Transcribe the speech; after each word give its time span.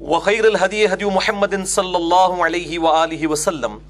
وخير 0.00 0.48
الهدي 0.48 0.86
هدي 0.86 1.04
محمد 1.04 1.66
صلى 1.66 1.96
الله 1.96 2.44
عليه 2.44 2.78
وآله 2.78 3.26
وسلم 3.26 3.80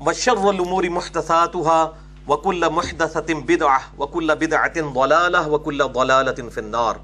وشر 0.00 0.50
الأمور 0.50 0.90
محدثاتها 0.90 1.92
وكل 2.28 2.70
محدثة 2.70 3.34
بدعة 3.34 3.82
وكل 3.98 4.36
بدعة 4.36 4.80
ضلالة 4.80 5.48
وكل 5.48 5.84
ضلالة 5.84 6.48
في 6.50 6.58
النار. 6.60 7.00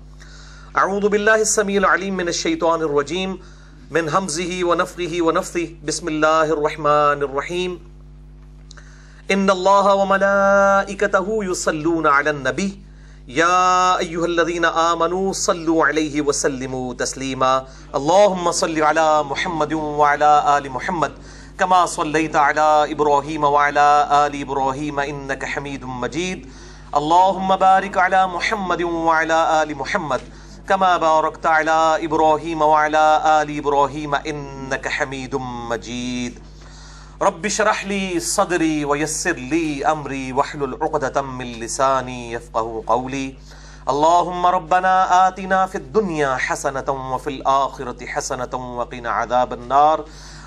أعوذ 0.76 1.08
بالله 1.08 1.40
السميع 1.40 1.78
العليم 1.78 2.16
من 2.16 2.28
الشيطان 2.28 2.82
الرجيم، 2.82 3.38
من 3.90 4.08
همزه 4.08 4.64
ونفخه 4.64 5.18
ونفثه. 5.20 5.68
بسم 5.84 6.08
الله 6.08 6.52
الرحمن 6.52 7.18
الرحيم. 7.24 7.80
إن 9.30 9.50
الله 9.50 9.94
وملائكته 9.94 11.44
يصلون 11.44 12.06
على 12.06 12.30
النبي 12.30 12.89
يا 13.30 13.98
أيها 13.98 14.24
الذين 14.26 14.64
آمنوا 14.64 15.32
صلوا 15.32 15.86
عليه 15.86 16.20
وسلموا 16.22 16.94
تسليما 16.94 17.64
اللهم 17.94 18.50
صل 18.52 18.82
على 18.82 19.22
محمد 19.22 19.72
وعلى 19.72 20.58
آل 20.58 20.70
محمد 20.70 21.12
كما 21.58 21.86
صليت 21.86 22.36
على 22.36 22.86
إبراهيم 22.92 23.44
وعلى 23.44 24.08
آل 24.26 24.40
إبراهيم 24.40 25.00
إنك 25.00 25.44
حميد 25.44 25.84
مجيد 25.84 26.50
اللهم 26.96 27.56
بارك 27.56 27.98
على 27.98 28.26
محمد 28.26 28.82
وعلى 28.82 29.62
آل 29.62 29.76
محمد 29.78 30.20
كما 30.68 30.96
باركت 30.96 31.46
على 31.46 31.98
إبراهيم 32.04 32.62
وعلى 32.62 33.22
آل 33.42 33.58
إبراهيم 33.58 34.14
إنك 34.14 34.88
حميد 34.88 35.34
مجيد 35.70 36.38
رب 37.22 37.46
اشرح 37.46 37.84
لي 37.84 38.20
صدري 38.20 38.84
ويسر 38.84 39.32
لي 39.32 39.84
امري 39.86 40.32
واحلل 40.32 40.78
عقدة 40.82 41.22
من 41.22 41.46
لساني 41.46 42.32
يفقهوا 42.32 42.82
قولي. 42.86 43.34
اللهم 43.88 44.46
ربنا 44.46 45.28
آتنا 45.28 45.66
في 45.66 45.74
الدنيا 45.74 46.36
حسنة 46.36 47.12
وفي 47.14 47.30
الآخرة 47.30 48.06
حسنة 48.06 48.76
وقنا 48.78 49.10
عذاب 49.10 49.52
النار. 49.52 50.04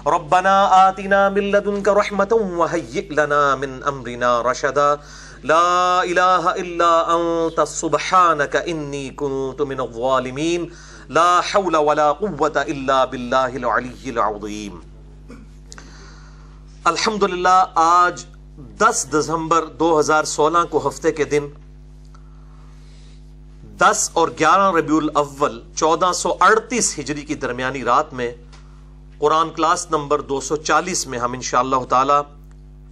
ربنا 0.07 0.89
آتنا 0.89 1.29
من 1.29 1.51
لدنك 1.51 1.87
رحمة 1.87 2.33
وهيئ 2.33 3.13
لنا 3.13 3.55
من 3.55 3.83
أمرنا 3.83 4.41
رشدا. 4.41 4.99
لا 5.43 6.03
إله 6.03 6.51
إلا 6.51 7.15
أنت، 7.15 7.61
سبحانك 7.61 8.55
إني 8.55 9.11
كنت 9.11 9.61
من 9.61 9.79
الظالمين. 9.79 10.73
لا 11.09 11.41
حول 11.41 11.77
ولا 11.77 12.11
قوة 12.11 12.65
إلا 12.73 13.05
بالله 13.05 13.57
العلي 13.61 14.05
العظيم. 14.07 14.92
الحمدللہ، 16.85 17.63
آج 17.75 18.23
دس 18.79 19.05
دسمبر 19.11 19.65
دو 19.79 19.99
ہزار 19.99 20.23
سولہ 20.27 20.63
کو 20.69 20.87
ہفتے 20.87 21.11
کے 21.11 21.23
دن 21.25 21.45
دس 23.79 24.09
اور 24.13 24.29
گیارہ 24.39 24.71
ربیع 24.75 24.95
الاول 24.95 25.59
چودہ 25.75 26.11
سو 26.13 26.33
اڑتیس 26.41 26.93
ہجری 26.99 27.21
کی 27.25 27.35
درمیانی 27.35 27.83
رات 27.83 28.13
میں 28.13 28.31
قرآن 29.19 29.49
کلاس 29.55 29.85
نمبر 29.91 30.21
دو 30.31 30.39
سو 30.41 30.55
چالیس 30.55 31.05
میں 31.07 31.19
ہم 31.19 31.33
انشاءاللہ 31.33 31.83
تعالی 31.89 32.19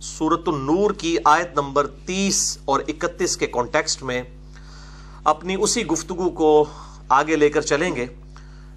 سورت 0.07 0.47
النور 0.47 0.91
کی 0.99 1.15
آیت 1.25 1.55
نمبر 1.55 1.87
تیس 2.05 2.57
اور 2.65 2.79
اکتیس 2.87 3.37
کے 3.37 3.47
کانٹیکسٹ 3.49 4.03
میں 4.03 4.21
اپنی 5.33 5.55
اسی 5.59 5.85
گفتگو 5.87 6.29
کو 6.39 6.53
آگے 7.09 7.35
لے 7.35 7.49
کر 7.49 7.61
چلیں 7.63 7.95
گے، 7.95 8.05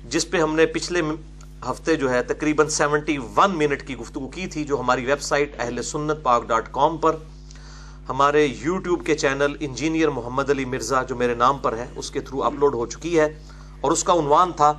جس 0.04 0.30
پہ 0.30 0.40
ہم 0.40 0.54
نے 0.54 0.66
پچھلے 0.74 1.02
ہفتے 1.70 1.96
جو 1.96 2.10
ہے 2.10 2.22
تقریباً 2.22 2.68
سیونٹی 2.68 3.18
ون 3.36 3.58
منٹ 3.58 3.86
کی 3.86 3.96
گفتگو 3.96 4.28
کی 4.28 4.46
تھی 4.46 4.64
جو 4.64 4.80
ہماری 4.80 5.04
ویب 5.06 5.22
سائٹ 5.22 5.54
اہل 5.58 5.82
سنت 5.82 6.22
پاک 6.22 6.46
ڈاٹ 6.46 6.68
کام 6.72 6.96
پر، 6.96 7.16
ہمارے 8.08 8.46
یوٹیوب 8.46 9.06
کے 9.06 9.14
چینل 9.14 9.56
انجینئر 9.60 10.08
محمد 10.08 10.50
علی 10.50 10.64
مرزا 10.64 11.02
جو 11.02 11.16
میرے 11.16 11.34
نام 11.34 11.58
پر 11.58 11.76
ہے 11.76 11.86
اس 11.96 12.10
کے 12.10 12.20
تھرو 12.20 12.44
اپلوڈ 12.44 12.74
ہو 12.74 12.86
چکی 12.86 13.20
ہے۔ 13.20 13.38
اور 13.80 13.92
اس 13.92 14.04
کا 14.04 14.12
عنوان 14.12 14.52
تھا، 14.52 14.72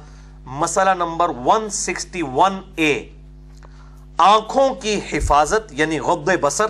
مسئلہ 0.45 0.93
نمبر 0.93 1.29
161 1.29 2.61
اے، 2.75 3.09
آنکھوں 4.17 4.75
کی 4.75 4.99
حفاظت 5.11 5.73
یعنی 5.73 5.99
غد 5.99 6.29
بسر 6.41 6.65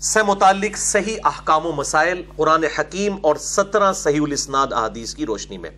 سے 0.00 0.22
متعلق 0.22 0.76
صحیح 0.76 1.16
احکام 1.24 1.66
و 1.66 1.72
مسائل، 1.72 2.22
قرآن 2.36 2.64
حکیم 2.78 3.16
اور 3.20 3.36
سترہ 3.36 3.92
صحیح 3.92 4.20
الاسناد 4.22 4.72
احادیث 4.72 5.14
کی 5.14 5.26
روشنی 5.26 5.58
میں۔ 5.58 5.70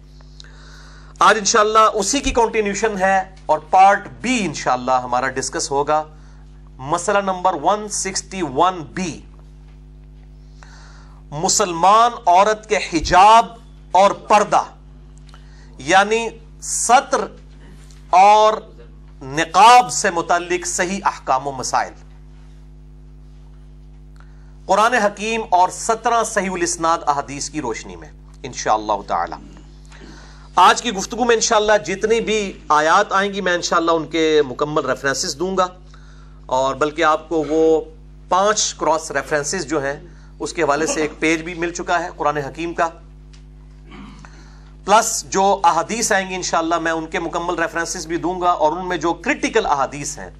آج 1.18 1.38
انشاءاللہ 1.38 1.78
اسی 1.78 2.20
کی 2.20 2.30
کنٹینیوشن 2.30 2.98
ہے 3.00 3.34
اور 3.46 3.58
پارٹ 3.58 4.08
بی 4.20 4.44
انشاءاللہ 4.44 4.92
ہمارا 4.92 5.28
ڈسکس 5.28 5.70
ہوگا۔ 5.70 6.02
مسئلہ 6.78 7.18
نمبر 7.18 7.52
161 7.52 8.80
بی 8.80 9.20
مسلمان 11.30 12.12
عورت 12.26 12.68
کے 12.68 12.76
حجاب 12.76 13.46
اور 13.90 14.10
پردہ 14.10 14.62
یعنی 15.78 16.28
سطر 16.60 17.26
اور 18.10 18.52
نقاب 19.22 19.92
سے 19.92 20.10
متعلق 20.10 20.66
صحیح 20.66 21.00
احکام 21.04 21.46
و 21.46 21.52
مسائل۔ 21.52 21.92
قرآن 24.66 24.94
حکیم 24.94 25.40
اور 25.50 25.68
سترہ 25.68 26.24
صحیح 26.24 26.50
الاسناد 26.50 26.98
احادیث 27.06 27.50
کی 27.50 27.60
روشنی 27.60 27.96
میں، 27.96 28.08
انشاءاللہ 28.42 29.02
تعالی۔ 29.06 29.53
آج 30.56 30.82
کی 30.82 30.90
گفتگو 30.90 31.24
میں 31.24 31.34
انشاءاللہ 31.34 31.72
جتنی 31.86 32.20
بھی 32.20 32.52
آیات 32.68 33.12
آئیں 33.12 33.34
گی، 33.34 33.40
میں 33.40 33.54
انشاءاللہ 33.54 33.90
ان 33.90 34.06
کے 34.06 34.42
مکمل 34.48 34.86
ریفرنسز 34.86 35.38
دوں 35.38 35.56
گا۔ 35.56 35.68
اور 36.46 36.74
بلکہ 36.74 37.04
آپ 37.04 37.28
کو 37.28 37.44
وہ 37.48 37.80
پانچ 38.28 38.74
کراس 38.74 39.10
ریفرنسز 39.10 39.66
جو 39.66 39.82
ہیں، 39.82 40.00
اس 40.40 40.52
کے 40.52 40.62
حوالے 40.62 40.86
سے 40.86 41.00
ایک 41.00 41.10
پیج 41.18 41.42
بھی 41.42 41.54
مل 41.54 41.70
چکا 41.70 42.04
ہے 42.04 42.08
قرآن 42.16 42.36
حکیم 42.36 42.74
کا۔ 42.74 42.88
پلس 44.84 45.24
جو 45.30 45.60
احادیث 45.64 46.12
آئیں 46.12 46.30
گی 46.30 46.34
انشاءاللہ 46.34 46.78
میں 46.78 46.92
ان 46.92 47.06
کے 47.06 47.18
مکمل 47.18 47.54
ریفرنسز 47.54 48.06
بھی 48.06 48.16
دوں 48.16 48.40
گا 48.40 48.50
اور 48.50 48.72
ان 48.72 48.88
میں 48.88 48.96
جو 48.96 49.12
کرٹیکل 49.12 49.66
احادیث 49.66 50.18
ہیں، 50.18 50.30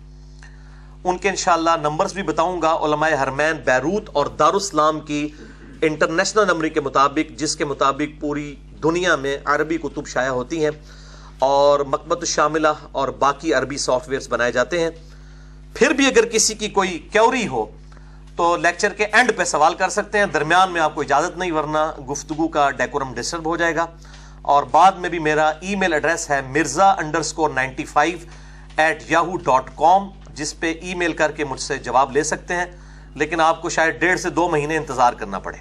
ان 1.05 1.19
کے 1.19 1.29
انشاءاللہ 1.29 1.71
نمبرز 1.83 2.13
بھی 2.13 2.23
بتاؤں 2.23 2.63
گا۔ 2.63 2.73
علماء 2.83 3.23
حرمین 3.23 3.57
بیروت 3.65 4.11
اور 4.13 4.27
دارالاسلام 4.27 5.01
کی 5.01 5.29
انٹرنیشنل 5.83 6.47
نمبر 6.47 6.69
کے 6.69 6.81
مطابق، 6.81 7.39
جس 7.39 7.57
کے 7.57 7.65
مطابق 7.65 8.21
پوری 8.21 8.55
دنیا 8.84 9.17
میں 9.17 9.39
عربی 9.45 9.77
کتب 9.77 10.06
شائع 10.06 10.28
ہوتی 10.28 10.65
ہیں 10.65 10.71
اور 11.39 11.81
مکبت 11.81 12.19
الشاملہ 12.19 12.69
اور 12.93 13.09
باقی 13.09 13.55
عربی 13.55 13.77
سافٹ 13.77 14.09
ویئرس 14.09 14.28
بنائے 14.28 14.53
جاتے 14.53 14.81
ہیں۔ 14.81 14.91
پھر 15.75 15.91
بھی 15.91 16.06
اگر 16.06 16.25
کسی 16.27 16.55
کی 16.55 16.69
کوئی 16.69 17.09
کیوری 17.12 17.49
ہو، 17.49 17.67
تو 18.37 18.56
لیکچر 18.56 18.93
کے 18.93 19.05
اینڈ 19.05 19.33
پہ 19.37 19.45
سوال 19.45 19.75
کر 19.75 19.89
سکتے 19.89 20.19
ہیں۔ 20.19 20.27
درمیان 20.27 20.72
میں 20.72 20.81
آپ 20.81 20.95
کو 20.95 21.00
اجازت 21.00 21.39
نہیں، 21.39 21.53
ورنہ 21.53 22.00
گفتگو 22.11 22.49
کا 22.49 22.71
ڈیکورم 22.71 23.15
ڈسٹرب 23.15 23.47
ہو 23.47 23.56
جائے 23.56 23.77
گا۔ 23.77 23.87
اور 24.43 24.62
بعد 24.62 24.93
میں 24.93 25.09
بھی 25.09 25.19
میرا 25.19 25.49
ای 25.49 25.77
میل 25.77 25.93
ایڈریس 25.93 26.31
ہے 26.31 26.41
Mirza 26.41 26.91
underscore 27.19 27.51
ninety 27.51 27.84
five 27.84 28.19
eight 28.77 29.03
Yahoo 29.09 29.37
dot 29.37 29.71
com, 29.77 30.09
جس 30.34 30.61
پہ 30.61 30.75
ای 30.83 30.95
میل 30.95 31.12
کر 31.12 31.33
کے 31.33 31.45
مجھ 31.45 31.61
سے 31.61 31.78
جواب 31.78 32.12
لے 32.12 32.22
سکتے 32.22 32.55
ہیں۔ 32.55 32.66
لیکن 33.15 33.41
آپ 33.41 33.62
کو 33.62 33.69
شاید 33.69 33.95
ڈیڑھ 33.95 34.21
سے 34.21 34.31
دو 34.31 34.49
مہینے 34.49 34.77
انتظار 34.77 35.12
کرنا 35.12 35.39
پڑے۔ 35.39 35.59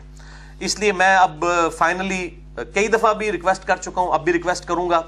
اس 0.60 0.80
لیے 0.80 0.92
میں 0.92 1.16
اب 1.16 1.46
فائنلی 1.78 2.40
کئی 2.74 2.88
دفعہ 2.88 3.14
بھی 3.14 3.32
ریکویسٹ 3.32 3.66
کر 3.68 3.78
چکا 3.82 4.02
ہوں، 4.02 4.12
اب 4.14 4.24
بھی 4.24 4.34
ریکویسٹ 4.34 4.66
کروں 4.68 4.90
گا 4.90 5.02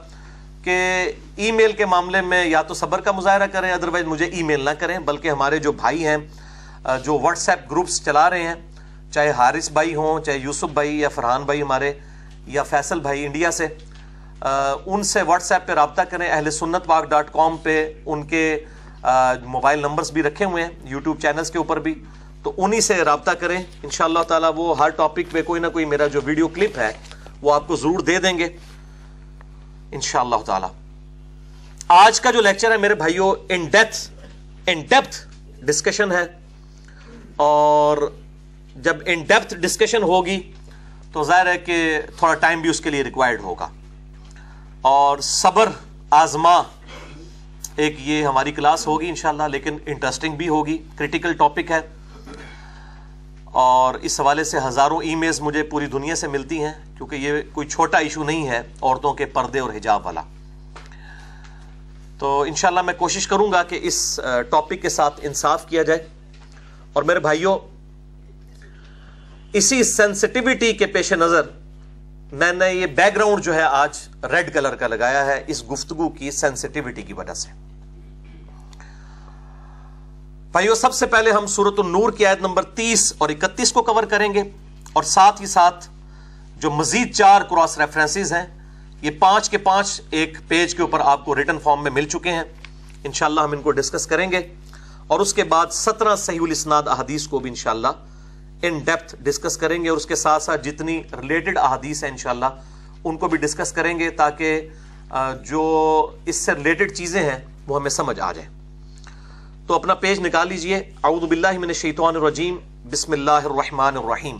کہ 0.63 0.77
ای 1.37 1.51
میل 1.51 1.71
کے 1.71 1.85
معاملے 1.85 2.21
میں 2.21 2.45
یا 2.45 2.61
تو 2.61 2.73
صبر 2.73 3.01
کا 3.01 3.11
مظاہرہ 3.11 3.47
کریں 3.51 3.71
ادروائز 3.71 4.05
مجھے 4.05 4.25
ای 4.25 4.43
میل 4.43 4.63
نہ 4.65 4.69
کریں، 4.79 4.97
بلکہ 5.05 5.29
ہمارے 5.29 5.57
جو 5.59 5.71
بھائی 5.71 6.05
ہیں 6.07 6.17
جو 7.03 7.17
واٹس 7.19 7.47
ایپ 7.49 7.69
گروپس 7.71 8.03
چلا 8.05 8.29
رہے 8.29 8.47
ہیں، 8.47 8.55
چاہے 9.11 9.31
حارث 9.37 9.69
بھائی 9.71 9.95
ہوں، 9.95 10.19
چاہے 10.23 10.37
یوسف 10.37 10.73
بھائی 10.73 10.99
یا 10.99 11.09
فرحان 11.09 11.43
بھائی 11.43 11.61
ہمارے 11.61 11.93
یا 12.47 12.63
فیصل 12.63 12.99
بھائی 12.99 13.25
انڈیا 13.25 13.51
سے 13.51 13.67
ان 14.41 15.03
سے 15.03 15.21
واٹس 15.27 15.51
ایپ 15.51 15.67
پہ 15.67 15.73
رابطہ 15.73 16.01
کریں 16.09 16.27
اہل 16.27 16.49
سنت 16.51 16.85
پاک 16.87 17.09
ڈاٹ 17.09 17.31
کام 17.33 17.57
پہ 17.63 17.77
ان 18.05 18.23
کے 18.27 18.57
موبائل 19.43 19.79
نمبرز 19.81 20.11
بھی 20.11 20.23
رکھے 20.23 20.45
ہوئے 20.45 20.63
ہیں، 20.63 20.69
یوٹیوب 20.83 21.19
چینلز 21.21 21.51
کے 21.51 21.57
اوپر 21.57 21.79
بھی، 21.79 21.93
تو 22.43 22.51
انہی 22.57 22.81
سے 22.81 23.03
رابطہ 23.03 23.31
کریں۔ 23.39 23.57
انشاءاللہ 23.57 24.23
تعالی 24.27 24.47
وہ 24.55 24.77
ہر 24.79 24.89
ٹاپک 24.97 25.31
پہ 25.31 25.41
کوئی 25.41 25.61
نہ 25.61 25.67
کوئی 25.67 25.85
میرا 25.85 26.07
جو 26.07 26.21
ویڈیو 26.25 26.47
کلپ 26.47 26.77
ہے 26.77 26.91
وہ 27.41 27.53
آپ 27.53 27.67
کو 27.67 27.75
ضرور 27.75 27.99
دے 27.99 28.19
دیں 28.19 28.37
گے۔ 28.37 28.45
انشاءاللہ 29.91 30.35
تعالی۔ 30.45 30.67
آج 31.87 32.21
کا 32.21 32.31
جو 32.31 32.41
لیکچر 32.41 32.71
ہے 32.71 32.77
میرے 32.77 32.95
بھائیوں 32.95 33.35
in 33.49 33.65
depth 33.65 34.11
in 34.67 34.81
depth 34.81 35.27
discussion 35.65 36.11
ہے۔ 36.11 36.23
اور 37.35 38.15
جب 38.75 38.97
ان 39.05 39.23
ڈیپتھ 39.23 39.55
ڈسکشن 39.55 40.03
ہوگی 40.03 40.51
تو 41.11 41.23
ظاہر 41.23 41.45
ہے 41.45 41.57
کہ 41.57 41.99
تھوڑا 42.17 42.33
ٹائم 42.33 42.61
بھی 42.61 42.69
اس 42.69 42.81
کے 42.81 42.89
لیے 42.89 43.03
ریکوائرڈ 43.03 43.41
ہوگا۔ 43.41 43.69
اور 44.81 45.17
صبر، 45.19 45.69
آزما، 46.09 46.61
ایک 47.75 47.95
یہ 47.99 48.25
ہماری 48.25 48.51
کلاس 48.51 48.87
ہوگی 48.87 49.09
انشاءاللہ، 49.09 49.43
لیکن 49.43 49.77
انٹرسٹنگ 49.85 50.35
بھی 50.35 50.47
ہوگی۔ 50.47 50.77
کریٹیکل 50.95 51.33
ٹاپک 51.33 51.71
ہے۔ 51.71 51.79
اور 53.55 53.93
اس 53.93 54.19
حوالے 54.19 54.43
سے 54.43 54.57
ہزاروں 54.67 55.01
ای 55.03 55.15
میلز 55.15 55.41
مجھے 55.41 55.63
پوری 55.63 55.85
دنیا 55.85 56.15
سے 56.15 56.27
ملتی 56.27 56.63
ہیں، 56.63 56.73
کیونکہ 56.97 57.15
یہ 57.15 57.41
کوئی 57.53 57.67
چھوٹا 57.67 57.97
ایشو 57.97 58.23
نہیں 58.23 58.47
ہے 58.47 58.61
عورتوں 58.81 59.13
کے 59.13 59.25
پردے 59.25 59.59
اور 59.59 59.73
حجاب 59.73 60.05
والا۔ 60.05 60.21
تو 62.19 62.41
انشاءاللہ 62.41 62.81
میں 62.81 62.93
کوشش 62.93 63.27
کروں 63.27 63.51
گا 63.51 63.63
کہ 63.63 63.79
اس 63.81 64.19
ٹاپک 64.49 64.81
کے 64.81 64.89
ساتھ 64.89 65.19
انصاف 65.23 65.67
کیا 65.67 65.83
جائے۔ 65.83 66.07
اور 66.93 67.03
میرے 67.03 67.19
بھائیوں، 67.19 67.59
اسی 69.53 69.83
سینسٹیوٹی 69.83 70.73
کے 70.73 70.85
پیش 70.85 71.13
نظر 71.13 71.41
میں 72.31 72.53
نے 72.53 72.73
یہ 72.73 72.85
بیک 72.85 73.15
گراؤنڈ 73.15 73.43
جو 73.43 73.55
ہے 73.55 73.61
آج 73.61 73.97
ریڈ 74.23 74.53
کلر 74.53 74.75
کا 74.75 74.87
لگایا 74.87 75.25
ہے، 75.25 75.43
اس 75.47 75.71
گفتگو 75.71 76.09
کی 76.09 76.31
سینسٹیوٹی 76.31 77.01
کی 77.01 77.13
وجہ 77.13 77.33
سے۔ 77.33 77.64
بھائیو، 80.55 80.75
سب 80.75 80.93
سے 80.93 81.05
پہلے 81.05 81.31
ہم 81.31 81.45
سورت 81.45 81.79
النور 81.79 82.11
کی 82.11 82.25
آیت 82.25 82.41
نمبر 82.41 82.63
تیس 82.63 83.13
اور 83.17 83.29
اکتیس 83.29 83.71
کو 83.71 83.81
کور 83.83 84.03
کریں 84.03 84.33
گے 84.33 84.43
اور 84.93 85.03
ساتھ 85.03 85.41
ہی 85.41 85.45
ساتھ 85.45 85.87
جو 86.57 86.71
مزید 86.71 87.13
چار 87.15 87.41
کراس 87.41 87.77
ریفرنسز 87.77 88.33
ہیں، 88.33 88.45
یہ 89.01 89.11
پانچ 89.19 89.49
کے 89.49 89.57
پانچ 89.57 90.01
ایک 90.11 90.37
پیج 90.47 90.75
کے 90.75 90.81
اوپر 90.81 90.99
آپ 90.99 91.25
کو 91.25 91.35
ریٹن 91.35 91.59
فارم 91.59 91.83
میں 91.83 91.91
مل 91.91 92.05
چکے 92.05 92.31
ہیں۔ 92.31 92.43
انشاءاللہ 93.03 93.41
ہم 93.41 93.51
ان 93.51 93.61
کو 93.61 93.71
ڈسکس 93.71 94.07
کریں 94.07 94.31
گے۔ 94.31 94.41
اور 95.07 95.19
اس 95.19 95.33
کے 95.33 95.43
بعد 95.43 95.65
سترہ 95.71 96.15
صحیح 96.15 96.39
الاسناد 96.41 96.83
احادیث 96.87 97.27
کو 97.27 97.39
بھی 97.39 97.49
انشاءاللہ 97.49 97.87
ان 98.61 98.79
ڈیپتھ 98.79 99.15
ڈسکس 99.19 99.57
کریں 99.57 99.83
گے 99.83 99.89
اور 99.89 99.97
اس 99.97 100.05
کے 100.05 100.15
ساتھ 100.15 100.43
ساتھ 100.43 100.63
جتنی 100.63 101.03
ریلیٹڈ 101.21 101.57
احادیث 101.57 102.03
ہیں 102.03 102.11
انشاءاللہ 102.11 102.55
ان 103.03 103.17
کو 103.17 103.27
بھی 103.27 103.37
ڈسکس 103.37 103.71
کریں 103.71 103.99
گے 103.99 104.09
تاکہ 104.09 104.69
جو 105.43 105.63
اس 106.25 106.35
سے 106.35 106.53
ریلیٹڈ 106.53 106.91
چیزیں 106.91 107.23
ہیں 107.23 107.39
وہ 107.67 107.79
ہمیں 107.79 107.89
سمجھ 107.89 108.19
آ 108.19 108.31
جائیں۔ 108.31 108.54
تو 109.67 109.73
اپنا 109.73 109.93
پیج 109.93 110.19
نکال 110.19 110.47
لیجیے۔ 110.47 110.77
اعوذ 111.03 111.23
باللہ 111.23 111.51
من 111.51 111.67
الشیطان 111.67 112.15
الرجیم۔ 112.15 112.57
بسم 112.91 113.11
اللہ 113.11 113.31
الرحمن 113.31 113.97
الرحیم۔ 113.97 114.37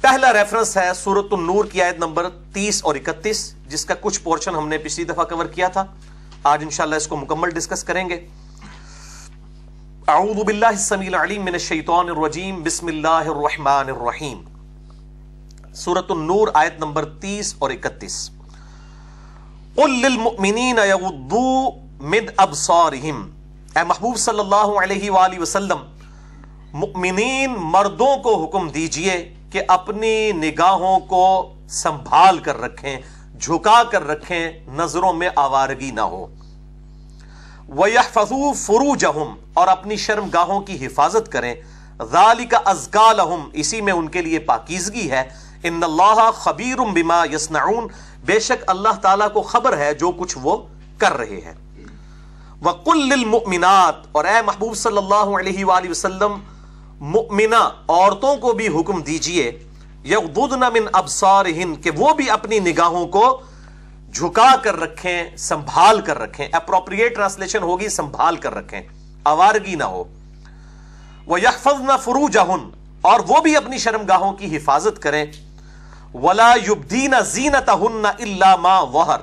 پہلا 0.00 0.32
ریفرنس 0.32 0.76
ہے 0.76 0.90
سورت 0.94 1.26
النور 1.30 1.64
کی 1.64 1.82
آیت 1.82 1.96
نمبر 1.98 2.26
تیس 2.52 2.84
اور 2.84 2.94
اکتیس، 2.94 3.54
جس 3.68 3.84
کا 3.84 3.94
کچھ 4.00 4.20
پورشن 4.20 4.54
ہم 4.54 4.68
نے 4.68 4.78
پچھلی 4.78 5.04
دفعہ 5.04 5.24
کور 5.24 5.44
کیا 5.44 5.68
تھا۔ 5.68 5.84
آج 6.42 6.62
انشاءاللہ 6.62 6.94
اس 6.94 7.06
کو 7.06 7.16
مکمل 7.16 7.50
ڈسکس 7.50 7.84
کریں 7.84 8.08
گے۔ 8.08 8.26
اعوذ 10.08 10.44
باللہ 10.44 10.66
السمیع 10.66 11.08
العلیم 11.08 11.42
من 11.44 11.52
الشیطان 11.52 12.08
الرجیم۔ 12.08 12.62
بسم 12.62 12.86
اللہ 12.86 13.08
الرحمن 13.08 13.90
الرحیم۔ 13.90 14.42
سورة 15.74 16.06
النور 16.08 16.48
آیت 16.54 16.78
نمبر 16.78 17.04
تیس 17.04 17.54
اور 17.58 17.70
اکتیس۔ 17.70 18.30
قل 19.74 19.90
للمؤمنین 19.90 20.78
یغضو 20.78 21.70
مد 22.00 22.30
ابصارہم 22.36 23.33
اے 23.76 23.82
محبوب 23.84 24.16
صلی 24.16 24.38
اللہ 24.38 24.78
علیہ 24.82 25.10
وآلہ 25.10 25.38
وسلم، 25.40 25.78
مؤمنین 26.72 27.54
مردوں 27.58 28.16
کو 28.16 28.44
حکم 28.44 28.68
دیجیے 28.68 29.34
کہ 29.52 29.62
اپنی 29.68 30.32
نگاہوں 30.32 31.00
کو 31.00 31.54
سنبھال 31.68 32.38
کر 32.38 32.60
رکھیں، 32.60 33.00
جھکا 33.40 33.82
کر 33.90 34.06
رکھیں، 34.06 34.50
نظروں 34.68 35.12
میں 35.12 35.28
آوارگی 35.36 35.90
نہ 35.90 36.00
ہو۔ 36.00 36.26
وَيَحْفَظُوا 37.68 38.52
فُرُوجَهُمْ، 38.52 39.34
اور 39.54 39.68
اپنی 39.68 39.96
شرم 39.96 40.28
گاہوں 40.28 40.60
کی 40.60 40.86
حفاظت 40.86 41.32
کریں۔ 41.32 41.54
ذَلِكَ 42.10 42.56
أَزْقَى 42.70 43.16
لَهُمْ، 43.16 43.50
اسی 43.52 43.80
میں 43.80 43.92
ان 43.92 44.08
کے 44.08 44.22
لیے 44.22 44.38
پاکیزگی 44.38 45.10
ہے۔ 45.10 45.28
ان 45.62 45.82
اللہ 45.82 46.30
خبیر 46.34 46.78
بما 46.92 47.24
یسنعون 47.32 47.88
بے 48.24 48.40
شک 48.40 48.64
اللہ 48.66 49.02
تعالیٰ 49.02 49.32
کو 49.32 49.42
خبر 49.42 49.78
ہے 49.78 49.94
جو 49.94 50.12
کچھ 50.12 50.38
وہ 50.42 50.56
کر 50.98 51.16
رہے 51.16 51.40
ہیں۔ 51.44 51.63
وَقُلْ 52.64 53.16
لِلْمُؤْمِنَاتِ 53.16 54.08
اور 54.12 54.24
اے 54.24 54.42
محبوب 54.46 54.74
صلی 54.74 54.96
اللہ 54.96 55.38
علیہ 55.38 55.64
وآلہ 55.64 55.90
وسلم، 55.90 56.34
مؤمنہ 57.00 57.68
عورتوں 57.88 58.36
کو 58.36 58.52
بھی 58.52 58.80
حکم 58.80 59.02
دیجیے، 59.02 59.58
یغضضن 60.04 60.60
من 60.60 60.88
ابصارہن، 60.92 61.76
کہ 61.76 61.90
وہ 61.90 62.14
بھی 62.14 62.30
اپنی 62.30 62.58
نگاہوں 62.58 63.06
کو 63.06 63.40
جھکا 64.12 64.56
کر 64.62 64.80
رکھیں، 64.80 65.36
سنبھال 65.36 66.00
کر 66.00 66.18
رکھیں۔ 66.18 66.48
اپروپریٹ 66.52 67.14
ٹرانسلیشن 67.14 67.62
ہوگی، 67.62 67.88
سنبھال 67.88 68.36
کر 68.36 68.54
رکھیں۔ 68.54 68.82
آوارگی 69.24 69.74
نہ 69.74 69.84
ہو۔ 69.84 70.04
وہ 71.26 71.40
یحفظ 71.40 71.80
نہ 71.80 71.92
فروج 72.02 72.38
اور 73.00 73.20
وہ 73.28 73.40
بھی 73.40 73.56
اپنی 73.56 73.78
شرم 73.78 74.02
گاہوں 74.08 74.32
کی 74.32 74.56
حفاظت 74.56 75.02
کریں۔ 75.02 75.26
ولا 76.14 76.54
یبدین 76.68 77.14
زینت 77.24 77.70
اللہ 77.70 78.56
ما 78.56 78.80
وہر 78.80 79.20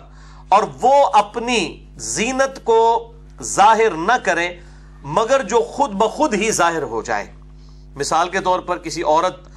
اور 0.49 0.63
وہ 0.81 0.93
اپنی 1.13 1.85
زینت 1.97 2.65
کو 2.65 3.10
ظاہر 3.41 3.91
نہ 3.97 4.17
کریں، 4.23 4.49
مگر 5.03 5.43
جو 5.43 5.59
خود 5.61 5.91
بخود 5.91 6.33
ہی 6.33 6.51
ظاہر 6.51 6.81
ہو 6.81 7.01
جائے۔ 7.01 7.25
مثال 7.95 8.29
کے 8.29 8.39
طور 8.39 8.59
پر 8.59 8.77
کسی 8.77 9.03
عورت 9.03 9.49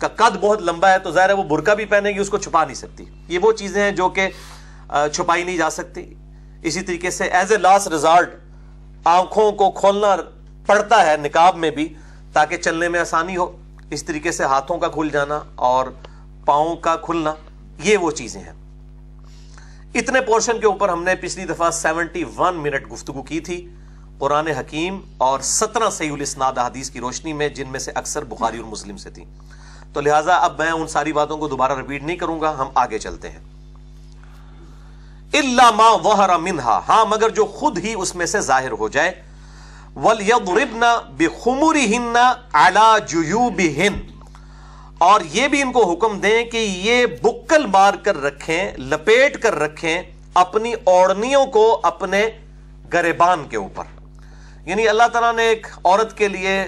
کا 0.00 0.08
قد 0.08 0.36
بہت 0.40 0.62
لمبا 0.62 0.90
ہے 0.90 0.98
تو 0.98 1.10
ظاہر 1.10 1.28
ہے 1.28 1.34
وہ 1.34 1.42
برقع 1.42 1.74
بھی 1.74 1.84
پہنے 1.84 2.10
گی، 2.10 2.18
اس 2.18 2.30
کو 2.30 2.38
چھپا 2.38 2.64
نہیں 2.64 2.74
سکتی۔ 2.74 3.04
یہ 3.28 3.38
وہ 3.38 3.52
چیزیں 3.52 3.82
ہیں 3.82 3.90
جو 3.90 4.08
کہ 4.08 4.28
چھپائی 5.12 5.44
نہیں 5.44 5.56
جا 5.56 5.70
سکتی۔ 5.70 6.14
اسی 6.62 6.80
طریقے 6.80 7.10
سے 7.10 7.24
ایز 7.24 7.52
اے 7.52 7.58
لاسٹ 7.58 7.88
ریزالٹ 7.88 8.34
آنکھوں 9.04 9.52
کو 9.52 9.70
کھولنا 9.70 10.16
پڑتا 10.66 11.06
ہے 11.06 11.16
نکاب 11.16 11.56
میں 11.56 11.70
بھی، 11.70 11.94
تاکہ 12.32 12.56
چلنے 12.56 12.88
میں 12.88 13.00
آسانی 13.00 13.36
ہو۔ 13.36 13.56
اس 13.90 14.04
طریقے 14.04 14.32
سے 14.32 14.44
ہاتھوں 14.44 14.78
کا 14.78 14.88
کھل 14.88 15.08
جانا 15.12 15.40
اور 15.54 15.86
پاؤں 16.44 16.76
کا 16.76 16.96
کھلنا، 16.96 17.34
یہ 17.82 17.96
وہ 17.96 18.10
چیزیں 18.10 18.40
ہیں۔ 18.40 18.52
اتنے 19.94 20.20
پورشن 20.20 20.60
کے 20.60 20.66
اوپر 20.66 20.88
ہم 20.88 21.02
نے 21.02 21.14
پچھلی 21.14 21.44
دفعہ 21.44 21.70
سیونٹی 21.70 22.24
ون 22.36 22.56
منٹ 22.56 22.92
گفتگو 22.92 23.22
کی 23.22 23.40
تھی 23.40 23.68
قرآن 24.18 24.46
حکیم 24.46 25.00
اور 25.18 25.40
سترہ 25.40 25.90
صحیح 25.90 26.12
الاسناد 26.12 26.52
حدیث 26.58 26.90
کی 26.90 27.00
روشنی 27.00 27.32
میں، 27.32 27.48
جن 27.48 27.68
میں 27.68 27.80
سے 27.80 27.92
اکثر 27.94 28.24
بخاری 28.24 28.58
اور 28.58 28.66
مسلم 28.66 28.96
سے 28.96 29.10
تھی۔ 29.10 29.24
تو 29.92 30.00
لہٰذا 30.00 30.36
اب 30.36 30.58
میں 30.58 30.70
ان 30.70 30.88
ساری 30.88 31.12
باتوں 31.12 31.38
کو 31.38 31.48
دوبارہ 31.48 31.76
ریپیٹ 31.76 32.02
نہیں 32.02 32.16
کروں 32.16 32.40
گا، 32.40 32.54
ہم 32.58 32.68
آگے 32.74 32.98
چلتے 32.98 33.30
ہیں۔ 33.30 33.38
اللہ 35.32 35.70
ما 35.70 35.90
وہرا 35.90 36.36
منہا 36.36 36.80
ہاں 36.88 37.04
مگر 37.04 37.28
جو 37.28 37.44
خود 37.44 37.78
ہی 37.78 37.94
اس 37.94 38.14
میں 38.14 38.26
سے 38.26 38.40
ظاہر 38.40 38.70
ہو 38.70 38.88
جائے۔ 38.88 39.22
وَلْيَضْرِبْنَ 39.96 40.86
بِخُمُرِهِنَّ 41.16 42.18
عَلَى 42.52 43.06
جُيُوبِهِنْ۔ 43.08 44.19
اور 45.00 45.20
یہ 45.32 45.48
بھی 45.48 45.62
ان 45.62 45.72
کو 45.72 45.92
حکم 45.92 46.20
دیں 46.20 46.44
کہ 46.44 46.56
یہ 46.56 47.06
بکل 47.06 47.66
مار 47.66 47.94
کر 47.94 48.22
رکھیں، 48.22 48.72
لپیٹ 48.78 49.42
کر 49.42 49.54
رکھیں 49.54 50.02
اپنی 50.34 50.74
اوڑنیوں 50.84 51.46
کو 51.46 51.80
اپنے 51.82 52.28
گریبان 52.92 53.44
کے 53.48 53.56
اوپر۔ 53.56 53.84
یعنی 54.66 54.88
اللہ 54.88 55.02
تعالیٰ 55.12 55.34
نے 55.34 55.42
ایک 55.42 55.66
عورت 55.84 56.16
کے 56.16 56.28
لیے 56.28 56.64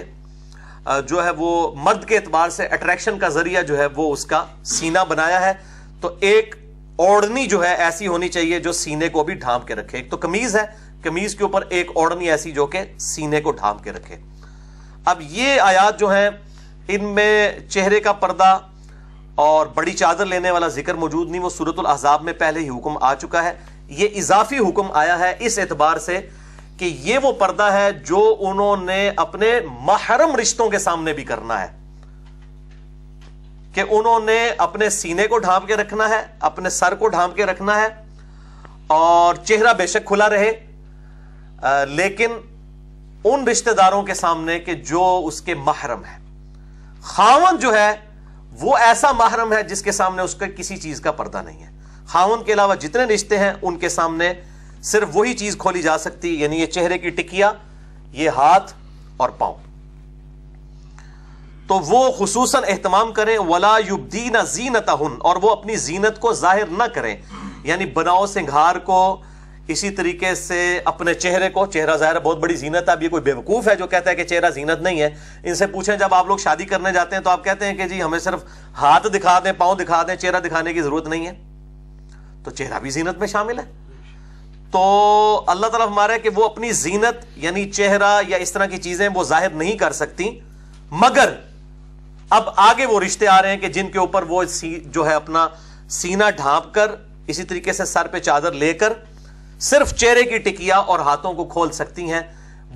جو 1.08 1.24
ہے 1.24 1.30
وہ 1.30 1.74
مرد 1.74 2.04
کے 2.04 2.16
اعتبار 2.16 2.48
سے 2.48 2.66
اٹریکشن 2.66 3.18
کا 3.18 3.28
ذریعہ 3.28 3.62
جو 3.62 3.78
ہے 3.78 3.86
وہ 3.86 4.12
اس 4.12 4.24
کا 4.26 4.44
سینہ 4.64 4.98
بنایا 5.08 5.40
ہے۔ 5.40 5.52
تو 6.00 6.10
ایک 6.20 6.54
اوڑنی 6.96 7.46
جو 7.46 7.64
ہے 7.64 7.74
ایسی 7.74 8.06
ہونی 8.06 8.28
چاہیے 8.28 8.58
جو 8.58 8.72
سینے 8.72 9.08
کو 9.08 9.24
بھی 9.24 9.34
ڈھانپ 9.34 9.66
کے 9.66 9.74
رکھے۔ 9.74 9.98
ایک 9.98 10.10
تو 10.10 10.16
کمیز 10.16 10.56
ہے 10.56 10.64
کمیز 11.02 11.34
کے 11.34 11.42
اوپر 11.42 11.62
ایک 11.68 11.90
اوڑنی 11.94 12.30
ایسی 12.30 12.52
جو 12.52 12.66
کہ 12.66 12.80
سینے 12.98 13.40
کو 13.40 13.52
ڈھانپ 13.52 13.84
کے 13.84 13.92
رکھے۔ 13.92 14.16
اب 15.04 15.22
یہ 15.22 15.60
آیات 15.60 16.00
جو 16.00 16.12
ہیں 16.14 16.30
ان 16.88 17.04
میں 17.04 17.58
چہرے 17.68 18.00
کا 18.00 18.12
پردہ 18.12 18.58
اور 19.34 19.66
بڑی 19.66 19.92
چادر 19.92 20.26
لینے 20.26 20.50
والا 20.50 20.68
ذکر 20.68 20.94
موجود 20.94 21.30
نہیں، 21.30 21.42
وہ 21.42 21.50
صورت 21.50 21.78
الحضاب 21.78 22.22
میں 22.22 22.32
پہلے 22.32 22.60
ہی 22.60 22.68
حکم 22.68 22.98
آ 23.00 23.14
چکا 23.14 23.44
ہے۔ 23.44 23.52
یہ 23.86 24.08
اضافی 24.16 24.58
حکم 24.58 24.92
آیا 24.92 25.18
ہے 25.18 25.36
اس 25.38 25.58
اعتبار 25.58 25.98
سے 25.98 26.28
کہ 26.78 26.84
یہ 26.84 27.18
وہ 27.18 27.32
پردہ 27.32 27.62
ہے 27.62 27.92
جو 27.92 28.36
انہوں 28.40 28.76
نے 28.76 29.10
اپنے 29.16 29.60
محرم 29.80 30.36
رشتوں 30.36 30.70
کے 30.70 30.78
سامنے 30.78 31.12
بھی 31.12 31.24
کرنا 31.24 31.62
ہے۔ 31.62 31.68
کہ 33.74 33.82
انہوں 33.90 34.20
نے 34.20 34.50
اپنے 34.58 34.90
سینے 34.90 35.26
کو 35.26 35.38
ڈھانپ 35.38 35.66
کے 35.66 35.76
رکھنا 35.76 36.08
ہے، 36.08 36.26
اپنے 36.40 36.70
سر 36.70 36.94
کو 36.94 37.08
ڈھانپ 37.08 37.36
کے 37.36 37.46
رکھنا 37.46 37.80
ہے 37.80 37.88
اور 38.86 39.34
چہرہ 39.34 39.72
بے 39.72 39.86
شک 39.86 40.06
کھلا 40.06 40.30
رہے۔ 40.30 40.52
لیکن 41.88 42.30
ان 43.24 43.48
رشتہ 43.48 43.70
داروں 43.70 44.02
کے 44.02 44.14
سامنے 44.14 44.58
کہ 44.58 44.74
جو 44.74 45.22
اس 45.24 45.40
کے 45.40 45.54
محرم 45.54 46.04
ہے 46.04 46.21
خاون 47.02 47.59
جو 47.59 47.75
ہے، 47.75 47.97
وہ 48.61 48.76
ایسا 48.76 49.12
محرم 49.12 49.52
ہے 49.52 49.62
جس 49.62 49.82
کے 49.82 49.92
سامنے 49.92 50.23
اس 50.23 50.35
کا 50.35 50.47
کسی 50.47 50.76
چیز 50.76 51.00
کا 51.00 51.12
پردہ 51.12 51.42
نہیں 51.42 51.62
ہے۔ 51.62 51.71
خاون 52.06 52.44
کے 52.44 52.52
علاوہ 52.52 52.75
جتنے 52.75 53.04
رشتے 53.04 53.38
ہیں، 53.38 53.52
ان 53.62 53.78
کے 53.78 53.88
سامنے 53.88 54.32
صرف 54.82 55.09
وہی 55.12 55.35
چیز 55.35 55.56
کھولی 55.59 55.82
جا 55.82 55.99
سکتی 55.99 56.40
یعنی 56.40 56.56
یہ 56.61 56.66
چہرے 56.66 56.99
کی 56.99 57.11
ٹکیا، 57.11 57.52
یہ 58.11 58.28
ہاتھ 58.28 58.75
اور 59.16 59.30
پاؤں۔ 59.30 59.54
تو 61.68 61.80
وہ 61.80 62.12
خصوصاً 62.18 62.62
اہتمام 62.66 63.12
کریں، 63.12 63.38
ولا 63.38 63.78
یبدین 63.78 64.37
زینت 64.47 64.88
اور 65.18 65.37
وہ 65.42 65.50
اپنی 65.50 65.76
زینت 65.76 66.21
کو 66.21 66.32
ظاہر 66.32 66.66
نہ 66.66 66.85
کریں۔ 66.94 67.16
یعنی 67.64 67.87
بناؤ 67.87 68.26
سنگھار 68.26 68.76
کو 68.76 69.23
اسی 69.69 69.90
طریقے 69.90 70.35
سے 70.35 70.81
اپنے 70.85 71.14
چہرے 71.14 71.49
کو، 71.49 71.66
چہرہ 71.66 71.97
ظاہر 71.97 72.19
بہت 72.19 72.38
بڑی 72.38 72.57
زینت 72.57 72.88
ہے، 72.88 72.92
اب 72.92 73.02
یہ 73.02 73.09
کوئی 73.09 73.23
بے 73.23 73.33
وقوف 73.33 73.69
ہے 73.69 73.76
جو 73.76 73.87
کہتا 73.87 74.11
ہے 74.11 74.14
کہ 74.14 74.25
چہرہ 74.25 74.50
زینت 74.50 74.83
نہیں 74.83 75.00
ہے۔ 75.00 75.11
ان 75.45 75.54
سے 75.54 75.66
پوچھیں، 75.66 75.97
جب 75.97 76.14
آپ 76.14 76.26
لوگ 76.26 76.37
شادی 76.37 76.64
کرنے 76.64 76.92
جاتے 76.92 77.16
ہیں 77.16 77.23
تو 77.23 77.31
آپ 77.31 77.45
کہتے 77.45 77.64
ہیں 77.66 77.75
کہ 77.75 77.88
جی 77.88 78.02
ہمیں 78.02 78.19
صرف 78.19 78.40
ہاتھ 78.75 79.07
دکھا 79.07 79.38
دیں، 79.45 79.52
پاؤں 79.59 79.75
دکھا 79.75 80.02
دیں، 80.02 80.16
چہرہ 80.16 80.40
دکھانے 80.40 80.73
کی 80.73 80.83
ضرورت 80.83 81.09
نہیں 81.09 81.26
ہے۔ 81.26 81.33
تو 82.45 82.50
چہرہ 82.50 82.78
بھی 82.78 82.90
زینت 82.90 83.19
میں 83.19 83.26
شامل 83.26 83.59
ہے۔ 83.59 83.64
تو 84.71 85.45
اللہ 85.47 85.66
تعالیٰ 85.66 85.87
ہمارا 85.87 86.16
کہ 86.16 86.31
وہ 86.35 86.45
اپنی 86.45 86.73
زینت 86.73 87.25
یعنی 87.37 87.71
چہرہ 87.71 88.23
یا 88.28 88.37
اس 88.37 88.52
طرح 88.52 88.66
کی 88.66 88.78
چیزیں 88.78 89.09
وہ 89.14 89.25
ظاہر 89.25 89.50
نہیں 89.50 89.78
کر 89.78 89.92
سکتی۔ 89.92 90.40
مگر 90.90 91.33
اب 92.31 92.42
آگے 92.57 92.87
وہ 92.87 93.00
رشتے 93.00 93.28
آ 93.28 93.42
رہے 93.42 93.50
ہیں 93.50 93.57
کہ 93.57 93.69
جن 93.69 93.88
کے 93.88 93.99
اوپر 93.99 94.23
وہ 94.23 94.45
جو 94.87 95.07
ہے 95.07 95.14
اپنا 95.14 95.49
سینہ 95.88 96.25
ڈھانپ 96.37 96.75
کر، 96.75 96.90
اسی 97.26 97.42
طریقے 97.42 97.73
سے 97.73 97.85
سر 97.85 98.07
پہ 98.07 98.19
چادر 98.19 98.52
لے 98.52 98.73
کر 98.73 98.92
صرف 99.62 99.95
چہرے 99.95 100.23
کی 100.25 100.38
ٹکیا 100.38 100.76
اور 100.76 100.99
ہاتھوں 100.99 101.33
کو 101.33 101.45
کھول 101.45 101.71
سکتی 101.71 102.12
ہیں۔ 102.12 102.21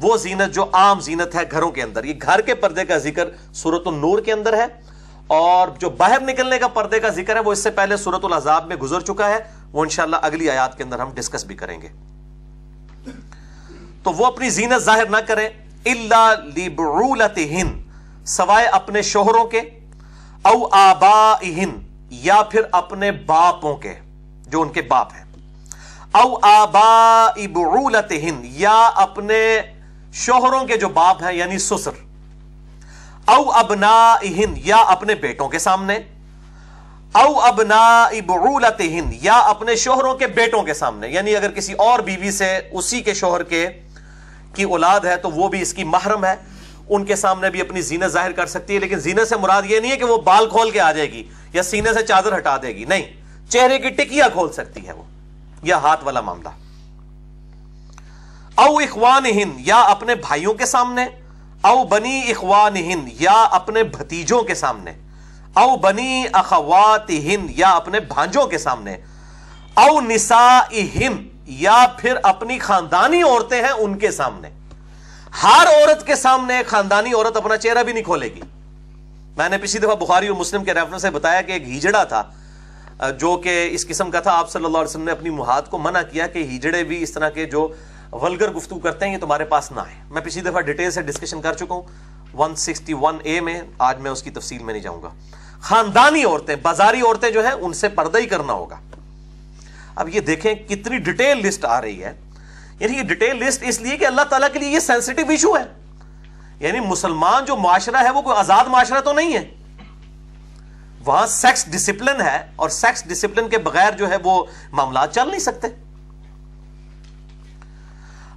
وہ 0.03 0.17
زینت 0.17 0.55
جو 0.55 0.65
عام 0.73 1.01
زینت 1.01 1.35
ہے 1.35 1.41
گھروں 1.51 1.71
کے 1.71 1.83
اندر۔ 1.83 2.05
یہ 2.05 2.15
گھر 2.23 2.41
کے 2.41 2.55
پردے 2.55 2.85
کا 2.85 2.99
ذکر 2.99 3.29
صورت 3.55 3.83
النور 3.87 4.19
کے 4.19 4.33
اندر 4.33 4.57
ہے۔ 4.57 4.67
اور 5.27 5.69
جو 5.69 5.91
باہر 5.91 6.21
نکلنے 6.21 6.59
کا 6.59 6.69
پردے 6.69 7.01
کا 7.01 7.09
ذکر 7.09 7.35
ہے، 7.35 7.41
وہ 7.41 7.53
اس 7.53 7.59
سے 7.59 7.71
پہلے 7.71 7.97
صورت 7.97 8.25
العذاب 8.25 8.67
میں 8.67 8.77
گزر 8.77 9.01
چکا 9.01 9.31
ہے۔ 9.31 9.39
وہ 9.73 9.83
انشاءاللہ 9.83 10.17
اگلی 10.23 10.51
آیات 10.51 10.77
کے 10.77 10.83
اندر 10.83 10.99
ہم 10.99 11.11
ڈسکس 11.15 11.45
بھی 11.45 11.55
کریں 11.55 11.83
گے۔ 11.83 11.89
تو 14.03 14.13
وہ 14.13 14.27
اپنی 14.27 14.51
زینت 14.51 14.83
ظاہر 14.83 15.07
نہ 15.07 15.17
کریں۔ 15.29 15.49
اللہ 15.85 16.35
سوائے 18.27 18.67
اپنے 18.67 19.03
شوہروں 19.03 19.45
کے، 19.45 19.61
او 20.43 20.69
آبا 20.73 21.35
یا 22.11 22.43
پھر 22.43 22.61
اپنے 22.73 23.11
باپوں 23.11 23.77
کے، 23.77 23.95
جو 24.47 24.63
ان 24.63 24.69
کے 24.69 24.83
باپ 24.83 25.09
ہیں۔ 25.15 25.26
او 26.17 26.37
آبا 26.43 27.31
یا 27.37 28.79
اپنے 28.97 29.41
شوہروں 30.15 30.65
کے 30.67 30.77
جو 30.77 30.89
باپ 30.89 31.23
ہیں 31.23 31.33
یعنی 31.33 31.59
سسر، 31.59 31.97
او 33.27 33.51
ابنا 33.53 33.97
ہند 34.23 34.59
یا 34.65 34.77
اپنے 34.89 35.15
بیٹوں 35.15 35.49
کے 35.49 35.59
سامنے، 35.59 35.99
او 37.15 37.41
ابنا 37.41 38.09
یا 39.23 39.39
اپنے 39.49 39.75
شوہروں 39.77 40.15
کے 40.15 40.27
بیٹوں 40.37 40.63
کے 40.63 40.75
سامنے 40.75 41.09
یعنی 41.09 41.37
اگر 41.37 41.51
کسی 41.51 41.73
اور 41.87 42.01
بیوی 42.07 42.31
سے 42.31 42.57
اسی 42.73 43.01
کے 43.01 43.15
شوہر 43.15 43.43
کے 43.43 43.67
کی 44.55 44.63
اولاد 44.65 45.01
ہے، 45.05 45.17
تو 45.17 45.31
وہ 45.31 45.49
بھی 45.49 45.61
اس 45.63 45.73
کی 45.75 45.85
محرم 45.85 46.25
ہے، 46.25 46.35
ان 46.89 47.05
کے 47.05 47.17
سامنے 47.17 47.51
بھی 47.51 47.61
اپنی 47.61 47.81
زینت 47.83 48.13
ظاہر 48.13 48.33
کر 48.33 48.47
سکتی 48.47 48.75
ہے، 48.75 48.79
لیکن 48.81 48.99
زینت 48.99 49.29
سے 49.29 49.37
مراد 49.37 49.71
یہ 49.71 49.81
نہیں 49.81 49.93
ہے 49.93 49.97
کہ 49.97 50.05
وہ 50.05 50.17
بال 50.23 50.49
کھول 50.51 50.71
کے 50.71 50.81
آ 50.81 50.91
جائے 50.93 51.11
گی 51.13 51.23
یا 51.53 51.63
سینے 51.63 51.93
سے 51.95 52.07
چادر 52.07 52.37
ہٹا 52.37 52.57
دے 52.63 52.75
گی، 52.77 52.85
نہیں، 52.85 53.03
چہرے 53.51 53.79
کی 53.79 53.91
ٹکیا 53.99 54.29
کھول 54.33 54.53
سکتی 54.53 54.87
ہے 54.87 54.93
وہ۔ 54.93 55.03
یا 55.67 55.77
ہاتھ 55.77 56.05
والا 56.05 56.21
معاملہ۔ 56.21 56.49
او 58.55 58.79
اخوان 58.79 59.27
ہند 59.27 59.53
یا 59.59 59.81
اپنے 59.81 60.15
بھائیوں 60.15 60.55
کے 60.55 60.67
سامنے۔ 60.67 61.07
او 61.63 61.85
بنی 61.85 62.31
اخوان 62.31 62.77
ہند 62.77 63.09
یا 63.13 63.43
اپنے 63.43 63.83
بھتیجوں 63.83 64.43
کے 64.43 64.55
سامنے۔ 64.55 64.93
او 65.55 65.77
بنی 65.77 66.25
اخوات 66.33 67.11
ہند 67.11 67.51
یا 67.51 67.71
اپنے 67.71 68.01
بھانجوں 68.01 68.47
کے 68.47 68.59
سامنے۔ 68.59 68.97
او 69.75 70.01
نسا 70.01 70.61
ہند 70.71 71.29
یا 71.45 71.87
پھر 71.99 72.15
اپنی 72.23 72.59
خاندانی 72.59 73.23
عورتیں 73.23 73.63
ہیں 73.63 73.71
ان 73.71 73.99
کے 73.99 74.11
سامنے۔ 74.11 74.49
ہر 75.43 75.67
عورت 75.67 76.07
کے 76.07 76.17
سامنے 76.17 76.63
خاندانی 76.67 77.13
عورت 77.13 77.37
اپنا 77.37 77.57
چہرہ 77.57 77.83
بھی 77.83 77.93
نہیں 77.93 78.05
کھولے 78.05 78.27
گی۔ 78.27 78.41
میں 79.37 79.49
نے 79.49 79.59
پچھلی 79.59 79.87
دفعہ 79.87 79.95
بخاری 79.95 80.29
اور 80.29 80.37
مسلم 80.37 80.65
کے 80.65 80.75
ریفرنس 80.75 81.03
سے 81.03 81.11
بتایا 81.11 81.43
کہ 81.43 81.53
ایک 81.53 81.63
ہیجڑا 81.63 82.05
تھا۔ 82.05 82.23
جو 83.01 83.37
کہ 83.37 83.69
اس 83.73 83.87
قسم 83.87 84.11
کا 84.11 84.21
تھا، 84.21 84.39
آپ 84.39 84.51
صلی 84.51 84.65
اللہ 84.65 84.79
علیہ 84.79 84.89
وسلم 84.89 85.05
نے 85.05 85.13
اپنی 85.13 85.31
محاد 85.31 85.63
کو 85.71 85.79
منع 85.79 86.03
کیا 86.13 86.27
کہ 86.27 86.39
ہیجڑے 86.39 86.85
بھی 86.85 87.03
اس 87.03 87.13
طرح 87.13 87.29
کے 87.29 87.45
جو 87.45 87.69
ولگر 88.13 88.51
گفتگو 88.51 88.79
کرتے 88.79 89.07
ہیں، 89.07 89.13
یہ 89.13 89.19
تمہارے 89.19 89.45
پاس 89.45 89.73
نہ 89.73 89.81
آئے۔ 89.81 89.95
میں 90.11 90.23
پچھلی 90.23 90.51
دفعہ 90.51 90.61
ڈیٹیل 90.61 90.91
سے 90.91 91.03
ڈسکشن 91.03 91.41
کر 91.41 91.55
چکا 91.55 91.75
ہوں۔ 91.75 91.83
161 92.35 93.19
اے 93.23 93.41
میں 93.41 93.61
آج 93.79 94.01
میں 94.01 94.11
اس 94.11 94.23
کی 94.23 94.31
تفصیل 94.31 94.63
میں 94.63 94.75
نہیں 94.75 94.83
جاؤں 94.83 95.03
گا۔ 95.03 95.09
خاندانی 95.61 96.25
عورتیں، 96.25 96.57
بازاری 96.57 97.01
عورتیں 97.01 97.31
جو 97.31 97.45
ہیں، 97.45 97.53
ان 97.53 97.73
سے 97.73 97.89
پردہ 97.89 98.19
ہی 98.19 98.27
کرنا 98.27 98.53
ہوگا۔ 98.53 98.77
اب 99.97 100.09
یہ 100.09 100.21
دیکھیں 100.21 100.55
کتنی 100.55 100.99
ڈیٹیل 100.99 101.39
لسٹ 101.39 101.65
آ 101.65 101.81
رہی 101.81 102.05
ہے۔ 102.05 102.13
یعنی 102.81 102.99
یہ 102.99 103.03
ڈیٹیل 103.03 103.37
لسٹ 103.37 103.63
اس 103.63 103.81
لیے 103.81 103.97
کہ 103.97 104.05
اللہ 104.05 104.23
تعالیٰ 104.23 104.49
کے 104.53 104.59
لیے 104.59 104.71
یہ 104.71 104.81
سینسٹیو 104.81 105.31
ایشو 105.31 105.57
ہے۔ 105.57 105.65
یعنی 106.61 106.81
مسلمان 106.81 107.45
جو 107.45 107.57
معاشرہ 107.57 107.97
ہے، 107.97 108.11
وہ 108.11 108.23
کوئی 108.23 108.37
آزاد 108.39 108.65
معاشرہ 108.65 109.01
تو 109.01 109.13
نہیں 109.13 109.35
ہے۔ 109.35 109.56
وہاں 111.07 111.27
سیکس 111.27 111.67
ڈسپلن 111.73 112.21
ہے 112.21 112.39
اور 112.57 112.69
سیکس 112.69 113.05
ڈسپلن 113.09 113.49
کے 113.49 113.59
بغیر 113.59 113.93
جو 113.99 114.11
ہے 114.11 114.17
وہ 114.25 114.45
معاملات 114.73 115.15
چل 115.15 115.29
نہیں 115.29 115.41
سکتے۔ 115.41 115.69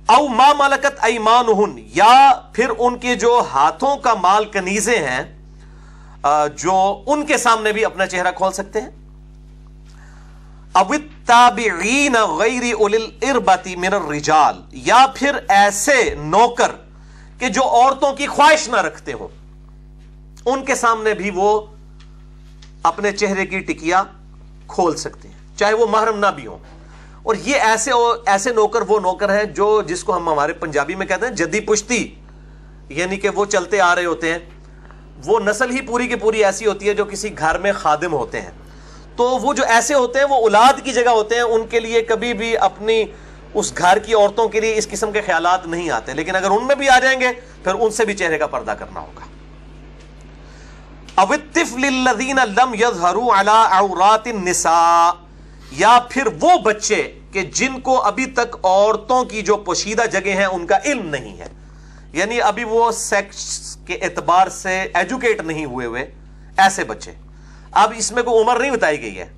او 0.08 0.28
ما 0.28 0.52
مالکت 0.58 1.04
ایمان 1.06 1.46
یا 1.96 2.32
پھر 2.54 2.70
ان 2.78 2.98
کے 3.00 3.16
جو 3.16 3.42
ہاتھوں 3.52 3.96
کا 3.98 4.14
مال 4.14 4.46
کنیزے 4.46 4.98
ہیں 4.98 5.24
جو 6.56 7.04
ان 7.08 7.26
کے 7.26 7.38
سامنے 7.38 7.72
بھی 7.72 7.86
اپنا 7.86 8.06
چہرہ 8.08 8.32
کھول 8.32 8.52
سکتے 8.54 8.82
ہیں۔ 8.82 8.90
تابعین 11.26 12.16
غیر 12.38 12.64
اربتی 13.22 13.76
من 13.76 13.94
الرجال، 13.94 14.62
یا 14.86 15.06
پھر 15.16 15.36
ایسے 15.48 15.98
نوکر 16.18 16.72
کہ 17.40 17.50
جو 17.50 17.64
عورتوں 17.64 18.12
کی 18.14 18.28
خواہش 18.28 18.68
نہ 18.70 18.82
رکھتے 18.82 19.14
ہو 19.14 19.28
ان 20.46 20.66
کے 20.66 20.76
سامنے 20.76 21.14
بھی 21.14 21.30
وہ 21.36 21.50
اپنے 22.84 23.12
چہرے 23.12 23.46
کی 23.46 23.60
ٹکیا 23.60 24.04
کھول 24.68 24.96
سکتے 24.96 25.28
ہیں، 25.28 25.58
چاہے 25.58 25.74
وہ 25.74 25.86
محرم 25.86 26.20
نہ 26.20 26.26
بھی 26.36 26.48
ہوں۔ 26.48 26.58
اور 27.24 27.36
یہ 27.36 27.56
ایسے 27.56 27.92
ایسے 28.26 28.54
نوکر 28.54 28.82
وہ 28.82 29.00
نوکر 29.00 29.36
ہیں 29.38 29.44
جو 29.44 29.82
جس 29.82 30.04
کو 30.04 30.16
ہم 30.16 30.30
ہمارے 30.30 30.54
پنجابی 30.54 30.96
میں 30.96 31.06
کہتے 31.06 31.26
ہیں 31.26 31.34
جدی 31.34 31.60
پشتی 31.60 32.16
یعنی 32.90 33.18
کہ 33.18 33.30
وہ 33.30 33.46
چلتے 33.46 33.82
آ 33.82 33.96
رہے 33.96 34.06
ہوتے 34.06 34.32
ہیں۔ 34.32 34.40
وہ 35.26 35.40
نسل 35.40 35.72
ہی 35.72 35.82
پوری 35.82 36.08
کی 36.08 36.16
پوری 36.16 36.46
ایسی 36.46 36.66
ہوتی 36.66 36.90
ہے 36.90 36.94
جو 36.94 37.06
کسی 37.06 37.38
گھر 37.38 37.58
میں 37.58 37.72
خادم 37.74 38.14
ہوتے 38.14 38.42
ہیں۔ 38.42 38.52
تو 39.16 39.24
وہ 39.24 39.54
جو 39.54 39.64
ایسے 39.64 39.94
ہوتے 39.94 40.20
ہیں، 40.20 40.26
وہ 40.26 40.36
اولاد 40.36 40.74
کی 40.84 40.92
جگہ 40.94 41.10
ہوتے 41.10 41.36
ہیں، 41.36 41.42
ان 41.42 41.68
کے 41.68 41.80
لیے 41.80 42.02
کبھی 42.02 42.34
بھی 42.34 42.58
اپنی 42.58 43.06
اس 43.54 43.78
گھر 43.78 44.00
کی 44.00 44.14
عورتوں 44.14 44.50
کے 44.50 44.60
لیے 44.60 44.78
اس 44.78 44.88
قسم 44.88 45.12
کے 45.12 45.22
خیالات 45.22 45.68
نہیں 45.68 45.90
آتے۔ 45.90 46.14
لیکن 46.14 46.36
اگر 46.36 46.52
ان 46.52 46.68
میں 46.68 46.76
بھی 46.76 46.90
آ 46.90 47.00
جائیں 47.00 47.20
گے، 47.20 47.28
پھر 47.64 47.72
ان 47.80 47.92
سے 47.92 48.06
بھی 48.06 48.14
چہرے 48.14 48.38
کا 48.38 48.48
پردہ 48.48 48.72
کرنا 48.72 49.00
ہوگا۔ 49.00 49.26
لم 51.28 52.74
عورات 53.72 54.28
النساء، 54.28 55.12
یا 55.72 56.00
پھر 56.10 56.28
وہ 56.42 56.58
بچے 56.58 57.20
کہ 57.32 57.42
جن 57.42 57.80
کو 57.80 58.02
ابھی 58.02 58.26
تک 58.26 58.56
عورتوں 58.64 59.24
کی 59.24 59.42
جو 59.42 59.58
پوشیدہ 59.58 60.02
جگہ 60.12 60.30
ہیں 60.30 60.46
ان 60.46 60.68
کا 60.68 60.78
علم 60.86 61.10
نہیں 61.10 61.38
ہے۔ 61.38 61.48
یعنی 62.14 62.42
ابھی 62.42 62.64
وہ 62.64 62.92
سیکس 62.92 63.78
کے 63.86 63.94
اعتبار 63.94 64.48
سے 64.48 64.88
ایجوکیٹ 64.94 65.42
نہیں 65.42 65.66
ہوئے 65.66 65.86
ہوئے، 65.86 66.12
ایسے 66.58 66.84
بچے۔ 66.84 67.12
اب 67.72 67.94
اس 67.98 68.12
میں 68.12 68.24
کوئی 68.24 68.44
عمر 68.44 68.60
نہیں 68.60 68.72
بتائی 68.72 69.02
گئی 69.02 69.20
ہے۔ 69.20 69.30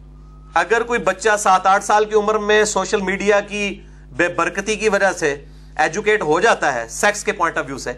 اگر 0.54 0.84
کوئی 0.84 1.00
بچہ 1.00 1.38
سات 1.40 1.68
آٹھ 1.68 1.84
سال 1.84 2.06
کی 2.06 2.16
عمر 2.16 2.38
میں 2.38 2.66
سوشل 2.66 3.02
میڈیا 3.02 3.40
کی 3.40 3.82
بے 4.12 4.28
برکتی 4.28 4.76
کی 4.76 4.90
وجہ 4.90 5.12
سے 5.12 5.46
ایجوکیٹ 5.78 6.22
ہو 6.22 6.40
جاتا 6.40 6.74
ہے 6.74 6.88
سیکس 6.90 7.24
کے 7.24 7.32
پوائنٹ 7.32 7.58
آف 7.58 7.66
ویو 7.68 7.78
سے، 7.78 7.94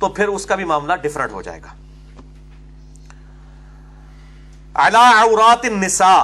تو 0.00 0.08
پھر 0.08 0.28
اس 0.28 0.46
کا 0.46 0.54
بھی 0.54 0.64
معاملہ 0.64 0.92
ڈفرنٹ 0.92 1.32
ہو 1.32 1.42
جائے 1.42 1.60
گا۔ 1.62 1.79
عورات 4.74 5.64
النساء 5.64 6.22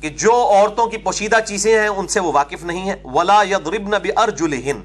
کہ 0.00 0.08
جو 0.08 0.32
عورتوں 0.32 0.86
کی 0.86 0.96
پوشیدہ 0.96 1.36
چیزیں 1.46 1.80
ہیں، 1.80 1.88
ان 1.88 2.08
سے 2.08 2.20
وہ 2.20 2.32
واقف 2.32 2.64
نہیں 2.64 2.88
ہے 2.90 2.94
ولا 3.04 3.42
یضربن 3.42 3.90
بارجلہن 3.90 4.80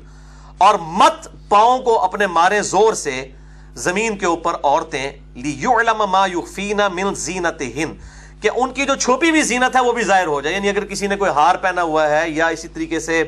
اور 0.57 0.75
مت 0.75 1.27
پاؤں 1.49 1.79
کو 1.79 1.99
اپنے 1.99 2.27
مارے 2.27 2.61
زور 2.61 2.93
سے 2.93 3.31
زمین 3.75 4.17
کے 4.17 4.25
اوپر 4.25 4.53
عورتیں۔ 4.63 5.11
لیعلم 5.35 6.03
ما 6.11 6.25
یخفین 6.27 6.79
من 6.93 7.15
زینتہن 7.15 7.93
کہ 8.41 8.49
ان 8.55 8.71
کی 8.73 8.85
جو 8.85 8.95
چھوپی 8.95 9.29
ہوئی 9.29 9.41
زینت 9.41 9.75
ہے، 9.75 9.81
وہ 9.81 9.91
بھی 9.91 10.03
ظاہر 10.03 10.27
ہو 10.27 10.41
جائے۔ 10.41 10.55
یعنی 10.55 10.69
اگر 10.69 10.85
کسی 10.85 11.07
نے 11.07 11.15
کوئی 11.15 11.31
ہار 11.31 11.55
پہنا 11.55 11.81
ہوا 11.81 12.09
ہے 12.09 12.29
یا 12.29 12.47
اسی 12.47 12.67
طریقے 12.67 12.99
سے 12.99 13.23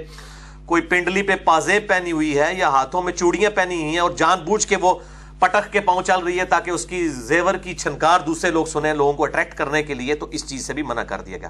کوئی 0.65 0.81
پنڈلی 0.81 1.21
پہ 1.21 1.35
پازیب 1.45 1.87
پہنی 1.87 2.11
ہوئی 2.11 2.37
ہے 2.39 2.53
یا 2.53 2.69
ہاتھوں 2.69 3.01
میں 3.01 3.13
چوڑیاں 3.13 3.51
پہنی 3.51 3.75
ہوئی 3.75 3.91
ہیں 3.91 3.99
اور 3.99 4.11
جان 4.11 4.39
بوجھ 4.45 4.67
کے 4.67 4.75
وہ 4.81 4.93
پٹک 5.39 5.71
کے 5.71 5.79
پاؤں 5.79 6.01
چل 6.01 6.19
رہی 6.19 6.39
ہے 6.39 6.45
تاکہ 6.45 6.71
اس 6.71 6.85
کی 6.85 7.07
زیور 7.07 7.53
کی 7.55 7.75
چھنکار 7.75 8.19
دوسرے 8.19 8.51
لوگ 8.51 8.65
سنیں، 8.65 8.93
لوگوں 8.93 9.13
کو 9.13 9.23
اٹریکٹ 9.23 9.57
کرنے 9.57 9.83
کے 9.83 9.93
لیے، 9.93 10.15
تو 10.15 10.25
اس 10.25 10.49
چیز 10.49 10.67
سے 10.67 10.73
بھی 10.73 10.83
منع 10.83 11.03
کر 11.03 11.21
دیا 11.21 11.37
گیا۔ 11.37 11.49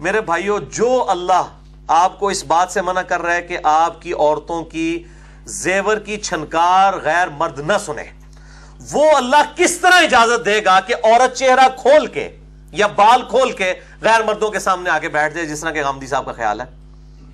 میرے 0.00 0.20
بھائیوں 0.20 0.58
جو 0.72 1.04
اللہ 1.08 1.42
آپ 1.88 2.20
کو 2.20 2.28
اس 2.28 2.44
بات 2.44 2.70
سے 2.70 2.82
منع 2.82 3.02
کر 3.02 3.22
رہا 3.22 3.34
ہے 3.34 3.42
کہ 3.42 3.58
آپ 3.62 4.02
کی 4.02 4.12
عورتوں 4.12 4.64
کی 4.64 5.02
زیور 5.44 5.96
کی 5.96 6.16
چھنکار 6.16 6.94
غیر 6.94 7.28
مرد 7.28 7.58
نہ 7.58 7.72
سنے 7.86 8.02
وہ 8.92 9.16
اللہ 9.16 9.42
کس 9.56 9.78
طرح 9.78 9.94
اجازت 9.94 10.46
دے 10.46 10.64
گا 10.64 10.80
کہ 10.80 10.94
عورت 11.04 11.34
چہرہ 11.34 11.68
کھول 11.82 12.06
کے 12.06 12.36
یا 12.72 12.86
بال 12.86 13.22
کھول 13.22 13.52
کے 13.52 13.74
غیر 14.00 14.22
مردوں 14.22 14.50
کے 14.50 14.58
سامنے 14.58 14.90
آگے 14.90 15.08
بیٹھ 15.08 15.34
جائے؟ 15.34 15.46
جس 15.46 15.60
طرح 15.60 15.70
کہ 15.70 15.84
غامدی 15.84 16.06
صاحب 16.06 16.26
کا 16.26 16.32
خیال 16.32 16.60
ہے۔ 16.60 16.66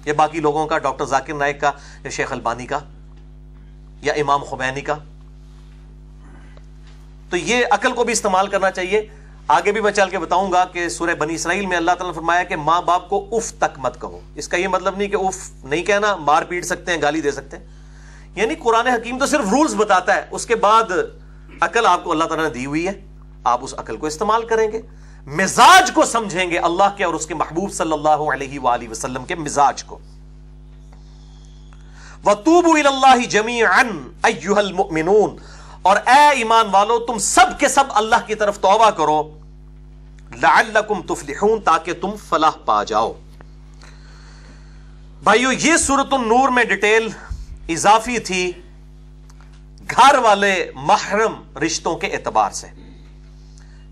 یا 0.04 0.14
باقی 0.16 0.40
لوگوں 0.40 0.66
کا، 0.66 0.78
ڈاکٹر 0.78 1.04
ذاکر 1.04 1.34
نائک 1.34 1.60
کا، 1.60 1.70
یا 2.04 2.10
شیخ 2.10 2.32
البانی 2.32 2.66
کا، 2.66 2.78
یا 4.02 4.12
امام 4.12 4.44
خمینی 4.44 4.80
کا۔ 4.80 4.94
تو 7.32 7.38
یہ 7.38 7.66
عقل 7.70 7.92
کو 7.92 8.04
بھی 8.04 8.12
استعمال 8.12 8.46
کرنا 8.46 8.70
چاہیے۔ 8.70 9.06
آگے 9.48 9.72
بھی 9.72 9.80
میں 9.80 9.92
چل 9.92 10.10
کے 10.10 10.18
بتاؤں 10.18 10.52
گا 10.52 10.64
کہ 10.64 10.88
سورہ 10.88 11.14
بنی 11.14 11.34
اسرائیل 11.34 11.66
میں 11.66 11.76
اللہ 11.76 11.90
تعالیٰ 11.90 12.06
نے 12.06 12.12
فرمایا 12.12 12.42
کہ 12.42 12.56
ماں 12.56 12.82
باپ 12.82 13.08
کو 13.08 13.28
اف 13.32 13.52
تک 13.52 13.78
مت 13.78 14.00
کہو۔ 14.00 14.20
اس 14.34 14.48
کا 14.48 14.56
یہ 14.56 14.68
مطلب 14.68 14.96
نہیں 14.96 15.08
کہ 15.08 15.16
اف 15.16 15.64
نہیں 15.64 15.82
کہنا، 15.82 16.16
مار 16.16 16.42
پیٹ 16.42 16.64
سکتے 16.64 16.92
ہیں، 16.92 17.02
گالی 17.02 17.20
دے 17.20 17.30
سکتے 17.30 17.56
ہیں۔ 17.56 17.66
یعنی 18.34 18.54
قرآن 18.54 18.86
حکیم 18.86 19.18
تو 19.18 19.26
صرف 19.26 19.40
رولز 19.40 19.74
بتاتا 19.74 20.16
ہے۔ 20.16 20.26
اس 20.30 20.46
کے 20.46 20.54
بعد 20.54 20.82
عقل 21.60 21.86
آپ 21.86 22.04
کو 22.04 22.12
اللہ 22.12 22.24
تعالیٰ 22.24 22.46
نے 22.46 22.54
دی 22.54 22.66
ہوئی 22.66 22.88
ہے۔ 22.88 23.04
آپ 23.44 23.58
اس 23.62 23.74
عقل 23.76 23.96
کو 23.96 24.06
استعمال 24.06 24.46
کریں 24.46 24.72
گے۔ 24.72 24.82
مزاج 25.26 25.92
کو 25.92 26.04
سمجھیں 26.04 26.50
گے 26.50 26.58
اللہ 26.58 26.94
کے 26.96 27.04
اور 27.04 27.14
اس 27.14 27.26
کے 27.26 27.34
محبوب 27.34 27.72
صلی 27.72 27.92
اللہ 27.92 28.08
علیہ 28.08 28.60
وآلہ 28.60 28.88
وسلم 28.88 29.24
کے 29.24 29.34
مزاج 29.34 29.84
کو۔ 29.84 29.98
وَتُوبُوا 32.24 32.74
إِلَى 32.74 32.94
اللَّهِ 32.94 33.28
جَمِيعًا 33.28 33.82
أَيُّهَا 34.26 34.58
الْمُؤْمِنُونَ۔ 34.58 35.51
اور 35.82 35.96
اے 35.96 36.28
ایمان 36.34 36.66
والو، 36.70 36.98
تم 36.98 37.18
سب 37.18 37.60
کے 37.60 37.68
سب 37.68 37.84
اللہ 37.88 38.16
کی 38.26 38.34
طرف 38.34 38.60
توبہ 38.60 38.90
کرو۔ 38.90 39.38
لَعَلَّكُمْ 40.42 41.06
تُفْلِحُونَ، 41.06 41.60
تاکہ 41.60 41.92
تم 41.92 42.10
فلاح 42.28 42.50
پا 42.64 42.84
جاؤ۔ 42.84 43.12
بھائیو، 45.22 45.52
یہ 45.52 45.76
سورت 45.76 46.12
النور 46.12 46.48
میں 46.48 46.64
ڈیٹیل 46.64 47.08
اضافی 47.68 48.18
تھی 48.18 48.52
گھر 49.90 50.18
والے 50.18 50.70
محرم 50.74 51.58
رشتوں 51.58 51.96
کے 51.96 52.06
اعتبار 52.06 52.50
سے۔ 52.50 52.66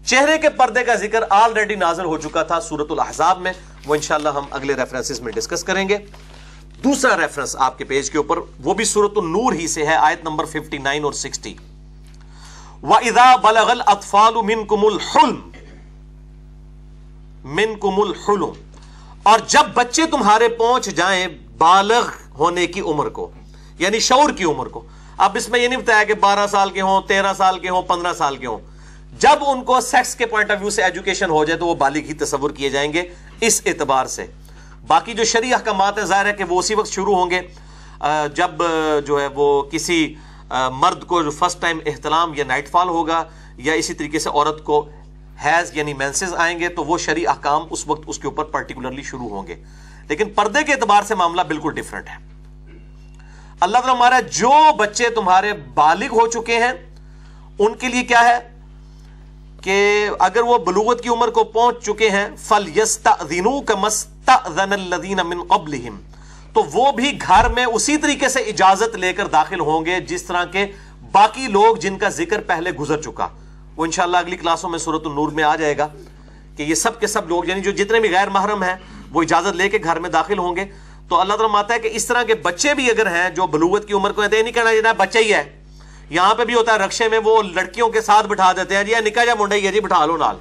چہرے 0.06 0.38
کے 0.38 0.48
پردے 0.48 0.84
کا 0.84 0.94
ذکر 0.94 1.24
آلریڈی 1.30 1.74
نازل 1.74 2.04
ہو 2.04 2.18
چکا 2.18 2.42
تھا 2.42 2.60
سورت 2.60 2.86
الاحزاب 2.90 3.40
میں۔ 3.40 3.52
وہ 3.86 3.94
انشاءاللہ 3.94 4.28
ہم 4.28 4.44
اگلے 4.50 4.74
ریفرنسز 4.74 5.20
میں 5.20 5.32
ڈسکس 5.32 5.64
کریں 5.64 5.88
گے۔ 5.88 5.98
دوسرا 6.84 7.16
ریفرنس 7.16 7.56
آپ 7.58 7.78
کے 7.78 7.84
پیج 7.84 8.10
کے 8.10 8.18
اوپر، 8.18 8.36
وہ 8.64 8.74
بھی 8.74 8.84
سورت 8.84 9.12
النور 9.16 9.52
ہی 9.52 9.66
سے 9.66 9.86
ہے، 9.86 9.94
آیت 9.94 10.22
نمبر 10.22 10.44
59 10.44 11.04
اور 11.04 11.12
60 11.12 11.69
وَإِذَا 12.82 13.36
بَلَغَ 13.36 13.70
الْأَطْفَالُ 13.70 14.42
مِنْكُمُ 14.44 14.90
الْحُلْمِ، 14.92 15.40
مِنْكُمُ 17.44 18.04
الْحُلُمْ۔ 18.06 18.52
اور 19.22 19.38
جب 19.46 19.74
بچے 19.74 20.06
تمہارے 20.06 20.48
پہنچ 20.48 20.86
جائیں 20.86 21.26
بالغ 21.58 22.06
ہونے 22.38 22.66
کی 22.66 22.80
عمر 22.80 23.08
کو 23.08 23.30
یعنی 23.78 23.98
شعور 23.98 24.30
کی 24.30 24.44
عمر 24.44 24.66
کو، 24.66 24.82
اب 25.16 25.36
اس 25.36 25.48
میں 25.48 25.60
یہ 25.60 25.68
نہیں 25.68 25.80
بتایا 25.80 26.04
کہ 26.04 26.14
بارہ 26.14 26.46
سال 26.46 26.70
کے 26.70 26.80
ہوں، 26.80 27.00
تیرہ 27.08 27.32
سال 27.36 27.58
کے 27.58 27.68
ہوں، 27.68 27.82
پندرہ 27.82 28.12
سال 28.12 28.36
کے 28.36 28.46
ہوں، 28.46 28.58
جب 29.18 29.44
ان 29.46 29.62
کو 29.64 29.80
سیکس 29.80 30.14
کے 30.16 30.26
پوائنٹ 30.26 30.50
آف 30.50 30.58
ویو 30.60 30.70
سے 30.70 30.82
ایجوکیشن 30.82 31.30
ہو 31.30 31.44
جائے 31.44 31.58
تو 31.60 31.66
وہ 31.66 31.74
بالغ 31.74 32.08
ہی 32.08 32.14
تصور 32.14 32.50
کیے 32.50 32.70
جائیں 32.70 32.92
گے 32.92 33.02
اس 33.40 33.60
اعتبار 33.66 34.06
سے۔ 34.06 34.26
باقی 34.86 35.14
جو 35.14 35.24
شریع 35.24 35.54
احکامات 35.54 35.98
ہے، 35.98 36.04
ظاہر 36.04 36.26
ہے 36.26 36.32
کہ 36.32 36.44
وہ 36.44 36.58
اسی 36.58 36.74
وقت 36.74 36.92
شروع 36.92 37.14
ہوں 37.16 37.30
گے 37.30 37.40
جب 38.34 38.62
جو 39.06 39.20
ہے 39.20 39.26
وہ 39.34 39.62
کسی 39.62 40.14
مرد 40.72 41.04
کو 41.04 41.22
جو 41.22 41.30
فرسٹ 41.30 41.60
ٹائم 41.60 41.78
احتلام 41.86 42.34
یا 42.34 42.44
نائٹ 42.44 42.70
فال 42.70 42.88
ہوگا 42.88 43.24
یا 43.56 43.72
اسی 43.72 43.94
طریقے 43.94 44.18
سے 44.18 44.28
عورت 44.28 44.64
کو 44.64 44.88
ہیز 45.44 45.76
یعنی 45.76 45.94
مینسز 45.94 46.34
آئیں 46.34 46.58
گے، 46.58 46.68
تو 46.68 46.84
وہ 46.84 46.98
شریع 46.98 47.30
احکام 47.30 47.62
اس 47.70 47.86
وقت 47.86 48.02
اس 48.06 48.18
کے 48.18 48.26
اوپر 48.26 48.44
پرٹیکولرلی 48.44 49.02
شروع 49.02 49.28
ہوں 49.28 49.46
گے۔ 49.46 49.62
لیکن 50.08 50.30
پردے 50.30 50.64
کے 50.64 50.72
اعتبار 50.72 51.02
سے 51.02 51.14
معاملہ 51.14 51.40
بالکل 51.42 51.74
ڈیفرنٹ 51.74 52.08
ہے۔ 52.08 52.16
اللہ 53.60 53.78
تعالیٰ 53.78 53.94
ہمارا 53.94 54.20
جو 54.20 54.72
بچے 54.76 55.08
تمہارے 55.08 55.52
بالغ 55.52 56.06
ہو 56.06 56.26
چکے 56.26 56.58
ہیں، 56.58 56.72
ان 57.58 57.74
کے 57.74 57.88
لیے 57.88 58.02
کیا 58.02 58.20
ہے؟ 58.20 58.50
کہ 59.62 60.08
اگر 60.18 60.40
وہ 60.40 60.58
بلوغت 60.58 61.00
کی 61.00 61.08
عمر 61.08 61.28
کو 61.28 61.44
پہنچ 61.44 61.84
چکے 61.84 62.10
ہیں 62.10 62.28
فل 62.38 62.80
من 65.26 65.42
قبلہم 65.48 66.00
تو 66.54 66.62
وہ 66.72 66.92
بھی 66.92 67.18
گھر 67.20 67.48
میں 67.48 67.64
اسی 67.64 67.96
طریقے 67.96 68.28
سے 68.28 68.40
اجازت 68.40 68.96
لے 68.96 69.12
کر 69.12 69.26
داخل 69.26 69.60
ہوں 69.60 69.84
گے 69.84 70.00
جس 70.00 70.22
طرح 70.22 70.44
کے 70.44 70.66
باقی 71.12 71.46
لوگ 71.46 71.76
جن 71.76 71.98
کا 71.98 72.08
ذکر 72.08 72.40
پہلے 72.40 72.70
گزر 72.70 73.00
چکا۔ 73.02 73.28
وہ 73.76 73.84
انشاءاللہ 73.84 74.16
اگلی 74.16 74.36
کلاسوں 74.36 74.70
میں 74.70 74.78
صورت 74.78 75.06
النور 75.06 75.32
میں 75.32 75.44
آ 75.44 75.56
جائے 75.56 75.78
گا 75.78 75.88
کہ 76.56 76.62
یہ 76.62 76.74
سب 76.74 77.00
کے 77.00 77.06
سب 77.06 77.28
لوگ 77.28 77.48
یعنی 77.48 77.60
جو 77.60 77.70
جتنے 77.70 78.00
بھی 78.00 78.12
غیر 78.12 78.28
محرم 78.28 78.62
ہیں، 78.62 78.74
وہ 79.12 79.22
اجازت 79.22 79.56
لے 79.56 79.68
کے 79.68 79.78
گھر 79.84 79.98
میں 79.98 80.10
داخل 80.10 80.38
ہوں 80.38 80.56
گے۔ 80.56 80.64
تو 81.08 81.20
اللہ 81.20 81.34
تعالیٰ 81.34 81.52
ماتا 81.52 81.74
ہے 81.74 81.78
کہ 81.78 81.90
اس 81.92 82.06
طرح 82.06 82.22
کے 82.22 82.34
بچے 82.34 82.74
بھی 82.74 82.90
اگر 82.90 83.06
ہیں 83.06 83.30
جو 83.30 83.46
بلوغت 83.46 83.86
کی 83.88 83.94
عمر 83.94 84.12
کو 84.12 84.22
نہیں 84.22 84.52
کرنا 84.52 84.74
جناب 84.74 84.96
بچہ 84.96 85.18
ہی 85.18 85.34
ہے۔ 85.34 85.62
یہاں 86.10 86.34
پہ 86.34 86.44
بھی 86.44 86.54
ہوتا 86.54 86.72
ہے 86.72 86.78
رکشے 86.78 87.08
میں 87.08 87.18
وہ 87.24 87.42
لڑکیوں 87.42 87.88
کے 87.88 88.00
ساتھ 88.00 88.26
بٹھا 88.26 88.52
دیتے 88.52 88.76
ہیں 88.76 88.84
جی 88.84 88.94
نکا 89.00 89.24
جا 89.24 89.34
منڈا 89.38 89.70
جی 89.70 89.80
بٹھا 89.80 90.06
لو 90.06 90.16
نال۔ 90.16 90.36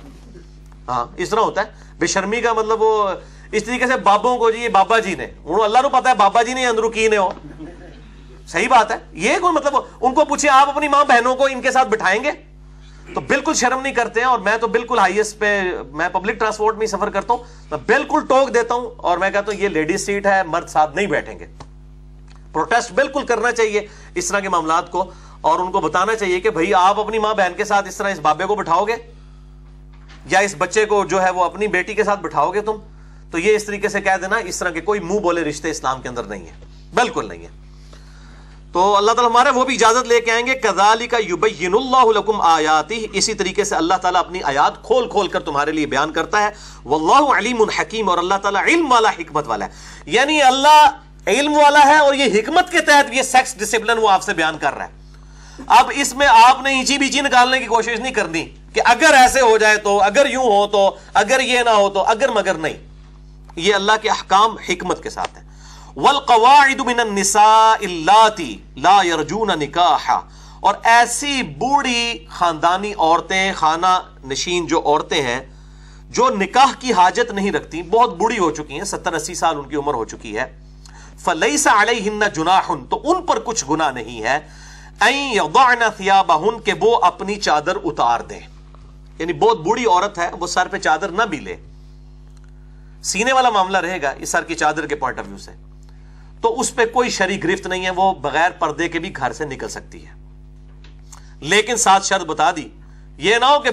ہاں 0.87 1.05
اس 1.17 1.29
طرح 1.29 1.39
ہوتا 1.39 1.61
ہے۔ 1.61 1.67
بے 1.99 2.07
شرمی 2.07 2.41
کا 2.41 2.53
مطلب 2.53 2.81
وہ 2.81 3.09
اس 3.51 3.63
طریقے 3.63 3.87
سے 3.87 3.97
بابوں 3.97 4.37
کو 4.37 4.51
جی 4.51 4.69
بابا 4.69 4.99
جی 4.99 5.15
نے۔ 5.15 5.23
انہوں 5.23 5.63
اللہ 5.63 5.79
کو 5.81 5.89
پتا 5.89 6.09
ہے 6.09 6.15
بابا 6.15 6.43
جی 6.43 6.53
نے 6.53 6.65
اندرو 6.65 6.89
کی 6.89 7.07
نے 7.07 7.17
ہو۔ 7.17 7.29
صحیح 8.47 8.67
بات 8.69 8.91
ہے۔ 8.91 8.97
یہ 9.11 9.37
کوئی 9.41 9.53
مطلب 9.53 9.75
ان 10.01 10.13
کو 10.13 10.25
پوچھیں، 10.25 10.49
آپ 10.49 10.69
اپنی 10.69 10.87
ماں 10.87 11.05
بہنوں 11.05 11.35
کو 11.35 11.47
ان 11.51 11.61
کے 11.61 11.71
ساتھ 11.71 11.87
بٹھائیں 11.87 12.23
گے؟ 12.23 12.31
تو 13.13 13.21
بالکل 13.21 13.53
شرم 13.53 13.81
نہیں 13.81 13.93
کرتے 13.93 14.19
ہیں 14.19 14.27
اور 14.27 14.39
میں 14.39 14.57
تو 14.57 14.67
بالکل 14.67 14.99
ہائیسٹ 14.99 15.39
پہ، 15.39 15.61
میں 15.91 16.09
پبلک 16.09 16.39
ٹرانسپورٹ 16.39 16.77
میں 16.77 16.87
سفر 16.87 17.09
کرتا 17.09 17.33
ہوں۔ 17.33 17.43
میں 17.71 17.79
بالکل 17.85 18.19
ٹوک 18.29 18.53
دیتا 18.53 18.73
ہوں 18.73 18.89
اور 18.97 19.17
میں 19.17 19.29
کہتا 19.29 19.51
ہوں، 19.51 19.59
یہ 19.59 19.69
لیڈیز 19.69 20.05
سیٹ 20.05 20.25
ہے، 20.25 20.43
مرد 20.43 20.67
ساتھ 20.67 20.95
نہیں 20.95 21.07
بیٹھیں 21.07 21.39
گے۔ 21.39 21.45
پروٹیسٹ 22.53 22.91
بالکل 22.91 23.25
کرنا 23.25 23.51
چاہیے 23.51 23.87
اس 24.15 24.27
طرح 24.27 24.39
کے 24.39 24.49
معاملات 24.49 24.91
کو 24.91 25.11
اور 25.41 25.59
ان 25.59 25.71
کو 25.71 25.81
بتانا 25.81 26.15
چاہیے 26.15 26.39
کہ 26.39 26.49
بھائی، 26.49 26.73
آپ 26.73 26.99
اپنی 26.99 27.19
ماں 27.19 27.33
بہن 27.33 27.53
کے 27.57 27.63
ساتھ 27.63 27.87
اس 27.87 27.97
طرح 27.97 28.09
اس 28.09 28.19
بابے 28.19 28.45
کو 28.45 28.55
بٹھاؤ 28.55 28.85
گے؟ 28.85 28.95
یا 30.25 30.39
اس 30.39 30.55
بچے 30.57 30.85
کو 30.85 31.05
جو 31.05 31.23
ہے 31.23 31.29
وہ 31.29 31.43
اپنی 31.43 31.67
بیٹی 31.67 31.93
کے 31.93 32.03
ساتھ 32.03 32.19
بٹھاؤ 32.19 32.51
گے 32.51 32.61
تم؟ 32.61 32.75
تو 33.31 33.37
یہ 33.37 33.55
اس 33.55 33.65
طریقے 33.65 33.89
سے 33.89 34.01
کہہ 34.01 34.17
دینا، 34.21 34.37
اس 34.37 34.59
طرح 34.59 34.69
کے 34.69 34.81
کوئی 34.81 34.99
منہ 34.99 35.19
بولے 35.19 35.41
رشتے 35.41 35.69
اسلام 35.69 36.01
کے 36.01 36.09
اندر 36.09 36.23
نہیں 36.23 36.45
ہے 36.45 36.51
بالکل 36.93 37.27
نہیں 37.27 37.43
ہے 37.43 37.49
تو 38.73 38.97
اللہ 38.97 39.11
تعالیٰ 39.11 39.31
ہمارے 39.31 39.49
وہ 39.49 39.65
بھی 39.65 39.75
اجازت 39.75 40.07
لے 40.07 40.21
کے 40.21 40.31
آئیں 40.31 40.47
گے 40.47 40.53
کزالی 40.53 41.07
کا 41.07 41.17
یوبین 41.17 41.73
اللہ 41.73 42.17
لکم 42.17 42.41
آیاتی، 42.41 43.07
اسی 43.13 43.33
طریقے 43.33 43.63
سے 43.63 43.75
اللہ 43.75 43.93
تعالیٰ 43.93 44.19
اپنی 44.19 44.39
آیات 44.43 44.83
کھول 44.83 45.09
کھول 45.09 45.27
کر 45.27 45.39
تمہارے 45.39 45.71
لیے 45.71 45.85
بیان 45.85 46.13
کرتا 46.13 46.43
ہے۔ 46.43 46.49
واللہ 46.85 47.37
علیم 47.37 47.61
الحکیم 47.61 48.09
اور 48.09 48.17
اللہ 48.17 48.35
تعالیٰ 48.41 48.63
علم 48.63 48.91
والا، 48.91 49.09
حکمت 49.09 49.47
والا 49.47 49.65
ہے۔ 49.65 49.71
یعنی 50.05 50.41
اللہ 50.41 50.89
علم 51.27 51.53
والا 51.53 51.79
ہے 51.85 51.97
اور 51.97 52.13
یہ 52.13 52.39
حکمت 52.39 52.71
کے 52.71 52.81
تحت 52.81 53.13
یہ 53.13 53.21
سیکس 53.21 53.59
ڈسپلن 53.59 53.97
وہ 53.97 54.09
آپ 54.09 54.23
سے 54.23 54.33
بیان 54.33 54.57
کر 54.57 54.73
رہا 54.73 54.85
ہے۔ 54.85 54.99
اب 55.67 55.91
اس 55.95 56.15
میں 56.15 56.27
آپ 56.27 56.61
نے 56.61 56.79
ایچی 56.79 56.97
بیچی 56.97 57.21
نکالنے 57.21 57.59
کی 57.59 57.65
کوشش 57.65 57.99
نہیں 57.99 58.13
کرنی 58.13 58.49
کہ 58.73 58.81
اگر 58.85 59.13
ایسے 59.13 59.41
ہو 59.41 59.57
جائے 59.57 59.77
تو، 59.77 60.03
اگر 60.03 60.25
یوں 60.29 60.43
ہو 60.43 60.67
تو، 60.67 60.95
اگر 61.13 61.39
یہ 61.39 61.59
نہ 61.59 61.69
ہو 61.69 61.89
تو، 61.89 62.03
اگر 62.03 62.29
مگر 62.29 62.53
نہیں۔ 62.53 62.88
یہ 63.55 63.75
اللہ 63.75 63.91
کے 64.01 64.09
احکام 64.09 64.57
حکمت 64.57 65.03
کے 65.03 65.09
ساتھ 65.09 65.37
ہے 65.37 65.49
والقواعد 65.95 66.79
من 66.79 66.99
النساء 66.99 67.73
اللاتی 67.81 68.57
لا 68.75 69.01
يرجون 69.03 69.59
نکاحا 69.59 70.19
اور 70.59 70.75
ایسی 70.83 71.43
بوڑھی 71.43 72.25
خاندانی 72.29 72.93
عورتیں، 72.97 73.53
خانہ 73.53 73.99
نشین 74.25 74.67
جو 74.67 74.81
عورتیں 74.85 75.21
ہیں، 75.21 75.39
جو 76.09 76.29
نکاح 76.29 76.71
کی 76.79 76.93
حاجت 76.93 77.31
نہیں 77.31 77.51
رکھتی 77.51 77.83
بہت 77.83 78.17
بوڑھی 78.17 78.39
ہو 78.39 78.51
چکی 78.51 78.77
ہیں، 78.77 78.83
ستر 78.83 79.13
اسی 79.13 79.35
سال 79.35 79.57
ان 79.57 79.69
کی 79.69 79.75
عمر 79.75 79.93
ہو 79.93 80.05
چکی 80.05 80.37
ہے۔ 80.37 80.59
فلیس 81.19 81.67
علیہن 81.67 82.23
جناح، 82.35 82.71
تو 82.89 83.01
ان 83.03 83.25
پر 83.25 83.39
کچھ 83.39 83.65
گناہ 83.69 83.91
نہیں 83.91 84.23
ہے۔ 84.23 84.39
کہ 86.59 86.73
وہ 86.79 86.99
اپنی 87.01 87.35
چادر 87.35 87.75
اتار 87.83 88.19
دیں۔ 88.19 88.39
یعنی 89.19 89.33
بہت 89.33 89.59
بوڑھی 89.59 89.85
عورت 89.85 90.17
ہے، 90.17 90.29
وہ 90.39 90.47
سر 90.47 90.67
پہ 90.67 90.77
چادر 90.77 91.07
نہ 91.07 91.23
بھی 91.23 91.37
لے۔ 91.37 91.55
سینے 93.03 93.33
والا 93.33 93.49
معاملہ 93.49 93.77
رہے 93.77 94.01
گا 94.01 94.13
اس 94.17 94.29
سر 94.29 94.43
کی 94.43 94.55
چادر 94.55 94.85
کے 94.85 94.95
پوائنٹ 94.95 95.19
آف 95.19 95.25
ویو 95.27 95.37
سے۔ 95.37 95.51
تو 96.41 96.59
اس 96.59 96.75
پہ 96.75 96.85
کوئی 96.85 97.09
شری 97.09 97.43
گرفت 97.43 97.67
نہیں 97.67 97.85
ہے، 97.85 97.89
وہ 97.89 98.13
بغیر 98.13 98.51
پردے 98.51 98.89
کے 98.89 98.99
بھی 98.99 99.15
گھر 99.15 99.33
سے 99.33 99.45
نکل 99.45 99.69
سکتی 99.69 100.05
ہے۔ 100.07 100.11
لیکن 101.39 101.75
ساتھ 101.75 102.05
شرط 102.05 102.25
بتا 102.25 102.51
دی۔ 102.51 102.69
یہ 103.17 103.35
نہ 103.35 103.45
ہو 103.45 103.59
کہ 103.59 103.69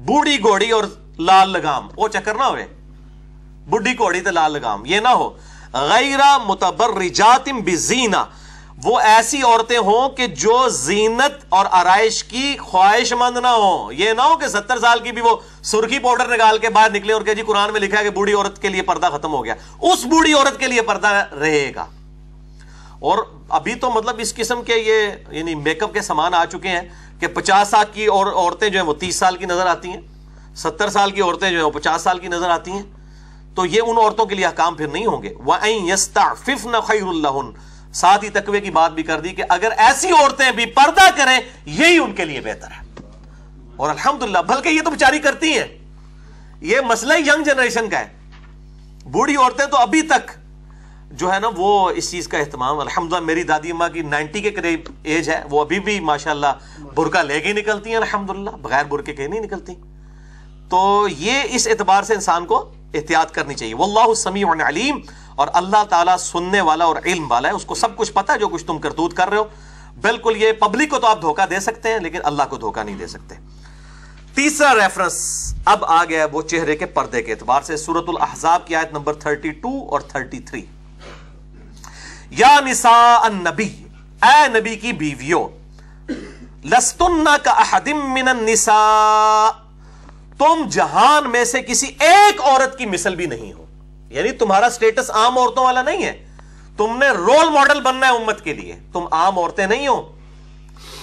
بوڑھی 0.00 0.38
گھوڑی 0.38 0.70
اور 0.70 0.84
لال 1.18 1.50
لگام، 1.50 1.88
وہ 1.96 2.08
چکر 2.08 2.34
نہ 2.34 2.44
ہوئے۔ 2.44 2.66
بڈھی 3.70 3.98
گھوڑی 3.98 4.20
تو 4.20 4.30
لال 4.30 4.52
لگام، 4.52 4.86
یہ 4.86 5.00
نہ 5.00 5.08
ہو۔ 5.08 5.30
غیر 5.72 6.20
متبرجاتم 6.46 7.60
بزینہ 7.60 8.24
وہ 8.84 9.00
ایسی 9.00 9.42
عورتیں 9.42 9.78
ہوں 9.78 10.08
کہ 10.08 10.26
جو 10.26 10.68
زینت 10.68 11.44
اور 11.48 11.66
آرائش 11.70 12.24
کی 12.24 12.56
خواہش 12.60 13.12
مند 13.12 13.36
نہ 13.36 13.46
ہوں۔ 13.46 13.92
یہ 13.92 14.12
نہ 14.12 14.22
ہو 14.22 14.36
کہ 14.36 14.48
ستر 14.48 14.78
سال 14.78 14.98
کی 14.98 15.12
بھی 15.12 15.22
وہ 15.22 15.36
سرخی 15.62 15.98
پاؤڈر 15.98 16.34
نکال 16.34 16.58
کے 16.58 16.68
باہر 16.68 16.90
نکلے 16.90 17.12
اور 17.12 17.22
کہ 17.22 17.34
جی 17.34 17.42
قرآن 17.42 17.72
میں 17.72 17.80
لکھا 17.80 17.98
ہے 17.98 18.04
کہ 18.04 18.10
بوڑھی 18.10 18.34
عورت 18.34 18.62
کے 18.62 18.68
لیے 18.68 18.82
پردہ 18.82 19.08
ختم 19.12 19.32
ہو 19.32 19.44
گیا۔ 19.44 19.54
اس 19.82 20.04
بوڑھی 20.06 20.32
عورت 20.32 20.60
کے 20.60 20.66
لیے 20.66 20.82
پردہ 20.82 21.26
رہے 21.40 21.72
گا۔ 21.74 21.86
اور 22.98 23.18
ابھی 23.48 23.74
تو 23.74 23.90
مطلب 23.90 24.16
اس 24.18 24.34
قسم 24.34 24.62
کے 24.62 24.76
یہ 24.76 25.10
یعنی 25.36 25.54
میک 25.54 25.82
اپ 25.82 25.92
کے 25.92 26.00
سامان 26.00 26.34
آ 26.34 26.44
چکے 26.44 26.68
ہیں 26.68 26.82
کہ 27.20 27.26
پچاس 27.26 27.68
سال 27.68 27.84
کی 27.92 28.06
اور 28.06 28.26
عورتیں 28.26 28.68
جو 28.68 28.80
ہیں 28.80 28.86
وہ 28.86 28.94
تیس 28.94 29.16
سال 29.16 29.36
کی 29.36 29.46
نظر 29.46 29.66
آتی 29.66 29.88
ہیں۔ 29.88 30.00
ستر 30.56 30.90
سال 30.90 31.10
کی 31.10 31.20
عورتیں 31.20 31.50
جو 31.50 31.56
ہیں 31.56 31.64
وہ 31.64 31.70
پچاس 31.70 32.02
سال 32.02 32.18
کی 32.18 32.28
نظر 32.28 32.50
آتی 32.50 32.70
ہیں۔ 32.70 32.82
تو 33.54 33.66
یہ 33.66 33.80
ان 33.86 33.98
عورتوں 33.98 34.26
کے 34.26 34.34
لیے 34.34 34.46
حکام 34.46 34.74
پھر 34.74 34.86
نہیں 34.86 35.06
ہوں 35.06 35.22
گے۔ 35.22 35.34
وہ 35.38 36.80
خیر 36.80 37.02
اللہ 37.02 37.28
ساتھ 37.92 38.24
ہی 38.24 38.28
تقوی 38.28 38.60
کی 38.60 38.70
بات 38.70 38.92
بھی 38.92 39.02
کر 39.02 39.20
دی 39.20 39.28
کہ 39.28 39.42
اگر 39.48 39.68
ایسی 39.76 40.10
عورتیں 40.10 40.50
بھی 40.50 40.66
پردہ 40.66 41.16
کریں، 41.16 41.38
یہی 41.66 41.98
ان 41.98 42.12
کے 42.12 42.24
لیے 42.24 42.40
بہتر 42.40 42.66
ہے۔ 42.66 43.02
اور 43.76 43.90
الحمدللہ، 43.90 44.38
بلکہ 44.38 44.68
یہ 44.68 44.82
تو 44.84 44.90
بچاری 44.90 45.18
کرتی 45.18 45.58
ہیں۔ 45.58 45.78
یہ 46.60 46.80
مسئلہ 46.80 47.14
ینگ 47.14 47.44
جنریشن 47.44 47.88
کا 47.88 48.00
ہے۔ 48.00 48.06
بوڑھی 49.04 49.36
عورتیں 49.36 49.66
تو 49.66 49.76
ابھی 49.76 50.02
تک 50.02 50.30
جو 51.10 51.32
ہے 51.32 51.38
نا، 51.38 51.48
وہ 51.56 51.90
اس 51.90 52.10
چیز 52.10 52.28
کا 52.28 52.38
اہتمام، 52.38 52.78
الحمدللہ، 52.78 53.20
میری 53.20 53.42
دادی 53.42 53.70
اماں 53.70 53.88
کی 53.88 54.02
نائنٹی 54.02 54.40
کے 54.40 54.50
قریب 54.50 54.80
ایج 55.02 55.30
ہے، 55.30 55.42
وہ 55.50 55.60
ابھی 55.60 55.80
بھی 55.80 56.00
ماشاءاللہ 56.00 56.82
برقع 56.94 57.22
لے 57.22 57.40
کے 57.40 57.52
نکلتی 57.52 57.90
ہیں، 57.90 57.96
الحمدللہ، 57.96 58.50
بغیر 58.50 58.84
برقے 58.84 59.12
کے 59.12 59.26
نہیں 59.26 59.40
نکلتی۔ 59.40 59.74
تو 60.68 61.06
یہ 61.18 61.42
اس 61.50 61.68
اعتبار 61.68 62.02
سے 62.02 62.14
انسان 62.14 62.46
کو 62.46 62.74
احتیاط 62.94 63.32
کرنی 63.32 63.54
چاہیے۔ 63.54 63.74
واللہ 63.74 64.14
سمیع 64.14 64.46
علیم۔ 64.68 65.00
اور 65.34 65.48
اللہ 65.52 65.84
تعالیٰ 65.90 66.16
سننے 66.16 66.60
والا 66.60 66.84
اور 66.84 66.96
علم 67.04 67.30
والا 67.30 67.48
ہے۔ 67.48 67.52
اس 67.52 67.64
کو 67.64 67.74
سب 67.74 67.96
کچھ 67.96 68.12
پتا 68.12 68.32
ہے 68.32 68.38
جو 68.38 68.48
کچھ 68.48 68.64
تم 68.64 68.78
کرتوت 68.78 69.14
کر 69.14 69.28
رہے 69.28 69.36
ہو۔ 69.36 69.44
بالکل 70.00 70.36
یہ 70.36 70.52
پبلک 70.52 70.90
کو 70.90 70.98
تو 70.98 71.06
آپ 71.06 71.20
دھوکہ 71.20 71.46
دے 71.46 71.60
سکتے 71.60 71.88
ہیں، 71.88 71.98
لیکن 71.98 72.18
اللہ 72.24 72.42
کو 72.50 72.56
دھوکہ 72.56 72.82
نہیں 72.82 72.96
دے 72.96 73.06
سکتے۔ 73.06 73.34
تیسرا 74.34 74.74
ریفرنس 74.74 75.54
اب 75.64 75.84
آ 75.84 76.04
گیا 76.04 76.26
وہ 76.32 76.42
چہرے 76.42 76.76
کے 76.76 76.86
پردے 76.86 77.22
کے 77.22 77.32
اعتبار 77.32 77.62
سے۔ 77.62 77.76
سورت 77.76 78.04
الاحزاب 78.08 78.66
کی 78.66 78.76
آیت 78.76 78.92
نمبر 78.92 79.14
32 79.14 79.88
اور 79.88 80.00
33 80.00 80.64
یا 82.30 82.60
نساء 82.60 83.18
النبی، 83.20 83.84
اے 84.22 84.60
نبی 84.60 84.76
کی 84.76 84.92
بیویوں، 84.92 85.48
لستن 86.64 87.24
کا 87.44 87.50
احدم 87.50 88.12
من 88.14 88.28
النساء۔ 88.28 89.67
تم 90.38 90.68
جہان 90.68 91.30
میں 91.30 91.44
سے 91.44 91.62
کسی 91.62 91.86
ایک 91.86 92.40
عورت 92.40 92.78
کی 92.78 92.86
مثل 92.86 93.14
بھی 93.14 93.26
نہیں 93.26 93.52
ہو۔ 93.52 93.64
یعنی 94.08 94.30
تمہارا 94.30 94.70
سٹیٹس 94.70 95.10
عام 95.10 95.38
عورتوں 95.38 95.64
والا 95.64 95.82
نہیں 95.82 96.04
ہے۔ 96.04 96.26
تم 96.76 96.98
نے 96.98 97.08
رول 97.08 97.48
ماڈل 97.50 97.80
بننا 97.80 98.08
ہے 98.08 98.16
امت 98.16 98.44
کے 98.44 98.54
لیے۔ 98.54 98.76
تم 98.92 99.04
عام 99.10 99.38
عورتیں 99.38 99.66
نہیں 99.66 99.88
ہو۔ 99.88 100.16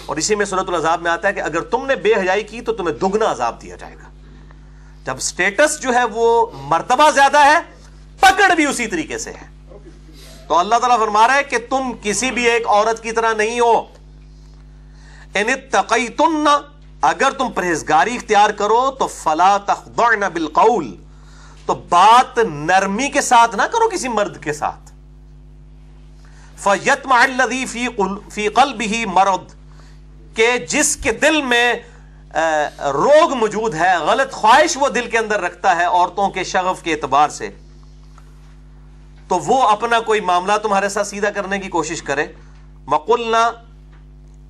اور 0.05 0.17
اسی 0.17 0.35
میں 0.35 0.45
صورت 0.45 0.69
العذاب 0.69 1.01
میں 1.01 1.11
آتا 1.11 1.27
ہے 1.27 1.33
کہ 1.33 1.39
اگر 1.39 1.61
تم 1.61 1.85
نے 1.85 1.95
بے 1.95 2.13
حیائی 2.13 2.43
کی 2.43 2.61
تو 2.61 2.73
تمہیں 2.73 2.95
دگنا 2.95 3.31
عذاب 3.31 3.61
دیا 3.61 3.75
جائے 3.75 3.95
گا۔ 3.95 4.09
جب 5.03 5.19
سٹیٹس 5.19 5.79
جو 5.79 5.93
ہے 5.93 6.03
وہ 6.03 6.45
مرتبہ 6.53 7.11
زیادہ 7.11 7.37
ہے، 7.37 7.59
پکڑ 8.19 8.55
بھی 8.55 8.65
اسی 8.65 8.87
طریقے 8.87 9.17
سے 9.17 9.31
ہے۔ 9.31 9.77
تو 10.47 10.57
اللہ 10.57 10.75
تعالیٰ 10.75 10.99
فرما 10.99 11.27
رہا 11.27 11.35
ہے 11.35 11.43
کہ 11.43 11.57
تم 11.69 11.91
کسی 12.01 12.31
بھی 12.31 12.49
ایک 12.49 12.67
عورت 12.67 13.03
کی 13.03 13.11
طرح 13.11 13.33
نہیں 13.33 13.59
ہو۔ 13.59 13.81
ان 15.35 15.47
تقیتن 15.71 16.47
اگر 17.05 17.31
تم 17.37 17.51
پرہیزگاری 17.51 18.15
اختیار 18.15 18.49
کرو 18.57 18.89
تو 18.99 19.07
فلا 19.07 19.57
تخضعن 19.65 20.23
بالقول، 20.33 20.95
تو 21.65 21.73
بات 21.89 22.37
نرمی 22.39 23.09
کے 23.09 23.21
ساتھ 23.21 23.55
نہ 23.55 23.61
کرو 23.71 23.89
کسی 23.89 24.07
مرد 24.09 24.43
کے 24.43 24.53
ساتھ۔ 24.53 24.91
فیتمع 26.57 27.17
الذی 27.17 27.65
فی 27.65 27.87
فی 28.31 28.47
قلبہ 28.49 29.05
مرض، 29.13 29.53
کہ 30.35 30.47
جس 30.69 30.95
کے 30.97 31.11
دل 31.21 31.41
میں 31.43 31.73
روگ 32.93 33.33
موجود 33.33 33.73
ہے، 33.73 33.95
غلط 33.97 34.31
خواہش 34.33 34.77
وہ 34.77 34.89
دل 34.89 35.09
کے 35.09 35.17
اندر 35.17 35.41
رکھتا 35.41 35.75
ہے 35.75 35.85
عورتوں 35.85 36.29
کے 36.29 36.43
شغف 36.43 36.81
کے 36.83 36.93
اعتبار 36.93 37.29
سے، 37.29 37.49
تو 39.27 39.39
وہ 39.45 39.61
اپنا 39.67 39.99
کوئی 39.99 40.21
معاملہ 40.21 40.57
تمہارے 40.63 40.89
ساتھ 40.89 41.07
سیدھا 41.07 41.29
کرنے 41.35 41.59
کی 41.59 41.69
کوشش 41.69 42.01
کرے۔ 42.03 42.25
مقلنا 42.87 43.43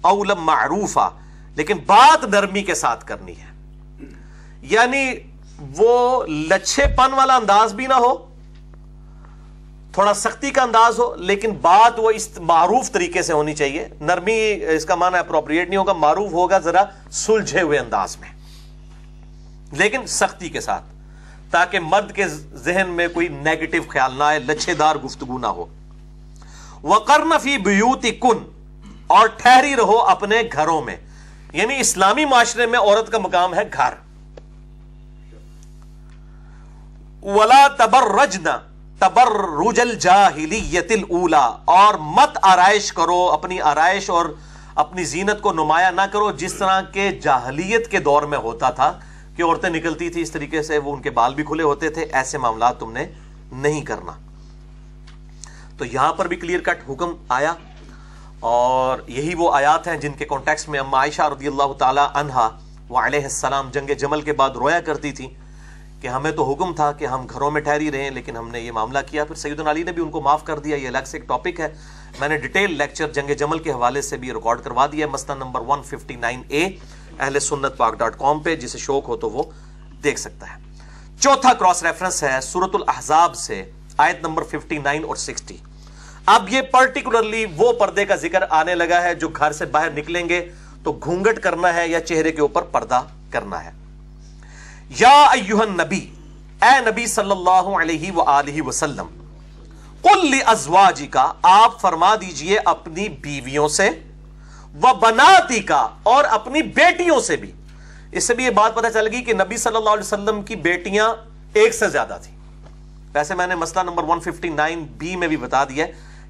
اولم 0.04 0.44
معروفہ 0.46 1.10
لیکن 1.56 1.78
بات 1.86 2.26
نرمی 2.26 2.64
کے 2.64 2.76
ساتھ 2.76 3.06
کرنی 3.06 3.34
ہے۔ 3.38 3.56
یعنی 4.62 5.14
وہ 5.78 6.24
لچھے 6.28 6.84
پن 6.88 7.14
والا 7.14 7.36
انداز 7.36 7.74
بھی 7.74 7.88
نہ 7.88 7.94
ہو، 7.94 8.36
تھوڑا 9.94 10.14
سختی 10.14 10.52
کا 10.52 10.62
انداز 10.62 11.00
ہو، 11.00 11.16
لیکن 11.16 11.52
بات 11.52 11.94
وہ 11.98 12.12
اس 12.12 12.40
معروف 12.40 12.92
طریقے 12.92 13.22
سے 13.22 13.34
ہونی 13.34 13.56
چاہیے۔ 13.56 13.88
نرمی 14.02 14.60
اس 14.76 14.86
کا 14.86 14.96
معنی 14.96 15.18
اپروپریٹ 15.18 15.68
نہیں 15.70 15.78
ہوگا، 15.78 15.94
معروف 15.94 16.32
ہوگا 16.32 16.60
ذرا 16.60 16.84
سلجھے 17.12 17.62
ہوئے 17.62 17.80
انداز 17.80 18.18
میں۔ 18.18 18.30
لیکن 19.72 20.08
سختی 20.08 20.50
کے 20.50 20.62
ساتھ، 20.62 20.84
تاکہ 21.52 21.80
مرد 21.80 22.12
کے 22.12 22.28
ذہن 22.54 22.88
میں 22.90 23.08
کوئی 23.08 23.28
نیگیٹو 23.28 23.78
خیال 23.90 24.14
نہ 24.18 24.24
آئے 24.24 24.40
لچھے 24.40 24.74
دار 24.74 24.96
گفتگو 24.96 25.38
نہ 25.38 25.48
ہو۔ 25.48 25.66
وہ 26.82 27.00
کرنفی 27.00 27.58
بیوتی 27.58 28.12
کن 28.12 28.52
اور 29.08 29.28
ٹھہری 29.28 29.76
رہو 29.76 30.00
اپنے 30.00 30.36
گھروں 30.54 30.82
میں۔ 30.82 30.98
یعنی 31.56 31.80
اسلامی 31.80 32.26
معاشرے 32.26 32.66
میں 32.66 32.80
عورت 32.80 33.12
کا 33.12 33.18
مقام 33.18 33.54
ہے 33.54 33.62
گھر۔ 33.74 33.94
ولا 37.24 37.68
تبر 37.68 38.24
رجنا 38.24 38.58
تبر 39.00 39.32
رجل 39.68 39.98
اولا 41.10 41.46
اور 41.66 41.94
مت 41.94 42.38
آرائش 42.42 42.94
کرو، 42.94 43.30
اپنی 43.32 43.62
آرائش 43.62 44.10
اور 44.10 44.26
اپنی 44.76 45.04
زینت 45.04 45.42
کو 45.42 45.54
نمایاں 45.54 45.92
نہ 45.92 46.02
کرو، 46.12 46.32
جس 46.32 46.54
طرح 46.54 46.82
کے 46.82 47.12
جاہلیت 47.12 47.92
کے 47.92 48.00
دور 48.00 48.24
میں 48.24 48.38
ہوتا 48.38 48.70
تھا 48.70 49.00
کہ 49.36 49.44
عورتیں 49.44 49.70
نکلتی 49.70 50.10
تھی 50.10 50.22
اس 50.22 50.32
طریقے 50.32 50.62
سے 50.64 50.78
وہ 50.78 50.96
ان 50.96 51.02
کے 51.02 51.10
بال 51.10 51.36
بھی 51.36 51.44
کھلے 51.44 51.64
ہوتے 51.64 51.90
تھے، 51.90 52.02
ایسے 52.02 52.38
معاملات 52.38 52.80
تم 52.80 52.92
نے 52.92 53.08
نہیں 53.52 53.82
کرنا۔ 53.82 54.12
تو 55.78 55.86
یہاں 55.86 56.14
پر 56.14 56.28
بھی 56.28 56.36
کلیئر 56.36 56.60
کٹ 56.60 56.90
حکم 56.90 57.14
آیا۔ 57.30 57.54
اور 58.40 59.00
یہی 59.08 59.36
وہ 59.36 59.54
آیات 59.54 59.88
ہیں 59.88 59.98
جن 59.98 60.14
کے 60.14 60.26
کانٹیکس 60.26 60.68
میں 60.70 60.80
اما 60.80 60.98
عائشہ 60.98 61.22
رضی 61.22 61.48
اللہ 61.48 61.74
تعالی 61.74 62.02
عنہا 62.14 62.50
وہ 62.90 63.00
علیہ 63.00 63.24
السلام 63.24 63.70
جنگ 63.74 63.94
جمل 63.94 64.22
کے 64.22 64.34
بعد 64.34 64.50
رویا 64.50 64.80
کرتی 64.80 65.12
تھی 65.12 65.28
کہ 66.02 66.08
ہمیں 66.08 66.32
تو 66.32 66.54
حکم 66.54 66.74
تھا 66.74 66.92
کہ 66.92 67.06
ہم 67.06 67.26
گھروں 67.26 67.52
میں 67.52 67.62
ٹھہری 67.62 67.92
رہیں، 67.92 68.10
لیکن 68.10 68.38
ہم 68.38 68.50
نے 68.50 68.60
یہ 68.60 68.72
معاملہ 68.72 69.00
کیا۔ 69.08 69.24
پھر 69.26 69.36
سید 69.36 69.68
علی 69.68 69.84
نے 69.84 69.92
بھی 69.92 70.02
ان 70.02 70.10
کو 70.10 70.22
معاف 70.22 70.44
کر 70.44 70.60
دیا۔ 70.60 70.76
یہ 70.76 70.88
الگ 70.88 71.06
سے 71.06 71.18
ایک 71.18 71.28
ٹاپک 71.28 71.60
ہے۔ 71.60 71.74
میں 72.20 72.28
نے 72.28 72.38
ڈیٹیل 72.38 72.78
لیکچر 72.78 73.12
جنگ 73.12 73.34
جمل 73.34 73.60
کے 73.60 73.72
حوالے 73.72 74.02
سے 74.02 74.18
بھی 74.18 74.34
ریکارڈ 74.34 74.64
کروا 74.64 74.86
دیا 74.92 75.08
مسئلہ 75.08 75.38
نمبر 75.38 75.62
159 75.62 76.44
اے 76.48 76.70
اہل 77.20 77.40
سنت 77.40 77.78
پاک 77.78 77.94
ڈاٹ 77.94 78.18
کام 78.18 78.40
پہ، 78.40 78.56
جسے 78.56 78.78
شوق 78.78 79.08
ہو 79.08 79.18
تو 79.18 79.30
وہ 79.30 79.44
دیکھ 80.04 80.20
سکتا 80.20 80.54
ہے۔ 80.54 80.60
چوتھا 81.20 81.54
کراس 81.54 81.84
ریفرنس 81.84 82.24
ہے 82.24 82.42
سورت 82.42 82.76
الاحزاب 82.76 83.36
سے، 83.36 83.72
آیت 83.98 84.22
نمبر 84.22 84.44
59 84.44 85.04
اور 85.04 85.16
60 85.16 85.58
اب 86.26 86.50
یہ 86.50 86.62
پرٹیکولرلی 86.62 87.46
وہ 87.58 87.72
پردے 87.74 88.06
کا 88.06 88.16
ذکر 88.16 88.44
آنے 88.50 88.76
لگا 88.76 89.02
ہے 89.04 89.14
جو 89.16 89.28
گھر 89.30 89.52
سے 89.52 89.66
باہر 89.66 89.90
نکلیں 89.90 90.28
گے 90.30 90.40
تو 90.84 90.92
گھونگٹ 91.04 91.40
کرنا 91.40 91.74
ہے 91.74 91.88
یا 91.88 92.00
چہرے 92.00 92.32
کے 92.32 92.42
اوپر 92.42 92.62
پردہ 92.72 93.02
کرنا 93.32 93.64
ہے۔ 93.64 93.72
یا 95.00 95.14
ایوہ 95.34 95.62
النبی، 95.62 96.00
اے 96.62 96.80
نبی 96.86 97.06
صلی 97.06 97.32
اللہ 97.32 97.70
علیہ 97.82 98.12
وآلہ 98.12 98.62
وسلم، 98.62 99.08
قل 100.02 100.26
لی 100.32 100.40
ازواجی 100.46 101.08
کا 101.08 101.32
آپ 101.42 101.80
فرما 101.82 102.16
دیجیے 102.16 102.58
اپنی 102.66 103.08
بیویوں 103.22 103.68
سے 103.68 103.90
و 104.84 104.94
بناتی 104.94 105.60
کا 105.60 105.88
اور 106.04 106.24
اپنی 106.30 106.62
بیٹیوں 106.62 107.20
سے 107.20 107.36
بھی۔ 107.36 107.52
اس 108.12 108.24
سے 108.24 108.34
بھی 108.34 108.44
یہ 108.44 108.50
بات 108.50 108.76
پتہ 108.76 108.88
چل 108.94 109.08
گئی 109.12 109.24
کہ 109.24 109.34
نبی 109.34 109.58
صلی 109.58 109.76
اللہ 109.76 109.90
علیہ 109.90 110.04
وسلم 110.04 110.42
کی 110.42 110.56
بیٹیاں 110.66 111.14
ایک 111.54 111.74
سے 111.74 111.90
زیادہ 111.90 112.18
تھی 112.24 112.32
ویسے 113.14 113.36
میں 113.36 113.48
نے 113.48 113.56
مسئلہ 113.56 113.84
نمبر 113.84 114.04
159 114.04 114.86
بی 114.98 115.16
میں 115.16 115.28
بھی 115.28 115.38
بتا 115.38 115.64
دیا 115.64 115.86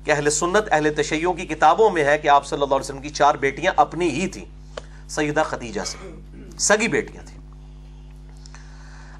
کہ 0.06 0.12
اہل 0.12 0.30
سنت، 0.30 0.68
اہل 0.72 0.94
تشیعوں 0.94 1.34
کی 1.34 1.46
کتابوں 1.46 1.89
میں 1.89 2.04
ہے 2.04 2.18
کہ 2.18 2.28
آپ 2.28 2.46
صلی 2.46 2.62
اللہ 2.62 2.76
علیہ 2.76 2.86
وسلم 2.86 3.02
کی 3.02 3.10
چار 3.10 3.36
بیٹیاں 3.36 3.74
اپنی 3.76 4.10
ہی 4.10 4.28
تھیں، 4.28 4.46
سیدہ 5.10 5.44
خدیجہ 5.46 5.82
سے، 5.86 5.98
سگی 6.58 6.88
بیٹیاں 6.88 7.26
تھیں۔ 7.26 7.39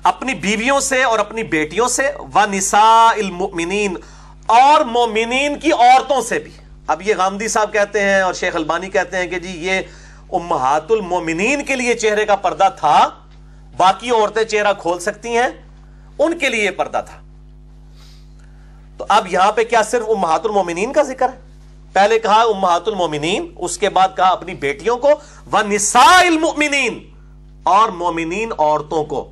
اپنی 0.04 0.34
بیویوں 0.34 0.80
سے 0.80 1.04
اور 1.04 1.20
اپنی 1.20 1.44
بیٹیوں 1.44 1.88
سے 1.88 2.10
و 2.34 2.46
نساء 2.46 3.10
المؤمنین 3.18 3.96
اور 4.46 4.86
مومنین 4.86 5.60
کی 5.60 5.72
عورتوں 5.72 6.22
سے 6.22 6.40
بھی۔ 6.40 6.52
اب 6.88 7.02
یہ 7.02 7.16
غامدی 7.18 7.48
صاحب 7.48 7.74
کہتے 7.74 8.02
ہیں 8.02 8.22
اور 8.22 8.34
شیخ 8.34 8.56
البانی 8.56 8.90
کہتے 8.90 9.18
ہیں 9.18 9.28
کہ 9.28 9.40
جی 9.40 9.58
یہ 9.68 9.82
امہات 10.32 10.92
المومنین 10.92 11.66
کے 11.66 11.76
لیے 11.76 11.94
چہرے 11.94 12.26
کا 12.26 12.36
پردہ 12.36 12.70
تھا، 12.80 13.10
باقی 13.78 14.10
عورتیں 14.10 14.44
چہرہ 14.44 14.74
کھول 14.74 15.00
سکتی 15.00 15.38
ہیں، 15.38 15.48
ان 16.20 16.38
کے 16.38 16.50
لیے 16.50 16.66
یہ 16.66 16.72
پردہ 16.72 17.02
تھا۔ 17.06 17.25
تو 18.98 19.06
اب 19.10 19.28
یہاں 19.28 19.52
پہ 19.52 19.64
کیا 19.64 19.82
صرف 19.84 20.10
امہات 20.10 20.46
المومنین 20.46 20.94
کا 20.94 21.04
ذکر 21.04 21.30
ہے؟ 21.30 21.40
پہلے 21.94 22.20
کہا 22.20 22.42
امہات 22.44 22.88
المومنین، 22.88 23.48
اس 23.58 23.78
کے 23.78 23.90
بعد 23.90 24.16
کہا 24.18 24.28
اپنی 24.28 24.54
بیٹیوں 24.54 24.98
کو 24.98 25.10
وہ 25.52 25.58
المؤمنین، 25.98 27.00
اور 27.64 27.90
مومنین 27.90 28.52
عورتوں 28.58 29.04
کو، 29.04 29.30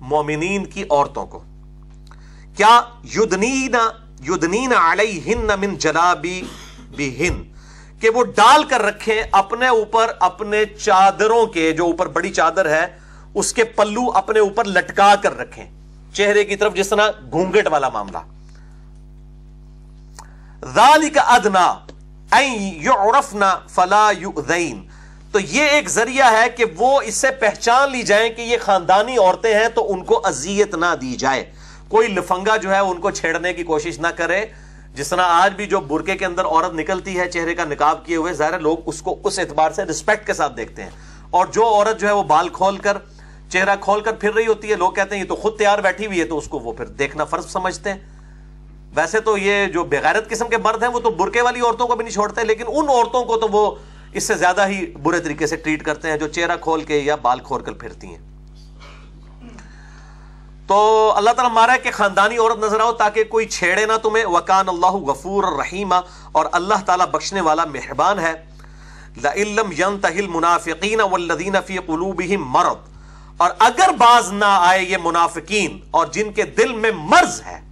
مومنین 0.00 0.64
کی 0.64 0.84
عورتوں 0.90 1.26
کو۔ 1.26 1.40
کیا 2.56 2.80
یدنین 3.14 3.74
یدنین 4.28 4.72
علیہن 4.72 5.50
من 5.60 5.76
جلابی 5.76 6.42
بہن، 6.96 7.42
کہ 8.00 8.10
وہ 8.10 8.22
ڈال 8.36 8.64
کر 8.64 8.82
رکھیں 8.82 9.22
اپنے 9.32 9.68
اوپر 9.68 10.12
اپنے 10.20 10.64
چادروں 10.64 11.44
کے، 11.46 11.72
جو 11.72 11.84
اوپر 11.84 12.06
بڑی 12.08 12.30
چادر 12.30 12.68
ہے، 12.68 12.86
اس 13.34 13.52
کے 13.52 13.64
پلو 13.64 14.10
اپنے 14.14 14.40
اوپر 14.40 14.64
لٹکا 14.64 15.14
کر 15.22 15.38
رکھیں۔ 15.38 15.64
چہرے 16.14 16.44
کی 16.44 16.56
طرف 16.56 16.74
جس 16.74 16.88
طرح 16.88 17.10
گھونگٹ 17.30 17.68
والا 17.70 17.88
معاملہ۔ 17.88 18.18
ذالک 20.64 21.18
ادنا 21.26 21.74
یعرفنا 22.82 23.58
فلا 23.68 24.10
یؤذین۔ 24.18 24.88
تو 25.32 25.40
یہ 25.40 25.62
ایک 25.62 25.88
ذریعہ 25.88 26.32
ہے 26.32 26.50
کہ 26.50 26.64
وہ 26.76 27.02
اس 27.02 27.14
سے 27.14 27.30
پہچان 27.30 27.90
لی 27.90 28.02
جائیں 28.02 28.30
کہ 28.30 28.42
یہ 28.42 28.56
خاندانی 28.60 29.18
عورتیں 29.18 29.54
ہیں 29.54 29.68
تو 29.68 29.92
ان 29.92 30.04
کو 30.04 30.20
اذیت 30.24 30.74
نہ 30.74 30.86
دی 31.00 31.14
جائے۔ 31.14 31.52
کوئی 31.88 32.08
لفنگا 32.08 32.56
جو 32.56 32.70
ہے 32.70 32.78
ان 32.78 33.00
کو 33.00 33.10
چھیڑنے 33.10 33.52
کی 33.52 33.62
کوشش 33.62 33.98
نہ 33.98 34.06
کرے۔ 34.06 34.46
جس 34.94 35.08
طرح 35.08 35.22
آج 35.24 35.54
بھی 35.54 35.66
جو 35.66 35.80
برقے 35.80 36.16
کے 36.16 36.26
اندر 36.26 36.44
عورت 36.44 36.72
نکلتی 36.74 37.20
ہے، 37.20 37.30
چہرے 37.30 37.54
کا 37.54 37.64
نکاب 37.64 38.06
کیے 38.06 38.16
ہوئے، 38.16 38.32
ظاہر 38.32 38.58
لوگ 38.58 38.78
اس 38.86 39.02
کو 39.02 39.18
اس 39.24 39.38
اعتبار 39.38 39.70
سے 39.70 39.82
رسپیکٹ 39.82 40.26
کے 40.26 40.34
ساتھ 40.34 40.56
دیکھتے 40.56 40.82
ہیں۔ 40.82 40.90
اور 41.30 41.46
جو 41.46 41.66
عورت 41.66 42.00
جو 42.00 42.08
ہے 42.08 42.12
وہ 42.12 42.22
بال 42.22 42.48
کھول 42.48 42.76
کر، 42.76 42.96
چہرہ 43.48 43.76
کھول 43.80 44.00
کر 44.00 44.12
پھر 44.12 44.34
رہی 44.34 44.46
ہوتی 44.46 44.70
ہے، 44.70 44.76
لوگ 44.76 44.92
کہتے 44.92 45.14
ہیں 45.16 45.22
یہ 45.22 45.28
تو 45.28 45.36
خود 45.36 45.58
تیار 45.58 45.78
بیٹھی 45.78 46.06
ہوئی 46.06 46.20
ہے 46.20 46.24
تو 46.24 46.38
اس 46.38 46.48
کو 46.48 46.58
وہ 46.58 46.72
پھر 46.72 46.84
دیکھنا 46.84 47.24
فرض 47.24 47.46
سمجھتے 47.52 47.92
ہیں۔ 47.92 48.11
ویسے 48.96 49.20
تو 49.20 49.38
یہ 49.38 49.66
جو 49.66 49.84
بغیرت 49.84 50.30
قسم 50.30 50.48
کے 50.48 50.56
مرد 50.56 50.82
ہیں، 50.82 50.90
وہ 50.90 51.00
تو 51.00 51.10
برقے 51.10 51.42
والی 51.42 51.60
عورتوں 51.60 51.86
کو 51.86 51.96
بھی 51.96 52.04
نہیں 52.04 52.14
چھوڑتے، 52.14 52.44
لیکن 52.44 52.64
ان 52.68 52.88
عورتوں 52.88 53.24
کو 53.24 53.36
تو 53.36 53.48
وہ 53.48 53.74
اس 54.12 54.24
سے 54.24 54.34
زیادہ 54.34 54.68
ہی 54.68 54.86
برے 54.86 55.20
طریقے 55.20 55.46
سے 55.46 55.56
ٹریٹ 55.56 55.82
کرتے 55.82 56.10
ہیں، 56.10 56.16
جو 56.16 56.28
چہرہ 56.28 56.56
کھول 56.56 56.82
کے 56.82 56.98
یا 56.98 57.14
بال 57.14 57.40
کھول 57.40 57.62
کر 57.62 57.72
پھرتی 57.72 58.06
ہیں۔ 58.06 58.32
تو 60.66 61.12
اللہ 61.16 61.30
تعالیٰ 61.30 61.54
مارا 61.54 61.72
ہے 61.72 61.78
کہ 61.78 61.90
خاندانی 61.90 62.38
عورت 62.38 62.58
نظر 62.58 62.80
آؤ، 62.80 62.92
تاکہ 62.92 63.24
کوئی 63.24 63.46
چھیڑے 63.46 63.86
نہ 63.86 63.92
تمہیں۔ 64.02 64.24
وکان 64.24 64.68
اللہ 64.68 64.86
غفور 64.86 65.44
رحیمہ 65.58 65.94
اور 66.32 66.46
اللہ 66.52 66.74
تعالیٰ 66.86 67.06
بخشنے 67.06 67.40
والا 67.40 67.64
مہربان 67.64 68.18
ہے۔ 68.18 68.32
لَإِلَّمْ 69.22 69.72
يَنْتَهِ 69.72 70.20
الْمُنَافِقِينَ 70.20 71.02
وَالَّذِينَ 71.02 71.58
فِي 71.66 71.76
قُلُوبِهِمْ 71.76 72.46
مرض۔ 72.46 72.76
اور 73.36 73.50
اگر 73.58 73.88
باز 73.98 74.32
نہ 74.32 74.44
آئے 74.44 74.82
یہ 74.82 74.96
منافقین، 75.02 75.78
اور 75.90 76.06
جن 76.06 76.32
کے 76.32 76.42
دل 76.42 76.72
میں 76.72 76.90
مرض 76.94 77.42
ہے 77.42 77.71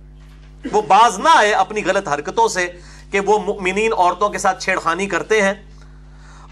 وہ 0.65 0.83
باز 0.83 1.19
نہ 1.19 1.29
آئے 1.35 1.53
اپنی 1.55 1.85
غلط 1.85 2.09
حرکتوں 2.09 2.49
سے 2.49 2.67
کہ 3.11 3.21
وہ 3.21 3.39
مؤمنین 3.39 3.93
عورتوں 3.93 4.29
کے 4.29 4.39
ساتھ 4.39 4.63
چھیڑخانی 4.65 5.07
کرتے 5.07 5.43
ہیں۔ 5.43 5.55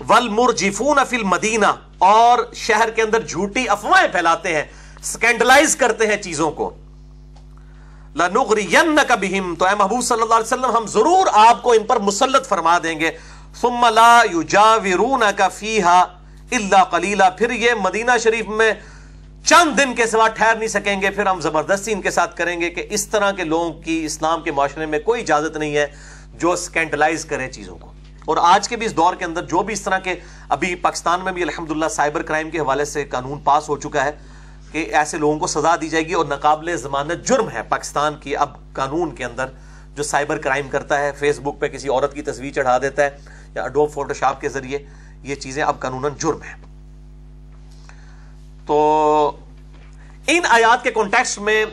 ولمرجفون 0.08 0.98
فی 1.08 1.16
المدینہ، 1.16 1.66
اور 1.98 2.38
شہر 2.54 2.90
کے 2.90 3.02
اندر 3.02 3.22
جھوٹی 3.22 3.68
افواہیں 3.68 4.08
پھیلاتے 4.12 4.54
ہیں، 4.54 4.64
سکینڈلائز 5.02 5.76
کرتے 5.76 6.06
ہیں 6.06 6.16
چیزوں 6.16 6.50
کو۔ 6.50 6.70
لنغرینک 8.16 9.12
بہم 9.20 9.54
تو 9.58 9.64
اے 9.64 9.74
محبوب 9.74 10.02
صلی 10.04 10.22
اللہ 10.22 10.34
علیہ 10.34 10.46
وسلم، 10.46 10.76
ہم 10.76 10.86
ضرور 10.86 11.26
آپ 11.32 11.62
کو 11.62 11.72
ان 11.72 11.84
پر 11.86 11.98
مسلط 12.00 12.48
فرما 12.48 12.78
دیں 12.82 12.98
گے۔ 13.00 13.10
ثم 13.60 13.86
لا 13.94 14.22
یجاورونک 14.32 15.42
فیہا 15.58 15.98
الا 16.52 16.82
قلیلا 16.84 17.28
پھر 17.28 17.50
یہ 17.50 17.74
مدینہ 17.80 18.16
شریف 18.22 18.48
میں 18.48 18.72
چند 19.48 19.78
دن 19.78 19.94
کے 19.94 20.06
سوا 20.06 20.26
ٹھہر 20.28 20.56
نہیں 20.56 20.68
سکیں 20.68 21.00
گے، 21.02 21.10
پھر 21.10 21.26
ہم 21.26 21.40
زبردستی 21.40 21.92
ان 21.92 22.00
کے 22.02 22.10
ساتھ 22.10 22.36
کریں 22.36 22.60
گے 22.60 22.68
کہ 22.70 22.86
اس 22.90 23.06
طرح 23.08 23.30
کے 23.36 23.44
لوگوں 23.44 23.70
کی 23.82 24.04
اسلام 24.04 24.42
کے 24.42 24.52
معاشرے 24.52 24.86
میں 24.86 24.98
کوئی 25.04 25.22
اجازت 25.22 25.56
نہیں 25.56 25.76
ہے 25.76 25.86
جو 26.40 26.54
سکینڈلائز 26.56 27.24
کرے 27.24 27.46
چیزوں 27.52 27.76
کو۔ 27.76 27.92
اور 28.24 28.36
آج 28.40 28.68
کے 28.68 28.76
بھی 28.76 28.86
اس 28.86 28.96
دور 28.96 29.14
کے 29.14 29.24
اندر 29.24 29.44
جو 29.44 29.62
بھی 29.62 29.72
اس 29.74 29.82
طرح 29.82 29.98
کے 29.98 30.14
ابھی 30.48 30.74
پاکستان 30.82 31.24
میں 31.24 31.32
بھی 31.32 31.42
الحمدللہ 31.42 31.88
سائبر 31.88 32.22
کرائم 32.22 32.50
کے 32.50 32.58
حوالے 32.58 32.84
سے 32.84 33.04
قانون 33.04 33.38
پاس 33.44 33.68
ہو 33.68 33.76
چکا 33.78 34.04
ہے 34.04 34.10
کہ 34.72 34.86
ایسے 34.92 35.18
لوگوں 35.18 35.38
کو 35.38 35.46
سزا 35.46 35.74
دی 35.80 35.88
جائے 35.88 36.06
گی 36.06 36.12
اور 36.12 36.26
ناقابل 36.26 36.76
ضمانت 36.76 37.26
جرم 37.28 37.50
ہے 37.50 37.62
پاکستان 37.68 38.18
کی 38.20 38.36
اب 38.36 38.56
قانون 38.72 39.14
کے 39.14 39.24
اندر 39.24 39.56
جو 39.94 40.02
سائبر 40.02 40.38
کرائم 40.38 40.68
کرتا 40.68 40.98
ہے 41.00 41.10
فیس 41.18 41.40
بک 41.40 41.60
پہ 41.60 41.68
کسی 41.68 41.88
عورت 41.88 42.14
کی 42.14 42.22
تصویر 42.22 42.52
چڑھا 42.52 42.78
دیتا 42.78 43.04
ہے 43.04 43.16
یا 43.54 43.62
اڈو 43.62 43.86
فوٹو 43.86 44.14
شاپ 44.14 44.40
کے 44.40 44.48
ذریعے 44.48 44.86
یہ 45.22 45.34
چیزیں 45.34 45.62
اب 45.62 45.80
قانون 45.80 46.12
جرم 46.18 46.42
ہے 46.42 46.67
تو 48.68 49.36
ان 50.26 50.46
آیات 50.48 50.82
کے 50.82 50.90
کانٹیکس 50.90 51.38
میں 51.38 51.64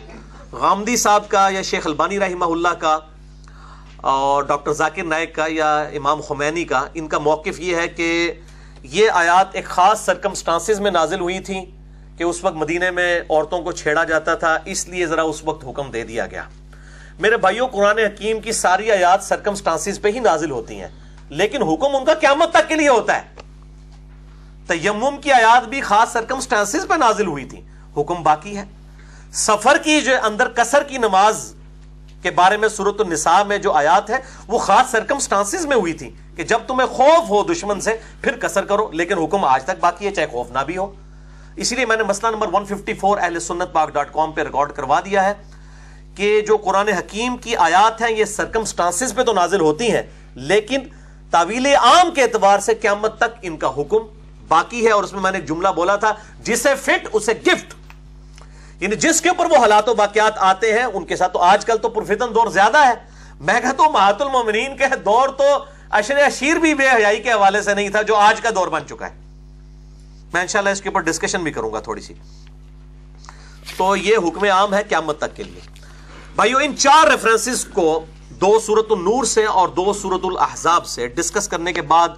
غامدی 0.52 0.96
صاحب 0.96 1.28
کا 1.30 1.48
یا 1.52 1.62
شیخ 1.62 1.88
البانی 1.88 2.20
رحمہ 2.20 2.46
اللہ 2.46 2.74
کا 2.80 2.98
اور 4.12 4.44
ڈاکٹر 4.44 4.74
ذاکر 4.74 5.04
نائک 5.04 5.36
کا 5.36 5.46
یا 5.50 5.78
امام 6.00 6.22
خمینی 6.22 6.64
کا 6.66 6.86
ان 6.94 7.08
کا 7.08 7.20
موقف 7.20 7.60
یہ 7.60 7.76
ہے 7.76 7.88
کہ 7.88 8.32
یہ 8.84 9.10
آیات 9.14 9.56
ایک 9.56 9.66
خاص 9.66 10.06
سرکمسٹانسز 10.06 10.80
میں 10.80 10.92
نازل 10.92 11.20
ہوئی 11.20 11.40
تھیں 11.40 11.64
کہ 12.18 12.24
اس 12.24 12.44
وقت 12.44 12.56
مدینے 12.56 12.92
میں 12.92 13.20
عورتوں 13.20 13.62
کو 13.62 13.72
چھیڑا 13.72 14.04
جاتا 14.04 14.36
تھا، 14.36 14.58
اس 14.66 14.88
لیے 14.88 15.06
ذرا 15.06 15.22
اس 15.22 15.44
وقت 15.46 15.66
حکم 15.66 15.92
دے 15.92 16.04
دیا 16.06 16.26
گیا۔ 16.26 16.44
میرے 17.20 17.38
بھائیوں، 17.38 17.68
قرآن 17.68 18.00
حکیم 18.00 18.40
کی 18.42 18.52
ساری 18.52 18.92
آیات 18.92 19.24
سرکمسٹانسز 19.24 20.02
پہ 20.02 20.12
ہی 20.12 20.20
نازل 20.20 20.52
ہوتی 20.52 20.80
ہیں، 20.82 20.88
لیکن 21.30 21.64
حکم 21.64 21.96
ان 21.96 22.06
کا 22.06 22.14
قیامت 22.14 22.52
تک 22.52 22.70
کے 22.70 22.76
لیے 22.76 22.90
ہوتا 22.90 23.16
ہے۔ 23.16 23.35
تیمم 24.68 25.18
کی 25.22 25.32
آیات 25.32 25.68
بھی 25.68 25.82
خاص 25.82 26.12
سرکمسٹانسز 26.14 26.88
پہ 26.88 26.94
نازل 26.94 27.28
ہوئی 27.28 27.46
تھی 27.46 27.62
حکم 27.98 28.24
باقی 28.24 28.58
ہے۔ 28.58 28.64
سفر 29.34 29.78
کی 29.78 30.02
جو 30.02 30.14
اندر 30.24 30.50
کسر 30.50 30.84
کی 30.84 30.98
نماز 30.98 31.54
کے 32.22 32.32
بارے 32.32 32.58
میں 32.58 32.70
صورت 32.70 33.02
النساء 33.02 33.44
میں 33.44 33.58
جو 33.58 33.72
آیات 33.72 34.10
ہے 34.10 34.18
وہ 34.48 34.58
خاص 34.58 34.92
سرکمسٹانسز 34.92 35.66
میں 35.66 35.78
ہوئی 35.78 35.94
تھی 35.94 36.10
کہ 36.36 36.44
جب 36.44 36.60
تمہیں 36.68 36.88
خوف 36.88 37.30
ہو 37.30 37.44
دشمن 37.44 37.82
سے، 37.82 37.98
پھر 38.22 38.38
کسر 38.38 38.66
کرو۔ 38.66 38.90
لیکن 38.92 39.18
حکم 39.18 39.46
آج 39.46 39.64
تک 39.64 39.80
باقی 39.80 40.06
ہے، 40.06 40.12
چاہے 40.12 40.28
خوف 40.28 40.52
نہ 40.52 40.60
بھی 40.60 40.78
ہو۔ 40.78 40.92
اسی 41.56 41.76
لیے 41.76 41.86
میں 41.86 41.98
نے 41.98 42.04
مسئلہ 42.04 42.32
نمبر 42.32 42.48
154 42.48 43.18
اہل 43.22 43.40
سنت 43.40 43.74
پاک 43.74 43.90
ڈاٹ 43.90 44.14
کام 44.14 44.32
پہ 44.32 44.42
ریکارڈ 44.42 44.72
کروا 44.72 45.00
دیا 45.00 45.26
ہے 45.26 45.34
کہ 46.16 46.42
جو 46.42 46.58
قرآن 46.58 46.88
حکیم 46.88 47.38
کی 47.38 47.56
آیات 47.56 48.02
ہیں، 48.02 48.12
یہ 48.12 48.26
سرکمسٹانسز 48.26 49.16
پہ 49.16 49.24
تو 49.24 49.34
نازل 49.34 49.62
ہوتی 49.62 49.92
ہیں، 49.92 50.02
لیکن 50.36 50.80
تعویل 51.32 51.66
عام 51.66 52.12
کے 52.12 52.24
اعتبار 52.24 52.60
سے 52.60 52.74
قیامت 52.74 53.18
تک 53.18 53.40
ان 53.42 53.58
کا 53.58 53.70
حکم 53.70 53.98
باقی 54.48 54.86
ہے 54.86 54.92
اور 54.92 55.04
اس 55.04 55.14
میں 55.14 55.22
میں 55.22 55.32
نے 55.32 55.38
ایک 55.38 55.48
جملہ 55.48 55.68
بولا 55.68 55.96
تھا، 55.96 56.14
جسے 56.40 56.76
فٹ 56.76 57.08
اسے 57.14 57.34
گفٹ 57.48 57.74
یعنی 58.80 58.96
جس 58.96 59.22
کے 59.22 59.30
اوپر 59.30 59.46
وہ 59.46 59.58
حالات 59.58 59.90
و 59.90 59.94
واقعات 59.98 60.38
آتے 60.38 60.74
ہیں، 60.74 60.84
ان 60.84 61.06
کے 61.06 61.16
ساتھ 61.16 61.34
تو 61.34 61.40
آج 61.40 61.66
کل 61.66 61.78
تو 61.78 61.90
پرفتن 61.90 62.36
دور 62.36 62.48
زیادہ 62.48 62.78
ہے۔ 62.78 62.94
میں 63.40 63.60
کہتا 63.62 63.84
ہوں 63.84 63.92
محت 63.92 64.22
المومنین 64.22 64.78
کے 64.78 64.96
دور 65.06 65.30
تو 65.30 65.44
اشر 65.90 66.18
اشیر 66.18 66.56
بھی 66.56 66.74
بے 66.74 66.90
حیائی 66.90 67.22
کے 67.22 67.32
حوالے 67.32 67.62
سے 67.62 67.74
نہیں 67.74 67.90
تھا، 67.90 68.02
جو 68.02 68.16
آج 68.16 68.42
کا 68.42 68.50
دور 68.56 68.68
بن 68.68 68.88
چکا 68.88 69.10
ہے۔ 69.10 69.16
میں 70.34 70.42
انشاءاللہ 70.42 70.70
اس 70.70 70.82
کے 70.82 70.90
اوپر 70.90 71.02
ڈسکشن 71.02 71.44
بھی 71.44 71.52
کروں 71.52 71.74
گا 71.74 71.80
تھوڑی 71.80 72.02
سی۔ 72.02 72.14
تو 73.78 73.96
یہ 73.96 74.18
حکم 74.18 74.44
عام 74.44 74.74
ہے 74.74 74.84
قیامت 74.84 75.18
تک 75.18 75.36
کے 75.36 75.44
لیے۔ 75.44 75.60
بھائیو، 76.36 76.58
ان 76.58 76.78
چار 76.78 77.08
ریفرنسز 77.08 77.66
کو 77.66 78.06
دو 78.30 78.60
سورت 78.60 78.86
النور 78.90 79.24
سے 79.24 79.46
اور 79.46 79.68
دو 79.68 79.94
سورت 79.94 80.22
الاحزاب 80.24 80.86
سے 80.86 81.08
ڈسکس 81.08 81.48
کرنے 81.48 81.74
کے 81.74 81.82
بعد 81.82 82.10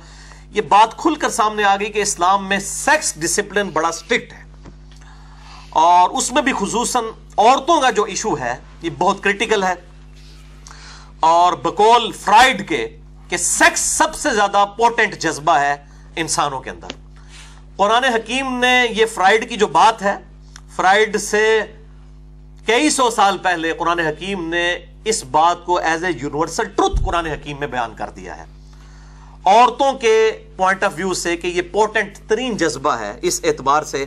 یہ 0.51 0.61
بات 0.61 0.97
کھل 0.97 1.15
کر 1.15 1.29
سامنے 1.29 1.63
آ 1.63 1.75
گئی 1.75 1.89
کہ 1.89 2.01
اسلام 2.01 2.49
میں 2.49 2.59
سیکس 2.59 3.13
ڈسپلن 3.15 3.69
بڑا 3.69 3.91
سٹرکٹ 3.91 4.33
ہے۔ 4.33 4.43
اور 5.69 6.09
اس 6.09 6.31
میں 6.31 6.41
بھی 6.41 6.53
خصوصاً 6.59 7.03
عورتوں 7.37 7.81
کا 7.81 7.89
جو 7.89 8.03
ایشو 8.03 8.39
ہے، 8.39 8.55
یہ 8.81 8.89
بہت 8.97 9.23
کریٹیکل 9.23 9.63
ہے۔ 9.63 9.73
اور 11.19 11.53
بکول 11.53 12.11
فرائڈ 12.11 12.69
کے، 12.69 12.97
کہ 13.29 13.37
سیکس 13.37 13.79
سب 13.79 14.15
سے 14.15 14.29
زیادہ 14.35 14.65
پوٹنٹ 14.77 15.17
جذبہ 15.19 15.57
ہے 15.57 15.75
انسانوں 16.15 16.61
کے 16.61 16.69
اندر۔ 16.69 16.87
قرآن 17.77 18.03
حکیم 18.03 18.59
نے 18.59 18.87
یہ 18.89 19.05
فرائڈ 19.05 19.49
کی 19.49 19.55
جو 19.57 19.67
بات 19.67 20.01
ہے، 20.01 20.15
فرائڈ 20.75 21.21
سے 21.21 21.61
کئی 22.65 22.89
سو 22.89 23.09
سال 23.09 23.37
پہلے 23.37 23.73
قرآن 23.73 23.99
حکیم 23.99 24.49
نے 24.49 24.79
اس 25.05 25.23
بات 25.23 25.65
کو 25.65 25.77
as 25.77 26.03
a 26.03 26.11
universal 26.21 26.65
truth 26.65 27.01
Quran 27.05 27.25
حکیم 27.25 27.59
میں 27.59 27.67
بیان 27.67 27.95
کر 27.95 28.09
دیا 28.09 28.37
ہے۔ 28.37 28.45
عورتوں 29.47 29.93
کے 29.93 30.31
پوائنٹ 30.55 30.83
آف 30.83 30.91
ویو 30.95 31.13
سے 31.13 31.37
کہ 31.37 31.47
یہ 31.47 31.61
پورٹنٹ 31.61 32.17
ترین 32.27 32.57
جذبہ 32.57 32.91
ہے، 32.91 33.19
اس 33.21 33.41
اعتبار 33.43 33.83
سے 33.83 34.05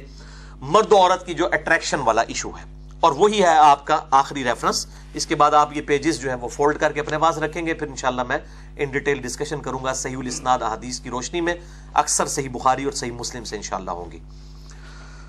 مرد 0.60 0.92
و 0.92 0.96
عورت 0.96 1.26
کی 1.26 1.34
جو 1.34 1.46
اٹریکشن 1.46 2.00
والا 2.00 2.22
ایشو 2.22 2.48
ہے۔ 2.48 2.80
اور 3.00 3.12
وہی 3.12 3.42
ہے 3.42 3.58
آپ 3.58 3.86
کا 3.86 3.98
آخری 4.10 4.44
ریفرنس 4.44 4.86
اس 5.14 5.26
کے 5.26 5.34
بعد 5.34 5.50
آپ 5.50 5.76
یہ 5.76 5.82
پیجز 5.82 6.20
جو 6.20 6.28
ہیں 6.28 6.36
وہ 6.36 6.48
فولڈ 6.48 6.78
کر 6.78 6.92
کے 6.92 7.00
اپنے 7.00 7.18
پاس 7.18 7.38
رکھیں 7.38 7.66
گے۔ 7.66 7.74
پھر 7.74 7.86
انشاءاللہ 7.86 8.22
میں 8.22 8.38
ان 8.76 8.88
ڈیٹیل 8.90 9.22
ڈسکشن 9.22 9.60
کروں 9.60 9.84
گا 9.84 9.92
صحیح 9.92 10.16
الاسناد 10.16 10.58
احادیث 10.62 11.00
کی 11.00 11.10
روشنی 11.10 11.40
میں۔ 11.40 11.54
اکثر 11.94 12.26
صحیح 12.26 12.48
بخاری 12.52 12.84
اور 12.84 12.92
صحیح 12.92 13.12
مسلم 13.12 13.44
سے 13.44 13.56
انشاءاللہ 13.56 13.90
ہوں 13.90 14.12
گی۔ 14.12 14.18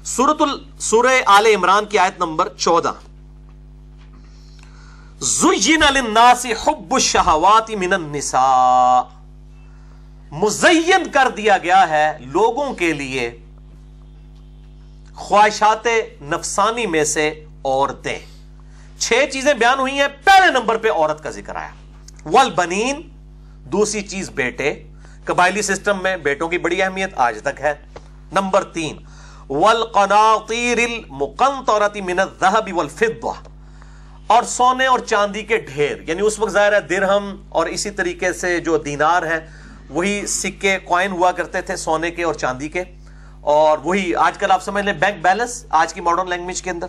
سورت 0.04 0.42
ال 0.42 0.64
سورہ 0.80 1.22
آل 1.26 1.46
عمران 1.46 1.86
کی 1.86 1.98
آیت 1.98 2.18
نمبر 2.18 2.50
چودہ۔ 2.58 2.94
زین 5.20 5.82
للناس 5.94 6.46
حب 6.46 6.94
الشہوات 6.94 7.70
من 7.70 7.94
النساء۔ 7.94 9.21
مزین 10.32 11.12
کر 11.12 11.28
دیا 11.38 11.58
گیا 11.58 11.90
ہے 11.90 12.18
لوگوں 12.20 12.74
کے 12.74 12.94
لیے 12.94 13.38
خواہشات 15.16 15.88
نفسانی 16.22 16.86
میں 16.86 17.04
سے 17.04 17.46
عورتیں۔ 17.66 18.20
چھ 19.00 19.26
چیزیں 19.32 19.54
بیان 19.54 19.80
ہوئی 19.80 19.94
ہیں، 19.94 20.08
پہلے 20.24 20.52
نمبر 20.52 20.78
پہ 20.78 20.92
عورت 20.92 21.24
کا 21.24 21.30
ذکر 21.30 21.56
آیا۔ 21.56 21.70
ول 22.26 22.52
بنین 22.52 23.02
دوسری 23.66 24.02
چیز 24.02 24.30
بیٹے۔ 24.30 24.84
قبائلی 25.26 25.62
سسٹم 25.62 26.04
میں 26.04 26.18
بیٹوں 26.18 26.50
کی 26.50 26.58
بڑی 26.58 26.84
اہمیت 26.84 27.10
آج 27.16 27.42
تک 27.42 27.62
ہے۔ 27.62 27.74
نمبر 28.32 28.64
تین، 28.64 28.98
والقناطیر 29.50 30.78
المقنطرت 30.78 31.98
من 31.98 32.20
الذهب 32.20 32.78
والفضہ۔ 32.78 33.50
اور 34.28 34.44
سونے 34.44 34.86
اور 34.86 35.00
چاندی 35.00 35.44
کے 35.44 35.58
ڈھیر 35.58 36.02
یعنی 36.02 36.22
اس 36.22 36.40
وقت 36.40 36.52
ظاہر 36.52 36.74
ہے 36.74 36.82
درہم 36.82 37.46
اور 37.50 37.66
اسی 37.66 37.90
طریقے 37.90 38.34
سے 38.34 38.60
جو 38.60 38.78
دینار 38.78 39.24
ہے 39.24 39.61
وہی 39.92 40.28
سکے 40.28 40.80
کوائن 40.80 41.12
ہوا 41.12 41.32
کرتے 41.32 41.62
تھے 41.62 41.76
سونے 41.76 42.12
کے 42.12 42.24
اور 42.24 42.34
چاندی 42.34 42.70
کے۔ 42.70 42.84
اور 43.42 43.78
وہی 43.78 44.16
آج 44.16 44.38
کل 44.38 44.52
آپ 44.52 44.64
سمجھ 44.64 44.86
لیں 44.86 44.94
بینک 44.94 45.24
بیلنس 45.24 45.66
آج 45.70 45.94
کی 45.94 46.02
ماڈرن 46.02 46.30
لینگویج 46.30 46.62
کے 46.62 46.70
اندر۔ 46.70 46.88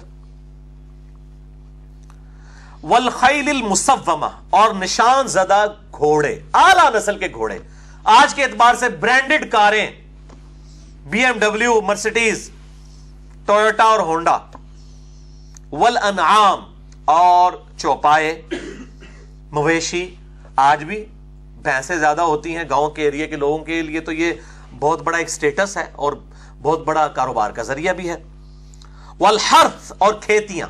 والخیل 2.83 3.49
المصومہ 3.49 4.27
اور 4.51 4.75
نشان 4.75 5.27
زدہ 5.27 5.67
گھوڑے، 5.93 6.41
اعلی 6.55 6.99
نسل 6.99 7.19
کے 7.19 7.29
گھوڑے۔ 7.35 7.59
آج 8.05 8.35
کے 8.35 8.45
اعتبار 8.45 8.75
سے 8.75 8.89
برانڈڈ 8.89 9.51
کاریں 9.51 9.91
B 11.03 11.25
M 11.25 11.39
W 11.39 11.81
Mercedes 11.81 12.51
Toyota 13.47 13.85
اور 13.85 14.01
ہونڈا 14.01 14.39
ول 15.73 15.97
انعام 15.97 16.59
اور 17.05 17.53
چوپائے، 17.79 18.43
مویشی، 19.51 20.15
آج 20.57 20.85
بھی 20.85 21.05
بھینسیں 21.63 21.97
زیادہ 21.97 22.21
ہوتی 22.21 22.57
ہیں 22.57 22.65
گاؤں 22.71 22.91
کے 22.91 23.03
ایریا 23.03 23.27
کے 23.27 23.37
لوگوں 23.37 23.59
کے 23.59 23.83
لیے 23.83 24.01
تو 24.01 24.13
یہ 24.13 24.33
بہت 24.79 25.03
بڑا 25.03 25.19
ایک 25.19 25.31
سٹیٹس 25.31 25.77
ہے 25.77 25.85
اور 25.93 26.13
بہت 26.63 26.85
بڑا 26.85 27.09
کاروبار 27.09 27.51
کا 27.51 27.63
ذریعہ 27.63 27.93
بھی 27.93 28.11
ہے۔ 28.11 28.17
والحرث 29.19 29.93
اور 29.99 30.15
کھیتیاں۔ 30.15 30.67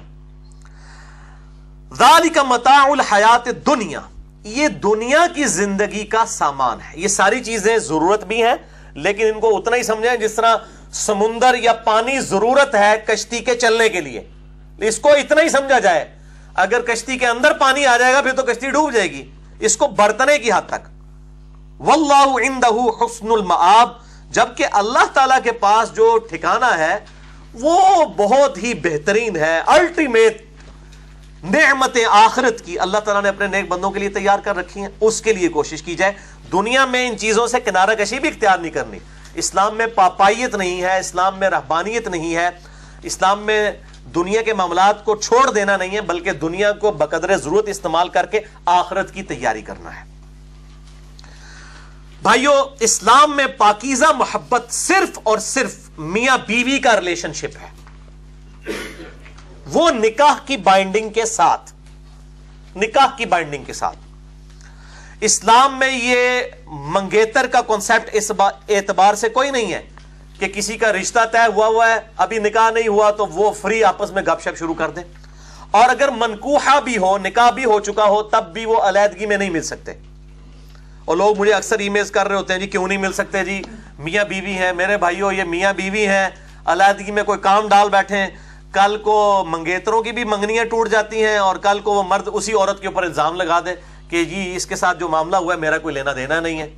ذالک 1.95 2.39
متاع 2.39 2.91
الحیات 2.91 3.67
دنیا 3.67 4.01
یہ 4.45 4.69
دنیا 4.69 5.27
کی 5.35 5.45
زندگی 5.45 6.05
کا 6.05 6.25
سامان 6.27 6.79
ہے۔ 6.81 6.93
یہ 6.95 7.09
ساری 7.09 7.45
چیزیں 7.45 7.79
ضرورت 7.79 8.25
بھی 8.25 8.43
ہیں، 8.43 8.55
لیکن 8.95 9.27
ان 9.35 9.41
کو 9.41 9.57
اتنا 9.57 9.77
ہی 9.77 9.83
سمجھیں 9.83 10.17
جس 10.17 10.35
طرح 10.35 10.57
سمندر 10.93 11.55
یا 11.55 11.73
پانی 11.73 12.21
ضرورت 12.21 12.75
ہے 12.75 13.05
کشتی 13.07 13.39
کے 13.39 13.55
چلنے 13.55 13.89
کے 13.89 14.01
لیے۔ 14.01 14.29
اس 14.79 14.99
کو 14.99 15.09
اتنا 15.09 15.43
ہی 15.43 15.49
سمجھا 15.49 15.79
جائے۔ 15.79 16.19
اگر 16.55 16.81
کشتی 16.81 17.19
کے 17.19 17.27
اندر 17.27 17.53
پانی 17.53 17.87
آ 17.87 17.97
جائے 17.97 18.15
گا، 18.15 18.21
پھر 18.21 18.33
تو 18.33 18.43
کشتی 18.43 18.71
ڈوب 18.71 18.93
جائے 18.93 19.11
گی۔ 19.11 19.31
اس 19.63 19.77
کو 19.77 19.87
برتنے 19.87 20.39
کی 20.39 20.53
حد 20.53 20.63
تک۔ 20.67 20.89
واللہ 21.79 22.47
عندہ 22.47 22.67
حسن 22.67 23.27
المعاب 23.31 23.89
جبکہ 24.31 24.67
اللہ 24.73 25.05
تعالی 25.13 25.35
کے 25.45 25.53
پاس 25.53 25.95
جو 25.95 26.19
ٹھکانہ 26.31 26.79
ہے، 26.79 26.99
وہ 27.55 28.05
بہت 28.05 28.59
ہی 28.59 28.75
بہترین 28.75 29.37
ہے 29.37 29.61
الٹیمیٹ 29.67 30.43
نعمت 31.45 31.99
آخرت 32.11 32.65
کی۔ 32.65 32.79
اللہ 32.79 32.99
تعالیٰ 32.99 33.23
نے 33.23 33.29
اپنے 33.29 33.47
نیک 33.47 33.69
بندوں 33.69 33.91
کے 33.91 34.01
لیے 34.01 34.09
تیار 34.09 34.39
کر 34.39 34.57
رکھی 34.57 34.81
ہیں، 34.81 34.89
اس 35.01 35.23
کے 35.23 35.33
لیے 35.33 35.49
کوشش 35.49 35.83
کی 35.83 35.95
جائے۔ 35.95 36.13
دنیا 36.53 36.85
میں 36.85 37.09
ان 37.09 37.19
چیزوں 37.19 37.47
سے 37.47 37.61
کنارہ 37.61 37.95
کشی 37.99 38.19
بھی 38.19 38.29
اختیار 38.29 38.59
نہیں 38.59 38.71
کرنی۔ 38.71 38.99
اسلام 39.35 39.77
میں 39.77 39.87
پاپائیت 39.87 40.55
نہیں 40.55 40.83
ہے، 40.83 40.99
اسلام 40.99 41.39
میں 41.39 41.51
رہبانیت 41.51 42.09
نہیں 42.09 42.37
ہے۔ 42.37 42.49
اسلام 43.03 43.41
میں 43.41 43.73
دنیا 44.15 44.43
کے 44.43 44.55
معاملات 44.55 45.05
کو 45.05 45.17
چھوڑ 45.17 45.53
دینا 45.53 45.77
نہیں 45.77 45.97
ہے، 45.97 46.01
بلکہ 46.01 46.33
دنیا 46.33 46.73
کو 46.73 46.91
بقدر 46.91 47.37
ضرورت 47.37 47.69
استعمال 47.69 48.09
کر 48.09 48.27
کے 48.27 48.41
آخرت 48.67 49.15
کی 49.15 49.23
تیاری 49.23 49.63
کرنا 49.63 50.01
ہے۔ 50.01 50.05
بھائیو، 52.23 52.53
اسلام 52.81 53.37
میں 53.37 53.47
پاکیزہ 53.47 54.13
محبت 54.17 54.73
صرف 54.73 55.19
اور 55.23 55.39
صرف 55.39 55.75
میاں 55.99 56.39
بیوی 56.47 56.79
کا 56.79 56.97
ریلیشن 56.97 57.33
شپ 57.33 57.57
ہے۔ 57.61 57.71
وہ 59.67 59.91
نکاح 59.91 60.35
کی 60.47 60.57
بائنڈنگ 60.57 61.11
کے 61.11 61.25
ساتھ، 61.25 61.73
نکاح 62.77 63.17
کی 63.17 63.27
بائنڈنگ 63.27 63.65
کے 63.65 63.73
ساتھ۔ 63.73 63.99
اسلام 65.21 65.79
میں 65.79 65.91
یہ 65.93 66.41
منگیتر 66.67 67.47
کا 67.47 67.61
کانسیپٹ 67.61 68.09
اس 68.13 68.31
اعتبار 68.69 69.15
سے 69.15 69.29
کوئی 69.29 69.51
نہیں 69.51 69.73
ہے۔ 69.73 69.83
کہ 70.43 70.49
کسی 70.49 70.77
کا 70.77 70.93
رشتہ 70.93 71.19
طے 71.33 71.51
ہوا 71.57 71.67
ہوا 71.67 71.89
ہے، 71.89 71.97
ابھی 72.17 72.39
نکاح 72.39 72.71
نہیں 72.71 72.89
ہوا 72.89 73.11
تو 73.11 73.27
وہ 73.27 73.53
فری 73.53 73.85
آپس 73.85 74.11
میں 74.11 74.23
گپ 74.23 74.41
شپ 74.41 74.59
شروع 74.59 74.75
کر 74.75 74.91
دیں۔ 74.91 75.03
اور 75.71 75.89
اگر 75.89 76.09
منکوحہ 76.17 76.81
بھی 76.81 76.99
ہو، 76.99 77.19
نکاح 77.19 77.51
بھی 77.51 77.65
ہو 77.65 77.81
چکا 77.81 78.05
ہو، 78.05 78.23
تب 78.23 78.45
بھی 78.53 78.65
وہ 78.65 78.83
علیحدگی 78.83 79.27
میں 79.27 79.37
نہیں 79.37 79.51
مل 79.51 79.63
سکتے۔ 79.63 79.93
اور 81.05 81.17
لوگ 81.17 81.39
مجھے 81.39 81.53
اکثر 81.53 81.79
ای 81.79 81.89
میل 81.89 82.05
کر 82.05 82.29
رہے 82.29 82.37
ہوتے 82.37 82.53
ہیں 82.53 82.61
جی 82.61 82.67
کیوں 82.67 82.89
نہیں 82.89 82.99
مل 82.99 83.13
سکتے؟ 83.13 83.45
جی 83.45 83.63
میاں 83.99 84.25
بیوی 84.25 84.53
ہیں، 84.53 84.73
میرے 84.73 84.97
بھائیوں 84.97 85.33
یہ 85.33 85.45
میاں 85.45 85.73
بیوی 85.73 86.07
ہیں، 86.07 86.29
علیحدگی 86.67 87.11
میں 87.11 87.23
کوئی 87.23 87.39
کام 87.39 87.69
ڈال 87.69 87.89
بیٹھے 87.89 88.17
ہیں۔ 88.17 88.29
کل 88.73 88.97
کو 88.97 89.45
منگیتروں 89.49 90.03
کی 90.03 90.13
بھی 90.13 90.25
منگنیاں 90.25 90.65
ٹوٹ 90.65 90.89
جاتی 90.89 91.25
ہیں 91.25 91.37
اور 91.37 91.57
کل 91.57 91.81
کو 91.81 91.93
وہ 91.93 92.03
مرد 92.03 92.29
اسی 92.33 92.53
عورت 92.53 92.81
کے 92.81 92.87
اوپر 92.87 93.03
الزام 93.03 93.37
لگا 93.37 93.61
دے 93.61 93.71
کہ 94.09 94.25
جی 94.25 94.53
اس 94.57 94.67
کے 94.67 94.77
ساتھ 94.77 94.99
جو 94.99 95.09
معاملہ 95.09 95.37
ہوا 95.37 95.55
ہے، 95.55 95.59
میرا 95.59 95.79
کوئی 95.79 95.95
لینا 95.95 96.13
دینا 96.17 96.41
نہیں 96.41 96.61
ہے۔ 96.61 96.75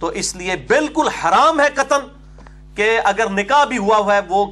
تو 0.00 0.06
اس 0.06 0.36
لیے 0.36 0.56
بالکل 0.56 1.08
حرام 1.08 1.60
ہے 1.60 1.66
قتل۔ 1.74 2.21
کہ 2.74 3.00
اگر 3.04 3.30
نکاح 3.30 3.64
بھی 3.64 3.78
ہوا 3.78 3.96
ہوا 3.96 4.14
ہے، 4.14 4.20
وہ 4.28 4.46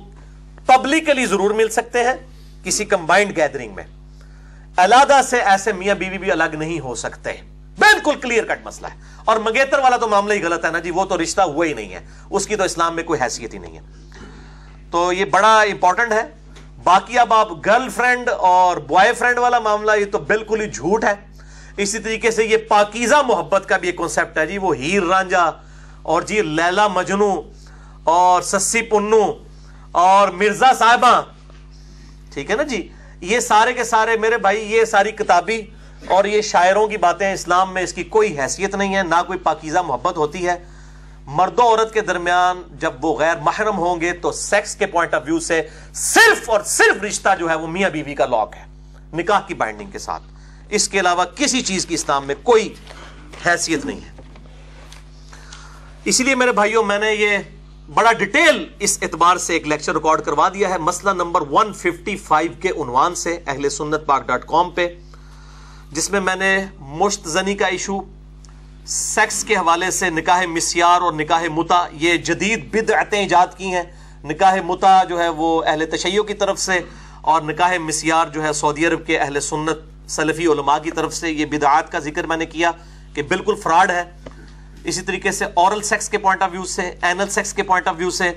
پبلکلی 0.66 1.26
ضرور 1.26 1.50
مل 1.50 1.68
سکتے 1.68 2.04
ہیں 2.04 2.14
کسی 2.64 2.84
کمبائنڈ 2.84 3.36
گیدرنگ 3.36 3.74
میں۔ 3.74 3.84
علادہ 4.76 5.20
سے 5.24 5.40
ایسے 5.40 5.72
میاں 5.72 5.94
بیوی 5.94 6.18
بھی 6.18 6.32
الگ 6.32 6.44
نہیں 6.44 6.80
ہو 6.80 6.94
سکتے۔ 6.94 7.32
بالکل 7.78 8.14
کلیئر 8.14 8.44
کٹ 8.44 8.66
مسئلہ 8.66 8.86
ہے۔ 8.86 9.00
اور 9.24 9.36
منگیتر 9.36 9.78
والا 9.78 9.96
تو 9.96 10.08
معاملہ 10.08 10.32
ہی 10.32 10.42
غلط 10.42 10.64
ہے 10.64 10.70
نا 10.70 10.78
جی 10.78 10.90
وہ 10.90 11.04
تو 11.04 11.22
رشتہ 11.22 11.40
ہوا 11.40 11.66
ہی 11.66 11.72
نہیں 11.72 11.94
ہے۔ 11.94 12.00
اس 12.30 12.46
کی 12.46 12.56
تو 12.56 12.62
اسلام 12.62 12.94
میں 12.94 13.02
کوئی 13.02 13.20
حیثیت 13.20 13.54
ہی 13.54 13.58
نہیں 13.58 13.78
ہے۔ 13.78 13.82
تو 14.90 15.12
یہ 15.12 15.24
بڑا 15.24 15.60
امپورٹنٹ 15.60 16.12
ہے۔ 16.12 16.22
باقی 16.84 17.18
اب 17.18 17.34
آپ 17.34 17.48
گرل 17.66 17.88
فرینڈ 17.88 18.28
اور 18.28 18.76
بوائے 18.76 19.12
فرینڈ 19.12 19.38
والا 19.38 19.58
معاملہ، 19.58 19.92
یہ 20.00 20.04
تو 20.04 20.18
بالکل 20.18 20.60
ہی 20.60 20.70
جھوٹ 20.70 21.04
ہے۔ 21.04 21.14
اسی 21.76 21.98
طریقے 21.98 22.30
سے 22.30 22.44
یہ 22.44 22.56
پاکیزہ 22.56 23.14
محبت 23.26 23.68
کا 23.68 23.76
بھی 23.76 23.88
ایک 23.88 23.96
کانسیپٹ 23.96 24.38
ہے 24.38 24.46
جی 24.46 24.58
وہ 24.58 24.76
ہیر 24.76 25.02
رانجا 25.02 25.50
اور 26.02 26.22
جی 26.22 26.42
لیلا 26.42 26.88
مجنو 26.88 27.42
اور 28.04 28.42
سسی 28.42 28.82
پنو 28.82 29.32
اور 29.92 30.28
مرزا 30.28 30.72
صاحبہ۔ 30.78 31.20
ٹھیک 32.34 32.50
ہے 32.50 32.56
نا 32.56 32.62
جی؟ 32.62 32.88
یہ 33.20 33.40
سارے 33.40 33.72
کے 33.72 33.84
سارے 33.84 34.16
میرے 34.16 34.38
بھائی، 34.38 34.72
یہ 34.72 34.84
ساری 34.84 35.10
کتابی 35.10 35.62
اور 36.06 36.24
یہ 36.24 36.42
شاعروں 36.42 36.88
کی 36.88 36.96
باتیں 36.96 37.32
اسلام 37.32 37.74
میں، 37.74 37.82
اس 37.82 37.92
کی 37.92 38.04
کوئی 38.04 38.40
حیثیت 38.40 38.74
نہیں 38.74 38.96
ہے، 38.96 39.02
نہ 39.02 39.22
کوئی 39.26 39.38
پاکیزہ 39.38 39.78
محبت 39.78 40.16
ہوتی 40.16 40.46
ہے۔ 40.46 40.64
مرد 41.26 41.58
و 41.58 41.62
عورت 41.62 41.94
کے 41.94 42.00
درمیان 42.00 42.62
جب 42.70 43.04
وہ 43.04 43.18
غیر 43.18 43.36
محرم 43.36 43.78
ہوں 43.78 44.00
گے 44.00 44.12
تو 44.12 44.32
سیکس 44.32 44.76
کے 44.76 44.86
پوائنٹ 44.86 45.14
آف 45.14 45.22
ویو 45.26 45.40
سے 45.40 45.62
صرف 45.94 46.50
اور 46.50 46.60
صرف 46.60 47.02
رشتہ 47.02 47.28
جو 47.38 47.50
ہے 47.50 47.54
وہ 47.54 47.66
میاں 47.66 47.90
بیوی 47.90 48.14
کا 48.14 48.26
لاک 48.26 48.54
ہے، 48.56 48.64
نکاح 49.12 49.40
کی 49.40 49.54
بائنڈنگ 49.54 49.90
کے 49.90 49.98
ساتھ۔ 49.98 50.22
اس 50.68 50.88
کے 50.88 51.00
علاوہ 51.00 51.24
کسی 51.24 51.60
چیز 51.60 51.86
کی 51.86 51.94
اسلام 51.94 52.26
میں 52.26 52.34
کوئی 52.42 52.74
حیثیت 53.46 53.84
نہیں 53.84 54.00
ہے۔ 54.00 54.10
اسی 56.04 56.24
لیے 56.24 56.34
میرے 56.34 56.52
بھائیوں، 56.52 56.82
میں 56.82 56.98
نے 56.98 57.14
یہ 57.14 57.38
بڑا 57.94 58.12
ڈیٹیل 58.12 58.64
اس 58.78 58.98
اعتبار 59.02 59.36
سے 59.36 59.52
ایک 59.52 59.66
لیکچر 59.68 59.94
ریکارڈ 59.94 60.20
کروا 60.20 60.48
دیا 60.48 60.68
ہے۔ 60.70 60.78
مسئلہ 60.78 61.10
نمبر 61.10 61.40
155 61.40 62.60
کے 62.60 62.68
عنوان 62.68 63.14
سے 63.14 63.38
اہل 63.46 63.68
سنت 63.68 64.06
پاک 64.06 64.26
ڈاٹ 64.26 64.44
کام 64.46 64.70
پہ، 64.70 64.86
جس 65.92 66.10
میں 66.10 66.20
میں 66.20 66.36
نے 66.36 66.66
مشتزنی 66.78 67.54
کا 67.54 67.66
ایشو، 67.66 67.98
سیکس 68.86 69.44
کے 69.44 69.56
حوالے 69.56 69.90
سے 69.90 70.10
نکاح 70.10 70.44
مسیار 70.46 71.00
اور 71.00 71.12
نکاح 71.12 71.44
متا، 71.52 71.86
یہ 71.92 72.16
جدید 72.16 72.74
بدعتیں 72.74 73.18
ایجاد 73.18 73.46
کی 73.56 73.74
ہیں۔ 73.74 73.82
نکاح 74.24 74.56
متا 74.66 75.04
جو 75.04 75.18
ہے 75.18 75.28
وہ 75.28 75.62
اہل 75.66 75.86
تشیع 75.90 76.22
کی 76.22 76.34
طرف 76.34 76.58
سے 76.58 76.78
اور 77.20 77.42
نکاح 77.42 77.78
مسیار 77.78 78.26
جو 78.26 78.42
ہے 78.42 78.52
سعودی 78.52 78.86
عرب 78.86 79.06
کے 79.06 79.18
اہل 79.18 79.40
سنت 79.40 80.10
سلفی 80.10 80.46
علماء 80.46 80.78
کی 80.78 80.90
طرف 80.90 81.14
سے 81.14 81.30
یہ 81.30 81.46
بدعات 81.46 81.92
کا 81.92 81.98
ذکر 81.98 82.26
میں 82.26 82.36
نے 82.36 82.46
کیا 82.46 82.70
کہ 83.14 83.22
بالکل 83.22 83.54
فراڈ 83.54 83.90
ہے۔ 83.90 84.04
اسی 84.84 85.02
طریقے 85.02 85.32
سے 85.32 85.44
اورل 85.44 85.82
سیکس 85.82 86.08
کے 86.08 86.18
پوائنٹ 86.18 86.42
آف 86.42 86.50
ویو 86.52 86.64
سے 86.64 86.82
اینل 87.02 87.28
سیکس 87.28 87.52
کے 87.54 87.62
پوائنٹ 87.62 87.88
آف 87.88 87.94
ویو 87.98 88.10
سے 88.10 88.32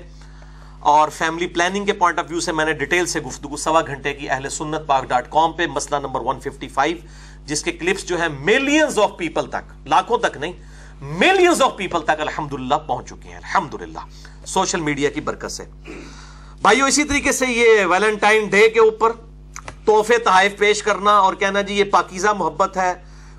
اور 0.80 1.08
فیملی 1.08 1.46
پلاننگ 1.46 1.84
کے 1.84 1.92
پوائنٹ 1.92 2.18
آف 2.18 2.24
ویو 2.28 2.40
سے 2.40 2.52
میں 2.52 2.64
نے 2.64 2.72
ڈیٹیل 2.72 3.06
سے 3.06 3.20
گفتگو 3.20 3.56
سوا 3.56 3.80
گھنٹے 3.86 4.12
کی 4.14 4.30
اہل 4.30 4.48
سنت 4.48 4.86
پاک 4.86 5.04
ڈاٹ 5.04 5.30
کام 5.30 5.52
پہ، 5.52 5.66
مسئلہ 5.66 6.00
نمبر 6.00 6.20
155 6.20 6.98
جس 7.46 7.62
کے 7.62 7.72
کلپس 7.72 8.04
جو 8.08 8.18
ہے 8.18 8.28
ملینز 8.28 8.98
آف 8.98 9.16
پیپل 9.16 9.46
تک، 9.46 9.72
لاکھوں 9.86 10.18
تک 10.18 10.36
نہیں 10.36 10.52
ملینز 11.00 11.62
آف 11.62 11.76
پیپل 11.76 12.02
تک 12.02 12.20
الحمدللہ 12.20 12.74
پہنچ 12.86 13.08
چکے 13.08 13.28
ہیں، 13.28 13.36
الحمدللہ۔ 13.36 13.98
سوشل 14.46 14.80
میڈیا 14.80 15.10
کی 15.10 15.20
برکت 15.20 15.52
سے۔ 15.52 15.64
بھائیو، 16.62 16.84
اسی 16.84 17.04
طریقے 17.04 17.32
سے 17.32 17.46
یہ 17.46 17.84
ویلنٹائن 17.86 18.48
ڈے 18.48 18.68
کے 18.68 18.80
اوپر 18.80 19.12
تحفے، 19.84 20.18
تحائف 20.18 20.58
پیش 20.58 20.82
کرنا 20.82 21.16
اور 21.18 21.34
کہنا 21.34 21.60
جی 21.60 21.74
یہ 21.74 21.84
پاکیزہ 21.84 22.28
محبت 22.28 22.76
ہے، 22.76 22.92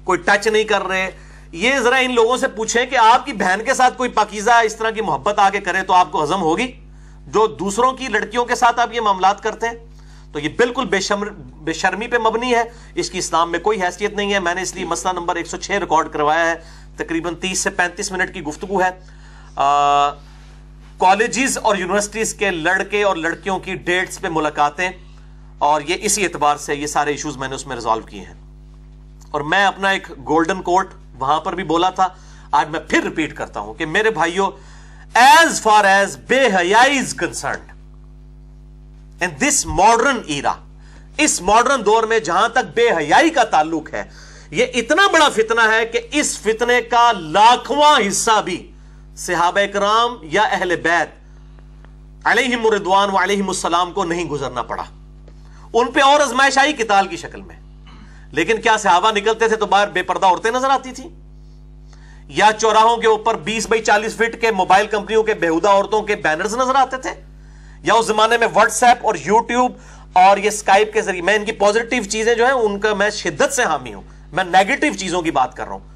کوئی 0.03 0.19
ٹچ 0.19 0.47
نہیں 0.47 0.63
کر 0.63 0.83
رہے 0.83 1.09
یہ 1.55 1.79
ذرا 1.79 1.95
ان 1.95 2.13
لوگوں 2.13 2.37
سے 2.37 2.47
پوچھیں 2.47 2.85
کہ 2.85 2.95
آپ 2.95 3.25
کی 3.25 3.33
بہن 3.33 3.59
کے 3.65 3.73
ساتھ 3.73 3.97
کوئی 3.97 4.09
پاکیزہ 4.09 4.51
اس 4.63 4.75
طرح 4.75 4.89
کی 4.89 5.01
محبت 5.01 5.39
آگے 5.39 5.59
کرے 5.59 5.81
تو 5.81 5.93
آپ 5.93 6.11
کو 6.11 6.23
ہضم 6.23 6.41
ہوگی؟ 6.41 6.71
جو 7.27 7.47
دوسروں 7.47 7.91
کی 7.91 8.07
لڑکیوں 8.07 8.45
کے 8.45 8.55
ساتھ 8.55 8.79
آپ 8.79 8.93
یہ 8.93 9.01
معاملات 9.01 9.43
کرتے 9.43 9.67
ہیں، 9.67 9.73
تو 10.33 10.39
یہ 10.39 10.49
بالکل 10.57 10.85
بے 10.85 10.99
شمر 10.99 11.29
بے 11.39 11.73
شرمی 11.73 12.07
پہ 12.07 12.17
مبنی 12.17 12.55
ہے۔ 12.55 12.63
اس 12.95 13.09
کی 13.09 13.17
اسلام 13.17 13.51
میں 13.51 13.59
کوئی 13.59 13.81
حیثیت 13.81 14.13
نہیں 14.13 14.33
ہے۔ 14.33 14.39
میں 14.39 14.55
نے 14.55 14.61
اس 14.61 14.75
لیے 14.75 14.85
مسئلہ 14.85 15.13
نمبر 15.13 15.35
106 15.35 15.79
ریکارڈ 15.79 16.13
کروایا 16.13 16.51
ہے۔ 16.51 16.55
تقریباً 16.97 17.35
تیس 17.35 17.59
سے 17.59 17.69
پینتیس 17.69 18.11
منٹ 18.11 18.33
کی 18.33 18.41
گفتگو 18.41 18.81
ہے۔ 18.81 18.89
کالجز 20.97 21.57
اور 21.57 21.75
یونیورسٹیز 21.75 22.33
کے 22.33 22.51
لڑکے 22.51 23.03
اور 23.03 23.15
لڑکیوں 23.15 23.59
کی 23.59 23.75
ڈیٹس 23.75 24.21
پہ 24.21 24.27
ملاقاتیں۔ 24.31 24.89
اور 25.57 25.81
یہ 25.81 25.95
اسی 26.01 26.23
اعتبار 26.23 26.57
سے 26.57 26.75
یہ 26.75 26.87
سارے 26.87 27.11
ایشوز 27.11 27.37
میں 27.37 27.47
نے 27.47 27.55
اس 27.55 27.67
میں 27.67 27.75
ریزالو 27.75 28.01
کیے 28.01 28.21
ہیں۔ 28.21 28.33
اور 29.31 29.41
میں 29.41 29.65
اپنا 29.65 29.89
ایک 29.89 30.09
گولڈن 30.09 30.61
کوٹ 30.61 30.87
وہاں 31.19 31.39
پر 31.41 31.55
بھی 31.55 31.63
بولا 31.63 31.89
تھا۔ 31.89 32.07
آج 32.51 32.69
میں 32.69 32.79
پھر 32.79 33.03
ریپیٹ 33.03 33.35
کرتا 33.35 33.59
ہوں 33.59 33.73
کہ 33.73 33.85
میرے 33.85 34.09
بھائیوں 34.09 34.51
ایز 35.13 35.61
فار 35.61 35.85
ایز 35.85 36.17
بے 36.27 36.47
حیائی 36.55 36.99
concerned 37.17 37.71
in 39.21 39.29
this 39.41 39.65
modern 39.65 40.21
era 40.25 40.53
us 41.17 41.41
modern 41.41 41.85
دور 41.85 42.03
میں 42.03 42.19
جہاں 42.19 42.47
تک 42.49 42.75
بے 42.75 42.89
حیائی 42.97 43.29
کا 43.29 43.43
تعلق 43.43 43.93
ہے، 43.93 44.03
یہ 44.51 44.65
اتنا 44.73 45.07
بڑا 45.13 45.29
فتنہ 45.29 45.61
ہے 45.71 45.85
کہ 45.85 45.99
اس 46.11 46.39
فتنے 46.39 46.81
کا 46.81 47.11
لاکھواں 47.11 48.07
حصہ 48.07 48.41
بھی 48.45 48.71
صحابہ 49.17 49.65
کرام 49.73 50.15
یا 50.21 50.41
اہل 50.41 50.75
بیت 50.75 52.27
علیہم 52.27 52.61
مردوان 52.61 53.09
و 53.09 53.23
علیہم 53.23 53.47
السلام 53.47 53.91
کو 53.91 54.03
نہیں 54.03 54.25
گزرنا 54.25 54.61
پڑا۔ 54.61 54.83
ان 55.73 55.91
پہ 55.91 56.01
اور 56.01 56.19
ازمائش 56.19 56.57
آئی 56.57 56.73
کتال 56.73 57.07
کی 57.07 57.17
شکل 57.17 57.41
میں۔ 57.41 57.55
لیکن 58.35 58.61
کیا 58.61 58.77
صحابہ 58.77 59.11
نکلتے 59.11 59.47
تھے 59.47 59.55
تو 59.55 59.65
باہر 59.65 59.87
بے 59.87 60.01
پردہ 60.01 60.25
عورتیں 60.25 60.51
نظر 60.51 60.69
آتی 60.69 60.91
تھی 60.91 61.09
یا 62.27 62.49
چوراہوں 62.59 62.97
کے 62.97 63.07
اوپر 63.07 63.35
بیس 63.35 63.67
بائی 63.67 63.83
چالیس 63.83 64.15
فٹ 64.15 64.41
کے 64.41 64.51
موبائل 64.51 64.87
کمپنیوں 64.87 65.23
کے 65.23 65.33
بےحدہ 65.33 65.69
عورتوں 65.69 66.01
کے 66.01 66.15
بینرز 66.15 66.55
نظر 66.55 66.75
آتے 66.75 66.97
تھے؟ 66.97 67.09
یا 67.83 67.93
اس 67.93 68.05
زمانے 68.05 68.37
میں 68.37 68.47
واٹس 68.53 68.83
ایپ 68.83 68.97
اور 69.01 69.15
یوٹیوب 69.25 69.71
اور 70.13 70.37
یہ 70.37 70.49
سکائپ 70.49 70.93
کے 70.93 71.01
ذریعے 71.01 71.21
میں 71.21 71.35
ان 71.35 71.45
کی 71.45 71.51
پوزیٹیو 71.51 72.03
چیزیں 72.03 72.35
جو 72.35 72.45
ہیں، 72.45 72.53
ان 72.53 72.79
کا 72.79 72.93
میں 72.93 73.09
شدت 73.09 73.53
سے 73.53 73.63
حامی 73.63 73.93
ہوں۔ 73.93 74.01
میں 74.33 74.43
نیگیٹو 74.43 74.97
چیزوں 74.97 75.21
کی 75.21 75.31
بات 75.31 75.55
کر 75.55 75.63
رہا 75.63 75.71
ہوں۔ 75.71 75.87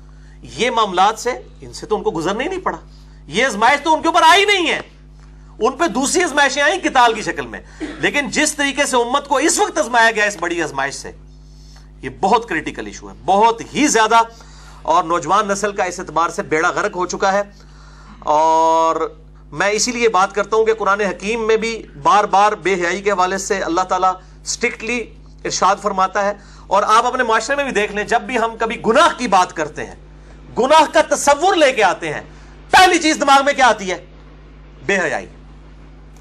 یہ 0.42 0.70
معاملات 0.70 1.20
سے 1.20 1.32
ان 1.62 1.74
سے 1.74 1.86
تو 1.86 1.96
ان 1.96 2.04
کو 2.04 2.12
گزرنا 2.12 2.44
ہی 2.44 2.50
نہیں 2.50 2.60
پڑا۔ 2.60 2.78
یہ 3.28 3.46
ازمائش 3.46 3.80
تو 3.84 3.94
ان 3.94 4.02
کے 4.02 4.08
اوپر 4.08 4.22
آئی 4.30 4.46
نہیں 4.46 4.70
ہے۔ 4.70 4.82
ان 5.60 5.72
پہ 5.74 5.88
دوسری 5.88 6.24
ازمائشیں 6.24 6.62
آئیں 6.62 6.80
کتال 6.80 7.14
کی 7.14 7.22
شکل 7.22 7.48
میں۔ 7.48 7.62
لیکن 7.82 8.30
جس 8.30 8.56
طریقے 8.56 8.86
سے 8.86 8.98
امت 8.98 9.28
کو 9.28 9.38
اس 9.38 9.60
وقت 9.60 9.78
ازمایا 9.78 10.12
گیا، 10.12 10.26
اس 10.26 10.38
بڑی 10.40 10.64
ازمائش 10.64 10.96
سے 10.96 11.12
یہ 12.02 12.10
بہت 12.20 12.50
کریٹیکل 12.50 12.86
ایشو 12.86 13.10
ہے، 13.10 13.14
بہت 13.26 13.62
ہی 13.74 13.88
زیادہ۔ 13.88 14.16
اور 14.82 15.04
نوجوان 15.04 15.48
نسل 15.48 15.72
کا 15.72 15.84
اس 15.84 16.00
اعتبار 16.00 16.30
سے 16.30 16.44
بیڑا 16.44 16.70
غرق 16.70 16.96
ہو 16.96 17.06
چکا 17.06 17.34
ہے۔ 17.34 17.42
اور 18.20 19.16
میں 19.52 19.70
اسی 19.70 19.92
لیے 19.92 20.10
بات 20.10 20.36
کرتا 20.36 20.58
ہوں 20.58 20.66
کہ 20.66 20.74
قرآن 20.74 21.02
حکیم 21.02 21.48
میں 21.48 21.58
بھی 21.58 21.84
بار 22.04 22.24
بار 22.24 22.52
بے 22.52 22.74
حیائی 22.74 23.02
کے 23.02 23.12
حوالے 23.12 23.38
سے 23.38 23.60
اللہ 23.60 23.82
تعالیٰ 23.82 24.14
اسٹرکٹلی 24.44 25.14
ارشاد 25.46 25.76
فرماتا 25.82 26.26
ہے۔ 26.26 26.34
اور 26.68 26.84
آپ 26.84 27.06
اپنے 27.06 27.24
معاشرے 27.24 27.56
میں 27.56 27.64
بھی 27.64 27.72
دیکھ 27.72 27.92
لیں، 27.92 28.04
جب 28.04 28.22
بھی 28.22 28.38
ہم 28.38 28.58
کبھی 28.60 28.82
گناہ 28.88 29.08
کی 29.18 29.28
بات 29.28 29.54
کرتے 29.54 29.86
ہیں، 29.86 29.96
گناہ 30.58 30.94
کا 30.94 31.16
تصور 31.16 31.56
لے 31.56 31.72
کے 31.72 31.84
آتے 31.84 32.14
ہیں، 32.14 32.22
پہلی 32.70 33.00
چیز 33.00 33.18
دماغ 33.22 33.46
میں 33.46 33.54
کیا 33.54 33.68
آتی 33.68 33.92
ہے؟ 33.92 34.06
بے 34.86 34.98
حیائی 34.98 35.26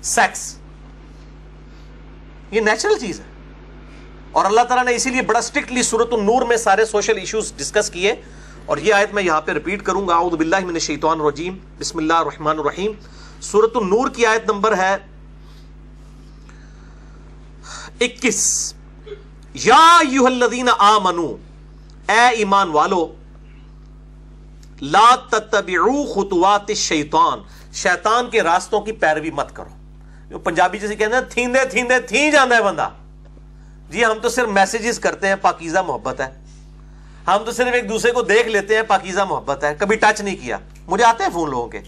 سیکس 0.03 0.59
یہ 2.51 2.61
نیچرل 2.61 2.99
چیز 2.99 3.21
ہے۔ 3.21 3.28
اور 4.33 4.45
اللہ 4.45 4.61
تعالیٰ 4.61 4.85
نے 4.85 4.95
اسی 4.95 5.11
لیے 5.11 5.23
بڑا 5.23 5.39
اسٹرکٹلی 5.39 5.83
صورت 5.83 6.09
النور 6.13 6.43
میں 6.43 6.57
سارے 6.57 6.85
سوشل 6.85 7.19
ایشوز 7.19 7.53
ڈسکس 7.57 7.91
کیے 7.91 8.15
اور 8.67 8.77
یہ 8.79 8.95
آیت 8.95 9.15
میں 9.15 9.23
یہاں 9.23 9.41
پہ 9.41 9.53
ریپیٹ 9.53 9.83
کروں 9.83 10.09
گا۔ 10.09 10.15
اعوذ 10.15 10.33
باللہ 10.33 10.59
من 10.61 10.75
الشیطان 10.75 11.21
الرجیم۔ 11.21 11.59
بسم 11.79 11.99
اللہ 11.99 12.13
الرحمن 12.13 12.59
الرحیم۔ 12.59 12.93
صورت 13.41 13.73
النور 13.75 14.09
کی 14.09 14.27
آیت 14.27 14.51
نمبر 14.51 14.77
ہے 14.77 14.97
اکیس۔ 18.01 18.75
یا 19.55 19.97
ایوہ 19.97 20.27
الذین 20.27 20.69
آمنو، 20.79 21.37
اے 22.09 22.29
ایمان 22.29 22.69
والو، 22.69 23.15
لا 24.83 25.17
تتبعو 25.31 26.05
خطوات 26.15 26.65
الشیطان۔ 26.69 27.39
شیطان 27.73 28.31
کے 28.31 28.43
راستوں 28.43 28.81
کی 28.81 28.93
پیروی 28.93 29.31
مت 29.31 29.57
کرو۔ 29.57 29.71
جو 30.29 30.39
پنجابی 30.39 30.79
جیسے 30.79 30.97
کہتے 30.97 31.15
ہیں، 31.15 31.23
تھیندے 31.31 31.65
تھیندے 31.71 32.01
تھی 32.01 32.31
جانا 32.31 32.57
ہے 32.57 32.63
بندہ۔ 32.63 32.89
جی 33.91 34.05
ہم 34.05 34.19
تو 34.23 34.29
صرف 34.29 34.49
میسیجز 34.49 34.99
کرتے 34.99 35.29
ہیں، 35.29 35.37
پاکیزہ 35.43 35.79
محبت 35.79 36.21
ہے۔ 36.21 36.31
ہم 37.27 37.37
تو 37.45 37.53
صرف 37.53 37.69
ایک 37.73 37.89
دوسرے 37.89 38.13
کو 38.13 38.23
دیکھ 38.23 38.49
لیتے 38.49 38.75
ہیں، 38.75 38.83
پاکیزہ 38.83 39.21
محبت 39.21 39.65
ہے۔ 39.65 39.75
کبھی 39.79 39.97
ٹچ 39.97 40.21
نہیں 40.21 40.37
کیا۔ 40.37 40.59
مجھے 40.87 41.05
آتے 41.05 41.23
ہیں 41.23 41.31
فون 41.31 41.51
لوگوں 41.51 41.69
کے۔ 41.69 41.81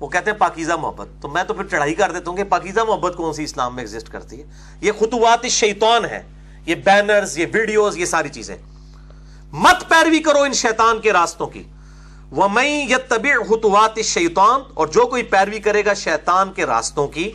وہ 0.00 0.08
کہتے 0.08 0.30
ہیں 0.30 0.38
پاکیزہ 0.38 0.72
محبت۔ 0.72 1.08
تو 1.20 1.28
میں 1.28 1.44
تو 1.44 1.54
پھر 1.54 1.64
چڑھائی 1.64 1.94
کر 1.94 2.12
دیتا 2.12 2.30
ہوں 2.30 2.36
کہ 2.36 2.44
پاکیزہ 2.44 2.80
محبت 2.80 3.16
کون 3.16 3.32
سی 3.32 3.44
اسلام 3.44 3.74
میں 3.74 3.84
ایگزسٹ 3.84 4.08
کرتی 4.08 4.42
ہے؟ 4.42 4.46
یہ 4.80 4.92
خطوات 4.98 5.46
شیطان 5.46 6.04
ہے 6.04 6.22
یہ 6.66 6.74
بینرز 6.74 7.38
یہ 7.38 7.46
ویڈیوز 7.52 7.96
یہ 7.96 8.04
ساری 8.04 8.28
چیزیں۔ 8.28 8.56
مت 9.52 9.88
پیروی 9.88 10.18
کرو 10.18 10.38
ان 10.38 10.52
شیطان 10.52 11.00
کے 11.00 11.12
راستوں 11.12 11.46
کی۔ 11.46 11.62
وہ 12.30 12.48
میں 12.48 12.86
یہ 12.86 12.96
طبی 13.08 13.32
خطوات 13.32 14.00
شیطان 14.04 14.60
اور 14.74 14.86
جو 14.86 15.06
کوئی 15.06 15.22
پیروی 15.22 15.58
کرے 15.58 15.84
گا 15.84 15.94
شیطان 15.94 16.52
کے 16.52 16.66
راستوں 16.66 17.08
کی، 17.08 17.32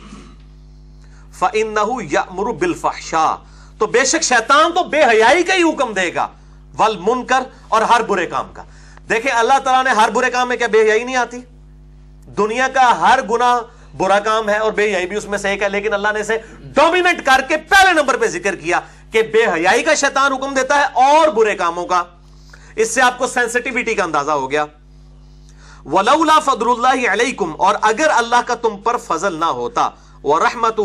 فَإِنَّهُ 1.32 2.02
يَأْمُرُ 2.02 2.54
بِالْفَحْشَا 2.54 3.36
تو 3.78 3.86
بے 3.86 4.04
شک 4.04 4.22
شیطان 4.22 4.72
تو 4.72 4.84
بے 4.84 5.02
حیائی 5.04 5.42
کا 5.42 5.54
ہی 5.54 5.62
حکم 5.62 5.92
دے 5.92 6.14
گا۔ 6.14 6.26
ول 6.78 6.96
منکر 7.00 7.42
اور 7.68 7.82
ہر 7.82 8.02
برے 8.02 8.26
کام 8.26 8.52
کا۔ 8.52 8.62
دیکھیں 9.08 9.32
اللہ 9.32 9.58
تعالیٰ 9.64 9.84
نے 9.84 10.00
ہر 10.00 10.10
برے 10.10 10.30
کام 10.30 10.48
میں 10.48 10.56
کیا 10.56 10.66
بے 10.66 10.82
حیائی 10.82 11.04
نہیں 11.04 11.16
آتی؟ 11.16 11.40
دنیا 12.38 12.68
کا 12.68 13.00
ہر 13.00 13.20
گنا 13.30 13.60
برا 13.96 14.18
کام 14.18 14.48
ہے 14.48 14.56
اور 14.56 14.72
بے 14.72 14.84
حیائی 14.84 15.06
بھی 15.06 15.16
اس 15.16 15.24
میں 15.24 15.38
سے 15.38 15.48
ایک 15.48 15.62
ہے، 15.62 15.68
لیکن 15.68 15.94
اللہ 15.94 16.08
نے 16.14 16.20
اسے 16.20 16.36
ڈومینٹ 16.64 17.24
کر 17.26 17.40
کے 17.48 17.56
پہلے 17.56 17.92
نمبر 17.92 18.16
پہ 18.16 18.26
ذکر 18.26 18.56
کیا 18.56 18.80
کہ 19.10 19.22
بے 19.22 19.44
حیائی 19.54 19.82
کا 19.82 19.94
شیطان 19.94 20.32
حکم 20.32 20.54
دیتا 20.54 20.78
ہے 20.78 20.84
اور 20.84 21.28
برے 21.28 21.54
کاموں 21.54 21.86
کا۔ 21.86 22.02
اس 22.76 22.94
سے 22.94 23.02
آپ 23.02 23.18
کو 23.18 23.26
سینسٹیوٹی 23.26 23.94
کا 23.94 24.04
اندازہ 24.04 24.30
ہو 24.30 24.50
گیا۔ 24.50 24.64
ولولا 25.84 26.38
فضل 26.38 26.68
اللہ 26.68 27.12
علیکم 27.12 27.52
اور 27.58 27.74
اگر 27.82 28.10
اللہ 28.16 28.40
کا 28.46 28.54
تم 28.54 28.76
پر 28.76 28.96
فضل 28.96 29.34
نہ 29.34 29.44
ہوتا 29.44 29.88
وہ 30.22 30.40
رحمت 30.40 30.78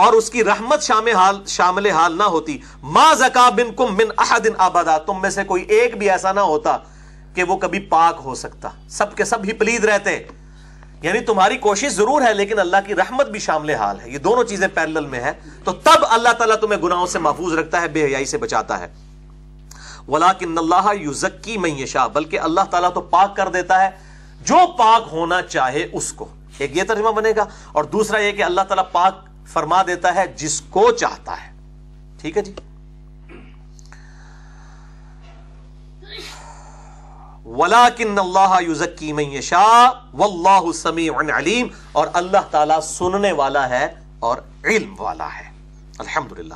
اور 0.00 0.12
اس 0.12 0.30
کی 0.30 0.44
رحمت 0.44 0.82
شامل 0.82 1.14
حال 1.14 1.42
شامل 1.46 1.86
حال 1.86 2.18
نہ 2.18 2.22
ہوتی۔ 2.22 2.58
ما 2.82 3.14
زکا 3.14 3.50
بن 3.50 3.74
کم 3.76 3.94
من 3.94 4.04
احد 4.18 4.46
آبادا 4.58 4.98
تم 4.98 5.20
میں 5.22 5.30
سے 5.30 5.44
کوئی 5.44 5.64
ایک 5.64 5.98
بھی 5.98 6.10
ایسا 6.10 6.32
نہ 6.32 6.40
ہوتا 6.40 6.76
کہ 7.34 7.44
وہ 7.44 7.56
کبھی 7.56 7.80
پاک 7.80 8.20
ہو 8.24 8.34
سکتا۔ 8.34 8.68
سب 8.88 9.14
کے 9.14 9.24
سب 9.24 9.38
ہی 9.44 9.52
پلید 9.52 9.84
رہتے۔ 9.84 10.22
یعنی 11.02 11.20
تمہاری 11.20 11.56
کوشش 11.56 11.88
ضرور 11.88 12.22
ہے، 12.22 12.34
لیکن 12.34 12.58
اللہ 12.58 12.76
کی 12.86 12.94
رحمت 12.94 13.26
بھی 13.26 13.40
شامل 13.40 13.70
حال 13.70 14.00
ہے۔ 14.00 14.10
یہ 14.10 14.18
دونوں 14.18 14.44
چیزیں 14.44 14.68
پیرل 14.74 15.06
میں 15.06 15.20
ہے 15.20 15.32
تو 15.64 15.72
تب 15.72 16.06
اللہ 16.10 16.28
تعالیٰ 16.28 16.56
تمہیں 16.56 16.82
گناہوں 16.82 17.06
سے 17.06 17.18
محفوظ 17.18 17.54
رکھتا 17.54 17.80
ہے، 17.80 17.88
بے 17.88 18.04
حیائی 18.04 18.24
سے 18.24 18.38
بچاتا 18.38 18.80
ہے۔ 18.80 18.88
ولاکن 20.08 20.58
اللہ 20.58 20.94
یوزکی 21.00 21.58
میں 21.58 21.70
یشا 21.70 22.06
بلکہ 22.06 22.40
اللہ 22.40 22.60
تعالیٰ 22.70 22.92
تو 22.92 23.00
پاک 23.00 23.36
کر 23.36 23.48
دیتا 23.48 23.82
ہے۔ 23.82 23.90
جو 24.44 24.56
پاک 24.78 25.08
ہونا 25.12 25.42
چاہے 25.42 25.86
اس 25.92 26.12
کو۔ 26.12 26.26
ایک 26.58 26.76
یہ 26.76 26.82
ترجمہ 26.88 27.10
بنے 27.10 27.32
گا۔ 27.36 27.44
اور 27.72 27.84
دوسرا 27.84 28.18
یہ 28.18 28.32
کہ 28.32 28.44
اللہ 28.44 28.60
تعالیٰ 28.60 28.84
پاک 28.92 29.29
فرما 29.52 29.82
دیتا 29.82 30.14
ہے، 30.14 30.26
جس 30.26 30.60
کو 30.60 30.90
چاہتا 30.90 31.32
ہے۔ 31.32 31.50
ٹھیک 32.20 32.36
ہے 32.36 32.42
جی؟ 32.42 32.54
ولاکن 37.44 38.18
اللہ 38.18 38.56
یوزکی 38.60 39.12
میں 39.12 39.24
یشا 39.24 39.90
واللہ 40.14 40.72
سمیع 40.72 41.12
علیم 41.36 41.66
اور 41.92 42.08
اللہ 42.12 42.38
تعالیٰ 42.50 42.80
سننے 42.80 43.32
والا 43.32 43.68
ہے 43.68 43.94
اور 44.18 44.36
علم 44.64 44.94
والا 44.98 45.26
ہے۔ 45.26 45.50
الحمدللہ۔ 45.98 46.54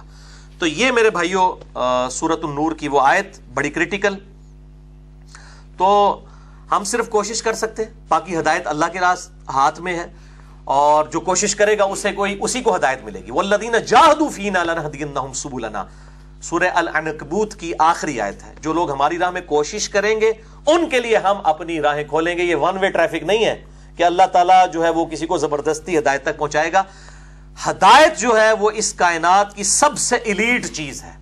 تو 0.58 0.66
یہ 0.66 0.92
میرے 0.92 1.10
بھائیوں 1.10 1.78
سورت 2.10 2.40
النور 2.42 2.72
کی 2.72 2.88
وہ 2.88 3.00
آیت 3.00 3.40
بڑی 3.54 3.70
کریٹیکل 3.70 4.14
تو 5.76 6.20
ہم 6.70 6.84
صرف 6.84 7.08
کوشش 7.08 7.42
کر 7.42 7.54
سکتے، 7.54 7.82
باقی 8.08 8.38
ہدایت 8.38 8.66
اللہ 8.66 8.84
کے 8.92 9.00
راس 9.00 9.30
ہاتھ 9.48 9.80
میں 9.80 9.98
ہے۔ 9.98 10.06
اور 10.64 11.04
جو 11.04 11.20
کوشش 11.20 11.54
کرے 11.56 11.76
گا 11.78 11.84
اسے 11.84 12.12
کوئی 12.12 12.36
اسی 12.40 12.60
کو 12.60 12.74
ہدایت 12.76 13.02
ملے 13.04 13.20
گی. 13.24 13.30
والذین 13.30 13.74
جاہدوا 13.86 14.28
فینا 14.34 14.62
لنہدینہم 14.64 15.32
سبلنا. 15.32 15.84
سورہ 16.42 16.70
العنکبوت 16.74 17.54
کی 17.60 17.72
آخری 17.78 18.20
آیت 18.20 18.42
ہے. 18.44 18.54
جو 18.60 18.72
لوگ 18.72 18.90
ہماری 18.92 19.18
راہ 19.18 19.30
میں 19.30 19.40
کوشش 19.46 19.88
کریں 19.88 20.20
گے، 20.20 20.32
ان 20.66 20.88
کے 20.88 21.00
لیے 21.00 21.16
ہم 21.16 21.40
اپنی 21.44 21.80
راہیں 21.80 22.04
کھولیں 22.04 22.36
گے. 22.38 22.42
یہ 22.42 22.56
ون 22.56 22.78
وے 22.78 22.90
ٹریفک 22.90 23.22
نہیں 23.22 23.44
ہے 23.44 23.54
کہ 23.96 24.02
اللہ 24.02 24.26
تعالیٰ 24.32 24.64
جو 24.72 24.84
ہے 24.84 24.90
وہ 24.90 25.04
کسی 25.06 25.26
کو 25.26 25.38
زبردستی 25.38 25.98
ہدایت 25.98 26.22
تک 26.24 26.38
پہنچائے 26.38 26.72
گا. 26.72 26.82
ہدایت 27.58 28.18
جو 28.20 28.36
ہے 28.38 28.52
وہ 28.60 28.70
اس 28.74 28.92
کائنات 28.94 29.54
کی 29.56 29.62
سب 29.62 29.98
سے 29.98 30.16
الیٹ 30.16 30.72
چیز 30.76 31.02
ہے. 31.04 31.12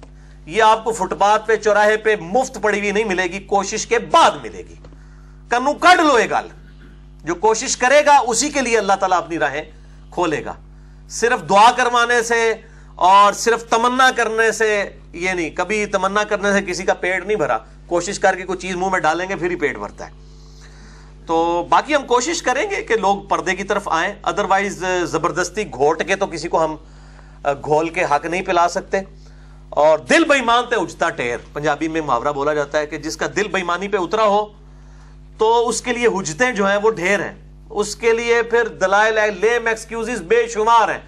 یہ 0.46 0.62
آپ 0.62 0.84
کو 0.84 0.92
فٹ 0.92 1.12
پاتھ 1.18 1.46
پہ، 1.46 1.56
چوراہے 1.56 1.96
پہ 1.96 2.14
مفت 2.20 2.58
پڑی 2.62 2.78
ہوئی 2.78 2.90
نہیں 2.90 3.04
ملے 3.04 3.26
گی، 3.32 3.38
کوشش 3.46 3.86
کے 3.86 3.98
بعد 4.12 4.42
ملے 4.42 4.62
گی. 4.68 4.74
کنو 5.50 5.74
کڈ 5.74 6.00
لو 6.00 6.18
یہ 6.18 6.30
گل 6.30 6.48
جو 7.24 7.34
کوشش 7.34 7.76
کرے 7.76 8.06
گا، 8.06 8.18
اسی 8.26 8.48
کے 8.48 8.60
لیے 8.60 8.78
اللہ 8.78 8.92
تعالیٰ 8.92 9.18
اپنی 9.18 9.38
راہیں 9.38 9.62
کھولے 10.10 10.44
گا۔ 10.44 10.54
صرف 11.08 11.48
دعا 11.48 11.70
کروانے 11.72 12.22
سے 12.22 12.54
اور 12.94 13.32
صرف 13.32 13.64
تمنا 13.68 14.10
کرنے 14.16 14.52
سے، 14.52 14.90
یہ 15.12 15.30
نہیں، 15.30 15.50
کبھی 15.50 15.86
تمنا 15.86 16.24
کرنے 16.24 16.52
سے 16.52 16.62
کسی 16.62 16.82
کا 16.82 16.94
پیٹ 16.94 17.26
نہیں 17.26 17.36
بھرا۔ 17.36 17.58
کوشش 17.86 18.18
کر 18.18 18.36
کے 18.36 18.42
کوئی 18.42 18.58
چیز 18.58 18.76
منہ 18.76 18.88
میں 18.88 19.00
ڈالیں 19.00 19.28
گے، 19.28 19.36
پھر 19.36 19.50
ہی 19.50 19.56
پیٹ 19.56 19.78
بھرتا 19.78 20.06
ہے۔ 20.06 20.10
تو 21.26 21.66
باقی 21.68 21.94
ہم 21.94 22.06
کوشش 22.06 22.42
کریں 22.42 22.70
گے 22.70 22.82
کہ 22.82 22.96
لوگ 22.96 23.20
پردے 23.20 23.56
کی 23.56 23.64
طرف 23.64 23.88
آئیں۔ 23.90 24.14
ادروائز 24.22 24.84
زبردستی 25.04 25.64
گھوٹ 25.64 26.02
کے 26.06 26.16
تو 26.16 26.26
کسی 26.26 26.48
کو 26.48 26.64
ہم 26.64 26.76
گھول 27.44 27.88
کے 27.88 28.04
حق 28.04 28.26
نہیں 28.26 28.42
پلا 28.42 28.68
سکتے۔ 28.68 29.00
اور 29.68 29.98
دل 29.98 30.24
بےمان 30.24 30.64
تے 30.70 30.76
اجتا 30.76 31.10
ٹیر 31.10 31.36
پنجابی 31.52 31.88
میں 31.88 32.00
محاورہ 32.00 32.32
بولا 32.32 32.54
جاتا 32.54 32.78
ہے 32.78 32.86
کہ 32.86 32.98
جس 32.98 33.16
کا 33.16 33.26
دل 33.36 33.48
بےمانی 33.48 33.88
پہ 33.88 33.96
اترا 33.96 34.24
ہو 34.24 34.46
تو 35.38 35.68
اس 35.68 35.82
کے 35.82 35.92
لیے 35.92 36.06
حجتیں 36.06 36.52
جو 36.52 36.68
ہیں 36.68 36.76
وہ 36.76 36.90
ڈھیر 36.90 37.20
ہیں۔ 37.20 37.34
اس 37.70 37.96
کے 37.96 38.12
لیے 38.12 38.42
پھر 38.42 38.68
دلائل 38.68 39.14
لیم 39.14 39.66
ایکسکیوزز 39.66 40.22
بے 40.22 40.48
شمار 40.48 40.88
ہیں۔ 40.88 40.98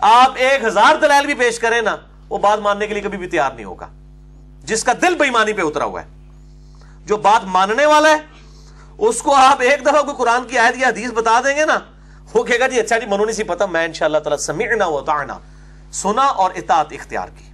آپ 0.00 0.32
ایک 0.34 0.64
ہزار 0.64 0.94
دلائل 1.02 1.26
بھی 1.26 1.34
پیش 1.34 1.58
کریں 1.58 1.82
نا، 1.82 1.96
وہ 2.28 2.38
بات 2.38 2.58
ماننے 2.58 2.86
کے 2.86 2.94
لیے 2.94 3.02
کبھی 3.02 3.18
بھی 3.18 3.26
تیار 3.26 3.50
نہیں 3.50 3.64
ہوگا۔ 3.64 3.86
جس 4.64 4.84
کا 4.84 4.92
دل 5.02 5.14
بےمانی 5.14 5.52
پہ 5.52 5.62
اترا 5.62 5.84
ہوا 5.84 6.02
ہے، 6.02 6.06
جو 7.04 7.16
بات 7.16 7.44
ماننے 7.44 7.86
والا 7.86 8.08
ہے، 8.08 8.16
اس 8.98 9.22
کو 9.22 9.34
آپ 9.34 9.60
ایک 9.60 9.82
دفعہ 9.82 10.02
کوئی 10.02 10.16
قرآن 10.16 10.44
کی 10.44 10.58
آیت 10.58 10.76
یا 10.76 10.88
حدیث 10.88 11.10
بتا 11.10 11.40
دیں 11.44 11.56
گے 11.56 11.64
نا، 11.64 11.78
وہ 12.34 12.44
کہے 12.44 12.58
گا 12.58 12.66
جی 12.66 12.80
اچھا 12.80 12.98
جی 12.98 13.06
منو 13.06 13.24
نہیں 13.24 13.36
سی 13.36 13.42
پتا، 13.42 13.66
میں 13.66 13.84
انشاءاللہ 13.84 14.18
تعالی 14.18 14.42
سمعنا 14.42 14.86
و 14.86 15.00
تعنا 15.00 15.38
سنا 15.92 16.22
اور 16.22 16.50
اطاعت 16.54 16.86
اختیار 16.90 17.28
کی۔ 17.28 17.44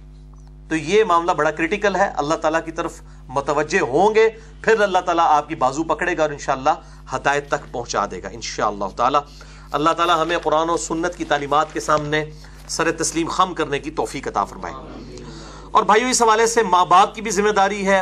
تو 0.69 0.75
یہ 0.75 1.03
معاملہ 1.03 1.31
بڑا 1.31 1.51
کریٹیکل 1.51 1.95
ہے۔ 1.95 2.11
اللہ 2.17 2.35
تعالیٰ 2.35 2.59
کی 2.65 2.71
طرف 2.71 3.01
متوجہ 3.27 3.79
ہوں 3.79 4.15
گے، 4.15 4.29
پھر 4.61 4.81
اللہ 4.81 4.97
تعالیٰ 4.97 5.25
آپ 5.27 5.49
کی 5.49 5.55
بازو 5.55 5.83
پکڑے 5.83 6.17
گا 6.17 6.21
اور 6.21 6.31
انشاءاللہ 6.31 6.69
ہدایت 7.15 7.47
تک 7.47 7.71
پہنچا 7.71 8.05
دے 8.11 8.23
گا، 8.23 8.27
انشاءاللہ 8.27 8.85
تعالیٰ۔ 8.95 9.21
اللہ 9.71 9.89
تعالیٰ 9.89 10.21
ہمیں 10.21 10.37
قرآن 10.43 10.69
و 10.69 10.77
سنت 10.77 11.15
کی 11.15 11.25
تعلیمات 11.25 11.73
کے 11.73 11.79
سامنے 11.79 12.25
سر 12.67 12.91
تسلیم 12.91 13.27
خم 13.27 13.53
کرنے 13.53 13.79
کی 13.79 13.91
توفیق 13.91 14.27
عطا 14.27 14.45
فرمائے۔ 14.45 14.73
اور 15.71 15.83
بھائیو، 15.83 16.07
اس 16.07 16.21
حوالے 16.21 16.45
سے 16.45 16.63
ماں 16.63 16.85
باپ 16.85 17.15
کی 17.15 17.21
بھی 17.21 17.31
ذمہ 17.31 17.49
داری 17.49 17.87
ہے، 17.87 18.01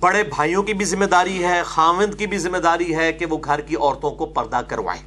بڑے 0.00 0.22
بھائیوں 0.22 0.62
کی 0.62 0.74
بھی 0.74 0.84
ذمہ 0.84 1.04
داری 1.04 1.44
ہے 1.44 1.62
خامند 1.64 2.14
کی 2.14 2.26
بھی 2.26 2.38
ذمہ 2.38 2.58
داری 2.58 2.96
ہے 2.96 3.12
کہ 3.12 3.26
وہ 3.26 3.38
گھر 3.44 3.60
کی 3.60 3.76
عورتوں 3.76 4.10
کو 4.10 4.26
پردہ 4.26 4.60
کروائیں۔ 4.68 5.02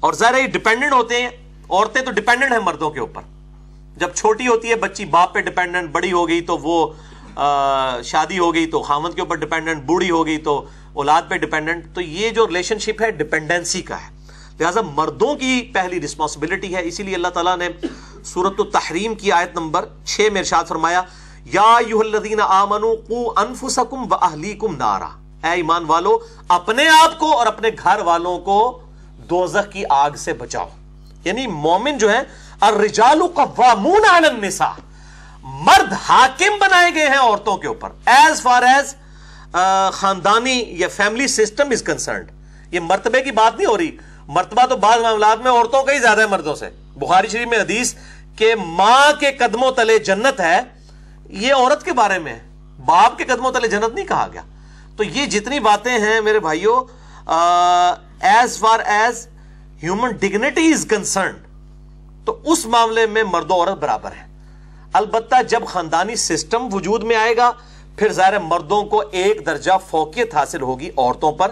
اور 0.00 0.12
ظاہر 0.12 0.46
ڈپینڈنٹ 0.46 0.92
ہوتے 0.92 1.22
ہیں، 1.22 1.28
عورتیں 1.70 2.02
تو 2.02 2.10
ڈپینڈنٹ 2.10 2.52
ہیں 2.52 2.58
مردوں 2.58 2.90
کے 2.90 3.00
اوپر۔ 3.00 3.22
جب 3.98 4.14
چھوٹی 4.14 4.48
ہوتی 4.48 4.70
ہے، 4.70 4.74
بچی 4.74 5.04
باپ 5.04 5.34
پہ 5.34 5.40
ڈپینڈنٹ 5.40 5.90
بڑی 5.90 6.12
ہو 6.12 6.28
گئی 6.28 6.40
تو 6.40 6.58
وہ 6.58 6.92
شادی 8.04 8.38
ہو 8.38 8.54
گئی 8.54 8.66
تو 8.66 8.82
خامد 8.82 9.14
کے 9.14 9.20
اوپر 9.20 9.36
ڈپینڈنٹ 9.36 9.82
بوڑھی 9.84 10.10
ہو 10.10 10.26
گئی 10.26 10.38
تو 10.38 10.64
اولاد 10.92 11.22
پہ 11.28 11.36
ڈپینڈنٹ 11.36 11.94
تو 11.94 12.00
یہ 12.00 12.30
جو 12.30 12.46
ریلیشن 12.46 12.78
شپ 12.78 13.02
ہے 13.02 13.10
ڈپینڈنسی 13.10 13.82
کا 13.82 13.96
ہے۔ 13.96 14.10
لہٰذا 14.60 14.80
مردوں 14.80 15.34
کی 15.34 15.70
پہلی 15.74 16.00
رسپانسبلٹی 16.00 16.74
ہے۔ 16.74 16.80
اسی 16.84 17.02
لیے 17.02 17.14
اللہ 17.14 17.28
تعالیٰ 17.28 17.56
نے 17.56 17.68
سورت 18.24 18.54
التحریم 18.58 19.14
کی 19.14 19.32
آیت 19.32 19.54
نمبر 19.54 19.84
چھ 20.04 20.28
میں 20.32 20.40
ارشاد 20.40 20.64
فرمایا، 20.64 21.02
یا 21.44 21.76
الذین 21.76 22.40
آمنوا 22.40 22.94
قو 23.08 23.40
انفسکم 23.40 24.12
و 24.12 24.14
اہلیکم 24.14 24.76
نارا۔ 24.76 25.08
اے 25.44 25.50
ایمان 25.50 25.84
والو، 25.86 26.18
اپنے 26.48 26.88
آپ 26.88 27.18
کو 27.18 27.38
اور 27.38 27.46
اپنے 27.46 27.68
گھر 27.82 28.00
والوں 28.00 28.38
کو 28.38 28.80
دوزخ 29.30 29.72
کی 29.72 29.82
آگ 29.90 30.10
سے 30.10 30.32
بچاؤ۔ 30.32 30.68
یعنی 31.24 31.46
مومن 31.46 31.98
جو 31.98 32.10
ہے 32.10 32.20
الرجال 32.60 33.20
قوامون 33.34 34.04
علی 34.10 34.26
النساء۔ 34.26 34.72
مرد 35.42 35.92
حاکم 36.08 36.58
بنائے 36.60 36.94
گئے 36.94 37.06
ہیں 37.08 37.18
عورتوں 37.18 37.56
کے 37.56 37.66
اوپر۔ 37.66 37.90
ایز 38.06 38.42
فار 38.42 38.62
ایز 38.62 38.94
خاندانی 39.92 40.62
یا 40.68 40.88
فیملی 40.96 41.26
سسٹم 41.28 41.70
از 41.70 41.82
کنسرنڈ 41.82 42.30
یہ 42.74 42.80
مرتبے 42.80 43.22
کی 43.22 43.30
بات 43.30 43.56
نہیں 43.56 43.66
ہو 43.66 43.76
رہی۔ 43.78 43.96
مرتبہ 44.28 44.66
تو 44.66 44.76
بعض 44.76 45.00
معاملات 45.00 45.38
میں 45.42 45.50
عورتوں 45.50 45.82
کا 45.82 45.92
ہی 45.92 45.98
زیادہ 45.98 46.20
ہے 46.20 46.26
مردوں 46.26 46.54
سے۔ 46.54 46.68
بخاری 46.96 47.28
شریف 47.28 47.48
میں 47.48 47.58
حدیث 47.58 47.94
کہ 48.36 48.54
ماں 48.54 49.12
کے 49.20 49.32
قدموں 49.32 49.70
تلے 49.72 49.98
جنت 49.98 50.40
ہے۔ 50.40 50.60
یہ 51.28 51.54
عورت 51.54 51.84
کے 51.84 51.92
بارے 51.92 52.18
میں 52.18 52.38
باپ 52.84 53.18
کے 53.18 53.24
قدموں 53.24 53.52
تلے 53.52 53.68
جنت 53.68 53.94
نہیں 53.94 54.06
کہا 54.06 54.26
گیا۔ 54.32 54.42
تو 54.96 55.04
یہ 55.04 55.26
جتنی 55.26 55.60
باتیں 55.60 55.98
ہیں 55.98 56.20
میرے 56.20 56.40
بھائیوں 56.40 56.76
as 58.26 58.58
far 58.58 58.80
as 58.80 59.26
human 59.82 60.10
dignity 60.10 60.72
is 60.72 60.86
concerned 60.90 61.46
تو 62.28 62.40
اس 62.44 62.66
معاملے 62.66 63.06
میں 63.06 63.22
مرد 63.22 63.50
و 63.50 63.54
عورت 63.54 63.78
برابر 63.78 64.12
ہے 64.12 64.26
البتہ 64.92 65.42
جب 65.42 65.64
خاندانی 65.66 66.16
سسٹم 66.16 66.74
وجود 66.74 67.04
میں 67.04 67.16
آئے 67.16 67.36
گا، 67.36 67.52
پھر 67.96 68.12
ظاہر 68.12 68.38
مردوں 68.38 68.82
کو 68.82 69.02
ایک 69.12 69.46
درجہ 69.46 69.70
فوقیت 69.90 70.34
حاصل 70.34 70.62
ہوگی 70.62 70.90
عورتوں 70.96 71.32
پر۔ 71.32 71.50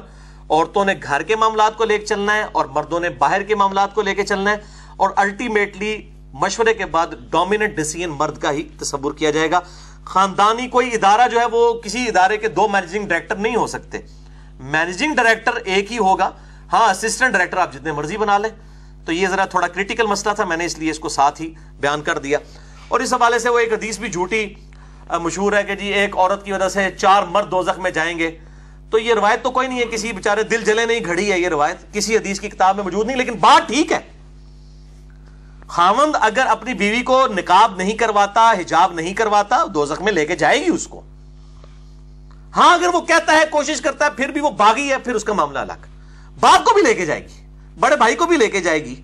عورتوں 0.50 0.84
نے 0.84 0.94
گھر 1.02 1.22
کے 1.22 1.36
معاملات 1.36 1.76
کو 1.76 1.84
لے 1.84 1.98
کے 1.98 2.06
چلنا 2.06 2.34
ہے 2.34 2.44
اور 2.52 2.64
مردوں 2.64 3.00
نے 3.00 3.08
باہر 3.08 3.42
کے 3.42 3.54
معاملات 3.54 3.94
کو 3.94 4.02
لے 4.02 4.14
کے 4.14 4.22
چلنا 4.22 4.50
ہے۔ 4.50 4.56
اور 4.96 5.10
الٹیمیٹلی 5.16 6.10
مشورے 6.32 6.74
کے 6.74 6.86
بعد 6.86 7.06
ڈومیننٹ 7.30 7.76
ڈیسیجن 7.76 8.10
مرد 8.10 8.38
کا 8.38 8.50
ہی 8.50 8.62
تصور 8.62 9.12
کیا 9.12 9.30
جائے 9.30 9.50
گا۔ 9.50 9.60
خاندانی 10.04 10.68
کوئی 10.68 10.94
ادارہ 10.94 11.28
جو 11.28 11.40
ہے 11.40 11.46
وہ 11.52 11.72
کسی 11.80 12.08
ادارے 12.08 12.36
کے 12.36 12.48
دو 12.48 12.68
مینیجنگ 12.68 13.06
ڈائریکٹر 13.06 13.36
نہیں 13.36 13.56
ہو 13.56 13.66
سکتے۔ 13.66 13.98
مینیجنگ 14.60 15.14
ڈائریکٹر 15.14 15.52
ایک 15.54 15.92
ہی 15.92 15.98
ہوگا۔ 15.98 16.30
ہاں 16.72 16.90
اسسٹنٹ 16.90 17.32
ڈائریکٹر 17.32 17.56
آپ 17.56 17.72
جتنے 17.72 17.92
مرضی 17.92 18.16
بنا 18.16 18.38
لیں۔ 18.38 18.50
تو 19.06 19.12
یہ 19.12 19.28
ذرا 19.28 19.44
تھوڑا 19.44 19.68
کریٹیکل 19.68 20.06
مسئلہ 20.06 20.34
تھا، 20.34 20.44
میں 20.44 20.56
نے 20.56 20.64
اس 20.64 20.78
لیے 20.78 20.90
اس 20.90 20.98
کو 20.98 21.08
ساتھ 21.08 21.42
ہی 21.42 21.54
بیان 21.80 22.02
کر 22.02 22.18
دیا۔ 22.18 22.38
اور 22.88 23.00
اس 23.00 23.14
حوالے 23.14 23.38
سے 23.38 23.48
وہ 23.48 23.58
ایک 23.58 23.72
حدیث 23.72 23.98
بھی 23.98 24.08
جھوٹی 24.08 24.54
مشہور 25.10 25.52
ہے 25.52 25.62
کہ 25.62 25.74
جی 25.74 25.86
ایک 25.86 26.16
عورت 26.16 26.44
کی 26.44 26.52
وجہ 26.52 26.68
سے 26.68 26.90
چار 26.90 27.22
مرد 27.22 27.50
دوزخ 27.50 27.78
میں 27.78 27.90
جائیں 27.90 28.18
گے۔ 28.18 28.38
تو 28.90 28.98
یہ 28.98 29.14
روایت 29.14 29.42
تو 29.42 29.50
کوئی 29.50 29.68
نہیں 29.68 29.78
ہے، 29.78 29.84
کسی 29.84 30.12
بیچارے 30.12 30.42
دل 30.42 30.64
جلے 30.64 30.86
نہیں، 30.86 31.00
گھڑی 31.04 31.32
ہے 31.32 31.40
یہ 31.40 31.48
روایت۔ 31.48 31.92
کسی 31.92 32.16
حدیث 32.16 32.40
کی 32.40 32.48
کتاب 32.48 32.76
میں 32.76 32.84
موجود 32.84 33.06
نہیں، 33.06 33.16
لیکن 33.16 33.32
بات 33.32 33.68
ٹھیک 33.68 33.92
ہے۔ 33.92 34.00
خامند 35.68 36.16
اگر 36.20 36.46
اپنی 36.46 36.74
بیوی 36.74 37.02
کو 37.02 37.26
نکاب 37.26 37.76
نہیں 37.76 37.92
کرواتا، 37.92 38.52
حجاب 38.52 38.92
نہیں 38.92 39.14
کرواتا، 39.14 39.64
دوزخ 39.74 40.02
میں 40.02 40.12
لے 40.12 40.26
کے 40.26 40.36
جائے 40.36 40.64
گی 40.64 40.70
اس 40.70 40.86
کو۔ 40.86 41.02
ہاں 42.56 42.74
اگر 42.74 42.88
وہ 42.94 43.00
کہتا 43.00 43.32
ہے، 43.32 43.42
کوشش 43.50 43.80
کرتا 43.80 44.04
ہے، 44.04 44.10
پھر 44.10 44.28
بھی 44.28 44.40
وہ 44.40 44.50
باغی 44.50 44.90
ہے، 44.90 44.98
پھر 44.98 45.14
اس 45.14 45.24
کا 45.24 45.32
معاملہ 45.32 45.58
الگ۔ 45.58 45.86
باپ 46.40 46.64
کو 46.64 46.74
بھی 46.74 46.82
لے 46.82 46.94
کے 46.94 47.06
جائے 47.06 47.24
گی۔ 47.24 47.45
بڑے 47.80 47.96
بھائی 47.96 48.16
کو 48.16 48.26
بھی 48.26 48.36
لے 48.36 48.48
کے 48.48 48.60
جائے 48.60 48.84
گی، 48.84 49.02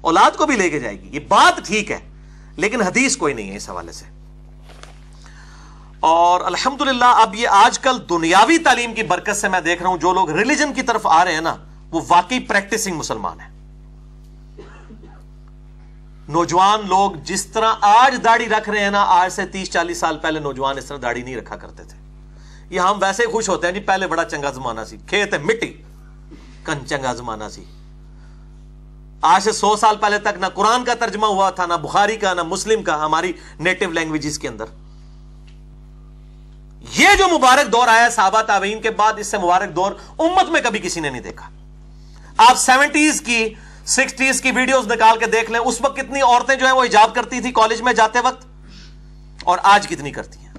اولاد 0.00 0.36
کو 0.36 0.46
بھی 0.46 0.56
لے 0.56 0.70
کے 0.70 0.78
جائے 0.78 1.00
گی، 1.00 1.08
یہ 1.12 1.20
بات 1.28 1.66
ٹھیک 1.66 1.90
ہے، 1.90 1.98
لیکن 2.56 2.82
حدیث 2.82 3.16
کوئی 3.16 3.34
نہیں 3.34 3.50
ہے 3.50 3.56
اس 3.56 3.70
حوالے 3.70 3.92
سے۔ 3.92 4.04
اور 6.00 6.40
الحمدللہ، 6.40 7.04
اب 7.04 7.34
یہ 7.34 7.48
آج 7.48 7.78
کل 7.78 7.98
دنیاوی 8.08 8.58
تعلیم 8.58 8.94
کی 8.94 9.02
برکت 9.02 9.36
سے 9.36 9.48
میں 9.48 9.60
دیکھ 9.60 9.82
رہا 9.82 9.90
ہوں، 9.90 9.98
جو 9.98 10.12
لوگ 10.12 10.30
ریلیجن 10.30 10.72
کی 10.72 10.82
طرف 10.82 11.06
آ 11.06 11.24
رہے 11.24 11.34
ہیں 11.34 11.40
نا، 11.40 11.56
وہ 11.90 12.00
واقعی 12.08 12.40
پریکٹسنگ 12.40 12.96
مسلمان 12.96 13.40
ہیں۔ 13.40 13.50
نوجوان 16.28 16.80
لوگ 16.88 17.12
جس 17.12 17.46
طرح 17.46 17.72
آج 17.80 18.16
داڑھی 18.24 18.48
رکھ 18.48 18.68
رہے 18.68 18.80
ہیں 18.80 18.90
نا، 18.90 19.04
آج 19.08 19.32
سے 19.32 19.46
تیس 19.46 19.70
چالیس 19.70 19.98
سال 19.98 20.18
پہلے 20.18 20.40
نوجوان 20.40 20.78
اس 20.78 20.84
طرح 20.84 20.98
داڑھی 21.02 21.22
نہیں 21.22 21.36
رکھا 21.36 21.56
کرتے 21.56 21.84
تھے۔ 21.84 21.98
یہ 22.70 22.80
ہم 22.80 22.98
ویسے 23.00 23.22
خوش 23.26 23.48
ہوتے 23.48 23.66
ہیں 23.66 23.74
جی 23.74 23.80
پہلے 23.80 24.06
بڑا 24.06 24.24
چنگا 24.24 24.50
زمانہ 24.50 24.80
سی، 24.88 24.96
کھیت 25.06 25.34
ہے، 25.34 25.38
مٹی۔ 25.38 25.82
کن 26.64 26.86
چنگا 26.86 27.12
زمانہ 27.12 27.44
سی۔ 27.50 27.64
آج 29.22 29.42
سے 29.42 29.52
سو 29.52 29.74
سال 29.76 29.96
پہلے 29.96 30.18
تک 30.18 30.38
نہ 30.40 30.46
قرآن 30.54 30.84
کا 30.84 30.94
ترجمہ 30.94 31.26
ہوا 31.26 31.48
تھا، 31.50 31.66
نہ 31.66 31.74
بخاری 31.82 32.16
کا، 32.16 32.32
نہ 32.34 32.42
مسلم 32.42 32.82
کا، 32.82 33.04
ہماری 33.04 33.32
نیٹو 33.60 33.90
لینگویجز 33.90 34.38
کے 34.38 34.48
اندر۔ 34.48 34.64
یہ 36.94 37.14
جو 37.18 37.28
مبارک 37.28 37.72
دور 37.72 37.88
آیا 37.88 38.08
صحابہ 38.10 38.40
تابعین 38.42 38.80
کے 38.82 38.90
بعد، 38.90 39.18
اس 39.18 39.26
سے 39.26 39.38
مبارک 39.38 39.76
دور 39.76 39.92
امت 40.18 40.50
میں 40.50 40.60
کبھی 40.60 40.78
کسی 40.78 41.00
نے 41.00 41.10
نہیں 41.10 41.22
دیکھا۔ 41.22 41.50
آپ 42.38 42.58
سیونٹیز 42.58 43.20
کی 43.20 43.42
سکسٹیز 43.86 44.40
کی 44.42 44.50
ویڈیوز 44.50 44.86
نکال 44.86 45.18
کے 45.18 45.26
دیکھ 45.26 45.50
لیں، 45.50 45.60
اس 45.60 45.80
وقت 45.80 45.96
کتنی 45.96 46.20
عورتیں 46.20 46.54
جو 46.54 46.66
ہیں 46.66 46.74
وہ 46.74 46.84
حجاب 46.84 47.14
کرتی 47.14 47.40
تھی 47.40 47.52
کالج 47.52 47.82
میں 47.82 47.92
جاتے 47.92 48.20
وقت، 48.24 48.44
اور 49.44 49.58
آج 49.62 49.86
کتنی 49.88 50.10
کرتی 50.10 50.38
ہیں۔ 50.38 50.52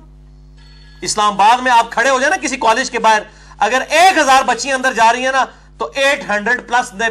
اسلام 1.01 1.33
آباد 1.33 1.61
میں 1.63 1.71
آپ 1.71 1.91
کھڑے 1.91 2.09
ہو 2.09 2.19
جائیں 2.19 2.29
نا 2.29 2.41
کسی 2.41 2.57
کالج 2.57 2.91
کے 2.91 2.99
باہر، 2.99 3.21
اگر 3.59 3.81
ایک 3.89 4.17
ہزار 4.17 4.43
بچیاں 4.43 4.75
اندر 4.75 4.93
جا 4.93 5.11
رہی 5.13 5.25
ہیں 5.25 5.31
نا، 5.31 5.45
تو 5.77 5.91
ایٹ 5.95 6.29
ہنڈریڈ 6.29 6.67
پلس 6.67 6.93
نے 6.93 7.09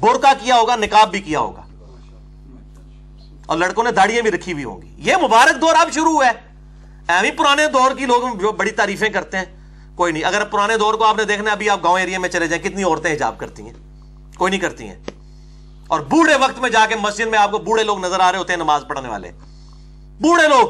بورکا 0.00 0.32
کیا 0.40 0.56
ہوگا 0.56 0.76
نکاب 0.76 1.10
بھی 1.10 1.20
کیا 1.20 1.40
ہوگا۔ 1.40 1.62
اور 3.46 3.56
لڑکوں 3.56 3.84
نے 3.84 3.90
داڑیاں 3.90 4.22
بھی 4.22 4.30
رکھی 4.30 4.52
ہوئی 4.52 4.64
ہوں 4.64 4.82
گی۔ 4.82 4.94
یہ 4.98 5.16
مبارک 5.22 5.60
دور 5.60 5.74
اب 5.78 5.88
شروع 5.92 6.12
ہوا 6.12 6.26
ہے۔ 6.26 6.32
ایوی 7.08 7.30
پرانے 7.30 7.66
دور 7.66 7.90
کی 7.98 8.06
لوگ 8.06 8.38
جو 8.38 8.52
بڑی 8.52 8.70
تعریفیں 8.70 9.08
کرتے 9.08 9.38
ہیں۔ 9.38 9.44
کوئی 9.94 10.12
نہیں، 10.12 10.24
اگر 10.24 10.44
پرانے 10.44 10.76
دور 10.76 10.94
کو 10.94 11.04
آپ 11.04 11.16
نے 11.16 11.24
دیکھنا 11.24 11.52
ابھی 11.52 11.70
آپ 11.70 11.84
گاؤں 11.84 11.98
ایریا 11.98 12.18
میں 12.18 12.28
چلے 12.28 12.46
جائیں، 12.46 12.64
کتنی 12.64 12.82
عورتیں 12.82 13.12
حجاب 13.12 13.38
کرتی 13.38 13.62
ہیں۔ 13.62 13.72
کوئی 14.38 14.50
نہیں 14.50 14.60
کرتی 14.60 14.88
ہیں۔ 14.88 14.96
اور 15.88 16.00
بوڑھے 16.00 16.34
وقت 16.36 16.58
میں 16.58 16.70
جا 16.70 16.86
کے 16.86 16.96
مسجد 16.96 17.26
میں 17.26 17.38
آپ 17.38 17.50
کو 17.50 17.58
بوڑھے 17.58 17.84
لوگ 17.84 17.98
نظر 17.98 18.20
آ 18.20 18.32
رہے 18.32 18.38
ہوتے 18.38 18.52
ہیں 18.52 18.60
نماز 18.60 18.84
پڑھنے 18.88 19.08
والے۔ 19.08 19.30
بوڑھے 20.20 20.48
لوگ، 20.48 20.68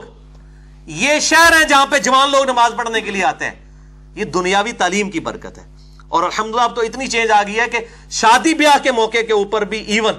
یہ 0.87 1.21
شہر 1.21 1.53
ہیں 1.53 1.69
جہاں 1.69 1.87
پہ 1.91 1.99
جوان 1.99 2.31
لوگ 2.31 2.45
نماز 2.45 2.73
پڑھنے 2.77 3.01
کے 3.01 3.11
لیے 3.11 3.25
آتے 3.25 3.45
ہیں۔ 3.45 3.55
یہ 4.15 4.25
دنیاوی 4.25 4.73
تعلیم 4.73 5.11
کی 5.11 5.21
برکت 5.21 5.59
ہے۔ 5.59 5.78
اور 6.09 6.23
الحمدللہ 6.23 6.61
اب 6.61 6.75
تو 6.77 6.81
اتنی 6.81 7.07
چینج 7.07 7.31
آ 7.31 7.43
گئی 7.43 7.59
ہے 7.61 7.69
کہ 7.69 7.79
شادی 8.11 8.55
بیاہ 8.55 8.83
کے 8.83 8.93
موقع 8.93 9.23
کے 9.27 9.33
اوپر 9.33 9.65
بھی 9.65 9.79
ایون 9.79 10.15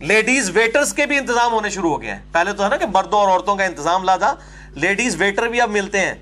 لیڈیز 0.00 0.50
ویٹرز 0.54 0.92
کے 0.94 1.06
بھی 1.06 1.16
انتظام 1.18 1.52
ہونے 1.52 1.70
شروع 1.70 1.90
ہو 1.90 2.00
گئے 2.02 2.10
ہیں۔ 2.10 2.20
پہلے 2.32 2.52
تو 2.52 2.64
ہے 2.64 2.68
نا 2.68 2.76
کہ 2.76 2.86
مردوں 2.94 3.18
اور 3.18 3.28
عورتوں 3.28 3.56
کا 3.56 3.64
انتظام 3.64 4.04
لا 4.04 4.16
تھا 4.16 4.34
لیڈیز 4.74 5.16
ویٹر 5.20 5.48
بھی 5.48 5.60
اب 5.60 5.70
ملتے 5.70 6.00
ہیں۔ 6.00 6.14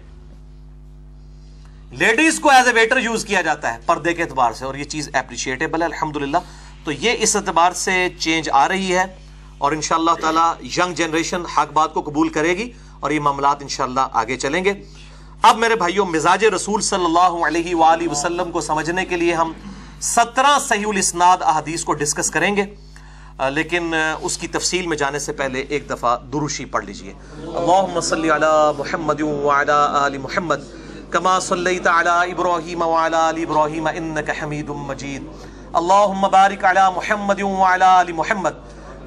لیڈیز 1.91 2.41
کو 2.41 2.51
ایز 2.51 2.67
اے 2.67 2.73
ویٹر 2.73 2.99
یوز 2.99 3.25
کیا 3.25 3.41
جاتا 3.43 3.73
ہے 3.75 3.79
پردے 3.87 4.15
کے 4.15 4.23
اعتبار 4.23 4.53
سے 4.53 4.65
اور 4.65 4.75
یہ 4.75 4.85
چیز 4.85 5.09
اپریشیٹیبل 5.13 5.83
ہے، 5.83 5.87
الحمدللہ۔ 5.87 6.39
تو 6.85 6.93
یہ 6.93 7.17
اس 7.19 7.37
اعتبار 7.37 7.73
سے 7.73 8.09
چینج 8.19 8.49
آ 8.53 8.69
رہی 8.69 8.97
ہے 8.97 9.05
اور 9.59 9.73
انشاءاللہ 9.73 10.11
تعالی 10.21 10.69
ینگ 10.77 10.95
جنریشن 10.95 11.47
حق 11.47 11.73
بات 11.73 11.95
کو 11.95 12.03
قبول 12.03 12.29
کرے 12.29 12.57
گی 12.57 12.71
اور 13.01 13.11
یہ 13.11 13.21
معاملات 13.21 13.63
انشاءاللہ 13.63 14.01
آگے 14.13 14.37
چلیں 14.37 14.65
گے۔ 14.65 14.73
اب 15.45 15.59
میرے 15.59 15.75
بھائیوں 15.75 16.05
مزاج 16.07 16.45
رسول 16.45 16.81
صلی 16.81 17.05
اللہ 17.05 17.47
علیہ 17.47 17.75
وآلہ 17.75 18.09
وسلم 18.11 18.51
کو 18.51 18.61
سمجھنے 18.61 19.05
کے 19.05 19.17
لیے 19.17 19.35
ہم 19.35 19.53
سترہ 20.01 20.59
صحیح 20.61 20.87
الاسناد 20.87 21.37
احادیث 21.41 21.85
کو 21.85 21.93
ڈسکس 21.93 22.31
کریں 22.31 22.57
گے۔ 22.57 22.65
لیکن 23.51 23.95
اس 24.23 24.39
کی 24.39 24.49
تفصیل 24.49 24.87
میں 24.87 24.97
جانے 24.97 25.19
سے 25.19 25.33
پہلے 25.33 25.61
ایک 25.61 25.91
دفعہ 25.91 26.17
دروشی 26.33 26.65
پڑھ 26.65 26.85
لیجیے۔ 26.85 27.13
اللہم 27.39 28.01
صلی 28.01 28.31
علی 28.31 28.53
محمد 28.79 29.21
وعلی 29.21 29.73
آل 29.73 30.17
محمد، 30.19 30.65
کما 31.11 31.39
صلیت 31.41 31.87
علی 31.87 32.33
ابراہیم 32.33 32.83
وعلی 32.83 33.17
آل 33.17 33.45
ابراہیم 33.49 33.89
انکا 33.95 34.33
حمید 34.43 34.69
مجید۔ 34.69 35.27
اللہم 35.73 36.27
بارک 36.33 36.65
علی 36.65 36.87
محمد 36.97 37.43
وعلی 37.43 37.85
آل 37.85 38.13
محمد، 38.13 38.57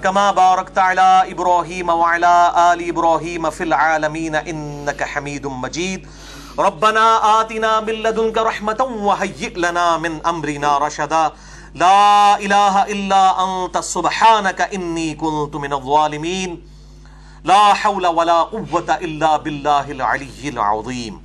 کما 0.01 0.31
بارکت 0.31 0.77
علی 0.77 1.31
ابراہیم 1.33 1.89
وعلی 1.89 2.33
آل 2.53 2.83
ابراہیم 2.87 3.49
فی 3.49 3.63
العالمین 3.63 4.35
انکا 4.45 5.05
حمید 5.15 5.45
مجید۔ 5.45 6.07
ربنا 6.59 7.05
آتنا 7.23 7.79
من 7.87 7.93
لدنک 8.03 8.37
رحمتا 8.45 8.83
وحیئ 8.83 9.49
لنا 9.55 9.97
من 9.97 10.17
امرنا 10.25 10.77
رشدا. 10.85 11.27
لا 11.75 12.35
الہ 12.35 12.83
الا 12.93 13.19
انت 13.43 13.77
سبحانک 13.83 14.61
انی 14.69 15.13
کنت 15.19 15.55
من 15.65 15.73
الظالمین 15.73 16.55
لا 17.45 17.59
حول 17.83 18.05
ولا 18.05 18.41
قوة 18.53 18.95
الا 18.95 19.35
باللہ 19.37 19.93
العلی 19.97 20.49
العظیم 20.49 21.17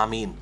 آمین 0.00 0.32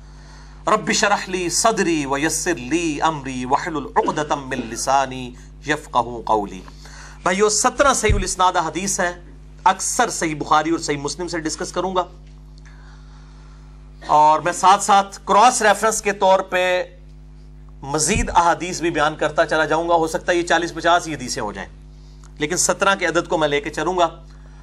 رب 0.73 0.91
شرح 1.01 1.25
لی 1.27 1.47
صدری 1.61 2.05
ویسر 2.11 2.65
لی 2.75 3.01
امری 3.11 3.39
وحلل 3.55 3.85
عقدتا 3.95 4.35
من 4.35 4.67
لسانی 4.69 5.25
یفقہ 5.65 6.21
قولی 6.25 6.61
بھائیو، 7.23 7.49
سترہ 7.49 7.93
صحیح 8.03 8.15
الاسناد 8.15 8.63
حدیث 8.65 8.99
ہیں 8.99 9.13
اکثر 9.65 10.09
صحیح 10.19 10.35
بخاری 10.39 10.69
اور 10.69 10.79
صحیح 10.79 10.97
مسلم 11.01 11.27
سے 11.27 11.39
ڈسکس 11.39 11.71
کروں 11.71 11.95
گا. 11.95 12.03
اور 14.07 14.39
میں 14.39 14.53
ساتھ 14.53 14.83
ساتھ 14.83 15.19
کراس 15.25 15.61
ریفرنس 15.61 16.01
کے 16.01 16.11
طور 16.11 16.39
پہ 16.39 16.83
مزید 17.81 18.29
احادیث 18.35 18.81
بھی 18.81 18.89
بیان 18.89 19.15
کرتا 19.15 19.45
چلا 19.45 19.65
جاؤں 19.65 19.89
گا۔ 19.89 19.95
ہو 19.95 20.07
سکتا 20.07 20.31
ہے 20.31 20.37
یہ 20.37 20.43
چالیس 20.43 20.73
پچاس 20.73 21.07
ہی 21.07 21.13
حدیثیں 21.13 21.41
ہو 21.41 21.53
جائیں۔ 21.53 21.69
لیکن 22.39 22.57
سترہ 22.57 22.95
کے 22.95 23.05
عدد 23.05 23.27
کو 23.27 23.37
میں 23.37 23.47
لے 23.47 23.61
کے 23.61 23.69
چلوں 23.69 23.97
گا۔ 23.97 24.09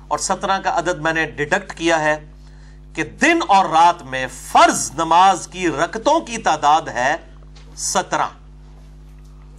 اور 0.08 0.18
سترہ 0.18 0.58
کا 0.58 0.78
عدد 0.78 0.98
میں 0.98 1.12
نے 1.12 1.30
ڈیڈکٹ 1.30 1.74
کیا 1.74 2.00
ہے 2.00 2.26
کہ 2.94 3.04
دن 3.04 3.38
اور 3.48 3.64
رات 3.64 4.02
میں 4.02 4.26
فرض 4.52 4.90
نماز 4.94 5.48
کی 5.48 5.68
رکتوں 5.68 6.20
کی 6.20 6.38
تعداد 6.38 6.82
ہے 6.82 7.16
سترہ۔ 7.76 8.26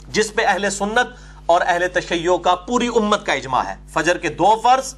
جس 0.07 0.36
پہ 0.36 0.45
اہل 0.45 0.69
سنت 0.69 1.17
اور 1.45 1.61
اہل 1.65 1.88
تشیع 1.93 2.36
کا 2.36 2.55
پوری 2.55 2.88
امت 2.88 3.25
کا 3.25 3.33
اجماع 3.33 3.63
ہے۔ 3.63 3.75
فجر 3.93 4.17
کے 4.17 4.29
دو 4.29 4.61
فرض 4.63 4.95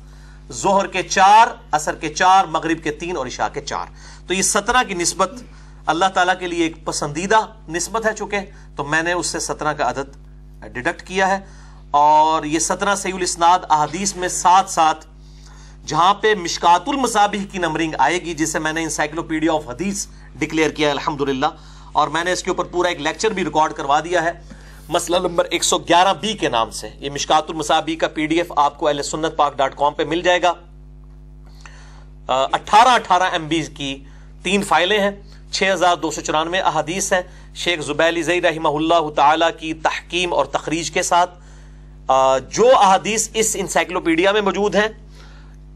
زہر 0.49 0.87
کے 0.87 1.03
چار 1.03 1.47
اثر 1.71 1.95
کے 1.95 2.13
چار، 2.13 2.45
مغرب 2.45 2.83
کے 2.83 2.91
تین 2.91 3.17
اور 3.17 3.27
عشاء 3.27 3.47
کے 3.53 3.61
چار۔ 3.61 3.85
تو 4.27 4.33
یہ 4.33 4.41
سترہ 4.41 4.83
کی 4.87 4.93
نسبت 4.93 5.31
اللہ 5.85 6.05
تعالیٰ 6.13 6.33
کے 6.39 6.47
لیے 6.47 6.63
ایک 6.63 6.85
پسندیدہ 6.85 7.39
نسبت 7.69 8.05
ہے 8.05 8.13
چکے 8.13 8.39
تو 8.75 8.83
میں 8.83 9.01
نے 9.01 9.13
اس 9.13 9.27
سے 9.27 9.39
سترہ 9.39 9.73
کا 9.73 9.89
عدد 9.89 10.17
ڈیڈکٹ 10.73 11.01
کیا 11.01 11.27
ہے 11.27 11.45
اور 11.91 12.43
یہ 12.43 12.59
سترہ 12.59 12.95
سعی 12.95 13.11
الاسناد 13.11 13.59
احادیث 13.69 14.15
میں 14.15 14.27
ساتھ 14.27 14.71
ساتھ 14.71 15.05
جہاں 15.85 16.13
پہ 16.13 16.35
مشکات 16.35 16.81
المصابح 16.87 17.45
کی 17.51 17.57
نمبرنگ 17.57 17.93
آئے 17.97 18.19
گی، 18.21 18.33
جسے 18.33 18.59
میں 18.59 18.73
نے 18.73 18.83
انسائکلوپیڈیا 18.83 19.53
آف 19.53 19.67
حدیث 19.69 20.07
ڈکلیئر 20.35 20.71
کیا 20.71 20.87
ہے، 20.87 20.91
الحمدللہ۔ 20.91 21.45
اور 21.91 22.07
میں 22.07 22.23
نے 22.23 22.31
اس 22.31 22.43
کے 22.43 22.49
اوپر 22.49 22.63
پورا 22.63 22.89
ایک 22.89 23.01
لیکچر 23.01 23.29
بھی 23.29 23.45
ریکارڈ 23.45 23.73
کروا 23.73 23.99
دیا 23.99 24.23
ہے۔ 24.23 24.31
مسئلہ 24.89 25.17
نمبر 25.17 25.45
ایک 25.45 25.63
سو 25.63 25.77
گیارہ 25.77 26.13
بی 26.13 26.33
کے 26.33 26.49
نام 26.49 26.71
سے۔ 26.71 26.89
یہ 26.99 27.09
مشکات 27.09 27.49
المسابی 27.49 27.95
کا 27.95 28.07
پی 28.07 28.25
ڈی 28.25 28.37
ایف 28.37 28.51
آپ 28.55 28.77
کو 28.77 28.87
اہل 28.87 29.03
سنت 29.03 29.35
پاک 29.37 29.57
ڈاٹ 29.57 29.75
کام 29.75 29.93
پہ 29.93 30.03
مل 30.03 30.21
جائے 30.21 30.41
گا۔ 30.41 30.53
اٹھارہ 32.27 32.87
اٹھارہ 32.87 33.23
ایم 33.23 33.47
بی 33.47 33.61
کی 33.61 34.03
تین 34.47 34.61
فائلیں 34.63 34.99
ہیں، 34.99 35.11
چھ 35.51 35.71
ہزار 35.73 35.95
دو 35.95 36.09
سو 36.11 36.21
چورانوے 36.21 36.59
احادیث 36.59 37.11
ہیں۔ 37.13 37.21
شیخ 37.55 37.79
زبیلی 37.85 38.21
زئی 38.23 38.41
رحمہ 38.41 38.69
اللہ 38.69 39.09
تعالی 39.15 39.45
کی 39.59 39.73
تحکیم 39.83 40.33
اور 40.33 40.45
تخریج 40.45 40.91
کے 40.91 41.01
ساتھ 41.03 41.31
جو 42.51 42.67
احادیث 42.77 43.27
اس 43.33 43.55
انسائکلوپیڈیا 43.59 44.31
میں 44.31 44.41
موجود 44.41 44.75
ہیں، 44.75 44.87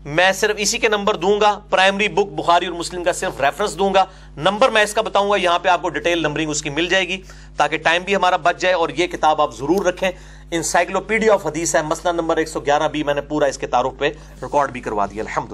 میں 0.05 0.31
صرف 0.31 0.55
اسی 0.59 0.77
کے 0.77 0.89
نمبر 0.89 1.15
دوں 1.15 1.39
گا، 1.41 1.51
پرائمری 1.69 2.07
بک 2.07 2.31
بخاری 2.33 2.65
اور 2.65 2.75
مسلم 2.75 3.03
کا 3.03 3.13
صرف 3.13 3.41
ریفرنس 3.41 3.77
دوں 3.79 3.93
گا۔ 3.93 4.05
نمبر 4.37 4.69
میں 4.69 4.83
اس 4.83 4.93
کا 4.93 5.01
بتاؤں 5.01 5.29
گا، 5.31 5.35
یہاں 5.35 5.59
پہ 5.59 5.69
آپ 5.69 5.81
کو 5.81 5.89
ڈیٹیل 5.89 6.21
نمبرنگ 6.21 6.49
اس 6.49 6.61
کی 6.61 6.69
مل 6.69 6.87
جائے 6.89 7.07
گی 7.07 7.21
تاکہ 7.57 7.77
ٹائم 7.77 8.03
بھی 8.03 8.15
ہمارا 8.15 8.37
بچ 8.37 8.61
جائے 8.61 8.73
اور 8.73 8.89
یہ 8.97 9.07
کتاب 9.07 9.41
آپ 9.41 9.55
ضرور 9.57 9.85
رکھیں۔ 9.85 10.09
انسائکلوپیڈیا 10.51 11.33
آف 11.33 11.45
حدیث 11.47 11.75
ہے، 11.75 11.81
مسئلہ 11.83 12.13
نمبر 12.13 12.37
ایک 12.37 12.47
سو 12.47 12.59
گیارہ 12.59 12.87
بھی 12.87 13.03
میں 13.03 13.13
نے 13.13 13.21
پورا 13.29 13.45
اس 13.45 13.57
کے 13.57 13.67
تعارف 13.67 13.99
پہ 13.99 14.09
ریکارڈ 14.41 14.71
بھی 14.71 14.81
کروا 14.81 15.05
دیا۔ 15.05 15.23
الحمد 15.23 15.51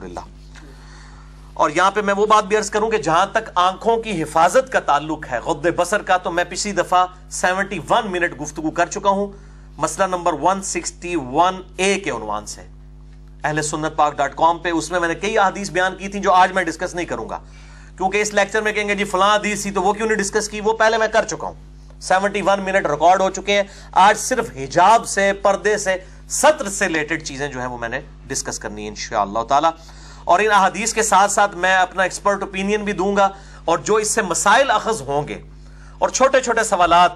اور 1.58 1.70
یہاں 1.70 1.92
پہ 1.92 2.02
میں 2.02 2.14
وہ 2.14 2.26
بات 2.26 2.44
بھی 2.44 2.58
عرض 2.58 2.70
کروں 2.70 2.90
کہ 2.90 2.98
جہاں 2.98 3.26
تک 3.26 3.50
آنکھوں 3.56 3.98
کی 3.98 4.24
حفاظت 4.24 4.72
کا 4.72 4.80
تعلق 4.80 5.26
ہے، 5.32 5.40
غد 5.40 5.66
بسر 5.76 6.02
کا، 6.02 6.18
تو 6.18 6.32
میں 6.32 6.44
پچھلی 6.50 6.74
دفعہ 6.74 7.06
سیونٹی 7.30 7.80
ون 7.90 8.12
منٹ 8.12 8.42
گفتگو 8.42 8.72
کر 8.72 8.86
چکا 8.86 9.10
ہوں۔ 9.10 9.28
مسئلہ 9.78 10.08
number 10.08 10.34
one 10.42 10.62
sixty 10.62 11.16
one 11.16 11.62
A 11.78 12.00
کے 12.00 12.10
عنوان 12.10 12.46
سے۔ 12.46 12.62
اہل 13.44 13.62
سنت 13.62 13.96
پاک 13.96 14.18
ڈاٹ 14.18 14.36
کام 14.36 14.60
پہ 14.60 14.70
اس 14.70 14.92
میں 14.92 15.00
میں 15.00 15.08
نے 15.08 15.16
کئی 15.16 15.38
حدیث 15.38 15.70
بیان 15.70 15.96
کی 15.96 16.08
تھی 16.08 16.20
جو 16.20 16.34
آج 16.34 16.52
میں 16.52 16.64
ڈسکس 16.64 16.96
نہیں 16.96 17.06
کروں 17.06 17.30
گا۔ 17.30 17.40
کیونکہ 17.98 18.22
اس 18.22 18.34
لیکچر 18.34 18.62
میں 18.62 18.74
کہیں 18.74 18.88
گے 18.88 18.96
جی 18.96 19.04
فلاں 19.04 19.36
حدیث 19.36 19.62
تھی 19.62 19.72
تو 19.72 19.82
وہ 19.82 19.94
کیوں 19.94 20.08
نہیں 20.08 20.18
ڈسکس 20.18 20.50
کی؟ 20.50 20.62
وہ 20.62 20.74
پہلے 20.74 20.98
میں 20.98 21.08
کر 21.08 21.26
چکا 21.26 21.48
ہوں۔ 21.48 22.02
سیونٹی 22.02 22.42
ون 22.42 22.62
منٹ 22.62 22.86
ریکارڈ 22.86 23.22
ہو 23.22 23.30
چکے 23.30 23.54
ہیں۔ 23.54 23.64
آج 23.92 24.18
صرف 24.18 24.50
حجاب 24.56 25.08
سے، 25.08 25.34
پردے 25.34 25.78
سے، 25.78 25.96
سطر 26.30 26.70
سے 26.70 26.86
ریلیٹڈ 26.86 27.24
چیزیں 27.24 27.48
جو 27.48 27.60
ہیں 27.60 27.68
وہ 27.68 27.78
میں 27.78 27.90
نے 27.90 28.00
ڈسکس 28.28 28.60
کرنی 28.60 28.84
ہے 28.84 28.88
انشاءاللہ 28.88 29.44
تعالی۔ 29.50 29.68
اور 30.28 30.40
ان 30.40 30.52
احادیث 30.52 30.94
کے 30.94 31.04
ساتھ 31.04 31.32
ساتھ 31.32 31.56
میں 31.56 31.76
اپنا 31.76 32.04
ایکسپرٹ 32.04 32.42
اوپینین 32.42 32.84
بھی 32.84 32.94
دوں 32.94 33.16
گا 33.16 33.30
اور 33.66 33.78
جو 33.78 33.96
اس 33.96 34.10
سے 34.12 34.22
مسائل 34.22 34.72
اخذ 34.72 35.02
ہوں 35.02 35.28
گے 35.28 35.42
اور 36.00 36.10
چھوٹے 36.10 36.42
چھوٹے 36.42 36.64
سوالات 36.64 37.12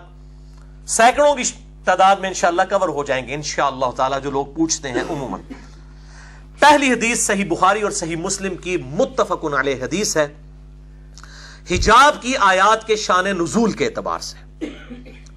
سینکڑوں 0.88 1.36
کی 1.36 1.44
تعداد 1.86 2.16
میں 2.16 2.30
انشاءاللہ 2.30 2.62
کور 2.70 2.90
ہو 2.90 3.04
جائیں 3.04 3.28
گے، 3.28 3.34
انشاءاللہ 3.34 3.86
تعالی 3.98 4.16
جو 4.24 4.32
لوگ 4.32 4.46
پوچھتے 4.46 4.90
ہیں 4.90 5.02
عموماً۔ 5.10 5.42
پہلی 6.60 6.92
حدیث 6.92 7.26
صحیح 7.26 7.46
بخاری 7.50 7.82
اور 7.82 7.92
صحیح 7.92 8.16
مسلم 8.16 8.56
کی 8.56 8.78
متفق 8.78 9.46
علیہ 9.60 9.84
حدیث 9.84 10.18
ہے۔ 10.18 10.28
حجاب 11.72 12.22
کی 12.22 12.34
آیات 12.38 12.88
کے 12.88 12.96
شان 12.96 13.26
نزول 13.26 13.72
کے 13.72 13.86
اعتبار 13.86 14.20
سے، 14.20 14.66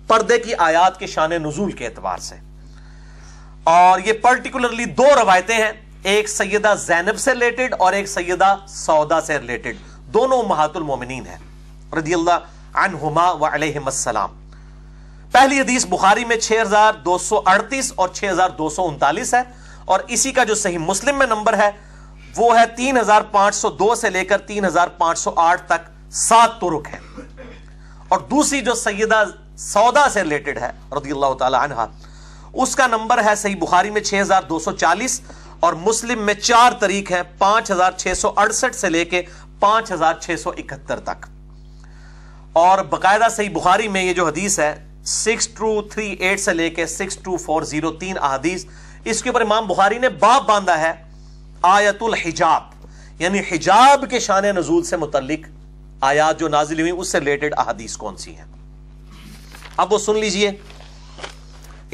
پردے 0.07 0.39
کی 0.39 0.55
آیات 0.59 0.99
کے 0.99 1.07
شان 1.07 1.31
نزول 1.31 1.73
کے 1.73 1.87
اعتبار 1.87 2.19
سے۔ 2.19 2.35
اور 3.65 4.01
یہ 4.05 4.13
پرٹیکولرلی 4.13 4.85
دو 4.85 5.07
روایتیں 5.23 5.57
ہیں۔ 5.57 5.73
ایک 6.05 6.29
سیدہ 6.29 6.75
زینب 6.79 7.19
سے 7.19 7.31
ریلیٹڈ 7.31 7.75
اور 7.79 7.93
ایک 7.93 8.07
سیدہ 8.07 8.57
سودا 8.69 9.21
سے 9.21 9.39
ریلیٹڈ۔ 9.39 9.77
دونوں 10.07 10.43
مہات 10.43 10.77
المومنین 10.77 11.27
ہیں۔ 11.27 11.37
رضی 11.95 12.15
اللہ 12.15 12.31
عنہما 12.75 13.31
و 13.31 13.47
علیہ 13.47 13.79
السلام۔ 13.85 14.31
پہلی 15.33 15.61
حدیث 15.61 15.87
بخاری 15.87 16.25
میں 16.25 16.37
6238 16.37 17.93
اور 17.95 18.09
6239 18.09 19.35
ہے۔ 19.35 19.43
اور 19.85 20.01
اسی 20.09 20.33
کا 20.33 20.45
جو 20.45 20.55
صحیح 20.55 20.79
مسلم 20.79 21.19
میں 21.19 21.27
نمبر 21.27 21.59
ہے، 21.59 21.71
وہ 22.37 22.59
ہے 22.59 22.67
3502 22.77 23.95
سے 23.95 24.11
لے 24.11 24.25
کر 24.25 24.39
3508 24.39 25.67
تک 25.67 26.13
سات 26.13 26.61
ترک 26.61 26.89
ہیں۔ 26.93 27.01
اور 28.09 28.19
دوسری 28.19 28.61
جو 28.61 28.75
سیدہ 28.75 29.25
سودا 29.59 30.09
سے 30.09 30.23
ریلیٹڈ 30.23 30.59
ہے، 30.59 30.71
رضی 30.93 31.11
اللہ 31.11 31.35
تعالی 31.39 31.57
عنہ، 31.61 31.87
اس 32.53 32.77
کا 32.77 32.87
نمبر 32.87 33.25
ہے 33.25 33.35
صحیح 33.35 33.57
بخاری 33.57 33.91
میں 33.91 34.01
6240 34.01 35.21
اور 35.65 35.73
مسلم 35.73 36.23
میں 36.23 36.35
چار 36.35 36.73
طریق 36.81 37.13
ہیں، 37.13 37.23
پانچ 37.39 37.71
ہزار 37.71 37.93
چھ 37.93 38.13
سو 38.17 38.33
اڑسٹھ 38.37 38.77
سے 38.77 38.91
لے 38.91 39.05
کے 39.05 39.23
پانچ 39.61 39.93
ہزار 39.93 40.15
چھ 40.21 40.41
سو 40.41 40.51
اکہتر 40.51 41.01
تک۔ 41.01 41.27
اور 42.53 42.79
باقاعدہ 42.79 43.27
صحیح 43.31 43.51
بخاری 43.53 43.89
میں 43.89 44.03
یہ 44.03 44.13
جو 44.13 44.27
حدیث 44.27 44.59
ہے، 44.59 44.85
سکس 45.05 45.49
ٹو 45.49 45.83
تھری 45.83 46.13
ایٹ 46.13 46.41
سے 46.41 46.55
لے 46.55 46.71
کے 46.71 46.87
سکس 46.87 47.17
ٹو 47.17 47.37
فور 47.37 47.63
زیرو 47.63 47.93
تین 47.93 48.19
احادیث، 48.19 48.65
اس 49.05 49.23
کے 49.23 49.29
اوپر 49.29 49.41
امام 49.41 49.67
بخاری 49.67 49.99
نے 49.99 50.09
باپ 50.09 50.49
باندھا 50.49 50.79
ہے 50.81 50.93
آیت 51.63 52.03
الحجاب 52.03 52.63
یعنی 53.19 53.41
حجاب 53.51 54.05
کے 54.11 54.21
شان 54.21 54.45
نزول 54.45 54.85
سے 54.85 54.97
متعلق 54.97 55.49
آیات 56.01 56.41
جو 56.41 56.49
نازل 56.49 56.81
ہوئی 56.81 56.93
اس 56.97 57.09
سے 57.09 57.19
ریلیٹڈ 57.19 57.55
احادیث 57.57 57.97
کون 57.97 58.17
سی 58.17 58.37
ہیں؟ 58.37 58.45
اب 59.77 59.93
وہ 59.93 59.99
سن 59.99 60.19
لیجیے۔ 60.19 60.51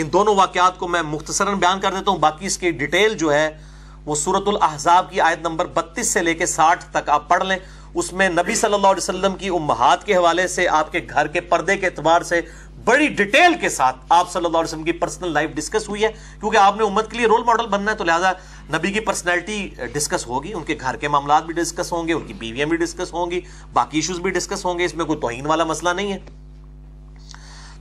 ان 0.01 0.13
دونوں 0.13 0.35
واقعات 0.35 0.79
کو 0.79 0.89
میں 0.89 1.03
مختصراً 1.03 1.55
بیان 1.55 1.81
کر 1.81 1.93
دیتا 1.93 2.11
ہوں۔ 2.11 2.19
باقی 2.19 2.47
اس 2.47 2.59
کی 2.59 2.71
ڈیٹیل 2.71 3.17
جو 3.19 3.33
ہے، 3.33 3.59
وہ 4.07 4.15
سورت 4.15 4.49
الاحزاب 4.49 5.11
کی 5.11 5.21
آیت 5.21 5.41
نمبر 5.41 5.67
بتیس 5.67 6.09
سے 6.09 6.23
لے 6.23 6.35
کے 6.35 6.47
ساٹھ 6.47 6.85
تک 6.93 7.09
آپ 7.09 7.29
پڑھ 7.29 7.45
لیں۔ 7.45 7.59
اس 7.95 8.13
میں 8.13 8.29
نبی 8.29 8.55
صلی 8.55 8.75
اللہ 8.75 8.87
علیہ 8.87 9.03
وسلم 9.03 9.35
کی 9.35 9.49
امہات 9.49 10.05
کے 10.05 10.17
حوالے 10.17 10.49
سے، 10.49 10.69
آپ 10.69 10.93
کے 10.93 11.01
گھر 11.11 11.27
کے 11.27 11.41
پردے 11.41 11.77
کے 11.77 11.87
اعتبار 11.87 12.23
سے 12.23 12.41
بڑی 12.85 13.09
ڈیٹیل 13.09 13.55
کے 13.61 13.69
ساتھ 13.69 13.97
آپ 14.09 14.33
صلی 14.33 14.45
اللہ 14.45 14.59
علیہ 14.59 14.69
وسلم 14.69 14.83
کی 14.83 14.93
پرسنل 14.93 15.33
لائف 15.33 15.51
ڈسکس 15.51 15.89
ہوئی 15.89 16.03
ہے۔ 16.03 16.09
کیونکہ 16.41 16.57
آپ 16.57 16.77
نے 16.77 16.85
امت 16.85 17.11
کے 17.11 17.17
لیے 17.17 17.27
رول 17.27 17.45
ماڈل 17.45 17.67
بننا 17.67 17.93
ہے، 17.93 17.97
تو 17.97 18.05
لہٰذا 18.05 18.33
نبی 18.73 18.93
کی 18.93 19.01
پرسنالٹی 19.01 19.69
ڈسکس 19.93 20.27
ہوگی۔ 20.27 20.53
ان 20.53 20.65
کے 20.65 20.77
گھر 20.81 20.97
کے 20.97 21.09
معاملات 21.09 21.45
بھی 21.45 21.55
ڈسکس 21.55 21.93
ہوں 21.93 22.09
گے، 22.09 22.13
ان 22.13 22.27
کی 22.27 22.33
بیویاں 22.33 22.67
بھی 22.67 22.77
ڈسکس 22.77 23.13
ہوں 23.13 23.31
گی، 23.31 23.41
باقی 23.73 23.99
ایشوز 23.99 24.21
بھی 24.21 24.31
ڈسکس 24.31 24.65
ہوں 24.65 24.79
گے۔ 24.79 24.85
اس 24.85 24.95
میں 24.95 25.05
کوئی 25.05 25.19
توہین 25.19 25.47
والا 25.47 25.65
مسئلہ 25.65 25.91
نہیں 25.91 26.13
ہے۔ 26.13 26.40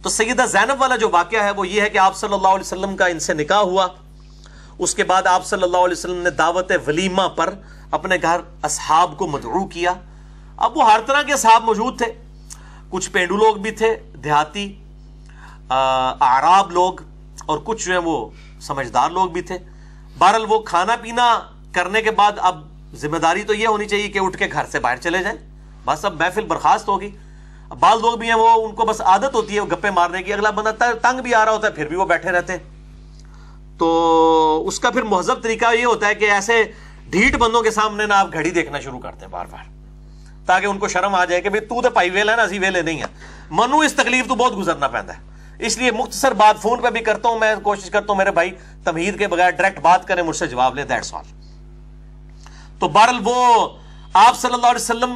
تو 0.02 0.10
سیدہ 0.10 0.46
زینب 0.46 0.82
والا 0.82 0.96
جو 0.96 1.10
واقعہ 1.10 1.44
ہے 1.44 1.52
وہ 1.52 1.68
یہ 1.68 1.82
ہے 1.82 1.90
کہ 1.90 1.98
آپ 1.98 2.16
صلی 2.16 2.34
اللہ 2.34 2.48
علیہ 2.48 2.66
وسلم 2.66 2.96
کا 2.98 3.06
ان 3.06 3.20
سے 3.20 3.34
نکاح 3.34 3.60
ہوا۔ 3.60 3.88
اس 4.80 4.96
کے 4.96 5.04
بعد 5.04 5.28
آپ 5.28 5.46
صلی 5.46 5.64
اللہ 5.64 5.78
علیہ 5.78 5.98
وسلم 5.98 6.22
نے 6.22 6.30
دعوت 6.30 6.72
ولیمہ 6.88 7.28
پر 7.36 7.54
اپنے 7.92 8.16
گھر 8.22 8.42
اصحاب 8.64 9.18
کو 9.18 9.28
مدعو 9.28 9.66
کیا۔ 9.68 9.94
اب 10.58 10.78
وہ 10.78 10.92
ہر 10.92 11.00
طرح 11.08 11.22
کے 11.22 11.34
اصحاب 11.34 11.64
موجود 11.64 11.98
تھے۔ 11.98 12.12
کچھ 12.90 13.10
پینڈو 13.12 13.38
لوگ 13.38 13.56
بھی 13.56 13.72
تھے، 13.72 13.96
دیہاتی 14.24 14.76
آراب 15.70 16.72
لوگ 16.72 17.02
اور 17.46 17.60
کچھ 17.64 17.86
جو 17.86 17.92
ہیں 17.92 18.02
وہ 18.06 18.30
سمجھدار 18.62 19.10
لوگ 19.10 19.30
بھی 19.30 19.42
تھے۔ 19.42 19.58
بہرحال 20.18 20.46
وہ 20.50 20.60
کھانا 20.60 20.96
پینا 20.96 21.40
کرنے 21.72 22.02
کے 22.02 22.12
بعد 22.12 22.32
اب 22.38 22.62
ذمہ 22.96 23.18
داری 23.18 23.44
تو 23.44 23.54
یہ 23.54 23.68
ہونی 23.68 23.86
چاہیے 23.86 24.08
کہ 24.08 24.20
اٹھ 24.20 24.38
کے 24.38 24.48
گھر 24.52 24.66
سے 24.72 24.80
باہر 24.80 24.98
چلے 24.98 25.24
جائیں۔ 25.24 25.38
بس 25.86 26.06
اب 26.06 26.14
محفل 26.20 26.46
برخاست 26.46 26.88
ہوگی۔ 26.88 27.10
بعض 27.76 28.00
لوگ 28.02 28.18
بھی 28.18 28.28
ہیں، 28.28 28.36
وہ 28.36 28.68
ان 28.68 28.76
کو 28.76 28.86
بس 28.86 29.02
عادت 29.02 29.34
ہوتی 29.34 29.56
ہے 29.56 29.62
گپے 29.62 29.92
مارنے 29.92 30.24
کی، 30.24 30.34
اگلا 30.34 30.50
بندہ 30.50 30.92
تنگ 31.02 31.22
بھی 31.22 31.36
آ 31.36 31.46
رہا 31.46 31.52
ہوتا 31.52 31.68
ہے، 31.68 31.72
پھر 31.72 31.88
بھی 31.88 31.96
وہ 31.96 32.06
بیٹھے 32.06 32.32
رہتے 32.32 32.54
ہیں۔ 32.54 32.60
تو 33.78 34.64
اس 34.68 34.80
کا 34.80 34.90
پھر 34.90 35.02
مہذب 35.02 35.44
طریقہ 35.44 35.76
یہ 35.76 35.86
ہوتا 35.86 36.08
ہے 36.08 36.16
کہ 36.16 36.32
ایسے 36.32 36.72
ڈھیٹ 37.10 37.36
بندوں 37.36 37.62
کے 37.62 37.72
سامنے 37.72 38.06
نا 38.06 38.20
آپ 38.20 38.34
گھڑی 38.34 38.50
دیکھنا 38.50 38.80
شروع 38.80 39.00
کرتے 39.00 39.26
ہیں 39.26 39.32
بار 39.32 39.46
بار۔ 39.46 39.64
تاکہ 40.46 40.66
ان 40.66 40.78
کو 40.78 40.88
شرم 40.88 41.16
آ 41.16 41.26
جائے 41.26 41.42
کہ 41.42 41.50
بھائی 41.50 41.66
تو 41.66 41.82
تو 41.82 41.90
پائی 41.90 42.10
ویل 42.10 42.30
ہے 42.30 42.36
نا، 42.36 42.44
اسی 42.44 42.60
ویلے 42.60 42.82
نہیں 42.82 43.00
ہے۔ 43.00 43.06
منو، 43.52 43.80
اس 43.80 43.94
تکلیف 43.94 44.28
تو 44.28 44.36
بہت 44.36 44.58
گزرنا 44.58 44.88
پہنتا 44.88 45.18
ہے۔ 45.18 45.22
اس 45.60 45.78
لیے 45.78 45.92
مختصر 45.92 46.32
بات 46.32 46.62
فون 46.62 46.82
پہ 46.82 46.90
بھی 46.90 47.02
کرتا 47.02 47.30
ہوں، 47.30 47.40
میں 47.40 47.56
کوشش 47.64 47.90
کرتا 47.90 48.06
ہوں 48.10 48.18
میرے 48.18 48.32
بھائی 48.32 48.52
تمہید 48.84 49.20
کے 49.20 49.28
بغیر 49.28 49.50
ڈائریکٹ 49.50 49.80
بات 49.80 50.08
کریں، 50.08 50.24
مجھ 50.24 50.36
سے 50.36 50.48
جواب 50.48 50.76
لیں 50.76 50.86
دیٹس 50.86 51.14
آل 51.14 51.24
تو 52.80 52.88
بہرحال 52.88 53.20
وہ 53.24 53.70
آپ 54.14 54.40
صلی 54.40 54.54
اللہ 54.54 54.68
علیہ 54.68 54.82
وسلم 54.82 55.14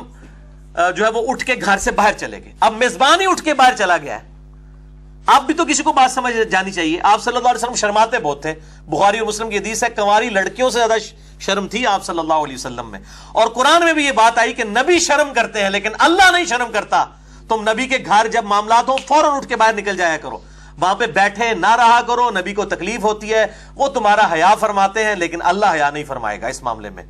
جو 0.96 1.06
ہے 1.06 1.10
وہ 1.10 1.22
اٹھ 1.28 1.46
کے 1.46 1.56
گھر 1.66 1.78
سے 1.78 1.92
باہر 1.92 2.14
چلے 2.14 2.44
گئے۔ 2.44 2.54
اب 2.60 2.74
میزبان 2.74 3.22
ہی 3.22 3.26
اٹھ 3.30 3.44
کے 3.44 3.54
باہر 3.54 3.76
چلا 3.76 3.98
گیا 3.98 4.24
ہے۔ 4.24 4.34
آپ 5.26 5.44
بھی 5.44 5.54
تو 5.54 5.66
کسی 5.66 5.84
کو 5.84 5.94
بات 5.94 6.12
سمجھ 6.12 6.36
جانی 6.52 6.72
چاہیے۔ 6.72 7.00
آپ 7.04 7.24
صلی 7.24 7.38
اللہ 7.38 7.48
علیہ 7.48 7.64
وسلم 7.64 7.76
شرماتے 7.76 8.20
بہت 8.20 8.42
تھے۔ 8.42 8.54
بخاری 8.82 9.20
اور 9.20 9.28
مسلم 9.28 9.50
کی 9.50 9.58
حدیث 9.58 9.84
ہے، 9.84 9.90
کنواری 9.90 10.30
لڑکیوں 10.30 10.70
سے 10.70 10.80
زیادہ 10.80 10.94
شرم 11.40 11.68
تھی 11.68 11.88
آپ 11.88 12.04
صلی 12.04 12.20
اللہ 12.20 12.34
علیہ 12.34 12.56
وسلم 12.56 12.92
میں۔ 12.92 13.00
اور 13.32 13.48
قرآن 13.48 13.86
میں 13.86 13.94
بھی 13.94 14.06
یہ 14.06 14.12
بات 14.12 14.40
آئی 14.40 14.54
کہ 14.54 14.64
نبی 14.64 15.00
شرم 15.00 15.34
کرتے 15.34 15.64
ہیں، 15.64 15.70
لیکن 15.70 15.90
اللہ 16.00 16.32
نہیں 16.32 16.46
شرم 16.46 16.72
کرتا۔ 16.72 17.06
تم 17.50 17.70
نبی 17.70 17.88
کے 17.88 17.98
گھر 18.06 18.28
جب 18.28 18.44
معاملات 18.44 18.90
ہو 18.90 18.96
فوراً 19.08 19.38
اٹھ 19.38 19.48
کے 19.48 19.56
باہر 19.56 19.74
نکل 19.74 19.98
جایا 19.98 20.18
کرو۔ 20.18 20.40
وہاں 20.80 20.96
پہ 20.96 21.06
بیٹھے 21.06 21.54
نہ 21.54 21.76
رہا 21.76 22.02
کرو، 22.02 22.30
نبی 22.30 22.54
کو 22.54 22.66
تکلیف 22.66 23.04
ہوتی 23.04 23.34
ہے، 23.34 23.46
وہ 23.76 23.88
تمہارا 23.88 24.34
حیا 24.34 24.56
فرماتے 24.56 25.06
ہیں، 25.06 25.16
لیکن 25.16 25.42
اللہ 25.42 25.66
حیا 25.66 25.90
نہیں 25.90 26.04
فرمائے 26.04 26.42
گا 26.42 26.48
اس 26.48 26.64
معاملے 26.64 26.90
میں۔ 26.90 27.04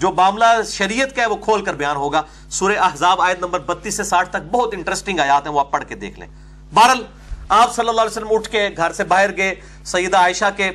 جو 0.00 0.12
معاملہ 0.12 0.44
شریعت 0.68 1.16
کا 1.16 1.22
ہے 1.22 1.26
وہ 1.26 1.36
کھول 1.36 1.64
کر 1.64 1.74
بیان 1.74 1.96
ہوگا۔ 1.96 2.22
سورہ 2.50 2.78
احزاب 2.78 3.20
آیت 3.20 3.38
نمبر 3.38 3.60
بتیس 3.60 3.96
سے 3.96 4.02
ساٹھ 4.02 4.28
تک 4.28 4.52
بہت 4.52 4.74
انٹرسٹنگ 4.74 5.18
آیات 5.18 5.46
ہیں، 5.46 5.52
وہ 5.52 5.60
آپ 5.60 5.70
پڑھ 5.70 5.84
کے 5.88 5.94
دیکھ 5.94 6.18
لیں۔ 6.18 6.28
بہرل 6.74 7.02
آپ 7.48 7.74
صلی 7.74 7.88
اللہ 7.88 8.00
علیہ 8.00 8.10
وسلم 8.10 8.26
اٹھ 8.30 8.48
کے 8.48 8.68
گھر 8.76 8.92
سے 8.92 9.04
باہر 9.04 9.36
گئے، 9.36 9.54
سیدہ 9.84 10.16
عائشہ 10.16 10.44
کے 10.56 10.70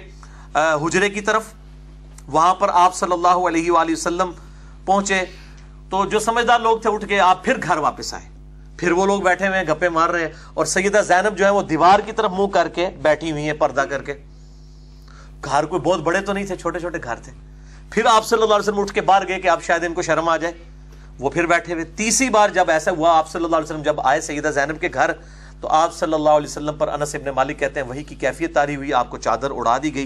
حجرے 0.54 1.10
کی 1.10 1.22
طرف۔ 1.22 1.44
وہاں 2.28 2.56
پر 2.56 2.70
آپ 2.74 2.96
صلی 2.96 3.14
اللہ 3.14 3.28
علیہ 3.28 3.72
وآلہ 3.72 3.92
وسلم 3.92 4.32
پہنچے۔ 4.86 5.22
تو 5.90 6.06
جو 6.06 6.20
سمجھدار 6.20 6.60
لوگ 6.60 6.80
تھے، 6.80 6.90
اٹھ 6.90 7.06
کے 7.08 7.20
آپ 7.20 7.44
پھر 7.44 7.58
گھر 7.64 7.78
واپس 7.78 8.14
آئے۔ 8.14 8.30
پھر 8.78 8.92
وہ 8.92 9.06
لوگ 9.06 9.22
بیٹھے 9.22 9.48
ہوئے 9.48 9.60
ہیں 9.60 9.66
گپے 9.66 9.90
مار 9.90 10.10
رہے 10.10 10.22
ہیں۔ 10.22 10.32
اور 10.54 10.66
سیدہ 10.66 11.02
زینب 11.08 11.38
جو 11.38 11.46
ہے، 11.46 11.50
وہ 11.50 11.62
دیوار 11.62 12.00
کی 12.00 12.12
طرف 12.12 12.32
منہ 12.32 12.48
کر 12.48 12.68
کے 12.68 12.90
بیٹھی 13.02 13.32
ہوئی 13.32 13.44
ہیں، 13.44 13.54
پردہ 13.54 13.82
کر 13.82 14.04
کے۔ 14.04 14.14
گھر 15.46 15.66
کوئی 15.66 15.82
بہت 15.82 16.00
بڑے 16.00 16.22
تو 16.22 16.34
نہیں 16.34 16.46
تھے، 16.46 16.56
چھوٹے 16.56 16.80
چھوٹے 16.80 16.98
گھر 17.04 17.16
تھے۔ 17.16 17.32
پھر 17.96 18.06
آپ 18.06 18.26
صلی 18.26 18.42
اللہ 18.42 18.54
علیہ 18.54 18.70
وسلم 18.70 18.80
اٹھ 18.80 18.94
کے 18.94 19.02
باہر 19.02 19.28
گئے 19.28 19.40
کہ 19.40 19.48
آپ 19.48 19.64
شاید 19.64 19.84
ان 19.84 19.94
کو 19.94 20.02
شرم 20.02 20.30
آ 20.30 20.38
جائے۔ 20.38 20.54
وہ 21.20 21.30
پھر 21.30 21.46
بیٹھے 21.46 21.74
ہوئے۔ 21.74 21.86
تیسری 21.86 22.30
بار 22.30 22.50
جب 22.50 22.70
ایسا 22.70 22.92
ہوا، 22.92 23.18
آپ 23.18 23.30
صلی 23.30 23.44
اللہ 23.44 23.56
علیہ 23.56 23.64
وسلم 23.64 23.82
جب 23.82 24.02
آئے 24.02 24.22
سیدہ 24.22 24.48
زینب 24.48 24.82
کے 24.82 24.90
گھر، 24.94 25.12
تو 25.62 25.68
آپ 25.68 25.94
صلی 25.94 26.14
اللہ 26.14 26.30
علیہ 26.30 26.48
وسلم 26.48 26.78
پر 26.78 26.88
انس 26.88 27.16
ابن 27.16 27.30
مالک 27.36 27.60
کہتے 27.60 27.80
ہیں، 27.80 27.88
وہی 27.88 28.04
کی 28.04 28.16
کیفیت 28.16 28.54
تاری 28.54 28.76
ہوئی، 28.76 28.94
آپ 28.94 29.10
کو 29.10 29.18
چادر 29.18 29.52
اڑا 29.52 29.78
دی 29.84 29.96
گئی۔ 29.96 30.06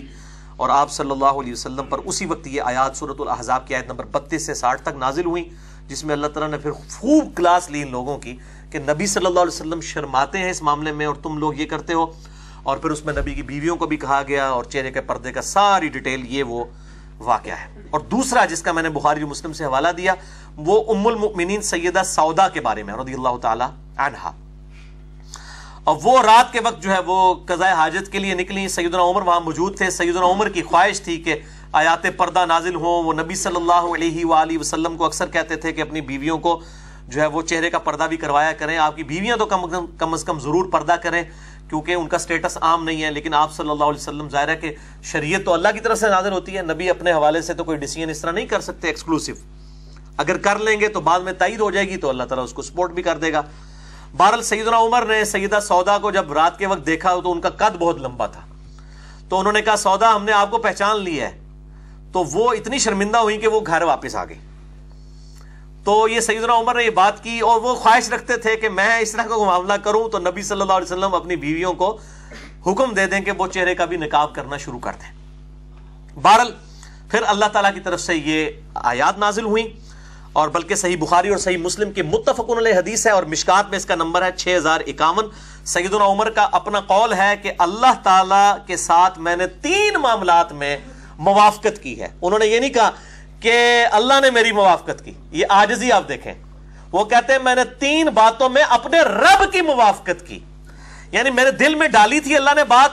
اور 0.55 0.69
آپ 0.69 0.91
صلی 0.91 1.11
اللہ 1.11 1.25
علیہ 1.25 1.53
وسلم 1.53 1.85
پر 1.89 1.99
اسی 2.05 2.25
وقت 2.25 2.47
یہ 2.47 2.61
آیات 2.61 2.97
صورت 2.97 3.15
الحضاب 3.19 3.67
کی 3.67 3.75
آیت 3.75 3.87
نمبر 3.87 4.05
بتیس 4.11 4.45
سے 4.45 4.53
ساٹھ 4.53 4.81
تک 4.81 4.97
نازل 4.97 5.25
ہوئی 5.25 5.49
جس 5.87 6.03
میں 6.03 6.13
اللہ 6.13 6.27
تعالیٰ 6.27 6.49
نے 6.49 6.57
پھر 6.57 6.71
خوب 6.71 7.35
کلاس 7.35 7.69
لی 7.69 7.81
ان 7.81 7.91
لوگوں 7.91 8.17
کی 8.17 8.37
کہ 8.71 8.79
نبی 8.79 9.05
صلی 9.05 9.25
اللہ 9.25 9.39
علیہ 9.39 9.55
وسلم 9.55 9.81
شرماتے 9.81 10.37
ہیں 10.37 10.49
اس 10.49 10.61
معاملے 10.61 10.91
میں 10.91 11.05
اور 11.05 11.15
تم 11.15 11.37
لوگ 11.37 11.53
یہ 11.53 11.65
کرتے 11.65 11.93
ہو۔ 11.93 12.05
اور 12.63 12.77
پھر 12.77 12.89
اس 12.89 13.05
میں 13.05 13.13
نبی 13.13 13.33
کی 13.33 13.41
بیویوں 13.41 13.75
کو 13.75 13.85
بھی 13.85 13.97
کہا 13.97 14.21
گیا 14.27 14.49
اور 14.49 14.63
چہرے 14.63 14.91
کے 14.91 15.01
پردے 15.01 15.31
کا 15.31 15.41
ساری 15.41 15.87
ڈیٹیل 15.87 16.25
یہ 16.25 16.43
وہ 16.43 16.65
واقعہ 17.19 17.53
ہے۔ 17.53 17.81
اور 17.89 17.99
دوسرا 17.99 18.45
جس 18.45 18.61
کا 18.61 18.71
میں 18.71 18.83
نے 18.83 18.89
بخاری 18.89 19.23
مسلم 19.23 19.53
سے 19.53 19.65
حوالہ 19.65 19.87
دیا، 19.97 20.13
وہ 20.57 20.93
ام 20.93 21.07
المؤمنین 21.07 21.61
سیدہ 21.61 22.01
سودا 22.05 22.49
کے 22.49 22.61
بارے 22.61 22.83
میں، 22.83 22.93
رضی 22.93 23.13
اللہ 23.13 23.37
تعالی 23.41 23.63
عنہ 23.97 24.31
اور 25.83 25.95
وہ 26.03 26.21
رات 26.21 26.53
کے 26.53 26.59
وقت 26.63 26.83
جو 26.83 26.91
ہے، 26.93 26.99
وہ 26.99 27.35
قضاء 27.45 27.73
حاجت 27.73 28.11
کے 28.11 28.19
لیے 28.19 28.33
نکلی 28.33 28.67
سیدنا 28.67 29.01
عمر 29.01 29.21
وہاں 29.21 29.39
موجود 29.39 29.77
تھے۔ 29.77 29.89
سیدنا 29.89 30.25
عمر 30.25 30.49
کی 30.49 30.61
خواہش 30.61 31.01
تھی 31.01 31.17
کہ 31.17 31.39
آیات 31.71 32.17
پردہ 32.17 32.45
نازل 32.45 32.75
ہوں۔ 32.75 33.03
وہ 33.03 33.13
نبی 33.13 33.35
صلی 33.35 33.55
اللہ 33.55 33.95
علیہ 33.95 34.25
وآلہ 34.25 34.57
وسلم 34.57 34.97
کو 34.97 35.05
اکثر 35.05 35.27
کہتے 35.27 35.55
تھے 35.55 35.71
کہ 35.71 35.81
اپنی 35.81 36.01
بیویوں 36.01 36.37
کو 36.37 36.61
جو 37.07 37.21
ہے، 37.21 37.25
وہ 37.25 37.41
چہرے 37.41 37.69
کا 37.69 37.79
پردہ 37.79 38.03
بھی 38.03 38.17
کروایا 38.17 38.51
کریں۔ 38.51 38.77
آپ 38.77 38.95
کی 38.95 39.03
بیویاں 39.03 39.37
تو 39.37 39.45
کم 39.45 39.85
کم 39.97 40.13
از 40.13 40.23
کم 40.23 40.39
ضرور 40.39 40.71
پردہ 40.71 40.95
کریں۔ 41.03 41.23
کیونکہ 41.69 41.93
ان 41.93 42.07
کا 42.07 42.17
سٹیٹس 42.17 42.57
عام 42.61 42.83
نہیں 42.83 43.03
ہے، 43.03 43.11
لیکن 43.11 43.33
آپ 43.33 43.53
صلی 43.53 43.69
اللہ 43.69 43.83
علیہ 43.83 43.99
وسلم 43.99 44.29
ظاہر 44.29 44.47
ہے 44.47 44.55
کہ 44.55 44.73
شریعت 45.03 45.45
تو 45.45 45.53
اللہ 45.53 45.67
کی 45.73 45.79
طرف 45.79 45.97
سے 45.97 46.09
نازل 46.09 46.31
ہوتی 46.31 46.57
ہے، 46.57 46.61
نبی 46.61 46.89
اپنے 46.89 47.11
حوالے 47.11 47.41
سے 47.41 47.53
تو 47.53 47.63
کوئی 47.63 47.77
ڈیسیجن 47.77 48.09
اس 48.09 48.21
طرح 48.21 48.31
نہیں 48.31 48.45
کر 48.45 48.61
سکتے 48.61 48.87
ایکسکلوسیو 48.87 49.35
اگر 50.17 50.37
کر 50.37 50.59
لیں 50.59 50.79
گے 50.79 50.87
تو 50.87 51.01
بعد 51.01 51.19
میں 51.19 51.33
تائید 51.33 51.59
ہو 51.59 51.71
جائے 51.71 51.89
گی 51.89 51.97
تو 51.97 52.09
اللہ 52.09 52.23
تعالیٰ 52.23 52.43
اس 52.43 52.53
کو 52.53 52.61
سپورٹ 52.61 52.91
بھی 52.91 53.03
کر 53.03 53.17
دے 53.17 53.33
گا۔ 53.33 53.41
بہرحال 54.17 54.41
سیدنا 54.41 54.77
عمر 54.77 55.05
نے 55.05 55.25
سیدہ 55.25 55.59
سودا 55.63 55.97
کو 55.97 56.11
جب 56.11 56.33
رات 56.33 56.59
کے 56.59 56.67
وقت 56.67 56.85
دیکھا 56.85 57.15
تو 57.19 57.31
ان 57.31 57.41
کا 57.41 57.49
قد 57.49 57.75
بہت 57.79 58.01
لمبا 58.01 58.27
تھا۔ 58.27 58.41
تو 59.29 59.39
انہوں 59.39 59.53
نے 59.53 59.61
کہا، 59.61 59.75
سودا 59.75 60.15
ہم 60.15 60.23
نے 60.25 60.31
آپ 60.31 60.51
کو 60.51 60.57
پہچان 60.57 61.03
لیا 61.03 61.29
ہے۔ 61.29 61.39
تو 62.11 62.23
وہ 62.23 62.53
اتنی 62.53 62.77
شرمندہ 62.77 63.17
ہوئی 63.17 63.37
کہ 63.37 63.47
وہ 63.47 63.59
گھر 63.67 63.81
واپس 63.81 64.15
آ 64.15 64.25
گئی 64.25 64.37
تو 65.83 66.07
یہ 66.07 66.19
سیدنا 66.19 66.53
عمر 66.53 66.75
نے 66.75 66.83
یہ 66.83 66.89
بات 66.89 67.23
کی 67.23 67.39
اور 67.39 67.61
وہ 67.61 67.75
خواہش 67.75 68.09
رکھتے 68.09 68.37
تھے 68.37 68.55
کہ 68.55 68.69
میں 68.69 68.99
اس 68.99 69.11
طرح 69.11 69.23
کا 69.23 69.37
معاملہ 69.37 69.73
کروں 69.73 70.09
تو 70.09 70.19
نبی 70.19 70.41
صلی 70.41 70.61
اللہ 70.61 70.73
علیہ 70.73 70.85
وسلم 70.85 71.15
اپنی 71.15 71.35
بیویوں 71.35 71.73
کو 71.73 71.99
حکم 72.67 72.93
دے 72.93 73.05
دیں 73.05 73.19
کہ 73.19 73.31
وہ 73.37 73.47
چہرے 73.47 73.75
کا 73.75 73.85
بھی 73.85 73.97
نکاب 73.97 74.35
کرنا 74.35 74.57
شروع 74.57 74.79
کر 74.79 74.91
دیں۔ 75.01 75.11
بہرحال، 76.21 76.51
پھر 77.11 77.23
اللہ 77.27 77.45
تعالیٰ 77.45 77.73
کی 77.73 77.79
طرف 77.79 78.01
سے 78.01 78.15
یہ 78.15 78.49
آیات 78.73 79.17
نازل 79.17 79.45
ہوئی 79.45 79.63
اور 80.33 80.49
بلکہ 80.49 80.75
صحیح 80.75 80.97
بخاری 80.99 81.29
اور 81.29 81.37
صحیح 81.37 81.57
مسلم 81.57 81.91
کی 81.91 82.01
متفق 82.01 82.49
علیہ 82.57 82.73
حدیث 82.73 83.05
ہے 83.07 83.11
اور 83.11 83.23
مشکات 83.23 83.69
میں 83.69 83.77
اس 83.77 83.85
کا 83.85 83.95
نمبر 83.95 84.21
ہے 84.21 84.29
چھ 84.37 84.55
ہزار 84.57 84.79
اکاون۔ 84.87 85.25
سیدنا 85.65 86.05
عمر 86.05 86.29
کا 86.29 86.49
اپنا 86.51 86.79
قول 86.79 87.13
ہے 87.13 87.35
کہ 87.43 87.51
اللہ 87.57 87.93
تعالیٰ 88.03 88.57
کے 88.67 88.77
ساتھ 88.77 89.19
میں 89.19 89.35
نے 89.35 89.47
تین 89.47 89.93
معاملات 90.01 90.53
میں 90.53 90.77
موافقت 91.17 91.83
کی 91.83 92.01
ہے۔ 92.01 92.07
انہوں 92.21 92.39
نے 92.39 92.45
یہ 92.45 92.59
نہیں 92.59 92.69
کہا 92.69 92.91
کہ 93.39 93.85
اللہ 93.91 94.13
نے 94.21 94.31
میری 94.31 94.51
موافقت 94.51 95.05
کی۔ 95.05 95.13
یہ 95.31 95.45
آجزی 95.49 95.91
آپ 95.91 96.07
دیکھیں۔ 96.07 96.33
وہ 96.91 97.05
کہتے 97.05 97.33
ہیں، 97.33 97.39
میں 97.39 97.55
نے 97.55 97.63
تین 97.63 98.09
باتوں 98.09 98.49
میں 98.49 98.63
اپنے 98.69 99.01
رب 99.01 99.51
کی 99.51 99.61
موافقت 99.61 100.27
کی۔ 100.27 100.39
یعنی 101.11 101.29
میرے 101.29 101.51
دل 101.51 101.75
میں 101.75 101.87
ڈالی 101.87 102.19
تھی 102.19 102.35
اللہ 102.35 102.49
نے 102.55 102.63
بات، 102.63 102.91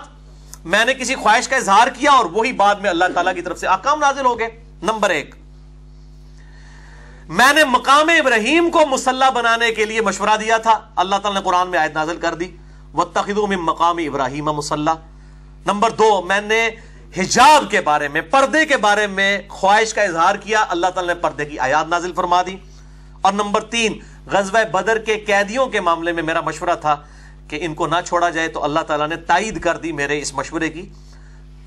میں 0.65 0.85
نے 0.85 0.95
کسی 0.95 1.15
خواہش 1.15 1.49
کا 1.49 1.57
اظہار 1.57 1.87
کیا 1.87 2.11
اور 2.11 2.25
وہی 2.25 2.53
بات 2.53 2.81
میں 2.81 2.91
اللہ 2.91 3.05
تعالیٰ 3.15 3.35
کی 3.35 3.43
طرف 3.43 3.59
سے 3.59 3.67
آکام 3.67 3.99
نازل 3.99 4.27
ہو 4.27 4.39
گئے۔ 4.39 4.65
نمبر 4.83 5.11
ایک، 5.11 5.35
میں 7.29 7.53
نے 7.53 7.65
مقام 7.65 8.09
ابراہیم 8.09 8.71
کو 8.71 8.87
مسلح 8.87 9.31
بنانے 9.31 9.73
کے 9.73 9.85
لیے 9.85 10.01
مشورہ 10.01 10.37
دیا 10.41 10.59
تھا۔ 10.59 10.79
اللہ 10.97 11.17
تعالیٰ 11.17 11.43
نے 11.43 11.49
قرآن 11.49 11.69
میں 11.69 11.79
آیت 11.79 11.95
نازل 11.95 12.17
کر 12.17 12.35
دی۔ 12.35 12.57
وہ 12.93 13.47
میں 13.47 13.57
مقام 13.57 13.97
ابراہیم 13.99 14.45
مسلح۔ 14.45 14.95
نمبر 15.67 15.91
دو، 15.91 16.23
میں 16.23 16.41
نے 16.41 16.71
حجاب 17.19 17.71
کے 17.71 17.81
بارے 17.81 18.09
میں، 18.09 18.21
پردے 18.21 18.67
کے 18.67 18.77
بارے 18.77 19.07
میں 19.07 19.39
خواہش 19.49 19.95
کا 19.95 20.03
اظہار 20.03 20.35
کیا۔ 20.35 20.65
اللہ 20.69 20.87
تعالیٰ 20.87 21.15
نے 21.15 21.21
پردے 21.21 21.45
کی 21.45 21.59
آیات 21.59 21.89
نازل 21.89 22.13
فرما 22.13 22.43
دی۔ 22.43 22.57
اور 23.21 23.33
نمبر 23.33 23.61
تین، 23.61 23.99
غزوہ 24.27 24.65
بدر 24.65 24.99
کے 24.99 25.17
قیدیوں 25.17 25.67
کے 25.67 25.81
معاملے 25.81 26.13
میں 26.13 26.23
میرا 26.23 26.41
مشورہ 26.41 26.75
تھا 26.81 26.97
کہ 27.49 27.59
ان 27.63 27.75
کو 27.75 27.87
نہ 27.87 27.95
چھوڑا 28.07 28.31
جائے۔ 28.31 28.49
تو 28.49 28.65
اللہ 28.65 28.81
تعالیٰ 28.81 29.09
نے 29.09 29.17
تائید 29.17 29.61
کر 29.61 29.77
دی 29.77 29.93
میرے 29.93 30.19
اس 30.19 30.35
مشورے 30.35 30.71
کی۔ 30.71 30.89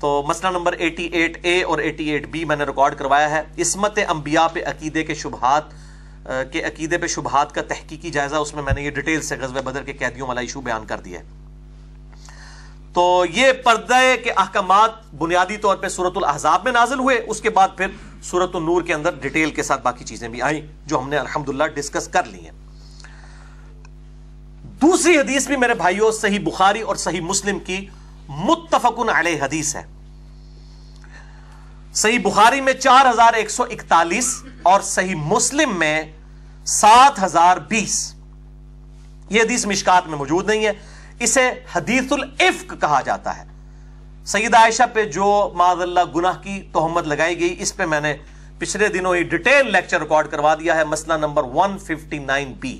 تو 0.00 0.24
مسئلہ 0.28 0.50
نمبر 0.50 0.72
ایٹی 0.72 1.06
ایٹ 1.06 1.38
اے 1.42 1.62
اور 1.62 1.78
ایٹی 1.78 2.08
ایٹ 2.08 2.26
بی 2.26 2.44
میں 2.44 2.56
نے 2.56 2.64
ریکارڈ 2.64 2.98
کروایا 2.98 3.30
ہے۔ 3.30 3.42
عصمت 3.58 3.98
انبیاء 4.08 4.46
پہ 4.52 4.64
عقیدے 4.64 5.04
کے 5.04 5.14
شبہات 5.14 5.62
کے 6.52 6.62
عقیدے 6.62 6.98
پہ 6.98 7.06
شبہات 7.06 7.52
کا 7.52 7.62
تحقیقی 7.62 8.10
جائزہ، 8.10 8.36
اس 8.36 8.54
میں 8.54 8.62
میں 8.62 8.72
نے 8.72 8.82
یہ 8.82 8.90
ڈیٹیل 8.90 9.20
سے 9.20 9.36
غزوہ 9.36 9.60
بدر 9.60 9.82
کے 9.82 9.92
قیدیوں 9.92 10.28
والا 10.28 10.40
ایشو 10.40 10.60
بیان 10.60 10.86
کر 10.86 10.98
دیا 10.98 11.20
ہے۔ 11.20 11.39
تو 12.94 13.24
یہ 13.30 13.52
پردے 13.52 14.16
کے 14.16 14.30
احکامات 14.30 15.14
بنیادی 15.14 15.56
طور 15.56 15.76
پہ 15.76 15.88
صورت 15.88 16.12
الحضاب 16.16 16.64
میں 16.64 16.72
نازل 16.72 16.98
ہوئے، 16.98 17.24
اس 17.26 17.40
کے 17.40 17.50
بعد 17.50 17.68
پھر 17.76 17.86
صورت 18.22 18.56
النور 18.56 18.82
کے 18.82 18.94
اندر 18.94 19.10
ڈیٹیل 19.14 19.50
کے 19.50 19.62
ساتھ 19.62 19.82
باقی 19.82 20.04
چیزیں 20.04 20.28
بھی 20.28 20.42
آئیں 20.42 20.60
جو 20.86 20.98
ہم 20.98 21.08
نے 21.08 21.18
الحمدللہ 21.18 21.64
ڈسکس 21.64 22.08
کر 22.08 22.24
لی 22.24 22.40
ہیں۔ 22.44 22.50
دوسری 24.82 25.18
حدیث 25.18 25.46
بھی 25.46 25.56
میرے 25.56 25.74
بھائیوں 25.74 26.12
صحیح 26.12 26.38
بخاری 26.38 26.80
اور 26.80 26.96
صحیح 26.96 27.20
مسلم 27.20 27.58
کی 27.58 27.86
متفقن 28.28 29.08
علیہ 29.08 29.42
حدیث 29.42 29.76
ہے۔ 29.76 29.82
صحیح 31.94 32.18
بخاری 32.18 32.60
میں 32.60 32.72
چار 32.72 33.10
ہزار 33.10 33.32
ایک 33.32 33.50
سو 33.50 33.62
اکتالیس 33.62 34.42
اور 34.62 34.80
صحیح 34.80 35.14
مسلم 35.14 35.78
میں 35.78 36.12
سات 36.64 37.22
ہزار 37.22 37.56
بیس۔ 37.56 38.14
یہ 39.30 39.42
حدیث 39.42 39.66
مشکات 39.66 40.06
میں 40.06 40.18
موجود 40.18 40.46
نہیں 40.46 40.66
ہے۔ 40.66 40.72
اسے 41.20 41.50
حدیث 41.74 42.12
العفق 42.12 42.74
کہا 42.80 43.00
جاتا 43.00 43.36
ہے۔ 43.36 43.44
سید 44.26 44.54
عائشہ 44.54 44.82
پہ 44.92 45.04
جو 45.04 45.50
معذ 45.54 45.82
اللہ 45.82 46.00
گناہ 46.16 46.42
کی 46.42 46.62
تہمت 46.72 47.06
لگائی 47.06 47.40
گئی، 47.40 47.56
اس 47.58 47.76
پہ 47.76 47.84
میں 47.84 48.00
نے 48.00 48.16
پچھلے 48.58 48.88
دنوں 48.88 49.14
ہی 49.14 49.22
ڈیٹیل 49.22 49.72
لیکچر 49.72 50.00
ریکارڈ 50.00 50.28
کروا 50.28 50.54
دیا 50.54 50.76
ہے، 50.76 50.84
مسئلہ 50.84 51.14
نمبر 51.14 51.42
159 51.42 52.52
بی 52.60 52.78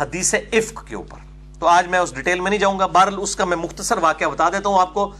حدیث 0.00 0.34
عفق 0.34 0.86
کے 0.86 0.94
اوپر۔ 0.94 1.18
تو 1.60 1.66
آج 1.66 1.86
میں 1.86 1.98
اس 1.98 2.14
ڈیٹیل 2.14 2.40
میں 2.40 2.50
نہیں 2.50 2.60
جاؤں 2.60 2.78
گا۔ 2.78 2.86
بہرحال 2.86 3.14
اس 3.18 3.36
کا 3.36 3.44
میں 3.44 3.56
مختصر 3.56 3.98
واقعہ 3.98 4.26
بتا 4.26 4.48
دیتا 4.48 4.68
ہوں 4.68 4.80
آپ 4.80 4.94
کو۔ 4.94 5.12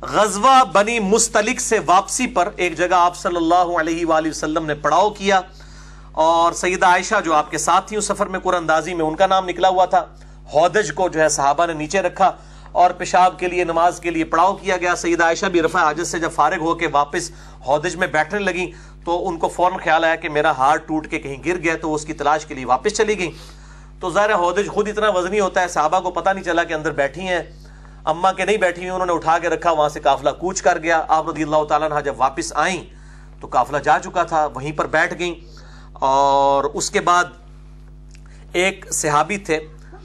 غزوہ 0.00 0.64
بنی 0.64 0.98
مستلق 0.98 1.60
سے 1.60 1.78
واپسی 1.86 2.26
پر 2.26 2.48
ایک 2.56 2.76
جگہ 2.78 2.94
آپ 2.94 3.16
صلی 3.16 3.36
اللہ 3.36 3.78
علیہ 3.80 4.06
وآلہ 4.06 4.28
وسلم 4.28 4.66
نے 4.66 4.74
پڑاؤ 4.74 5.10
کیا 5.10 5.40
اور 6.12 6.52
سیدہ 6.52 6.86
عائشہ 6.86 7.14
جو 7.24 7.34
آپ 7.34 7.50
کے 7.50 7.58
ساتھ 7.58 7.88
تھی 7.88 7.96
اس 7.96 8.04
سفر 8.04 8.26
میں 8.26 8.40
قرآن 8.40 8.60
اندازی 8.60 8.94
میں 8.94 9.04
ان 9.04 9.16
کا 9.16 9.26
نام 9.26 9.48
نکلا 9.48 9.68
ہوا 9.68 9.84
تھا۔ 9.84 10.06
ہودج 10.54 10.92
کو 10.92 11.08
جو 11.08 11.20
ہے 11.20 11.28
صحابہ 11.28 11.66
نے 11.66 11.72
نیچے 11.72 12.02
رکھا 12.02 12.32
اور 12.72 12.90
پیشاب 12.90 13.38
کے 13.38 13.48
لیے، 13.48 13.64
نماز 13.64 14.00
کے 14.00 14.10
لیے 14.10 14.24
پڑاؤ 14.24 14.56
کیا 14.56 14.76
گیا۔ 14.76 14.94
سیدہ 14.96 15.24
عائشہ 15.24 15.46
بھی 15.46 15.62
رفع 15.62 15.80
حاجت 15.80 16.06
سے 16.06 16.18
جب 16.18 16.32
فارغ 16.32 16.60
ہو 16.60 16.74
کے 16.74 16.86
واپس 16.86 17.30
ہودج 17.66 17.96
میں 17.96 18.06
بیٹھنے 18.06 18.40
لگی 18.40 18.72
تو 19.04 19.28
ان 19.28 19.38
کو 19.38 19.48
فوراً 19.48 19.78
خیال 19.78 20.04
آیا 20.04 20.14
کہ 20.14 20.28
میرا 20.28 20.50
ہار 20.50 20.76
ٹوٹ 20.76 21.08
کے 21.08 21.18
کہیں 21.18 21.44
گر 21.44 21.56
گیا 21.56 21.74
تو 21.82 21.94
اس 21.94 22.04
کی 22.04 22.12
تلاش 22.12 22.46
کے 22.46 22.54
لیے 22.54 22.64
واپس 22.64 22.92
چلی 22.92 23.18
گئی 23.18 23.30
تو 24.00 24.10
ظاہر 24.10 24.32
ہودج 24.32 24.68
خود 24.68 24.88
اتنا 24.88 25.08
وزنی 25.08 25.40
ہوتا 25.40 25.60
ہے، 25.60 25.68
صحابہ 25.68 26.00
کو 26.00 26.10
پتہ 26.10 26.30
نہیں 26.30 26.44
چلا 26.44 26.64
کہ 26.64 26.74
اندر 26.74 26.90
بیٹھی 26.90 27.20
ہیں۔ 27.20 27.42
اما 28.04 28.32
کے 28.32 28.44
نہیں 28.44 28.56
بیٹھی 28.56 28.82
ہوئی، 28.82 28.90
انہوں 28.90 29.06
نے 29.06 29.12
اٹھا 29.12 29.38
کے 29.38 29.48
رکھا، 29.48 29.70
وہاں 29.70 29.88
سے 29.88 30.00
قافلہ 30.00 30.30
کوچ 30.30 30.62
کر 30.62 30.78
گیا۔ 30.78 31.04
آپ 31.08 31.28
رضی 31.28 31.42
اللہ 31.42 31.64
تعالیٰ 31.64 31.88
نے 31.88 32.02
جب 32.02 32.14
واپس 32.16 32.52
آئیں 32.56 32.84
تو 33.40 33.48
قافلہ 33.50 33.76
جا 33.76 33.98
چکا 33.98 34.22
تھا، 34.22 34.46
وہیں 34.46 34.72
پر 34.72 34.86
بیٹھ 34.86 35.14
گئیں۔ 35.18 35.34
اور 35.92 36.64
اس 36.64 36.90
کے 36.90 37.00
بعد 37.00 37.24
ایک 38.52 38.86
صحابی 38.92 39.36
تھے۔ 39.36 39.60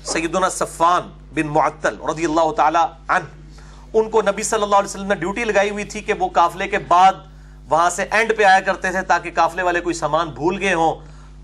سیدنا 0.06 0.50
صفان 0.50 1.10
بن 1.36 1.48
معطل 1.48 1.96
رضی 2.10 2.26
اللہ 2.26 2.52
تعالی 2.52 2.80
عنہ، 3.08 3.26
ان 3.94 4.10
کو 4.10 4.22
نبی 4.22 4.44
صلی 4.44 4.64
اللہ 4.64 4.76
علیہ 4.76 4.90
وسلم 4.90 5.08
نے 5.08 5.16
ڈیوٹی 5.16 5.44
لگائی 5.44 5.70
ہوئی 5.70 5.84
تھی 5.86 6.02
کہ 6.02 6.14
وہ 6.20 6.30
قافلے 6.34 6.68
کے 6.68 6.78
بعد 6.88 7.14
وہاں 7.70 7.90
سے 7.90 8.06
اینڈ 8.12 8.32
پہ 8.38 8.44
آیا 8.44 8.60
کرتے 8.60 8.92
تھے 8.92 9.02
تاکہ 9.02 9.32
قافلے 9.36 9.64
والے 9.64 9.82
کوئی 9.82 9.94
سامان 9.96 10.30
بھول 10.30 10.58
گئے 10.60 10.74
ہوں۔ 10.74 10.94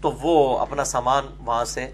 تو 0.02 0.12
وہ 0.22 0.58
اپنا 0.60 0.84
سامان 0.84 1.28
وہاں 1.46 1.66
سے 1.66 1.88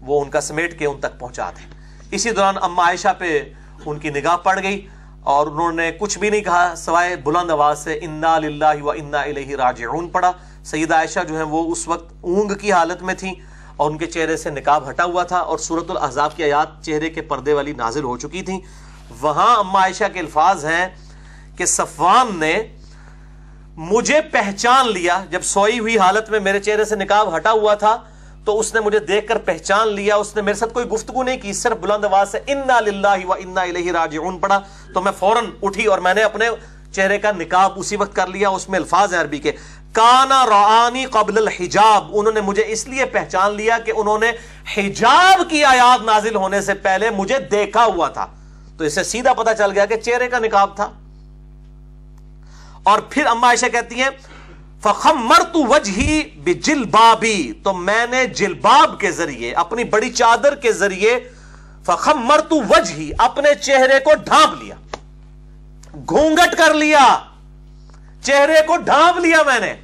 وہ 0.00 0.20
ان 0.22 0.30
کا 0.30 0.40
سمیٹ 0.40 0.78
کے 0.78 0.86
ان 0.86 1.00
تک 1.00 1.18
پہنچا 1.18 1.50
دیں 1.50 1.66
اسی 2.10 2.30
دوران 2.30 2.56
اما 2.62 2.84
عائشہ 2.84 3.08
پہ 3.18 3.38
ان 3.86 3.98
کی 3.98 4.10
نگاہ 4.10 4.36
پڑ 4.36 4.58
گئی 4.62 4.86
اور 5.22 5.46
انہوں 5.46 5.72
نے 5.72 5.90
کچھ 6.00 6.18
بھی 6.18 6.30
نہیں 6.30 6.40
کہا 6.40 6.74
سوائے 6.76 7.16
بلند 7.16 7.50
آواز 7.50 7.78
سے 7.78 7.98
انا 8.02 8.38
للہ 8.38 8.82
و 8.82 8.90
انا 8.90 9.20
الیہ 9.20 9.56
راجعون 9.56 10.08
پڑا 10.08 10.32
سیدہ 10.64 10.94
عائشہ 10.94 11.20
جو 11.28 11.36
ہیں 11.36 11.44
وہ 11.50 11.70
اس 11.72 11.86
وقت 11.88 12.12
اونگ 12.20 12.54
کی 12.60 12.72
حالت 12.72 13.02
میں 13.02 13.14
تھیں۔ 13.14 13.34
اور 13.80 13.90
ان 13.90 13.98
کے 13.98 14.06
چہرے 14.06 14.36
سے 14.36 14.50
نکاب 14.50 14.88
ہٹا 14.90 15.04
ہوا 15.04 15.22
تھا 15.22 15.38
اور 15.38 15.58
صورت 15.58 15.90
الحضاب 15.90 16.36
کی 16.36 16.44
آیات 16.44 16.82
چہرے 16.84 17.10
کے 17.10 17.22
پردے 17.22 17.52
والی 17.52 17.72
نازل 17.72 18.04
ہو 18.04 18.16
چکی 18.16 18.42
تھی 18.42 18.58
وہاں 19.20 19.56
اما 19.56 19.80
عائشہ 19.80 20.04
کے 20.12 20.20
الفاظ 20.20 20.64
ہیں 20.64 20.86
کہ 21.56 21.64
صفوان 21.64 22.38
نے 22.38 22.54
مجھے 23.76 24.20
پہچان 24.32 24.92
لیا۔ 24.92 25.18
جب 25.30 25.42
سوئی 25.42 25.78
ہوئی 25.78 25.98
حالت 25.98 26.30
میں 26.30 26.40
میرے 26.40 26.60
چہرے 26.60 26.84
سے 26.84 26.96
نکاب 26.96 27.36
ہٹا 27.36 27.52
ہوا 27.52 27.74
تھا 27.74 27.96
تو 28.44 28.58
اس 28.60 28.74
نے 28.74 28.80
مجھے 28.80 28.98
دیکھ 28.98 29.26
کر 29.26 29.38
پہچان 29.38 29.88
لیا۔ 29.88 30.16
اس 30.16 30.36
نے 30.36 30.42
میرے 30.42 30.54
ساتھ 30.54 30.72
کوئی 30.74 30.86
گفتگو 30.86 31.22
نہیں 31.22 31.38
کی، 31.38 31.52
صرف 31.52 31.76
بلند 31.76 32.04
آواز 32.04 32.30
سے 32.32 32.38
انا 32.46 32.80
للہ 32.80 33.26
و 33.26 33.32
انا 33.32 33.60
الیہ 33.60 33.92
راجعون 33.92 34.38
پڑا 34.38 34.60
تو 34.94 35.00
میں 35.00 35.12
فوراً 35.18 35.44
اٹھی 35.62 35.86
اور 35.86 35.98
میں 35.98 36.14
نے 36.14 36.22
اپنے 36.22 36.48
چہرے 36.92 37.18
کا 37.18 37.30
نکاب 37.32 37.72
اسی 37.76 37.96
وقت 37.96 38.16
کر 38.16 38.26
لیا۔ 38.26 38.48
اس 38.48 38.68
میں 38.68 38.78
الفاظ 38.78 39.14
ہیں 39.14 39.20
عربی 39.20 39.38
کے۔ 39.38 39.52
کانا 39.92 40.46
روانی 40.46 41.04
قبل 41.04 41.38
الحجاب۔ 41.38 42.08
انہوں 42.12 42.32
نے 42.32 42.40
مجھے 42.40 42.64
اس 42.66 42.88
لیے 42.88 43.04
پہچان 43.04 43.54
لیا 43.54 43.78
کہ 43.78 43.92
انہوں 43.96 44.18
نے 44.18 44.32
حجاب 44.76 45.50
کی 45.50 45.64
آیات 45.64 46.04
نازل 46.04 46.36
ہونے 46.36 46.60
سے 46.60 46.74
پہلے 46.74 47.10
مجھے 47.10 47.38
دیکھا 47.38 47.84
ہوا 47.84 48.08
تھا۔ 48.08 48.26
تو 48.78 48.84
اسے 48.84 49.02
سیدھا 49.02 49.32
پتا 49.32 49.54
چل 49.54 49.70
گیا 49.72 49.86
کہ 49.86 49.96
چہرے 49.96 50.28
کا 50.28 50.38
نکاب 50.38 50.76
تھا۔ 50.76 50.92
اور 52.82 52.98
پھر 52.98 53.26
اما 53.26 53.46
عائشہ 53.46 53.66
کہتی 53.66 54.02
ہیں 54.02 54.10
فخم 54.82 55.26
مرتو 55.26 55.66
وجہی 55.66 56.22
بجلبابی 56.36 57.52
تو 57.64 57.72
میں 57.72 58.06
نے 58.06 58.26
جلباب 58.26 59.00
کے 59.00 59.10
ذریعے، 59.10 59.52
اپنی 59.52 59.84
بڑی 59.84 60.10
چادر 60.10 60.54
کے 60.54 60.72
ذریعے 60.72 61.20
فخم 61.86 62.18
مرتو 62.18 62.62
وجہی 62.62 63.10
اپنے 63.18 63.54
چہرے 63.54 64.00
کو 64.00 64.10
ڈھانپ 64.24 64.62
لیا۔ 64.62 64.74
گھونگٹ 66.08 66.56
کر 66.56 66.74
لیا۔ 66.74 67.18
چہرے 68.22 68.66
کو 68.66 68.76
ڈھانپ 68.76 69.18
لیا 69.18 69.42
میں 69.42 69.58
نے۔ 69.58 69.74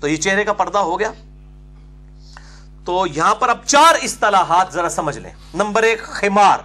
تو 0.00 0.08
یہ 0.08 0.16
چہرے 0.16 0.44
کا 0.44 0.52
پردہ 0.52 0.78
ہو 0.78 1.00
گیا۔ 1.00 1.12
تو 2.84 3.06
یہاں 3.06 3.34
پر 3.34 3.48
اب 3.48 3.58
چار 3.64 3.94
اصطلاحات 4.02 4.72
ذرا 4.72 4.88
سمجھ 4.88 5.18
لیں۔ 5.18 5.30
نمبر 5.54 5.82
ایک، 5.82 6.02
خمار، 6.02 6.58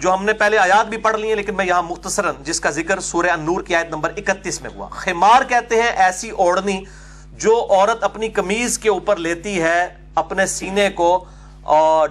جو 0.00 0.14
ہم 0.14 0.24
نے 0.24 0.32
پہلے 0.32 0.58
آیات 0.58 0.86
بھی 0.86 0.96
پڑھ 0.96 1.16
لی 1.16 1.28
ہیں، 1.28 1.36
لیکن 1.36 1.56
میں 1.56 1.64
یہاں 1.64 1.82
مختصراً 1.82 2.34
جس 2.42 2.60
کا 2.60 2.70
ذکر 2.70 3.00
سورہ 3.00 3.30
النور 3.30 3.62
کی 3.62 3.74
آیت 3.74 3.88
نمبر 3.88 4.12
اکتیس 4.16 4.62
میں 4.62 4.70
ہوا۔ 4.74 4.88
خمار 4.88 5.42
کہتے 5.48 5.82
ہیں 5.82 5.88
ایسی 5.88 6.30
اوڑنی 6.30 6.84
جو 7.32 7.66
عورت 7.70 8.04
اپنی 8.04 8.28
کمیز 8.28 8.78
کے 8.78 8.88
اوپر 8.88 9.16
لیتی 9.16 9.62
ہے 9.62 9.96
اپنے 10.14 10.46
سینے 10.46 10.90
کو 10.90 11.24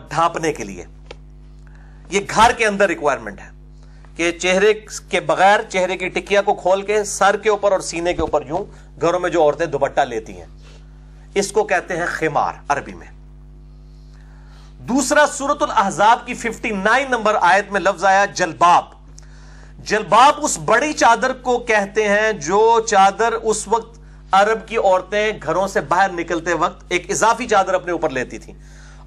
ڈھانپنے 0.10 0.54
کے 0.54 0.64
لیے۔ 0.64 0.86
یہ 2.10 2.20
گھر 2.36 2.52
کے 2.52 2.66
اندر 2.66 2.88
ریکوائرمنٹ 2.88 3.42
ہے۔ 3.42 3.57
کہ 4.18 4.32
چہرے 4.32 4.74
کے 5.10 5.20
بغیر 5.20 5.60
چہرے 5.70 5.98
کی 5.98 6.08
ٹکیا 6.08 6.42
کو 6.42 6.54
کھول 6.54 6.82
کے 6.82 7.04
سر 7.04 7.38
کے 7.38 7.50
اوپر 7.50 7.72
اور 7.72 7.80
سینے 7.80 8.14
کے 8.14 8.22
اوپر 8.22 8.46
یوں 8.46 8.66
گھروں 9.02 9.20
میں 9.20 9.30
جو 9.30 9.44
عورتیں 9.44 9.66
دوپٹہ 9.66 10.02
لیتی 10.02 10.38
ہیں۔ 10.38 10.46
اس 11.34 11.52
کو 11.52 11.64
کہتے 11.64 11.98
ہیں 11.98 12.06
خمار 12.08 12.54
عربی 12.70 12.94
میں۔ 12.94 13.08
دوسرا 14.80 15.26
سورت 15.34 15.64
الاحزاب 15.64 16.20
کی 16.26 16.34
ففٹی 16.34 16.72
نائن 16.72 17.12
نمبر 17.12 17.36
آیت 17.42 17.72
میں 17.72 17.82
لفظ 17.82 18.06
آیا 18.06 18.26
جلباب۔ 18.26 18.84
جلباب 19.80 20.34
اس 20.38 20.60
بڑی 20.66 20.94
چادر 20.94 21.34
کو 21.34 21.58
کہتے 21.58 22.08
ہیں 22.08 22.32
جو 22.32 22.80
چادر 22.88 23.34
اس 23.34 23.68
وقت 23.68 24.00
عرب 24.32 24.68
کی 24.68 24.78
عورتیں 24.78 25.32
گھروں 25.44 25.68
سے 25.68 25.82
باہر 25.82 26.12
نکلتے 26.12 26.54
وقت 26.54 26.86
ایک 26.90 27.12
اضافی 27.12 27.48
چادر 27.48 27.74
اپنے 27.74 27.92
اوپر 27.92 28.10
لیتی 28.10 28.38
تھی 28.38 28.54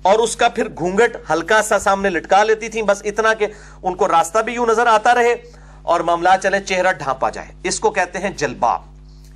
اور 0.03 0.19
اس 0.19 0.37
کا 0.37 0.49
پھر 0.49 0.69
گھونگٹ 0.79 1.31
ہلکا 1.31 1.63
سا 1.63 1.79
سامنے 1.79 2.11
لٹکا 2.11 2.45
لیتی 2.45 2.69
تھی 2.69 2.83
بس 2.83 3.03
اتنا 3.05 3.35
کہ 3.35 3.47
ان 3.83 3.95
کو 3.95 4.09
راستہ 4.09 4.39
بھی 4.39 4.53
یوں 4.53 4.67
نظر 4.67 4.87
آتا 4.87 5.15
رہے 5.15 5.35
اور 5.83 6.01
معاملات 6.01 6.43
چلے 6.43 6.61
چہرہ 6.61 6.93
ڈھانپا 6.93 7.31
جائے۔ 7.31 7.49
اس 7.63 7.81
کو 7.81 7.91
کہتے 7.91 8.19
ہیں 8.19 8.31
جلباب۔ 8.31 8.83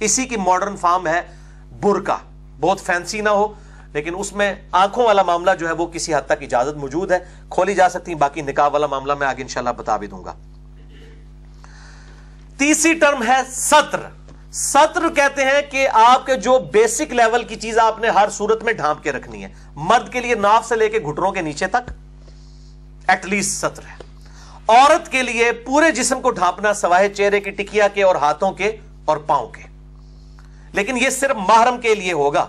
اسی 0.00 0.26
کی 0.26 0.36
ماڈرن 0.36 0.76
فارم 0.76 1.06
ہے 1.06 1.22
برکا۔ 1.80 2.16
بہت 2.60 2.80
فینسی 2.80 3.20
نہ 3.20 3.28
ہو، 3.28 3.52
لیکن 3.92 4.14
اس 4.18 4.32
میں 4.32 4.54
آنکھوں 4.72 5.04
والا 5.04 5.22
معاملہ 5.22 5.50
جو 5.60 5.68
ہے 5.68 5.72
وہ 5.72 5.86
کسی 5.86 6.14
حد 6.14 6.26
تک 6.26 6.42
اجازت 6.42 6.76
موجود 6.76 7.12
ہے۔ 7.12 7.18
کھولی 7.50 7.74
جا 7.74 7.88
سکتی 7.88 8.14
باقی 8.14 8.40
نکاح 8.40 8.68
والا 8.68 8.86
معاملہ 8.86 9.14
میں 9.14 9.26
آگے 9.26 9.42
انشاءاللہ 9.42 9.70
بتا 9.70 9.96
بھی 9.96 10.06
دوں 10.06 10.24
گا۔ 10.24 10.34
تیسری 12.58 12.94
ٹرم 12.94 13.22
ہے 13.22 13.40
سطر۔ 13.48 14.23
سطر 14.54 15.08
کہتے 15.16 15.44
ہیں 15.44 15.70
کہ 15.70 15.88
آپ 15.92 16.26
کے 16.26 16.36
جو 16.36 16.58
بیسک 16.58 17.12
لیول 17.12 17.44
کی 17.44 17.56
چیز 17.56 17.78
آپ 17.78 17.98
نے 17.98 18.08
ہر 18.08 18.28
صورت 18.30 18.64
میں 18.64 18.72
ڈھانپ 18.72 19.02
کے 19.02 19.12
رکھنی 19.12 19.44
ہے، 19.44 19.54
مرد 19.76 20.12
کے 20.12 20.20
لیے 20.20 20.34
ناف 20.34 20.68
سے 20.68 20.76
لے 20.76 20.88
کے 20.88 20.98
گھٹروں 20.98 21.32
کے 21.32 21.40
نیچے 21.40 21.66
تک 21.66 21.90
ایٹ 23.08 23.26
لیسٹ 23.26 23.50
سطر 23.50 23.82
ہے۔ 23.82 24.02
عورت 24.68 25.12
کے 25.12 25.22
لیے 25.22 25.52
پورے 25.52 25.90
جسم 25.90 26.20
کو 26.20 26.30
ڈھانپنا 26.30 26.74
سوائے 26.74 27.08
چہرے 27.08 27.40
کی 27.40 27.50
ٹکیا 27.50 27.88
کے 27.88 28.02
اور 28.02 28.16
ہاتھوں 28.16 28.52
کے 28.52 28.76
اور 29.04 29.16
پاؤں 29.16 29.48
کے۔ 29.48 29.62
لیکن 30.72 30.96
یہ 30.96 31.10
صرف 31.10 31.36
محرم 31.36 31.80
کے 31.80 31.94
لیے 31.94 32.12
ہوگا۔ 32.12 32.46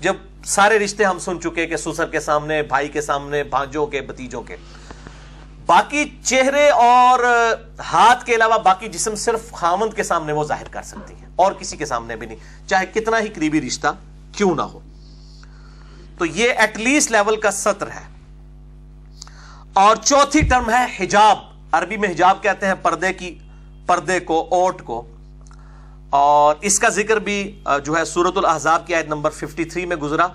جب 0.00 0.14
سارے 0.44 0.78
رشتے 0.78 1.04
ہم 1.04 1.18
سن 1.18 1.40
چکے 1.40 1.66
کہ 1.66 1.76
سسر 1.76 2.06
کے 2.06 2.20
سامنے، 2.20 2.62
بھائی 2.62 2.88
کے 2.88 3.00
سامنے، 3.00 3.42
بھانجوں 3.42 3.86
کے 3.86 4.00
بتیجوں 4.00 4.42
کے۔ 4.42 4.56
باقی 5.68 6.04
چہرے 6.24 6.68
اور 6.70 7.18
ہاتھ 7.78 8.24
کے 8.24 8.34
علاوہ 8.34 8.58
باقی 8.58 8.88
جسم 8.88 9.14
صرف 9.14 9.52
خامند 9.52 9.96
کے 9.96 10.02
سامنے 10.02 10.32
وہ 10.32 10.44
ظاہر 10.44 10.68
کر 10.68 10.82
سکتی 10.82 11.14
ہے، 11.14 11.26
اور 11.36 11.52
کسی 11.52 11.76
کے 11.76 11.86
سامنے 11.86 12.16
بھی 12.16 12.26
نہیں۔ 12.26 12.68
چاہے 12.68 12.86
کتنا 12.86 13.20
ہی 13.20 13.28
قریبی 13.28 13.60
رشتہ 13.60 13.86
کیوں 14.32 14.54
نہ 14.54 14.62
ہو۔ 14.62 14.80
تو 16.18 16.26
یہ 16.26 16.50
ایٹ 16.52 16.76
لیسٹ 16.78 17.10
لیول 17.10 17.36
کا 17.36 17.50
سطر 17.50 17.86
ہے۔ 17.86 18.06
اور 19.72 19.96
چوتھی 19.96 20.40
ٹرم 20.40 20.70
ہے 20.70 21.04
حجاب۔ 21.04 21.38
عربی 21.72 21.96
میں 21.96 22.08
حجاب 22.08 22.42
کہتے 22.42 22.66
ہیں 22.66 22.74
پردے 22.82 23.12
کی، 23.12 23.38
پردے 23.86 24.20
کو، 24.20 24.48
اوٹ 24.50 24.82
کو۔ 24.82 25.06
اور 26.10 26.54
اس 26.60 26.78
کا 26.78 26.88
ذکر 26.88 27.16
بھی، 27.16 27.62
جو 27.84 27.96
ہے 27.96 28.04
سورت 28.04 28.36
الحضاب 28.36 28.86
کی 28.86 28.94
آیت 28.94 29.06
نمبر 29.06 29.30
53 29.30 29.84
میں 29.86 29.96
گزرا۔ 29.96 30.26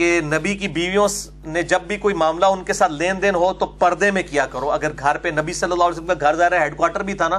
کہ 0.00 0.20
نبی 0.20 0.54
کی 0.54 0.68
بیویوں 0.68 1.08
نے 1.44 1.62
جب 1.62 1.80
بھی 1.80 1.96
کوئی 1.96 2.14
معاملہ 2.14 2.46
ان 2.46 2.64
کے 2.64 2.72
ساتھ 2.72 2.92
لین 2.92 3.22
دین 3.22 3.34
ہو 3.34 3.52
تو 3.52 3.66
پردے 3.66 4.10
میں 4.10 4.22
کیا 4.22 4.46
کرو۔ 4.46 4.70
اگر 4.70 4.90
گھر 4.98 5.18
پہ 5.18 5.28
نبی 5.28 5.52
صلی 5.52 5.72
اللہ 5.72 5.84
علیہ 5.84 5.92
وسلم 5.92 6.06
کا 6.06 6.14
گھر 6.20 6.34
ظاہر 6.34 6.60
ہیڈ 6.62 6.76
کوارٹر 6.76 7.02
بھی 7.02 7.14
تھا 7.14 7.28
نا، 7.28 7.38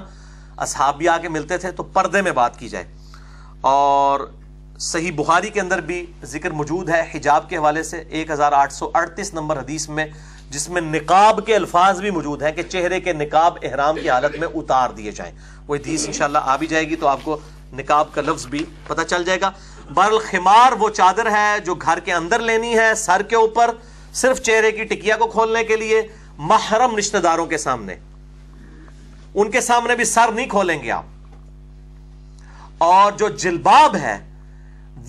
اصحاب 0.57 0.97
بھی 0.97 1.07
آ 1.09 1.17
کے 1.17 1.29
ملتے 1.29 1.57
تھے 1.57 1.71
تو 1.71 1.83
پردے 1.83 2.21
میں 2.21 2.31
بات 2.31 2.59
کی 2.59 2.69
جائے۔ 2.69 2.85
اور 3.61 4.19
صحیح 4.79 5.11
بخاری 5.15 5.49
کے 5.49 5.61
اندر 5.61 5.81
بھی 5.81 6.05
ذکر 6.23 6.51
موجود 6.51 6.89
ہے 6.89 7.11
حجاب 7.15 7.49
کے 7.49 7.57
حوالے 7.57 7.83
سے، 7.83 8.03
ایک 8.09 8.31
ہزار 8.31 8.51
آٹھ 8.51 8.73
سو 8.73 8.91
اڑتیس 8.93 9.33
نمبر 9.33 9.59
حدیث 9.59 9.89
میں، 9.89 10.05
جس 10.49 10.69
میں 10.69 10.81
نقاب 10.81 11.45
کے 11.45 11.55
الفاظ 11.55 12.01
بھی 12.01 12.09
موجود 12.09 12.41
ہیں 12.41 12.51
کہ 12.51 12.63
چہرے 12.63 12.99
کے 12.99 13.13
نقاب 13.13 13.57
احرام 13.63 13.95
کی 13.95 14.09
حالت 14.09 14.39
میں 14.39 14.47
اتار 14.53 14.89
دیے 14.89 15.11
جائیں۔ 15.11 15.33
وہ 15.67 15.75
حدیث 15.75 16.07
انشاءاللہ 16.07 16.39
آ 16.41 16.55
بھی 16.55 16.67
جائے 16.67 16.89
گی 16.89 16.95
تو 16.95 17.07
آپ 17.07 17.19
کو 17.23 17.37
نقاب 17.73 18.13
کا 18.13 18.21
لفظ 18.21 18.45
بھی 18.45 18.65
پتہ 18.87 19.01
چل 19.01 19.23
جائے 19.23 19.41
گا۔ 19.41 19.51
برالخمار 19.93 20.71
وہ 20.71 20.89
چادر 20.89 21.31
ہے 21.31 21.59
جو 21.59 21.75
گھر 21.75 21.99
کے 21.99 22.13
اندر 22.13 22.39
لینی 22.39 22.77
ہے، 22.77 22.95
سر 22.95 23.21
کے 23.21 23.35
اوپر، 23.35 23.71
صرف 24.13 24.41
چہرے 24.41 24.71
کی 24.71 24.83
ٹکیا 24.83 25.17
کو 25.17 25.27
کھولنے 25.27 25.63
کے 25.63 25.75
لیے 25.75 26.07
محرم 26.37 26.97
رشتہ 26.97 27.17
داروں 27.17 27.45
کے 27.45 27.57
سامنے۔ 27.57 27.95
ان 29.33 29.51
کے 29.51 29.61
سامنے 29.61 29.95
بھی 29.95 30.03
سر 30.03 30.31
نہیں 30.31 30.47
کھولیں 30.47 30.83
گے 30.83 30.91
آپ۔ 30.91 31.03
اور 32.77 33.11
جو 33.11 33.29
جلباب 33.29 33.95
ہے، 33.95 34.19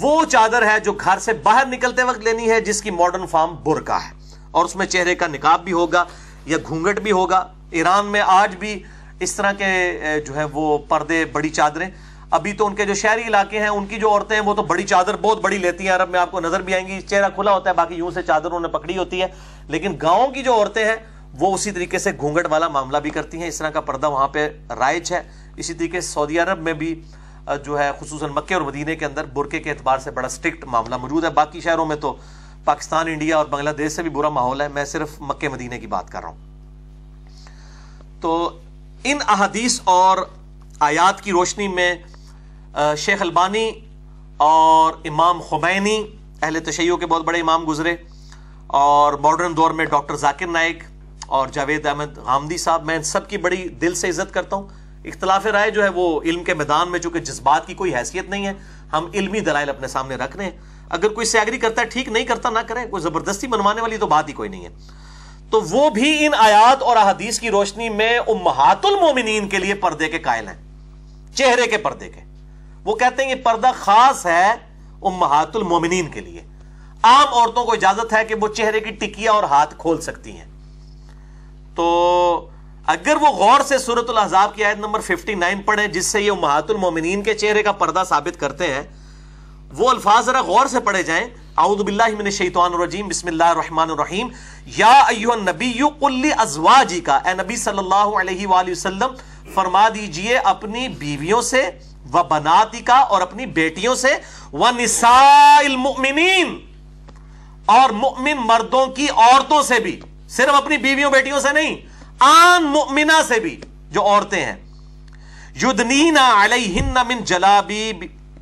وہ 0.01 0.25
چادر 0.25 0.67
ہے 0.67 0.81
جو 0.81 0.93
گھر 0.93 1.19
سے 1.19 1.33
باہر 1.33 1.67
نکلتے 1.67 2.03
وقت 2.03 2.19
لینی 2.19 2.51
ہے، 2.51 2.61
جس 2.61 2.83
کی 2.83 2.91
ماڈرن 2.91 3.27
فارم 3.27 3.55
برکا 3.65 3.99
ہے۔ 4.05 4.11
اور 4.51 4.65
اس 4.65 4.77
میں 4.77 4.87
چہرے 4.87 5.15
کا 5.15 5.27
نکاب 5.27 5.65
بھی 5.65 5.73
ہوگا 5.73 6.05
یا 6.47 6.59
گھونگٹ 6.69 7.01
بھی 7.01 7.13
ہوگا۔ 7.13 7.53
ایران 7.71 8.07
میں 8.07 8.23
آج 8.27 8.57
بھی 8.57 8.83
اس 9.21 9.35
طرح 9.35 9.53
کے، 9.53 10.01
جو 10.27 10.37
ہے، 10.37 10.45
وہ 10.45 10.79
پردے، 10.79 11.25
بڑی 11.25 11.49
چادریں 11.49 11.91
ابھی 12.33 12.53
تو 12.53 12.67
ان 12.67 12.75
کے 12.75 12.85
جو 12.85 12.95
شہری 12.95 13.23
علاقے 13.23 13.59
ہیں، 13.59 13.69
ان 13.69 13.87
کی 13.87 13.97
جو 13.97 14.11
عورتیں 14.11 14.37
ہیں، 14.37 14.43
وہ 14.43 14.55
تو 14.55 14.63
بڑی 14.63 14.83
چادر 14.83 15.17
بہت 15.17 15.41
بڑی 15.41 15.59
لیتی 15.59 15.89
ہیں۔ 15.89 15.95
عرب 15.95 16.11
میں 16.11 16.21
آپ 16.21 16.31
کو 16.31 16.41
نظر 16.41 16.63
بھی 16.63 16.75
آئیں 16.75 16.89
گی، 16.89 17.01
چہرہ 17.01 17.29
کھلا 17.35 17.55
ہوتا 17.55 17.71
ہے، 17.71 17.75
باقی 17.75 17.95
یوں 17.95 18.11
سے 18.11 18.23
چادر 18.23 18.47
انہوں 18.47 18.61
نے 18.61 18.69
پکڑی 18.69 18.99
ہوتی 18.99 19.23
ہے۔ 19.23 19.27
لیکن 19.69 19.97
گاؤں 20.03 20.29
کی 20.29 20.43
جو 20.43 20.55
عورتیں 20.55 20.85
ہیں، 20.85 20.97
وہ 21.39 21.55
اسی 21.55 21.71
طریقے 21.71 21.99
سے 21.99 22.11
گھونگٹ 22.21 22.47
والا 22.51 22.69
معاملہ 22.69 22.99
بھی 22.99 23.11
کرتی 23.11 23.39
ہیں۔ 23.39 23.49
اس 23.49 23.59
طرح 23.59 23.71
کا 23.71 23.81
پردہ 23.81 24.11
وہاں 24.11 24.29
پہ 24.29 24.49
رائج 24.79 25.13
ہے۔ 25.13 25.23
اسی 25.57 25.75
طریقے 25.75 26.01
سے 26.01 26.13
سعودی 26.13 26.39
عرب 26.39 26.59
میں 26.59 26.73
بھی 26.73 27.03
جو 27.65 27.79
ہے، 27.79 27.91
خصوصاً 28.01 28.31
مکے 28.31 28.55
اور 28.55 28.63
مدینے 28.63 28.97
کے 28.97 29.05
اندر 29.05 29.25
برقے 29.25 29.61
کے 29.61 29.71
اعتبار 29.71 29.99
سے 29.99 30.11
بڑا 30.11 30.29
سٹرکٹ 30.29 30.65
معاملہ 30.65 30.97
موجود 30.97 31.25
ہے۔ 31.25 31.31
باقی 31.31 31.61
شہروں 31.61 31.87
میں 31.87 31.97
تو 31.97 32.17
پاکستان، 32.65 33.07
انڈیا 33.07 33.37
اور 33.37 33.47
بنگلہ 33.47 33.71
دیش 33.71 33.93
سے 33.93 34.03
بھی 34.03 34.11
برا 34.11 34.29
ماحول 34.29 34.61
ہے۔ 34.61 34.69
میں 34.69 34.85
صرف 34.85 35.09
مکے 35.21 35.49
مدینے 35.49 35.79
کی 35.79 35.87
بات 35.87 36.13
کر 36.13 36.21
رہا 36.21 36.29
ہوں۔ 36.29 36.37
تو 38.21 38.59
ان 39.05 39.19
احادیث 39.29 39.81
اور 39.85 40.19
آیات 40.81 41.21
کی 41.21 41.33
روشنی 41.33 41.69
میں 41.69 41.95
شیخ 42.99 43.23
البانی 43.23 43.71
اور 44.37 44.93
امام 45.05 45.41
خمینی، 45.41 46.03
اہل 46.43 46.59
تشیعوں 46.61 46.97
کے 46.99 47.07
بہت 47.07 47.25
بڑے 47.25 47.41
امام 47.41 47.65
گزرے، 47.69 47.95
اور 48.67 49.13
ماڈرن 49.13 49.57
دور 49.57 49.71
میں 49.71 49.85
ڈاکٹر 49.85 50.17
ذاکر 50.17 50.47
نائک 50.47 50.83
اور 51.27 51.49
جاوید 51.49 51.87
احمد 51.87 52.19
غامدی 52.19 52.57
صاحب، 52.57 52.85
میں 52.85 52.97
ان 52.97 53.03
سب 53.03 53.29
کی 53.29 53.37
بڑی 53.39 53.69
دل 53.81 53.95
سے 53.95 54.09
عزت 54.09 54.35
کرتا 54.35 54.57
ہوں۔ 54.57 54.69
اختلاف 55.05 55.47
رائے 55.47 55.71
جو 55.71 55.83
ہے 55.85 55.89
وہ 55.89 56.21
علم 56.23 56.45
کے 56.45 56.55
میدان 56.55 56.91
میں، 56.91 56.99
چونکہ 56.99 57.21
جذبات 57.21 57.67
کی 57.67 57.75
کوئی 57.75 57.95
حیثیت 57.95 58.31
نہیں 58.31 58.47
ہے، 58.47 58.53
ہم 58.93 59.09
علمی 59.15 59.41
دلائل 59.41 59.71
اپنے 59.71 59.89
سامنے 59.89 60.15
رکھ 60.15 60.37
رہے 60.37 60.45
ہیں۔ 60.45 60.59
اگر 60.91 61.09
کوئی 61.09 61.27
سیاگری 61.27 61.59
کرتا 61.59 61.83
ہے، 61.83 61.87
ٹھیک، 61.87 62.09
نہیں 62.09 62.25
کرتا، 62.25 62.51
نہ 62.51 62.59
کرے، 62.59 62.87
کوئی 62.91 63.03
زبردستی 63.03 63.47
منوانے 63.47 63.81
والی 63.81 63.97
تو 63.97 64.07
بات 64.07 64.29
ہی 64.29 64.33
کوئی 64.33 64.49
نہیں 64.49 64.65
ہے۔ 64.65 64.71
تو 65.51 65.61
وہ 65.61 65.89
بھی 65.91 66.27
ان 66.27 66.35
آیات 66.39 66.83
اور 66.83 66.97
احادیث 66.97 67.39
کی 67.41 67.51
روشنی 67.51 67.89
میں 67.89 68.19
امہات 68.19 68.87
المومنین 68.87 69.49
کے 69.49 69.59
لیے 69.59 69.75
پردے 69.75 70.09
کے 70.09 70.19
قائل 70.19 70.49
ہیں، 70.49 70.61
چہرے 71.35 71.67
کے 71.67 71.77
پردے 71.79 72.09
کے۔ 72.09 72.21
وہ 72.85 72.95
کہتے 72.95 73.23
ہیں 73.23 73.31
یہ 73.31 73.43
پردہ 73.43 73.71
خاص 73.79 74.27
ہے 74.27 74.53
امہات 75.03 75.57
المومنین 75.57 76.09
کے 76.09 76.21
لیے۔ 76.21 76.41
عام 77.03 77.35
عورتوں 77.35 77.65
کو 77.65 77.73
اجازت 77.73 78.13
ہے 78.13 78.25
کہ 78.25 78.35
وہ 78.35 78.49
چہرے 78.49 78.81
کی 78.81 78.91
ٹکیا 78.91 79.33
اور 79.33 79.43
ہاتھ 79.43 79.75
کھول 79.79 80.01
سکتی 80.01 80.37
ہیں۔ 80.37 80.45
تو 81.75 82.49
اگر 82.87 83.17
وہ 83.21 83.29
غور 83.29 83.61
سے 83.61 83.79
سورت 83.79 84.11
الحضاب 84.11 84.55
کی 84.55 84.65
آیت 84.65 84.79
نمبر 84.79 85.01
59 85.01 85.63
پڑھیں، 85.63 85.87
جس 85.87 86.07
سے 86.07 86.21
یہ 86.21 86.31
امہات 86.31 86.71
المومنین 86.71 87.23
کے 87.23 87.35
چہرے 87.35 87.63
کا 87.63 87.73
پردہ 87.73 88.03
ثابت 88.09 88.41
کرتے 88.41 88.75
ہیں، 88.75 88.83
وہ 89.77 89.91
الفاظ 89.91 90.25
ذرا 90.27 90.41
غور 90.41 90.67
سے 90.67 90.81
پڑھے 90.81 91.03
جائیں۔ 91.03 91.27
اعوذ 91.57 91.83
باللہ 91.83 92.09
من 92.19 92.27
الشیطان 92.27 92.75
الرجیم، 92.75 93.09
بسم 93.09 93.27
اللہ 93.29 93.45
الرحمن 93.45 93.91
الرحیم۔ 93.91 94.29
یا 94.77 94.93
ایوہ 95.09 95.33
النبی 95.33 95.79
قل 96.01 96.31
ازواجی 96.39 97.01
کا 97.01 97.17
اے 97.17 97.35
نبی 97.35 97.57
صلی 97.57 97.79
اللہ 97.79 98.19
علیہ 98.21 98.47
وآلہ 98.47 98.71
وسلم، 98.71 99.15
فرما 99.55 99.89
دیجیے 99.89 100.37
اپنی 100.39 100.89
بیویوں 100.89 101.41
سے 101.43 101.71
و 102.15 102.23
بناتی 102.23 102.81
کا 102.81 102.95
اور 102.95 103.21
اپنی 103.21 103.47
بیٹیوں 103.47 103.95
سے، 103.95 104.15
و 104.53 104.71
نساء 104.71 105.59
المؤمنین۔ 105.59 106.59
اور 107.67 107.91
مؤمن 107.91 108.37
مردوں 108.37 108.87
کی 108.87 109.07
عورتوں 109.17 109.63
سے 109.63 109.79
بھی، 109.79 110.01
صرف 110.29 110.55
اپنی 110.55 110.77
بیویوں، 110.77 111.11
بیٹیوں 111.11 111.41
سے 111.41 111.53
نہیں 111.53 111.77
آن 112.21 112.65
مؤمنہ 112.65 113.21
سے 113.29 113.41
بھی 113.41 113.61
جو 113.91 114.03
عورتیں 114.03 114.45
ہیں۔ 114.45 114.57
یدنینا 115.63 116.45
علیہن 116.45 116.95
من 117.07 117.25
جلابی 117.25 117.93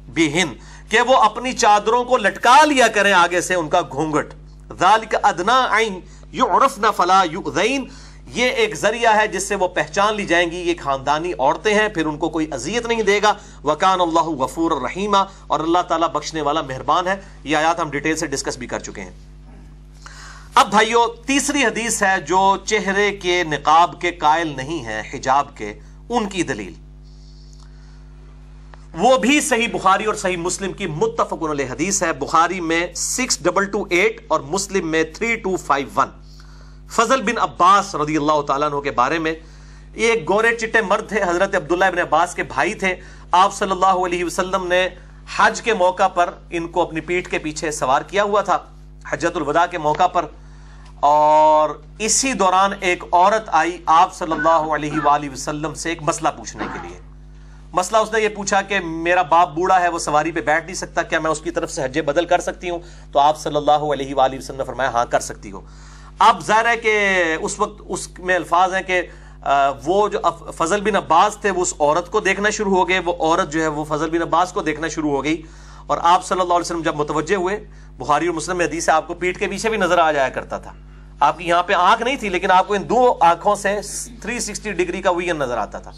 بہن، 0.08 0.48
کہ 0.88 1.00
وہ 1.00 1.16
اپنی 1.16 1.52
چادروں 1.52 2.04
کو 2.04 2.16
لٹکا 2.16 2.64
لیا 2.64 2.88
کریں 2.88 3.12
آگے 3.12 3.40
سے 3.40 3.54
ان 3.54 3.68
کا 3.68 3.80
گھونگٹ 3.80 4.34
ذالک 4.78 5.16
ادنا 5.22 5.68
عین 5.70 6.00
یعرفن 6.32 6.82
فلا 6.96 7.22
یؤذین۔ 7.30 7.84
یہ 8.32 8.44
ایک 8.44 8.74
ذریعہ 8.74 9.16
ہے 9.16 9.28
جس 9.28 9.48
سے 9.48 9.54
وہ 9.54 9.68
پہچان 9.68 10.14
لی 10.14 10.24
جائیں 10.24 10.50
گی، 10.50 10.56
یہ 10.56 10.74
خاندانی 10.80 11.32
عورتیں 11.32 11.74
ہیں، 11.74 11.88
پھر 11.88 12.06
ان 12.06 12.18
کو 12.18 12.28
کوئی 12.28 12.46
اذیت 12.50 12.86
نہیں 12.86 13.02
دے 13.02 13.20
گا۔ 13.22 13.34
وکان 13.64 14.00
اللہ 14.00 14.20
غفور 14.20 14.70
الرحیمہ 14.70 15.16
اور 15.46 15.60
اللہ 15.60 15.78
تعالیٰ 15.78 16.08
بخشنے 16.08 16.40
والا 16.40 16.62
مہربان 16.62 17.06
ہے۔ 17.06 17.20
یہ 17.44 17.56
آیات 17.56 17.80
ہم 17.80 17.90
ڈیٹیل 17.90 18.16
سے 18.16 18.26
ڈسکس 18.26 18.56
بھی 18.56 18.66
کر 18.66 18.78
چکے 18.78 19.00
ہیں۔ 19.00 19.10
اب 20.54 20.70
بھائیو، 20.70 21.06
تیسری 21.26 21.64
حدیث 21.64 22.02
ہے 22.02 22.20
جو 22.20 22.56
چہرے 22.64 23.12
کے 23.12 23.44
نقاب 23.44 24.00
کے 24.00 24.10
قائل 24.10 24.52
نہیں 24.56 24.84
ہیں، 24.84 25.02
حجاب 25.14 25.56
کے، 25.56 25.78
ان 26.08 26.28
کی 26.28 26.42
دلیل۔ 26.42 26.72
وہ 28.98 29.16
بھی 29.16 29.40
صحیح 29.40 29.68
بخاری 29.72 30.04
اور 30.04 30.14
صحیح 30.14 30.36
مسلم 30.36 30.72
کی 30.72 30.86
متفق 30.86 31.50
علیہ 31.50 31.66
حدیث 31.70 32.02
ہے۔ 32.02 32.12
بخاری 32.12 32.60
میں 32.60 32.94
سکس 32.94 33.42
ڈبل 33.42 33.64
ٹو 33.64 33.84
ایٹ 33.90 34.20
اور 34.28 34.40
مسلم 34.40 34.88
میں 34.88 35.02
تھری 35.02 35.36
ٹو 35.36 35.56
فائیو 35.56 35.88
ون 35.96 36.08
فضل 36.90 37.22
بن 37.22 37.38
عباس 37.38 37.94
رضی 37.94 38.16
اللہ 38.16 38.40
تعالیٰ 38.42 38.70
عنہ 38.72 38.80
کے 38.80 38.90
بارے 38.90 39.18
میں 39.18 39.34
یہ 39.94 40.12
ایک 40.12 40.28
گورے 40.28 40.56
چٹے 40.56 40.80
مرد 40.80 41.08
تھے، 41.08 41.22
حضرت 41.22 41.54
عبداللہ 41.54 41.84
ابن 41.84 41.98
عباس 41.98 42.34
کے 42.34 42.42
بھائی 42.42 42.74
تھے۔ 42.74 42.94
آپ 43.32 43.54
صلی 43.54 43.70
اللہ 43.70 44.04
علیہ 44.06 44.24
وسلم 44.24 44.66
نے 44.66 44.88
حج 45.36 45.62
کے 45.62 45.74
موقع 45.74 46.08
پر 46.08 46.30
ان 46.50 46.68
کو 46.68 46.82
اپنی 46.82 47.00
پیٹھ 47.00 47.30
کے 47.30 47.38
پیچھے 47.38 47.70
سوار 47.70 48.02
کیا 48.02 48.22
ہوا 48.22 48.40
تھا، 48.40 48.58
حجت 49.10 49.36
الوداع 49.36 49.66
کے 49.66 49.78
موقع 49.78 50.06
پر۔ 50.06 50.24
اور 51.00 51.70
اسی 51.98 52.32
دوران 52.32 52.72
ایک 52.80 53.04
عورت 53.12 53.48
آئی 53.52 53.82
آپ 53.86 54.14
صلی 54.14 54.32
اللہ 54.32 54.74
علیہ 54.74 55.00
وآلہ 55.04 55.30
وسلم 55.30 55.74
سے 55.74 55.88
ایک 55.88 56.02
مسئلہ 56.02 56.28
پوچھنے 56.36 56.64
کے 56.72 56.88
لیے۔ 56.88 57.00
مسئلہ 57.72 57.98
اس 57.98 58.12
نے 58.12 58.20
یہ 58.20 58.28
پوچھا 58.28 58.62
کہ 58.62 58.80
میرا 58.80 59.22
باپ 59.22 59.50
بوڑھا 59.50 59.80
ہے، 59.80 59.88
وہ 59.88 59.98
سواری 59.98 60.32
پہ 60.32 60.40
بیٹھ 60.40 60.64
نہیں 60.64 60.74
سکتا، 60.74 61.02
کیا 61.02 61.18
میں 61.18 61.30
اس 61.30 61.40
کی 61.40 61.50
طرف 61.50 61.70
سے 61.70 61.84
حجے 61.84 62.02
بدل 62.02 62.24
کر 62.24 62.40
سکتی 62.40 62.70
ہوں؟ 62.70 62.78
تو 63.12 63.18
آپ 63.18 63.38
صلی 63.38 63.56
اللہ 63.56 63.86
علیہ 63.92 64.14
وآلہ 64.14 64.36
وسلم 64.38 64.56
نے 64.56 64.64
فرمایا 64.64 64.92
ہاں 64.92 65.04
کر 65.06 65.20
سکتی 65.20 65.52
ہو۔ 65.52 65.60
اب 66.20 66.40
ظاہر 66.46 66.66
ہے 66.66 66.76
کہ 66.76 66.98
اس 67.40 67.60
وقت 67.60 67.82
اس 67.88 68.18
میں 68.18 68.34
الفاظ 68.34 68.74
ہیں 68.74 68.82
کہ 68.82 69.02
وہ 69.84 70.08
جو 70.08 70.18
فضل 70.56 70.80
بن 70.80 70.96
عباس 70.96 71.36
تھے، 71.36 71.50
وہ 71.50 71.62
اس 71.62 71.74
عورت 71.80 72.10
کو 72.10 72.20
دیکھنا 72.20 72.50
شروع 72.50 72.76
ہو 72.76 72.88
گئے۔ 72.88 72.98
وہ 72.98 73.12
عورت 73.20 73.52
جو 73.52 73.62
ہے، 73.62 73.66
وہ 73.66 73.84
فضل 73.88 74.10
بن 74.10 74.22
عباس 74.22 74.52
کو 74.52 74.62
دیکھنا 74.62 74.88
شروع 74.88 75.10
ہو 75.10 75.24
گئی۔ 75.24 75.42
اور 75.86 75.98
آپ 76.02 76.24
صلی 76.24 76.40
اللہ 76.40 76.54
علیہ 76.54 76.60
وسلم 76.60 76.82
جب 76.82 76.96
متوجہ 76.96 77.34
ہوئے، 77.34 77.64
بخاری 77.98 78.26
اور 78.26 78.34
مسلم 78.34 78.60
حدیث 78.60 78.84
سے 78.84 78.92
آپ 78.92 79.06
کو 79.06 79.14
پیٹ 79.14 79.38
کے 79.38 79.46
پیچھے 79.48 79.68
بھی 79.68 79.78
نظر 79.78 79.98
آ 79.98 80.12
جایا 80.12 80.28
کرتا 80.28 80.58
تھا۔ 80.58 80.72
آپ 81.20 81.38
کی 81.38 81.48
یہاں 81.48 81.62
پہ 81.62 81.72
آنکھ 81.72 82.02
نہیں 82.02 82.16
تھی، 82.16 82.28
لیکن 82.28 82.50
آپ 82.50 82.68
کو 82.68 82.74
ان 82.74 82.88
دو 82.88 83.16
آنکھوں 83.20 83.54
سے 83.54 83.80
360 84.22 84.72
ڈگری 84.72 85.02
کا 85.02 85.10
ویژن 85.10 85.36
نظر 85.36 85.58
آتا 85.58 85.78
تھا۔ 85.78 85.90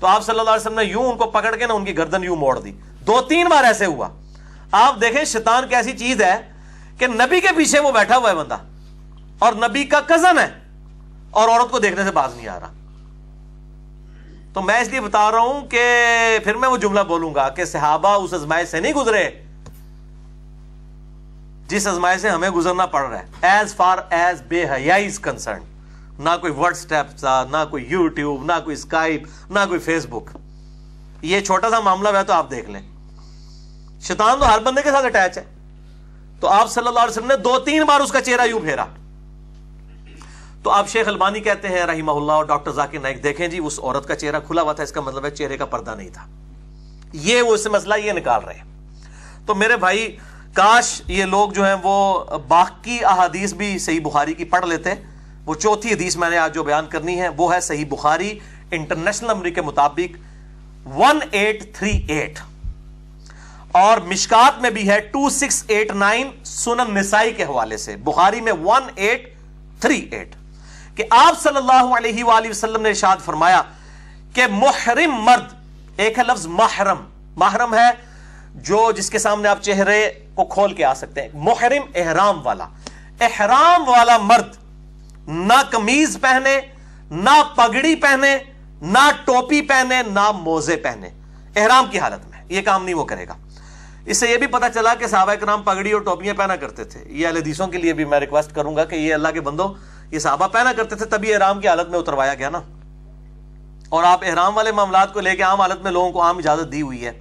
تو 0.00 0.06
آپ 0.06 0.22
صلی 0.22 0.38
اللہ 0.38 0.50
علیہ 0.50 0.60
وسلم 0.60 0.78
نے 0.78 0.84
یوں 0.84 1.12
ان 1.12 1.16
کو 1.16 1.24
پکڑ 1.24 1.56
کے 1.56 1.66
نا 1.66 1.74
ان 1.74 1.84
کی 1.84 1.96
گردن 1.96 2.24
یوں 2.24 2.36
موڑ 2.36 2.58
دی۔ 2.58 2.72
دو 3.06 3.20
تین 3.28 3.46
بار 3.46 3.64
ایسے 3.64 3.86
ہوا۔ 3.86 4.08
آپ 4.72 5.00
دیکھیں، 5.00 5.24
شیطان 5.24 5.68
کی 5.68 5.74
ایسی 5.74 5.92
چیز 5.92 6.22
ہے 6.22 6.40
کہ 6.98 7.06
نبی 7.06 7.40
کے 7.40 7.48
پیچھے 7.56 7.80
وہ 7.80 7.92
بیٹھا 7.92 8.16
ہوا 8.16 8.30
ہے 8.30 8.34
بندہ۔ 8.34 8.56
اور 9.44 9.52
نبی 9.52 9.84
کا 9.84 10.00
کزن 10.00 10.38
ہے 10.38 10.50
اور 11.30 11.48
عورت 11.48 11.70
کو 11.70 11.78
دیکھنے 11.78 12.04
سے 12.04 12.10
باز 12.10 12.36
نہیں 12.36 12.48
آ 12.48 12.60
رہا۔ 12.60 12.72
تو 14.54 14.62
میں 14.62 14.80
اس 14.80 14.88
لیے 14.88 15.00
بتا 15.00 15.30
رہا 15.30 15.38
ہوں 15.38 15.66
کہ 15.66 15.80
پھر 16.44 16.54
میں 16.54 16.68
وہ 16.68 16.76
جملہ 16.76 17.00
بولوں 17.00 17.34
گا 17.34 17.48
کہ 17.48 17.64
صحابہ 17.64 18.08
اس 18.08 18.32
ازمائش 18.32 18.68
سے 18.68 18.80
نہیں 18.80 18.92
گزرے۔ 18.92 19.30
جس 21.68 21.86
ازمائش 21.86 22.20
سے 22.20 22.30
ہمیں 22.30 22.50
گزرنا 22.50 22.86
پڑ 22.86 23.02
رہا 23.02 23.18
ہے۔ 23.18 23.26
ایز 23.42 23.74
فار 23.74 23.98
ایز 24.10 24.42
بے 24.48 24.64
حیائی 24.70 25.10
کنسرن 25.22 25.62
نہ 26.18 26.30
کوئی 26.40 26.52
واٹس 26.52 26.92
ایپ 26.92 27.16
تھا، 27.16 27.44
نہ 27.50 27.64
کوئی 27.70 27.84
یوٹیوب 27.88 28.44
نہ 28.44 28.52
کوئی 28.64 28.76
اسکائپ 28.76 29.22
نہ 29.50 29.60
کوئی 29.68 29.80
فیس 29.80 30.06
بک 30.06 30.36
یہ 31.22 31.40
چھوٹا 31.40 31.70
سا 31.70 31.80
معاملہ 31.80 32.08
ہے 32.08 32.24
تو 32.24 32.32
آپ 32.32 32.50
دیکھ 32.50 32.70
لیں۔ 32.70 32.82
شیطان 34.00 34.38
تو 34.40 34.54
ہر 34.54 34.58
بندے 34.58 34.82
کے 34.82 34.90
ساتھ 34.90 35.06
اٹیچ 35.06 35.38
ہے۔ 35.38 35.44
تو 36.40 36.48
آپ 36.48 36.70
صلی 36.70 36.88
اللہ 36.88 37.00
علیہ 37.00 37.10
وسلم 37.10 37.26
نے 37.26 37.36
دو 37.36 37.58
تین 37.58 37.82
بار 37.82 38.00
اس 38.00 38.12
کا 38.12 38.20
چہرہ 38.20 38.46
یوں 38.46 38.60
پھیرا۔ 38.60 38.84
تو 40.64 40.70
آپ 40.70 40.88
شیخ 40.88 41.08
البانی 41.08 41.40
کہتے 41.40 41.68
ہیں، 41.68 41.82
رحمہ 41.82 42.12
اللہ، 42.12 42.32
اور 42.32 42.44
ڈاکٹر 42.44 42.70
ذاکر 42.70 42.98
نائک 42.98 43.22
دیکھیں 43.22 43.48
جی 43.48 43.58
اس 43.58 43.80
عورت 43.82 44.08
کا 44.08 44.14
چہرہ 44.14 44.40
کھلا 44.46 44.62
ہوا 44.62 44.72
تھا، 44.72 44.82
اس 44.82 44.92
کا 44.92 45.00
مطلب 45.00 45.24
ہے 45.24 45.30
چہرے 45.30 45.56
کا 45.56 45.64
پردہ 45.64 45.94
نہیں 45.96 46.08
تھا۔ 46.12 46.26
یہ 47.12 47.42
وہ 47.42 47.54
اس 47.54 47.66
مسئلہ 47.66 47.94
یہ 48.04 48.12
نکال 48.12 48.44
رہے 48.44 48.54
ہیں۔ 48.54 48.64
تو 49.46 49.54
میرے 49.54 49.76
بھائی، 49.76 50.16
کاش 50.52 51.02
یہ 51.08 51.24
لوگ 51.24 51.50
جو 51.50 51.64
ہیں 51.64 51.74
وہ 51.82 52.24
باقی 52.48 53.04
احادیث 53.04 53.52
بھی 53.52 53.78
صحیح 53.78 54.00
بخاری 54.00 54.34
کی 54.34 54.44
پڑھ 54.44 54.66
لیتے۔ 54.66 54.94
وہ 55.46 55.54
چوتھی 55.54 55.92
حدیث 55.92 56.16
میں 56.16 56.30
نے 56.30 56.38
آج 56.38 56.54
جو 56.54 56.62
بیان 56.62 56.86
کرنی 56.86 57.20
ہے، 57.20 57.28
وہ 57.28 57.54
ہے 57.54 57.60
صحیح 57.60 57.84
بخاری 57.88 58.38
انٹرنیشنل 58.70 59.28
نمبر 59.28 59.48
کے 59.48 59.62
مطابق 59.62 60.16
1838 60.86 62.40
اور 63.72 63.98
مشکات 63.98 64.60
میں 64.60 64.70
بھی 64.70 64.88
ہے 64.90 65.00
2689 65.00 66.30
سنن 66.44 66.94
نسائی 66.94 67.32
کے 67.32 67.44
حوالے 67.44 67.76
سے، 67.76 67.96
بخاری 67.96 68.40
میں 68.40 68.52
1838 68.52 70.43
کہ 70.96 71.04
آپ 71.10 71.42
صلی 71.42 71.56
اللہ 71.56 71.96
علیہ 71.96 72.24
وآلہ 72.24 72.50
وسلم 72.50 72.82
نے 72.82 72.88
ارشاد 72.88 73.16
فرمایا 73.24 73.62
کہ 74.34 74.46
محرم 74.50 75.10
مرد، 75.10 75.54
ایک 75.96 76.18
ہے 76.18 76.24
لفظ 76.24 76.46
محرم۔ 76.46 76.96
محرم 77.36 77.74
ہے 77.74 77.90
جو 78.54 78.92
جس 78.96 79.10
کے 79.10 79.18
سامنے 79.18 79.48
آپ 79.48 79.62
چہرے 79.62 80.10
کو 80.34 80.44
کھول 80.44 80.74
کے 80.74 80.84
آ 80.84 80.94
سکتے 80.94 81.22
ہیں۔ 81.22 81.28
محرم 81.34 81.82
احرام 81.94 82.46
والا۔ 82.46 82.68
احرام 83.20 83.88
والا 83.88 84.18
مرد 84.18 84.56
نہ 85.28 85.62
کمیز 85.70 86.18
پہنے، 86.20 86.60
نہ 87.10 87.42
پگڑی 87.54 87.94
پہنے، 87.94 88.38
نہ 88.82 89.10
ٹوپی 89.24 89.62
پہنے، 89.62 90.02
نہ 90.06 90.32
موزے 90.32 90.76
پہنے۔ 90.76 91.10
احرام 91.56 91.86
کی 91.90 91.98
حالت 91.98 92.28
میں 92.28 92.44
یہ 92.48 92.62
کام 92.62 92.84
نہیں 92.84 92.94
وہ 92.94 93.04
کرے 93.04 93.28
گا۔ 93.28 93.36
اس 94.06 94.18
سے 94.18 94.30
یہ 94.30 94.36
بھی 94.36 94.46
پتا 94.46 94.70
چلا 94.70 94.94
کہ 94.94 95.06
صحابہ 95.06 95.34
کرام 95.34 95.62
پگڑی 95.62 95.92
اور 95.92 96.00
ٹوپیاں 96.00 96.34
پہنا 96.34 96.56
کرتے 96.56 96.84
تھے۔ 96.84 97.04
یہ 97.06 97.28
حدیثوں 97.28 97.66
کے 97.66 97.78
لیے 97.78 97.92
بھی 97.92 98.04
میں 98.04 98.20
ریکویسٹ 98.20 98.54
کروں 98.54 98.76
گا 98.76 98.84
کہ 98.84 98.94
یہ 98.94 99.14
اللہ 99.14 99.28
کے 99.28 99.40
بندوں 99.40 99.68
یہ 100.10 100.18
صحابہ 100.18 100.46
پہنا 100.46 100.72
کرتے 100.72 100.96
تھے، 100.96 101.04
تبھی 101.04 101.34
احرام 101.34 101.60
کی 101.60 101.68
حالت 101.68 101.88
میں 101.88 101.98
اتروایا 101.98 102.34
گیا 102.34 102.48
نا۔ 102.48 102.60
اور 103.88 104.04
آپ 104.04 104.20
احرام 104.22 104.56
والے 104.56 104.72
معاملات 104.72 105.12
کو 105.12 105.20
لے 105.20 105.36
کے 105.36 105.42
عام 105.42 105.60
حالت 105.60 105.82
میں 105.82 105.92
لوگوں 105.92 106.12
کو 106.12 106.22
عام 106.22 106.38
اجازت 106.38 106.72
دی 106.72 106.82
ہوئی 106.82 107.06
ہے۔ 107.06 107.20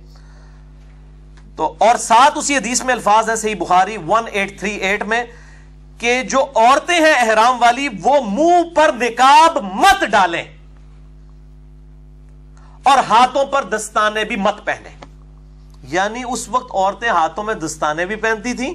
تو 1.55 1.75
اور 1.77 1.95
ساتھ 1.95 2.37
اسی 2.37 2.57
حدیث 2.57 2.83
میں 2.83 2.93
الفاظ 2.93 3.29
ہیں، 3.29 3.35
صحیح 3.35 3.55
بخاری 3.55 3.97
1838 3.97 5.03
میں 5.03 5.23
کہ 5.97 6.23
جو 6.23 6.45
عورتیں 6.55 6.99
ہیں 6.99 7.13
احرام 7.13 7.61
والی، 7.61 7.87
وہ 8.03 8.15
منہ 8.21 8.75
پر 8.75 8.91
نکاب 8.93 9.57
مت 9.57 10.03
ڈالیں۔ 10.05 10.43
اور 12.83 12.97
ہاتھوں 12.97 13.45
پر 13.45 13.63
دستانے 13.63 14.23
بھی 14.23 14.35
مت 14.35 14.65
پہنے 14.65 14.89
یعنی 15.83 16.23
اس 16.29 16.49
وقت 16.49 16.71
عورتیں 16.73 17.09
ہاتھوں 17.09 17.43
میں 17.43 17.53
دستانے 17.53 18.05
بھی 18.05 18.15
پہنتی 18.15 18.53
تھیں، 18.53 18.73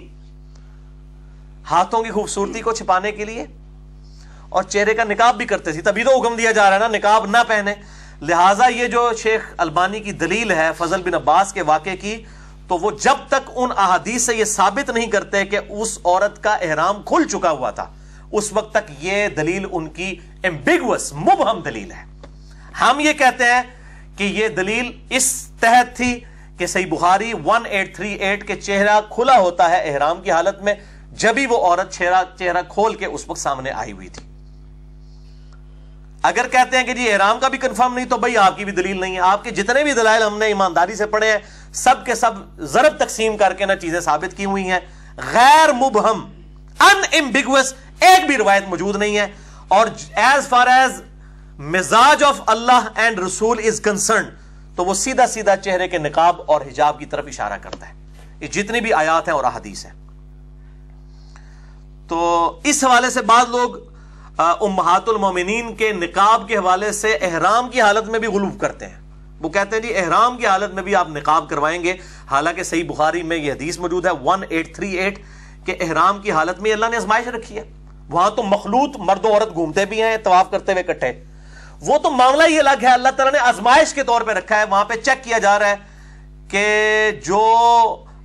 ہاتھوں 1.70 2.02
کی 2.02 2.11
خوبصورتی 2.11 2.61
کو 2.61 2.72
چھپانے 2.72 3.12
کے 3.12 3.24
لیے۔ 3.24 3.46
اور 4.49 4.62
چہرے 4.62 4.94
کا 4.94 5.05
نکاب 5.05 5.36
بھی 5.36 5.46
کرتے 5.46 5.72
تھی 5.72 5.80
تبھی 5.80 6.05
تو 6.05 6.18
حکم 6.18 6.36
دیا 6.36 6.51
جا 6.51 6.68
رہا 6.70 6.74
ہے 6.74 6.80
نا 6.80 6.88
نکاب 6.88 7.26
نہ 7.26 7.42
پہنے۔ 7.49 7.74
لہذا 8.22 8.66
یہ 8.66 8.86
جو 8.86 9.11
شیخ 9.18 9.53
البانی 9.57 10.01
کی 10.01 10.12
دلیل 10.12 10.51
ہے، 10.51 10.70
فضل 10.78 11.03
بن 11.03 11.14
عباس 11.14 11.53
کے 11.53 11.62
واقعے 11.62 11.96
کی، 11.96 12.16
تو 12.68 12.78
وہ 12.78 12.90
جب 12.90 13.26
تک 13.28 13.51
ان 13.55 13.70
احادیث 13.76 14.22
سے 14.22 14.34
یہ 14.36 14.44
ثابت 14.44 14.90
نہیں 14.90 15.07
کرتے 15.07 15.44
کہ 15.44 15.59
اس 15.68 15.99
عورت 16.05 16.42
کا 16.42 16.55
احرام 16.55 17.03
کھل 17.03 17.28
چکا 17.28 17.51
ہوا 17.51 17.70
تھا، 17.70 17.86
اس 18.32 18.53
وقت 18.53 18.72
تک 18.72 18.90
یہ 19.01 19.28
دلیل 19.28 19.66
ان 19.72 19.88
کی 19.88 20.14
ایمبیگوس 20.42 21.12
مبہم 21.12 21.61
دلیل 21.61 21.92
ہے۔ 21.92 22.05
ہم 22.80 23.01
یہ 23.01 23.12
کہتے 23.12 23.44
ہیں 23.44 23.62
کہ 24.16 24.24
یہ 24.24 24.49
دلیل 24.49 24.92
اس 25.11 25.32
تحت 25.61 25.96
تھی 25.96 26.18
کہ 26.59 26.66
صحیح 26.66 26.86
بخاری 26.86 27.32
1838 27.32 28.46
کے 28.46 28.57
چہرہ 28.57 29.01
کھلا 29.11 29.38
ہوتا 29.38 29.70
ہے 29.70 29.82
احرام 29.82 30.22
کی 30.22 30.30
حالت 30.30 30.62
میں، 30.62 30.74
جبھی 31.12 31.46
وہ 31.46 31.57
عورت 31.66 31.92
چہرہ 31.92 32.22
چہرہ 32.38 32.62
کھول 32.68 32.94
کے 32.94 33.07
اس 33.07 33.28
وقت 33.28 33.40
سامنے 33.40 33.70
آئی 33.70 33.92
ہوئی 33.92 34.09
تھی۔ 34.09 34.28
اگر 36.29 36.49
کہتے 36.49 36.76
ہیں 36.76 36.85
کہ 36.85 36.95
جی 36.95 37.12
احرام 37.12 37.41
کا 37.41 37.49
بھی 37.49 37.59
کنفرم 37.59 37.95
نہیں 37.95 38.07
تو 38.07 38.16
بھائی 38.16 38.37
آپ 38.37 38.57
کی 38.57 38.64
بھی 38.64 38.72
دلیل 38.72 39.01
نہیں 39.01 39.14
ہے۔ 39.14 39.20
آپ 39.20 39.45
کے 39.45 39.51
جتنے 39.51 39.85
بھی 39.85 39.93
دلائل 39.93 40.22
ہم 40.22 40.39
نے 40.39 40.47
ایمانداری 40.47 40.95
سے 40.95 41.07
پڑھے 41.07 41.31
ہیں، 41.31 41.39
سب 41.72 42.07
کے 42.07 42.14
سب 42.14 42.31
ضرب 42.59 43.05
تقسیم 43.05 43.37
کر 43.37 43.53
کے 43.53 43.66
نا 43.66 43.76
چیزیں 43.76 44.01
ثابت 44.01 44.37
کی 44.37 44.45
ہوئی 44.45 44.70
ہیں۔ 44.70 44.81
غیر 45.33 45.72
مبہم 45.72 46.31
ان 46.81 46.97
امبیگوس 47.12 47.74
ایک 48.01 48.26
بھی 48.26 48.37
روایت 48.37 48.62
موجود 48.68 48.97
نہیں 48.97 49.18
ہے۔ 49.18 49.26
اور 49.68 49.87
ایز 50.12 50.49
فار 50.49 50.66
ایز 50.66 51.03
مزاج 51.59 52.24
آف 52.24 52.41
اللہ 52.47 52.89
اینڈ 52.95 53.18
رسول 53.18 53.61
از 53.64 53.81
کنسرن 53.81 54.24
تو 54.76 54.85
وہ 54.85 54.95
سیدھا 54.95 55.26
سیدھا 55.26 55.57
چہرے 55.57 55.89
کے 55.89 55.99
نقاب 55.99 56.37
اور 56.47 56.61
حجاب 56.61 56.99
کی 56.99 57.07
طرف 57.07 57.24
اشارہ 57.26 57.59
کرتا 57.62 57.89
ہے۔ 57.89 57.95
یہ 58.41 58.47
جتنی 58.47 58.81
بھی 58.81 58.93
آیات 58.93 59.29
ہیں 59.29 59.35
اور 59.35 59.45
احادیث 59.45 59.87
ہیں۔ 59.87 59.93
تو 62.09 62.51
اس 62.64 62.85
حوالے 62.85 63.11
سے 63.11 63.22
بعض 63.22 63.49
لوگ 63.49 63.88
امہات 64.39 65.09
المومنین 65.09 65.74
کے 65.74 65.93
نقاب 65.93 66.49
کے 66.49 66.57
حوالے 66.57 66.93
سے 66.93 67.12
احرام 67.20 67.68
کی 67.68 67.80
حالت 67.80 68.09
میں 68.09 68.18
بھی 68.18 68.28
غلوب 68.28 68.61
کرتے 68.61 68.86
ہیں۔ 68.86 69.01
وہ 69.41 69.49
کہتے 69.49 69.76
ہیں 69.76 69.82
جی 69.82 69.97
احرام 69.97 70.36
کی 70.36 70.47
حالت 70.47 70.74
میں 70.74 70.82
بھی 70.82 70.95
آپ 70.97 71.09
نقاب 71.09 71.49
کروائیں 71.49 71.82
گے۔ 71.84 71.97
حالانکہ 72.30 72.62
صحیح 72.62 72.84
بخاری 72.89 73.22
میں 73.22 73.36
یہ 73.36 73.53
حدیث 73.53 73.78
موجود 73.78 74.07
ہے 74.07 74.11
ون 74.22 74.45
ایٹ 74.49 74.74
تھری 74.74 74.97
ایٹ 74.97 75.18
کہ 75.64 75.74
احرام 75.80 76.20
کی 76.22 76.30
حالت 76.30 76.61
میں 76.61 76.72
اللہ 76.72 76.86
نے 76.91 76.97
ازمائش 76.97 77.26
رکھی 77.26 77.57
ہے۔ 77.57 77.64
وہاں 78.11 78.30
تو 78.30 78.43
مخلوط 78.43 78.97
مرد 78.99 79.24
و 79.24 79.32
عورت 79.34 79.55
گھومتے 79.55 79.84
بھی 79.84 80.03
ہیں، 80.03 80.16
طواف 80.16 80.51
کرتے 80.51 80.72
ہوئے 80.72 80.82
کٹھے 80.82 81.12
وہ 81.80 81.99
تو 81.99 82.11
معاملہ 82.11 82.43
ہی 82.49 82.59
الگ 82.59 82.82
ہے، 82.82 82.93
اللہ 82.93 83.09
تعالیٰ 83.09 83.32
نے 83.32 83.39
آزمائش 83.39 83.95
کے 83.95 84.03
طور 84.03 84.20
پہ 84.20 84.32
رکھا 84.32 84.59
ہے۔ 84.59 84.64
وہاں 84.70 84.84
پہ 84.84 84.95
چیک 84.95 85.24
کیا 85.24 85.39
جا 85.39 85.59
رہا 85.59 85.68
ہے 85.68 85.76
کہ 86.51 86.66
جو 87.26 87.43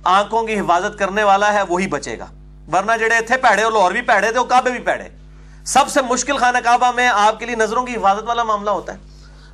آنکھوں 0.04 0.42
کی 0.42 0.60
حفاظت 0.60 0.98
کرنے 0.98 1.22
والا 1.22 1.52
ہے، 1.52 1.62
وہی 1.62 1.86
بچے 1.86 2.18
گا۔ 2.18 2.26
ورنہ 2.72 2.92
جڑے 3.00 3.20
تھے 3.20 3.36
پیڑے 3.36 3.62
اور 3.62 3.72
لاہور 3.72 3.92
بھی 3.92 4.02
پیڑے 4.02 4.32
تھے، 4.32 4.40
وہ 4.40 4.44
کعبے 4.44 4.70
بھی 4.70 4.78
پیڑے 4.78 5.08
سب 5.64 5.88
سے 5.88 6.02
مشکل 6.02 6.36
خانہ 6.36 6.58
کعبہ 6.58 6.92
میں 6.92 7.08
آپ 7.08 7.38
کے 7.38 7.46
لیے 7.46 7.56
نظروں 7.56 7.86
کی 7.86 7.96
حفاظت 7.96 8.22
والا 8.22 8.42
معاملہ 8.42 8.70
ہوتا 8.70 8.92
ہے۔ 8.92 8.98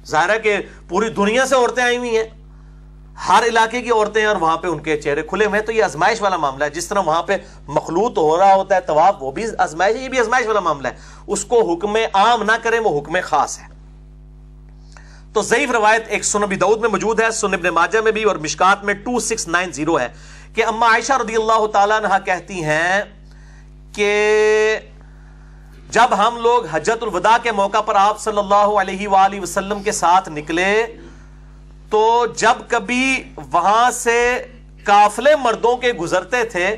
ظاہر 0.07 0.31
ہے 0.31 0.39
کہ 0.39 0.57
پوری 0.89 1.09
دنیا 1.09 1.47
سے 1.47 1.55
عورتیں 1.55 1.83
آئی 1.83 1.97
ہوئی 1.97 2.19
ہیں۔ 2.19 2.25
ہر 3.29 3.43
علاقے 3.47 3.83
کی 3.83 3.91
عورتیں 3.91 4.25
اور 4.25 4.37
وہاں 4.37 4.57
پہ 4.57 4.69
ان 4.69 4.79
کے 4.79 5.01
چہرے 5.01 5.23
کھلے 5.23 5.47
ہوئے 5.47 5.59
ہیں۔ 5.59 5.67
تو 5.67 5.73
یہ 5.73 5.85
ازمائش 5.85 6.23
والا 6.23 6.37
معاملہ 6.37 6.65
ہے۔ 6.65 6.71
جس 6.71 6.87
طرح 6.87 7.01
وہاں 7.01 7.23
پہ 7.23 7.37
مخلوط 7.69 8.19
ہو 8.19 8.39
رہا 8.39 8.55
ہوتا 8.55 8.75
ہے، 8.75 8.81
طواف، 8.81 9.15
وہ 9.21 9.31
بھی 9.31 9.45
ازمائش 9.59 9.97
یہ 9.97 10.09
بھی 10.09 10.21
ازمائش 10.21 10.47
والا 10.47 10.61
معاملہ 10.61 10.89
ہے۔ 10.89 10.93
اس 11.27 11.45
کو 11.45 11.73
حکم 11.73 11.97
عام 12.15 12.43
نہ 12.43 12.53
کریں، 12.63 12.81
وہ 12.81 13.01
حکم 13.01 13.17
خاص 13.25 13.59
ہے۔ 13.59 13.67
تو 15.33 15.43
ضعیف 15.43 15.71
روایت 15.71 16.05
ایک 16.09 16.25
سنبی 16.25 16.57
دعود 16.57 16.81
میں 16.81 16.89
موجود 16.89 17.21
ہے 17.21 17.31
سن 17.31 17.51
ماجہ 17.51 17.99
میں 17.99 18.13
بھی، 18.13 18.25
اور 18.25 18.37
مشکات 18.37 18.85
میں 18.85 18.95
2690 18.95 20.01
ہے 20.01 20.09
کہ 20.55 20.65
اما 20.65 20.87
عائشہ 20.87 21.13
رضی 21.13 21.37
اللہ 21.37 21.67
تعالیٰ 21.67 22.05
عنہ 22.05 22.15
کہتی 22.25 22.65
ہیں 22.65 23.03
کہ 23.93 24.11
جب 25.93 26.13
ہم 26.19 26.37
لوگ 26.43 26.67
حجت 26.73 27.03
الوداع 27.03 27.37
کے 27.43 27.53
موقع 27.53 27.81
پر 27.87 27.95
آپ 27.95 28.21
صلی 28.21 28.39
اللہ 28.39 28.79
علیہ 28.81 29.09
وآلہ 29.09 29.41
وسلم 29.41 29.83
کے 29.83 29.93
ساتھ 29.93 30.29
نکلے، 30.29 30.75
تو 31.91 32.27
جب 32.37 32.57
کبھی 32.69 33.23
وہاں 33.53 33.91
سے 33.91 34.19
کافلے 34.85 35.35
مردوں 35.37 35.77
کے 35.77 35.93
گزرتے 35.93 36.43
تھے، 36.53 36.69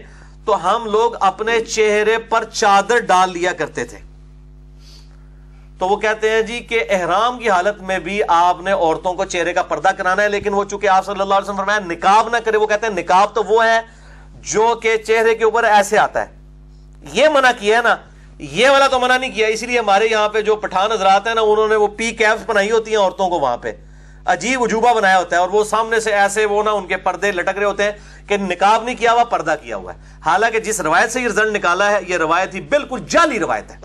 تو 0.45 0.57
ہم 0.65 0.87
لوگ 0.93 1.13
اپنے 1.21 1.59
چہرے 1.65 2.17
پر 2.29 2.45
چادر 2.53 2.99
ڈال 3.07 3.33
لیا 3.33 3.53
کرتے 3.59 3.85
تھے۔ 3.85 3.99
تو 5.79 5.89
وہ 5.89 5.97
کہتے 5.97 6.31
ہیں 6.31 6.43
جی 6.43 6.59
کہ 6.61 6.83
احرام 6.91 7.39
کی 7.39 7.51
حالت 7.51 7.81
میں 7.83 7.99
بھی 7.99 8.21
آپ 8.29 8.61
نے 8.63 8.73
عورتوں 8.73 9.13
کو 9.15 9.25
چہرے 9.25 9.53
کا 9.53 9.63
پردہ 9.73 9.89
کرانا 9.99 10.23
ہے، 10.23 10.29
لیکن 10.29 10.55
وہ 10.55 10.65
چونکہ 10.65 10.89
آپ 10.89 11.07
صلی 11.07 11.21
اللہ 11.21 11.35
علیہ 11.35 11.45
وسلم 11.45 11.57
فرمایا 11.57 11.79
نکاب 11.87 12.29
نہ 12.29 12.37
کرے، 12.45 12.57
وہ 12.57 12.67
کہتے 12.67 12.87
ہیں 12.87 12.95
نکاب 12.95 13.35
تو 13.35 13.43
وہ 13.49 13.65
ہے 13.65 13.81
جو 14.53 14.75
کہ 14.83 14.97
چہرے 14.97 15.35
کے 15.35 15.45
اوپر 15.45 15.65
ایسے 15.65 15.99
آتا 15.99 16.25
ہے۔ 16.25 16.41
یہ 17.13 17.29
منع 17.35 17.51
کیا 17.59 17.77
ہے 17.77 17.83
نا 17.83 17.95
یہ 18.43 18.71
والا 18.71 18.87
تو 18.87 18.99
منع 18.99 19.17
نہیں 19.17 19.31
کیا، 19.31 19.47
اس 19.47 19.63
لیے 19.63 19.79
ہمارے 19.79 20.07
یہاں 20.07 20.29
پہ 20.29 20.41
جو 20.41 20.57
پٹھان 20.57 20.93
حضرات 20.93 21.27
ہیں 21.27 21.35
نا، 21.35 21.41
انہوں 21.41 21.69
نے 21.69 21.77
وہ 21.77 21.87
پی 21.87 22.11
کیپس 22.11 22.43
بنائی 22.47 22.71
ہوتی 22.71 22.91
ہیں 22.91 22.99
عورتوں 22.99 23.29
کو 23.29 23.41
وہاں 23.41 23.57
پہ۔ 23.57 23.73
عجیب 24.27 24.63
عجوبہ 24.63 24.95
بنایا 24.95 25.19
ہوتا 25.19 25.37
ہے 25.37 25.41
اور 25.41 25.49
وہ 25.49 25.65
سامنے 25.65 26.01
سے 26.01 26.13
ایسے 26.13 26.47
وہ 26.47 26.63
نا 26.63 26.71
ان 26.71 26.87
کے 26.87 26.97
پردے 26.97 27.33
لٹک 27.33 27.59
رہے 27.59 27.65
ہوتے 27.65 27.83
ہیں 27.83 27.93
کہ 28.29 28.37
نکاب 28.37 28.83
نہیں 28.83 28.95
کیا 28.95 29.13
ہوا، 29.13 29.25
پردہ 29.25 29.55
کیا 29.63 29.77
ہوا 29.77 29.95
ہے۔ 29.95 29.99
حالانکہ 30.27 30.59
جس 30.59 30.81
روایت 30.81 31.13
سے 31.13 31.21
یہ 31.21 31.27
رزلٹ 31.27 31.57
نکالا 31.57 31.91
ہے، 31.91 31.99
یہ 32.09 32.17
روایت 32.17 32.55
ہی 32.55 32.61
بالکل 32.61 33.01
جعلی 33.09 33.39
روایت 33.39 33.71
ہے۔ 33.71 33.77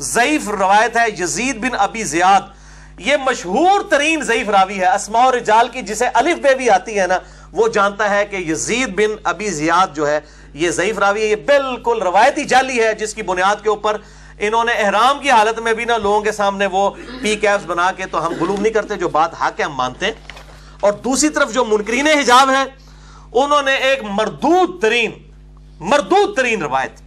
ضعیف 0.00 0.48
روایت 0.48 0.96
ہے 0.96 1.22
یزید 1.22 1.58
بن 1.58 1.76
ابی 1.78 2.02
زیاد۔ 2.02 2.40
یہ 2.98 3.16
مشہور 3.16 3.80
ترین 3.90 4.22
ضعیف 4.22 4.48
راوی 4.48 4.80
ہے، 4.80 4.88
اسماء 4.88 5.26
و 5.26 5.36
رجال 5.36 5.68
کی 5.68 5.82
جسے 5.82 6.06
الف 6.14 6.38
بے 6.38 6.54
بھی 6.54 6.70
آتی 6.70 7.00
ہے 7.00 7.06
نا، 7.06 7.18
وہ 7.52 7.68
جانتا 7.68 8.10
ہے 8.10 8.26
کہ 8.26 8.36
یزید 8.36 8.88
بن 8.88 9.16
ابی 9.24 9.50
زیاد 9.50 9.96
جو 9.96 10.08
ہے 10.08 10.20
یہ 10.54 10.70
ضعیف 10.70 10.98
راوی 10.98 11.22
ہے، 11.22 11.26
یہ 11.26 11.36
بالکل 11.36 12.02
روایتی 12.02 12.44
جعلی 12.44 12.82
ہے، 12.82 12.94
جس 12.94 13.14
کی 13.14 13.22
بنیاد 13.22 13.62
کے 13.62 13.68
اوپر 13.68 13.96
انہوں 14.38 14.64
نے 14.64 14.72
احرام 14.72 15.18
کی 15.18 15.30
حالت 15.30 15.58
میں 15.58 15.72
بھی 15.72 15.84
نا 15.84 15.96
لوگوں 15.96 16.20
کے 16.20 16.32
سامنے 16.32 16.66
وہ 16.66 16.90
پی 17.22 17.36
کیپس 17.36 17.66
بنا 17.66 17.92
کے 17.92 18.06
تو 18.06 18.26
ہم 18.26 18.32
غلوم 18.40 18.60
نہیں 18.60 18.72
کرتے، 18.72 18.94
جو 18.94 19.08
بات 19.08 19.34
حق 19.42 19.60
ہے 19.60 19.64
ہم 19.64 19.72
مانتے 19.72 20.06
ہیں۔ 20.06 20.12
اور 20.80 20.92
دوسری 20.92 21.28
طرف 21.28 21.52
جو 21.52 21.64
منکرین 21.64 22.06
حجاب 22.06 22.50
ہیں، 22.50 22.64
انہوں 23.32 23.62
نے 23.62 23.74
ایک 23.74 24.02
مردود 24.02 24.80
ترین 24.82 25.10
مردود 25.80 26.36
ترین 26.36 26.62
روایت، 26.62 27.00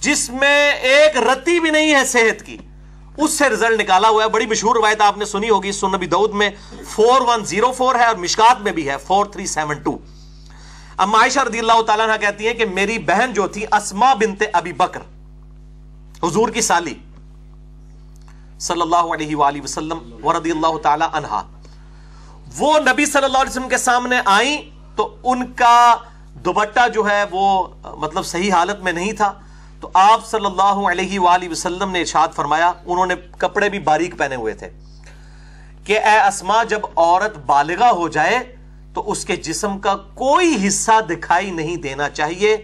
جس 0.00 0.30
میں 0.30 0.72
ایک 0.72 1.16
رتی 1.16 1.60
بھی 1.60 1.70
نہیں 1.70 1.94
ہے 1.94 2.04
صحت 2.04 2.46
کی، 2.46 2.56
اس 3.16 3.30
سے 3.30 3.48
رزلٹ 3.48 3.80
نکالا 3.80 4.08
ہوا 4.08 4.24
ہے۔ 4.24 4.28
بڑی 4.28 4.46
مشہور 4.46 4.76
روایت 4.76 5.00
آپ 5.00 5.18
نے 5.18 5.24
سنی 5.24 5.50
ہوگی 5.50 5.72
سن 5.72 5.92
نبی 5.92 6.06
دعود 6.06 6.34
میں، 6.34 6.50
فور 6.88 7.20
ون 7.20 7.44
زیرو 7.44 7.72
فور 7.72 7.94
ہے 7.94 8.04
اور 8.04 8.16
مشکات 8.16 8.60
میں 8.60 8.72
بھی 8.72 8.88
ہے، 8.88 8.96
فور 9.06 9.26
تھری 9.26 9.46
سیون 9.46 9.78
ٹو۔ 9.78 9.98
اما 10.98 11.18
عائشہ 11.18 11.40
رضی 11.48 11.58
اللہ 11.58 11.80
تعالیٰ 11.86 12.08
عنہ 12.08 12.16
کہتی 12.20 12.46
ہیں 12.46 12.54
کہ 12.54 12.64
میری 12.66 12.98
بہن 13.06 13.32
جو 13.34 13.46
تھی 13.48 13.64
اسما 13.72 14.12
بنت 14.20 14.42
ابی 14.52 14.72
بکر، 14.72 15.00
حضور 16.22 16.48
کی 16.48 16.60
سالی، 16.62 16.94
صلی 18.60 18.80
اللہ 18.80 19.12
علیہ 19.14 19.36
وآلہ 19.36 19.62
وسلم 19.62 19.98
ورضی 20.24 20.50
اللہ 20.50 20.76
تعالی 20.82 21.04
عنہ، 21.12 21.40
وہ 22.58 22.78
نبی 22.80 23.06
صلی 23.06 23.24
اللہ 23.24 23.38
علیہ 23.38 23.50
وسلم 23.50 23.68
کے 23.68 23.78
سامنے 23.78 24.20
آئیں 24.24 24.56
تو 24.96 25.14
ان 25.24 25.46
کا 25.54 25.94
دوبٹہ 26.44 26.86
جو 26.94 27.06
ہے 27.08 27.24
وہ 27.30 27.46
مطلب 27.96 28.26
صحیح 28.26 28.52
حالت 28.52 28.82
میں 28.82 28.92
نہیں 28.92 29.12
تھا۔ 29.12 29.32
تو 29.80 29.88
آپ 29.94 30.26
صلی 30.26 30.46
اللہ 30.46 30.88
علیہ 30.90 31.18
وآلہ 31.20 31.48
وسلم 31.50 31.90
نے 31.90 32.00
ارشاد 32.00 32.34
فرمایا، 32.34 32.72
انہوں 32.86 33.06
نے 33.06 33.14
کپڑے 33.38 33.68
بھی 33.68 33.78
باریک 33.88 34.18
پہنے 34.18 34.36
ہوئے 34.36 34.54
تھے 34.54 34.68
کہ 35.86 35.98
اے 35.98 36.18
اسما 36.18 36.62
جب 36.70 36.86
عورت 36.86 37.36
بالغہ 37.46 37.88
ہو 37.92 38.08
جائے 38.08 38.38
تو 38.94 39.10
اس 39.10 39.24
کے 39.24 39.36
جسم 39.36 39.78
کا 39.78 39.94
کوئی 40.14 40.56
حصہ 40.66 41.00
دکھائی 41.10 41.50
نہیں 41.50 41.76
دینا 41.76 42.08
چاہیے، 42.10 42.56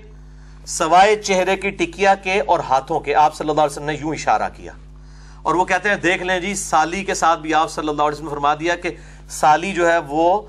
سوائے 0.67 1.15
چہرے 1.17 1.57
کی 1.57 1.71
ٹکیا 1.71 2.15
کے 2.15 2.41
اور 2.41 2.59
ہاتھوں 2.59 3.01
کے۔ 3.01 3.15
آپ 3.15 3.35
صلی 3.35 3.49
اللہ 3.49 3.61
علیہ 3.61 3.71
وسلم 3.71 3.85
نے 3.85 3.95
یوں 3.95 4.15
اشارہ 4.15 4.49
کیا۔ 4.57 4.73
اور 5.43 5.55
وہ 5.55 5.65
کہتے 5.65 5.89
ہیں، 5.89 5.97
دیکھ 5.97 6.23
لیں 6.23 6.39
جی 6.41 6.55
سالی 6.55 7.05
کے 7.05 7.15
ساتھ 7.15 7.41
بھی 7.41 7.55
آپ 7.55 7.71
صلی 7.71 7.89
اللہ 7.89 8.03
علیہ 8.03 8.17
وسلم 8.17 8.29
فرما 8.29 8.55
دیا 8.55 8.75
کہ 8.75 8.91
سالی 9.31 9.73
جو 9.73 9.91
ہے 9.91 9.99
وہ 10.09 10.41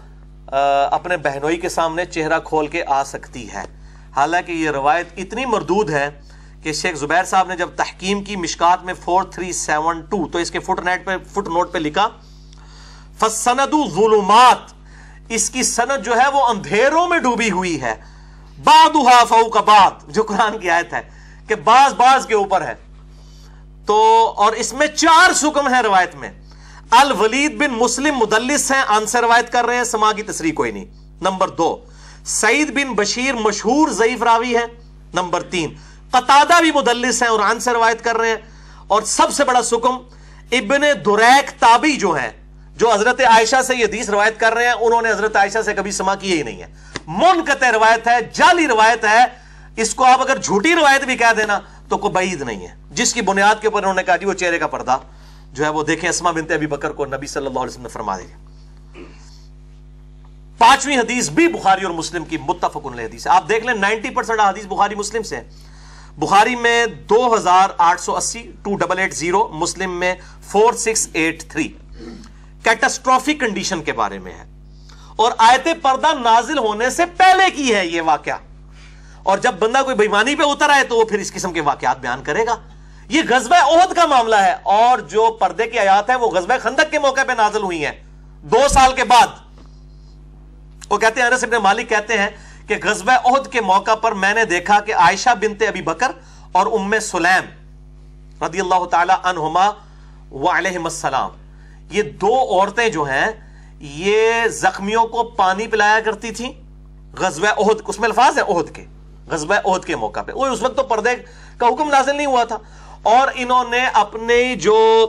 اپنے 0.91 1.17
بہنوئی 1.17 1.57
کے 1.57 1.69
سامنے 1.69 2.05
چہرہ 2.05 2.39
کھول 2.39 2.67
کے 2.67 2.83
آ 2.87 3.03
سکتی 3.03 3.47
ہے۔ 3.53 3.63
حالانکہ 4.15 4.51
یہ 4.51 4.69
روایت 4.69 5.07
اتنی 5.17 5.45
مردود 5.45 5.89
ہے 5.89 6.09
کہ 6.63 6.73
شیخ 6.73 6.95
زبیر 6.95 7.23
صاحب 7.23 7.47
نے 7.47 7.55
جب 7.55 7.69
تحکیم 7.75 8.23
کی 8.23 8.35
مشکات 8.35 8.83
میں 8.83 8.93
فور 8.93 9.23
تھری 9.23 9.51
سیون 9.51 10.01
ٹو 10.01 10.27
تو 10.27 10.37
اس 10.37 10.51
کے 10.51 10.59
فٹ 10.59 10.79
نیٹ 10.85 11.05
پہ، 11.05 11.17
فٹ 11.27 11.47
نوٹ 11.47 11.71
پہ 11.73 11.77
لکھا 11.77 12.07
فسند 13.19 13.75
ظلمات 13.95 14.78
اس 15.29 15.49
کی 15.49 15.63
سند 15.63 16.05
جو 16.05 16.17
ہے 16.17 16.27
وہ 16.33 16.45
اندھیروں 16.45 17.07
میں 17.07 17.19
ڈوبی 17.19 17.51
ہوئی 17.51 17.81
ہے۔ 17.81 17.95
بادہ 18.63 19.25
فوق 19.29 19.57
بعد 19.57 19.91
جو 20.07 20.23
قرآن 20.23 20.59
کی 20.59 20.69
آیت 20.69 20.93
ہے، 20.93 21.09
کہ 21.47 21.55
باز 21.55 21.93
باز 21.93 22.25
کے 22.25 22.33
اوپر 22.33 22.61
ہے۔ 22.61 22.73
تو 23.85 24.27
اور 24.37 24.51
اس 24.51 24.73
میں 24.73 24.87
چار 24.87 25.33
سکم 25.33 25.73
ہے 25.73 25.81
روایت 25.81 26.15
میں۔ 26.15 26.31
الولید 26.91 27.57
بن 27.57 27.71
مسلم 27.71 28.17
مدلس 28.17 28.71
ہیں 28.71 28.81
آن 28.87 29.05
سے 29.05 29.21
روایت 29.21 29.51
کر 29.51 29.65
رہے 29.65 29.75
ہیں 29.75 29.83
سما 29.83 30.11
کی 30.11 30.23
تصریح 30.23 30.53
کوئی 30.53 30.71
نہیں۔ 30.71 30.85
نمبر 31.21 31.47
دو، 31.47 31.77
سعید 32.25 32.71
بن 32.71 32.93
بشیر 32.93 33.35
مشہور 33.35 33.89
ضعیف 33.89 34.23
راوی 34.23 34.57
ہے 34.57 34.65
نمبر 35.13 35.41
تین، 35.41 35.73
قطادہ 36.11 36.61
بھی 36.61 36.71
مدلس 36.71 37.21
ہیں 37.21 37.29
اور 37.29 37.39
عن 37.39 37.59
سے 37.59 37.71
روایت 37.71 38.03
کر 38.03 38.17
رہے 38.17 38.29
ہیں۔ 38.29 38.35
اور 38.87 39.01
سب 39.01 39.33
سے 39.33 39.43
بڑا 39.45 39.61
سکم 39.61 39.97
ابن 40.51 40.81
دریک 41.05 41.51
تابی 41.59 41.91
جو 41.91 42.11
ہیں 42.11 42.29
جو 42.79 42.93
حضرت 42.93 43.21
عائشہ 43.21 43.61
سے 43.67 43.75
یہ 43.75 43.85
حدیث 43.85 44.09
روایت 44.09 44.39
کر 44.39 44.53
رہے 44.53 44.65
ہیں، 44.65 44.71
انہوں 44.71 45.01
نے 45.01 45.09
حضرت 45.09 45.35
عائشہ 45.35 45.57
سے 45.65 45.73
کبھی 45.73 45.91
سما 45.91 46.15
کیا 46.15 46.35
ہی 46.35 46.43
نہیں 46.43 46.61
ہے۔ 46.61 46.67
منقطع 47.07 47.71
روایت 47.71 48.07
ہے، 48.07 48.17
جعلی 48.33 48.67
روایت 48.67 49.05
ہے۔ 49.05 49.25
اس 49.75 49.95
کو 49.95 50.05
آپ 50.05 50.21
اگر 50.21 50.37
جھوٹی 50.37 50.75
روایت 50.75 51.03
بھی 51.03 51.17
کہہ 51.17 51.33
دینا 51.37 51.59
تو 51.89 51.97
کوئی 51.97 52.13
بعید 52.13 52.41
نہیں 52.41 52.67
ہے۔ 52.67 52.75
جس 52.91 53.13
کی 53.13 53.21
بنیاد 53.21 53.55
کے 53.61 53.67
اوپر 53.67 53.79
انہوں 53.79 53.93
نے 53.93 54.03
کہا 54.03 54.15
جی 54.15 54.25
وہ 54.25 54.33
چہرے 54.33 54.59
کا 54.59 54.67
پردہ 54.67 54.97
جو 55.53 55.63
ہے، 55.63 55.69
وہ 55.69 55.83
دیکھیں 55.83 56.09
اسما 56.09 56.31
بنت 56.31 56.51
ابی 56.51 56.67
بکر 56.67 56.91
کو 56.91 57.05
نبی 57.05 57.27
صلی 57.27 57.45
اللہ 57.45 57.59
علیہ 57.59 57.69
وسلم 57.69 57.83
نے 57.83 57.89
فرما 57.89 58.17
دیا۔ 58.17 58.37
پانچویں 60.57 60.97
حدیث 60.97 61.29
بھی 61.29 61.47
بخاری 61.47 61.85
اور 61.85 61.93
مسلم 61.93 62.25
کی 62.25 62.37
متفق 62.37 62.85
حدیث 62.85 63.27
ہے۔ 63.27 63.31
آپ 63.31 63.49
دیکھ 63.49 63.65
لیں 63.65 63.73
نائنٹی 63.73 64.09
پرسنٹ 64.09 64.39
حدیث 64.39 64.65
بخاری 64.65 64.95
مسلم 64.95 65.23
سے 65.23 65.39
بخاری 66.17 66.55
میں 66.55 66.85
دو 66.85 67.35
ہزار 67.35 67.69
آٹھ 67.77 68.01
سو 68.01 68.17
اسی، 68.17 68.51
two 68.63 68.75
double 68.75 68.99
eight 68.99 69.13
zero, 69.13 69.47
Muslim 69.47 69.99
میں 69.99 70.15
four 70.47 70.73
six 70.73 71.07
eight 71.13 71.43
three. 71.51 71.73
Catastrophic 72.63 73.39
condition 73.39 73.83
کے 73.83 73.93
بارے 73.93 74.19
میں 74.19 74.31
ہے۔ 74.31 74.45
اور 75.15 75.31
آیت 75.37 75.67
پردہ 75.81 76.07
نازل 76.19 76.57
ہونے 76.57 76.89
سے 76.89 77.05
پہلے 77.05 77.51
کی 77.51 77.75
ہے 77.75 77.85
یہ 77.87 78.01
واقعہ۔ 78.01 78.37
اور 79.23 79.37
جب 79.37 79.53
بندہ 79.53 79.81
کوئی 79.83 79.95
بےمانی 79.95 80.35
پہ 80.35 80.43
اتر 80.43 80.69
آئے 80.69 80.83
تو 80.83 80.95
وہ 80.95 81.05
پھر 81.05 81.19
اس 81.19 81.33
قسم 81.33 81.53
کے 81.53 81.61
واقعات 81.61 81.99
بیان 81.99 82.23
کرے 82.23 82.45
گا۔ 82.45 82.55
یہ 83.07 83.21
غزبہ 83.29 83.55
عہد 83.55 83.93
کا 83.93 84.05
معاملہ 84.05 84.35
ہے۔ 84.35 84.55
اور 84.63 84.99
جو 84.99 85.37
پردے 85.39 85.67
کی 85.67 85.79
آیات 85.79 86.09
ہے 86.09 86.15
وہ 86.15 86.29
غزبہ 86.29 86.53
خندق 86.61 86.91
کے 86.91 86.99
موقع 86.99 87.21
پہ 87.27 87.31
نازل 87.31 87.63
ہوئی 87.63 87.85
ہیں۔ 87.85 88.03
دو 88.41 88.67
سال 88.69 88.93
کے 88.93 89.03
بعد۔ 89.03 89.27
وہ 90.89 90.97
کہتے 90.97 91.21
ہیں، 91.21 91.27
انس 91.27 91.43
ابن 91.43 91.55
مالک 91.55 91.89
کہتے 91.89 92.17
ہیں 92.17 92.29
کہ 92.67 92.75
غزوہ 92.83 93.11
عہد 93.11 93.51
کے 93.51 93.61
موقع 93.61 93.95
پر 93.95 94.11
میں 94.11 94.33
نے 94.33 94.45
دیکھا 94.45 94.79
کہ 94.79 94.95
عائشہ 94.95 95.29
بنت 95.41 95.63
ابی 95.67 95.81
بکر 95.81 96.11
اور 96.51 96.65
ام 96.65 96.99
سلیم 96.99 97.49
رضی 98.43 98.59
اللہ 98.59 98.85
تعالی 98.85 99.13
عنہما 99.23 99.69
وعلیہم 100.31 100.85
السلام 100.85 101.29
یہ 101.91 102.03
دو 102.21 102.33
عورتیں 102.49 102.89
جو 102.89 103.03
ہیں، 103.03 103.27
یہ 103.79 104.47
زخمیوں 104.47 105.05
کو 105.05 105.23
پانی 105.23 105.67
پلایا 105.67 105.99
کرتی 106.05 106.31
تھیں 106.31 106.51
غزوہ 107.17 107.47
عہد 107.47 107.81
اس 107.87 107.99
میں 107.99 108.09
الفاظ 108.09 108.37
ہے 108.37 108.43
عہد 108.47 108.75
کے، 108.75 108.85
غزوہ 109.31 109.55
عہد 109.65 109.85
کے 109.85 109.95
موقع 109.95 110.21
پہ۔ 110.21 110.31
اس 110.31 110.61
وقت 110.61 110.77
تو 110.77 110.83
پردے 110.83 111.15
کا 111.57 111.67
حکم 111.67 111.89
نازل 111.89 112.15
نہیں 112.15 112.27
ہوا 112.27 112.43
تھا۔ 112.43 112.57
اور 113.03 113.27
انہوں 113.35 113.69
نے 113.69 113.85
اپنے 113.93 114.55
جو 114.55 115.05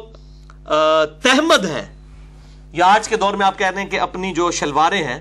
تحمد 1.22 1.64
ہیں، 1.64 1.84
یا 2.72 2.86
آج 2.86 3.08
کے 3.08 3.16
دور 3.16 3.34
میں 3.34 3.46
آپ 3.46 3.58
کہہ 3.58 3.66
رہے 3.66 3.82
ہیں 3.82 3.88
کہ 3.88 4.00
اپنی 4.00 4.32
جو 4.34 4.50
شلواریں 4.50 5.04
ہیں، 5.04 5.20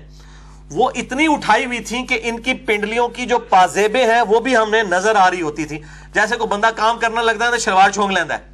وہ 0.70 0.90
اتنی 0.94 1.26
اٹھائی 1.28 1.64
ہوئی 1.64 1.80
تھیں 1.80 2.06
کہ 2.06 2.20
ان 2.22 2.40
کی 2.40 2.54
پنڈلیوں 2.54 3.08
کی 3.08 3.26
جو 3.26 3.38
پازیبیں 3.38 4.06
ہیں، 4.06 4.20
وہ 4.20 4.40
بھی 4.40 4.56
ہم 4.56 4.70
نے 4.70 4.82
نظر 4.82 5.16
آ 5.16 5.30
رہی 5.30 5.42
ہوتی 5.42 5.64
تھی 5.64 5.78
جیسے 6.14 6.36
کوئی 6.36 6.48
بندہ 6.48 6.70
کام 6.76 6.98
کرنا 6.98 7.22
لگتا 7.22 7.46
ہے 7.46 7.50
تو 7.50 7.56
شلوار 7.56 7.90
چھونک 7.90 8.12
لینا 8.12 8.34
ہے۔ 8.34 8.49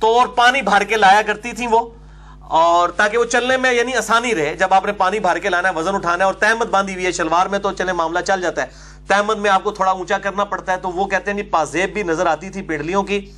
تو 0.00 0.18
اور 0.18 0.26
پانی 0.26 0.62
بھر 0.62 0.82
کے 0.82 0.96
لایا 0.96 1.22
کرتی 1.22 1.52
تھی 1.52 1.66
وہ۔ 1.66 1.88
اور 2.40 2.88
تاکہ 2.88 3.18
وہ 3.18 3.24
چلنے 3.24 3.56
میں 3.56 3.72
یعنی 3.72 3.94
آسانی 3.94 4.34
رہے، 4.34 4.54
جب 4.56 4.74
آپ 4.74 4.86
نے 4.86 4.92
پانی 4.92 5.18
بھر 5.18 5.38
کے 5.38 5.48
لانا 5.48 5.68
ہے، 5.68 5.74
وزن 5.74 5.94
اٹھانا 5.94 6.24
ہے 6.24 6.26
اور 6.26 6.34
تحمد 6.34 6.66
باندھی 6.66 6.94
ہوئی 6.94 7.06
ہے، 7.06 7.12
شلوار 7.12 7.46
میں 7.46 7.58
تو 7.58 7.72
چلے 7.72 7.92
معاملہ 7.92 8.18
چل 8.18 8.40
جاتا 8.40 8.62
ہے۔ 8.62 8.66
تحمد 9.06 9.38
میں 9.38 9.50
آپ 9.50 9.64
کو 9.64 9.70
تھوڑا 9.70 9.90
اونچا 9.90 10.18
کرنا 10.18 10.44
پڑتا 10.44 10.72
ہے، 10.72 10.76
تو 10.76 10.90
وہ 10.90 11.04
کہتے 11.06 11.30
ہیں 11.30 11.38
جی 11.38 11.42
پازیب 11.42 11.92
بھی 11.92 12.02
نظر 12.02 12.26
آتی 12.26 12.50
تھی 12.50 12.62
پنڈلیوں 12.62 13.02
کی۔ 13.02 13.30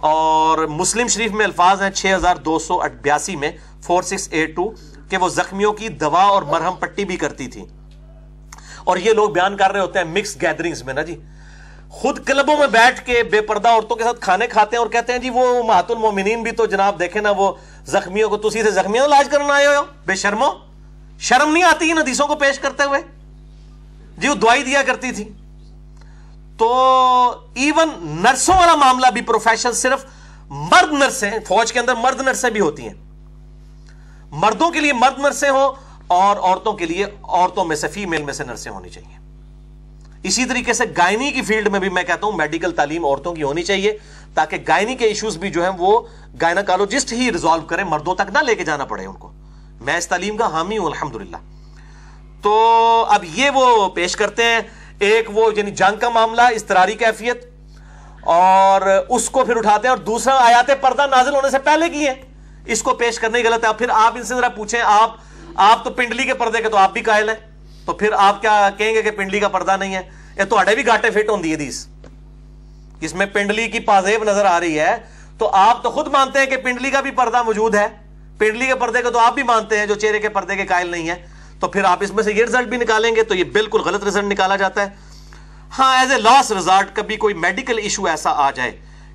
اور 0.00 0.58
مسلم 0.58 1.08
شریف 1.08 1.32
میں 1.32 1.44
الفاظ 1.44 1.82
ہیں 1.82 1.90
چھ 1.90 2.06
ہزار 2.16 2.36
دو 2.36 2.58
سو 2.58 2.78
بیاسی 3.02 3.36
میں 3.36 3.52
فور 3.82 4.02
سکس 4.02 4.28
ایٹ 4.30 4.56
ٹو، 4.56 4.70
کہ 5.08 5.16
وہ 5.16 5.28
زخمیوں 5.28 5.72
کی 5.72 5.88
دوا 5.88 6.22
اور 6.22 6.42
مرہم 6.42 6.74
پٹی 6.74 7.04
بھی 7.04 7.16
کرتی 7.16 7.48
تھی 7.48 7.64
اور 8.84 8.96
یہ 8.96 9.12
لوگ 9.12 9.30
بیان 9.30 9.56
کر 9.56 9.72
رہے 9.72 9.80
ہوتے 9.80 9.98
ہیں 9.98 10.06
مکس 10.06 10.36
گیدرنگز 10.42 10.82
میں 10.82 10.94
نا 10.94 11.02
جی۔ 11.02 11.20
خود 11.92 12.24
کلبوں 12.26 12.56
میں 12.56 12.66
بیٹھ 12.66 13.06
کے 13.06 13.22
بے 13.22 13.40
پردہ 13.40 13.68
عورتوں 13.68 13.96
کے 13.96 14.04
ساتھ 14.04 14.20
کھانے 14.20 14.46
کھاتے 14.46 14.76
ہیں 14.76 14.82
اور 14.82 14.90
کہتے 14.90 15.12
ہیں 15.12 15.18
جی 15.18 15.30
وہ 15.30 15.62
محت 15.62 15.90
المومنین 15.90 16.42
بھی 16.42 16.50
تو 16.50 16.66
جناب 16.66 16.98
دیکھیں 16.98 17.22
نا، 17.22 17.30
وہ 17.30 17.52
زخمیوں 17.86 18.28
کو، 18.28 18.36
تسی 18.36 18.62
سے 18.62 18.70
زخمیوں 18.70 19.04
علاج 19.04 19.28
کرنا 19.30 19.54
آئے 19.54 19.66
ہو۔ 19.66 19.82
بے 20.06 20.14
شرمو 20.14 20.52
شرم 21.18 21.52
نہیں 21.52 21.62
آتی 21.62 21.90
ان 21.90 21.98
حدیثوں 21.98 22.26
کو 22.26 22.34
پیش 22.34 22.58
کرتے 22.58 22.82
ہوئے؟ 22.82 23.00
جی 24.18 24.28
وہ 24.28 24.34
دعائی 24.34 24.62
دیا 24.62 24.82
کرتی 24.82 25.12
تھی 25.12 25.28
تو 26.58 26.68
ایون 27.54 27.88
نرسوں 28.00 28.54
والا 28.54 28.74
معاملہ 28.74 29.06
بھی 29.06 29.20
پروفیشن 29.20 29.72
صرف 29.72 30.04
مرد 30.48 30.92
نرسیں، 30.92 31.30
فوج 31.48 31.72
کے 31.72 31.80
اندر 31.80 31.94
مرد 31.94 32.20
نرسیں 32.20 32.50
بھی 32.50 32.60
ہوتی 32.60 32.88
ہیں۔ 32.88 32.94
مردوں 34.30 34.70
کے 34.70 34.80
لیے 34.80 34.92
مرد 34.92 35.18
نرسیں 35.18 35.50
ہوں 35.50 35.72
اور 36.06 36.36
عورتوں 36.36 36.72
کے 36.72 36.86
لیے، 36.86 37.06
عورتوں 37.22 37.64
میں 37.64 37.76
سے 37.76 37.88
فیمیل 37.88 38.22
میں 38.22 38.32
سے 38.32 38.44
نرسیں 38.44 38.72
ہونی 38.72 38.88
چاہیے۔ 38.88 39.21
اسی 40.24 40.44
طریقے 40.44 40.72
سے 40.72 40.84
گائنی 40.98 41.30
کی 41.32 41.42
فیلڈ 41.42 41.68
میں 41.68 41.80
بھی 41.80 41.88
میں 41.88 42.02
کہتا 42.02 42.26
ہوں 42.26 42.36
میڈیکل 42.36 42.72
تعلیم 42.72 43.04
عورتوں 43.04 43.34
کی 43.34 43.42
ہونی 43.42 43.62
چاہیے 43.62 43.96
تاکہ 44.34 44.56
گائنی 44.68 44.94
کے 44.96 45.04
ایشوز 45.04 45.36
بھی 45.36 45.50
جو 45.50 45.62
ہیں 45.62 45.70
وہ 45.78 46.00
گائناکالوجسٹ 46.40 47.12
ہی 47.12 47.30
ریزالو 47.32 47.66
کریں، 47.66 47.84
مردوں 47.84 48.14
تک 48.14 48.30
نہ 48.32 48.42
لے 48.42 48.54
کے 48.54 48.64
جانا 48.64 48.84
پڑے 48.84 49.04
ان 49.06 49.14
کو۔ 49.14 49.30
میں 49.80 49.96
اس 49.96 50.08
تعلیم 50.08 50.36
کا 50.36 50.46
حامی 50.52 50.78
ہوں، 50.78 50.86
الحمدللہ۔ 50.86 51.36
تو 52.42 52.54
اب 53.08 53.24
یہ 53.34 53.50
وہ 53.50 53.88
پیش 53.94 54.16
کرتے 54.16 54.44
ہیں، 54.44 54.60
ایک 55.00 55.28
وہ 55.34 55.50
یعنی 55.56 55.70
جنگ 55.72 55.98
کا 56.00 56.08
معاملہ 56.08 56.42
استراری 56.54 56.94
کیفیت، 56.96 57.44
اور 58.24 58.82
اس 59.08 59.28
کو 59.30 59.44
پھر 59.44 59.56
اٹھاتے 59.56 59.88
ہیں، 59.88 59.94
اور 59.94 60.04
دوسرا 60.04 60.38
آیات 60.40 60.70
پردہ 60.80 61.06
نازل 61.10 61.34
ہونے 61.34 61.50
سے 61.50 61.58
پہلے 61.64 61.88
کی 61.88 62.06
ہے 62.06 62.14
اس 62.66 62.82
کو 62.82 62.94
پیش 62.94 63.18
کرنے 63.18 63.42
غلط 63.44 63.64
ہے۔ 63.64 63.72
پھر 63.78 63.90
آپ 63.94 64.16
ان 64.16 64.22
سے 64.22 64.34
ذرا 64.34 64.48
پوچھیں، 64.48 64.80
آپ 64.80 65.16
آپ 65.62 65.84
تو 65.84 65.90
پنڈلی 65.90 66.24
کے 66.24 66.34
پردے 66.34 66.62
کے 66.62 66.68
تو 66.68 66.76
آپ 66.76 66.92
بھی 66.92 67.00
قائل 67.02 67.28
ہیں۔ 67.28 67.36
تو 67.84 67.92
پھر 67.92 68.12
آپ 68.18 68.40
کیا 68.42 68.68
کہیں 68.76 68.94
گے 68.94 69.02
کہ 69.02 69.10
پنڈلی 69.10 69.40
کا 69.40 69.48
پردہ 69.48 69.76
نہیں 69.76 69.94
ہے؟ 69.94 70.02
یہ 70.36 70.44
تو 70.44 70.56
بھی 70.66 70.86
گاٹے 70.86 71.10
فٹ 71.10 71.30
ہوں 71.30 71.42
دیس۔ 71.42 71.86
اس 73.00 73.14
میں 73.14 73.26
پنڈلی 73.32 73.66
کی 73.68 73.80
پازیب 73.80 74.24
نظر 74.24 74.44
آ 74.44 74.58
رہی 74.60 74.78
ہے، 74.78 74.96
تو 75.38 75.48
آپ 75.52 75.82
تو 75.82 75.90
خود 75.90 76.08
مانتے 76.08 76.38
ہیں 76.38 76.46
کہ 76.46 76.56
پنڈلی 76.64 76.90
کا 76.90 77.00
بھی 77.00 77.10
پردہ 77.10 77.42
موجود 77.42 77.74
ہے۔ 77.74 77.86
پنڈلی 78.38 78.66
کے 78.66 78.74
پردے 78.74 79.02
کا 79.02 79.10
تو 79.10 79.18
آپ 79.18 79.34
بھی 79.34 79.42
مانتے 79.42 79.78
ہیں، 79.78 79.86
جو 79.86 79.94
چہرے 79.94 80.18
کے 80.18 80.28
پردے 80.28 80.56
کے 80.56 80.66
قائل 80.66 80.90
نہیں 80.90 81.08
ہے 81.08 81.14
تو 81.60 81.68
پھر 81.68 81.84
آپ 81.84 82.02
اس 82.02 82.12
میں 82.12 82.22
سے 82.24 82.32
یہ 82.32 82.44
رزلٹ 82.44 82.68
بھی 82.68 82.76
نکالیں 82.76 83.14
گے، 83.16 83.22
تو 83.22 83.34
یہ 83.34 83.44
بالکل 83.52 83.80
غلط 83.80 84.04
رزلٹ 84.04 84.32
نکالا 84.32 84.56
جاتا 84.56 84.82
ہے۔ 84.82 84.88
ہاں 85.78 85.96
ایز 85.98 86.12
اے 86.12 86.18
لاس 86.20 86.50
ریزارٹ 86.52 86.94
کبھی 86.96 87.16
کوئی 87.16 87.34
میڈیکل 87.34 87.78
ایشو 87.82 88.06
ایسا 88.06 88.30
آ 88.36 88.50
جائے 88.50 88.70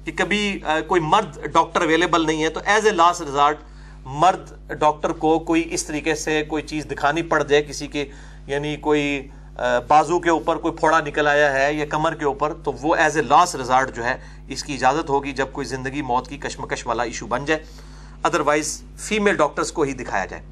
کہ 0.06 0.12
کبھی 0.16 0.60
کوئی 0.88 1.02
مرد 1.02 1.38
ڈاکٹر 1.54 1.82
اویلیبل 1.82 2.26
نہیں 2.26 2.44
ہے، 2.44 2.50
تو 2.50 2.60
ایز 2.66 2.86
اے 2.86 2.92
لاس 2.92 3.22
ریزارٹ 3.22 3.64
مرد 4.06 4.52
ڈاکٹر 4.80 5.12
کو 5.24 5.38
کوئی 5.40 5.68
اس 5.72 5.84
طریقے 5.86 6.16
سے 6.16 6.42
کوئی 6.48 6.64
چیز 6.64 6.86
دکھانی 6.92 7.22
پڑ 7.32 7.42
جائے 7.44 7.64
کسی 7.64 7.88
کے 7.88 8.06
یعنی 8.48 8.76
کوئی 8.76 9.28
بازو 9.88 10.20
کے 10.20 10.30
اوپر 10.30 10.56
کوئی 10.56 10.74
پھوڑا 10.74 11.00
نکل 11.00 11.28
آیا 11.28 11.54
ہے 11.54 11.74
یا 11.74 11.86
کمر 11.86 12.16
کے 12.16 12.26
اوپر، 12.26 12.54
تو 12.54 12.72
وہ 12.72 12.96
ایز 12.96 13.18
اے 13.18 13.24
لاس 13.24 13.56
ریزارٹ 13.56 13.96
جو 13.96 14.06
ہے، 14.06 14.18
اس 14.48 14.64
کی 14.64 14.74
اجازت 14.74 15.10
ہوگی 15.10 15.32
جب 15.32 15.48
کوئی 15.52 15.68
زندگی 15.68 16.02
موت 16.02 16.28
کی 16.28 16.38
کشمکش 16.38 16.88
والا 16.88 17.04
ایشو 17.04 17.28
بن 17.28 17.46
جائے۔ 17.46 17.64
ادروائز 18.24 18.82
فیمیل 18.98 19.36
ڈاکٹرز 19.36 19.72
کو 19.72 19.82
ہی 19.82 19.94
دکھایا 19.94 20.26
جائے۔ 20.26 20.44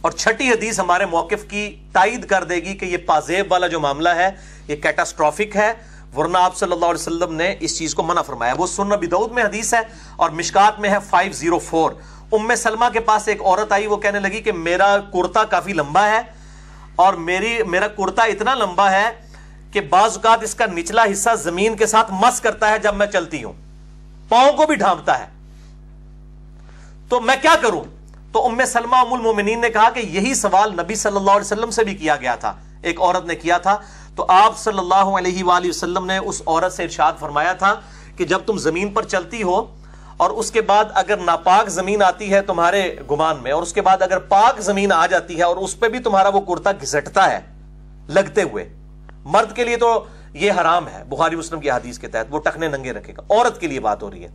اور 0.00 0.10
چھٹی 0.10 0.50
حدیث 0.50 0.80
ہمارے 0.80 1.06
موقف 1.06 1.44
کی 1.48 1.76
تائید 1.92 2.26
کر 2.26 2.44
دے 2.44 2.54
گی 2.54 2.74
کہ 2.74 2.84
یہ 2.84 2.96
پازیب 2.96 3.52
والا 3.52 3.66
جو 3.66 3.80
معاملہ 3.80 4.08
ہے، 4.08 4.30
یہ 4.68 4.76
کیٹاسٹرافک 4.76 5.56
ہے۔ 5.56 5.72
ورنہ 6.16 6.38
آپ 6.38 6.56
صلی 6.56 6.72
اللہ 6.72 6.86
علیہ 6.86 7.00
وسلم 7.00 7.34
نے 7.34 7.54
اس 7.60 7.78
چیز 7.78 7.94
کو 7.94 8.02
منع 8.02 8.22
فرمایا۔ 8.22 8.54
وہ 8.58 8.66
سنہ 8.66 8.94
بدعود 8.94 9.32
میں 9.32 9.44
حدیث 9.44 9.74
ہے 9.74 9.80
اور 10.16 10.30
مشکات 10.30 10.80
میں 10.80 10.90
ہے 10.90 10.98
504 11.10 11.92
ام 12.32 12.54
سلمہ 12.54 12.84
کے 12.92 13.00
پاس 13.00 13.28
ایک 13.28 13.42
عورت 13.42 13.72
آئی، 13.72 13.86
وہ 13.86 13.96
کہنے 13.96 14.20
لگی 14.20 14.40
کہ 14.40 14.52
میرا 14.52 14.96
کرتا 15.12 15.44
کافی 15.44 15.72
لمبا 15.72 16.06
ہے۔ 16.06 16.41
اور 16.96 17.14
میری، 17.14 17.62
میرا 17.62 17.88
کرتا 17.88 18.22
اتنا 18.22 18.54
لمبا 18.54 18.90
ہے 18.90 19.10
کہ 19.72 19.80
بعض 19.80 20.10
اوقات 20.14 20.42
اس 20.42 20.54
کا 20.54 20.66
نچلا 20.66 21.04
حصہ 21.12 21.30
زمین 21.42 21.76
کے 21.76 21.86
ساتھ 21.86 22.12
مس 22.12 22.40
کرتا 22.40 22.70
ہے 22.70 22.78
جب 22.78 22.94
میں 22.94 23.06
چلتی 23.06 23.44
ہوں۔ 23.44 23.52
پاؤں 24.28 24.52
کو 24.52 24.66
بھی 24.66 24.74
ڈھانپتا 24.74 25.18
ہے۔ 25.18 25.26
تو 27.08 27.20
میں 27.20 27.36
کیا 27.42 27.54
کروں؟ 27.62 27.84
تو 28.32 28.46
ام 28.46 28.64
سلمہ 28.66 28.96
ام 28.96 29.12
المومنین 29.12 29.60
نے 29.60 29.70
کہا 29.70 29.90
کہ 29.90 30.00
یہی 30.00 30.34
سوال 30.34 30.72
نبی 30.72 30.94
صلی 30.94 31.16
اللہ 31.16 31.30
علیہ 31.30 31.40
وسلم 31.40 31.70
سے 31.70 31.84
بھی 31.84 31.94
کیا 31.94 32.16
گیا 32.16 32.34
تھا۔ 32.34 32.54
ایک 32.82 33.00
عورت 33.00 33.24
نے 33.24 33.34
کیا 33.34 33.58
تھا۔ 33.58 33.78
تو 34.16 34.26
آپ 34.28 34.58
صلی 34.58 34.78
اللہ 34.78 34.94
علیہ 34.94 35.44
وآلہ 35.44 35.68
وسلم 35.68 36.06
نے 36.06 36.18
اس 36.18 36.42
عورت 36.46 36.72
سے 36.72 36.84
ارشاد 36.84 37.12
فرمایا 37.20 37.52
تھا 37.52 37.74
کہ 38.16 38.24
جب 38.24 38.38
تم 38.46 38.56
زمین 38.56 38.92
پر 38.92 39.02
چلتی 39.02 39.42
ہو 39.42 39.76
اور 40.16 40.30
اس 40.30 40.50
کے 40.50 40.60
بعد 40.60 40.84
اگر 40.94 41.16
ناپاک 41.16 41.68
زمین 41.68 42.02
آتی 42.02 42.32
ہے 42.32 42.40
تمہارے 42.40 42.96
گمان 43.10 43.36
میں 43.42 43.52
اور 43.52 43.62
اس 43.62 43.72
کے 43.72 43.80
بعد 43.80 44.02
اگر 44.02 44.18
پاک 44.18 44.60
زمین 44.60 44.92
آ 44.92 45.06
جاتی 45.06 45.38
ہے 45.38 45.42
اور 45.42 45.56
اس 45.56 45.80
پہ 45.80 45.88
بھی 45.88 45.98
تمہارا 45.98 46.28
وہ 46.28 46.40
کرتا 46.40 46.72
گھسٹتا 46.72 47.30
ہے 47.30 47.40
لگتے 48.08 48.42
ہوئے، 48.42 48.68
مرد 49.24 49.56
کے 49.56 49.64
لیے 49.64 49.76
تو 49.76 50.04
یہ 50.32 50.52
حرام 50.52 50.88
ہے، 50.88 51.04
بخاری 51.04 51.36
مسلم 51.36 51.60
کی 51.60 51.70
حدیث 51.70 51.98
کے 51.98 52.08
تحت 52.08 52.26
وہ 52.30 52.38
ٹکنے 52.38 52.68
ننگے 52.68 52.92
رکھے 52.92 53.12
گا، 53.16 53.34
عورت 53.34 53.60
کے 53.60 53.66
لیے 53.66 53.80
بات 53.80 54.02
ہو 54.02 54.10
رہی 54.10 54.24
ہے۔ 54.24 54.28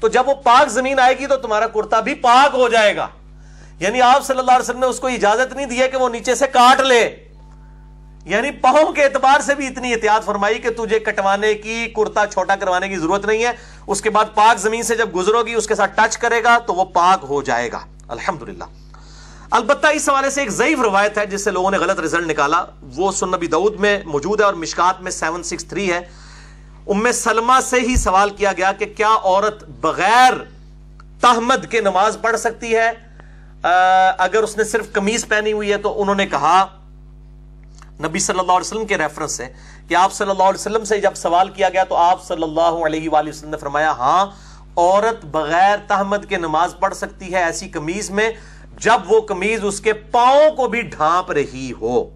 تو 0.00 0.08
جب 0.08 0.28
وہ 0.28 0.34
پاک 0.34 0.68
زمین 0.68 0.98
آئے 0.98 1.18
گی 1.18 1.26
تو 1.26 1.36
تمہارا 1.36 1.66
کرتا 1.66 2.00
بھی 2.00 2.14
پاک 2.14 2.54
ہو 2.54 2.68
جائے 2.68 2.96
گا۔ 2.96 3.08
یعنی 3.80 4.00
آپ 4.00 4.24
صلی 4.24 4.38
اللہ 4.38 4.50
علیہ 4.50 4.62
وسلم 4.62 4.80
نے 4.80 4.86
اس 4.86 5.00
کو 5.00 5.06
اجازت 5.06 5.52
نہیں 5.52 5.66
دی 5.66 5.76
کہ 5.76 5.96
وہ 5.96 6.08
نیچے 6.08 6.34
سے 6.34 6.46
کاٹ 6.46 6.80
لے۔ 6.80 7.23
یعنی 8.24 8.50
پاؤں 8.50 8.92
کے 8.92 9.04
اعتبار 9.04 9.40
سے 9.40 9.54
بھی 9.54 9.66
اتنی 9.66 9.92
احتیاط 9.92 10.24
فرمائی 10.24 10.58
کہ 10.58 10.70
تجھے 10.70 10.98
کٹوانے 10.98 11.54
کی 11.54 11.86
کرتا 11.96 12.26
چھوٹا 12.26 12.56
کروانے 12.56 12.88
کی 12.88 12.96
ضرورت 12.96 13.24
نہیں 13.26 13.44
ہے۔ 13.44 13.50
اس 13.86 14.00
کے 14.00 14.10
بعد 14.10 14.34
پاک 14.34 14.58
زمین 14.58 14.82
سے 14.82 14.96
جب 14.96 15.14
گزرو 15.16 15.42
گی 15.42 15.54
اس 15.54 15.66
کے 15.66 15.74
ساتھ 15.74 15.96
ٹچ 15.96 16.16
کرے 16.18 16.42
گا 16.44 16.58
تو 16.58 16.74
وہ 16.74 16.84
پاک 16.84 17.24
ہو 17.28 17.42
جائے 17.42 17.70
گا۔ 17.72 17.78
الحمدللہ۔ 18.08 18.64
البتہ 19.50 19.86
اس 19.86 20.08
حوالے 20.08 20.30
سے 20.30 20.40
ایک 20.40 20.50
ضعیف 20.50 20.80
روایت 20.80 21.18
ہے، 21.18 21.26
جس 21.26 21.44
سے 21.44 21.50
لوگوں 21.50 21.70
نے 21.70 21.78
غلط 21.78 22.00
رزلٹ 22.00 22.26
نکالا۔ 22.26 22.64
وہ 22.96 23.12
سنبی 23.12 23.46
دعود 23.46 23.80
میں 23.80 23.98
موجود 24.04 24.40
ہے 24.40 24.44
اور 24.44 24.54
مشکات 24.54 25.02
میں 25.02 25.10
سیون 25.10 25.42
سکس 25.42 25.64
تھری 25.64 25.92
ہے۔ 25.92 26.00
ام 26.86 27.12
سلمہ 27.12 27.60
سے 27.64 27.80
ہی 27.80 27.96
سوال 27.96 28.30
کیا 28.30 28.52
گیا 28.52 28.72
کہ 28.72 28.86
کیا 28.96 29.14
عورت 29.22 29.64
بغیر 29.80 30.32
تحمد 31.20 31.66
کے 31.70 31.80
نماز 31.80 32.16
پڑھ 32.22 32.36
سکتی 32.36 32.74
ہے؟ 32.76 32.90
اگر 34.18 34.42
اس 34.42 34.56
نے 34.56 34.64
صرف 34.64 34.92
کمیز 34.92 35.26
پہنی 35.28 35.52
ہوئی 35.52 35.72
ہے 35.72 35.76
تو 35.76 36.00
انہوں 36.02 36.14
نے 36.14 36.26
کہا 36.26 36.64
نبی 38.00 38.18
صلی 38.18 38.38
اللہ 38.38 38.52
علیہ 38.52 38.66
وسلم 38.66 38.86
کے 38.86 38.98
ریفرنس 38.98 39.32
سے 39.32 39.46
کہ 39.88 39.94
آپ 39.94 40.12
صلی 40.12 40.30
اللہ 40.30 40.42
علیہ 40.42 40.60
وسلم 40.60 40.84
سے 40.84 41.00
جب 41.00 41.14
سوال 41.14 41.48
کیا 41.48 41.68
گیا 41.68 41.84
تو 41.84 41.96
آپ 41.96 42.24
صلی 42.24 42.42
اللہ 42.42 42.84
علیہ 42.86 43.08
وآلہ 43.10 43.28
وسلم 43.28 43.50
نے 43.50 43.56
فرمایا 43.56 43.90
ہاں 43.90 44.26
عورت 44.76 45.24
بغیر 45.24 45.76
تحمد 45.88 46.24
کے 46.28 46.36
نماز 46.36 46.74
پڑھ 46.80 46.94
سکتی 46.94 47.32
ہے 47.34 47.42
ایسی 47.42 47.68
کمیز 47.68 48.10
میں 48.10 48.30
جب 48.78 49.12
وہ 49.12 49.20
کمیز 49.20 49.60
اس 49.62 49.80
کے 49.80 49.92
پاؤں 49.92 50.50
کو 50.50 50.68
بھی 50.68 50.80
ڈھانپ 50.80 51.30
رہی 51.30 51.72
ہو۔ 51.80 52.10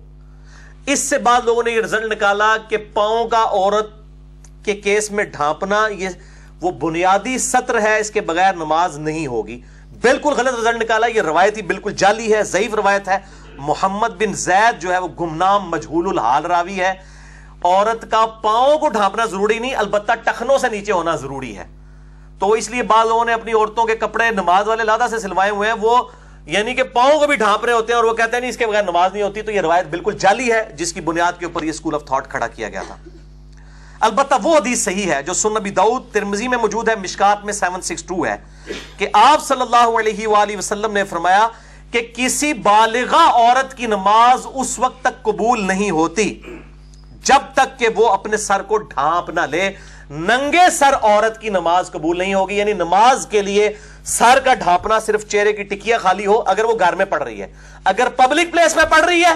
اس 0.86 0.98
سے 0.98 1.18
بعد 1.18 1.40
لوگوں 1.44 1.62
نے 1.62 1.70
یہ 1.70 1.80
رزلٹ 1.80 2.12
نکالا 2.12 2.56
کہ 2.68 2.76
پاؤں 2.92 3.28
کا 3.28 3.42
عورت 3.42 3.90
کے 4.64 4.74
کیس 4.74 5.10
میں 5.10 5.24
ڈھانپنا، 5.24 5.86
یہ 5.88 6.09
وہ 6.60 6.70
بنیادی 6.70 7.38
سطر 7.38 7.80
ہے، 7.80 7.98
اس 7.98 8.10
کے 8.10 8.20
بغیر 8.20 8.55
نماز 8.55 8.98
نہیں 8.98 9.26
ہوگی۔ 9.26 9.60
بالکل 10.00 10.32
غلط 10.32 10.55
رزلٹ 10.55 10.82
نکالا، 10.82 11.06
یہ 11.06 11.22
روایتی 11.22 11.62
بالکل 11.62 11.92
جعلی 11.92 12.34
ہے، 12.34 12.42
ضعیف 12.42 12.74
روایت 12.74 13.09
ہے۔ 13.09 13.18
محمد 13.59 14.09
بن 14.09 14.32
زید 14.32 14.80
جو 14.80 14.93
ہے 14.93 14.98
وہ 14.98 15.09
گمنام 15.20 15.70
مجھول 15.70 16.09
الحال 16.09 16.47
راوی 16.47 16.80
ہے۔ 16.80 16.94
عورت 17.64 18.10
کا 18.10 18.26
پاؤں 18.26 18.78
کو 18.78 18.89
ڈھانپنا 18.89 19.24
ضروری 19.24 19.59
نہیں، 19.59 19.74
البتہ 19.74 20.12
ٹخنوں 20.24 20.59
سے 20.59 20.68
نیچے 20.68 20.93
ہونا 20.93 21.16
ضروری 21.16 21.59
ہے۔ 21.59 21.64
تو 22.39 22.52
اس 22.52 22.70
لیے 22.70 22.82
بعض 22.82 23.06
لوگوں 23.06 23.24
نے 23.24 23.32
اپنی 23.32 23.52
عورتوں 23.52 23.85
کے 23.85 23.97
کپڑے 23.97 24.30
نماز 24.30 24.68
والے 24.68 24.85
لادہ 24.85 25.06
سے 25.10 25.18
سلوائے 25.18 25.51
ہوئے 25.51 25.70
ہیں۔ 25.70 25.76
وہ 25.80 25.98
یعنی 26.47 26.74
کہ 26.74 26.82
پاؤں 26.82 27.18
کو 27.18 27.26
بھی 27.26 27.36
ڈھانپ 27.36 27.64
رہے 27.64 27.72
ہوتے 27.72 27.93
ہیں 27.93 28.01
اور 28.01 28.05
وہ 28.05 28.14
کہتے 28.14 28.30
ہیں 28.32 28.40
نہیں، 28.40 28.51
اس 28.51 28.56
کے 28.56 28.66
بغیر 28.66 28.82
نماز 28.82 29.12
نہیں 29.12 29.22
ہوتی۔ 29.22 29.43
تو 29.43 29.51
یہ 29.51 29.60
روایت 29.60 29.86
بالکل 29.86 30.18
جعلی 30.18 30.52
ہے، 30.52 30.72
جس 30.74 30.93
کی 30.93 31.01
بنیاد 31.01 31.32
کے 31.39 31.47
اوپر 31.47 31.62
یہ 31.62 31.70
اسکول 31.70 31.94
آف 31.94 32.05
تھاٹ 32.05 32.30
کھڑا 32.30 32.47
کیا 32.47 32.68
گیا 32.68 32.82
تھا۔ 32.86 32.97
البتہ 34.01 34.35
وہ 34.43 34.56
حدیث 34.56 34.85
صحیح 34.85 35.12
ہے 35.12 35.22
جو 35.22 35.32
سن 35.32 35.52
نبی 35.52 35.70
دعود 35.70 36.02
ترمزی 36.12 36.48
میں 36.48 36.59
موجود 36.59 36.89
ہے، 36.89 36.97
مشکات 36.97 37.44
میں 37.44 37.52
سیون 37.52 37.80
سکس 37.80 38.02
ٹو 38.02 38.26
ہے 38.26 38.36
کہ 38.97 39.09
آپ 39.12 39.43
صلی 39.43 39.60
اللہ 39.60 39.98
علیہ 39.98 40.26
وآلہ 40.26 40.56
وسلم 40.56 40.93
نے 40.93 41.05
فرمایا 41.05 41.48
کہ 41.90 42.12
کسی 42.16 42.52
بالغہ 42.52 43.16
عورت 43.16 43.77
کی 43.77 43.86
نماز 43.86 44.47
اس 44.55 44.78
وقت 44.78 45.01
تک 45.01 45.23
قبول 45.23 45.66
نہیں 45.66 45.90
ہوتی، 45.90 46.40
جب 47.23 47.40
تک 47.55 47.78
کہ 47.78 47.89
وہ 47.97 48.09
اپنے 48.09 48.36
سر 48.36 48.62
کو 48.62 48.77
ڈھانپ 48.77 49.31
نہ 49.31 49.40
لے۔ 49.40 49.70
ننگے 50.10 50.70
سر 50.73 50.94
عورت 51.02 51.40
کی 51.40 51.48
نماز 51.48 51.90
قبول 51.90 52.19
نہیں 52.19 52.35
ہوگی 52.35 52.55
یعنی 52.55 52.73
نماز 52.73 53.27
کے 53.31 53.43
لیے 53.43 53.73
سر 54.05 54.39
کا 54.44 54.55
ڈھانپنا 54.55 55.01
صرف 55.01 55.27
چہرے 55.27 55.52
کی 55.52 55.62
ٹکیا 55.62 55.98
خالی 55.98 56.27
ہو، 56.27 56.43
اگر 56.47 56.65
وہ 56.65 56.74
گھر 56.78 56.94
میں 56.94 57.05
پڑ 57.05 57.23
رہی 57.23 57.43
ہے۔ 57.43 57.52
اگر 57.85 58.09
پبلک 58.16 58.52
پلیس 58.52 58.77
میں 58.77 58.85
پڑ 58.85 59.05
رہی 59.05 59.24
ہے، 59.24 59.35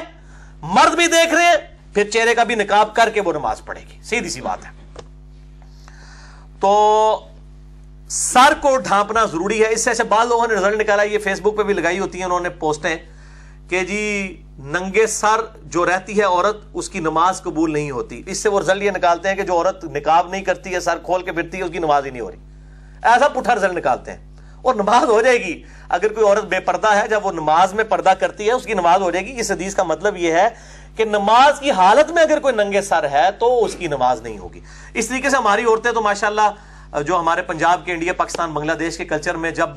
مرد 0.63 0.95
بھی 0.95 1.07
دیکھ 1.07 1.35
رہے 1.35 1.43
ہیں، 1.43 1.57
پھر 1.95 2.11
چہرے 2.11 2.35
کا 2.35 2.45
بھی 2.45 2.55
نکاب 2.55 2.95
کر 2.95 3.11
کے 3.11 3.21
وہ 3.21 3.33
نماز 3.33 3.65
پڑھے 3.65 3.81
گی۔ 3.81 4.03
سیدھی 4.03 4.31
سی 4.31 4.41
بات 4.41 4.65
ہے۔ 4.65 4.71
تو 6.61 6.73
سر 8.15 8.53
کو 8.61 8.77
ڈھانپنا 8.77 9.25
ضروری 9.25 9.65
ہے۔ 9.65 9.73
اس 9.73 9.85
سے 9.85 9.91
ایسے 9.91 10.05
بعض 10.05 10.27
لوگوں 10.27 10.47
نے 10.47 10.55
رزلٹ 10.55 10.81
نکالا، 10.81 11.03
یہ 11.03 11.19
فیس 11.19 11.41
بک 11.41 11.57
پہ 11.57 11.63
بھی 11.63 11.75
لگائی 11.75 11.99
ہوتی 11.99 12.19
ہیں، 12.19 12.25
انہوں 12.25 12.41
نے 12.41 12.49
پوسٹیں 12.49 12.97
کہ 13.69 13.81
جی 13.81 14.43
ننگے 14.59 15.07
سر 15.07 15.41
جو 15.63 15.87
رہتی 15.87 16.19
ہے 16.19 16.25
عورت، 16.25 16.57
اس 16.75 16.89
کی 16.89 16.99
نماز 16.99 17.43
قبول 17.43 17.73
نہیں 17.73 17.91
ہوتی۔ 17.91 18.23
اس 18.27 18.39
سے 18.39 18.49
وہ 18.49 18.61
رزلٹ 18.61 18.83
یہ 18.83 18.91
نکالتے 18.91 19.29
ہیں 19.29 19.37
کہ 19.37 19.43
جو 19.43 19.53
عورت 19.53 19.85
نکاب 19.85 20.29
نہیں 20.29 20.43
کرتی 20.43 20.75
ہے، 20.75 20.81
سر 20.81 20.99
کھول 21.03 21.23
کے 21.23 21.33
پھرتی 21.33 21.59
ہے، 21.59 21.63
اس 21.63 21.71
کی 21.71 21.79
نماز 21.79 22.07
ہی 22.07 22.11
نہیں 22.11 22.23
ہو 22.23 22.31
رہی۔ 22.31 22.37
ایسا 23.03 23.29
پٹھا 23.29 23.55
رزلٹ 23.55 23.73
نکالتے 23.73 24.13
ہیں۔ 24.13 24.37
اور 24.63 24.75
نماز 24.75 25.09
ہو 25.09 25.23
جائے 25.23 25.39
گی۔ 25.39 25.63
اگر 25.89 26.13
کوئی 26.13 26.27
عورت 26.27 26.45
بے 26.45 26.61
پردہ 26.61 26.89
ہے، 26.89 27.09
جب 27.09 27.27
وہ 27.27 27.33
نماز 27.33 27.75
میں 27.75 27.85
پردہ 27.85 28.13
کرتی 28.21 28.47
ہے، 28.47 28.53
اس 28.53 28.65
کی 28.65 28.75
نماز 28.75 29.01
ہو 29.01 29.11
جائے 29.11 29.27
گی۔ 29.27 29.41
اس 29.41 29.51
حدیث 29.51 29.75
کا 29.75 29.83
مطلب 29.83 30.17
یہ 30.17 30.33
ہے 30.33 30.49
کہ 30.97 31.05
نماز 31.05 31.61
کی 31.61 31.71
حالت 31.71 32.11
میں 32.11 32.23
اگر 32.23 32.39
کوئی 32.39 32.55
ننگے 32.55 32.83
سر 32.83 33.11
ہے، 33.11 33.31
تو 33.39 33.65
اس 33.65 33.75
کی 33.75 33.87
نماز 33.87 34.23
نہیں 34.23 34.39
ہوگی۔ 34.39 34.61
اس 34.95 35.09
طریقے 35.09 35.31
سے 35.31 35.37
ہماری 35.37 35.65
عورتیں 35.65 35.93
تو 35.93 36.01
ماشاءاللہ 36.01 36.51
جو 37.07 37.21
ہمارے 37.21 37.43
پنجاب 37.43 37.85
کے 37.85 37.93
انڈیا، 37.93 38.13
پاکستان، 38.13 38.53
بنگلہ 38.53 38.73
دیش 38.73 38.99
کے 38.99 39.05
کلچر 39.05 39.35
میں 39.35 39.51
جب 39.51 39.69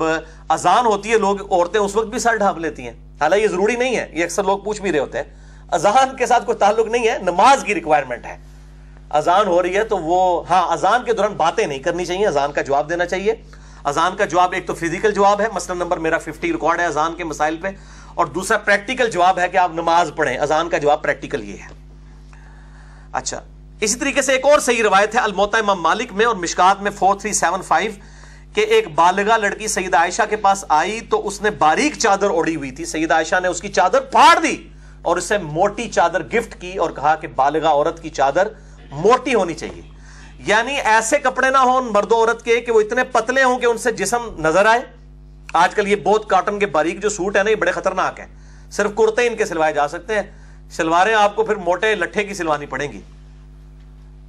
اذان 0.48 0.86
ہوتی 0.86 1.12
ہے، 1.12 1.18
لوگ، 1.18 1.52
عورتیں 1.52 1.80
اس 1.80 1.96
وقت 1.96 2.06
بھی 2.06 2.18
سر 2.18 2.36
ڈھانپ 2.36 2.58
لیتی 2.58 2.82
ہیں۔ 2.82 2.92
حالانکہ 3.20 3.44
یہ 3.44 3.48
ضروری 3.48 3.76
نہیں 3.76 3.96
ہے، 3.96 4.08
یہ 4.12 4.24
اکثر 4.24 4.44
لوگ 4.44 4.58
پوچھ 4.58 4.82
بھی 4.82 4.92
رہے 4.92 4.98
ہوتے 4.98 5.18
ہیں۔ 5.18 5.24
اذان 5.72 6.16
کے 6.16 6.26
ساتھ 6.26 6.46
کوئی 6.46 6.58
تعلق 6.58 6.86
نہیں 6.86 7.08
ہے، 7.08 7.18
نماز 7.22 7.64
کی 7.64 7.74
ریکوائرمنٹ 7.74 8.26
ہے۔ 8.26 8.38
اذان 9.10 9.46
ہو 9.46 9.62
رہی 9.62 9.76
ہے 9.76 9.84
تو 9.84 9.98
وہ 9.98 10.48
ہاں 10.50 10.72
اذان 10.72 11.04
کے 11.04 11.12
دوران 11.12 11.32
باتیں 11.32 11.66
نہیں 11.66 11.78
کرنی 11.78 12.04
چاہیے، 12.04 12.26
اذان 12.26 12.52
کا 12.52 12.62
جواب 12.62 12.90
دینا 12.90 13.06
چاہیے۔ 13.06 13.34
اذان 13.84 14.16
کا 14.16 14.24
جواب 14.24 14.52
ایک 14.52 14.66
تو 14.66 14.74
فزیکل 14.74 15.12
جواب 15.12 15.40
ہے، 15.40 15.46
مثلا 15.54 15.74
نمبر 15.74 15.96
میرا 15.96 16.18
ففٹی 16.18 16.52
ریکارڈ 16.52 16.80
ہے 16.80 16.84
اذان 16.84 17.14
کے 17.14 17.24
مسائل 17.24 17.56
پہ۔ 17.56 17.68
اور 18.14 18.26
دوسرا 18.26 18.58
پریکٹیکل 18.58 19.10
جواب 19.10 19.38
ہے 19.38 19.48
کہ 19.48 19.56
آپ 19.56 19.70
نماز 19.72 20.10
پڑھیں۔ 20.16 20.38
اذان 20.38 20.68
کا 20.68 20.78
جواب 20.78 21.02
پریکٹیکل 21.02 21.44
یہ 21.44 21.56
ہے۔ 21.56 21.68
اچھا۔ 23.12 23.42
اسی 23.80 23.98
طریقے 23.98 24.22
سے 24.22 24.32
ایک 24.32 24.44
اور 24.44 24.58
صحیح 24.58 24.82
روایت 24.82 25.14
ہے 25.14 25.20
الموتا 25.20 25.58
امام 25.58 25.82
مالک 25.82 26.12
میں 26.12 26.26
اور 26.26 26.36
مشکات 26.36 26.82
میں 26.82 26.90
فور 26.90 27.14
تھری 27.14 27.32
سیون 27.32 27.62
فائیو 27.62 27.92
کہ 28.54 28.60
ایک 28.60 28.94
بالغا 28.94 29.36
لڑکی 29.36 29.68
سید 29.68 29.94
عائشہ 29.94 30.22
کے 30.30 30.36
پاس 30.36 30.64
آئی 30.68 31.00
تو 31.00 31.28
اس 31.28 31.42
نے 31.42 31.50
باریک 31.50 31.98
چادر 31.98 32.30
اوڑی 32.30 32.56
ہوئی 32.56 32.70
تھی۔ 32.70 32.84
سید 32.84 33.12
عائشہ 33.12 33.40
نے 33.42 33.48
اس 33.48 33.60
کی 33.60 33.68
چادر 33.68 34.00
پھاڑ 34.00 34.38
دی 34.42 34.68
اور 35.02 35.16
اسے 35.16 35.38
موٹی 35.38 35.90
چادر 35.90 36.22
گفٹ 36.22 36.60
کی 36.60 36.76
اور 36.76 36.90
کہا 36.90 37.14
کہ 37.14 37.28
بالغا 37.28 37.68
عورت 37.68 38.02
کی 38.02 38.10
چادر 38.10 38.48
موٹی 38.90 39.34
ہونی 39.34 39.54
چاہیے۔ 39.54 39.82
یعنی 40.38 40.76
ایسے 40.80 41.18
کپڑے 41.18 41.50
نہ 41.50 41.56
ہوں 41.56 41.82
مرد 41.82 42.12
و 42.12 42.14
عورت 42.14 42.42
کے 42.42 42.60
کہ 42.60 42.72
وہ 42.72 42.80
اتنے 42.80 43.04
پتلے 43.04 43.42
ہوں 43.42 43.58
کہ 43.58 43.66
ان 43.66 43.78
سے 43.78 43.92
جسم 43.92 44.22
نظر 44.38 44.66
آئے۔ 44.66 44.80
آج 45.52 45.74
کل 45.74 45.88
یہ 45.88 45.96
بہت 45.96 46.30
کاٹن 46.30 46.58
کے 46.58 46.66
باریک 46.66 47.02
جو 47.02 47.08
سوٹ 47.08 47.36
ہے 47.36 47.42
نا، 47.42 47.50
یہ 47.50 47.54
بڑے 47.54 47.70
خطرناک 47.70 48.20
ہیں۔ 48.20 48.26
صرف 48.70 48.90
کرتے 48.96 49.26
ان 49.26 49.36
کے 49.36 49.44
سلوائے 49.44 49.72
جا 49.72 49.88
سکتے 49.88 50.14
ہیں۔ 50.14 50.22
سلواریں 50.70 51.14
آپ 51.14 51.36
کو 51.36 51.44
پھر 51.44 51.56
موٹے 51.56 51.94
لٹھے 51.94 52.24
کی 52.24 52.34
سلوانی 52.34 52.66
پڑیں 52.66 52.92
گی۔ 52.92 53.00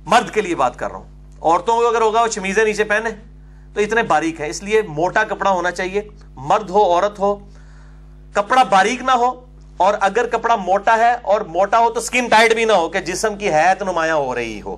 مرد 0.08 0.30
کے 0.32 0.42
لیے 0.42 0.56
بات 0.56 0.78
کر 0.80 0.92
رہا 0.92 0.98
ہوں۔ 0.98 1.40
عورتوں 1.42 1.76
کو 1.76 1.88
اگر 1.88 2.02
ہوگا 2.02 2.22
وہ 2.22 2.28
چمیزیں 2.28 2.64
نیچے 2.66 2.84
پہنے 2.84 3.10
تو 3.74 3.82
اتنے 3.82 4.04
باریک 4.04 4.40
ہے 4.42 4.50
اس 4.50 4.62
لیے 4.64 4.82
موٹا 4.90 5.24
کپڑا 5.24 5.52
ہونا 5.52 5.72
چاہیے۔ 5.72 6.02
مرد 6.36 6.70
ہو، 6.70 6.84
عورت 6.84 7.20
ہو، 7.20 7.36
کپڑا 8.34 8.64
باریک 8.64 9.02
نہ 9.04 9.12
ہو، 9.12 9.30
اور 9.78 9.94
اگر 10.00 10.28
کپڑا 10.32 10.56
موٹا 10.56 10.98
ہے 10.98 11.12
اور 11.24 11.42
موٹا 11.50 11.80
ہو 11.80 11.90
تو 11.90 12.00
سکن 12.00 12.28
ٹائٹ 12.28 12.54
بھی 12.54 12.66
نہ 12.66 12.74
ہو 12.74 12.88
کہ 12.90 13.00
جسم 13.02 13.36
کی 13.36 13.50
حیت 13.50 13.82
نمایاں 13.82 14.16
ہو 14.16 14.34
رہی 14.36 14.62
ہو۔ 14.62 14.76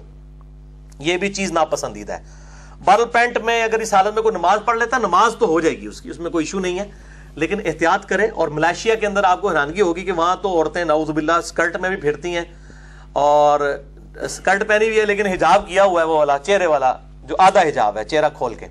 یہ 1.00 1.18
بھی 1.18 1.34
چیز 1.34 1.52
ناپسندیدہ 1.52 2.14
ہے۔ 2.14 2.38
بارل 2.86 3.06
پینٹ 3.12 3.38
میں 3.38 3.62
اگر 3.64 3.80
اس 3.80 3.94
حالت 3.94 4.14
میں 4.14 4.24
کوئی 4.24 4.36
نماز 4.36 4.60
پڑھ 4.66 4.78
لیتا، 4.78 4.98
نماز 4.98 5.36
تو 5.40 5.48
ہو 5.48 5.60
جائے 5.60 5.80
گی 5.82 5.88
اس 5.88 6.02
کی، 6.02 6.10
اس 6.10 6.20
میں 6.20 6.32
کوئی 6.32 6.46
ایشو 6.46 6.60
نہیں 6.60 6.80
ہے۔ 6.80 6.86
لیکن 7.36 7.60
احتیاط 7.66 8.06
کرے 8.06 8.28
اور 8.30 8.48
ملائشیا 8.48 8.96
کے 8.96 9.08
اندر 9.08 9.24
آپ 9.24 9.42
کو 9.42 9.50
حیرانگی 9.50 9.82
ہوگی 9.82 10.04
کہ 10.06 10.12
وہاں 10.12 10.36
تو 10.42 10.50
عورتیں 10.50 10.84
نعوذ 10.86 11.10
باللہ 11.10 11.32
اسکرٹ 11.34 11.76
میں 11.78 11.90
بھی 11.90 11.98
پھرتی 11.98 12.36
ہیں، 12.36 12.46
اور 13.14 13.60
اسکرٹ 14.26 14.68
پہنی 14.68 14.86
ہوئی 14.86 15.00
ہے، 15.00 15.06
لیکن 15.06 15.26
حجاب 15.26 15.68
کیا 15.68 15.84
ہوا 15.84 16.02
ہے 16.02 16.08
وہ 16.08 16.18
والا، 16.18 16.38
چہرے 16.38 16.66
والا، 16.66 16.94
جو 17.24 17.36
آدھا 17.40 17.62
حجاب 17.62 17.98
ہے، 17.98 18.04
چہرہ 18.04 18.30
کھول 18.38 18.54
کے۔ 18.54 18.68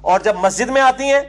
اور 0.00 0.20
جب 0.20 0.36
مسجد 0.36 0.70
میں 0.70 0.82
آتی 0.82 1.04
ہیں، 1.04 1.20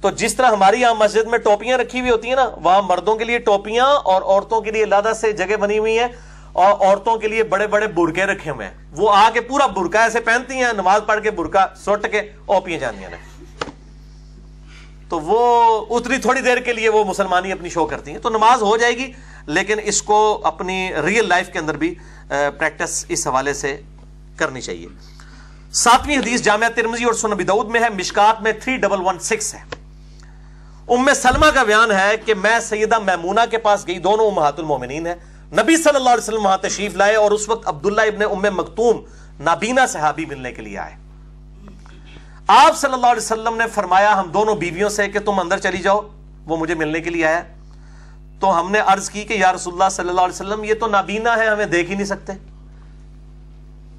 تو 0.00 0.10
جس 0.10 0.34
طرح 0.34 0.50
ہماری 0.50 0.80
یہاں 0.80 0.94
مسجد 0.94 1.26
میں 1.26 1.38
ٹوپیاں 1.38 1.78
رکھی 1.78 2.00
ہوئی 2.00 2.10
ہوتی 2.10 2.28
ہیں 2.28 2.36
نا، 2.36 2.48
وہاں 2.62 2.82
مردوں 2.82 3.14
کے 3.16 3.24
لیے 3.24 3.38
ٹوپیاں 3.38 3.86
اور 3.86 4.22
عورتوں 4.22 4.60
کے 4.60 4.70
لیے 4.70 4.84
لادہ 4.84 5.12
سے 5.20 5.32
جگہ 5.32 5.56
بنی 5.60 5.78
ہوئی 5.78 5.98
ہیں، 5.98 6.08
اور 6.52 6.72
عورتوں 6.72 7.16
کے 7.16 7.28
لیے 7.28 7.42
بڑے 7.44 7.66
بڑے 7.66 7.86
برکے 7.86 8.24
رکھے 8.24 8.50
ہوئے 8.50 8.66
ہیں۔ 8.66 8.74
وہ 8.96 9.10
آ 9.14 9.28
کے 9.34 9.40
پورا 9.40 9.66
برکا 9.66 10.02
ایسے 10.02 10.20
پہنتی 10.20 10.54
ہیں، 10.54 10.72
نماز 10.72 11.00
پڑھ 11.06 11.22
کے 11.22 11.30
برکا 11.30 11.66
سٹ 11.76 12.06
کے 12.12 12.20
اوپیاں 12.46 12.78
جانی 12.78 13.04
ہیں۔ 13.04 13.16
تو 15.08 15.20
وہ 15.20 15.40
اتنی 15.90 16.16
تھوڑی 16.18 16.40
دیر 16.40 16.58
کے 16.58 16.72
لیے 16.72 16.88
وہ 16.88 17.04
مسلمانی 17.04 17.52
اپنی 17.52 17.68
شو 17.68 17.86
کرتی 17.86 18.10
ہیں۔ 18.10 18.18
تو 18.18 18.30
نماز 18.30 18.62
ہو 18.62 18.76
جائے 18.76 18.96
گی، 18.96 19.10
لیکن 19.46 19.78
اس 19.82 20.00
کو 20.02 20.18
اپنی 20.44 20.90
ریئل 21.06 21.28
لائف 21.28 21.52
کے 21.52 21.58
اندر 21.58 21.76
بھی 21.76 21.94
پریکٹس 22.28 23.04
اس 23.08 23.26
حوالے 23.26 23.52
سے 23.52 23.82
کرنی 24.36 24.60
چاہیے۔ 24.60 24.86
ساتویں 25.72 26.18
حدیث 26.18 26.42
جامعہ 26.42 26.68
ترمزی 26.68 27.04
اور 27.04 27.14
سنبی 27.14 27.44
دعود 27.44 27.68
میں 27.68 27.80
ہے، 27.80 27.88
مشکات 27.88 28.42
میں 28.42 28.52
تھری 28.52 28.76
ڈبل 28.76 29.00
ون 29.00 29.18
سکس 29.18 29.54
ہے۔ 29.54 29.60
ام 30.88 31.08
سلمہ 31.16 31.46
کا 31.54 31.62
بیان 31.62 31.90
ہے 31.90 32.16
کہ 32.24 32.34
میں 32.34 32.60
سیدہ 32.60 32.98
میمونہ 32.98 33.40
کے 33.50 33.58
پاس 33.58 33.86
گئی، 33.86 33.98
دونوں 33.98 34.26
امہات 34.26 34.58
المومنین 34.58 35.06
ہیں۔ 35.06 35.14
نبی 35.52 35.76
صلی 35.76 35.96
اللہ 35.96 36.10
علیہ 36.10 36.22
وسلم 36.22 36.46
وہاں 36.46 36.56
تشریف 36.56 36.96
لائے 36.96 37.14
اور 37.14 37.30
اس 37.30 37.48
وقت 37.48 37.68
عبداللہ 37.68 38.00
ابن 38.00 38.22
ام 38.22 38.56
مکتوم 38.56 39.00
نابینا 39.40 39.86
صحابی 39.86 40.24
ملنے 40.24 40.52
کے 40.52 40.62
لیے 40.62 40.78
آئے۔ 40.78 40.94
آپ 42.46 42.78
صلی 42.78 42.92
اللہ 42.92 43.06
علیہ 43.06 43.22
وسلم 43.22 43.56
نے 43.56 43.64
فرمایا، 43.74 44.20
ہم 44.20 44.30
دونوں 44.30 44.54
بیویوں 44.54 44.88
سے 44.88 45.08
کہ 45.08 45.18
تم 45.18 45.38
اندر 45.38 45.58
چلی 45.58 45.78
جاؤ، 45.78 46.00
وہ 46.46 46.56
مجھے 46.56 46.74
ملنے 46.74 47.00
کے 47.00 47.10
لیے 47.10 47.26
آیا۔ 47.26 47.42
تو 48.40 48.60
ہم 48.60 48.70
نے 48.70 48.78
عرض 48.78 49.10
کی 49.10 49.24
کہ 49.24 49.34
یا 49.34 49.52
رسول 49.52 49.72
اللہ 49.72 49.88
صلی 49.90 50.08
اللہ 50.08 50.20
علیہ 50.20 50.34
وسلم، 50.34 50.64
یہ 50.64 50.74
تو 50.74 50.86
نابینا 50.86 51.36
ہے، 51.36 51.46
ہمیں 51.46 51.66
دیکھ 51.66 51.90
ہی 51.90 51.94
نہیں 51.94 52.06
سکتے۔ 52.06 52.32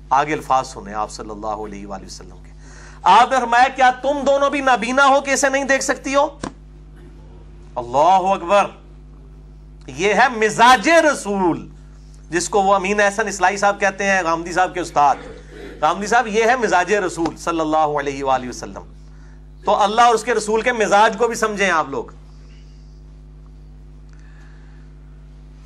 آگے 0.09 0.33
الفاظ 0.33 0.67
سنیں 0.67 0.93
آپ 0.93 1.11
صلی 1.11 1.29
اللہ 1.29 1.47
علیہ 1.47 1.87
وآلہ 1.87 2.05
وسلم 2.05 2.43
کے۔ 2.43 2.51
آپ 3.03 3.31
نے 3.31 3.37
فرمایا، 3.37 3.67
کیا 3.67 3.91
تم 4.01 4.19
دونوں 4.27 4.49
بھی 4.49 4.61
نابینا 4.61 5.07
ہو 5.07 5.21
کہ 5.21 5.31
اسے 5.31 5.49
نہیں 5.49 5.63
دیکھ 5.63 5.83
سکتی 5.83 6.15
ہو؟ 6.15 6.39
اللہ 7.75 8.31
اکبر۔ 8.33 8.65
یہ 9.87 10.13
ہے 10.13 10.29
مزاج 10.37 10.89
رسول، 10.89 11.67
جس 12.29 12.49
کو 12.49 12.61
وہ 12.61 12.75
امین 12.75 13.01
احسن 13.01 13.27
اسلائی 13.27 13.57
صاحب 13.57 13.79
کہتے 13.79 14.03
ہیں، 14.03 14.21
غامدی 14.23 14.51
صاحب 14.51 14.73
کے 14.73 14.79
استاد۔ 14.79 15.15
غامدی 15.81 16.07
صاحب، 16.07 16.27
یہ 16.27 16.43
ہے 16.43 16.55
مزاج 16.55 16.93
رسول 16.93 17.37
صلی 17.37 17.59
اللہ 17.59 17.77
علیہ 17.77 18.23
وآلہ 18.23 18.49
وسلم۔ 18.49 18.93
تو 19.65 19.81
اللہ 19.81 20.01
اور 20.01 20.15
اس 20.15 20.23
کے 20.23 20.33
رسول 20.33 20.61
کے 20.61 20.71
مزاج 20.71 21.15
کو 21.17 21.27
بھی 21.27 21.35
سمجھیں 21.35 21.71
آپ 21.71 21.89
لوگ۔ 21.89 22.18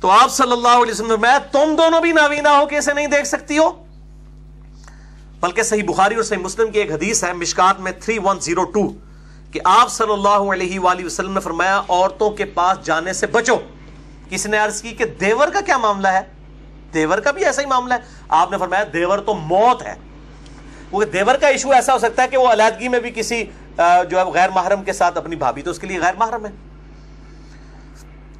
تو 0.04 0.10
آپ 0.10 0.30
صلی 0.30 0.52
اللہ 0.52 0.68
علیہ 0.68 0.92
وسلم 0.92 1.20
میں 1.20 1.38
تم 1.52 1.74
دونوں 1.78 2.00
بھی 2.00 2.12
نابینا 2.12 2.58
ہو 2.58 2.66
کہ 2.66 2.76
اسے 2.76 2.92
نہیں 2.92 3.06
دیکھ 3.06 3.26
سکتی 3.26 3.58
ہو؟ 3.58 3.70
بلکہ 5.40 5.62
صحیح 5.62 5.82
بخاری 5.84 6.14
اور 6.14 6.22
صحیح 6.22 6.38
مسلم 6.38 6.70
کی 6.70 6.78
ایک 6.78 6.92
حدیث 6.92 7.24
ہے 7.24 7.32
مشکات 7.32 7.80
میں 7.80 7.92
3102 8.00 8.92
کہ 9.52 9.60
آپ 9.64 9.88
صلی 9.90 10.12
اللہ 10.12 10.28
علیہ 10.28 10.80
وآلہ 10.80 11.04
وسلم 11.04 11.32
نے 11.32 11.40
فرمایا، 11.40 11.82
عورتوں 11.88 12.30
کے 12.30 12.44
پاس 12.44 12.86
جانے 12.86 13.12
سے 13.12 13.26
بچو۔ 13.26 13.56
کسی 14.30 14.48
نے 14.48 14.58
عرض 14.58 14.82
کی 14.82 14.90
کہ 14.90 15.04
دیور 15.04 15.48
کا 15.48 15.60
کیا 15.60 15.76
معاملہ 15.76 16.08
ہے؟ 16.08 16.20
دیور 16.94 17.18
کا 17.18 17.30
بھی 17.30 17.44
ایسا 17.44 17.62
ہی 17.62 17.66
معاملہ 17.66 17.94
ہے۔ 17.94 17.98
آپ 18.28 18.50
نے 18.50 18.58
فرمایا، 18.58 18.84
دیور 18.92 19.18
تو 19.18 19.34
موت 19.34 19.82
ہے۔ 19.82 19.94
کیونکہ 20.90 21.10
دیور 21.10 21.34
کا 21.34 21.48
ایشو 21.48 21.70
ایسا 21.70 21.92
ہو 21.92 21.98
سکتا 21.98 22.22
ہے 22.22 22.28
کہ 22.28 22.36
وہ 22.36 22.48
علیحدگی 22.48 22.88
میں 22.88 23.00
بھی 23.00 23.10
کسی 23.10 23.44
جو 23.78 24.18
ہے 24.18 24.24
غیر 24.24 24.50
محرم 24.50 24.84
کے 24.84 24.92
ساتھ 24.92 25.18
اپنی 25.18 25.36
بھابھی 25.36 25.62
تو 25.62 25.70
اس 25.70 25.78
کے 25.78 25.86
لیے 25.86 26.00
غیر 26.00 26.14
محرم 26.18 26.46
ہے۔ 26.46 26.73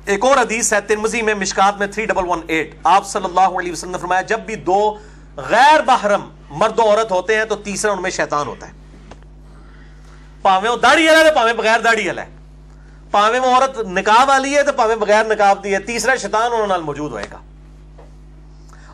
ایک 0.06 0.24
اور 0.24 0.36
حدیث 0.36 0.72
ہے 0.72 0.80
ترمزی 0.80 1.22
میں 1.22 1.34
مشکات 1.34 1.78
میں 1.78 1.86
3118 1.86 2.70
آپ 2.84 3.06
صلی 3.06 3.24
اللہ 3.24 3.40
علیہ 3.40 3.72
وسلم 3.72 3.90
نے 3.90 3.98
فرمایا، 3.98 4.20
جب 4.20 4.40
بھی 4.40 4.56
دو 4.56 4.98
غیر 5.36 5.82
محرم 5.86 6.30
مرد 6.50 6.78
و 6.78 6.82
عورت 6.82 7.12
ہوتے 7.12 7.36
ہیں 7.36 7.44
تو 7.44 7.56
تیسرا 7.56 7.92
ان 7.92 8.02
میں 8.02 8.10
شیطان 8.10 8.46
ہوتا 8.46 8.68
ہے۔ 8.68 8.72
پاویں 10.42 10.70
وہ 10.70 10.76
داڑھی 10.76 11.08
ہے 11.08 11.34
پاویں 11.34 11.52
بغیر 11.52 11.80
داڑھی 11.80 12.08
ہے۔ 12.08 12.36
پاوے 13.10 13.38
وہ 13.38 13.46
عورت 13.46 13.78
نکاح 13.78 14.24
والی 14.24 14.56
ہے، 14.56 14.62
تو 14.62 14.72
پاوے 14.72 14.96
بغیر 14.96 15.24
نکاح 15.24 15.52
دی 15.64 15.74
ہے۔ 15.74 15.78
تیسرا 15.78 16.16
شیطان 16.16 16.52
انہوں 16.52 16.66
نال 16.66 16.82
موجود 16.82 17.12
ہوئے 17.12 17.24
گا۔ 17.32 17.38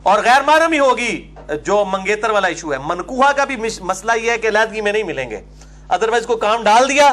اور 0.03 0.23
غیر 0.25 0.43
محرم 0.47 0.73
ہی 0.73 0.79
ہوگی، 0.79 1.35
جو 1.65 1.85
منگیتر 1.85 2.31
والا 2.31 2.49
ایشو 2.49 2.73
ہے۔ 2.73 2.79
منکوہا 2.85 3.33
کا 3.33 3.45
بھی 3.45 3.57
مسئلہ 3.81 4.13
یہ 4.17 4.31
ہے 4.31 4.39
کہ 4.39 4.47
علیحدگی 4.47 4.81
میں 4.81 4.93
نہیں 4.93 5.03
ملیں 5.03 5.31
گے۔ 5.31 5.41
ادروائز 5.89 6.27
کو 6.27 6.37
کام 6.37 6.63
ڈال 6.63 6.89
دیا، 6.89 7.13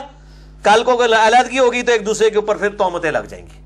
کل 0.63 0.83
کو 0.83 1.03
علیحدگی 1.03 1.59
ہوگی 1.59 1.81
تو 1.81 1.91
ایک 1.91 2.05
دوسرے 2.05 2.29
کے 2.29 2.35
اوپر 2.35 2.57
پھر 2.57 2.69
تومتیں 2.69 3.11
لگ 3.11 3.19
جائیں 3.19 3.47
گی۔ 3.47 3.56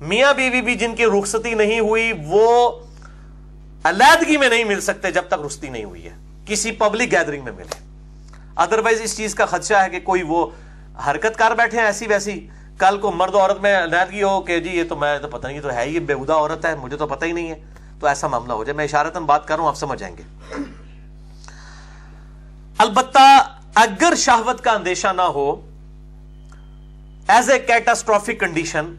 میاں 0.00 0.34
بیوی 0.34 0.60
بھی 0.60 0.74
جن 0.74 0.94
کی 0.94 1.04
رخصتی 1.04 1.54
نہیں 1.54 1.80
ہوئی، 1.80 2.12
وہ 2.26 2.70
علیحدگی 3.84 4.36
میں 4.36 4.48
نہیں 4.48 4.64
مل 4.64 4.80
سکتے 4.80 5.10
جب 5.10 5.22
تک 5.28 5.34
رخصتی 5.44 5.68
نہیں 5.68 5.84
ہوئی 5.84 6.04
ہے۔ 6.04 6.16
کسی 6.46 6.72
پبلک 6.72 7.12
گیدرنگ 7.12 7.44
میں 7.44 7.52
ملے۔ 7.52 7.84
ادروائز 8.56 9.00
اس 9.02 9.16
چیز 9.16 9.34
کا 9.34 9.46
خدشہ 9.46 9.74
ہے 9.74 9.88
کہ 9.88 10.00
کوئی 10.00 10.22
وہ 10.22 10.50
حرکت 11.06 11.36
کر 11.36 11.50
بیٹھے 11.50 11.78
ہیں 11.78 11.86
ایسی 11.86 12.06
ویسی۔ 12.06 12.48
کل 12.78 12.98
کو 12.98 13.12
مرد 13.12 13.34
عورت 13.34 13.60
میں 13.60 13.82
علیحدگی 13.82 14.22
ہو 14.22 14.40
کہ 14.40 14.60
جی 14.60 14.70
یہ 14.70 14.84
تو 14.88 14.96
میں 14.96 15.18
تو 15.18 15.28
پتہ 15.28 15.46
نہیں 15.46 15.60
تو 15.60 15.72
ہے 15.72 15.90
یہ 15.90 16.00
بےحدہ 16.00 16.32
عورت 16.32 16.66
ہے، 16.66 16.74
مجھے 16.74 16.96
تو 16.96 17.06
پتہ 17.06 17.24
ہی 17.24 17.32
نہیں 17.32 17.50
ہے۔ 17.50 17.54
تو 18.00 18.06
ایسا 18.06 18.26
معاملہ 18.26 18.52
ہو 18.52 18.64
جائے۔ 18.64 18.76
میں 18.76 18.84
اشارتاً 18.84 19.22
بات 19.22 19.48
کر 19.48 19.54
رہا 19.54 19.62
ہوں، 19.62 19.68
آپ 19.68 19.76
سمجھ 19.76 20.00
جائیں 20.00 20.16
گے۔ 20.16 20.22
البتہ 22.78 23.48
اگر 23.74 24.12
شہوت 24.16 24.64
کا 24.64 24.70
اندیشہ 24.70 25.08
نہ 25.16 25.22
ہو 25.22 25.70
ایز 27.28 27.50
اے 27.50 27.58
کیٹاسٹرافک 27.58 28.40
کنڈیشن 28.40 28.94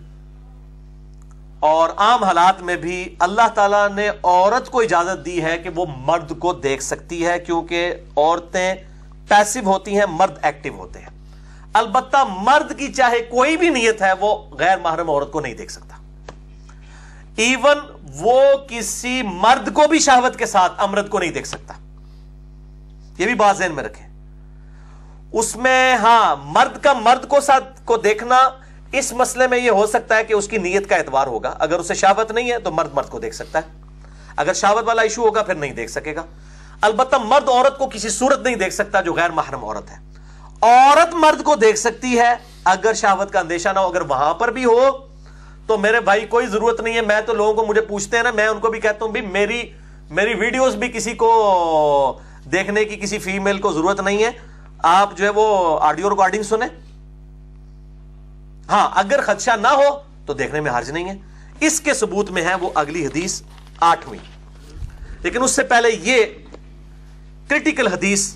اور 1.66 1.90
عام 1.98 2.24
حالات 2.24 2.62
میں 2.62 2.76
بھی 2.76 3.16
اللہ 3.20 3.48
تعالیٰ 3.56 3.90
نے 3.90 4.10
عورت 4.24 4.72
کو 4.72 4.80
اجازت 4.80 5.26
دی 5.26 5.44
ہے 5.44 5.58
کہ 5.58 5.70
وہ 5.76 5.86
مرد 5.98 6.40
کو 6.40 6.54
دیکھ 6.54 6.84
سکتی 6.84 7.28
ہے، 7.28 7.40
کیونکہ 7.40 7.96
عورتیں 8.18 8.76
پیسو 9.28 9.60
ہوتی 9.66 10.00
ہیں، 10.00 10.06
مرد 10.10 10.32
ایکٹیو 10.42 10.74
ہوتے 10.78 11.00
ہیں۔ 11.00 11.10
البتہ 11.74 12.18
مرد 12.30 12.80
کی 12.80 12.94
چاہے 12.94 13.20
کوئی 13.20 13.58
بھی 13.58 13.70
نیت 13.70 14.02
ہے، 14.02 14.14
وہ 14.20 14.56
غیر 14.56 14.78
محرم 14.78 15.10
عورت 15.10 15.32
کو 15.32 15.40
نہیں 15.40 15.54
دیکھ 15.54 15.72
سکتا۔ 15.72 15.96
ایون 17.36 17.80
وہ 18.20 18.42
کسی 18.68 19.22
مرد 19.22 19.74
کو 19.74 19.88
بھی 19.88 20.00
شہوت 20.00 20.36
کے 20.36 20.46
ساتھ 20.46 20.74
امرد 20.78 21.10
کو 21.10 21.20
نہیں 21.20 21.32
دیکھ 21.32 21.48
سکتا۔ 21.48 21.74
یہ 23.18 23.26
بھی 23.26 23.34
بات 23.34 23.58
ذہن 23.58 23.72
میں 23.72 23.84
رکھیں۔ 23.84 24.08
اس 25.32 25.56
میں 25.56 25.96
ہاں 25.96 26.36
مرد 26.44 26.84
کا 26.84 26.94
مرد 26.94 27.28
کو 27.28 27.42
ساتھ 27.42 27.82
کو 27.86 27.98
دیکھنا 27.98 28.50
اس 29.00 29.14
مسئلے 29.14 29.48
میں 29.48 29.58
یہ 29.58 29.72
ہو 29.72 29.88
سکتا 29.88 30.18
ہے 30.18 30.24
کہ 30.24 30.34
اس 30.34 30.48
کی 30.48 30.58
نیت 30.58 30.90
کا 30.90 30.96
اعتبار 30.96 31.28
ہوگا۔ 31.28 31.56
اگر 31.60 31.80
اسے 31.80 31.94
شاوت 31.94 32.32
نہیں 32.32 32.52
ہے 32.52 32.60
تو 32.60 32.72
مرد 32.72 32.94
مرد 32.94 33.10
کو 33.10 33.20
دیکھ 33.20 33.36
سکتا 33.36 33.60
ہے۔ 33.60 33.86
اگر 34.36 34.54
شاوت 34.54 34.84
والا 34.88 35.02
ایشو 35.02 35.22
ہوگا 35.22 35.44
پھر 35.44 35.56
نہیں 35.56 35.74
دیکھ 35.74 35.92
سکے 35.92 36.16
گا۔ 36.16 36.24
البتہ 36.82 37.16
مرد 37.16 37.50
عورت 37.50 37.78
کو 37.78 37.88
کسی 37.88 38.10
صورت 38.10 38.40
نہیں 38.40 38.56
دیکھ 38.56 38.74
سکتا 38.74 39.02
جو 39.02 39.14
غیر 39.14 39.30
محرم 39.30 39.66
عورت 39.66 39.92
ہے۔ 39.92 39.98
عورت 40.62 41.14
مرد 41.14 41.44
کو 41.44 41.56
دیکھ 41.56 41.78
سکتی 41.78 42.20
ہے 42.20 42.34
اگر 42.66 42.94
شاوت 42.94 43.32
کا 43.32 43.40
اندیشہ 43.40 43.70
نہ 43.70 43.80
ہو، 43.80 43.86
اگر 43.86 44.02
وہاں 44.02 44.34
پر 44.34 44.52
بھی 44.52 44.66
ہو 44.66 44.90
تو 45.68 45.78
میرے 45.78 46.00
بھائی 46.00 46.26
کوئی 46.26 46.48
ضرورت 46.48 46.82
نہیں 46.82 46.96
ہے۔ 46.96 47.02
میں 47.02 47.22
تو 47.22 47.34
لوگوں 47.34 47.54
کو 47.54 47.66
مجھے 47.66 47.82
پوچھتے 47.82 48.18
ہیں 48.18 48.24
نا، 48.24 48.32
میں 48.32 48.48
ان 48.48 48.60
کو 48.60 48.70
بھی 48.70 48.80
کہتا 48.80 49.06
ہوں، 49.06 49.12
بھی 49.12 49.22
میری 49.22 49.72
میری 50.10 50.34
ویڈیوز 50.34 50.76
بھی 50.76 50.88
کسی 50.88 51.14
کو 51.14 52.20
دیکھنے 52.52 52.86
کی 52.86 52.96
کسی 52.96 53.20
فیمیل 53.20 53.58
کو 53.58 53.72
ضرورت 53.72 54.00
نہیں 54.00 54.24
ہے۔ 54.24 54.32
آپ 54.84 55.18
جو 55.18 55.26
ہے 55.26 55.30
وہ 55.30 55.78
آڈیو 55.82 56.10
ریکارڈنگ 56.10 56.44
سنیں۔ 56.44 56.85
ہاں 58.70 58.90
اگر 58.94 59.20
خدشہ 59.22 59.52
نہ 59.62 59.68
ہو 59.68 60.00
تو 60.26 60.34
دیکھنے 60.34 60.62
میں 60.62 60.72
حرج 60.72 60.92
نہیں 60.92 61.10
ہے۔ 61.10 61.18
اس 61.60 61.82
کے 61.82 61.94
ثبوت 61.94 62.32
میں 62.32 62.42
ہے 62.42 62.56
وہ 62.56 62.70
اگلی 62.76 63.06
حدیث 63.06 63.42
آٹھویں۔ 63.80 64.20
لیکن 65.22 65.44
اس 65.44 65.52
سے 65.52 65.64
پہلے 65.64 65.90
یہ 65.92 66.26
کرٹیکل 67.48 67.88
حدیث 67.88 68.36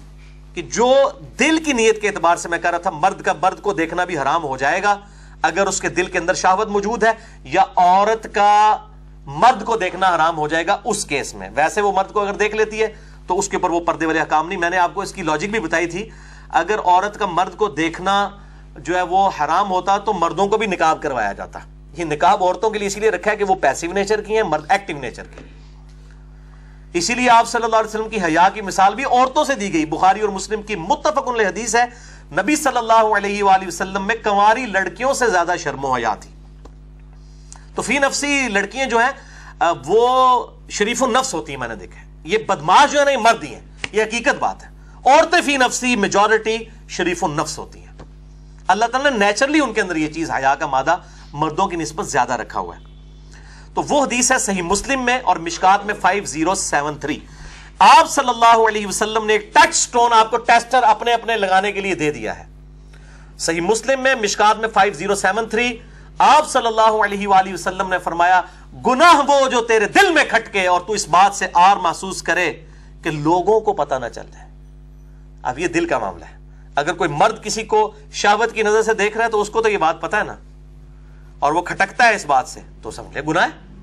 کہ 0.54 0.62
جو 0.62 0.94
دل 1.40 1.64
کی 1.64 1.74
نیت 1.74 2.02
کے 2.02 2.08
اعتبار 2.08 2.36
سے 2.36 2.50
میں 2.50 2.58
کہہ 2.58 2.70
رہا 2.70 2.78
تھا، 2.78 2.90
مرد 2.90 3.22
کا 3.22 3.34
مرد 3.42 3.62
کو 3.62 3.74
دیکھنا 3.74 4.06
بھی 4.06 4.18
حرام 4.18 4.44
ہو 4.44 4.58
جائے 4.58 4.84
گا۔ 4.84 5.00
اگر 5.42 5.68
اس 5.68 5.82
کے 5.82 5.90
دل 5.90 6.06
کے 6.06 6.18
اندر 6.18 6.34
شہوت 6.34 6.68
موجود 6.68 7.04
ہے 7.04 7.12
یا 7.44 7.64
عورت 7.76 8.28
کا 8.34 8.78
مرد 9.26 9.66
کو 9.66 9.78
دیکھنا 9.78 10.16
حرام 10.16 10.38
ہو 10.38 10.48
جائے 10.48 10.68
گا 10.68 10.78
اس 10.84 11.06
کیس 11.06 11.34
میں۔ 11.34 11.50
ویسے 11.56 11.82
وہ 11.82 11.92
مرد 11.92 12.12
کو 12.12 12.20
اگر 12.20 12.34
دیکھ 12.34 12.56
لیتی 12.56 12.82
ہے 12.82 12.88
تو 13.28 13.40
اس 13.40 13.50
کے 13.50 13.58
اوپر 13.58 13.70
وہ 13.70 13.80
پردے 13.80 14.06
والے 14.06 14.22
حکام 14.22 14.48
نہیں۔ 14.48 14.60
میں 14.60 14.70
نے 14.70 14.78
آپ 14.78 14.92
کو 14.94 15.02
اس 15.02 15.14
کی 15.14 15.24
لاجک 15.24 15.50
بھی 15.50 15.60
بتائی 15.60 15.88
تھی۔ 15.88 16.10
اگر 16.50 16.80
عورت 16.86 17.20
کا 17.20 17.26
مرد 17.26 17.58
کو 17.58 17.68
دیکھنا 17.68 18.30
جو 18.78 18.96
ہے 18.96 19.02
وہ 19.02 19.30
حرام 19.40 19.70
ہوتا 19.70 19.98
تو 19.98 20.14
مردوں 20.14 20.48
کو 20.48 20.58
بھی 20.58 20.68
نکاب 20.68 21.02
کروایا 21.02 21.34
جاتا۔ 21.34 21.60
یہ 21.98 22.06
نکاب 22.06 22.44
عورتوں 22.44 22.70
کے 22.70 22.80
لیے 22.80 22.88
اسی 22.88 23.00
لیے 23.00 23.10
رکھا 23.10 23.32
ہے 23.32 23.36
کہ 23.36 23.44
وہ 23.44 23.56
پیسو 23.56 23.88
نیچر 23.88 24.22
کی 24.22 24.36
ہیں، 24.36 24.44
مرد 24.44 24.66
ایکٹیو 24.70 24.98
نیچر 24.98 25.24
کی۔ 25.24 25.44
اسی 26.94 27.16
لیے 27.16 27.30
آپ 27.30 27.48
صلی 27.48 27.64
اللہ 27.64 27.76
علیہ 27.76 27.90
وسلم 27.90 28.10
کی 28.10 28.22
حیا 28.22 28.50
کی 28.54 28.62
مثال 28.62 28.96
بھی 28.96 29.04
عورتوں 29.04 29.44
سے 29.44 29.56
دی 29.56 29.74
گئی۔ 29.74 29.86
بخاری 29.86 30.20
اور 30.20 30.30
مسلم 30.30 30.62
کی 30.62 30.76
متفق 30.76 31.28
حدیث 31.28 31.76
ہے، 31.76 31.86
نبی 32.32 32.56
صلی 32.56 32.78
اللہ 32.78 33.18
علیہ 33.18 33.44
وآلہ 33.44 33.68
وسلم 33.68 34.08
میں 34.08 34.16
کنواری 34.16 34.66
لڑکیوں 34.66 35.14
سے 35.14 35.30
زیادہ 35.30 35.54
شرم 35.60 35.86
و 35.86 35.92
حیا 35.92 36.16
تھی۔ 36.16 36.32
تو 37.76 37.82
فی 37.82 38.00
نفسی 38.00 38.48
لڑکیاں 38.48 38.86
جو 38.86 39.00
ہیں، 39.00 39.12
وہ 39.86 40.48
شریف 40.70 41.04
النفس 41.04 41.34
ہوتی 41.34 41.52
ہیں، 41.52 41.60
میں 41.60 41.68
نے 41.68 41.76
دیکھا 41.76 42.02
یہ 42.24 42.38
بدماش 42.38 42.92
جو 42.92 43.00
ہے 43.00 43.06
نا 43.06 43.12
یہ 43.12 43.18
مرد 43.18 43.44
ہی 43.44 43.54
ہیں۔ 43.54 43.62
یہ 43.92 44.04
حقیقت 44.04 44.40
بات 44.40 44.64
ہے۔ 44.64 44.70
عورتیں 45.06 45.42
فی 45.46 45.58
نفسی 45.58 45.96
میجورٹی 45.96 46.58
شریف 46.90 47.24
النفس 47.24 47.60
ہوتی 47.60 47.80
ہیں۔ 47.80 47.89
اللہ 48.70 48.86
تعالیٰ 48.86 49.12
نے 49.12 49.18
نیچرلی 49.18 49.60
ان 49.60 49.74
کے 49.74 49.82
اندر 49.82 49.96
یہ 49.96 50.08
چیز 50.08 50.32
حیا 50.32 50.56
کا 50.56 50.66
مادہ 50.66 50.96
مردوں 51.34 51.68
کی 51.68 51.76
نسبت 51.76 52.08
زیادہ 52.08 52.34
رکھا 52.34 52.60
ہوا 52.60 52.78
ہے۔ 52.78 52.84
تو 53.74 53.82
وہ 53.84 54.04
حدیث 54.04 54.32
ہے 54.32 54.38
صحیح 54.38 54.62
مسلم 54.62 55.06
میں 55.06 55.20
اور 55.24 55.36
مشکات 55.36 55.86
میں 55.86 55.94
5073 55.94 57.20
آپ 57.80 58.10
صلی 58.10 58.30
اللہ 58.30 58.68
علیہ 58.68 58.88
وسلم 58.88 59.26
نے 59.26 59.34
ایک 59.34 59.54
ٹچ 59.54 59.76
سٹون 59.76 60.14
آپ 60.14 60.32
کو 60.32 60.38
ٹیسٹر 60.38 60.84
اپنے 60.84 61.14
اپنے 61.14 61.38
لگانے 61.38 61.72
کے 61.72 61.82
لیے 61.82 61.96
دے 61.96 62.12
دیا 62.12 62.40
ہے۔ 62.40 62.46
صحیح 63.40 63.62
مسلم 63.62 64.02
میں 64.02 64.16
مشکات 64.16 64.60
میں 64.60 64.70
5073 64.74 65.74
آپ 66.18 66.50
صلی 66.50 66.68
اللہ 66.68 67.06
علیہ 67.06 67.28
وآلہ 67.28 67.54
وسلم 67.54 67.90
نے 67.90 68.00
فرمایا، 68.00 68.42
گناہ 68.86 69.22
وہ 69.28 69.50
جو 69.50 69.62
تیرے 69.62 69.88
دل 69.88 70.14
میں 70.14 70.24
کھٹکے 70.30 70.68
اور 70.68 70.82
تو 70.82 70.94
اس 70.94 71.08
بات 71.08 71.36
سے 71.36 71.48
آر 71.54 71.78
محسوس 71.78 72.22
کرے 72.22 72.54
کہ 73.04 73.12
لوگوں 73.12 73.60
کو 73.60 73.74
پتہ 73.74 73.96
نہ 73.96 74.10
چل 74.16 74.26
جائے۔ 74.34 74.50
اب 75.44 75.60
یہ 75.60 75.68
دل 75.68 75.86
کا 75.86 75.98
معاملہ 75.98 76.26
ہے۔ 76.26 76.39
اگر 76.80 76.94
کوئی 76.94 77.10
مرد 77.10 77.44
کسی 77.44 77.64
کو 77.64 77.92
شاوت 78.12 78.54
کی 78.54 78.64
نظر 78.64 78.82
سے 78.82 78.94
دیکھ 78.94 79.18
رہا 79.18 79.26
ہے 79.26 79.30
تو 79.30 79.42
اس 79.42 79.50
کو 79.50 79.62
تو 79.62 79.70
یہ 79.70 79.78
بات 79.78 80.02
پتا 80.02 80.18
ہے 80.18 80.24
نا۔ 80.24 80.36
اور 81.40 81.52
وہ 81.52 81.62
کھٹکتا 81.62 82.08
ہے 82.08 82.16
اس 82.16 82.26
بات 82.26 82.48
سے۔ 82.48 82.60
تو 82.82 82.92
سمجھے 82.92 83.22
گناہ 83.28 83.44
ہے۔ 83.44 83.76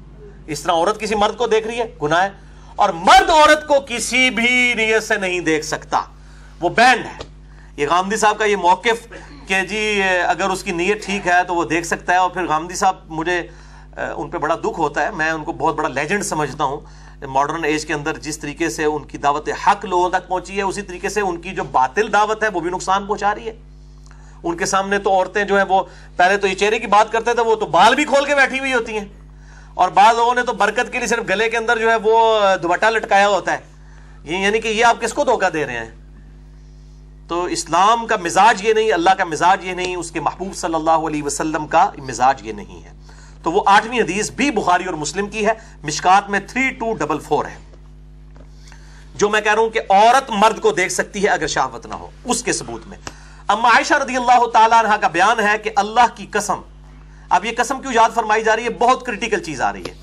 اس 0.46 0.60
طرح 0.60 0.72
عورت 0.72 1.00
کسی 1.00 1.14
مرد 1.14 1.36
کو 1.36 1.46
دیکھ 1.46 1.66
رہی 1.66 1.78
ہے، 1.78 1.94
گناہ 2.02 2.22
ہے۔ 2.22 2.30
اور 2.76 2.88
مرد 2.88 3.30
عورت 3.30 3.68
کو 3.68 3.74
کسی 3.88 4.30
بھی 4.30 4.74
نیت 4.74 5.02
سے 5.02 5.16
نہیں 5.16 5.40
دیکھ 5.40 5.66
سکتا۔ 5.66 6.00
وہ 6.60 6.68
بینڈ 6.68 7.04
ہے۔ 7.06 7.18
یہ 7.76 7.86
غامدی 7.90 8.16
صاحب 8.16 8.38
کا 8.38 8.44
یہ 8.44 8.56
موقف 8.56 9.12
کہ 9.46 9.62
جی 9.62 10.02
اگر 10.28 10.50
اس 10.50 10.64
کی 10.64 10.70
نیت 10.70 11.06
ٹھیک 11.06 11.26
ہے 11.26 11.44
تو 11.44 11.54
وہ 11.54 11.64
دیکھ 11.64 11.86
سکتا 11.86 12.12
ہے۔ 12.12 12.18
اور 12.18 12.30
پھر 12.30 12.46
غامدی 12.46 12.74
صاحب 12.74 12.96
مجھے 13.06 13.46
ان 13.96 14.30
پہ 14.30 14.38
بڑا 14.38 14.54
دکھ 14.54 14.78
ہوتا 14.78 15.02
ہے۔ 15.06 15.10
میں 15.10 15.30
ان 15.30 15.44
کو 15.44 15.52
بہت 15.52 15.74
بڑا 15.74 15.88
لیجنڈ 15.88 16.24
سمجھتا 16.24 16.64
ہوں۔ 16.64 17.05
ماڈرن 17.22 17.64
ایج 17.64 17.86
کے 17.86 17.94
اندر 17.94 18.18
جس 18.18 18.38
طریقے 18.38 18.68
سے 18.68 18.84
ان 18.84 19.04
کی 19.04 19.18
دعوت 19.18 19.48
حق 19.66 19.84
لوگوں 19.84 20.10
تک 20.10 20.28
پہنچی 20.28 20.56
ہے، 20.56 20.62
اسی 20.62 20.82
طریقے 20.82 21.08
سے 21.08 21.20
ان 21.20 21.40
کی 21.40 21.54
جو 21.54 21.64
باطل 21.64 22.12
دعوت 22.12 22.42
ہے، 22.42 22.48
وہ 22.48 22.60
بھی 22.60 22.70
نقصان 22.70 23.06
پہنچا 23.06 23.34
رہی 23.34 23.48
ہے۔ 23.48 23.54
ان 24.42 24.56
کے 24.56 24.66
سامنے 24.66 24.98
تو 24.98 25.10
عورتیں 25.10 25.44
جو 25.44 25.56
ہیں، 25.56 25.64
وہ 25.68 25.82
پہلے 26.16 26.36
تو 26.36 26.46
یہ 26.46 26.54
چہرے 26.54 26.78
کی 26.78 26.86
بات 26.86 27.12
کرتے 27.12 27.34
تھے، 27.34 27.42
وہ 27.42 27.54
تو 27.54 27.66
بال 27.66 27.94
بھی 27.94 28.04
کھول 28.04 28.24
کے 28.24 28.34
بیٹھی 28.34 28.58
ہوئی 28.58 28.72
ہوتی 28.72 28.98
ہیں۔ 28.98 29.04
اور 29.74 29.88
بعض 29.88 30.16
لوگوں 30.16 30.34
نے 30.34 30.42
تو 30.42 30.52
برکت 30.52 30.92
کے 30.92 30.98
لیے 30.98 31.06
صرف 31.06 31.24
گلے 31.28 31.50
کے 31.50 31.56
اندر 31.56 31.78
جو 31.78 31.90
ہے، 31.90 31.96
وہ 32.02 32.40
دوپٹا 32.62 32.90
لٹکایا 32.90 33.28
ہوتا 33.28 33.52
ہے۔ 33.52 33.58
یہ 34.24 34.36
یعنی 34.36 34.60
کہ 34.60 34.68
یہ 34.68 34.84
آپ 34.84 35.00
کس 35.00 35.12
کو 35.12 35.24
دھوکہ 35.24 35.50
دے 35.50 35.66
رہے 35.66 35.78
ہیں؟ 35.78 35.90
تو 37.28 37.44
اسلام 37.44 38.06
کا 38.06 38.16
مزاج 38.16 38.64
یہ 38.64 38.72
نہیں، 38.72 38.92
اللہ 38.92 39.10
کا 39.10 39.24
مزاج 39.24 39.64
یہ 39.64 39.72
نہیں، 39.72 39.96
اس 39.96 40.10
کے 40.10 40.20
محبوب 40.20 40.56
صلی 40.56 40.74
اللہ 40.74 40.90
علیہ 40.90 41.22
وسلم 41.22 41.66
کا 41.66 41.90
مزاج 41.98 42.46
یہ 42.46 42.52
نہیں 42.52 42.84
ہے۔ 42.84 42.95
تو 43.42 43.52
وہ 43.52 43.62
آٹھویں 43.66 44.00
حدیث 44.00 44.30
بھی 44.30 44.50
بخاری 44.50 44.84
اور 44.84 44.94
مسلم 44.94 45.28
کی 45.28 45.46
ہے۔ 45.46 45.52
مشکات 45.82 46.30
میں 46.30 46.40
تھری 46.40 46.70
ٹو 46.70 46.94
ڈبل 46.94 47.18
فور 47.18 47.44
ہے۔ 47.44 47.58
جو 49.14 49.28
میں 49.28 49.40
کہہ 49.40 49.54
رہا 49.54 49.62
ہوں 49.62 49.68
کہ 49.68 49.80
عورت 49.90 50.30
مرد 50.30 50.60
کو 50.60 50.72
دیکھ 50.72 50.92
سکتی 50.92 51.22
ہے 51.22 51.28
اگر 51.28 51.46
شہوت 51.46 51.86
نہ 51.86 51.94
ہو۔ 51.94 52.10
اس 52.24 52.42
کے 52.42 52.52
ثبوت 52.52 52.86
میں۔ 52.86 52.98
اما 53.48 53.68
عائشہ 53.68 53.94
رضی 53.94 54.16
اللہ 54.16 54.46
تعالیٰ 54.46 54.84
عنہ 54.84 54.94
کا 54.94 55.08
بیان 55.08 55.40
ہے 55.40 55.58
کہ 55.58 55.70
اللہ 55.76 56.06
کی 56.14 56.26
قسم۔ 56.30 56.60
اب 57.28 57.44
یہ 57.44 57.52
قسم 57.56 57.82
کیوں 57.82 57.92
یاد 57.92 58.08
فرمائی 58.14 58.44
جا 58.44 58.56
رہی 58.56 58.64
ہے؟ 58.64 58.68
بہت 58.68 59.06
کرٹیکل 59.06 59.42
چیز 59.42 59.60
آ 59.60 59.72
رہی 59.72 59.84
ہے۔ 59.84 59.94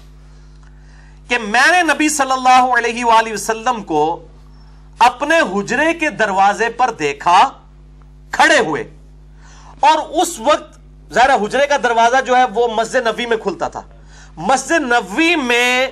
کہ 1.28 1.38
میں 1.38 1.72
نے 1.72 1.94
نبی 1.94 2.10
صلی 2.10 2.32
اللہ 2.32 2.78
علیہ 2.78 3.06
وآلہ 3.06 3.34
وسلم 3.34 3.84
کو 3.84 4.28
اپنے 5.00 5.40
حجرے 5.40 5.94
کے 5.94 6.10
دروازے 6.10 6.70
پر 6.70 6.92
دیکھا، 7.00 7.50
کھڑے 8.32 8.60
ہوئے۔ 8.60 8.84
اور 9.80 10.22
اس 10.22 10.40
وقت 10.40 10.73
ظاہر 11.14 11.30
حجرے 11.30 11.68
کا 11.68 11.78
دروازہ 11.84 12.22
جو 12.26 12.36
ہے 12.36 12.44
وہ 12.46 12.68
مسجد 12.68 12.96
نبی 12.96 13.26
میں 13.26 13.38
کھلتا 13.38 13.68
تھا۔ 13.68 13.82
مسجد 14.38 14.72
نبی 14.72 15.36
میں 15.36 15.88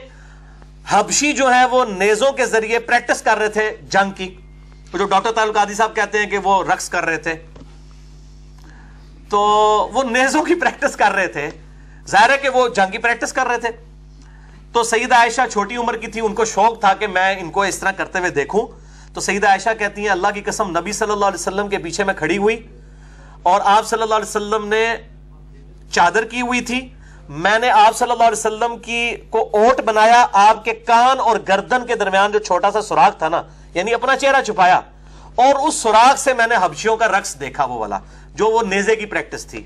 حبشی 0.88 1.34
جو 1.34 1.54
ہے 1.54 1.66
وہ 1.66 1.86
نیزوں 1.86 2.32
کے 2.32 2.46
ذریعے 2.46 2.80
پریکٹس 2.80 3.22
کر 3.22 3.38
رہے 3.38 3.50
تھے 3.50 3.78
جنگ 3.82 4.12
کی۔ 4.12 4.36
جو 4.94 5.06
ڈاکٹر 5.06 5.32
تعلق 5.32 5.56
قادی 5.56 5.74
صاحب 5.74 5.96
کہتے 5.96 6.18
ہیں 6.18 6.26
کہ 6.26 6.38
وہ 6.38 6.64
رقص 6.64 6.90
کر 6.90 7.06
رہے 7.06 7.18
تھے۔ 7.18 7.34
تو 9.30 9.40
وہ 9.94 10.04
نیزوں 10.04 10.44
کی 10.44 10.56
پریکٹس 10.56 10.96
کر 10.96 11.12
رہے 11.12 11.28
تھے۔ 11.28 11.50
ظاہر 12.08 12.30
ہے 12.30 12.38
کہ 12.38 12.50
وہ 12.50 12.70
جنگ 12.70 12.92
کی 12.92 12.98
پریکٹس 12.98 13.34
کر 13.34 13.48
رہے 13.48 13.58
تھے۔ 13.58 13.70
تو 14.74 14.84
سیدہ 14.84 15.16
عائشہ 15.16 15.42
چھوٹی 15.52 15.76
عمر 15.76 15.98
کی 15.98 16.08
تھی، 16.08 16.22
ان 16.22 16.36
کو 16.36 16.46
شوق 16.46 16.80
تھا 16.80 16.94
کہ 16.94 17.08
میں 17.08 17.36
ان 17.40 17.52
کو 17.52 17.62
اس 17.62 17.80
طرح 17.80 17.92
کرتے 17.92 18.20
ہوئے 18.20 18.30
دیکھوں۔ 18.30 18.68
تو 19.14 19.22
سیدہ 19.22 19.48
عائشہ 19.48 19.70
کہتی 19.80 20.02
ہیں، 20.02 20.10
اللہ 20.10 20.28
کی 20.34 20.42
قسم، 20.42 20.78
نبی 20.78 20.92
صلی 20.92 21.12
اللہ 21.12 21.26
علیہ 21.26 21.40
وسلم 21.40 21.68
کے 21.68 21.78
پیچھے 21.78 22.04
میں 22.04 22.14
کھڑی 22.14 22.38
ہوئی۔ 22.38 22.68
اور 23.44 23.62
آپ 23.64 23.88
صلی 23.88 24.02
اللہ 24.02 24.16
علیہ 24.16 24.26
وسلم 24.26 24.68
نے 24.68 24.96
چادر 25.92 26.26
کی 26.26 26.42
ہوئی 26.42 26.62
تھی۔ 26.62 26.90
میں 27.30 27.60
نے 27.60 27.70
آپ 27.70 27.96
صلی 27.96 28.12
اللہ 28.12 28.24
علیہ 28.24 28.40
وسلم 28.40 28.78
کی 28.78 29.16
کو 29.30 29.50
اوٹ 29.54 29.82
بنایا، 29.82 30.28
آپ 30.34 30.66
کے 30.66 30.74
کان 30.74 31.20
اور 31.20 31.38
گردن 31.48 31.86
کے 31.86 31.96
درمیان 31.96 32.32
جو 32.32 32.40
چھوٹا 32.40 32.72
سا 32.72 32.82
سوراخ 32.82 33.18
تھا 33.18 33.30
نا 33.30 33.42
یعنی 33.74 33.94
اپنا 33.94 34.18
چہرہ 34.18 34.42
چھپایا۔ 34.42 34.82
اور 35.36 35.68
اس 35.68 35.76
سوراخ 35.76 36.18
سے 36.18 36.34
میں 36.34 36.48
نے 36.48 36.56
حبشیوں 36.56 36.98
کا 36.98 37.08
رقص 37.08 37.40
دیکھا 37.40 37.66
وہ 37.66 37.74
والا، 37.74 38.00
جو 38.36 38.46
وہ 38.46 38.62
نیزے 38.62 38.96
کی 38.96 39.06
پریکٹس 39.06 39.46
تھی۔ 39.46 39.64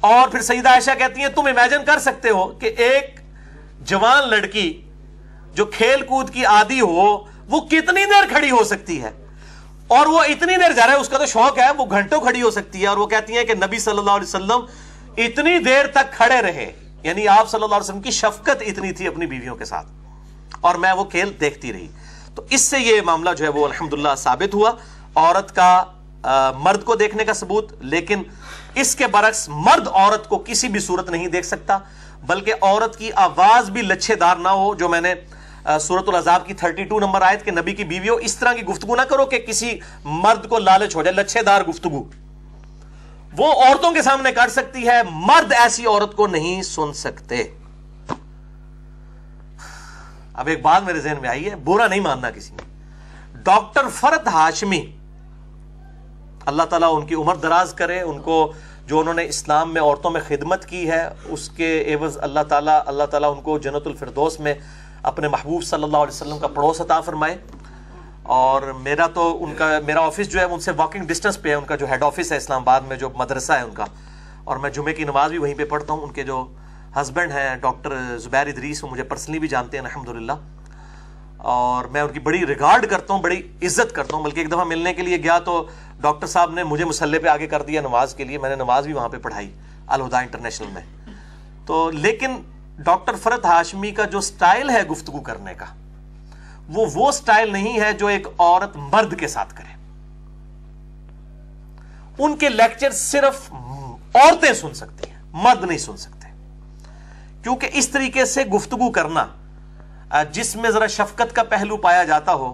اور 0.00 0.28
پھر 0.28 0.40
سیدہ 0.40 0.68
عائشہ 0.68 0.90
کہتی 0.98 1.20
ہیں، 1.20 1.28
تم 1.28 1.46
امیجن 1.46 1.84
کر 1.84 1.98
سکتے 1.98 2.30
ہو 2.30 2.46
کہ 2.46 2.66
ایک 2.66 3.20
جوان 3.80 4.28
لڑکی 4.28 4.82
جو 5.54 5.66
کھیل 5.66 6.02
کود 6.02 6.30
کی 6.30 6.44
عادی 6.44 6.80
ہو، 6.80 7.24
وہ 7.46 7.60
کتنی 7.60 8.04
دیر 8.04 8.28
کھڑی 8.28 8.50
ہو 8.50 8.64
سکتی 8.64 9.02
ہے؟ 9.02 9.25
اور 9.88 10.06
وہ 10.06 10.20
اتنی 10.22 10.56
دیر 10.56 10.72
جا 10.72 10.86
رہا 10.86 10.94
ہے، 10.94 10.98
اس 10.98 11.08
کا 11.08 11.18
تو 11.18 11.26
شوق 11.26 11.58
ہے، 11.58 11.70
وہ 11.70 11.84
گھنٹوں 11.90 12.20
کھڑی 12.20 12.42
ہو 12.42 12.50
سکتی 12.50 12.82
ہے 12.82 12.86
اور 12.86 12.96
وہ 12.96 13.06
کہتی 13.06 13.36
ہیں 13.36 13.44
کہ 13.44 13.54
نبی 13.54 13.78
صلی 13.78 13.98
اللہ 13.98 14.10
علیہ 14.10 14.28
وسلم 14.28 14.60
اتنی 15.16 15.58
دیر 15.58 15.86
تک 15.86 16.12
کھڑے 16.12 16.42
رہے۔ 16.42 16.72
یعنی 17.02 17.28
آپ 17.28 17.50
صلی 17.50 17.62
اللہ 17.62 17.74
علیہ 17.74 17.84
وسلم 17.84 18.00
کی 18.00 18.10
شفقت 18.10 18.62
اتنی 18.66 18.92
تھی 18.92 19.06
اپنی 19.06 19.26
بیویوں 19.26 19.56
کے 19.56 19.64
ساتھ۔ 19.64 19.86
اور 20.60 20.74
میں 20.74 20.92
وہ 20.92 21.04
کھیل 21.04 21.32
دیکھتی 21.40 21.72
رہی۔ 21.72 21.88
تو 22.34 22.44
اس 22.50 22.60
سے 22.60 22.78
یہ 22.78 23.00
معاملہ 23.02 23.30
جو 23.38 23.44
ہے 23.44 23.50
وہ 23.50 23.64
الحمدللہ 23.66 24.08
ثابت 24.18 24.54
ہوا۔ 24.54 24.70
عورت 25.14 25.56
کا 25.56 25.84
مرد 26.56 26.84
کو 26.84 26.94
دیکھنے 26.94 27.24
کا 27.24 27.32
ثبوت، 27.32 27.72
لیکن 27.80 28.22
اس 28.74 28.96
کے 28.96 29.06
برعکس 29.06 29.48
مرد 29.48 29.88
عورت 29.88 30.28
کو 30.28 30.42
کسی 30.46 30.68
بھی 30.68 30.80
صورت 30.80 31.10
نہیں 31.10 31.26
دیکھ 31.26 31.46
سکتا، 31.46 31.78
بلکہ 32.22 32.54
عورت 32.60 32.98
کی 32.98 33.10
آواز 33.14 33.70
بھی 33.70 33.82
لچھے 33.82 34.14
دار 34.14 34.36
نہ 34.36 34.48
ہو، 34.48 34.74
جو 34.74 34.88
میں 34.88 35.00
نے 35.00 35.14
سورت 35.80 36.08
العذاب 36.08 36.46
کی 36.46 36.54
32 36.54 37.00
نمبر 37.00 37.22
آیت 37.22 37.44
کہ 37.44 37.50
نبی 37.50 37.72
کی 37.72 37.84
بیوی 37.84 38.08
ہو 38.08 38.14
اس 38.14 38.36
طرح 38.36 38.52
کی 38.52 38.62
گفتگو 38.62 38.96
نہ 38.96 39.02
کرو 39.02 39.26
کہ 39.26 39.38
کسی 39.38 39.78
مرد 40.04 40.48
کو 40.48 40.58
لالچ 40.58 40.96
ہو 40.96 41.02
جائے 41.02 41.16
لچھے 41.16 41.42
دار 41.42 41.62
گفتگو۔ 41.62 42.02
وہ 43.38 43.52
عورتوں 43.64 43.92
کے 43.92 44.02
سامنے 44.02 44.32
کر 44.32 44.48
سکتی 44.48 44.86
ہے، 44.88 45.02
مرد 45.10 45.52
ایسی 45.52 45.86
عورت 45.86 46.14
کو 46.16 46.26
نہیں 46.26 46.62
سن 46.62 46.92
سکتے۔ 46.92 47.42
اب 50.34 50.46
ایک 50.46 50.62
بات 50.62 50.82
میرے 50.82 51.00
ذہن 51.00 51.20
میں 51.20 51.28
آئی 51.28 51.50
ہے، 51.50 51.56
برا 51.56 51.86
نہیں 51.86 52.00
ماننا 52.00 52.30
کسی 52.30 52.54
نے۔ 52.54 52.62
ڈاکٹر 53.44 53.88
فرد 53.88 54.26
ہاشمی، 54.26 54.84
اللہ 56.46 56.62
تعالیٰ 56.62 56.96
ان 56.96 57.06
کی 57.06 57.14
عمر 57.14 57.36
دراز 57.36 57.74
کرے، 57.74 58.00
ان 58.00 58.20
کو 58.20 58.52
جو 58.86 59.00
انہوں 59.00 59.14
نے 59.14 59.24
اسلام 59.24 59.72
میں 59.74 59.82
عورتوں 59.82 60.10
میں 60.10 60.20
خدمت 60.28 60.64
کی 60.66 60.90
ہے، 60.90 61.08
اس 61.24 61.48
کے 61.48 61.94
عوض 61.94 62.18
اللہ 62.20 62.40
تعالیٰ 62.48 62.80
اللہ 62.86 63.04
تعالیٰ 63.04 63.34
ان 63.36 63.42
کو 63.42 63.58
جنت 63.58 63.86
الفردوس 63.86 64.40
میں 64.40 64.54
اپنے 65.02 65.28
محبوب 65.28 65.64
صلی 65.64 65.82
اللہ 65.82 65.96
علیہ 65.96 66.14
وسلم 66.14 66.38
کا 66.38 66.48
پڑوس 66.48 66.80
عطا 66.80 67.00
فرمائے۔ 67.00 67.38
اور 68.22 68.62
میرا 68.62 69.06
تو 69.06 69.44
ان 69.44 69.54
کا، 69.54 69.78
میرا 69.86 70.06
آفس 70.06 70.28
جو 70.28 70.38
ہے، 70.38 70.44
ان 70.44 70.60
سے 70.60 70.70
واکنگ 70.76 71.04
ڈسٹنس 71.04 71.42
پہ 71.42 71.48
ہے۔ 71.48 71.54
ان 71.54 71.64
کا 71.64 71.76
جو 71.76 71.86
ہیڈ 71.90 72.02
آفس 72.02 72.32
ہے 72.32 72.36
اسلام 72.36 72.62
آباد 72.62 72.80
میں، 72.80 72.96
جو 72.96 73.10
مدرسہ 73.10 73.52
ہے 73.52 73.60
ان 73.60 73.70
کا۔ 73.74 73.84
اور 74.44 74.56
میں 74.56 74.70
جمعے 74.70 74.92
کی 74.92 75.04
نماز 75.04 75.30
بھی 75.30 75.38
وہیں 75.38 75.54
پہ 75.54 75.64
پڑھتا 75.64 75.92
ہوں۔ 75.92 76.02
ان 76.02 76.12
کے 76.12 76.22
جو 76.22 76.46
ہسبینڈ 77.00 77.32
ہیں 77.32 77.56
ڈاکٹر 77.56 78.18
زبیر 78.18 78.46
ادریس، 78.46 78.84
وہ 78.84 78.88
مجھے 78.88 79.02
پرسنلی 79.02 79.38
بھی 79.38 79.48
جانتے 79.48 79.78
ہیں 79.78 79.84
الحمد 79.84 80.08
للہ 80.08 80.32
اور 81.36 81.84
میں 81.84 82.00
ان 82.00 82.12
کی 82.12 82.20
بڑی 82.20 82.46
ریگارڈ 82.46 82.86
کرتا 82.86 83.14
ہوں، 83.14 83.22
بڑی 83.22 83.42
عزت 83.62 83.94
کرتا 83.94 84.16
ہوں۔ 84.16 84.24
بلکہ 84.24 84.40
ایک 84.40 84.52
دفعہ 84.52 84.64
ملنے 84.64 84.94
کے 84.94 85.02
لیے 85.02 85.22
گیا 85.22 85.38
تو 85.38 85.66
ڈاکٹر 86.00 86.26
صاحب 86.26 86.50
نے 86.50 86.64
مجھے 86.64 86.84
مسلح 86.84 87.18
پہ 87.22 87.28
آگے 87.28 87.46
کر 87.46 87.62
دیا 87.62 87.80
نماز 87.80 88.14
کے 88.14 88.24
لیے۔ 88.24 88.38
میں 88.38 88.50
نے 88.50 88.56
نماز 88.56 88.84
بھی 88.84 88.92
وہاں 88.92 89.08
پہ 89.08 89.16
پڑھائی 89.16 89.54
الہدا 89.86 90.18
انٹرنیشنل 90.18 90.68
میں۔ 90.72 90.82
تو 91.66 91.90
لیکن 91.90 92.36
ڈاکٹر 92.78 93.16
فرد 93.16 93.44
ہاشمی 93.44 93.90
کا 93.90 94.04
جو 94.04 94.20
سٹائل 94.20 94.70
ہے 94.70 94.82
گفتگو 94.82 95.20
کرنے 95.20 95.54
کا، 95.54 95.64
وہ 96.68 96.84
وہ 96.94 97.10
سٹائل 97.12 97.52
نہیں 97.52 97.80
ہے 97.80 97.92
جو 97.92 98.06
ایک 98.06 98.26
عورت 98.38 98.76
مرد 98.76 99.18
کے 99.20 99.28
ساتھ 99.28 99.54
کرے۔ 99.56 99.74
ان 102.18 102.36
کے 102.36 102.48
لیکچر 102.48 102.90
صرف 102.90 103.52
عورتیں 103.52 104.52
سن 104.52 104.74
سکتی 104.74 105.10
ہیں، 105.10 105.22
مرد 105.32 105.64
نہیں 105.64 105.78
سن 105.78 105.96
سکتے۔ 105.96 106.28
کیونکہ 107.42 107.70
اس 107.72 107.88
طریقے 107.88 108.24
سے 108.24 108.44
گفتگو 108.44 108.90
کرنا، 108.90 109.26
جس 110.32 110.54
میں 110.56 110.70
ذرا 110.70 110.86
شفقت 110.86 111.34
کا 111.36 111.42
پہلو 111.42 111.76
پایا 111.76 112.04
جاتا 112.04 112.34
ہو۔ 112.34 112.52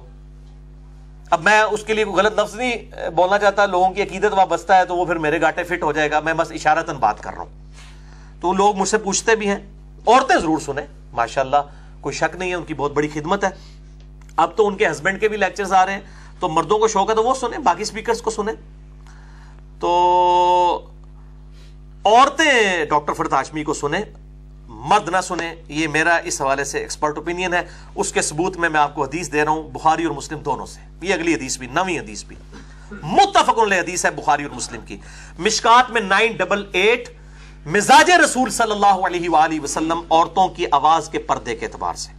اب 1.30 1.42
میں 1.42 1.60
اس 1.60 1.84
کے 1.84 1.94
لیے 1.94 2.04
غلط 2.06 2.38
لفظ 2.38 2.54
نہیں 2.54 3.10
بولنا 3.10 3.38
چاہتا، 3.38 3.66
لوگوں 3.66 3.90
کی 3.90 4.02
عقیدت 4.02 4.32
وابستہ 4.32 4.72
ہے 4.72 4.84
تو 4.84 4.96
وہ 4.96 5.04
پھر 5.04 5.18
میرے 5.18 5.40
گاٹے 5.40 5.64
فٹ 5.64 5.82
ہو 5.82 5.92
جائے 5.92 6.10
گا، 6.10 6.20
میں 6.20 6.34
بس 6.34 6.52
اشارتن 6.52 6.96
بات 6.96 7.22
کر 7.22 7.32
رہا 7.32 7.42
ہوں۔ 7.42 8.40
تو 8.40 8.52
لوگ 8.52 8.76
مجھ 8.76 8.88
سے 8.88 8.98
پوچھتے 8.98 9.36
بھی 9.36 9.48
ہیں 9.48 9.58
عورتیں 10.06 10.36
ضرور 10.36 10.58
سنیں۔ 10.58 10.86
ماشاء 11.12 11.40
اللہ 11.40 11.56
کوئی 12.00 12.14
شک 12.14 12.36
نہیں 12.36 12.50
ہے، 12.50 12.54
ان 12.54 12.64
کی 12.64 12.74
بہت 12.74 12.92
بڑی 12.92 13.08
خدمت 13.08 13.44
ہے۔ 13.44 13.48
اب 14.36 14.56
تو 14.56 14.66
ان 14.66 14.76
کے 14.76 14.90
ہسبینڈ 14.90 15.20
کے 15.20 15.28
بھی 15.28 15.36
لیکچرز 15.36 15.72
آ 15.72 15.86
رہے 15.86 15.92
ہیں۔ 15.92 16.00
تو 16.40 16.48
مردوں 16.48 16.78
کو 16.78 16.88
شوق 16.88 17.10
ہے 17.10 17.14
تو 17.14 17.24
وہ 17.24 17.34
سنیں، 17.34 17.58
باقی 17.58 17.82
اسپیکرز 17.82 18.22
کو 18.22 18.30
سنیں۔ 18.30 18.52
تو 19.80 20.90
عورتیں 22.04 22.84
ڈاکٹر 22.84 23.12
فرد 23.12 23.32
ہاشمی 23.32 23.64
کو 23.64 23.74
سنیں۔ 23.74 24.00
مرد 24.66 25.08
نہ 25.08 25.20
سنیں، 25.22 25.54
یہ 25.68 25.88
میرا 25.88 26.16
اس 26.16 26.42
حوالے 26.42 26.64
سے 26.64 26.78
ایکسپرٹ 26.78 27.18
اوپینین 27.18 27.54
ہے۔ 27.54 27.62
اس 27.94 28.12
کے 28.12 28.22
ثبوت 28.22 28.56
میں 28.56 28.68
میں 28.68 28.80
آپ 28.80 28.94
کو 28.94 29.04
حدیث 29.04 29.32
دے 29.32 29.44
رہا 29.44 29.50
ہوں، 29.50 29.62
بخاری 29.62 30.04
اور 30.04 30.14
مسلم 30.14 30.38
دونوں 30.38 30.66
سے۔ 30.66 31.06
یہ 31.06 31.14
اگلی 31.14 31.34
حدیث 31.34 31.58
بھی، 31.58 31.66
نویں 31.66 31.98
حدیث 31.98 32.24
بھی۔ 32.24 32.36
متفق 33.02 33.58
حدیث 33.58 34.04
ہے 34.04 34.10
بخاری 34.10 34.44
اور 34.44 34.56
مسلم 34.56 34.80
کی۔ 34.86 34.96
مشکات 35.38 35.90
میں 35.90 36.00
نائن 36.00 36.36
ڈبل 36.36 36.66
ایٹ 36.72 37.21
مزاج 37.66 38.10
رسول 38.10 38.51
صلی 38.51 38.72
اللہ 38.72 39.06
علیہ 39.06 39.28
وآلہ 39.30 39.60
وسلم 39.60 40.01
عورتوں 40.10 40.48
کی 40.48 40.66
آواز 40.72 41.09
کے 41.09 41.18
پردے 41.18 41.55
کے 41.56 41.66
اعتبار 41.66 41.94
سے۔ 41.94 42.12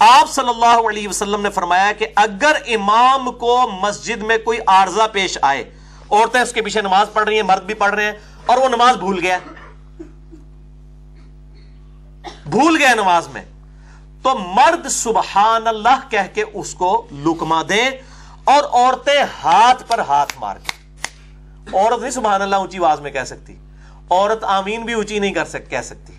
آپ 0.00 0.30
صلی 0.30 0.48
اللہ 0.48 0.88
علیہ 0.88 1.08
وسلم 1.08 1.40
نے 1.42 1.50
فرمایا 1.50 1.90
کہ 1.98 2.06
اگر 2.16 2.56
امام 2.74 3.30
کو 3.38 3.56
مسجد 3.82 4.22
میں 4.22 4.36
کوئی 4.44 4.58
عارضہ 4.66 5.06
پیش 5.12 5.36
آئے، 5.42 5.64
عورتیں 6.10 6.40
اس 6.40 6.52
کے 6.52 6.62
پیچھے 6.62 6.82
نماز 6.82 7.12
پڑھ 7.12 7.28
رہی 7.28 7.36
ہیں، 7.36 7.42
مرد 7.42 7.64
بھی 7.66 7.74
پڑھ 7.74 7.94
رہے 7.94 8.04
ہیں، 8.04 8.12
اور 8.46 8.58
وہ 8.58 8.68
نماز 8.68 8.96
بھول 8.96 9.18
گیا 9.22 9.38
بھول 12.46 12.76
گیا 12.76 12.94
نماز 12.94 13.28
میں، 13.28 13.44
تو 14.22 14.38
مرد 14.38 14.88
سبحان 14.90 15.66
اللہ 15.66 16.08
کہہ 16.10 16.34
کے 16.34 16.44
اس 16.52 16.74
کو 16.74 17.06
لکما 17.24 17.62
دیں 17.68 17.88
اور 18.44 18.64
عورتیں 18.64 19.22
ہاتھ 19.42 19.82
پر 19.88 19.98
ہاتھ 20.08 20.38
مار 20.38 20.56
کے، 20.56 20.74
عورت 21.72 22.00
نہیں 22.00 22.10
سبحان 22.12 22.42
اللہ 22.42 22.56
اونچی 22.56 22.78
آواز 22.78 23.00
میں 23.00 23.10
کہہ 23.10 23.24
سکتی۔ 23.26 23.54
عورت 24.10 24.44
آمین 24.44 24.82
بھی 24.82 24.92
اونچی 24.92 25.18
نہیں 25.18 25.32
کر 25.32 25.44
سک 25.44 25.70
کہہ 25.70 25.82
سکتی۔ 25.84 26.12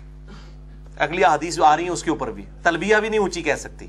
اگلی 0.98 1.24
حدیث 1.24 1.60
آ 1.60 1.76
رہی 1.76 1.82
ہیں 1.82 1.90
اس 1.90 2.02
کے 2.02 2.10
اوپر 2.10 2.30
بھی۔ 2.30 2.44
تلبیہ 2.62 2.96
بھی 2.96 3.08
نہیں 3.08 3.20
اونچی 3.20 3.42
کہہ 3.42 3.54
سکتی۔ 3.54 3.86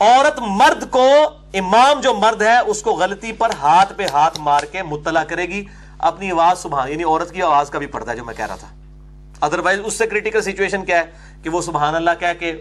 عورت 0.00 0.38
مرد 0.38 0.90
کو 0.90 1.12
امام 1.54 2.00
جو 2.00 2.14
مرد 2.14 2.42
ہے، 2.42 2.58
اس 2.58 2.82
کو 2.82 2.90
غلطی 2.90 3.32
پر 3.32 3.50
ہاتھ 3.62 3.92
پہ 3.96 4.06
ہاتھ 4.12 4.40
مار 4.40 4.62
کے 4.62 4.82
مطلع 4.82 5.22
کرے 5.22 5.48
گی۔ 5.48 5.64
اپنی 5.98 6.30
آواز 6.30 6.58
سبحان 6.58 6.90
یعنی 6.90 7.04
عورت 7.04 7.30
کی 7.30 7.42
آواز 7.42 7.70
کا 7.70 7.78
بھی 7.78 7.86
پڑتا 7.86 8.12
ہے 8.12 8.16
جو 8.16 8.24
میں 8.24 8.34
کہہ 8.34 8.46
رہا 8.46 8.56
تھا۔ 8.56 8.68
ادروائز 9.40 9.80
اس 9.84 9.94
سے 9.94 10.06
کریٹیکل 10.06 10.42
سچویشن 10.42 10.84
کیا 10.84 10.98
ہے 10.98 11.04
کہ 11.42 11.50
وہ 11.50 11.62
سبحان 11.62 11.94
اللہ 11.94 12.10
کہہ 12.20 12.40
کے 12.40 12.60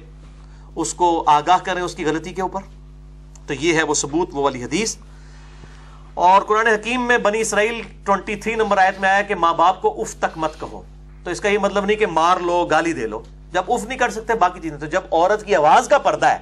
اس 0.75 0.93
کو 0.93 1.23
آگاہ 1.27 1.57
کریں 1.57 1.81
اس 1.81 1.95
کی 1.95 2.05
غلطی 2.05 2.33
کے 2.33 2.41
اوپر۔ 2.41 2.61
تو 3.47 3.53
یہ 3.53 3.73
ہے 3.73 3.83
وہ 3.83 3.93
ثبوت، 3.93 4.29
وہ 4.31 4.43
والی 4.43 4.63
حدیث۔ 4.63 4.97
اور 6.17 6.41
قرآن 6.41 6.67
حکیم 6.67 7.01
میں 7.07 7.17
بنی 7.17 7.41
اسرائیل 7.41 7.81
23 8.05 8.55
نمبر 8.55 8.77
آیت 8.77 8.99
میں 8.99 9.09
آیا 9.09 9.21
کہ 9.21 9.35
ماں 9.35 9.53
باپ 9.53 9.81
کو 9.81 10.01
اف 10.01 10.15
تک 10.15 10.25
مت 10.35 10.59
کہو۔ 10.59 10.81
تو 11.23 11.31
اس 11.31 11.41
کا 11.41 11.49
یہ 11.49 11.57
مطلب 11.57 11.85
نہیں 11.85 11.97
کہ 11.97 12.07
مار 12.07 12.37
لو، 12.37 12.65
گالی 12.65 12.93
دے 12.93 13.07
لو۔ 13.07 13.23
جب 13.51 13.63
اف 13.67 13.83
نہیں 13.83 13.97
کر 13.97 14.09
سکتے، 14.09 14.33
باقی 14.33 14.59
چیزیں۔ 14.59 14.77
تو 14.77 14.85
جب 14.85 15.01
عورت 15.11 15.45
کی 15.45 15.55
آواز 15.55 15.87
کا 15.87 15.97
پردہ 15.97 16.25
ہے 16.25 16.37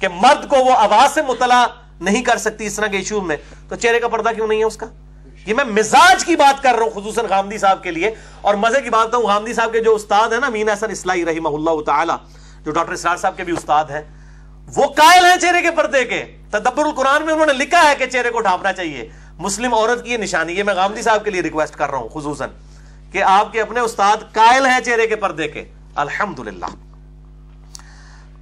کہ 0.00 0.08
مرد 0.08 0.48
کو 0.48 0.56
وہ 0.64 0.72
آواز 0.72 1.14
سے 1.14 1.22
مطلع 1.22 1.66
نہیں 2.00 2.22
کر 2.22 2.36
سکتی 2.36 2.66
اس 2.66 2.76
طرح 2.76 2.86
کے 2.86 2.96
ایشو 2.96 3.20
میں، 3.20 3.36
تو 3.68 3.76
چہرے 3.76 4.00
کا 4.00 4.08
پردہ 4.08 4.28
کیوں 4.28 4.46
نہیں 4.46 4.58
ہے 4.58 4.64
اس 4.64 4.76
کا؟ 4.76 4.86
یہ 5.46 5.54
میں 5.54 5.64
مزاج 5.64 6.24
کی 6.24 6.36
بات 6.36 6.62
کر 6.62 6.74
رہا 6.74 6.84
ہوں، 6.84 6.90
خصوصاً 6.90 7.26
غامدی 7.26 7.58
صاحب 7.58 7.82
کے 7.82 7.90
لیے۔ 7.90 8.14
اور 8.40 8.54
مزے 8.54 8.80
کی 8.80 8.90
بات 8.90 9.14
ہوں 9.14 9.22
غامدی 9.22 9.54
صاحب 9.54 9.72
کے 9.72 9.80
جو 9.80 9.94
استاد 9.94 10.28
ہیں 10.28 10.40
نا، 10.40 10.48
مین 10.48 10.68
احسن 10.68 10.90
اسلائی 10.90 11.24
رحمہ 11.24 11.48
اللہ 11.48 11.82
تعالی، 11.82 12.12
جو 12.64 12.72
ڈاکٹر 12.72 12.92
اسرار 12.92 13.16
صاحب 13.16 13.36
کے 13.36 13.44
بھی 13.44 13.52
استاد 13.52 13.84
ہیں۔ 13.84 14.17
وہ 14.76 14.86
قائل 14.86 15.24
ہیں 15.24 15.36
چہرے 15.36 15.62
کے 15.62 15.70
پردے 15.70 16.04
کے۔ 16.04 16.36
تدبر 16.50 16.84
القرآن 16.84 17.24
میں 17.24 17.32
انہوں 17.32 17.46
نے 17.46 17.52
لکھا 17.52 17.90
ہے 17.90 17.94
کہ 17.98 18.06
چہرے 18.06 18.30
کو 18.30 18.40
ڈھانپنا 18.40 18.72
چاہیے۔ 18.72 19.08
مسلم 19.38 19.74
عورت 19.74 20.04
کی 20.04 20.12
یہ 20.12 20.16
نشانی 20.16 20.58
ہے، 20.58 20.62
میں 20.62 20.74
غامدی 20.74 21.02
صاحب 21.02 21.24
کے 21.24 21.30
لیے 21.30 21.40
ریکویسٹ 21.40 21.74
کر 21.74 21.90
رہا 21.90 21.98
ہوں، 21.98 22.08
خصوصاً 22.14 22.48
کہ 23.12 23.22
آپ 23.22 23.52
کے 23.52 23.60
اپنے 23.60 23.80
استاد 23.80 24.16
قائل 24.32 24.66
ہیں 24.66 24.80
چہرے 24.80 25.06
کے 25.06 25.16
پردے 25.16 25.48
کے۔ 25.48 25.64
الحمد 25.94 26.40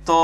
تو 0.04 0.16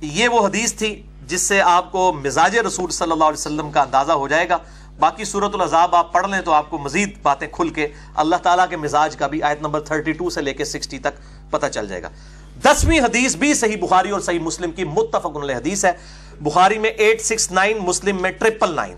یہ 0.00 0.28
وہ 0.28 0.46
حدیث 0.46 0.74
تھی 0.74 1.02
جس 1.26 1.40
سے 1.40 1.60
آپ 1.60 1.92
کو 1.92 2.12
مزاج 2.12 2.58
رسول 2.58 2.90
صلی 2.90 3.12
اللہ 3.12 3.24
علیہ 3.24 3.40
وسلم 3.40 3.70
کا 3.70 3.82
اندازہ 3.82 4.12
ہو 4.12 4.28
جائے 4.28 4.48
گا۔ 4.48 4.58
باقی 4.98 5.24
صورت 5.24 5.54
العذاب 5.54 5.94
آپ 5.94 6.12
پڑھ 6.12 6.26
لیں 6.26 6.40
تو 6.40 6.52
آپ 6.52 6.70
کو 6.70 6.78
مزید 6.78 7.18
باتیں 7.22 7.48
کھل 7.48 7.68
کے 7.68 7.88
اللہ 8.14 8.36
تعالیٰ 8.36 8.68
کے 8.70 8.76
مزاج 8.76 9.16
کا 9.16 9.26
بھی 9.26 9.42
آیت 9.42 9.60
نمبر 9.60 9.80
32 9.80 10.30
سے 10.30 10.42
لے 10.42 10.54
کے 10.54 10.64
60 10.64 10.98
تک 10.98 11.20
پتہ 11.50 11.66
چل 11.66 11.88
جائے 11.88 12.02
گا۔ 12.02 12.08
دسویں 12.56 13.00
حدیث 13.00 13.36
بھی 13.36 13.54
صحیح 13.54 13.76
بخاری 13.80 14.10
اور 14.10 14.20
صحیح 14.20 14.40
مسلم 14.40 14.72
کی 14.72 14.84
متفق 14.84 15.36
علیہ 15.36 15.56
حدیث 15.56 15.84
ہے۔ 15.84 15.92
بخاری 16.40 16.78
میں 16.78 16.90
869 16.98 17.78
مسلم 17.80 18.22
میں 18.22 18.30
ٹرپل 18.30 18.74
نائن 18.74 18.96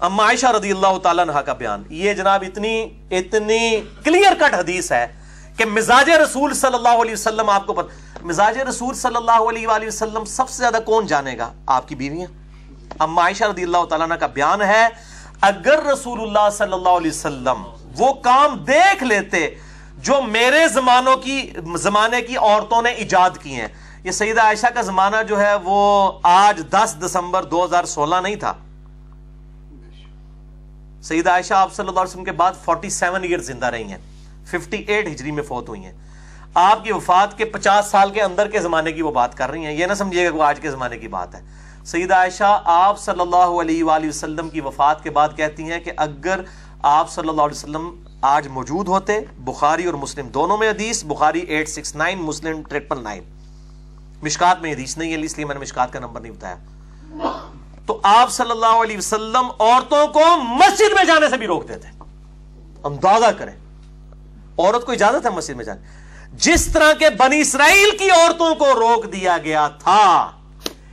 اما 0.00 0.24
عائشہ 0.24 0.46
رضی 0.46 0.70
اللہ 0.70 0.98
تعالیٰ 0.98 1.28
عنہ 1.28 1.38
کا 1.38 1.52
بیان۔ 1.52 1.82
یہ 1.90 2.14
جناب 2.14 2.44
اتنی 2.46 2.88
اتنی 3.10 3.80
کلیئر 4.04 4.32
کٹ 4.38 4.54
حدیث 4.54 4.92
ہے 4.92 5.06
کہ 5.56 5.64
مزاج 5.64 6.10
رسول 6.10 6.54
صلی 6.54 6.74
اللہ 6.74 7.02
علیہ 7.02 7.12
وسلم، 7.12 7.50
آپ 7.50 7.66
کو 7.66 7.72
پتہ 7.72 8.24
مزاج 8.26 8.58
رسول 8.58 8.94
صلی 8.94 9.16
اللہ 9.16 9.48
علیہ 9.48 9.66
وآلہ 9.68 9.86
وسلم 9.86 10.24
سب 10.24 10.48
سے 10.48 10.56
زیادہ 10.56 10.78
کون 10.84 11.06
جانے 11.06 11.38
گا؟ 11.38 11.52
آپ 11.66 11.88
کی 11.88 11.94
بیویاں۔ 11.94 12.26
اما 12.98 13.22
عائشہ 13.22 13.44
رضی 13.44 13.62
اللہ 13.62 13.84
تعالیٰ 13.88 14.06
عنہ 14.06 14.14
کا 14.14 14.26
بیان 14.26 14.62
ہے، 14.62 14.88
اگر 15.40 15.82
رسول 15.92 16.20
اللہ 16.20 16.48
صلی 16.52 16.72
اللہ 16.72 16.88
علیہ 16.88 17.10
وسلم 17.10 17.62
وہ 17.98 18.12
کام 18.12 18.56
دیکھ 18.58 19.04
لیتے 19.04 19.48
جو 20.02 20.22
میرے 20.22 20.68
زمانوں 20.68 21.16
کی 21.16 21.52
زمانے 21.74 22.22
کی 22.22 22.36
عورتوں 22.36 22.82
نے 22.82 22.90
ایجاد 22.90 23.30
کی 23.42 23.54
ہیں۔ 23.54 23.68
یہ 24.04 24.10
سیدہ 24.10 24.40
عائشہ 24.40 24.66
کا 24.66 24.82
زمانہ 24.82 25.16
جو 25.28 25.40
ہے 25.40 25.54
وہ 25.54 26.12
آج 26.22 26.62
دس 26.70 26.96
دسمبر 27.06 27.42
دو 27.42 27.64
ہزار 27.64 27.84
سولہ 27.84 28.16
نہیں 28.22 28.36
تھا۔ 28.36 28.52
سیدہ 31.02 31.30
عائشہ 31.30 31.54
آپ 31.54 31.72
صلی 31.72 31.88
اللہ 31.88 32.00
علیہ 32.00 32.10
وسلم 32.10 32.24
کے 32.24 32.32
بعد 32.32 32.52
فورٹی 32.64 32.90
سیون 32.90 33.22
ایئر 33.22 33.38
زندہ 33.38 33.66
رہی 33.66 33.84
ہیں۔ 33.84 33.98
ففٹی 34.46 34.76
ایٹ 34.76 35.06
ہجری 35.06 35.30
میں 35.30 35.42
فوت 35.42 35.68
ہوئی 35.68 35.84
ہیں۔ 35.84 35.92
آپ 36.54 36.84
کی 36.84 36.92
وفات 36.92 37.38
کے 37.38 37.44
پچاس 37.44 37.86
سال 37.86 38.10
کے 38.10 38.22
اندر 38.22 38.48
کے 38.48 38.60
زمانے 38.60 38.92
کی 38.92 39.02
وہ 39.02 39.10
بات 39.10 39.36
کر 39.36 39.50
رہی 39.50 39.66
ہیں۔ 39.66 39.72
یہ 39.72 39.86
نہ 39.86 39.94
سمجھیے 39.94 40.30
گا 40.30 40.36
وہ 40.36 40.42
آج 40.42 40.60
کے 40.60 40.70
زمانے 40.70 40.98
کی 40.98 41.08
بات 41.08 41.34
ہے۔ 41.34 41.40
سیدہ 41.84 42.14
عائشہ 42.14 42.62
آپ 42.64 42.98
صلی 42.98 43.20
اللہ 43.20 43.60
علیہ 43.60 43.84
وآلہ 43.84 44.08
وسلم 44.08 44.48
کی 44.48 44.60
وفات 44.60 45.02
کے 45.02 45.10
بعد 45.10 45.28
کہتی 45.36 45.62
ہیں 45.62 45.80
کہ 45.80 45.92
اگر 45.96 46.40
آپ 46.82 47.10
صلی 47.10 47.28
اللہ 47.28 47.42
علیہ 47.42 47.56
وسلم 47.56 48.04
آج 48.22 48.48
موجود 48.48 48.88
ہوتے 48.88 49.20
بخاری 49.38 49.84
اور 49.84 49.94
مسلم 49.94 50.28
دونوں 50.28 50.56
میں 50.56 50.70
حدیث، 50.70 51.04
Bukhari 51.04 51.40
eight 51.40 51.68
six 51.68 51.94
nine 51.96 52.18
Muslim 52.18 52.62
triple 52.62 53.02
nine 53.02 53.22
Mishkat 54.22 54.60
میں 54.62 54.72
حدیث 54.72 54.96
نہیں 54.98 55.12
ہے، 55.12 55.20
اس 55.20 55.36
لیے 55.36 55.46
میں 55.46 55.54
نے 55.54 55.60
مشکات 55.60 55.92
کا 55.92 55.98
نمبر 55.98 56.20
نہیں 56.20 56.32
بتایا۔ 56.32 56.56
تو 57.86 58.00
آپ 58.02 58.30
صلی 58.30 58.50
اللہ 58.50 58.82
علیہ 58.82 58.98
وسلم 58.98 59.50
عورتوں 59.58 60.06
کو 60.06 60.20
مسجد 60.36 60.94
میں 60.94 61.04
جانے 61.04 61.28
سے 61.30 61.36
بھی 61.36 61.46
روک 61.46 61.68
دیتے۔ 61.68 61.88
اندازہ 62.84 63.30
کریں، 63.38 63.52
عورت 64.58 64.86
کو 64.86 64.92
اجازت 64.92 65.26
ہے 65.26 65.30
مسجد 65.30 65.54
میں 65.54 65.64
جانے۔ 65.64 65.80
جس 66.32 66.66
طرح 66.66 66.92
کے 66.92 67.10
بنی 67.10 67.40
اسرائیل 67.40 67.96
کی 67.98 68.10
عورتوں 68.10 68.54
کو 68.54 68.72
روک 68.74 69.12
دیا 69.12 69.36
گیا 69.44 69.68
تھا، 69.68 70.30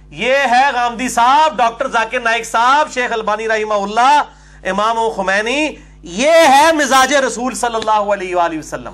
یہ 0.10 0.36
ہے 0.52 0.64
غامدی 0.74 1.10
صاحب، 1.10 1.58
ڈاکٹر 1.58 1.88
ذاکر 1.88 2.20
نائک 2.20 2.46
صاحب، 2.46 2.92
شیخ 2.94 3.12
البانی 3.12 3.48
رحمہ 3.48 3.74
اللہ، 3.74 4.22
امام 4.64 4.98
و 4.98 5.10
خمینی 5.10 5.70
یہ 6.04 6.32
ہے 6.32 6.72
مزاج 6.74 7.14
رسول 7.14 7.56
صلی 7.56 7.76
اللہ 7.76 8.14
علیہ 8.14 8.36
وآلہ 8.36 8.60
وسلم۔ 8.60 8.94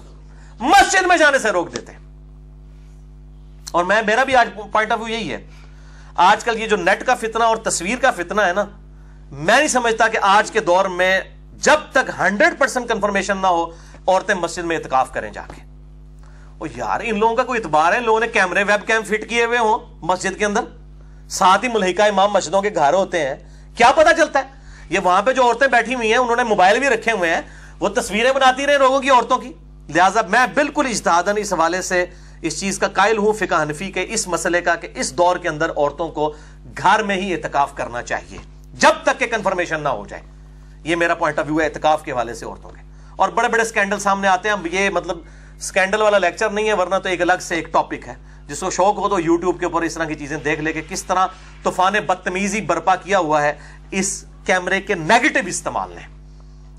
مسجد 0.60 1.07
میں 1.07 1.18
جانے 1.18 1.40
سے 1.40 1.49
روک 1.49 1.76
دیتے 1.76 1.91
ہیں۔ 1.91 1.99
اور 3.72 3.84
میں 3.84 4.02
میرا 4.02 4.23
بھی 4.23 4.36
آج 4.36 4.49
پوائنٹ 4.72 4.91
آف 4.91 4.99
ویو 4.99 5.15
یہی 5.15 5.32
ہے۔ 5.32 5.48
آج 6.15 6.44
کل 6.44 6.61
یہ 6.61 6.68
جو 6.68 6.76
نیٹ 6.76 7.06
کا 7.06 7.15
فتنہ 7.15 7.44
اور 7.44 7.57
تصویر 7.57 7.98
کا 7.98 8.11
فتنہ 8.11 8.41
ہے 8.41 8.53
نا، 8.53 8.65
میں 9.32 9.57
نہیں 9.57 9.68
سمجھتا 9.68 10.07
کہ 10.07 10.19
آج 10.22 10.52
کے 10.52 10.60
دور 10.60 10.86
میں 10.86 11.19
جب 11.53 11.77
تک 11.91 12.11
ہنڈریڈ 12.19 12.60
پرسینٹ 12.60 12.90
کنفرمیشن 12.90 13.38
نہ 13.38 13.48
ہو، 13.48 13.65
عورتیں 14.07 14.36
مسجد 14.36 14.64
میں 14.64 14.77
اتکاف 14.77 15.14
کریں 15.14 15.32
جا 15.32 15.41
کے۔ 15.41 15.61
وہ 16.60 16.68
یار، 16.76 16.99
ان 17.03 17.19
لوگوں 17.19 17.36
کا 17.36 17.44
کوئی 17.44 17.60
اعتبار 17.60 17.94
ہے؟ 17.94 17.98
ان 17.98 18.03
لوگوں 18.03 18.19
نے 18.19 18.27
کیمرے 18.27 18.64
ویب 18.64 18.88
کیم 18.88 19.02
فٹ 19.03 19.30
کیے 19.30 19.45
ہوئے 19.45 19.57
ہوں 19.57 19.99
مسجد 20.02 20.40
کے 20.40 20.45
اندر۔ 20.45 20.61
ساتھ 21.30 21.65
ہی 21.65 21.69
ملحقہ 21.69 22.02
امام 22.02 22.34
مسجدوں 22.34 22.61
کے 22.61 22.69
گھر 22.76 22.94
ہوتے 22.94 23.30
ہیں۔ 23.30 23.36
کیا 23.76 23.91
پتا 23.91 24.14
چلتا 24.14 24.40
ہے؟ 24.40 24.64
یہ 24.90 24.99
وہاں 24.99 25.22
پہ 25.22 25.32
جو 25.32 25.44
عورتیں 25.44 25.68
بیٹھی 25.68 25.95
ہوئی 25.95 26.10
ہیں، 26.12 26.18
انہوں 26.18 26.36
نے 26.36 26.44
موبائل 26.44 26.80
بھی 26.80 26.88
رکھے 26.88 27.12
ہوئے 27.12 27.36
ہیں۔ 27.36 27.41
وہ 27.80 27.90
تصویریں 27.90 28.32
بناتی 28.32 28.68
رہے 28.68 28.78
لوگوں 28.78 28.99
کی، 28.99 29.10
عورتوں 29.10 29.38
کی۔ 29.38 29.53
لہٰذا 29.95 30.22
میں 30.30 30.45
بالکل 30.53 30.86
اجتہادن 30.90 31.38
اس 31.38 31.53
حوالے 31.53 31.82
سے 31.82 32.06
اس 32.41 32.60
چیز 32.60 32.80
کا 32.80 32.88
قائل 32.88 33.18
ہوں، 33.18 33.34
فقہ 33.34 33.62
حنفی 33.62 33.91
کے 33.91 34.06
اس 34.10 34.28
مسئلے 34.28 34.62
کا 34.62 34.76
کہ 34.76 34.88
اس 34.95 35.14
دور 35.14 35.38
کے 35.38 35.49
اندر 35.49 35.70
عورتوں 35.70 36.10
کو 36.10 36.34
گھر 36.78 37.03
میں 37.03 37.16
ہی 37.16 37.34
اعتکاف 37.34 37.76
کرنا 37.76 38.02
چاہیے۔ 38.02 38.38
جب 38.74 38.91
تک 39.03 39.20
کہ 39.20 39.26
کنفرمیشن 39.26 39.82
نہ 39.84 39.90
ہو 39.90 40.06
جائے۔ 40.10 40.22
یہ 40.84 40.95
میرا 40.95 41.16
پوائنٹ 41.16 41.40
آف 41.40 41.45
ویو 41.48 41.60
ہے، 41.60 41.66
اعتکاف 41.66 42.03
کے 42.03 42.12
حوالے 42.12 42.34
سے 42.34 42.45
عورتوں 42.45 42.70
کے۔ 42.70 42.82
اور 43.16 43.30
بڑے 43.30 43.48
بڑے 43.48 43.64
سکینڈل 43.64 43.99
سامنے 43.99 44.28
آتے 44.28 44.49
ہیں۔ 44.49 44.56
یہ 44.72 44.90
مطلب 44.90 45.18
سکینڈل 45.60 46.02
والا 46.02 46.18
لیکچر 46.18 46.49
نہیں 46.49 46.68
ہے، 46.68 46.74
ورنہ 46.74 46.95
تو 46.95 47.10
ایک 47.10 47.22
الگ 47.22 47.34
سے 47.41 47.56
ایک 47.56 47.74
ٹاپک 47.74 48.07
ہے۔ 48.07 48.14
جس 48.48 48.60
کو 48.60 48.70
شوق 48.70 48.98
ہو 48.98 49.10
تو 49.10 49.20
یوٹیوب 49.20 49.60
کے 49.60 49.66
اوپر 49.66 49.82
اس 49.82 49.94
طرح 49.94 50.06
کی 50.06 50.16
چیزیں 50.16 50.38
دیکھ 50.38 50.62
لے 50.62 50.74
کہ 50.74 50.82
کس 50.90 51.03
طرح 51.03 51.28
طوفان 51.64 51.94
بدتمیزی 51.94 52.62
برپا 52.62 52.95
کیا 52.95 53.20
ہوا 53.20 53.41
ہے۔ 53.41 53.53
اس 53.91 54.26
کیمرے 54.45 54.81
کے 54.81 54.95
نیگیٹو 54.95 55.47
استعمال 55.47 55.91
نے 55.91 56.01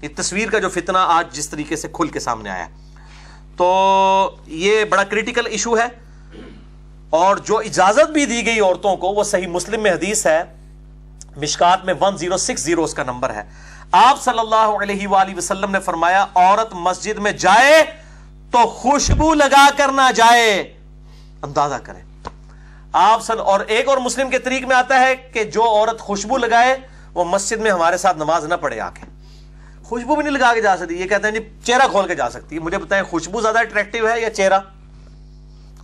یہ 0.02 0.08
تصویر 0.16 0.50
کا 0.50 0.58
جو 0.58 0.68
فتنہ 0.68 0.98
آج 0.98 1.34
جس 1.36 1.48
طریقے 1.48 1.76
سے 1.76 1.88
کھل 1.92 2.08
کے 2.08 2.20
سامنے 2.20 2.50
آیا 2.50 2.66
تو 3.56 4.36
یہ 4.46 4.84
بڑا 4.84 5.04
کریٹیکل 5.04 5.46
ایشو 5.46 5.78
ہے۔ 5.78 6.06
اور 7.10 7.36
جو 7.36 7.58
اجازت 7.58 8.10
بھی 8.10 8.26
دی 8.26 8.46
گئی 8.46 8.60
عورتوں 8.60 8.96
کو، 8.96 9.08
وہ 9.08 9.24
صحیح 9.24 9.46
مسلم 9.46 9.82
میں 9.82 9.90
حدیث 9.90 10.26
ہے۔ 10.26 10.42
مشکات 11.36 11.84
میں 11.84 11.94
ون 12.00 12.16
زیرو 12.16 12.36
سکس 12.36 12.60
زیرو 12.60 12.84
اس 12.84 12.94
کا 12.94 13.02
نمبر 13.02 13.30
ہے۔ 13.30 13.42
آپ 13.92 14.22
صلی 14.22 14.38
اللہ 14.38 14.82
علیہ 14.82 15.08
وآلہ 15.08 15.36
وسلم 15.36 15.70
نے 15.70 15.80
فرمایا، 15.80 16.26
عورت 16.34 16.74
مسجد 16.74 17.18
میں 17.18 17.32
جائے 17.32 17.82
تو 18.50 18.58
خوشبو 18.58 19.34
لگا 19.34 19.68
کر 19.76 19.88
نہ 19.88 20.12
جائے۔ 20.12 20.74
اندازہ 21.42 21.74
کریں۔ 21.74 22.02
آپ 22.92 23.22
سن 23.22 23.38
اور 23.38 23.60
ایک 23.60 23.88
اور 23.88 23.98
مسلم 23.98 24.30
کے 24.30 24.38
طریق 24.38 24.66
میں 24.66 24.76
آتا 24.76 25.00
ہے 25.00 25.16
کہ 25.16 25.44
جو 25.44 25.62
عورت 25.62 26.00
خوشبو 26.00 26.36
لگائے 26.36 26.95
وہ 27.16 27.24
مسجد 27.24 27.56
میں 27.56 27.70
ہمارے 27.70 27.96
ساتھ 27.96 28.16
نماز 28.16 28.44
نہ 28.44 28.54
پڑے 28.54 28.80
آ 28.80 28.90
کے 28.90 29.04
خوشبو 29.84 30.14
بھی 30.14 30.22
نہیں 30.22 30.32
لگا 30.32 30.54
کے 30.54 30.60
جا 30.60 30.76
سکتی، 30.76 30.94
یہ 30.94 31.06
کہتے 31.06 31.28
ہیں 31.28 31.34
جی 31.34 31.48
چہرہ 31.64 31.88
کھول 31.90 32.06
کے 32.06 32.14
جا 32.14 32.30
سکتی۔ 32.30 32.56
ہے 32.56 32.60
مجھے 32.60 32.78
بتائیں 32.78 33.04
خوشبو 33.04 33.40
زیادہ 33.40 33.58
اٹریکٹیو 33.58 34.08
ہے 34.08 34.20
یا 34.20 34.30
چہرہ؟ 34.30 34.58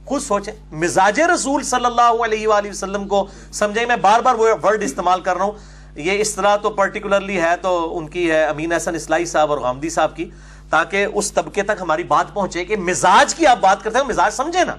خود 0.04 0.22
سوچیں۔ 0.22 0.52
مزاج 0.72 1.20
رسول 1.20 1.62
صلی 1.62 1.84
اللہ 1.84 2.24
علیہ 2.24 2.48
وآلہ 2.48 2.68
وسلم 2.68 3.08
کو 3.08 3.26
سمجھیں، 3.52 3.86
میں 3.86 3.96
بار 3.96 4.20
بار 4.20 4.34
وہ 4.34 4.48
ورڈ 4.62 4.82
استعمال 4.82 5.20
کر 5.20 5.36
رہا 5.36 5.44
ہوں۔ 5.44 5.52
یہ 5.96 6.20
اس 6.20 6.34
طرح 6.34 6.56
تو 6.56 6.70
پرٹیکولرلی 6.70 7.40
ہے 7.40 7.56
تو 7.62 7.98
ان 7.98 8.08
کی 8.08 8.30
ہے 8.30 8.44
امین 8.44 8.72
احسن 8.72 8.94
اسلائی 8.94 9.24
صاحب 9.24 9.50
اور 9.50 9.58
غامدی 9.58 9.88
صاحب 9.88 10.16
کی، 10.16 10.30
تاکہ 10.70 11.06
اس 11.14 11.32
طبقے 11.32 11.62
تک 11.62 11.80
ہماری 11.80 12.02
بات 12.02 12.34
پہنچے 12.34 12.64
کہ 12.64 12.76
مزاج 12.76 13.34
کی 13.34 13.46
آپ 13.46 13.58
بات 13.60 13.82
کرتے 13.82 13.98
ہیں، 13.98 14.04
مزاج 14.04 14.34
سمجھے 14.34 14.64
نا۔ 14.64 14.76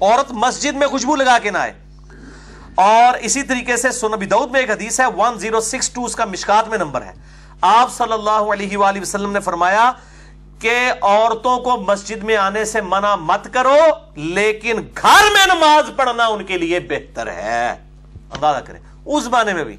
عورت 0.00 0.32
مسجد 0.32 0.76
میں 0.76 0.86
خوشبو 0.86 1.16
لگا 1.16 1.38
کے 1.42 1.50
نہ 1.50 1.58
آئے۔ 1.58 1.81
اور 2.74 3.18
اسی 3.18 3.42
طریقے 3.42 3.76
سے 3.76 3.90
سنبی 3.90 4.26
دعود 4.26 4.50
میں 4.50 4.60
ایک 4.60 4.70
حدیث 4.70 5.00
ہے 5.00 5.04
1062 5.04 6.04
اس 6.04 6.16
کا 6.16 6.24
مشکات 6.24 6.68
میں 6.68 6.78
نمبر 6.78 7.02
ہے۔ 7.02 7.12
آپ 7.60 7.92
صلی 7.92 8.12
اللہ 8.12 8.30
علیہ 8.30 8.76
وآلہ 8.76 9.00
وسلم 9.00 9.32
نے 9.32 9.40
فرمایا 9.40 9.92
کہ 10.58 10.92
عورتوں 11.02 11.58
کو 11.58 11.76
مسجد 11.76 12.24
میں 12.24 12.36
آنے 12.36 12.64
سے 12.64 12.80
منع 12.80 13.14
مت 13.14 13.48
کرو، 13.52 13.76
لیکن 14.14 14.80
گھر 15.02 15.24
میں 15.32 15.46
نماز 15.46 15.90
پڑھنا 15.96 16.26
ان 16.26 16.44
کے 16.44 16.58
لیے 16.58 16.80
بہتر 16.80 17.26
ہے۔ 17.26 17.70
اندازہ 18.34 18.58
کریں، 18.64 18.80
اس 19.06 19.26
بانے 19.26 19.52
میں 19.52 19.64
بھی۔ 19.64 19.76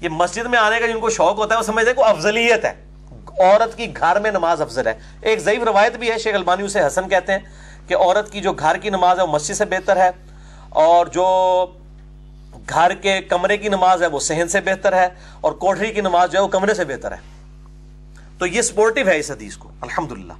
یہ 0.00 0.08
مسجد 0.08 0.46
میں 0.46 0.58
آنے 0.58 0.80
کا 0.80 0.86
جن 0.86 1.00
کو 1.00 1.10
شوق 1.10 1.38
ہوتا 1.38 1.54
ہے، 1.54 1.58
وہ 1.58 1.64
سمجھتے 1.64 1.92
کو 1.92 2.04
افضلیت 2.04 2.64
ہے۔ 2.64 2.86
عورت 3.38 3.76
کی 3.76 3.96
گھر 3.96 4.20
میں 4.20 4.30
نماز 4.30 4.60
افضل 4.60 4.86
ہے۔ 4.86 4.98
ایک 5.20 5.38
ضعیف 5.38 5.62
روایت 5.62 5.96
بھی 5.96 6.10
ہے، 6.10 6.18
شیخ 6.18 6.34
البانی 6.34 6.62
اسے 6.62 6.86
حسن 6.86 7.08
کہتے 7.08 7.32
ہیں 7.32 7.38
کہ 7.86 7.94
عورت 7.94 8.32
کی 8.32 8.40
جو 8.40 8.52
گھر 8.52 8.76
کی 8.76 8.90
نماز 8.90 9.18
ہے، 9.18 9.22
وہ 9.22 9.32
مسجد 9.32 9.54
سے 9.54 9.64
بہتر 9.64 9.96
ہے۔ 9.96 10.10
اور 10.68 11.06
جو 11.06 11.66
گھر 12.70 12.94
کے 12.94 13.20
کمرے 13.20 13.56
کی 13.56 13.68
نماز 13.68 14.02
ہے، 14.02 14.06
وہ 14.06 14.20
سہن 14.20 14.48
سے 14.48 14.60
بہتر 14.60 14.92
ہے 14.92 15.08
اور 15.40 15.52
کوٹری 15.52 15.92
کی 15.92 16.00
نماز 16.00 16.30
جو 16.30 16.38
ہے، 16.38 16.42
وہ 16.42 16.48
کمرے 16.48 16.74
سے 16.74 16.84
بہتر 16.84 17.12
ہے۔ 17.12 17.16
تو 18.38 18.46
یہ 18.46 18.62
سپورٹو 18.62 19.00
ہے 19.06 19.18
اس 19.18 19.30
حدیث 19.30 19.56
کو، 19.56 19.70
الحمدللہ۔ 19.80 20.32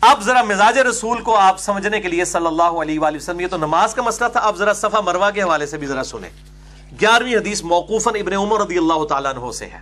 اب 0.00 0.22
ذرا 0.22 0.42
مزاج 0.42 0.78
رسول 0.78 1.22
کو 1.22 1.36
آپ 1.36 1.60
سمجھنے 1.60 2.00
کے 2.00 2.08
لیے 2.08 2.24
صلی 2.24 2.46
اللہ 2.46 2.62
علیہ 2.62 3.00
وآلہ 3.00 3.16
وسلم، 3.16 3.40
یہ 3.40 3.46
تو 3.46 3.56
نماز 3.56 3.94
کا 3.94 4.02
مسئلہ 4.02 4.28
تھا، 4.28 4.40
اب 4.40 4.56
ذرا 4.56 4.72
صفحہ 4.72 5.00
مروا 5.00 5.30
کے 5.30 5.42
حوالے 5.42 5.66
سے 5.66 5.78
بھی 5.78 5.86
ذرا 5.86 6.04
سنیں۔ 6.04 6.30
گیارہویں 7.00 7.36
حدیث 7.36 7.62
موقوفاً 7.62 8.14
ابن 8.14 8.32
عمر 8.32 8.60
رضی 8.60 8.78
اللہ 8.78 9.04
تعالیٰ 9.04 9.34
عنہ 9.36 9.50
سے 9.50 9.66
ہے۔ 9.66 9.80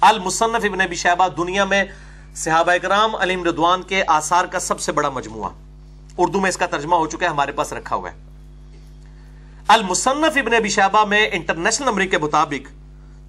المصنف 0.00 0.64
ابن 0.64 0.80
ابی 0.80 0.94
شہبہ 0.94 1.28
دنیا 1.28 1.64
میں 1.64 1.84
صحابہ 2.34 2.72
اکرام 2.72 3.16
علیم 3.16 3.44
ردوان 3.44 3.82
کے 3.82 4.04
آثار 4.06 4.44
کا 4.44 4.58
سب 4.58 4.80
سے 4.80 4.92
بڑا 4.92 5.08
مجموعہ۔ 5.08 5.50
اردو 6.18 6.40
میں 6.40 6.48
اس 6.48 6.56
کا 6.56 6.66
ترجمہ 6.66 6.96
ہو 6.96 7.06
چکا 7.06 7.26
ہے، 7.26 7.30
ہمارے 7.30 7.52
پاس 7.52 7.72
رکھا 7.72 7.96
ہوا 7.96 8.10
ہے۔ 8.10 8.25
المصنف 9.68 10.36
ابن 10.36 10.54
ابی 10.54 10.68
شہبہ 10.68 11.04
میں 11.04 11.28
انٹرنیشنل 11.32 11.86
نمبر 11.86 12.04
کے 12.04 12.18
مطابق 12.18 12.68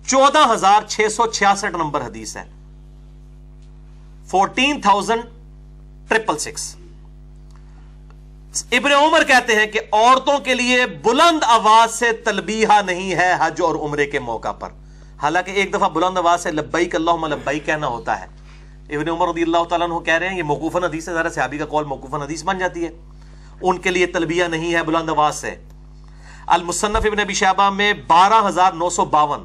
چودہ 0.07 0.53
ہزار 0.53 0.81
چھ 0.87 1.07
سو 1.11 1.25
چھیاسٹھ 1.25 1.77
نمبر 1.77 2.01
حدیث 2.01 2.37
ہے۔ 2.37 2.43
فورٹین 4.27 4.81
تھاؤزینڈ 4.81 5.23
ٹریپل 6.09 6.37
سکس 6.37 6.75
ابن 8.71 8.91
عمر 8.91 9.23
کہتے 9.23 9.55
ہیں 9.55 9.65
کہ 9.65 9.79
عورتوں 9.91 10.37
کے 10.39 10.53
لیے 10.53 10.85
بلند 10.85 11.43
آواز 11.43 11.93
سے 11.93 12.11
تلبیہ 12.11 12.67
نہیں 12.85 13.15
ہے 13.15 13.33
حج 13.39 13.61
اور 13.61 13.75
عمرے 13.75 14.05
کے 14.05 14.19
موقع 14.19 14.51
پر۔ 14.51 14.69
حالانکہ 15.21 15.51
ایک 15.51 15.73
دفعہ 15.73 15.89
بلند 15.89 16.17
آواز 16.17 16.43
سے 16.43 16.51
لبیک 16.51 16.95
اللہم 16.95 17.25
لبیک 17.25 17.65
کہنا 17.65 17.87
ہوتا 17.87 18.19
ہے۔ 18.19 18.25
ابن 18.95 19.09
عمر 19.09 19.27
رضی 19.27 19.41
اللہ 19.41 19.63
تعالیٰ 19.63 19.89
عنہ 19.89 19.99
کہہ 19.99 20.13
رہے 20.13 20.29
ہیں 20.29 20.37
یہ 20.37 20.43
موقوفن 20.43 20.83
حدیث 20.83 21.09
ہے 21.09 21.13
ذرا 21.13 21.29
صحابی 21.29 21.57
کا 21.57 21.65
قول 21.65 21.83
موقوفن 21.83 22.21
حدیث 22.21 22.43
بن 22.43 22.57
جاتی 22.57 22.85
ہے۔ 22.85 22.89
ان 23.61 23.77
کے 23.77 23.89
لیے 23.89 24.05
تلبیہ 24.05 24.43
نہیں 24.43 24.73
ہے 24.73 24.83
بلند 24.83 25.09
آواز 25.09 25.35
سے۔ 25.35 25.55
المصنف 26.47 27.05
ابن 27.05 27.19
ابی 27.19 27.33
شعبہ 27.33 27.69
میں 27.69 27.93
بارہ 28.07 28.47
ہزار 28.47 28.71
نو 28.71 28.89
سو 28.89 29.05
باون 29.05 29.43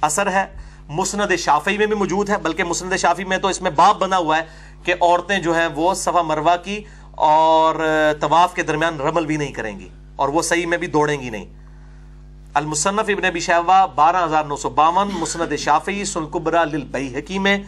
اثر 0.00 0.30
ہے۔ 0.30 0.44
مسند 0.88 1.36
شافی 1.38 1.78
میں 1.78 1.86
بھی 1.86 1.94
موجود 1.94 2.30
ہے، 2.30 2.36
بلکہ 2.38 2.64
مسند 2.64 2.92
شافی 2.96 3.24
میں 3.24 3.38
تو 3.38 3.48
اس 3.48 3.62
میں 3.62 3.70
باب 3.70 3.98
بنا 3.98 4.16
ہوا 4.16 4.38
ہے 4.38 4.42
کہ 4.82 4.94
عورتیں 5.00 5.38
جو 5.38 5.54
ہیں 5.54 5.66
وہ 5.66 5.94
صفا 5.94 6.22
مروا 6.22 6.56
کی 6.56 6.82
اور 7.10 7.74
طواف 8.20 8.54
کے 8.54 8.62
درمیان 8.62 9.00
رمل 9.00 9.26
بھی 9.26 9.36
نہیں 9.36 9.52
کریں 9.52 9.80
گی 9.80 9.88
اور 10.16 10.28
وہ 10.28 10.42
صحیح 10.42 10.66
میں 10.66 10.78
بھی 10.78 10.86
دوڑیں 10.86 11.20
گی 11.20 11.30
نہیں۔ 11.30 11.46
المصنف 12.54 13.08
ابن 13.08 13.24
ابی 13.24 13.40
شہوہ 13.40 13.86
بارہ 13.94 14.24
ہزار 14.24 14.44
نو 14.44 14.56
سو 14.56 14.70
باون، 14.70 15.08
مسند 15.12 15.56
شافی 15.56 16.04
سلکبرا 16.04 16.64
للبیحقی 16.64 17.38
میں۔ 17.38 17.58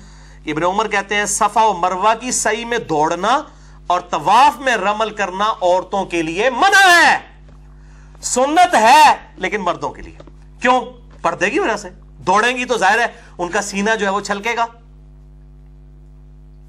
ابن 0.47 0.63
عمر 0.63 0.89
کہتے 0.89 1.15
ہیں 1.15 1.27
صفا 1.27 1.65
و 1.65 1.73
مروا 1.73 2.15
کی 2.15 2.31
صحیح 2.31 2.65
میں 2.65 2.79
دوڑنا 2.79 3.41
اور 3.87 4.01
طواف 4.01 4.61
میں 4.61 4.77
رمل 4.77 5.11
کرنا 5.11 5.53
عورتوں 5.63 6.05
کے 6.05 6.23
لیے 6.23 6.51
منع 6.51 6.89
ہے۔ 6.89 7.30
سنت 8.23 8.75
ہے 8.75 9.15
لیکن 9.37 9.61
مردوں 9.61 9.91
کے 9.91 10.03
لیے۔ 10.03 10.17
کیوں؟ 10.61 10.81
پردے 11.23 11.51
کی 11.51 11.59
وجہ 11.59 11.77
سے۔ 11.77 11.89
دوڑیں 12.19 12.57
گی 12.57 12.65
تو 12.65 12.79
ظاہر 12.79 12.99
ہے 12.99 13.07
ان 13.39 13.49
کا 13.49 13.63
سینہ 13.63 13.91
جو 14.01 14.07
ہے 14.07 14.11
وہ 14.11 14.21
چھلکے 14.21 14.57
گا۔ 14.57 14.67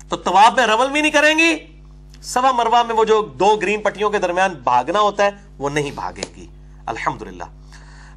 تو 0.10 0.16
طواف 0.16 0.54
میں 0.58 0.68
رمل 0.68 0.90
بھی 0.90 1.02
نہیں 1.02 1.12
کریں 1.12 1.40
گی۔ 1.40 1.58
سوا 2.22 2.52
مروا 2.52 2.84
میں 2.84 2.96
وہ 2.96 3.04
جو 3.04 3.22
دو 3.22 3.56
گرین 3.56 3.82
پٹیوں 3.82 4.10
کے 4.10 4.18
درمیان 4.18 4.54
بھاگنا 4.54 5.00
ہوتا 5.00 5.26
ہے، 5.26 5.30
وہ 5.58 5.70
نہیں 5.70 5.92
بھاگے 5.92 6.24
گی۔ 6.36 6.48
الحمدللہ۔ 6.86 7.44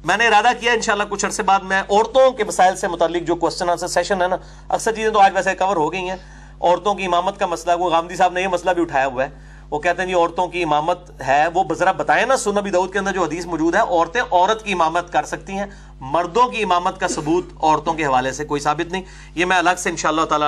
میں 0.05 0.17
نے 0.17 0.27
ارادہ 0.27 0.47
کیا، 0.59 0.71
انشاءاللہ 0.71 1.03
کچھ 1.09 1.25
عرصے 1.25 1.43
بعد 1.43 1.59
میں 1.59 1.81
عورتوں 1.89 2.31
کے 2.31 2.43
مسائل 2.43 2.75
سے 2.75 2.87
متعلق 2.87 3.27
جو 3.27 3.35
کوشچن 3.35 3.69
آنسر 3.69 3.87
سیشن 3.87 4.21
ہے 4.21 4.27
نا، 4.27 4.35
اکثر 4.69 4.91
چیزیں 4.91 5.11
تو 5.11 5.19
آج 5.19 5.31
ویسے 5.35 5.55
کور 5.55 5.75
ہو 5.75 5.91
گئی 5.91 6.09
ہیں۔ 6.09 6.17
عورتوں 6.61 6.95
کی 6.95 7.05
امامت 7.05 7.39
کا 7.39 7.45
مسئلہ، 7.45 7.75
وہ 7.79 7.89
غامدی 7.89 8.15
صاحب 8.15 8.33
نے 8.33 8.41
یہ 8.41 8.47
مسئلہ 8.47 8.71
بھی 8.71 8.81
اٹھایا 8.81 9.05
ہوا 9.05 9.25
ہے۔ 9.25 9.29
وہ 9.69 9.79
کہتے 9.79 10.01
ہیں 10.01 10.07
جی 10.07 10.13
عورتوں 10.13 10.47
کی 10.47 10.63
امامت 10.63 11.21
ہے، 11.21 11.47
وہ 11.53 11.73
ذرا 11.73 11.91
بتائیں 11.91 12.25
نا 12.25 12.37
سنبی 12.37 12.69
دعود 12.69 12.93
کے 12.93 12.99
اندر 12.99 13.11
جو 13.11 13.23
حدیث 13.23 13.45
موجود 13.45 13.75
ہے، 13.75 13.79
عورتیں 13.79 14.21
عورت 14.31 14.65
کی 14.65 14.73
امامت 14.73 15.13
کر 15.13 15.23
سکتی 15.23 15.53
ہیں، 15.53 15.65
مردوں 15.99 16.47
کی 16.47 16.63
امامت 16.63 16.99
کا 16.99 17.07
ثبوت 17.07 17.45
عورتوں 17.61 17.93
کے 17.93 18.05
حوالے 18.05 18.31
سے 18.31 18.45
کوئی 18.45 18.61
ثابت 18.61 18.91
نہیں۔ 18.91 19.01
یہ 19.35 19.45
میں 19.45 19.57
الگ 19.57 19.69
سے 19.77 19.89
انشاءاللہ 19.89 20.21
تعالی 20.21 20.45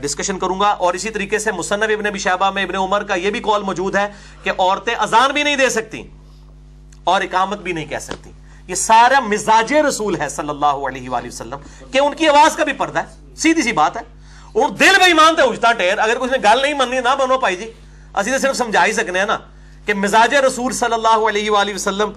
ڈسکشن 0.00 0.38
کروں 0.38 0.60
گا۔ 0.60 0.68
اور 0.68 0.94
اسی 0.94 1.10
طریقے 1.10 1.38
سے 1.38 1.52
مصنف 1.52 2.06
ابن 2.06 2.18
شہبہ 2.18 2.50
میں 2.50 2.62
ابن 2.62 2.76
عمر 2.76 3.02
کا 3.02 3.14
یہ 3.14 3.30
بھی 3.30 3.40
کال 3.40 3.62
موجود 3.62 3.96
ہے 3.96 4.12
کہ 4.42 4.50
عورتیں 4.58 4.94
اذان 4.94 5.32
بھی 5.32 5.42
نہیں 5.42 5.56
دے 5.56 5.68
سکتی 5.68 6.02
اور 7.04 7.20
اقامت 7.20 7.58
بھی 7.58 7.72
نہیں 7.72 7.86
کہہ 7.86 7.98
سکتی۔ 7.98 8.30
یہ 8.66 8.74
سارا 8.74 9.20
مزاج 9.20 9.74
رسول 9.74 10.20
ہے 10.20 10.28
صلی 10.28 10.48
اللہ 10.48 10.66
علیہ 10.66 11.10
وآلہ 11.10 11.28
وسلم 11.28 11.58
کہ 11.90 11.98
ان 11.98 12.14
کی 12.14 12.28
آواز 12.28 12.56
کا 12.56 12.64
بھی 12.64 12.72
پردہ 12.72 12.98
ہے۔ 12.98 13.34
سیدھی 13.36 13.62
سی 13.62 13.72
بات 13.72 13.96
ہے۔ 13.96 14.02
اور 14.52 14.70
دل 14.70 14.94
بھائی 14.98 15.12
مانتے 15.12 15.42
اجتا 15.42 15.72
ٹیر 15.72 15.98
اگر 15.98 16.18
کچھ 16.20 16.30
نے 16.30 16.38
گل 16.38 16.62
نہیں 16.62 16.74
مننی، 16.74 17.00
نہ 17.00 17.14
بنو 17.18 17.38
پائی 17.38 17.56
جی۔ 17.56 17.72
اسی 18.18 18.30
تو 18.30 18.38
صرف 18.38 18.56
سمجھا 18.56 18.84
ہی 18.86 18.92
سکنے 18.92 19.18
ہیں 19.18 19.26
نا 19.26 19.38
کہ 19.86 19.94
مزاج 19.94 20.34
رسول 20.34 20.72
صلی 20.72 20.94
اللہ 20.94 21.28
علیہ 21.28 21.50
وآلہ 21.50 21.74
وسلم 21.74 22.10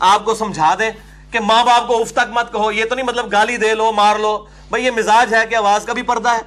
آپ 0.00 0.24
کو 0.24 0.34
سمجھا 0.34 0.74
دیں 0.78 0.90
کہ 1.32 1.40
ماں 1.40 1.62
باپ 1.64 1.88
کو 1.88 2.00
اف 2.00 2.12
تک 2.12 2.30
مت 2.34 2.52
کہو، 2.52 2.70
یہ 2.72 2.84
تو 2.84 2.94
نہیں 2.94 3.06
مطلب 3.06 3.32
گالی 3.32 3.56
دے 3.56 3.74
لو، 3.74 3.90
مار 3.92 4.18
لو، 4.18 4.36
بھائی 4.68 4.84
یہ 4.84 4.90
مزاج 4.90 5.34
ہے 5.34 5.46
کہ 5.50 5.54
آواز 5.54 5.84
کا 5.84 5.92
بھی 5.92 6.02
پردہ 6.02 6.28
ہے۔ 6.28 6.40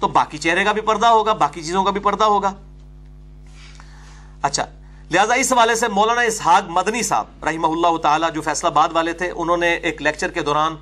تو 0.00 0.08
باقی 0.08 0.38
چہرے 0.38 0.64
کا 0.64 0.72
بھی 0.72 0.80
پردہ 0.80 1.06
ہوگا، 1.06 1.32
باقی 1.32 1.62
چیزوں 1.62 1.84
کا 1.84 1.90
بھی 1.90 2.00
پردہ 2.00 2.24
ہوگا۔ 2.24 2.52
اچھا 4.42 4.64
لہٰذا 5.10 5.34
اس 5.34 5.52
حوالے 5.52 5.74
سے 5.74 5.88
مولانا 5.88 6.20
اسحاق 6.20 6.70
مدنی 6.70 7.02
صاحب 7.02 7.44
رحمہ 7.44 7.66
اللہ 7.66 7.96
تعالی 7.96 8.26
جو 8.34 8.42
فیصلہ 8.42 8.68
باد 8.70 8.88
والے 8.92 9.12
تھے، 9.12 9.30
انہوں 9.30 9.56
نے 9.56 9.72
ایک 9.72 10.02
لیکچر 10.02 10.30
کے 10.30 10.40
دوران، 10.40 10.76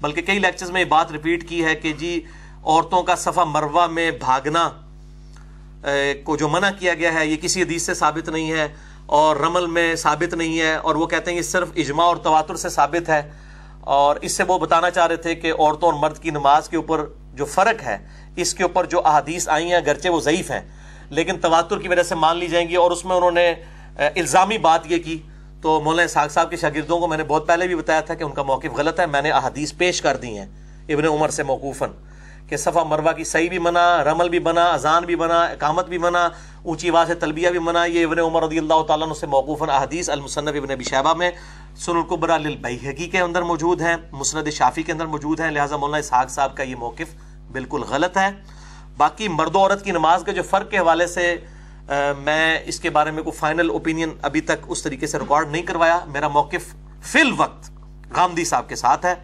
بلکہ 0.00 0.22
کئی 0.22 0.38
لیکچرز 0.38 0.70
میں 0.70 0.80
یہ 0.80 0.86
بات 0.86 1.12
ریپیٹ 1.12 1.48
کی 1.48 1.64
ہے 1.64 1.74
کہ 1.74 1.92
جی 1.92 2.20
عورتوں 2.64 3.02
کا 3.02 3.16
صفا 3.16 3.44
مروہ 3.44 3.86
میں 3.86 4.10
بھاگنا 4.10 4.68
کو 6.24 6.36
جو 6.36 6.48
منع 6.48 6.70
کیا 6.78 6.94
گیا 6.94 7.12
ہے، 7.14 7.26
یہ 7.26 7.36
کسی 7.36 7.62
حدیث 7.62 7.82
سے 7.82 7.94
ثابت 7.94 8.28
نہیں 8.28 8.52
ہے 8.52 8.66
اور 9.16 9.36
رمل 9.36 9.66
میں 9.66 9.94
ثابت 9.96 10.34
نہیں 10.34 10.58
ہے 10.60 10.74
اور 10.74 10.94
وہ 10.94 11.06
کہتے 11.06 11.30
ہیں 11.30 11.38
یہ 11.38 11.42
صرف 11.42 11.68
اجماع 11.76 12.06
اور 12.06 12.16
تواتر 12.16 12.56
سے 12.56 12.68
ثابت 12.68 13.08
ہے 13.08 13.20
اور 13.96 14.16
اس 14.20 14.36
سے 14.36 14.44
وہ 14.48 14.58
بتانا 14.58 14.90
چاہ 14.90 15.06
رہے 15.06 15.16
تھے 15.16 15.34
کہ 15.34 15.52
عورتوں 15.52 15.90
اور 15.90 15.98
مرد 15.98 16.18
کی 16.18 16.30
نماز 16.30 16.68
کے 16.68 16.76
اوپر 16.76 17.04
جو 17.34 17.44
فرق 17.44 17.82
ہے، 17.82 17.96
اس 18.36 18.54
کے 18.54 18.62
اوپر 18.62 18.86
جو 18.86 19.00
احادیث 19.04 19.48
آئی 19.48 19.72
ہیں 19.72 19.80
گرچہ 19.86 20.08
وہ 20.08 20.20
ضعیف 20.20 20.50
ہیں، 20.50 20.60
لیکن 21.10 21.38
تواتر 21.38 21.78
کی 21.78 21.88
وجہ 21.88 22.02
سے 22.02 22.14
مان 22.14 22.36
لی 22.36 22.46
جائیں 22.46 22.68
گی 22.68 22.76
اور 22.76 22.90
اس 22.90 23.04
میں 23.04 23.16
انہوں 23.16 23.30
نے 23.30 23.52
الزامی 23.96 24.58
بات 24.58 24.90
یہ 24.90 25.02
کی۔ 25.04 25.18
تو 25.62 25.80
مولانا 25.80 26.08
ساگ 26.08 26.28
صاحب 26.28 26.50
کے 26.50 26.56
شاگردوں 26.56 26.98
کو 26.98 27.06
میں 27.06 27.16
نے 27.18 27.24
بہت 27.24 27.46
پہلے 27.46 27.66
بھی 27.66 27.74
بتایا 27.74 28.00
تھا 28.00 28.14
کہ 28.14 28.24
ان 28.24 28.32
کا 28.32 28.42
موقف 28.42 28.76
غلط 28.76 29.00
ہے، 29.00 29.06
میں 29.06 29.22
نے 29.22 29.30
احادیث 29.30 29.74
پیش 29.76 30.00
کر 30.02 30.16
دی 30.16 30.36
ہیں، 30.38 30.46
ابن 30.88 31.06
عمر 31.06 31.28
سے 31.28 31.42
موقوفاً۔ 31.42 31.90
کہ 32.48 32.56
صفا 32.56 32.82
مروا 32.82 33.12
کی 33.12 33.24
صحیح 33.24 33.48
بھی 33.48 33.58
بنا 33.58 34.04
رمل 34.04 34.28
بھی 34.28 34.38
بنا 34.38 34.64
اذان 34.64 35.04
بھی 35.04 35.16
بنا 35.16 35.42
اقامت 35.44 35.88
بھی 35.88 35.98
بنا 35.98 36.28
اونچی 36.62 36.90
آواز 36.90 37.10
تلبیہ 37.20 37.48
بھی 37.48 37.58
بنا 37.58 37.84
یہ 37.84 38.06
ابن 38.06 38.18
عمر 38.18 38.42
رضی 38.42 38.58
اللہ 38.58 38.82
تعالیٰ 38.82 39.12
سے 39.12 39.26
موقوفاً 39.26 39.68
احادیث 39.68 40.10
المصنف 40.10 40.54
ابن 40.56 40.82
شہبہ 40.82 41.14
میں 41.14 41.30
سن 41.76 41.96
القبرا 41.96 42.36
للبیہقی 42.38 43.08
کے 43.08 43.20
اندر 43.20 43.42
موجود 43.42 43.80
ہیں، 43.80 43.96
مسند 44.12 44.48
شافی 44.48 44.82
کے 44.82 44.92
اندر 44.92 45.06
موجود 45.06 45.40
ہیں، 45.40 45.50
لہٰذا 45.50 45.76
مولانا 45.76 45.98
اسحاق 45.98 46.30
صاحب 46.30 46.56
کا 46.56 46.62
یہ 46.62 46.76
موقف 46.76 47.14
بالکل 47.52 47.82
غلط 47.88 48.16
ہے۔ 48.16 48.30
باقی 48.96 49.28
مرد 49.28 49.56
و 49.56 49.58
عورت 49.58 49.84
کی 49.84 49.90
نماز 49.90 50.22
کے 50.26 50.32
جو 50.32 50.42
فرق 50.42 50.70
کے 50.70 50.78
حوالے 50.78 51.06
سے 51.06 51.36
میں 52.18 52.58
اس 52.64 52.80
کے 52.80 52.90
بارے 52.90 53.10
میں 53.10 53.22
کوئی 53.22 53.36
فائنل 53.36 53.70
اوپینین 53.70 54.14
ابھی 54.22 54.40
تک 54.40 54.64
اس 54.68 54.82
طریقے 54.82 55.06
سے 55.06 55.18
ریکارڈ 55.18 55.50
نہیں 55.50 55.62
کروایا۔ 55.62 55.98
میرا 56.06 56.28
موقف 56.28 56.74
فی 57.02 57.20
الوقت 57.20 57.70
غامدی 58.16 58.44
صاحب 58.44 58.68
کے 58.68 58.76
ساتھ 58.76 59.06
ہے۔ 59.06 59.14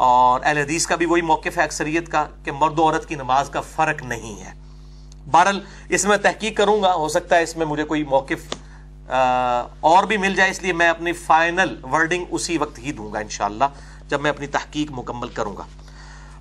اور 0.00 0.40
اہل 0.44 0.58
حدیث 0.58 0.86
کا 0.86 0.96
بھی 0.96 1.06
وہی 1.06 1.22
موقف 1.22 1.58
ہے 1.58 1.62
اکثریت 1.62 2.08
کا 2.08 2.26
کہ 2.44 2.52
مرد 2.52 2.78
و 2.78 2.82
عورت 2.82 3.08
کی 3.08 3.14
نماز 3.14 3.48
کا 3.50 3.60
فرق 3.60 4.02
نہیں 4.02 4.40
ہے۔ 4.40 4.52
بہرحال 5.30 5.60
اس 5.88 6.04
میں 6.04 6.16
تحقیق 6.16 6.56
کروں 6.56 6.82
گا، 6.82 6.92
ہو 6.94 7.08
سکتا 7.08 7.36
ہے 7.36 7.42
اس 7.42 7.56
میں 7.56 7.66
مجھے 7.66 7.84
کوئی 7.84 8.04
موقف 8.04 8.54
اور 9.80 10.04
بھی 10.04 10.16
مل 10.16 10.34
جائے، 10.34 10.50
اس 10.50 10.62
لیے 10.62 10.72
میں 10.72 10.88
اپنی 10.88 11.12
فائنل 11.12 11.76
ورڈنگ 11.92 12.24
اسی 12.30 12.58
وقت 12.58 12.78
ہی 12.78 12.92
دوں 12.92 13.12
گا 13.12 13.18
انشاءاللہ، 13.18 13.64
جب 14.08 14.20
میں 14.20 14.30
اپنی 14.30 14.46
تحقیق 14.46 14.90
مکمل 14.90 15.28
کروں 15.28 15.56
گا۔ 15.56 15.64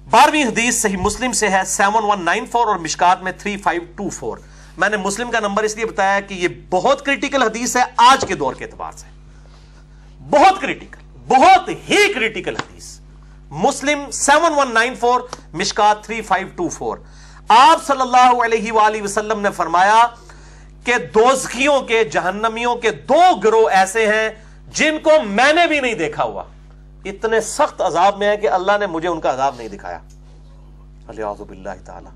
بارہویں 0.10 0.44
حدیث 0.44 0.82
صحیح 0.82 0.98
مسلم 0.98 1.32
سے 1.32 1.50
ہے، 1.50 1.62
سیون 1.66 2.04
ون 2.04 2.24
نائن 2.26 2.46
فور 2.46 2.68
اور 2.68 2.76
مشکات 2.76 3.24
میں 3.24 3.32
تھری 3.38 3.58
فائیو 3.58 3.82
ٹو 3.96 4.10
فور۔ 4.10 4.38
میں 4.78 4.90
نے 4.90 4.98
مسلم 4.98 5.32
کا 5.32 5.40
نمبر 5.40 5.64
اس 5.64 5.76
لیے 5.76 5.86
بتایا 5.86 6.20
کہ 6.20 6.34
یہ 6.34 6.48
بہت 6.70 7.06
کریٹیکل 7.06 7.44
حدیث 7.44 7.76
ہے، 7.76 7.84
آج 7.98 8.26
کے 8.28 8.36
دور 8.36 8.54
کے 8.54 8.66
اعتبار 8.66 8.92
سے۔ 8.92 9.08
بہت 10.30 10.62
کریٹیکل 10.62 10.98
بہت 11.28 11.70
ہی 11.70 12.14
کریٹیکل 12.14 12.56
حدیث۔ 12.56 12.99
Muslim 13.52 14.12
seven 14.12 14.54
one 14.56 14.74
nine 14.74 14.96
four, 14.96 15.22
Mishkat 15.54 16.04
three 16.04 16.22
five 16.22 16.48
two 16.56 16.70
four. 16.70 16.98
آپ 17.48 17.88
صلی 17.88 18.02
اللہ 18.02 18.46
علیہ 18.46 18.72
وآلہ 18.72 19.02
وسلم 19.02 19.40
نے 19.40 19.52
فرمایا 19.52 20.08
کہ 20.84 20.98
دوزخیوں 20.98 21.82
کے، 21.82 22.04
جہنمیوں 22.04 22.76
کے 22.76 22.92
دو 22.92 23.36
گروہ 23.36 23.70
ایسے 23.70 24.08
ہیں 24.08 24.30
جن 24.68 25.00
کو 25.04 25.10
میں 25.26 25.54
نے 25.54 25.68
بھی 25.68 25.80
نہیں 25.80 25.94
دیکھا 25.94 26.24
ہوا۔ 26.24 26.44
اتنے 27.06 27.42
سخت 27.42 27.82
عذاب 27.82 28.18
میں 28.18 28.28
ہے 28.28 28.38
کہ 28.38 28.50
اللہ 28.50 28.72
نے 28.80 28.88
مجھے 28.88 29.10
ان 29.10 29.20
کا 29.20 29.34
عذاب 29.34 29.56
نہیں 29.56 29.68
دکھایا۔ 29.68 30.00
اللہ 31.08 31.86
تعالیٰ 31.86 32.12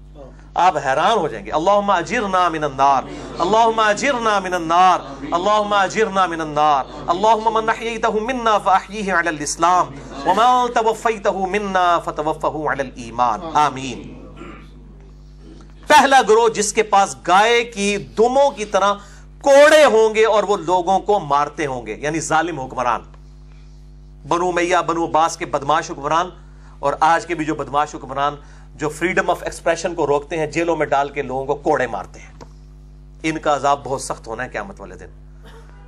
آپ 0.53 0.77
حیران 0.77 1.17
ہو 1.17 1.27
جائیں 1.27 1.45
گے۔ 1.45 1.51
اللہم 1.51 1.89
اجرنا 1.89 2.49
من 2.49 2.63
النار۔ 2.63 3.03
اللہم 3.39 3.79
اجرنا 3.79 4.39
من 4.39 4.53
النار۔ 4.53 4.99
اللہم 5.31 5.73
اجرنا 5.73 6.25
من 6.25 6.41
النار۔ 6.41 6.85
اللہم 7.07 7.53
من 7.53 7.65
نحییتہ 7.65 8.07
منا 8.07 8.57
فاحییہ 8.57 9.13
علی 9.13 9.27
الاسلام۔ 9.27 9.87
ومن 10.25 10.73
توفیتہ 10.73 11.29
منا 11.29 11.99
فتوفہ 11.99 12.47
علی 12.47 12.81
الایمان۔ 12.81 13.39
آمین۔ 13.53 14.23
پہلا 15.87 16.21
گروہ 16.29 16.49
جس 16.49 16.73
کے 16.73 16.83
پاس 16.83 17.15
گائے 17.27 17.63
کی 17.63 17.97
دموں 17.97 18.49
کی 18.51 18.65
طرح 18.65 18.93
کوڑے 19.41 19.85
ہوں 19.85 20.15
گے 20.15 20.25
اور 20.25 20.43
وہ 20.43 20.57
لوگوں 20.57 20.99
کو 20.99 21.19
مارتے 21.19 21.65
ہوں 21.65 21.85
گے 21.85 21.95
یعنی 21.99 22.19
ظالم 22.19 22.59
حکمران۔ 22.59 23.01
بنو 24.27 24.51
میاں 24.51 24.83
بنو 24.83 25.07
باس 25.07 25.37
کے 25.37 25.45
بدماش 25.45 25.91
حکمران 25.91 26.29
اور 26.79 26.93
آج 26.99 27.25
کے 27.25 27.35
بھی 27.35 27.45
جو 27.45 27.55
بدماش 27.55 27.95
حکمران 27.95 28.35
جو 28.75 28.89
فریڈم 28.89 29.29
آف 29.29 29.43
ایکسپریشن 29.43 29.95
کو 29.95 30.07
روکتے 30.07 30.37
ہیں، 30.37 30.47
جیلوں 30.47 30.75
میں 30.75 30.85
ڈال 30.85 31.09
کے 31.09 31.21
لوگوں 31.21 31.45
کو 31.45 31.55
کوڑے 31.55 31.87
مارتے 31.87 32.19
ہیں۔ 32.19 32.31
ان 33.23 33.37
کا 33.39 33.55
عذاب 33.55 33.83
بہت 33.83 34.01
سخت 34.01 34.27
ہونا 34.27 34.43
ہے 34.43 34.49
قیامت 34.49 34.81
والے 34.81 34.95
دن۔ 34.95 35.07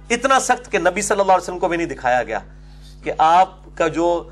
اتنا 0.09 0.39
سخت 0.39 0.71
کہ 0.71 0.79
نبی 0.79 1.01
صلی 1.01 1.19
اللہ 1.19 1.31
علیہ 1.31 1.43
وسلم 1.43 1.59
کو 1.59 1.67
بھی 1.67 1.77
نہیں 1.77 1.87
دکھایا 1.87 2.23
گیا 2.23 2.39
کہ 3.03 3.11
آپ 3.17 3.49
کا 3.75 3.87
جو 3.87 4.29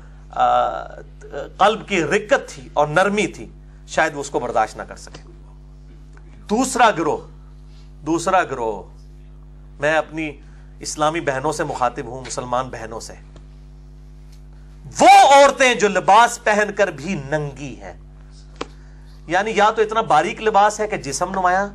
قلب 1.58 1.88
کی 1.88 2.04
رکت 2.04 2.48
تھی 2.48 2.68
اور 2.72 2.86
نرمی 2.86 3.26
تھی، 3.26 3.46
شاید 3.88 4.14
وہ 4.14 4.20
اس 4.20 4.30
کو 4.30 4.40
برداشت 4.40 4.76
نہ 4.76 4.82
کر 4.82 4.96
سکے۔ 4.96 5.22
دوسرا 6.50 6.90
گروہ 6.90 7.18
دوسرا 8.06 8.42
گروہ۔ 8.42 8.82
میں 9.80 9.96
اپنی 9.96 10.40
اسلامی 10.80 11.20
بہنوں 11.20 11.52
سے 11.52 11.64
مخاطب 11.64 12.06
ہوں، 12.06 12.20
مسلمان 12.20 12.68
بہنوں 12.68 13.00
سے۔ 13.00 13.14
وہ 15.00 15.08
عورتیں 15.08 15.74
جو 15.74 15.88
لباس 15.88 16.44
پہن 16.44 16.70
کر 16.76 16.90
بھی 16.90 17.14
ننگی 17.14 17.76
ہیں۔ 17.80 17.92
یعنی 19.26 19.50
یا 19.54 19.70
تو 19.70 19.82
اتنا 19.82 20.00
باریک 20.00 20.42
لباس 20.42 20.80
ہے 20.80 20.88
کہ 20.88 20.96
جسم 20.96 21.30
نمایاں، 21.30 21.68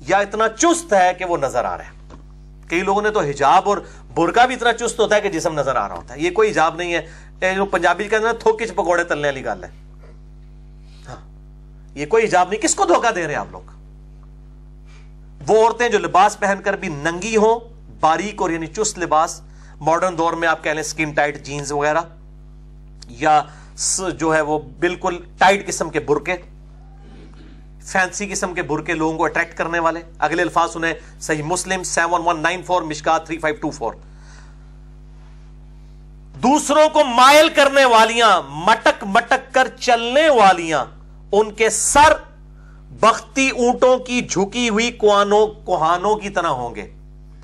یا 0.00 0.18
اتنا 0.18 0.48
چست 0.48 0.92
ہے 0.92 1.12
کہ 1.18 1.24
وہ 1.24 1.38
نظر 1.38 1.64
آ 1.64 1.76
رہا 1.76 1.84
ہے۔ 1.84 1.90
کئی 2.68 2.80
لوگوں 2.80 3.02
نے 3.02 3.10
تو 3.10 3.20
حجاب 3.20 3.62
اور 3.64 3.78
برقع 4.14 4.46
بھی 4.46 4.54
اتنا 4.54 4.72
چست 4.72 5.00
ہوتا 5.00 5.16
ہے 5.16 5.20
کہ 5.20 5.28
جسم 5.28 5.58
نظر 5.58 5.76
آ 5.76 5.88
رہا 5.88 5.94
ہوتا 5.94 6.14
ہے۔ 6.14 6.20
یہ 6.20 6.30
کوئی 6.30 6.50
حجاب 6.50 6.76
نہیں 6.76 6.94
ہے۔ 6.94 7.06
جو 7.54 7.64
پنجابی 7.64 8.04
کا 8.04 8.16
تھوکچ 8.40 8.74
پکوڑے 8.74 9.04
تلنے 9.04 9.28
والی 9.28 9.44
گل 9.44 9.64
ہے۔ 9.64 9.68
ہاں۔ 11.08 11.16
یہ 11.94 12.06
کوئی 12.06 12.24
حجاب 12.24 12.48
نہیں۔ 12.48 12.60
کس 12.60 12.74
کو 12.74 12.84
دھوکہ 12.84 13.10
دے 13.10 13.22
رہے 13.22 13.32
ہیں 13.32 13.40
آپ 13.40 13.46
لوگ؟ 13.50 13.60
وہ 15.46 15.64
عورتیں 15.64 15.88
جو 15.88 15.98
لباس 15.98 16.40
پہن 16.40 16.58
کر 16.64 16.76
بھی 16.76 16.88
ننگی 16.88 17.36
ہوں، 17.36 17.60
باریک 18.00 18.42
اور 18.42 18.50
یعنی 18.50 18.66
چست 18.66 18.98
لباس 18.98 19.40
ماڈرن 19.80 20.18
دور 20.18 20.32
میں 20.32 20.48
آپ 20.48 20.64
کہہ 20.64 20.70
لیں 20.70 20.80
اسکن 20.80 21.12
ٹائٹ 21.12 21.42
جینز 21.42 21.72
وغیرہ، 21.72 22.00
یا 23.08 23.42
جو 24.18 24.34
ہے 24.34 24.40
وہ 24.40 24.58
بالکل 24.58 25.18
ٹائٹ 25.38 25.66
قسم 25.66 25.90
کے 25.90 26.00
برقے 26.00 26.36
فینسی 27.86 28.26
قسم 28.26 28.54
کے 28.54 28.62
برقے 28.62 28.94
لوگوں 28.94 29.18
کو 29.18 29.24
اٹریکٹ 29.24 29.56
کرنے 29.58 29.78
والے۔ 29.78 30.00
اگلے 30.18 30.42
الفاظ 30.42 30.70
انہیں 30.74 30.94
صحیح 31.20 31.42
Muslim 31.42 31.82
seven 31.82 32.22
one 32.24 32.40
nine 32.40 32.62
four 32.62 32.82
Mishkat 32.82 33.18
three 33.18 33.38
five 33.38 33.56
two 33.60 33.70
four 33.70 33.94
دوسروں 36.42 36.88
کو 36.88 37.04
مائل 37.04 37.48
کرنے 37.48 37.84
والیاں، 37.84 38.42
مٹک 38.42 39.04
مٹک 39.04 39.54
کر 39.54 39.68
چلنے 39.80 40.28
والیاں، 40.28 40.84
ان 41.32 41.52
کے 41.52 41.70
سر 41.70 42.12
بختی 43.00 43.48
اونٹوں 43.48 43.96
کی 43.98 44.20
جھکی 44.20 44.68
ہوئی 44.68 44.90
کوانوں، 44.90 45.46
کوہانوں 45.46 46.16
کی 46.16 46.28
طرح 46.28 46.46
ہوں 46.46 46.74
گے۔ 46.74 46.86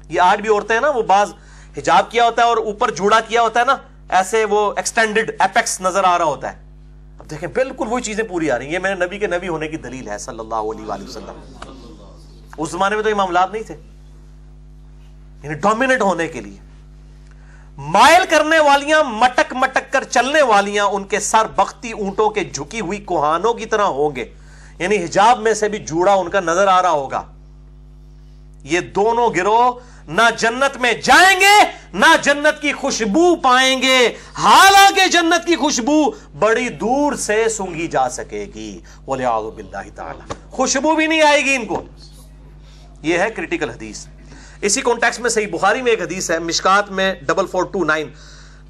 یہ 0.09 0.21
آج 0.21 0.41
بھی 0.41 0.51
عورتیں 0.51 0.75
ہیں 0.77 0.81
نا، 0.81 0.89
وہ 0.89 1.03
بعض 1.03 1.33
حجاب 1.77 2.11
کیا 2.11 2.25
ہوتا 2.25 2.43
ہے 2.43 2.47
اور 2.47 2.57
اوپر 2.57 2.91
جوڑا 2.91 3.21
کیا 3.21 3.43
ہوتا 3.43 3.61
ہے 3.61 3.65
نا، 3.65 3.77
ایسے 4.09 4.45
وہ 4.45 4.73
ایکسٹینڈڈ 4.77 5.31
ایپیکس 5.39 5.81
نظر 5.81 6.05
آ 6.05 6.19
رہا 6.19 6.25
ہوتا 6.25 6.53
ہے۔ 6.53 6.68
دیکھیں، 7.31 7.49
بالکل 7.49 7.87
وہی 7.89 8.03
چیزیں 8.03 8.25
پوری 8.25 8.51
آ 8.51 8.59
رہی 8.59 8.67
ہیں۔ 8.67 8.73
یہ 8.73 8.79
میرے 8.79 8.95
نبی 8.95 9.19
کے 9.19 9.27
نبی 9.27 9.49
ہونے 9.49 9.69
کی 9.69 9.77
دلیل 9.77 10.09
ہے 10.09 10.19
صلی 10.19 10.39
اللہ 10.39 10.55
علیہ 10.55 10.87
وآلہ 10.87 11.05
وسلم۔ 11.05 11.41
اس 12.59 12.71
زمانے 12.71 12.95
میں 12.95 13.03
تو 13.03 13.09
یہ 13.09 13.15
معاملات 13.15 13.53
نہیں 13.53 13.63
تھے۔ 13.63 13.75
یعنی 15.43 15.55
ڈومینٹ 15.55 16.03
ہونے 16.03 16.29
کے 16.29 16.41
لیے۔ 16.41 16.57
مائل 17.77 18.23
کرنے 18.31 18.59
والیاں، 18.59 19.03
مٹک 19.05 19.55
مٹک 19.55 19.93
کر 19.93 20.05
چلنے 20.05 20.43
والیاں، 20.43 20.85
ان 20.85 21.05
کے 21.05 21.21
سر 21.21 21.47
بختی 21.57 21.93
اونٹوں 21.93 22.31
کے 22.31 22.45
جھکی 22.45 22.81
ہوئی 22.81 22.99
کوہانوں 22.99 23.55
کی 23.55 23.67
طرح 23.67 23.83
ہوں 23.83 24.17
گے۔ 24.17 24.25
یعنی 24.79 25.05
حجاب 25.05 25.39
میں 25.39 25.55
سے 25.55 25.69
بھی 25.69 25.79
جوڑا 25.79 26.15
ان 26.15 26.31
کا 26.31 26.41
نظر 26.41 26.67
آ 26.67 26.83
رہا 26.83 26.91
ہوگا۔ 26.91 27.23
یہ 28.63 28.81
دونوں 28.81 29.29
گروہ 29.37 29.73
نہ 30.09 30.23
جنت 30.39 30.77
میں 30.77 30.93
جائیں 30.93 31.41
گے، 31.41 31.65
نہ 31.93 32.07
جنت 32.23 32.63
کی 32.63 32.73
خوشبو 32.73 33.37
پائیں 33.37 33.83
گے۔ 33.83 34.09
حالانکہ 34.35 35.07
جنت 35.07 35.47
کی 35.47 35.57
خوشبو 35.57 36.11
بڑی 36.39 36.69
دور 36.69 37.13
سے 37.13 37.49
سونگی 37.49 37.87
جا 37.87 38.09
سکے 38.09 38.47
گی۔ 38.55 38.81
بولے 39.05 39.25
باللہ 39.55 39.95
تعالی۔ 39.95 40.33
خوشبو 40.51 40.95
بھی 40.95 41.07
نہیں 41.07 41.23
آئے 41.23 41.45
گی 41.45 41.55
ان 41.55 41.67
کو۔ 41.67 41.83
یہ 43.03 43.19
ہے 43.19 43.31
کریٹیکل 43.31 43.71
حدیث۔ 43.71 44.07
اسی 44.61 44.81
کانٹیکس 44.81 45.21
میں 45.21 45.31
صحیح 45.31 45.47
بخاری 45.53 45.83
میں 45.83 45.93
ایک 45.93 46.03
حدیث 46.03 46.31
ہے، 46.31 46.39
مشکات 46.39 46.91
میں 46.91 47.15
ڈبل 47.23 47.47
فور 47.47 47.63
ٹو 47.63 47.85
نائن 47.85 48.09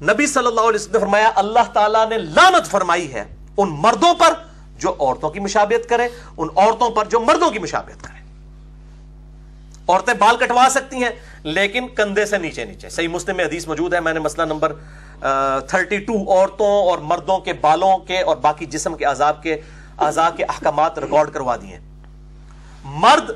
نبی 0.01 0.27
صلی 0.27 0.47
اللہ 0.47 0.61
علیہ 0.61 0.75
وسلم 0.75 0.93
نے 0.93 0.99
فرمایا، 0.99 1.31
اللہ 1.35 1.71
تعالیٰ 1.73 2.09
نے 2.09 2.17
لانت 2.17 2.67
فرمائی 2.67 3.13
ہے 3.13 3.35
ان 3.57 3.69
مردوں 3.69 4.13
پر 4.13 4.33
جو 4.77 4.95
عورتوں 4.99 5.29
کی 5.29 5.39
مشابہت 5.39 5.89
کریں 5.89 6.07
ان 6.37 6.47
عورتوں 6.55 6.89
پر 6.89 7.05
جو 7.05 7.19
مردوں 7.19 7.49
کی 7.51 7.59
مشابہت 7.59 8.03
کریں 8.03 8.18
عورتیں 9.89 10.13
بال 10.13 10.37
کٹوا 10.37 10.67
سکتی 10.71 11.03
ہیں، 11.03 11.09
لیکن 11.43 11.87
کندھے 11.87 12.25
سے 12.25 12.37
نیچے 12.37 12.65
نیچے۔ 12.65 12.89
صحیح 12.89 13.07
مسلم 13.07 13.37
میں 13.37 13.45
حدیث 13.45 13.67
موجود 13.67 13.93
ہے، 13.93 13.99
میں 13.99 14.13
نے 14.13 14.19
مسئلہ 14.19 14.45
نمبر 14.45 14.73
تھرٹی 15.67 15.97
ٹو 15.97 16.13
عورتوں 16.31 16.71
اور 16.89 16.99
مردوں 16.99 17.37
کے 17.37 17.53
بالوں 17.53 17.97
کے 17.97 18.21
اور 18.21 18.37
باقی 18.37 18.65
جسم 18.65 18.95
کے 18.97 19.05
عذاب 19.05 19.41
کے 19.43 19.61
عذاب 19.97 20.37
کے 20.37 20.43
احکامات 20.43 20.99
ریکارڈ 20.99 21.31
کروا 21.31 21.55
دیے۔ 21.55 21.79
مرد 22.83 23.31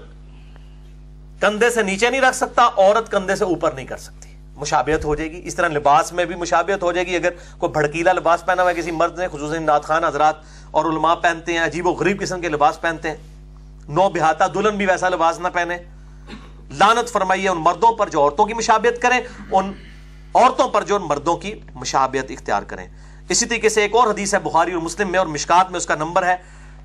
کندھے 1.42 1.70
سے 1.70 1.82
نیچے 1.84 2.10
نہیں 2.10 2.22
رکھ 2.22 2.36
سکتا، 2.36 2.70
عورت 2.78 3.12
کندھے 3.12 3.36
سے 3.36 3.44
اوپر 3.44 3.72
نہیں 3.72 3.86
کر 3.86 3.98
سکتی۔ 3.98 4.30
مشابہت 4.56 5.06
ہو 5.06 5.16
جائے 5.16 5.32
گی، 5.32 5.42
اس 5.44 5.56
طرح 5.56 5.68
لباس 5.68 6.12
میں 6.14 6.26
بھی 6.26 6.36
مشابہت 6.36 6.84
ہو 6.84 6.92
جائے 6.92 7.08
گی۔ 7.08 7.16
اگر 7.16 7.30
کوئی 7.58 7.72
بھڑکیلا 7.72 8.12
لباس 8.14 8.46
پہنا 8.46 8.62
ہوا 8.62 8.72
ہے، 8.72 8.76
کسی 8.76 8.92
مرد 8.92 9.20
نے، 9.20 9.28
خصوصاً 9.28 9.64
ناد 9.64 9.80
خان 9.80 10.04
حضرات 10.04 10.36
اور 10.72 10.86
علماء 10.86 11.16
پہنتے 11.16 11.54
ہیں، 11.54 11.60
عجیب 11.60 11.88
و 11.88 11.92
غریب 11.92 12.22
قسم 12.22 12.42
کے 12.42 12.50
لباس 12.50 12.82
پہنتے 12.82 13.10
ہیں۔ 13.10 13.18
نو 13.90 14.10
بہاتا 14.10 14.48
دلہن 14.48 14.78
بھی 14.78 14.86
ویسا 14.86 15.10
لباس 15.10 15.40
نہ 15.40 15.48
پہنے۔ 15.54 15.78
لانت 16.78 17.10
فرمائیے 17.10 17.50
ان 17.50 17.58
مردوں 17.58 17.92
پر 17.92 18.10
جو 18.10 18.22
عورتوں 18.22 18.46
کی 18.46 18.54
مشابہت 18.54 19.02
کریں، 19.02 19.20
ان 19.52 19.72
عورتوں 20.34 20.68
پر 20.68 20.84
جو 20.84 20.96
ان 20.96 21.02
مردوں 21.02 21.36
کی 21.38 21.54
مشابہت 21.76 22.32
اختیار 22.32 22.64
کریں۔ 22.64 22.88
اسی 23.30 23.46
طریقے 23.46 23.70
سے 23.70 23.82
ایک 23.82 23.96
اور 23.96 24.08
حدیث 24.08 24.34
ہے 24.34 24.40
بخاری 24.40 24.74
اور 24.74 24.82
مسلم 24.82 25.12
میں 25.12 25.20
اور 25.20 25.28
مشکات 25.28 25.72
میں 25.72 25.78
اس 25.78 25.86
کا 25.86 25.96
نمبر 25.96 26.24
ہے 26.24 26.36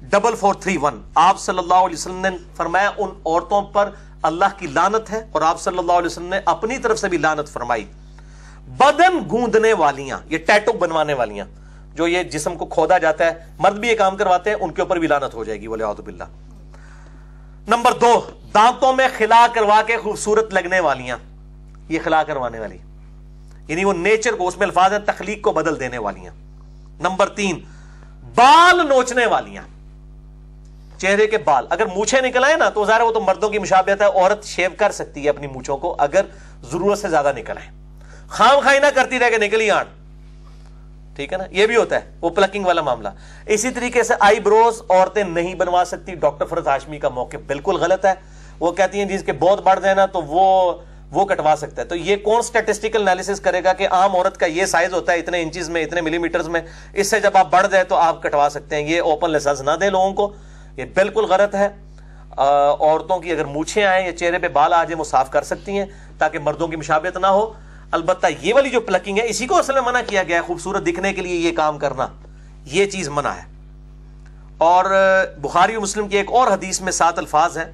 ڈبل 0.00 0.34
فور 0.34 0.54
تھری 0.54 0.76
ون۔ 0.76 1.02
آپ 1.14 1.40
صلی 1.40 1.58
اللہ 1.58 1.74
علیہ 1.74 1.96
وسلم 1.96 2.20
نے 2.20 2.28
فرمایا 2.56 2.90
ان 2.98 3.08
عورتوں 3.26 3.62
پر 3.62 3.90
اللہ 4.22 4.58
کی 4.58 4.66
لانت 4.66 5.10
ہے 5.10 5.24
اور 5.32 5.42
آپ 5.42 5.60
صلی 5.60 5.78
اللہ 5.78 5.92
علیہ 5.92 6.06
وسلم 6.06 6.28
نے 6.28 6.40
اپنی 6.44 6.78
طرف 6.78 6.98
سے 6.98 7.08
بھی 7.08 7.18
لانت 7.18 7.48
فرمائی۔ 7.48 7.84
بدن 8.78 9.18
گوندنے 9.30 9.72
والیاں، 9.72 10.18
یہ 10.30 10.38
ٹیٹو 10.38 10.72
بنوانے 10.72 11.14
والیاں، 11.14 11.46
جو 11.94 12.06
یہ 12.06 12.22
جسم 12.22 12.56
کو 12.56 12.66
کھودا 12.66 12.98
جاتا 12.98 13.26
ہے، 13.26 13.46
مرد 13.58 13.78
بھی 13.78 13.88
یہ 13.88 13.96
کام 13.96 14.16
کرواتے 14.16 14.50
ہیں، 14.50 14.56
ان 14.60 14.72
کے 14.72 14.82
اوپر 14.82 14.98
بھی 14.98 15.08
لانت 15.08 15.34
ہو 15.34 15.44
جائے 15.44 15.60
گی 15.60 15.66
ولی 15.66 15.84
باللہ۔ 16.02 16.24
نمبر 17.68 17.92
دو، 17.92 18.20
دانتوں 18.54 18.92
میں 18.92 19.08
خلا 19.18 19.46
کروا 19.54 19.82
کے 19.86 19.96
خوبصورت 19.96 20.54
لگنے 20.54 20.80
والیاں۔ 20.80 21.16
یہ 21.88 21.98
خلا 22.04 22.22
کروانے 22.22 22.58
والی۔ 22.58 22.78
یعنی 23.68 23.84
وہ 23.84 23.92
نیچر 23.92 24.32
کو، 24.32 24.48
اس 24.48 24.56
میں 24.56 24.66
الفاظ 24.66 24.92
ہیں، 24.92 24.98
تخلیق 24.98 25.42
کو 25.42 25.52
بدل 25.52 25.80
دینے 25.80 25.98
والیاں۔ 25.98 26.32
نمبر 27.00 27.28
تین، 27.28 27.60
بال 28.34 28.88
نوچنے 28.88 29.26
والیاں۔ 29.26 29.62
چہرے 30.98 31.26
کے 31.26 31.38
بال۔ 31.38 31.66
اگر 31.70 31.86
مونچھے 31.86 32.20
نکل 32.20 32.44
آئے 32.44 32.56
نا، 32.56 32.68
تو 32.68 32.84
ظاہر 32.84 33.00
وہ 33.00 33.12
تو 33.12 33.20
مردوں 33.20 33.48
کی 33.48 33.58
مشابہت 33.58 34.00
ہے، 34.00 34.06
عورت 34.06 34.44
شیو 34.44 34.70
کر 34.76 34.90
سکتی 34.90 35.24
ہے 35.24 35.28
اپنی 35.28 35.46
مونچھوں 35.46 35.76
کو، 35.76 35.96
اگر 35.98 36.24
ضرورت 36.62 36.98
سے 36.98 37.08
زیادہ 37.08 37.32
نکل 37.36 37.58
آئے 37.58 37.70
خام 38.28 38.60
خائی 38.60 38.78
نہ 38.78 38.86
کرتی 38.94 39.18
رہ 39.18 39.30
کے 39.30 39.38
نکلی 39.38 39.70
آن 39.70 39.84
ٹھیک 41.18 41.32
ہے 41.32 41.38
نا؟ 41.38 41.44
یہ 41.50 41.66
بھی 41.66 41.76
ہوتا 41.76 41.96
ہے، 41.96 42.00
وہ 42.20 42.30
پلکنگ 42.30 42.64
والا 42.64 42.80
معاملہ۔ 42.80 43.08
اسی 43.46 43.70
طریقے 43.70 44.02
سے 44.02 44.14
آئی 44.20 44.40
بروز 44.40 44.82
عورتیں 44.88 45.24
نہیں 45.24 45.54
بنوا 45.54 45.84
سکتی، 45.86 46.14
ڈاکٹر 46.14 46.44
فرد 46.44 46.66
ہاشمی 46.66 46.98
کا 46.98 47.08
موقع 47.08 47.36
بالکل 47.46 47.76
غلط 47.76 48.04
ہے۔ 48.04 48.12
وہ 48.60 48.72
کہتی 48.72 48.98
ہیں 48.98 49.04
جی، 49.04 49.18
جس 49.18 49.24
کے 49.24 49.32
بہت 49.32 49.62
بڑھ 49.62 49.80
جائے 49.80 49.94
نا، 49.94 50.06
تو 50.06 50.22
وہ 50.22 50.72
وہ 51.12 51.24
کٹوا 51.24 51.54
سکتا 51.56 51.82
ہے۔ 51.82 51.86
تو 51.86 51.96
یہ 51.96 52.16
کون 52.16 52.38
اسٹیٹسٹیکل 52.38 53.02
انالیس 53.02 53.40
کرے 53.40 53.64
گا 53.64 53.72
کہ 53.72 53.88
عام 53.90 54.16
عورت 54.16 54.36
کا 54.36 54.46
یہ 54.46 54.66
سائز 54.66 54.94
ہوتا 54.94 55.12
ہے، 55.12 55.18
اتنے 55.18 55.42
انچز 55.42 55.70
میں، 55.70 55.84
اتنے 55.84 56.00
ملی 56.00 56.18
میٹرز 56.18 56.48
میں؟ 56.48 56.60
اس 56.92 57.10
سے 57.10 57.20
جب 57.20 57.36
آپ 57.36 57.50
بڑھ 57.50 57.66
جائے 57.70 57.84
تو 57.84 57.96
آپ 57.96 58.22
کٹوا 58.22 58.48
سکتے 58.50 58.76
ہیں۔ 58.76 58.82
یہ 58.82 59.00
اوپن 59.00 59.30
لسنس 59.30 59.60
نہ 59.60 59.70
دیں 59.80 59.90
لوگوں 59.90 60.12
کو۔ 60.12 60.32
یہ 60.76 60.84
بالکل 60.94 61.24
غلط 61.24 61.54
ہے۔ 61.54 61.68
عورتوں 62.80 63.18
کی 63.18 63.32
اگر 63.32 63.44
مونچھیں 63.44 63.84
آئیں 63.84 64.06
یا 64.06 64.16
چہرے 64.16 64.38
پہ 64.38 64.48
بال 64.48 64.72
آ 64.72 64.84
جائیں، 64.84 64.98
وہ 64.98 65.04
صاف 65.04 65.30
کر 65.30 65.42
سکتی 65.42 65.78
ہیں 65.78 65.86
تاکہ 66.18 66.38
مردوں 66.38 66.68
کی 66.68 66.76
مشابہت 66.76 67.16
نہ 67.16 67.26
ہو۔ 67.26 67.52
البتہ 67.90 68.26
یہ 68.40 68.54
والی 68.54 68.70
جو 68.70 68.80
پلکنگ 68.80 69.18
ہے، 69.18 69.26
اسی 69.28 69.46
کو 69.46 69.58
اصل 69.58 69.74
میں 69.74 69.82
منع 69.82 70.00
کیا 70.06 70.22
گیا 70.22 70.36
ہے، 70.36 70.42
خوبصورت 70.42 70.86
دکھنے 70.86 71.12
کے 71.12 71.22
لیے 71.22 71.36
یہ 71.36 71.52
کام 71.52 71.78
کرنا۔ 71.78 72.06
یہ 72.64 72.86
چیز 72.86 73.08
منع 73.08 73.28
ہے۔ 73.28 73.42
اور 74.58 74.84
بخاری 75.38 75.76
و 75.76 75.80
مسلم 75.80 76.08
کی 76.08 76.16
ایک 76.16 76.32
اور 76.32 76.46
حدیث 76.46 76.80
میں 76.80 76.92
سات 76.92 77.18
الفاظ 77.18 77.58
ہیں۔ 77.58 77.72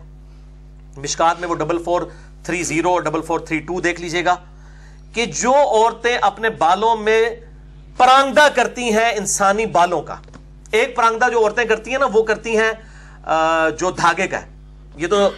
مشکات 0.97 1.41
میں 1.41 1.49
وہ 1.49 1.55
ڈبل 1.55 1.83
فور 1.83 2.03
تھری 2.45 2.63
زیرو 2.63 2.91
اور 2.91 3.01
ڈبل 3.01 3.23
فور 3.23 3.41
تھری 3.41 3.59
ٹو 3.59 3.81
دیکھ 3.81 4.01
لیجیے 4.01 4.25
گا 4.25 4.37
کہ 5.13 5.27
جو 5.27 5.55
عورتیں 5.55 6.19
اپنے 6.23 6.51
بالوں 6.51 6.97
میں 6.97 7.31
پرانگدہ 7.97 8.49
کرتی 8.55 8.93
ہیں 8.93 9.13
انسانی 9.17 9.67
بالوں 9.67 10.03
کا، 10.03 10.17
ایک 10.71 10.97
پرانگدہ 10.97 11.25
جو 11.33 11.45
عورتیں 11.45 11.65
کرتی 11.65 11.91
ہیں 11.91 11.99
نا، 11.99 12.07
وہ 12.13 12.23
کرتی 12.23 12.59
ہیں 12.59 12.73
جو 13.79 13.91
دھاگے 13.91 14.27
کا 14.27 14.43
ہے۔ 14.43 14.47
یہ 14.97 15.07
تو 15.07 15.31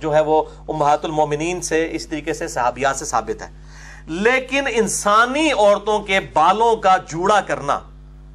جو 0.00 0.14
ہے 0.14 0.20
وہ 0.20 0.42
امہات 0.68 1.04
المومنین 1.04 1.60
سے، 1.60 1.88
اس 1.92 2.06
طریقے 2.06 2.34
سے 2.34 2.48
صحابیات 2.48 2.96
سے 2.96 3.04
ثابت 3.04 3.42
ہے۔ 3.42 3.50
لیکن 4.06 4.64
انسانی 4.70 5.52
عورتوں 5.52 5.98
کے 5.98 6.20
بالوں 6.20 6.76
کا 6.76 6.96
جوڑا 6.96 7.40
کرنا 7.40 7.80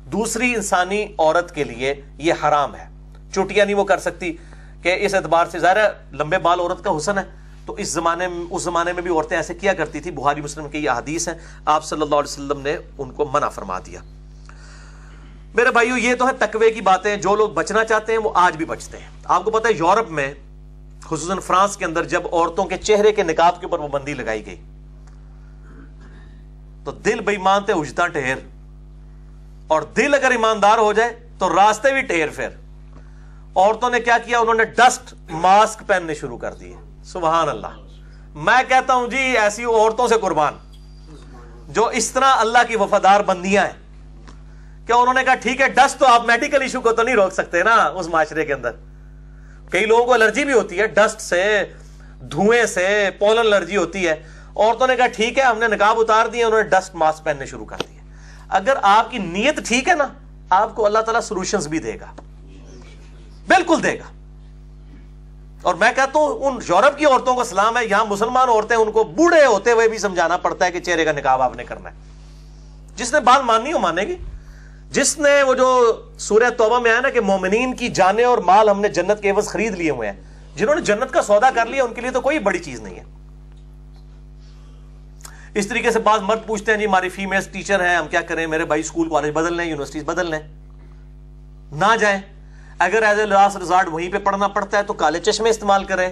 دوسری 0.05 0.55
انسانی 0.55 1.05
عورت 1.19 1.55
کے 1.55 1.63
لیے 1.63 2.01
یہ 2.17 2.33
حرام 2.43 2.75
ہے۔ 2.75 2.87
چوٹیاں 3.33 3.65
نہیں 3.65 3.75
وہ 3.75 3.83
کر 3.83 3.97
سکتی 3.97 4.37
کہ 4.81 4.95
اس 4.99 5.13
اعتبار 5.13 5.45
سے، 5.51 5.59
ظاہر 5.59 5.77
لمبے 6.11 6.37
بال 6.37 6.59
عورت 6.59 6.83
کا 6.83 6.97
حسن 6.97 7.17
ہے۔ 7.17 7.43
تو 7.65 7.73
اس 7.73 7.87
زمانے 7.89 8.27
میں، 8.27 8.45
اس 8.49 8.61
زمانے 8.61 8.93
میں 8.93 9.01
بھی 9.01 9.11
عورتیں 9.11 9.37
ایسے 9.37 9.53
کیا 9.53 9.73
کرتی 9.73 9.99
تھی 9.99 10.11
بہاری 10.11 10.41
مسلم 10.41 10.69
کی 10.69 10.77
یہ 10.77 10.89
حدیث 10.89 11.27
ہے 11.27 11.33
آپ 11.65 11.83
صلی 11.83 12.01
اللہ 12.01 12.15
علیہ 12.15 12.31
وسلم 12.31 12.61
نے 12.61 12.77
ان 12.97 13.11
کو 13.11 13.25
منع 13.33 13.49
فرما 13.49 13.79
دیا۔ 13.79 13.99
میرے 15.55 15.71
بھائیو، 15.71 15.97
یہ 15.97 16.15
تو 16.15 16.27
ہے 16.27 16.33
تقوی 16.33 16.71
کی 16.71 16.81
باتیں۔ 16.81 17.17
جو 17.17 17.35
لوگ 17.35 17.49
بچنا 17.49 17.85
چاہتے 17.85 18.11
ہیں، 18.11 18.19
وہ 18.19 18.29
آج 18.33 18.57
بھی 18.57 18.65
بچتے 18.65 18.97
ہیں۔ 18.97 19.09
آپ 19.25 19.45
کو 19.45 19.51
پتا 19.51 19.69
ہے، 19.69 19.73
یورپ 19.73 20.09
میں 20.09 20.33
خصوصاً 21.05 21.39
فرانس 21.39 21.77
کے 21.77 21.85
اندر 21.85 22.03
جب 22.03 22.21
عورتوں 22.33 22.65
کے 22.65 22.77
چہرے 22.77 23.11
کے 23.11 23.23
نکاب 23.23 23.59
کے 23.59 23.65
اوپر 23.65 23.79
وہ 23.79 23.87
بندی 23.87 24.13
لگائی 24.13 24.45
گئی۔ 24.45 24.61
تو 26.83 26.91
دل 26.91 27.19
بے 27.19 27.37
مانتے 27.37 27.73
اجتا 27.73 28.07
ٹھہر۔ 28.07 28.35
اور 29.67 29.81
دل 29.81 30.13
اگر 30.13 30.31
ایماندار 30.31 30.77
ہو 30.77 30.93
جائے 30.93 31.27
تو 31.37 31.55
راستے 31.55 31.93
بھی 31.93 32.01
ٹھہر 32.01 32.29
پھر۔ 32.29 32.47
عورتوں 33.55 33.89
نے 33.89 33.99
کیا 33.99 34.17
کیا؟ 34.17 34.39
انہوں 34.39 34.53
نے 34.53 34.63
ڈسٹ 34.63 35.13
ماسک 35.29 35.83
پہننے 35.87 36.13
شروع 36.13 36.37
کر 36.37 36.53
دیے۔ 36.53 36.75
سبحان 37.03 37.49
اللہ۔ 37.49 37.67
میں 38.35 38.69
کہتا 38.69 38.93
ہوں 38.93 39.07
جی 39.07 39.17
ایسی 39.17 39.63
عورتوں 39.63 40.07
سے 40.07 40.15
قربان۔ 40.21 40.53
جو 41.69 41.87
اس 41.87 42.11
طرح 42.11 42.33
اللہ 42.35 42.57
کی 42.67 42.75
وفادار 42.75 43.21
بندیاں 43.21 43.65
ہیں۔ 43.65 43.83
کیا 44.87 44.95
انہوں 44.95 45.13
نے 45.13 45.23
کہا، 45.23 45.35
ٹھیک 45.35 45.61
ہے، 45.61 45.69
ڈسٹ 45.69 45.99
تو 45.99 46.05
آپ 46.05 46.25
میڈیکل 46.25 46.61
ایشو 46.61 46.81
کو 46.81 46.91
تو 46.91 47.03
نہیں 47.03 47.15
روک 47.15 47.33
سکتے 47.33 47.63
نا، 47.63 47.75
اس 47.75 48.07
معاشرے 48.07 48.45
کے 48.45 48.53
اندر۔ 48.53 48.71
کئی 49.73 49.85
لوگوں 49.85 50.05
کو 50.05 50.13
الرجی 50.13 50.45
بھی 50.45 50.53
ہوتی 50.53 50.79
ہے، 50.79 50.87
ڈسٹ 50.87 51.21
سے، 51.21 51.63
دھوئیں 52.21 52.65
سے، 52.65 53.09
پولن 53.19 53.39
الرجی 53.39 53.77
ہوتی 53.77 54.07
ہے۔ 54.07 54.23
عورتوں 54.55 54.87
نے 54.87 54.95
کہا، 54.95 55.07
ٹھیک 55.07 55.37
ہے، 55.37 55.43
ہم 55.43 55.57
نے 55.57 55.67
نکاب 55.67 55.99
اتار 55.99 56.25
دیا 56.25 56.47
انہوں 56.47 56.63
نے 56.63 56.69
ڈسٹ 56.69 56.95
ماسک 56.95 57.23
پہننے 57.23 57.45
شروع 57.45 57.65
کر 57.65 57.75
دیے۔ 57.89 57.99
اگر 58.49 58.73
آپ 58.81 59.11
کی 59.11 59.17
نیت 59.17 59.67
ٹھیک 59.67 59.89
ہے 59.89 59.93
نا، 59.93 60.07
آپ 60.49 60.75
کو 60.75 60.85
اللہ 60.85 60.99
تعالیٰ 60.99 61.21
سولوشنز 61.21 61.67
بھی 61.67 61.79
دے 61.79 61.93
گا۔ 62.01 62.21
بالکل 63.47 63.83
دے 63.83 63.99
گا۔ 63.99 64.03
اور 65.61 65.75
میں 65.75 65.91
کہتا 65.95 66.19
ہوں، 66.19 66.27
ان 66.27 66.59
یورپ 66.69 66.97
کی 66.97 67.05
عورتوں 67.05 67.35
کو 67.35 67.43
سلام 67.43 67.77
ہے، 67.77 67.85
یہاں 67.85 68.05
مسلمان 68.05 68.49
عورتیں 68.49 68.77
ان 68.77 68.91
کو 68.91 69.03
بوڑھے 69.03 69.45
ہوتے 69.45 69.71
ہوئے 69.71 69.87
بھی 69.87 69.97
سمجھانا 69.97 70.37
پڑتا 70.37 70.65
ہے 70.65 70.71
کہ 70.71 70.79
چہرے 70.79 71.05
کا 71.05 71.11
نکاب 71.11 71.41
آپ 71.41 71.55
نے 71.55 71.63
کرنا 71.63 71.91
ہے۔ 71.91 71.95
جس 72.95 73.13
نے 73.13 73.19
بات 73.19 73.45
ماننی 73.45 73.73
ہو، 73.73 73.79
مانے 73.79 74.01
گی۔ 74.01 74.15
جس 74.93 75.19
نے 75.19 75.43
وہ 75.43 75.53
جو 75.53 76.01
سورہ 76.17 76.49
توبہ 76.57 76.79
میں 76.79 76.91
آیا 76.91 76.99
نا 76.99 77.09
کہ 77.09 77.21
مومنین 77.21 77.75
کی 77.75 77.89
جانیں 77.89 78.23
اور 78.23 78.37
مال 78.37 78.69
ہم 78.69 78.81
نے 78.81 78.89
جنت 78.89 79.21
کے 79.21 79.29
عوض 79.29 79.47
خرید 79.47 79.73
لیے 79.73 79.89
ہوئے 79.89 80.11
ہیں، 80.11 80.23
جنہوں 80.55 80.75
نے 80.75 80.81
جنت 80.81 81.13
کا 81.13 81.21
سودا 81.21 81.49
کر 81.55 81.65
لیا، 81.65 81.83
ان 81.83 81.93
کے 81.93 82.01
لیے 82.01 82.11
تو 82.11 82.21
کوئی 82.21 82.39
بڑی 82.39 82.59
چیز 82.59 82.81
نہیں 82.81 82.99
ہے۔ 82.99 83.03
اس 85.53 85.67
طریقے 85.67 85.91
سے 85.91 85.99
بعض 85.99 86.19
مرد 86.21 86.39
پوچھتے 86.47 86.71
ہیں 86.71 86.79
جی 86.79 86.85
ہماری 86.85 87.09
فیمل 87.09 87.41
ٹیچر 87.51 87.87
ہیں، 87.87 87.95
ہم 87.95 88.07
کیا 88.07 88.21
کریں؟ 88.21 88.47
میرے 88.47 88.65
بھائی 88.65 88.81
اسکول 88.81 89.09
کالج 89.09 89.31
بدل 89.33 89.57
لیں 89.57 89.65
یونیورسٹیز 89.65 90.03
بدل 90.03 90.31
لیں۔ 90.31 90.39
نہ 91.71 91.95
جائیں۔ 91.99 92.21
اگر 92.79 93.03
ایز 93.03 93.19
اے 93.19 93.25
لاسٹ 93.25 93.57
ریزارٹ 93.57 93.87
وہیں 93.91 94.11
پہ 94.11 94.17
پڑھنا 94.17 94.47
پڑتا 94.47 94.77
ہے 94.77 94.83
تو 94.83 94.93
کالے 94.93 95.19
چشمے 95.19 95.49
استعمال 95.49 95.83
کریں۔ 95.83 96.09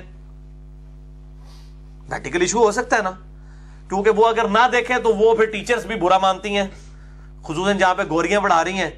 میڈیکل 2.09 2.41
ایشو 2.41 2.59
ہو 2.59 2.71
سکتا 2.71 2.97
ہے 2.97 3.01
نا۔ 3.01 3.11
کیونکہ 3.89 4.09
وہ 4.09 4.27
اگر 4.27 4.47
نہ 4.47 4.67
دیکھیں 4.71 4.97
تو 4.97 5.15
وہ 5.15 5.35
پھر 5.35 5.45
ٹیچرز 5.45 5.85
بھی 5.85 5.95
برا 5.95 6.17
مانتی 6.17 6.57
ہیں۔ 6.57 6.67
خصوصاً 7.43 7.77
جہاں 7.77 7.95
پہ 7.95 8.01
گوریاں 8.09 8.39
بڑھا 8.39 8.63
رہی 8.63 8.73
ہیں، 8.73 8.89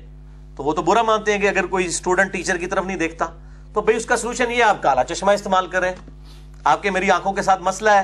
تو 0.56 0.64
وہ 0.64 0.74
تو 0.74 0.82
برا 0.82 1.02
مانتے 1.02 1.34
ہیں 1.34 1.40
کہ 1.40 1.48
اگر 1.48 1.66
کوئی 1.66 1.86
اسٹوڈنٹ 1.86 2.32
ٹیچر 2.32 2.58
کی 2.58 2.68
طرف 2.68 2.86
نہیں 2.86 2.98
دیکھتا۔ 2.98 3.26
تو 3.74 3.82
بھائی 3.82 3.98
اس 3.98 4.06
کا 4.06 4.18
سولوشن 4.18 4.52
یہ 4.52 4.64
آپ 4.64 4.84
کالا 4.84 5.04
چشمہ 5.04 5.32
استعمال 5.32 5.68
کریں۔ 5.68 5.92
آپ 6.64 6.82
کے 6.82 6.90
میری 6.90 7.12
آنکھوں 7.12 7.34
کے 7.34 7.42
ساتھ 7.42 7.62
مسئلہ 7.62 7.90
ہے 7.90 8.04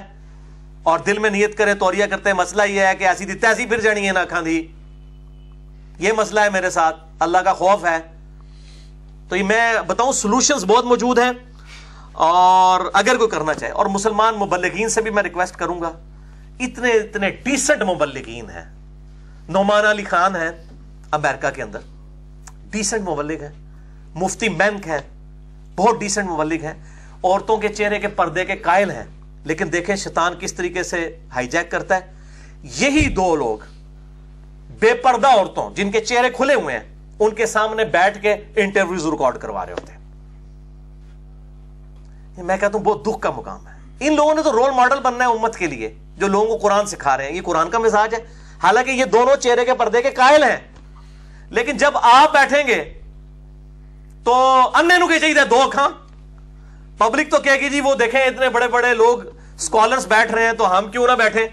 اور 0.83 0.99
دل 0.99 1.19
میں 1.19 1.29
نیت 1.29 1.57
کریں 1.57 1.73
توریا 1.73 2.07
کرتے 2.07 2.29
ہیں۔ 2.29 2.37
مسئلہ 2.37 2.63
یہ 2.63 2.81
ہے 2.81 2.95
کہ 2.95 3.07
ایسی 3.07 3.25
دی 3.25 3.33
تیسی 3.33 3.65
پھر 3.65 3.79
جانی 3.79 4.07
ہے 4.07 4.11
نا 4.11 4.25
کھاندھی 4.25 4.67
یہ 5.99 6.11
مسئلہ 6.17 6.39
ہے 6.39 6.49
میرے 6.49 6.69
ساتھ۔ 6.69 6.95
اللہ 7.19 7.37
کا 7.37 7.53
خوف 7.53 7.85
ہے۔ 7.85 7.97
تو 9.29 9.35
یہ 9.35 9.43
میں 9.43 9.73
بتاؤں 9.87 10.11
سولوشنز 10.11 10.65
بہت 10.65 10.85
موجود 10.85 11.19
ہیں۔ 11.19 11.31
اور 12.11 12.81
اگر 12.93 13.17
کوئی 13.17 13.29
کرنا 13.29 13.53
چاہے، 13.53 13.71
اور 13.71 13.85
مسلمان 13.85 14.35
مبلغین 14.35 14.89
سے 14.89 15.01
بھی 15.01 15.11
میں 15.11 15.23
ریکویسٹ 15.23 15.55
کروں 15.55 15.81
گا۔ 15.81 15.91
اتنے 16.59 16.89
اتنے 16.89 17.29
ڈیسنٹ 17.29 17.81
مبلغین 17.81 18.49
ہیں۔ 18.49 18.78
نعمان 19.49 19.85
علی 19.85 20.03
خان 20.03 20.35
ہے 20.35 20.49
امریکہ 21.11 21.49
کے 21.49 21.63
اندر 21.63 21.79
ڈیسنٹ 22.71 23.09
مبلغ 23.09 23.43
ہے 23.43 23.49
مفتی 24.15 24.49
مینک 24.49 24.87
ہے 24.87 24.99
بہت 25.75 25.99
ڈیسنٹ 25.99 26.29
مبلغ 26.29 26.63
ہے 26.63 26.73
عورتوں 27.23 27.57
کے 27.57 27.67
چہرے 27.67 27.99
کے 27.99 28.07
پردے 28.07 28.45
کے 28.45 28.55
قائل 28.55 28.91
ہیں، 28.91 29.03
لیکن 29.43 29.71
دیکھیں 29.73 29.95
شیطان 29.95 30.33
کس 30.39 30.53
طریقے 30.53 30.83
سے 30.83 31.19
ہائی 31.35 31.47
جیک 31.47 31.71
کرتا 31.71 31.95
ہے۔ 31.95 31.99
یہی 32.63 33.09
دو 33.09 33.35
لوگ، 33.35 33.57
بے 34.79 34.93
پردہ 34.93 35.27
عورتوں 35.27 35.75
جن 35.75 35.91
کے 35.91 35.99
چہرے 35.99 36.29
کھلے 36.29 36.53
ہوئے 36.53 36.77
ہیں، 36.77 36.95
ان 37.19 37.35
کے 37.35 37.45
سامنے 37.45 37.85
بیٹھ 37.85 38.21
کے 38.21 38.33
انٹرویوز 38.55 39.05
ریکارڈ 39.05 39.37
کروا 39.37 39.65
رہے 39.65 39.73
ہوتے 39.73 39.91
ہیں۔ 39.91 39.99
میں 42.43 42.57
کہتا 42.57 42.77
ہوں 42.77 42.85
بہت 42.85 43.05
دکھ 43.05 43.21
کا 43.21 43.31
مقام 43.31 43.67
ہے۔ 43.67 43.73
ان 43.99 44.15
لوگوں 44.15 44.35
نے 44.35 44.43
تو 44.43 44.51
رول 44.51 44.71
ماڈل 44.71 44.99
بننا 44.99 45.25
ہے 45.25 45.29
امت 45.29 45.57
کے 45.57 45.67
لیے، 45.67 45.93
جو 46.17 46.27
لوگوں 46.27 46.47
کو 46.47 46.57
قرآن 46.57 46.85
سکھا 46.85 47.17
رہے 47.17 47.25
ہیں۔ 47.25 47.35
یہ 47.35 47.41
قرآن 47.41 47.69
کا 47.69 47.77
مزاج 47.77 48.13
ہے۔ 48.13 48.38
حالانکہ 48.63 48.91
یہ 48.91 49.05
دونوں 49.05 49.35
چہرے 49.35 49.65
کے 49.65 49.73
پردے 49.73 50.01
کے 50.01 50.11
قائل 50.11 50.43
ہیں۔ 50.43 50.57
لیکن 51.49 51.77
جب 51.77 51.91
آپ 51.97 52.33
بیٹھیں 52.33 52.67
گے، 52.67 52.93
تو 54.23 54.33
انے 54.73 54.97
نو 54.97 55.07
کہ 55.07 55.19
چاہیے 55.19 55.33
دو 55.33 55.61
اکھاں 55.61 55.89
پبلک 56.97 57.31
تو 57.31 57.37
کہے 57.37 57.59
گی 57.59 57.69
جی 57.69 57.81
وہ 57.81 57.95
دیکھیں 57.95 58.21
اتنے 58.21 58.49
بڑے 58.49 58.67
بڑے 58.67 58.93
لوگ 58.93 59.17
سکولرز 59.57 60.07
بیٹھ 60.07 60.31
رہے 60.31 60.45
ہیں، 60.45 60.53
تو 60.53 60.77
ہم 60.77 60.91
کیوں 60.91 61.07
نہ 61.07 61.11
بیٹھیں؟ 61.11 61.47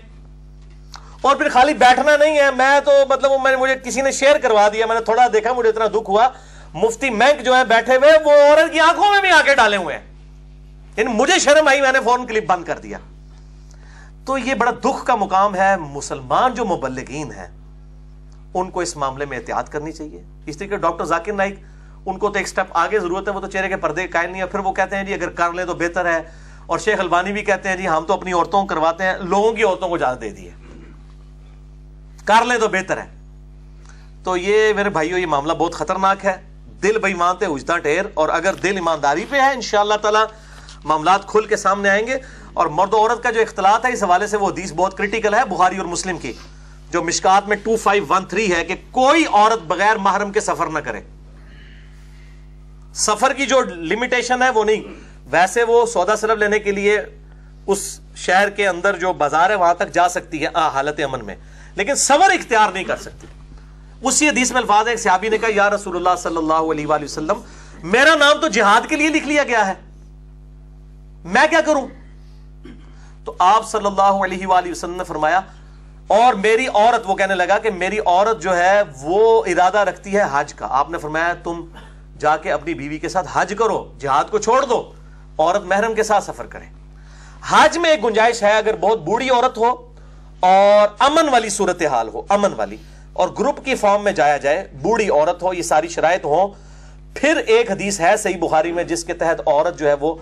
اور 1.21 1.37
پھر 1.37 1.49
خالی 1.49 1.75
بیٹھنا 1.75 2.17
نہیں 2.17 2.39
ہے، 2.39 2.51
میں 2.51 2.81
تو 2.81 2.93
مطلب 3.11 3.31
میں 3.43 3.51
نے 3.51 3.57
مجھے 3.57 3.75
کسی 3.85 4.01
نے 4.01 4.13
شیئر 4.13 4.39
کروا 4.39 4.69
دیا، 4.69 4.87
میں 4.87 4.95
نے 4.95 5.01
تھوڑا 5.01 5.27
دیکھا، 5.33 5.53
مجھے 5.53 5.69
اتنا 5.69 5.87
دکھ 5.87 6.11
ہوا۔ 6.11 6.29
مفتی 6.75 7.11
مینک 7.11 7.45
جو 7.45 7.57
ہے 7.57 7.65
بیٹھے 7.65 7.97
ہوئے، 7.97 8.13
وہ 8.25 8.33
عورت 8.33 8.73
کی 8.73 8.81
آنکھوں 8.81 9.11
میں 9.11 9.21
بھی 9.21 9.31
آ 9.31 9.41
کے 9.45 9.55
ڈالے 9.55 9.77
ہوئے 9.77 9.99
ہیں۔ 9.99 10.05
یعنی 10.97 11.13
مجھے 11.13 11.39
شرم 11.39 11.69
آئی، 11.69 11.81
میں 11.81 11.93
نے 11.93 11.99
فون 12.05 12.27
کلپ 12.27 12.47
بند 12.47 12.65
کر 12.65 12.79
دیا۔ 12.79 12.99
تو 14.27 14.39
یہ 14.39 14.55
بڑا 14.55 14.71
دکھ 14.71 15.07
کا 15.07 15.15
مقام 15.15 15.55
ہے، 15.55 15.77
مسلمان 15.77 16.55
جو 16.55 16.65
مبلغین 16.65 17.33
ہیں، 17.33 17.47
ان 18.55 18.71
کو 18.71 18.81
اس 18.81 18.97
معاملے 18.97 19.25
میں 19.25 19.39
احتیاط 19.39 19.69
کرنی 19.69 19.93
چاہیے۔ 19.93 20.23
اس 20.47 20.57
طریقے 20.57 20.77
ڈاکٹر 20.77 21.05
ذاکر 21.05 21.33
نائک، 21.33 21.55
ان 22.07 22.19
کو 22.19 22.31
تو 22.31 22.39
ایک 22.39 22.49
سٹیپ 22.49 22.67
آگے 22.71 22.99
ضرورت 22.99 23.29
ہے، 23.29 23.33
وہ 23.33 23.41
تو 23.41 23.47
چہرے 23.47 23.69
کے 23.69 23.77
پردے 23.77 24.07
قائم 24.07 24.31
نہیں 24.31 24.43
ہے 24.43 24.47
پھر 24.47 24.59
وہ 24.59 24.73
کہتے 24.73 24.97
ہیں 24.97 25.05
جی 25.05 25.15
اگر 25.15 25.29
کر 25.29 25.53
لیں 25.53 25.65
تو 25.65 25.75
بہتر 25.75 26.07
ہے۔ 26.07 26.23
اور 26.67 26.79
شیخ 26.79 27.01
البانی 27.01 27.33
بھی 27.33 27.43
کہتے 27.43 27.69
ہیں 27.69 27.77
جی 27.77 27.89
ہم 27.89 28.05
تو 28.05 28.13
اپنی 28.13 28.33
عورتوں 28.33 28.61
کو 28.61 28.67
کرواتے 28.67 29.05
ہیں، 29.05 29.15
لوگوں 29.21 29.53
کی 29.53 29.63
عورتوں 29.63 29.89
کو 29.89 29.95
اجازت 29.95 30.21
دے 30.21 30.31
دیے 30.31 30.51
کر 32.25 32.45
لیں 32.45 32.59
تو 32.59 32.69
بہتر 32.69 32.97
ہے۔ 32.97 33.07
تو 34.25 34.37
یہ 34.37 34.73
میرے 34.73 34.91
بھائیو 34.91 35.19
یہ 35.19 35.27
معاملہ 35.27 35.53
بہت 35.53 35.75
خطرناک 35.75 36.25
ہے۔ 36.25 36.37
دل 36.83 36.99
بھائی 36.99 37.15
مانتے 37.15 37.47
اجدا 37.47 37.79
ٹیر 37.79 38.05
اور 38.15 38.29
اگر 38.29 38.55
دل 38.55 38.75
ایمانداری 38.75 39.25
پہ 39.31 39.37
ہے، 39.37 39.53
انشاءاللہ 39.53 39.95
تعالی 39.95 40.19
معاملات 40.85 41.27
کھل 41.27 41.47
کے 41.47 41.57
سامنے 41.57 41.89
آئیں 41.89 42.07
گے۔ 42.07 42.19
اور 42.57 42.67
مرد 42.73 42.95
و 42.95 42.99
عورت 42.99 43.23
کا 43.23 43.31
جو 43.31 43.41
اختلاط 43.41 43.85
ہے 43.87 43.93
اس 43.93 44.03
حوالے 44.03 44.27
سے 44.27 44.37
وہ 44.37 44.49
حدیث 44.49 44.73
بہت 44.77 44.97
کرٹیکل 44.99 45.35
ہے 45.35 45.45
بخاری 45.49 45.77
اور 45.79 45.87
مسلم 45.87 46.19
کی، 46.19 46.33
جو 46.93 47.03
مشکات 47.03 47.49
میں 47.49 47.57
2513 47.65 48.53
ہے 48.53 48.65
کہ 48.65 48.75
کوئی 48.91 49.25
عورت 49.27 49.63
بغیر 49.69 49.97
محرم 50.01 50.33
کے 50.33 50.41
سفر 50.41 50.67
نہ 50.69 50.79
کرے۔ 50.85 51.01
سفر 52.97 53.33
کی 53.33 53.47
جو 53.47 53.61
لمیٹیشن 53.91 54.43
ہے 54.43 54.51
وہ 54.51 54.65
نہیں، 54.65 54.83
ویسے 55.31 55.63
وہ 55.65 55.85
سودا 55.87 56.17
سلب 56.17 56.39
لینے 56.39 56.59
کے 56.59 56.73
لیے 56.73 56.99
اس 57.67 57.81
شہر 58.17 58.51
کے 58.51 58.67
اندر 58.69 58.99
جو 58.99 59.13
بازار 59.15 59.51
ہے 59.51 59.55
وہاں 59.55 59.75
تک 59.75 59.93
جا 59.95 60.09
سکتی 60.09 60.43
ہے 60.43 60.49
حالت 60.75 61.01
امن 61.05 61.25
میں، 61.27 61.35
لیکن 61.77 61.95
سفر 62.05 62.31
اختیار 62.31 62.73
نہیں 62.73 62.85
کر 62.85 62.97
سکتی۔ 63.01 63.27
اسی 64.03 64.29
حدیث 64.29 64.53
میں 64.53 64.61
الفاظ 64.61 64.87
ہے 64.87 64.93
ایک 64.93 65.01
صحابی 65.01 65.29
نے 65.29 65.39
کہا، 65.39 65.49
یا 65.55 65.69
رسول 65.71 65.97
اللہ 65.97 66.17
صلی 66.19 66.37
اللہ 66.37 66.73
علیہ 66.73 66.87
وآلہ 66.87 67.05
وسلم، 67.05 67.41
میرا 67.85 68.15
نام 68.15 68.41
تو 68.41 68.49
جہاد 68.51 68.89
کے 68.89 68.97
لیے 68.97 69.09
لکھ 69.11 69.29
لیا 69.29 69.45
گیا 69.45 69.67
ہے، 69.67 69.75
میں 71.25 71.47
کیا 71.51 71.61
کروں؟ 71.67 71.87
تو 73.27 73.35
آپ 73.39 73.69
صلی 73.69 73.87
اللہ 73.87 74.25
علیہ 74.25 74.47
وآلہ 74.47 74.71
وسلم 74.71 74.97
نے 74.97 75.05
فرمایا، 75.05 75.41
اور 76.09 76.35
میری 76.35 76.67
عورت، 76.67 77.07
وہ 77.07 77.15
کہنے 77.15 77.35
لگا 77.35 77.59
کہ 77.59 77.71
میری 77.73 77.99
عورت 77.99 78.43
جو 78.43 78.57
ہے، 78.57 78.83
وہ 79.03 79.43
ارادہ 79.47 79.79
رکھتی 79.79 80.17
ہے 80.17 80.25
حج 80.33 80.55
کا۔ 80.55 80.67
آپ 80.71 80.91
نے 80.91 80.99
فرمایا، 80.99 81.33
تم 81.45 81.65
جا 82.19 82.37
کے 82.37 82.53
اپنی 82.53 82.75
بیوی 82.75 82.99
کے 82.99 83.09
ساتھ 83.09 83.29
حج 83.33 83.55
کرو، 83.59 83.85
جہاد 83.99 84.31
کو 84.31 84.39
چھوڑ 84.39 84.65
دو، 84.65 84.81
عورت 85.39 85.65
محرم 85.65 85.95
کے 85.95 86.03
ساتھ 86.03 86.25
سفر 86.25 86.47
کرے۔ 86.47 86.65
حج 87.49 87.79
میں 87.79 87.91
ایک 87.91 88.05
گنجائش 88.05 88.43
ہے، 88.43 88.53
اگر 88.53 88.77
بہت 88.81 89.01
بوڑھی 89.05 89.29
عورت 89.31 89.59
ہو 89.59 89.71
اور 90.43 90.89
امن 91.01 91.29
والی 91.29 91.49
صورتحال 91.49 92.09
ہو، 92.09 92.23
امن 92.29 92.55
والی، 92.57 92.77
اور 93.13 93.29
گروپ 93.39 93.65
کی 93.65 93.75
فارم 93.75 94.05
میں 94.05 94.13
جایا 94.13 94.37
جائے، 94.37 94.67
بوڑھی 94.83 95.09
عورت 95.09 95.43
ہو، 95.43 95.53
یہ 95.55 95.63
ساری 95.63 95.89
شرائط 95.89 96.25
ہو 96.25 96.47
پھر 97.15 97.37
ایک 97.37 97.71
حدیث 97.71 98.01
ہے 98.01 98.17
صحیح 98.17 98.39
بخاری 98.41 98.73
میں، 98.73 98.85
جس 98.85 99.05
کے 99.05 99.15
تحت 99.15 99.41
عورت 99.47 99.79
جو 99.79 99.89
ہے، 99.89 99.95
وہ 100.01 100.15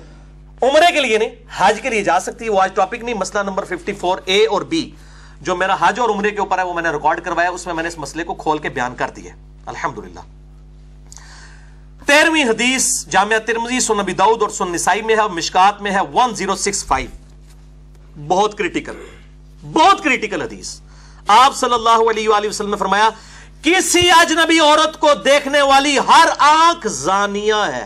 عمرے 0.64 0.92
کے 0.92 1.00
لیے 1.00 1.18
نہیں، 1.18 1.30
حج 1.56 1.80
کے 1.80 1.90
لیے 1.90 2.02
جا 2.02 2.18
سکتی 2.20 2.44
ہے۔ 2.44 2.50
وہ 2.50 2.60
آج 2.60 2.74
ٹاپک 2.74 3.02
نہیں، 3.02 3.14
مسئلہ 3.14 3.42
نمبر 3.42 3.64
54 3.64 4.20
اے 4.24 4.44
اور 4.46 4.62
بی 4.62 4.90
جو 5.40 5.56
میرا 5.56 5.76
حج 5.80 6.00
اور 6.00 6.10
عمرے 6.10 6.30
کے 6.30 6.40
اوپر 6.40 6.58
ہے، 6.58 6.62
وہ 6.62 6.74
میں 6.74 6.82
نے 6.82 6.90
ریکارڈ 6.90 7.24
کروایا، 7.24 7.50
اس 7.50 7.66
میں 7.66 7.74
میں 7.74 7.82
نے 7.82 7.88
اس 7.88 7.98
مسئلے 7.98 8.24
کو 8.24 8.34
کھول 8.34 8.58
کے 8.58 8.68
بیان 8.68 8.94
کر 8.94 9.10
دیا 9.16 9.34
الحمدللہ۔ 9.66 10.20
تیرہویں 12.06 12.44
حدیث 12.44 12.86
جامعہ 13.06 13.38
ترمزی 13.38 13.80
سن 13.80 13.96
نبی 13.96 14.12
داؤد 14.12 14.42
اور 14.42 14.50
سن 14.50 14.72
نسائی 14.72 15.02
میں 15.02 15.16
ہے 15.16 15.28
مشکات 15.32 15.82
میں 15.82 15.90
ہے۔ 15.90 16.00
1065 16.14 17.06
بہت 18.28 18.58
کریٹیکل 18.58 18.96
بہت 19.72 20.02
کریٹیکل 20.04 20.42
حدیث۔ 20.42 20.74
آپ 21.28 21.54
صلی 21.56 21.74
اللہ 21.74 22.10
علیہ 22.10 22.28
وآلہ 22.28 22.48
وسلم 22.48 22.70
نے 22.70 22.76
فرمایا، 22.76 23.08
کسی 23.62 24.10
اجنبی 24.10 24.58
عورت 24.60 25.00
کو 25.00 25.12
دیکھنے 25.24 25.62
والی 25.62 25.98
ہر 26.08 26.28
آنکھ 26.38 26.86
زانیہ 26.86 27.60
ہے 27.72 27.84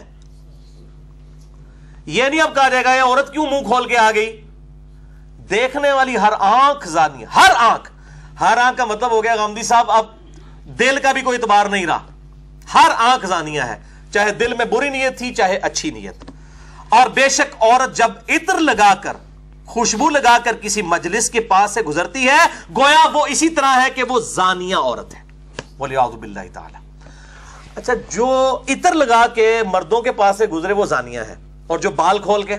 یہ 2.08 2.24
نہیں 2.24 2.40
اب 2.40 2.54
کہا 2.54 2.68
جائے 2.68 2.84
گا، 2.84 2.94
یہ 2.94 3.00
عورت 3.00 3.32
کیوں 3.32 3.46
منہ 3.46 3.66
کھول 3.66 3.88
کے 3.88 3.98
آ 3.98 4.10
گئی؟ 4.10 4.42
دیکھنے 5.50 5.92
والی 5.92 6.18
ہر 6.18 6.32
آنکھ 6.38 6.88
زانی 6.88 7.24
ہر 7.36 7.50
آنکھ۔ 7.56 7.90
ہر 8.40 8.58
آنکھ 8.58 8.78
کا 8.78 8.84
مطلب 8.84 9.10
ہو 9.10 9.22
گیا 9.22 9.36
گامدی 9.36 9.62
صاحب، 9.62 9.90
اب 9.90 10.06
دل 10.64 10.98
کا 11.02 11.12
بھی 11.12 11.22
کوئی 11.22 11.38
اعتبار 11.38 11.66
نہیں 11.66 11.86
رہا۔ 11.86 12.06
ہر 12.74 12.90
آنکھ 12.98 13.26
زانیہ 13.26 13.62
ہے، 13.62 13.82
چاہے 14.12 14.30
دل 14.32 14.54
میں 14.54 14.64
بری 14.64 14.88
نیت 14.88 15.18
تھی، 15.18 15.34
چاہے 15.34 15.56
اچھی 15.56 15.90
نیت۔ 15.90 16.30
اور 16.88 17.06
بے 17.06 17.28
شک 17.28 17.62
عورت 17.62 17.96
جب 17.96 18.10
عطر 18.28 18.58
لگا 18.58 18.94
کر، 18.94 19.16
خوشبو 19.66 20.10
لگا 20.10 20.38
کر 20.44 20.56
کسی 20.62 20.82
مجلس 20.82 21.30
کے 21.30 21.40
پاس 21.40 21.70
سے 21.70 21.82
گزرتی 21.82 22.28
ہے، 22.28 22.46
گویا 22.76 23.08
وہ 23.12 23.26
اسی 23.26 23.48
طرح 23.48 23.82
ہے 23.82 23.90
کہ 23.90 24.02
وہ 24.02 24.20
زانیہ 24.20 24.76
عورت 24.76 25.14
ہے۔ 25.14 25.20
بولے 25.76 26.48
تعالی۔ 26.52 27.08
اچھا 27.76 27.92
جو 28.10 28.58
عطر 28.68 28.94
لگا 28.94 29.26
کے 29.26 29.62
مردوں 29.66 30.02
کے 30.02 30.12
پاس 30.12 30.38
سے 30.38 30.46
گزرے، 30.46 30.72
وہ 30.72 30.86
زانیہ 30.86 31.20
ہے۔ 31.20 31.47
اور 31.68 31.78
جو 31.78 31.90
بال 31.90 32.18
کھول 32.18 32.42
کے، 32.42 32.56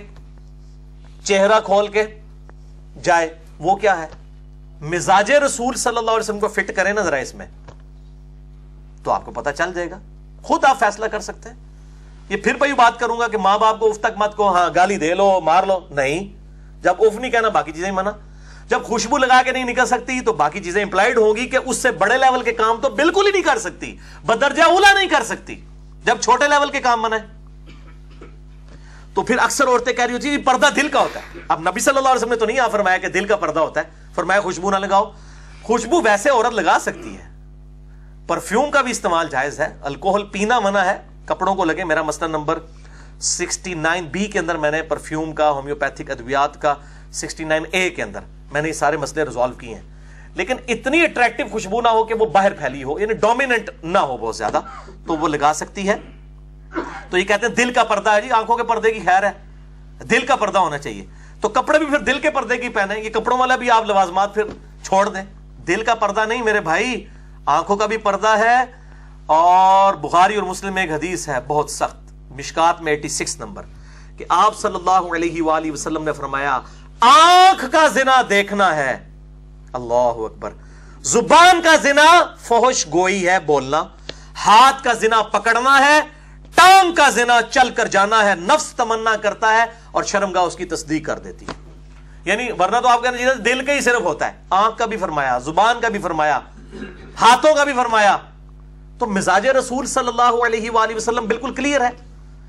چہرہ 1.24 1.60
کھول 1.60 1.88
کے 1.88 2.20
جائے، 3.04 3.30
وہ 3.60 3.76
کیا 3.76 4.02
ہے؟ 4.02 4.08
مزاج 4.82 5.32
رسول 5.32 5.76
صلی 5.76 5.98
اللہ 5.98 6.12
علیہ 6.12 6.20
وسلم 6.20 6.40
کو 6.40 6.48
فٹ 6.48 6.76
کریں 6.76 6.94
نا 6.94 7.02
ذرا 7.02 7.16
اس 7.16 7.36
میں، 7.36 7.46
تو 9.04 9.12
آپ 9.12 9.26
کو 9.26 9.32
پتا 9.32 9.52
چل 9.52 9.74
جائے 9.74 9.90
گا۔ 9.90 10.00
خود 10.44 10.66
آپ 10.66 10.80
فیصلہ 10.80 11.06
کر 11.06 11.20
سکتے 11.20 11.50
ہیں۔ 11.50 11.56
یہ 12.30 12.38
پھر 12.38 12.54
بھائی 12.54 12.74
بات 12.74 13.00
کروں 13.00 13.20
گا 13.20 13.28
کہ 13.28 13.38
ماں 13.38 13.58
باپ 13.58 13.80
کو 13.80 13.90
اف 13.90 14.00
تک 14.00 14.18
مت 14.18 14.36
کو 14.36 14.56
ہاں 14.56 14.70
گالی 14.76 14.98
دے 14.98 15.14
لو، 15.14 15.40
مار 15.44 15.64
لو۔ 15.64 15.80
نہیں، 15.92 16.34
جب 16.84 16.94
اف 17.00 17.20
نہیں 17.20 17.32
کہنا، 17.32 17.50
باقی 17.50 17.72
چیزیں 17.72 17.92
منع۔ 17.92 18.12
جب 18.68 18.84
خوشبو 18.84 19.18
لگا 19.18 19.42
کے 19.44 19.52
نہیں 19.52 19.64
نکل 19.64 19.86
سکتی، 19.86 20.22
تو 20.22 20.34
باقی 20.34 20.60
چیزیں 20.60 20.84
امپلائڈ 20.84 21.18
ہوں 21.18 21.36
گی 21.36 21.48
کہ 21.48 21.58
اس 21.66 21.78
سے 21.78 21.92
بڑے 21.92 22.18
لیول 22.18 22.44
کے 22.44 22.52
کام 22.52 22.82
تو 22.82 22.90
بالکل 22.90 23.26
ہی 23.26 23.32
نہیں 23.32 23.42
کر 23.42 23.58
سکتی۔ 23.58 23.98
بدرجہ 24.26 24.64
اولا 24.64 24.94
نہیں 24.94 25.10
کر 25.10 25.24
سکتی۔ 25.24 25.62
جب 26.04 26.18
چھوٹے 26.20 26.48
لیول 26.48 26.72
کے 26.72 26.80
کام 26.80 27.02
منع 27.02 27.18
تو 29.20 29.24
پھر 29.24 29.38
اکثر 29.40 29.68
عورتیں 29.68 29.94
کہہ 29.94 30.06
رہی 30.06 30.14
ہوتی 30.14 30.38
پردہ 30.38 30.66
دل 30.76 30.88
کا 30.88 31.00
ہوتا 31.00 31.20
ہے۔ 31.20 31.40
اب 31.48 31.60
نبی 31.60 31.80
صلی 31.80 31.98
اللہ 31.98 32.10
علیہ 32.10 32.18
وسلم 32.18 32.30
نے 32.30 32.36
تو 32.36 32.46
نہیں 32.46 32.58
یہاں 32.58 32.70
فرمایا 32.70 32.98
کہ 32.98 33.08
دل 33.08 33.26
کا 33.26 33.36
پردہ 33.36 33.60
ہوتا 33.60 33.82
ہے۔ 33.82 33.86
فرمایا 34.16 34.42
خوشبو 34.42 34.72
نہ 34.72 34.76
لگاؤ۔ 34.76 35.12
خوشبو 35.64 36.02
ویسے 36.02 36.30
عورت 36.30 36.54
لگا 36.54 36.78
سکتی 36.82 37.18
ہے۔ 37.18 37.30
پرفیوم 38.28 38.72
کا 38.72 38.82
بھی 38.82 38.92
استعمال 38.92 39.28
جائز 39.30 39.60
ہے۔ 39.60 39.78
الکوہل 39.82 40.26
پینا 40.26 40.60
منع 40.60 40.80
ہے۔ 40.80 40.98
کپڑوں 41.26 41.56
کو 41.56 41.66
لگے، 41.66 41.84
میرا 41.84 42.02
مسئلہ 42.02 42.30
نمبر 42.30 42.60
سکسٹی 43.22 43.74
نائن 43.74 44.06
بی 44.06 44.26
کے 44.26 44.40
اندر 44.40 44.56
میں 44.56 44.72
نے 44.72 44.82
پرفیوم 44.82 45.32
کا، 45.32 45.52
ہومیوپیتھک 45.52 46.12
ادویات 46.12 46.62
کا 46.62 46.74
سکسٹی 47.12 47.44
نائن 47.44 47.64
اے 47.72 47.90
کے 47.90 48.04
اندر 48.04 48.20
میں 48.52 48.62
نے 48.62 48.68
یہ 48.68 48.74
سارے 48.74 48.98
مسئلے 48.98 49.24
ریزالو 49.26 49.54
کیے 49.54 49.76
ہیں۔ 49.76 49.82
لیکن 50.36 50.56
اتنی 50.68 51.02
اٹریکٹیو 51.02 51.46
خوشبو 51.52 51.82
نہ 51.82 51.88
ہو 51.88 52.04
کہ 52.04 52.14
وہ 52.14 52.26
باہر 52.26 52.54
پھیلی 52.54 52.84
ہو 52.84 53.00
یعنی 53.00 53.14
ڈومیننٹ 53.14 53.70
نہ 53.84 53.98
ہو 53.98 54.18
بہت 54.18 54.36
زیادہ، 54.36 54.60
تو 55.08 55.18
وہ 55.18 55.28
لگا 55.28 55.52
سکتی 55.56 55.90
ہے۔ 55.90 55.96
تو 57.10 57.18
یہ 57.18 57.24
کہتے 57.24 57.48
ہیں 57.48 57.56
دل 57.56 57.74
کا 57.74 57.84
پردہ 57.84 58.10
ہے 58.10 58.22
جی 58.22 58.32
آنکھوں 58.32 58.58
کے 58.58 58.64
پردے 58.64 58.92
کی 58.92 59.00
خیر 59.00 59.24
ہے۔ 59.24 59.32
دل 60.04 60.26
کا 60.26 60.36
پردہ 60.36 60.58
ہونا 60.58 60.78
چاہیے۔ 60.78 61.06
تو 61.42 61.50
کپڑے 61.50 61.80
بھی 61.80 61.86
پھر 61.86 62.00
دل 62.00 62.20
کے 62.20 62.30
پردے 62.30 62.58
کی 62.58 62.70
پہنے، 62.70 63.00
یہ 63.00 63.10
کپڑوں 63.10 63.38
والا 63.38 63.56
بھی 63.56 63.72
آپ 63.72 63.86
لوازمات 63.86 64.34
پھر 64.34 64.44
چھوڑ 64.84 65.10
دیں۔ 65.10 65.24
دل 65.68 65.84
کا 65.84 65.96
پردہ 65.96 66.26
نہیں 66.26 66.44
میرے 66.44 66.62
بھائی، 66.62 67.06
آنکھوں 67.46 67.78
کا 67.78 67.86
بھی 67.86 67.98
پردہ 67.98 68.38
ہے۔ 68.38 68.64
اور 69.26 69.94
بخاری 69.94 70.36
اور 70.36 70.44
مسلم 70.44 70.74
میں 70.74 70.82
ایک 70.82 70.92
حدیث 70.92 71.30
ہے 71.30 71.38
بہت 71.48 71.72
سخت، 71.72 72.32
مشکات 72.32 72.82
میں 72.82 72.94
ایٹی 72.94 73.08
سکس 73.08 73.38
نمبر، 73.38 73.64
کہ 74.18 74.26
آپ 74.30 74.58
صلی 74.58 74.76
اللہ 74.76 75.16
علیہ 75.16 75.42
وآلہ 75.42 75.72
وسلم 75.72 76.04
نے 76.04 76.12
فرمایا، 76.12 76.60
آنکھ 77.00 77.66
کا 77.72 77.88
زنا 77.88 78.22
دیکھنا 78.30 78.76
ہے۔ 78.76 79.10
اللہ 79.74 79.94
اکبر۔ 79.94 80.54
زبان 81.02 81.62
کا 81.62 81.76
زنا 81.76 82.36
فوش 82.40 82.86
گوئی 82.86 83.30
ہے، 83.30 83.40
بولنا۔ 83.40 83.84
ہاتھ 84.46 84.84
کا 84.84 84.94
زنا 84.94 85.22
پکڑنا 85.22 85.80
ہے۔ 85.80 86.19
ٹانگ 86.56 86.96
کا 86.96 87.10
زنا 87.10 87.42
چل 87.42 87.70
کر 87.70 87.86
جانا 87.86 88.26
ہے، 88.26 88.36
نفس 88.36 88.74
تمنا 88.74 89.16
کرتا 89.16 89.54
ہے 89.54 89.64
اور 89.92 90.04
شرمگاہ 90.04 90.42
اس 90.42 90.56
کی 90.56 90.66
تصدیق 90.66 91.06
کر 91.06 91.20
دیتی 91.20 91.46
ہے۔ 91.48 91.54
یعنی 92.26 92.48
ورنہ 92.60 92.78
تو 92.78 92.88
آپ 92.88 93.04
کہنا 93.04 93.18
دل 93.46 93.66
کا 93.66 93.74
ہی 93.74 93.82
صرف 93.82 94.02
ہوتا 94.02 94.28
ہے۔ 94.28 94.32
آنکھ 94.50 94.78
کا 94.78 94.86
بھی 94.86 94.98
فرمایا، 94.98 95.38
زبان 95.38 95.82
کا 95.82 95.88
بھی 95.88 96.00
فرمایا، 96.00 96.40
ہاتھوں 97.22 97.56
کا 97.56 97.64
بھی 97.64 97.74
فرمایا۔ 97.74 98.18
تو 99.00 99.06
مزاج 99.06 99.48
رسول 99.48 99.86
صلی 99.86 100.08
اللہ 100.08 100.46
علیہ 100.46 100.72
وآلہ 100.72 100.96
وسلم 100.96 101.26
بالکل 101.26 101.54
کلیئر 101.54 101.82
ہے۔ 101.82 101.90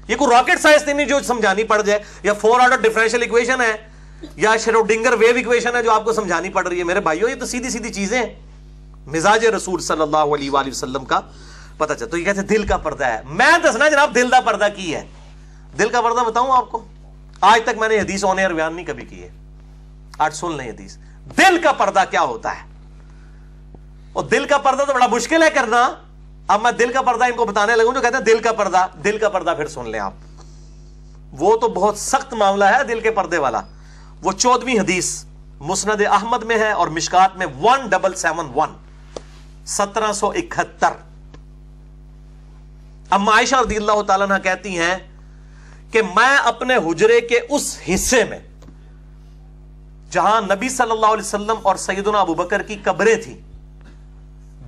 یہ 0.08 0.16
کوئی 0.16 0.36
راکٹ 0.36 0.60
سائنس 0.60 0.82
نہیں 0.82 1.06
جو 1.06 1.18
سمجھانی 1.20 1.64
پڑ 1.64 1.82
جائے، 1.82 2.00
یا 2.22 2.32
فور 2.32 2.60
آرڈر 2.60 2.76
ڈیفرنشیل 2.76 3.22
اکویشن 3.22 3.60
ہے، 3.60 3.76
یا 4.36 4.56
شروڈنگر 4.56 5.12
ویو 5.12 5.36
اکویشن 5.36 5.76
ہے 5.76 5.82
جو 5.82 5.92
آپ 5.92 6.04
کو 6.04 6.12
سمجھانی 6.12 6.48
پڑ 6.48 6.66
رہی 6.66 6.78
ہے۔ 6.78 6.84
میرے 6.84 7.00
بھائیوں 7.00 7.30
یہ 7.30 7.34
تو 7.34 7.46
سیدھی 7.46 7.70
سیدھی 7.70 7.92
چیزیں 7.92 8.22
ہیں۔ 8.22 8.34
مزاج 9.06 9.46
رسول 9.46 9.80
صلی 9.80 10.02
اللہ 10.02 10.16
علیہ 10.16 10.50
وآلہ 10.50 10.68
وسلم 10.68 11.04
کا 11.04 11.20
پتہ 11.80 11.92
چلتا 11.92 12.10
تو 12.10 12.16
یہ 12.16 12.24
کہتے 12.24 12.42
دل 12.42 12.66
کا 12.66 12.76
پردہ 12.76 13.06
ہے۔ 13.06 13.20
میں 13.24 13.58
دسنا 13.64 13.88
جناب، 13.88 14.14
دل 14.14 14.30
کا 14.30 14.40
پردہ 14.40 14.66
کی 14.76 14.94
ہے؟ 14.94 15.06
دل 15.78 15.88
کا 15.88 16.00
پردہ 16.00 16.28
بتاؤں 16.28 16.52
آپ 16.52 16.70
کو؟ 16.70 16.84
آج 17.40 17.60
تک 17.64 17.78
میں 17.78 17.88
نے 17.88 18.00
حدیث 18.00 18.24
ہونے 18.24 18.44
اور 18.44 18.50
بیان 18.50 18.74
نہیں 18.74 18.86
کبھی 18.86 19.04
کی 19.04 19.22
ہے۔ 19.22 19.28
آج 20.18 20.34
سن 20.34 20.56
لیں 20.56 20.70
حدیث۔ 20.70 20.96
دل 21.38 21.62
کا 21.62 21.72
پردہ 21.72 22.04
کیا 22.10 22.22
ہوتا 22.22 22.50
ہے؟ 22.50 22.62
اور 24.12 24.24
دل 24.24 24.46
کا 24.46 24.58
پردہ 24.58 24.82
تو 24.82 24.92
بڑا 24.92 25.06
مشکل 25.06 25.42
ہے 25.42 25.50
کرنا۔ 25.50 25.94
اب 26.48 26.62
میں 26.62 26.72
دل 26.72 26.92
کا 26.92 27.02
پردہ 27.02 27.24
ان 27.24 27.32
کو 27.32 27.44
بتانے 27.44 27.76
لگوں 27.76 27.94
جو 27.94 28.00
کہتے 28.00 28.16
ہیں 28.16 28.24
دل 28.24 28.38
کا 28.38 28.52
پردہ، 28.52 28.86
دل 29.04 29.18
کا 29.18 29.28
پردہ 29.28 29.54
پھر 29.56 29.66
سن 29.66 29.90
لیں 29.90 30.00
آپ۔ 30.00 30.12
وہ 31.32 31.56
تو 31.56 31.68
بہت 31.68 31.98
سخت 31.98 32.34
معاملہ 32.34 32.64
ہے 32.64 32.84
دل 32.84 33.00
کے 33.00 33.10
پردے 33.10 33.38
والا۔ 33.38 33.60
وہ 34.22 34.32
چودویں 34.32 34.78
حدیث 34.78 35.24
مسند 35.60 36.00
احمد 36.10 36.42
میں 36.42 36.58
ہے 36.58 36.70
اور 36.70 36.88
مشکات 36.88 37.36
میں 37.36 37.46
ون 37.60 37.88
ڈبل 37.88 38.14
سیون 38.14 38.50
ون 38.54 38.68
سترہ 39.66 40.12
سو 40.12 40.28
اکہتر۔ 40.30 41.09
اما 43.10 43.32
عائشہ 43.32 43.56
رضی 43.66 43.76
اللہ 43.76 44.02
تعالیٰ 44.02 44.42
کہتی 44.42 44.78
ہیں 44.78 44.96
کہ 45.90 46.02
میں 46.02 46.36
اپنے 46.36 46.76
حجرے 46.76 47.20
کے 47.20 47.40
اس 47.48 47.78
حصے 47.94 48.24
میں، 48.24 48.38
جہاں 50.10 50.40
نبی 50.40 50.68
صلی 50.68 50.90
اللہ 50.90 51.06
علیہ 51.06 51.26
وسلم 51.26 51.56
اور 51.62 51.76
سیدنا 51.76 52.20
ابو 52.20 52.34
بکر 52.34 52.62
کی 52.62 52.76
قبریں 52.84 53.14
تھیں، 53.16 53.36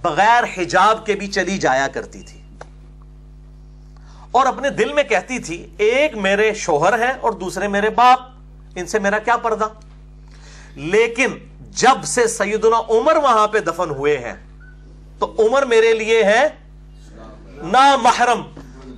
بغیر 0.03 0.45
حجاب 0.57 1.07
کے 1.07 1.15
بھی 1.15 1.27
چلی 1.27 1.59
جایا 1.59 1.89
کرتی 1.89 2.23
تھی۔ 2.23 2.41
اور 4.31 4.47
اپنے 4.47 4.71
دل 4.71 4.93
میں 4.93 5.03
کہتی 5.03 5.39
تھی، 5.39 5.67
ایک 5.79 6.17
میرے 6.17 6.55
شوہر 6.55 6.99
ہیں 6.99 7.13
اور 7.21 7.33
دوسرے 7.33 7.69
میرے 7.69 7.91
باپ، 7.91 8.19
ان 8.75 8.87
سے 8.87 8.99
میرا 8.99 9.19
کیا 9.19 9.37
پردہ؟ 9.37 9.69
لیکن 10.75 11.29
جب 11.71 12.05
سے 12.05 12.27
سیدنا 12.27 12.79
عمر 12.89 13.17
وہاں 13.17 13.49
پہ 13.49 13.59
دفن 13.59 13.91
ہوئے 13.91 14.19
ہیں، 14.19 14.35
تو 15.19 15.35
عمر 15.39 15.63
میرے 15.63 15.95
لیے 15.95 16.25
ہے 16.25 16.49
نا 17.63 17.97
محرم۔ 17.97 18.43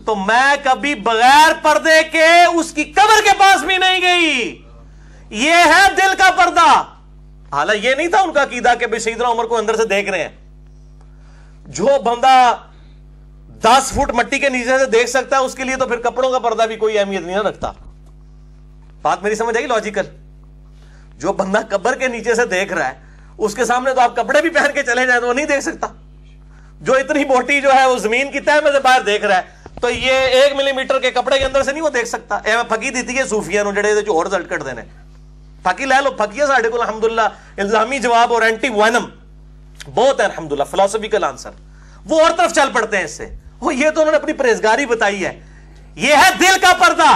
تو 0.07 0.15
میں 0.15 0.57
کبھی 0.65 0.95
بغیر 0.95 1.53
پردے 1.63 2.03
کے 2.13 2.45
اس 2.55 2.73
کی 2.73 2.85
قبر 2.85 3.25
کے 3.25 3.31
پاس 3.39 3.63
بھی 3.63 3.77
نہیں 3.77 4.01
گئی۔ 4.01 4.63
یہ 5.31 5.53
ہے 5.53 5.95
دل 5.97 6.17
کا 6.19 6.31
پردہ۔ 6.37 6.83
حالانکہ 7.53 7.87
یہ 7.87 7.95
نہیں 7.95 8.09
تھا 8.09 8.21
ان 8.21 8.33
کا 8.33 8.43
عقیدہ 8.43 8.75
کہ 8.81 8.87
بھائی 8.87 9.01
سیدنا 9.01 9.29
عمر 9.29 9.45
کو 9.45 9.57
اندر 9.57 9.77
سے 9.77 9.85
دیکھ 9.85 10.11
رہے 10.11 10.29
ہیں۔ 10.29 10.37
جو 11.67 11.89
بندہ 12.05 12.57
دس 13.49 13.93
فٹ 13.93 14.11
مٹی 14.11 14.39
کے 14.39 14.49
نیچے 14.49 14.79
سے 14.79 14.87
دیکھ 14.87 15.11
سکتا 15.11 15.37
ہے، 15.37 15.41
اس 15.41 15.55
کے 15.55 15.65
لیے 15.65 15.77
تو 15.77 15.87
پھر 15.87 15.97
کپڑوں 15.97 16.31
کا 16.31 16.39
پردہ 16.39 16.63
بھی 16.63 16.77
کوئی 16.77 16.99
اہمیت 16.99 17.21
نہیں 17.21 17.37
رکھتا۔ 17.37 17.73
بات 19.03 19.23
میری 19.23 19.35
سمجھ 19.35 19.57
آئی 19.57 19.67
لاجیکل 19.67 20.05
جو 21.19 21.33
بندہ 21.33 21.59
قبر 21.71 21.95
کے 21.95 22.09
نیچے 22.09 22.35
سے 22.35 22.47
دیکھ 22.47 22.73
رہا 22.73 22.89
ہے، 22.89 22.95
اس 23.39 23.55
کے 23.55 23.65
سامنے 23.65 23.95
تو 23.95 24.01
آپ 24.01 24.17
کپڑے 24.17 24.43
بھی 24.43 24.51
پہن 24.51 24.73
کے 24.75 24.83
چلے 24.83 25.07
جائیں 25.07 25.21
تو 25.21 25.29
وہ 25.29 25.35
نہیں 25.35 25.47
دیکھ 25.47 25.61
سکتا۔ 25.61 25.87
جو 26.85 26.93
اتنی 26.93 27.25
موٹی 27.25 27.61
جو 27.61 27.75
ہے 27.75 27.85
وہ 27.87 27.97
زمین 27.99 28.31
کی 28.31 28.41
تہ 28.41 28.61
میں 28.65 28.73
سے 28.73 28.81
باہر 28.81 29.01
دیکھ 29.01 29.25
رہا 29.25 29.37
ہے، 29.37 29.79
تو 29.81 29.91
یہ 29.91 30.13
ایک 30.13 30.55
ملی 30.57 30.73
میٹر 30.73 30.99
کے 31.01 31.11
کپڑے 31.11 31.39
کے 31.39 31.45
اندر 31.45 31.63
سے 31.63 31.73
نہیں 31.73 31.83
وہ 31.83 31.89
دیکھ 31.89 32.09
سکتا۔ 32.09 32.37
اے 32.45 32.55
میں 32.57 32.65
پھکی 32.65 32.91
دیتی 32.91 33.19
ہے 33.19 33.25
صوفیہ 33.25 33.63
نو 33.63 33.73
جڑے 33.73 34.01
جو 34.01 34.13
اور 34.13 34.27
رزلٹ 34.27 34.49
کٹ 34.51 34.65
دینے۔ 34.67 34.83
پھکی 35.63 35.87
لے 35.87 36.01
لو، 36.03 36.11
پھکی 36.11 36.41
ہے 36.41 36.47
ساڑھے 36.47 36.69
کو 36.69 36.81
الحمدللہ۔ 36.83 37.29
الزامی 37.59 37.99
جواب 37.99 38.33
اور 38.33 38.43
اینٹی 38.43 38.69
وائنم 38.69 39.07
بہت 39.95 40.21
ہے 40.21 40.25
الحمدللہ 40.25 40.65
فلاسفیکل 40.71 41.25
آنسر 41.25 41.51
وہ 42.07 42.21
اور 42.21 42.31
طرف 42.37 42.53
چل 42.53 42.69
پڑتے 42.73 42.97
ہیں 42.97 43.05
اس 43.05 43.17
سے۔ 43.17 43.27
وہ 43.61 43.75
یہ 43.75 43.91
تو 43.91 44.01
انہوں 44.01 44.13
نے 44.13 44.17
اپنی 44.17 44.33
پریزگاری 44.33 44.87
بتائی 44.87 45.25
ہے۔ 45.25 45.41
یہ 45.95 46.15
ہے 46.15 46.31
دل 46.41 46.59
کا 46.61 46.73
پردہ 46.79 47.13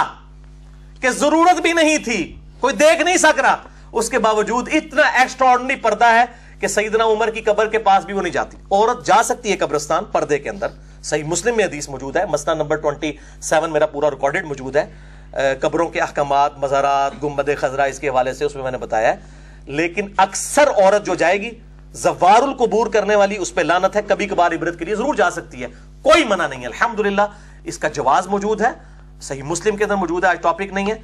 کہ 1.01 1.09
ضرورت 1.09 1.61
بھی 1.61 1.73
نہیں 1.73 1.97
تھی، 1.97 2.35
کوئی 2.59 2.75
دیکھ 2.75 3.01
نہیں 3.01 3.17
سک 3.17 3.39
رہا۔ 3.39 3.55
اس 3.91 4.09
کے 4.09 4.19
باوجود 4.19 4.69
اتنا 4.73 5.07
ایکسٹرا 5.19 5.55
پردہ 5.81 6.05
ہے 6.05 6.25
کہ 6.59 6.67
سیدنا 6.67 7.03
عمر 7.03 7.29
کی 7.29 7.41
قبر 7.41 7.67
کے 7.67 7.77
پاس 7.77 8.05
بھی 8.05 8.13
وہ 8.13 8.21
نہیں 8.21 8.33
جاتی۔ 8.33 8.57
عورت 8.71 9.05
جا 9.05 9.23
سکتی 9.23 9.51
ہے 9.51 9.57
قبرستان 9.57 10.03
پردے 10.05 10.39
کے 10.39 10.49
اندر۔ 10.49 10.67
صحیح 11.03 11.23
مسلم 11.23 11.57
میں 11.57 11.65
حدیث 11.65 11.89
موجود 11.89 12.15
ہے۔ 12.15 12.25
مسئلہ 12.25 12.55
نمبر 12.55 12.75
ٹوئنٹی 12.75 13.13
سیون 13.41 13.71
میرا 13.71 13.85
پورا 13.85 14.11
ریکارڈڈ 14.11 14.45
موجود 14.45 14.75
ہے۔ 14.75 14.93
قبروں 15.59 15.89
کے 15.89 15.99
احکامات، 15.99 16.57
مزارات 16.57 17.23
گمبد 17.23 17.49
خزرہ، 17.57 17.81
اس 17.81 17.99
کے 17.99 18.09
حوالے 18.09 18.33
سے 18.33 18.45
اس 18.45 18.55
میں 18.55 18.63
میں 18.63 18.71
نے 18.71 18.77
بتایا 18.77 19.13
ہے۔ 19.13 19.15
لیکن 19.65 20.07
اکثر 20.17 20.67
عورت 20.67 21.05
جو 21.05 21.15
جائے 21.15 21.41
گی، 21.41 21.49
زوار 21.93 22.41
القبور 22.41 22.87
کرنے 22.87 23.15
والی 23.15 23.37
اس 23.37 23.55
پہ 23.55 23.61
لانت 23.61 23.95
ہے۔ 23.95 24.01
کبھی 24.07 24.27
کبھار 24.27 24.51
عبرت 24.51 24.79
کے 24.79 24.85
لیے 24.85 24.95
ضرور 24.95 25.15
جا 25.15 25.29
سکتی 25.29 25.61
ہے۔ 25.61 25.67
کوئی 26.01 26.23
منع 26.23 26.47
نہیں 26.47 26.61
ہے 26.61 26.67
الحمدللہ۔ 26.67 27.21
اس 27.63 27.77
کا 27.77 27.87
جواز 27.87 28.27
موجود 28.27 28.61
ہے۔ 28.61 28.69
صحیح 29.21 29.43
مسلم 29.43 29.75
کے 29.75 29.83
اندر 29.83 29.95
موجود 29.95 30.23
ہے، 30.23 30.29
آج 30.29 30.41
ٹاپک 30.41 30.73
نہیں 30.73 30.91
ہے۔ 30.91 30.95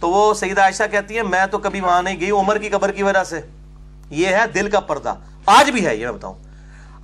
تو 0.00 0.08
وہ 0.10 0.34
سیدہ 0.34 0.60
عائشہ 0.60 0.82
کہتی 0.90 1.16
ہے، 1.16 1.22
میں 1.22 1.46
تو 1.46 1.58
کبھی 1.58 1.80
وہاں 1.80 2.02
نہیں 2.02 2.20
گئی 2.20 2.30
عمر 2.30 2.58
کی 2.58 2.68
قبر 2.68 2.92
کی 2.92 3.02
وجہ 3.02 3.24
سے۔ 3.24 3.40
یہ 4.12 4.26
ہے 4.26 4.46
دل 4.54 4.70
کا 4.70 4.80
پردہ۔ 4.80 5.14
آج 5.46 5.70
بھی 5.70 5.86
ہے، 5.86 5.96
یہ 5.96 6.04
میں 6.04 6.12
بتاؤں۔ 6.12 6.34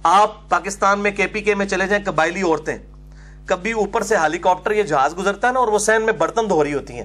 آپ 0.03 0.49
پاکستان 0.49 1.01
میں 1.01 1.11
کے 1.11 1.27
پی 1.27 1.41
کے 1.41 1.55
میں 1.55 1.67
چلے 1.67 1.87
جائیں، 1.87 2.05
قبائلی 2.05 2.43
عورتیں، 2.43 2.79
کبھی 3.47 3.73
اوپر 3.73 4.03
سے 4.03 4.17
ہیلی 4.17 4.39
کاپٹر 4.39 4.71
یہ 4.71 4.83
جہاز 4.83 5.19
گزرتا 5.19 5.49
ہے 5.49 5.53
نا، 5.53 5.61
اور 5.61 5.69
وہ 5.69 5.79
سین 5.79 6.03
میں 6.03 6.13
برتن 6.13 6.49
دھو 6.49 6.65
رہی 6.65 6.75
ہوتی 6.75 6.95
ہیں۔ 6.95 7.05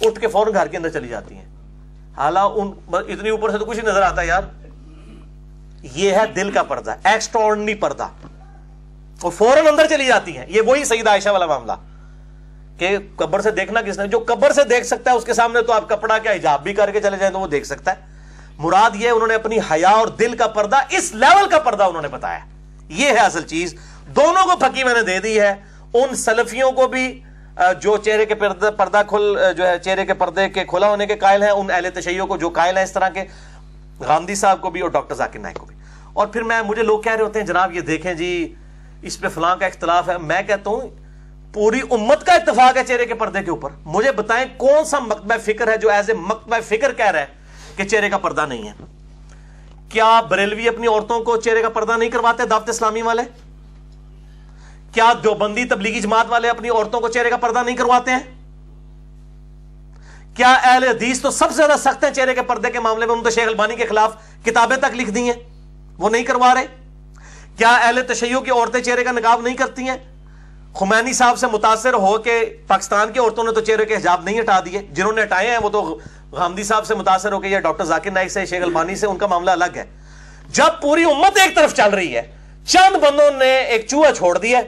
اٹھ 0.00 0.20
کے 0.20 0.28
فوراً 0.28 0.54
گھر 0.54 0.66
کے 0.66 0.76
اندر 0.76 0.88
چلی 0.88 1.08
جاتی 1.08 1.34
ہیں۔ 1.34 1.44
حالانکہ 2.16 2.96
اتنی 2.96 3.28
اوپر 3.28 3.50
سے 3.50 3.58
تو 3.58 3.64
کچھ 3.64 3.80
نظر 3.80 4.02
آتا 4.02 4.22
ہے 4.22 4.26
یار۔ 4.26 4.42
یہ 5.82 6.12
ہے 6.12 6.26
دل 6.36 6.50
کا 6.50 6.62
پردہ 6.62 6.94
ایکسٹرا 7.04 7.42
پردہ۔ 7.80 8.06
اور 9.22 9.30
فوراً 9.30 9.66
اندر 9.66 9.86
چلی 9.90 10.06
جاتی 10.06 10.36
ہیں۔ 10.36 10.46
یہ 10.48 10.60
وہی 10.60 10.84
سعید 10.84 11.08
عائشہ 11.08 11.28
والا 11.28 11.46
معاملہ۔ 11.46 11.72
کہ 12.78 12.98
قبر 13.16 13.40
سے 13.40 13.50
دیکھنا 13.50 13.80
کس 13.80 13.98
نے، 13.98 14.06
جو 14.06 14.24
قبر 14.26 14.52
سے 14.52 14.64
دیکھ 14.64 14.86
سکتا 14.86 15.10
ہے، 15.10 15.16
اس 15.16 15.24
کے 15.24 15.34
سامنے 15.34 15.62
تو 15.62 15.72
آپ 15.72 15.88
کپڑا 15.88 16.18
کیا، 16.18 16.32
حجاب 16.32 16.62
بھی 16.62 16.74
کر 16.74 16.90
کے 16.90 17.00
چلے 17.00 17.16
جائیں 17.16 17.32
تو 17.32 17.40
وہ 17.40 17.46
دیکھ 17.46 17.66
سکتا 17.66 17.90
ہے۔ 17.90 18.17
مراد 18.58 18.90
یہ 18.94 19.10
انہوں 19.10 19.28
نے 19.28 19.34
اپنی 19.34 19.58
حیا 19.70 19.88
اور 19.88 20.06
دل 20.06 20.36
کا 20.36 20.46
پردہ، 20.46 20.76
اس 20.90 21.14
لیول 21.14 21.48
کا 21.48 21.58
پردہ 21.58 21.82
انہوں 21.82 22.02
نے 22.02 22.08
بتایا۔ 22.08 22.38
یہ 22.88 23.06
ہے 23.06 23.18
اصل 23.18 23.42
چیز۔ 23.42 23.74
دونوں 24.06 24.44
کو 24.44 24.56
پھکی 24.56 24.84
میں 24.84 24.94
نے 24.94 25.02
دے 25.02 25.18
دی 25.18 25.40
ہے۔ 25.40 25.54
ان 25.94 26.14
سلفیوں 26.14 26.72
کو 26.72 26.86
بھی 26.86 27.20
جو 27.80 27.96
چہرے 27.96 28.26
کے 28.26 28.34
پردہ 28.76 29.02
کھل 29.08 29.38
جو 29.56 29.66
ہے، 29.66 29.78
چہرے 29.78 30.06
کے 30.06 30.14
پردے 30.14 30.48
کے 30.48 30.64
کھلا 30.64 30.88
ہونے 30.88 31.06
کے 31.06 31.16
قائل 31.16 31.42
ہیں، 31.42 31.50
ان 31.50 31.70
اہل 31.70 31.88
تشیعوں 31.94 32.26
کو 32.26 32.36
جو 32.36 32.48
قائل 32.48 32.76
ہیں 32.76 32.84
اس 32.84 32.92
طرح 32.92 33.08
کے 33.08 33.24
گاندھی 34.08 34.34
صاحب 34.34 34.60
کو 34.60 34.70
بھی 34.70 34.80
اور 34.80 34.90
ڈاکٹر 34.90 35.14
ذاکر 35.14 35.38
نائک 35.38 35.56
کو 35.56 35.66
بھی۔ 35.66 35.76
اور 36.12 36.26
پھر 36.26 36.42
میں، 36.42 36.62
مجھے 36.62 36.82
لوگ 36.82 37.00
کہہ 37.00 37.12
رہے 37.12 37.22
ہوتے 37.22 37.38
ہیں، 37.38 37.46
جناب 37.46 37.72
یہ 37.72 37.80
دیکھیں 37.80 38.14
جی 38.14 38.54
اس 39.02 39.20
پہ 39.20 39.28
فلاں 39.28 39.56
کا 39.56 39.66
اختلاف 39.66 40.08
ہے۔ 40.08 40.18
میں 40.18 40.42
کہتا 40.42 40.70
ہوں، 40.70 40.88
پوری 41.52 41.80
امت 41.90 42.26
کا 42.26 42.32
اتفاق 42.32 42.76
ہے 42.76 42.84
چہرے 42.84 43.06
کے 43.06 43.14
پردے 43.14 43.42
کے 43.42 43.50
اوپر۔ 43.50 43.70
مجھے 43.84 44.12
بتائیں 44.12 44.46
کون 44.56 44.84
سا 44.84 44.98
مکتبہ 44.98 45.36
فکر 45.44 45.68
ہے 45.68 45.76
جو 45.76 45.90
ایز 45.90 46.10
اے 46.10 46.16
مکتبہ 46.16 46.56
فکر 46.68 46.92
کہہ 46.92 47.10
رہا 47.10 47.20
ہے؟ 47.20 47.37
کہ 47.78 47.84
چہرے 47.84 48.10
کا 48.10 48.18
پردہ 48.18 48.46
نہیں 48.48 48.68
ہے۔ 48.68 48.72
کیا 49.88 50.20
بریلوی 50.20 50.68
اپنی 50.68 50.86
عورتوں 50.86 51.20
کو 51.20 51.36
چہرے 51.36 51.62
کا 51.62 51.68
پردہ 51.68 51.96
نہیں 51.98 52.10
کرواتے 52.10 52.46
دعوت 52.46 52.68
اسلامی 52.68 53.02
والے؟ 53.02 53.22
کیا 54.92 55.12
دیوبندی 55.22 55.64
تبلیغی 55.64 56.00
جماعت 56.00 56.26
والے 56.28 56.48
اپنی 56.48 56.68
عورتوں 56.68 57.00
کو 57.00 57.08
چہرے 57.08 57.30
کا 57.30 57.36
پردہ 57.36 57.62
نہیں 57.64 57.76
کرواتے 57.76 58.10
ہیں؟ 58.10 58.18
کیا 60.36 60.52
اہل 60.52 60.84
حدیث 60.84 61.20
تو 61.20 61.30
سب 61.30 61.50
سے 61.50 61.56
زیادہ 61.56 61.74
سخت 61.78 62.04
ہیں 62.04 62.10
چہرے 62.10 62.34
کے 62.34 62.42
پردے 62.42 62.70
کے 62.70 62.80
معاملے 62.80 63.06
میں؟ 63.06 63.14
ان 63.14 63.22
تو 63.22 63.30
شیخ 63.30 63.48
البانی 63.48 63.76
کے 63.76 63.86
خلاف 63.86 64.16
کتابیں 64.44 64.76
تک 64.76 64.94
لکھ 64.94 65.10
دی 65.10 65.22
ہیں۔ 65.22 65.32
وہ 65.98 66.10
نہیں 66.10 66.22
کروا 66.22 66.54
رہے۔ 66.54 66.66
کیا 67.56 67.76
اہل 67.76 68.02
تشیعوں 68.08 68.40
کی 68.40 68.50
عورتیں 68.50 68.80
چہرے 68.80 69.04
کا 69.04 69.12
نقاب 69.12 69.40
نہیں 69.40 69.54
کرتی 69.54 69.82
ہیں؟ 69.82 69.96
خمینی 70.74 71.12
صاحب 71.12 71.38
سے 71.38 71.46
متاثر 71.46 71.94
ہو 71.94 72.18
کہ 72.18 72.56
پاکستان 72.66 73.12
کی 73.12 73.18
عورتوں 73.18 73.44
نے 73.44 73.52
تو 73.52 73.60
چہرے 73.60 73.84
کے 73.84 73.96
حجاب 73.96 74.22
نہیں 74.22 74.40
ہٹا 74.40 74.60
دیے۔ 74.60 74.82
جنہوں 74.90 75.12
نے 75.12 75.22
ہٹائے 75.22 75.50
ہیں 75.50 75.58
وہ 75.58 75.68
تو 75.68 75.98
غامدی 76.32 76.62
صاحب 76.62 76.86
سے 76.86 76.94
متاثر 76.94 77.32
ہو 77.32 77.40
کے 77.40 77.48
یا 77.48 77.60
ڈاکٹر 77.60 77.84
ذاکر 77.84 78.10
نائک 78.10 78.30
سے، 78.30 78.44
شیخ 78.46 78.62
البانی 78.62 78.94
سے، 78.96 79.06
ان 79.06 79.18
کا 79.18 79.26
معاملہ 79.26 79.50
الگ 79.50 79.76
ہے۔ 79.76 79.84
جب 80.48 80.80
پوری 80.82 81.04
امت 81.04 81.38
ایک 81.38 81.54
طرف 81.56 81.74
چل 81.74 81.90
رہی 81.90 82.14
ہے، 82.16 82.22
چند 82.66 82.96
بندوں 82.96 83.30
نے 83.30 83.52
ایک 83.56 83.86
چوہا 83.88 84.12
چھوڑ 84.12 84.36
دیا 84.38 84.60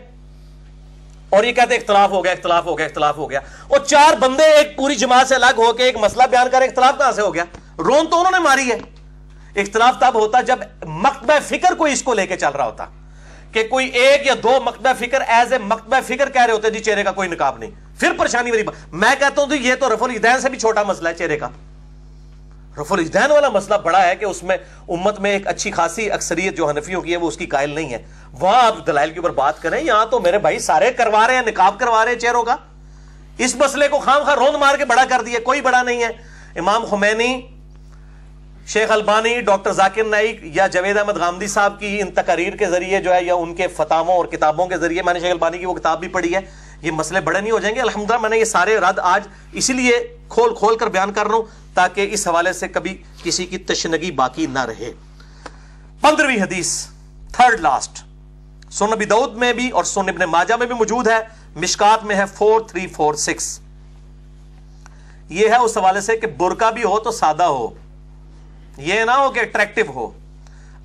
اور 1.31 1.45
یہ 1.45 1.53
کہتے 1.53 1.75
اختلاف 1.77 2.11
ہو 2.11 2.23
گیا، 2.25 2.33
اختلاف 2.33 2.65
ہو 2.67 2.77
گیا، 2.79 2.87
اختلاف 2.87 3.17
ہو 3.17 3.31
گیا۔ 3.31 3.41
اور 3.69 3.81
چار 3.81 4.17
بندے 4.21 4.45
ایک 4.53 4.77
پوری 4.77 4.95
جماعت 4.95 5.29
سے 5.29 5.35
الگ 5.35 5.59
ہو 5.59 5.73
کے 5.73 5.85
ایک 5.85 5.97
مسئلہ 5.97 6.23
بیان 6.31 6.49
کر، 6.53 6.63
اختلاف 6.63 6.99
کہاں 6.99 7.13
سے 7.13 7.23
ہو 7.23 7.35
گیا؟ 7.35 7.45
رون 7.79 8.07
تو 8.07 8.19
انہوں 8.19 8.33
نے 8.33 8.39
ماری 8.39 8.71
ہے۔ 8.71 8.79
اختلاف 9.61 9.99
تب 10.01 10.15
ہوتا 10.15 10.41
جب 10.41 10.59
مکتبہ 10.87 11.39
فکر 11.49 11.75
کوئی 11.75 11.93
اس 11.93 12.03
کو 12.03 12.15
لے 12.15 12.27
کے 12.27 12.37
چل 12.37 12.53
رہا 12.57 12.67
ہوتا، 12.67 12.87
کہ 13.53 13.67
کوئی 13.69 13.87
ایک 13.89 14.27
یا 14.27 14.35
دو 14.43 14.59
مکتبہ 14.65 14.93
فکر 14.99 15.21
ایز 15.27 15.53
اے 15.53 15.59
مکتبہ 15.59 16.01
فکر 16.07 16.31
کہہ 16.31 16.45
رہے 16.45 16.55
ہوتے 16.55 16.71
جی 16.71 16.81
چہرے 16.81 17.03
کا 17.03 17.13
کوئی 17.13 17.29
نکاب 17.29 17.59
نہیں۔ 17.59 17.71
پھر 18.01 18.13
پریشانی 18.19 18.51
والی 18.51 18.63
میں 18.93 19.15
کہتا 19.19 19.43
ہوں 19.43 19.57
یہ 19.57 19.75
تو 19.75 19.95
رف 19.95 20.03
الدین 20.03 20.41
سے 20.41 20.49
بھی 20.49 20.59
چھوٹا 20.59 20.83
مسئلہ 20.83 21.09
ہے 21.09 21.15
چہرے 21.15 21.39
کا۔ 21.39 21.49
رف 22.79 22.93
الدین 22.93 23.31
والا 23.31 23.49
مسئلہ 23.49 23.77
بڑا 23.77 24.07
ہے 24.07 24.17
کہ 24.17 24.25
اس 24.25 24.43
میں 24.43 24.57
امت 24.89 25.21
میں 25.21 25.31
ایک 25.31 25.47
اچھی 25.47 25.71
خاصی 25.71 26.11
اکثریت 26.11 26.57
جو 26.57 26.69
حنفیوں 26.69 27.03
کی 27.03 27.13
ہے 27.13 27.17
وہ 27.17 27.29
اس 27.29 27.37
کی 27.37 27.47
قائل 27.47 27.71
نہیں 27.71 27.93
ہے۔ 27.93 27.99
وہاں 28.33 28.63
آپ 28.63 28.87
دلائل 28.87 29.11
کے 29.11 29.19
اوپر 29.19 29.31
بات 29.31 29.63
کریں، 29.63 29.85
یہاں 29.85 30.07
تو 30.07 30.21
میرے 30.21 30.39
بھائی 30.39 30.59
سارے 30.59 30.93
کروا 30.93 31.27
رہے 31.27 31.35
ہیں، 31.35 31.43
نکاب 31.47 31.79
کروا 31.79 32.05
رہے 32.05 32.13
ہیں 32.13 32.19
چہروں 32.19 32.43
کا۔ 32.43 32.57
اس 33.39 33.57
مسئلے 33.57 33.89
کو 33.89 33.99
خام 33.99 34.23
خواہ 34.23 34.35
روند 34.35 34.55
مار 34.55 34.77
کے 34.77 34.85
بڑا 34.85 35.05
کر 35.09 35.23
دیا 35.27 35.39
کوئی 35.45 35.61
بڑا 35.61 35.83
نہیں 35.83 36.03
ہے۔ 36.03 36.09
امام 36.57 36.85
خمینی، 36.85 37.41
شیخ 38.67 38.91
البانی، 38.91 39.41
ڈاکٹر 39.41 39.73
ذاکر 39.73 40.05
نائک 40.05 40.41
یا 40.43 40.67
جوید 40.67 40.99
احمد 40.99 41.17
غامدی 41.17 41.47
صاحب 41.47 41.81
کی 41.81 42.01
ان 42.01 42.11
تقاریر 42.11 42.57
کے 42.57 42.67
ذریعے 42.67 43.01
جو 43.01 43.15
ہے 43.15 43.25
یا 43.25 43.35
ان 43.35 43.55
کے 43.55 43.67
فتاموں 43.67 44.15
اور 44.15 44.25
کتابوں 44.25 44.67
کے 44.67 44.77
ذریعے، 44.77 45.03
میں 45.03 45.15
نے 45.15 45.21
شیخ 45.21 45.31
البانی 45.31 45.59
کی 45.59 45.67
وہ 45.67 45.75
کتاب 45.75 46.01
بھی 46.01 46.09
پڑھی 46.09 46.35
ہے۔ 46.35 46.41
یہ 46.83 46.91
مسئلے 46.91 47.21
بڑے 47.21 47.41
نہیں 47.41 47.53
ہو 47.53 47.59
جائیں 47.59 47.75
گے۔ 47.77 47.81
الحمدللہ 47.81 48.19
میں 48.19 48.31
نے 48.31 48.39
یہ 48.39 48.45
سارے 48.45 48.77
رد 48.77 48.99
آج 48.99 49.27
اسی 49.53 49.73
لیے 49.73 50.17
کھول 50.29 50.55
کھول 50.55 50.77
کر 50.77 50.87
بیان 50.87 51.13
کر 51.13 51.27
رہا 51.27 51.35
ہوں 51.35 51.75
تاکہ 51.75 52.09
اس 52.13 52.27
حوالے 52.29 52.53
سے 52.53 52.69
کبھی 52.69 53.03
کسی 53.23 53.47
کی 53.47 53.59
تشنگی 53.59 54.11
باقی 54.11 54.47
نہ 54.47 54.65
رہے۔ 54.65 54.93
پندرہویں 56.01 56.43
حدیث 56.43 56.87
تھرڈ 57.33 57.61
لاسٹ 57.61 58.03
سن 58.71 58.91
نبی 58.91 59.05
دعود 59.05 59.35
میں 59.35 59.53
بھی 59.53 59.71
اور 59.71 59.85
سن 59.85 60.09
ابن 60.09 60.31
ماجہ 60.31 60.55
میں 60.55 60.67
بھی 60.67 60.75
موجود 60.75 61.09
ہے۔ 61.09 61.19
مشکات 61.57 62.05
میں 62.05 62.17
ہے 62.17 62.25
فور 62.35 62.61
تھری 62.61 62.87
فور 62.87 63.15
سکس 63.15 63.61
یہ 65.29 65.49
ہے 65.49 65.57
اس 65.57 65.77
حوالے 65.77 66.01
سے 66.01 66.17
کہ 66.17 66.27
برکا 66.27 66.71
بھی 66.71 66.83
ہو 66.85 66.99
تو 66.99 67.11
سادہ 67.11 67.43
ہو۔ 67.43 67.69
یہ 68.79 69.05
نہ 69.05 69.11
ہو 69.11 69.31
کہ 69.31 69.41
اٹریکٹو 69.41 69.93
ہو۔ 69.93 70.11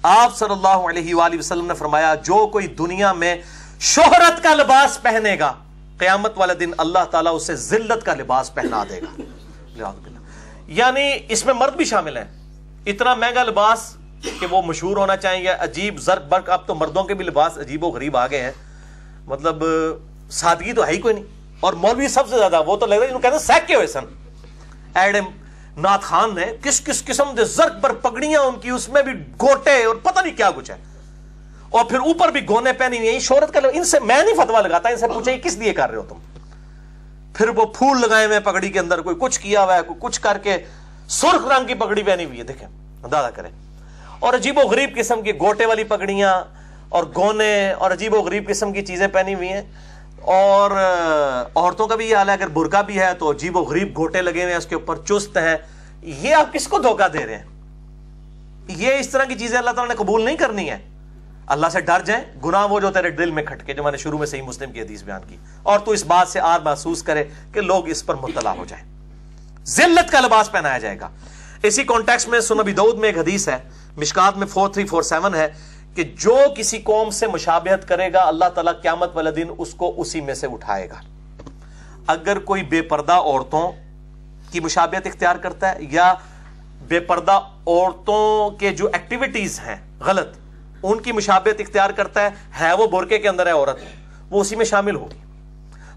آپ 0.03 0.37
صلی 0.37 0.51
اللہ 0.51 0.89
علیہ 0.89 1.15
وآلہ 1.15 1.39
وسلم 1.39 1.65
نے 1.65 1.73
فرمایا، 1.73 2.15
جو 2.15 2.47
کوئی 2.47 2.67
دنیا 2.67 3.13
میں 3.13 3.35
شہرت 3.79 4.43
کا 4.43 4.53
لباس 4.55 5.01
پہنے 5.01 5.39
گا 5.39 5.53
قیامت 5.97 6.33
والے 6.35 6.53
دن 6.53 6.71
اللہ 6.77 7.03
تعالیٰ 7.11 7.35
اسے 7.35 7.55
ذلت 7.55 8.05
کا 8.05 8.13
لباس 8.13 8.53
پہنا 8.53 8.83
دے 8.89 9.01
گا۔ 9.01 9.21
یعنی 10.67 11.19
اس 11.29 11.45
میں 11.45 11.53
مرد 11.53 11.75
بھی 11.75 11.85
شامل 11.85 12.17
ہیں۔ 12.17 12.25
اتنا 12.85 13.13
مہنگا 13.13 13.43
لباس 13.43 13.95
کہ 14.39 14.45
وہ 14.49 14.61
مشہور 14.61 14.97
ہونا 14.97 15.17
چاہیں 15.17 15.43
گے 15.43 15.47
عجیب 15.47 15.97
زرق 15.97 16.23
برق، 16.23 16.49
اب 16.49 16.67
تو 16.67 16.75
مردوں 16.75 17.03
کے 17.03 17.13
بھی 17.13 17.25
لباس 17.25 17.57
عجیب 17.57 17.83
و 17.83 17.87
غریب 17.87 18.17
آ 18.17 18.27
گئے 18.27 18.41
ہیں۔ 18.41 18.51
مطلب 19.25 19.63
سادگی 20.31 20.73
تو 20.73 20.87
ہے 20.87 20.91
ہی 20.91 20.97
کوئی 20.97 21.13
نہیں۔ 21.13 21.23
اور 21.59 21.73
مولوی 21.73 22.07
سب 22.07 22.29
سے 22.29 22.37
زیادہ، 22.37 22.63
وہ 22.65 22.77
تو 22.77 22.85
لگ 22.85 22.95
رہا 22.95 23.03
ہے 23.03 23.11
کہتے 23.11 23.27
ہیں 23.27 23.37
سیک 23.37 23.67
کے 23.67 23.75
ہوئے 23.75 23.87
سن۔ 23.87 24.03
ایڈم 24.95 25.25
نات 25.81 26.01
خان 26.01 26.35
نے 26.35 26.45
کس 26.63 26.81
کس 26.81 27.05
قسم 27.05 27.35
دے 27.37 27.43
زرق 27.43 27.83
پر 27.83 27.93
پگڑیاں 27.93 28.41
ان 28.41 28.59
کی، 28.59 28.69
اس 28.69 28.89
میں 28.89 29.01
بھی 29.01 29.13
گوٹے 29.41 29.83
اور 29.83 29.95
پتہ 29.95 30.19
نہیں 30.19 30.37
کیا 30.37 30.51
کچھ 30.51 30.71
ہے۔ 30.71 30.94
اور 31.69 31.85
پھر 31.85 31.99
اوپر 31.99 32.31
بھی 32.31 32.41
گونے 32.49 32.73
پہنی 32.73 32.97
ہوئی 32.97 33.19
شہرت 33.19 33.53
کا 33.53 33.59
ان 33.73 33.83
سے 33.83 33.99
میں 33.99 34.23
نہیں 34.23 34.45
فتوا 34.45 34.61
لگاتا، 34.61 34.89
ان 34.89 34.97
سے 34.97 35.07
پوچھے 35.07 35.37
کس 35.37 35.57
لیے 35.57 35.73
کر 35.73 35.89
رہے 35.89 35.97
ہو 35.97 36.05
تم؟ 36.09 36.15
پھر 37.33 37.49
وہ 37.49 37.65
پھول 37.65 38.01
لگائے 38.01 38.25
ہوئے 38.25 38.39
پگڑی 38.39 38.69
کے 38.69 38.79
اندر، 38.79 39.01
کوئی 39.01 39.15
کچھ 39.19 39.39
کیا 39.39 39.63
ہوا 39.63 39.75
ہے، 39.75 39.81
کوئی 39.81 39.99
کچھ 40.01 40.21
کر 40.21 40.37
کے 40.37 40.57
سرخ 41.09 41.47
رنگ 41.47 41.67
کی 41.67 41.73
پگڑی 41.73 42.03
پہنی 42.03 42.25
ہوئی 42.25 42.37
ہے، 42.37 42.43
دیکھیں، 42.43 42.67
اندازہ 43.03 43.27
کریں۔ 43.27 43.51
اور 44.19 44.33
عجیب 44.33 44.57
و 44.57 44.61
غریب 44.61 44.95
قسم 44.95 45.21
کی 45.21 45.31
گوٹے 45.31 45.65
والی 45.65 45.83
پگڑیاں 45.83 46.43
اور 46.89 47.03
گونے 47.15 47.71
اور 47.71 47.91
عجیب 47.91 48.13
و 48.13 48.17
غریب 48.17 48.49
قسم 48.49 48.73
کی 48.73 48.81
چیزیں 48.81 49.07
پہنی 49.07 49.35
ہوئی 49.35 49.49
ہیں۔ 49.49 49.61
اور 50.21 50.71
عورتوں 51.55 51.87
کا 51.87 51.95
بھی 51.95 52.09
یہ 52.09 52.15
حال 52.15 52.29
ہے، 52.29 52.33
اگر 52.33 52.47
برقع 52.47 52.81
بھی 52.81 52.99
ہے 52.99 53.13
تو 53.19 53.31
عجیب 53.31 53.57
و 53.57 53.61
غریب 53.61 53.97
گوٹے 53.97 54.21
لگے 54.21 54.41
ہوئے 54.41 54.51
ہیں، 54.51 54.57
اس 54.57 54.65
کے 54.65 54.75
اوپر 54.75 54.95
چست 54.95 55.37
ہیں۔ 55.37 55.55
یہ 56.01 56.35
آپ 56.35 56.53
کس 56.53 56.67
کو 56.67 56.79
دھوکہ 56.79 57.07
دے 57.07 57.25
رہے 57.25 57.37
ہیں؟ 57.37 57.43
یہ 58.67 58.93
اس 58.93 59.09
طرح 59.09 59.23
کی 59.23 59.35
چیزیں 59.35 59.57
اللہ 59.57 59.71
تعالیٰ 59.71 59.95
نے 59.95 60.03
قبول 60.03 60.25
نہیں 60.25 60.37
کرنی 60.37 60.69
ہے 60.69 60.94
اللہ 61.47 61.67
سے 61.67 61.81
ڈر 61.81 62.01
جائیں 62.05 62.23
گناہ 62.45 62.67
وہ 62.67 62.79
جو 62.79 62.91
تیرے 62.91 63.09
دل 63.09 63.31
میں 63.31 63.43
کھٹکے، 63.43 63.73
جو 63.73 63.83
میں 63.83 63.91
نے 63.91 63.97
شروع 63.97 64.17
میں 64.17 64.27
صحیح 64.27 64.41
مسلم 64.41 64.71
کی 64.71 64.81
حدیث 64.81 65.03
بیان 65.03 65.21
کی۔ 65.27 65.37
اور 65.63 65.79
تو 65.79 65.91
اس 65.91 66.03
بات 66.05 66.27
سے 66.27 66.39
آر 66.39 66.59
محسوس 66.59 67.03
کرے 67.03 67.23
کہ 67.53 67.61
لوگ 67.61 67.89
اس 67.89 68.05
پر 68.05 68.15
مطلع 68.15 68.49
ہو 68.49 68.65
جائیں۔ 68.67 68.83
ذلت 69.65 70.11
کا 70.11 70.19
لباس 70.19 70.51
پہنایا 70.51 70.77
جائے 70.77 70.99
گا۔ 70.99 71.09
اسی 71.63 71.83
کانٹیکس 71.83 72.27
میں 72.27 72.39
سنبی 72.39 72.71
دعود 72.71 72.97
میں 72.97 73.09
ایک 73.09 73.17
حدیث 73.17 73.49
ہے، 73.49 73.57
مشکات 73.97 74.37
میں 74.37 74.47
فور 74.47 74.69
تھری 74.69 74.85
فور 74.85 75.01
سیون 75.01 75.35
ہے 75.35 75.47
کہ 75.95 76.03
جو 76.03 76.37
کسی 76.57 76.77
قوم 76.77 77.09
سے 77.09 77.27
مشابہت 77.27 77.87
کرے 77.87 78.13
گا، 78.13 78.23
اللہ 78.23 78.45
تعالیٰ 78.45 78.73
قیامت 78.81 79.11
والے 79.13 79.31
دن 79.31 79.47
اس 79.57 79.73
کو 79.73 79.93
اسی 79.97 80.21
میں 80.21 80.33
سے 80.33 80.47
اٹھائے 80.47 80.89
گا۔ 80.89 81.01
اگر 82.07 82.39
کوئی 82.39 82.63
بے 82.63 82.81
پردہ 82.81 83.13
عورتوں 83.13 83.71
کی 84.51 84.59
مشابہت 84.59 85.07
اختیار 85.07 85.35
کرتا 85.35 85.71
ہے 85.71 85.77
یا 85.79 86.13
بے 86.87 86.99
پردہ 86.99 87.39
عورتوں 87.67 88.49
کے 88.49 88.71
جو 88.71 88.87
ایکٹیویٹیز 88.93 89.59
ہیں، 89.59 89.75
غلط 89.99 90.37
ان 90.91 91.01
کی 91.01 91.11
مشابہت 91.11 91.61
اختیار 91.61 91.89
کرتا 91.89 92.21
ہے 92.21 92.29
ہے 92.59 92.73
وہ 92.73 92.87
برقے 92.87 93.17
کے 93.17 93.29
اندر 93.29 93.45
ہے 93.45 93.51
عورت، 93.51 93.79
وہ 94.29 94.41
اسی 94.41 94.55
میں 94.55 94.65
شامل 94.65 94.95
ہوگی۔ 94.95 95.17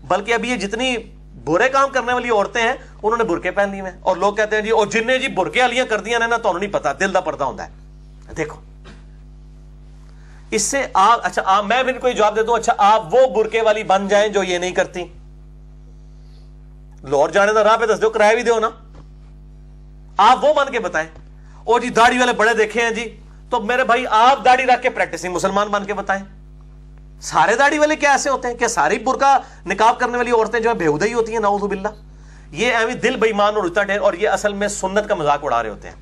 بلکہ 0.04 0.34
ابھی 0.34 0.50
یہ 0.50 0.56
جتنی 0.56 0.96
برے 1.44 1.68
کام 1.68 1.88
کرنے 1.88 2.12
والی 2.12 2.30
عورتیں 2.30 2.62
ہیں، 2.62 2.74
انہوں 3.02 3.16
نے 3.16 3.24
برقے 3.24 3.50
پہن 3.50 3.70
لی 3.70 3.80
ہیں۔ 3.80 4.00
اور 4.00 4.16
لوگ 4.16 4.34
کہتے 4.34 4.56
ہیں 4.56 4.62
جی 4.62 4.70
اور 4.70 4.86
جن 4.86 5.06
نے 5.06 5.18
جی 5.18 5.28
برقے 5.28 5.62
والیاں 5.62 5.86
کر 5.86 6.00
دیا 6.00 6.18
نا، 6.18 6.36
تو 6.36 6.58
نہیں 6.58 6.72
پتا، 6.72 6.92
دل 7.00 7.12
کا 7.12 7.20
پردہ 7.20 7.44
ہوتا 7.44 7.66
ہے۔ 7.66 7.70
دیکھو۔ 8.36 8.60
اس 10.50 10.62
سے 10.62 10.86
آپ 10.94 11.20
اچھا 11.22 11.42
آپ، 11.44 11.64
میں 11.64 11.82
بھی 11.82 11.92
کوئی 11.92 12.14
جواب 12.14 12.36
دیتا 12.36 12.50
ہوں 12.50 12.58
اچھا 12.58 12.72
آپ 12.78 13.14
وہ 13.14 13.26
برکے 13.26 13.62
والی 13.62 13.82
بن 13.82 14.08
جائیں 14.08 14.28
جو 14.28 14.42
یہ 14.42 14.58
نہیں 14.58 14.70
کرتی۔ 14.70 15.04
لور 17.02 17.28
جانے 17.28 17.52
تو 17.52 17.64
راہ 17.64 17.76
پہ 17.76 17.86
دس 17.86 18.02
دو، 18.02 18.10
کرایہ 18.10 18.34
بھی 18.34 18.42
دو 18.42 18.58
نا۔ 18.58 18.70
آپ 20.16 20.44
وہ 20.44 20.54
بن 20.54 20.72
کے 20.72 20.80
بتائیں۔ 20.80 21.08
اور 21.64 21.80
جی 21.80 21.88
داڑھی 21.88 22.18
والے 22.18 22.32
بڑے 22.32 22.54
دیکھے 22.54 22.82
ہیں 22.82 22.90
جی 22.90 23.20
تو 23.50 23.60
میرے 23.60 23.84
بھائی 23.84 24.04
آپ 24.10 24.44
داڑھی 24.44 24.64
رکھ 24.64 24.82
کے 24.82 24.90
پریکٹسنگ 24.90 25.34
مسلمان 25.34 25.68
بن 25.68 25.84
کے 25.84 25.94
بتائیں۔ 25.94 26.24
سارے 27.20 27.56
داڑھی 27.56 27.78
والے 27.78 27.96
کیا 27.96 28.10
ایسے 28.10 28.30
ہوتے 28.30 28.48
ہیں 28.48 28.54
کیا 28.54 28.68
ساری 28.68 28.98
برقع 28.98 29.38
نکاب 29.66 29.98
کرنے 30.00 30.16
والی 30.16 30.30
عورتیں 30.30 30.60
جو 30.60 30.70
ہے 30.70 30.74
بےحدہ 30.74 31.04
ہی 31.04 31.14
ہوتی 31.14 31.32
ہیں، 31.32 31.40
نعوذ 31.40 31.60
باللہ۔ 31.60 31.88
یہ 32.50 32.72
ایوی 32.72 32.94
دل 32.94 33.16
بےمان 33.16 33.56
اور 33.56 33.64
اچتا 33.64 33.82
ڈھیر 33.82 34.00
اور 34.00 34.12
یہ 34.12 34.28
اصل 34.28 34.52
میں 34.52 34.68
سنت 34.68 35.08
کا 35.08 35.14
مذاق 35.14 35.44
اڑا 35.44 35.62
رہے 35.62 35.70
ہوتے 35.70 35.88
ہیں۔ 35.88 35.96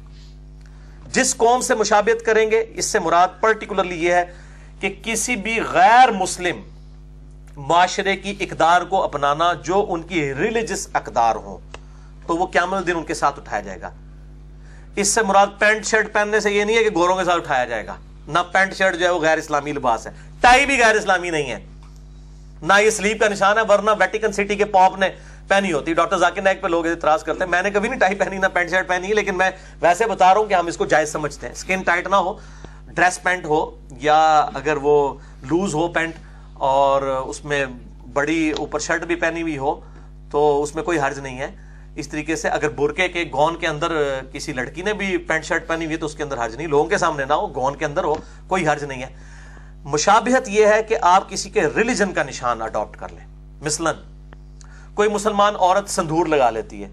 جس 1.13 1.37
قوم 1.37 1.61
سے 1.61 1.75
مشابہت 1.75 2.27
کریں 2.27 2.51
گے، 2.51 2.67
اس 2.75 2.87
سے 2.87 2.99
مراد 2.99 3.29
پرٹیکولرلی 3.41 4.05
یہ 4.05 4.13
ہے 4.13 4.25
کہ 4.81 4.95
کسی 5.03 5.37
بھی 5.37 5.59
غیر 5.73 6.11
مسلم 6.11 6.57
معاشرے 7.57 8.17
کی 8.17 8.35
اقدار 8.41 8.83
کو 8.83 9.03
اپنانا 9.03 9.53
جو 9.53 9.87
ان 9.89 10.03
کی 10.03 10.35
ریلیجس 10.35 10.89
اقدار 10.93 11.37
ہوں، 11.37 11.59
تو 12.27 12.37
وہ 12.37 12.47
قیامت 12.47 12.87
دن 12.87 12.97
ان 12.97 13.05
کے 13.05 13.15
ساتھ 13.15 13.39
اٹھایا 13.39 13.61
جائے 13.61 13.81
گا۔ 13.81 13.91
اس 14.97 15.09
سے 15.09 15.23
مراد 15.23 15.47
پینٹ 15.59 15.87
شرٹ 15.87 16.13
پہننے 16.13 16.41
سے 16.41 16.53
یہ 16.53 16.65
نہیں 16.65 16.77
ہے 16.77 16.85
کہ 16.85 16.91
گوروں 16.95 17.17
کے 17.17 17.25
ساتھ 17.25 17.37
اٹھایا 17.37 17.65
جائے 17.65 17.87
گا۔ 17.87 17.95
نہ 18.29 18.39
پینٹ 18.53 18.75
شرٹ 18.75 18.97
جو 18.97 19.05
ہے 19.07 19.11
وہ 19.11 19.21
غیر 19.21 19.39
اسلامی 19.39 19.73
لباس 19.73 20.07
ہے۔ 20.07 20.13
ٹائی 20.41 20.67
بھی 20.67 20.81
غیر 20.81 20.95
اسلامی 20.95 21.31
نہیں 21.31 21.51
ہے۔ 21.51 21.65
نہ 22.63 22.73
یہ 22.81 22.91
سلیپ 22.91 23.21
کا 23.21 23.29
نشان 23.29 23.59
ہے، 23.59 23.63
ورنہ 23.69 23.91
ویٹیکن 23.99 24.33
سٹی 24.33 24.57
کے 24.57 24.65
پاپ 24.65 24.99
نے 24.99 25.09
پہنی 25.49 25.73
ہوتی۔ 25.73 25.95
ڈاکٹر 25.95 26.17
ذاکر 26.17 26.43
نائک 26.43 26.63
پہ 26.63 26.69
لوگ 26.69 26.87
اعتراض 26.87 27.23
کرتے 27.23 27.45
ہیں۔ 27.45 27.51
میں 27.51 27.63
نے 27.63 27.71
کبھی 27.71 27.89
نہیں 27.89 28.01
ٹائی 28.01 28.15
پہنی، 28.15 28.39
نہ 28.39 28.47
پینٹ 28.47 28.71
شرٹ 28.71 28.89
پہنی 28.89 29.09
ہے 29.09 29.15
لیکن 29.15 29.37
میں 29.37 29.51
ویسے 29.81 30.07
بتا 30.07 30.35
رہا 30.35 30.41
ہوں 30.41 30.49
کہ 30.49 30.55
ہم 30.55 30.67
اس 30.67 30.77
کو 30.77 30.87
جائز 30.87 31.13
سمجھتے 31.13 31.47
ہیں۔ 31.47 31.55
اسکن 31.55 31.83
ٹائٹ 31.83 32.07
نہ 32.07 32.17
ہو، 32.17 32.39
ڈریس 32.87 33.23
پینٹ 33.23 33.45
ہو، 33.45 33.79
یا 33.91 34.47
اگر 34.55 34.77
وہ 34.77 35.15
لوز 35.43 35.75
ہو 35.75 35.89
پینٹ 35.89 36.15
اور 36.55 37.03
اس 37.03 37.45
میں 37.45 37.67
بڑی 38.13 38.51
اوپر 38.51 38.79
شرٹ 38.79 39.05
بھی 39.05 39.15
پہنی 39.15 39.43
ہوئی 39.43 39.59
ہو، 39.59 39.81
تو 40.31 40.63
اس 40.63 40.75
میں 40.75 40.83
کوئی 40.83 41.01
حرج 41.01 41.19
نہیں 41.19 41.39
ہے۔ 41.39 41.66
اس 41.97 42.09
طریقے 42.09 42.37
سے 42.37 42.49
اگر 42.49 42.69
برقے 42.69 43.09
کے 43.09 43.25
گون 43.33 43.59
کے 43.59 43.67
اندر 43.67 44.21
کسی 44.33 44.53
لڑکی 44.53 44.83
نے 44.83 44.93
بھی 44.93 45.17
پینٹ 45.17 45.45
شرٹ 45.45 45.69
پہنی 45.69 45.85
ہوئی 45.85 45.95
ہے 45.95 46.01
تو 46.01 46.07
اس 46.07 46.15
کے 46.15 46.23
اندر 46.23 46.45
حرج 46.45 46.57
نہیں، 46.57 46.67
لوگوں 46.67 46.87
کے 46.87 46.99
سامنے 46.99 47.25
نہ 47.25 47.33
ہو، 47.33 47.55
گون 47.55 47.77
کے 47.77 47.85
اندر 47.85 48.05
ہو، 48.05 48.15
کوئی 48.47 48.69
حرج 48.69 48.85
نہیں 48.85 49.03
ہے۔ 49.03 49.09
مشابہت 49.85 50.49
یہ 50.49 50.67
ہے 50.67 50.83
کہ 50.83 50.97
آپ 51.03 51.31
کسی 51.31 51.51
کے 51.51 51.67
ریلیجن 51.77 52.13
کا 52.13 52.23
نشان 52.23 52.63
اڈاپٹ 52.63 52.97
کر 52.97 53.09
لیں۔ 53.09 53.27
مثلاً، 53.63 53.95
کوئی 54.95 55.09
مسلمان 55.09 55.55
عورت 55.59 55.91
سندور 55.91 56.27
لگا 56.27 56.51
لیتی 56.51 56.85
ہے۔ 56.85 56.89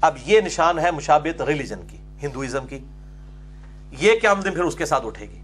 اب 0.00 0.16
یہ 0.26 0.40
نشان 0.40 0.78
ہے 0.78 0.90
مشابت 0.90 1.42
ریلیجن 1.42 1.80
کی، 1.86 1.96
ہندوازم 2.22 2.66
کی۔ 2.66 2.78
یہ 3.90 4.12
کیا 4.20 4.34
دن 4.34 4.54
پھر 4.54 4.64
اس 4.64 4.74
کے 4.74 4.86
ساتھ 4.86 5.06
اٹھے 5.06 5.26
گی؟ 5.28 5.40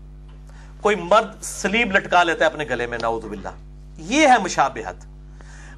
کوئی 0.81 0.97
مرد 0.97 1.43
سلیب 1.43 1.93
لٹکا 1.93 2.23
لیتا 2.23 2.45
ہے 2.45 2.51
اپنے 2.51 2.65
گلے 2.71 2.87
میں، 2.87 2.99
نعوذ 3.03 3.25
باللہ۔ 3.25 3.49
یہ 3.97 4.27
ہے 4.27 4.39
مشابہت۔ 4.39 5.10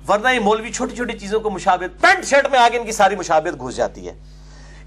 ورنہ 0.08 0.28
یہ 0.28 0.38
مولوی 0.38 0.72
چھوٹی 0.72 0.96
چھوٹی 0.96 1.18
چیزوں 1.18 1.40
کو 1.40 1.50
مشابہت 1.50 2.00
پینٹ 2.00 2.24
شرٹ 2.24 2.50
میں 2.50 2.58
آگے 2.58 2.78
ان 2.78 2.86
کی 2.86 2.92
ساری 2.92 3.16
مشابہت 3.16 3.60
گھس 3.60 3.76
جاتی 3.76 4.08
ہے۔ 4.08 4.14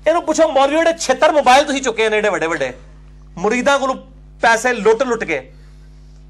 انہوں 0.05 0.21
پوچھو، 0.21 0.47
مولوی 0.47 0.75
وڈے 0.75 0.97
چھتر 0.99 1.29
موبائل 1.29 1.63
تو 1.65 1.73
ہی 1.73 1.79
چکے 1.79 2.07
ہیں 2.07 2.29
وڈے 2.29 2.47
وڈے۔ 2.47 2.69
مریداں 3.35 3.77
کو 3.79 3.93
پیسے 4.41 4.73
لٹ 4.73 5.01
لٹ 5.01 5.27
کے۔ 5.27 5.39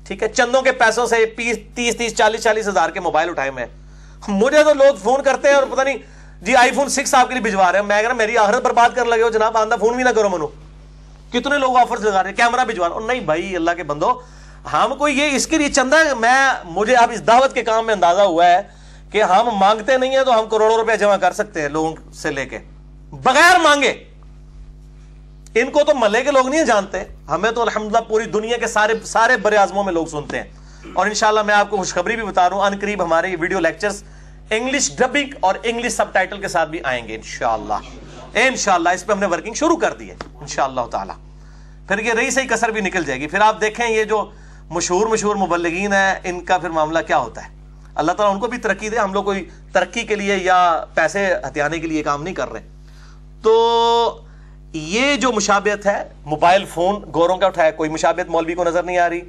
ٹھیک 0.08 0.24
ہے، 0.24 0.28
چندوں 0.28 0.62
کے 0.62 0.72
پیسوں 0.72 1.06
سے 1.06 1.26
تیس 1.26 1.58
تیس 1.98 2.16
چالیس 2.16 2.44
چالیس 2.44 2.68
ہزار 2.68 2.90
کے 2.90 3.00
موبائل 3.00 3.30
اٹھائے 3.30 3.52
میں 3.52 3.66
مجھے 4.28 4.64
تو 4.64 4.74
لوگ 4.74 4.96
فون 5.04 5.24
کرتے 5.24 5.48
ہیں 5.48 5.56
اور 5.56 5.64
پتہ 5.72 5.82
نہیں 5.82 5.98
جی 6.42 6.56
آئی 6.56 6.72
فون 6.72 6.90
سکس 6.90 7.14
آپ 7.16 7.28
کے 7.28 7.34
لیے 7.34 7.42
بھجوا 7.42 7.72
رہے 7.72 7.80
ہیں۔ 7.80 7.86
میں 7.86 8.02
کہہ 8.02 8.14
میری 8.14 8.38
آخرت 8.38 8.64
پر 8.64 8.74
بات 8.74 8.96
کر 8.96 9.06
لگے 9.06 9.22
ہو 9.22 9.30
جناب 9.30 9.58
آندہ 9.58 9.76
فون 9.80 9.96
بھی 9.96 10.04
نہ 10.04 10.10
کرو 10.10 10.30
منو۔ 10.30 10.48
کتنے 11.34 11.58
لوگ 11.58 11.78
آفرز 11.78 12.06
لگا 12.06 12.24
رہے 12.24 12.30
ہیں؟ 12.30 12.38
کیمرہ 12.38 12.66
بھجوا 12.66 12.90
رہے 12.90 13.06
نہیں 13.08 13.20
بھائی، 13.20 13.56
اللہ 13.56 13.72
کے 13.72 13.84
بندو 13.84 14.22
ہم 14.74 14.96
کوئی 14.98 15.20
یہ 15.20 15.36
اس 15.36 15.48
کے 15.48 15.58
لیے 15.58 15.70
چندہ 15.70 16.14
میں 16.20 16.54
مجھے 16.64 16.96
اب 16.96 17.12
اس 17.12 17.28
دعوت 17.28 17.54
کے 17.54 17.64
کام 17.64 17.86
میں 17.86 17.94
اندازہ 17.94 18.22
ہوا 18.22 18.46
ہے 18.46 18.62
کہ 19.12 19.24
ہم 19.24 19.50
مانگتے 19.58 19.98
نہیں 19.98 20.18
ہیں 20.18 20.24
تو 20.24 20.40
ہم 20.40 20.50
کروڑوں 20.50 20.78
روپے 20.78 20.98
جمع 20.98 21.16
کر 21.16 21.32
سکتے 21.32 21.62
ہیں 21.62 21.70
لوگوں 21.70 22.14
سے 22.14 22.32
لے 22.32 22.46
کے۔ 22.46 22.60
بغیر 23.12 23.60
مانگے۔ 23.60 24.04
ان 25.56 25.72
کو 25.72 25.84
تو 25.84 25.96
ملے 25.96 26.24
کے 26.24 26.32
لوگ 26.32 26.48
نہیں 26.48 26.64
جانتے۔ 26.64 27.04
ہمیں 27.30 27.52
تو 27.52 27.62
الحمدللہ 27.62 27.98
پوری 27.98 28.26
دنیا 28.26 28.58
کے 28.58 28.68
سارے 28.68 28.94
سارے 29.06 29.38
برے 29.38 29.58
آزموں 29.58 29.84
میں 29.84 29.94
لوگ 29.94 30.06
سنتے 30.06 30.38
ہیں۔ 30.38 30.50
اور 30.94 31.06
انشاءاللہ 31.06 31.42
میں 31.42 31.56
آپ 31.56 31.70
کو 31.70 31.78
خوشخبری 31.78 32.16
بھی 32.16 32.24
بتا 32.24 32.50
رہا 32.50 32.58
ہوں، 32.58 32.64
ان 32.64 32.78
قریب 32.82 33.04
ہمارے 33.04 33.30
یہ 33.30 33.38
ویڈیو 33.40 33.60
لیکچرز 33.60 34.04
انگلش 34.50 34.92
ڈبنگ 34.98 35.30
اور 35.40 35.56
انگلش 35.64 35.92
سب 35.92 36.14
ٹائٹل 36.14 36.42
کے 36.42 36.48
ساتھ 36.48 36.70
بھی 36.70 36.80
آئیں 36.84 37.08
گے 37.08 37.16
انشاءاللہ۔ 37.16 37.74
انشاءاللہ، 38.34 38.90
اس 38.90 39.06
پہ 39.06 39.14
ہم 39.14 39.20
نے 39.20 39.26
ورکنگ 39.26 39.54
شروع 39.54 39.78
کر 39.78 39.94
دی 39.94 40.10
ہے، 40.10 40.16
انشاءاللہ 40.42 40.82
تعالی۔ 40.92 41.14
پھر 41.88 42.00
یہ 42.00 42.14
رہی 42.14 42.30
صحیح 42.30 42.48
کسر 42.48 42.70
بھی 42.70 42.82
نکل 42.82 43.06
جائے 43.06 43.20
گی۔ 43.20 43.28
پھر 43.28 43.42
آپ 43.42 43.62
دیکھیں 43.62 43.90
یہ 43.90 44.04
جو 44.04 44.32
مشہور 44.70 45.08
مشہور 45.08 45.36
مبلغین 45.36 45.94
ہیں، 45.94 46.16
ان 46.24 46.42
کا 46.42 46.58
پھر 46.58 46.70
معاملہ 46.70 47.00
کیا 47.08 47.18
ہوتا 47.18 47.44
ہے؟ 47.44 47.56
اللہ 47.96 48.12
تعالیٰ 48.12 48.36
ان 48.36 48.42
کو 48.42 48.48
بھی 48.48 48.58
ترقی 48.58 48.90
دے، 48.90 48.98
ہم 48.98 49.14
لوگ 49.14 49.24
کوئی 49.24 49.50
ترقی 49.74 50.04
کے 50.04 50.16
لیے 50.16 50.38
یا 50.38 50.84
پیسے 50.94 51.34
ہتھیانے 51.48 51.80
کے 51.80 51.88
لیے 51.88 52.04
کام 52.04 52.24
نہیں 52.24 52.34
کر 52.34 52.50
رہے۔ 52.50 52.68
تو 53.42 54.22
یہ 54.74 55.16
جو 55.16 55.32
مشابہت 55.32 55.86
ہے، 55.86 56.04
موبائل 56.26 56.66
فون 56.66 57.02
گوروں 57.14 57.38
کا 57.38 57.46
اٹھایا، 57.46 57.72
کوئی 57.72 57.90
مشابہت 57.90 58.30
مولوی 58.30 58.54
کو 58.54 58.64
نظر 58.64 58.84
نہیں 58.84 58.98
آ 58.98 59.10
رہی۔ 59.10 59.22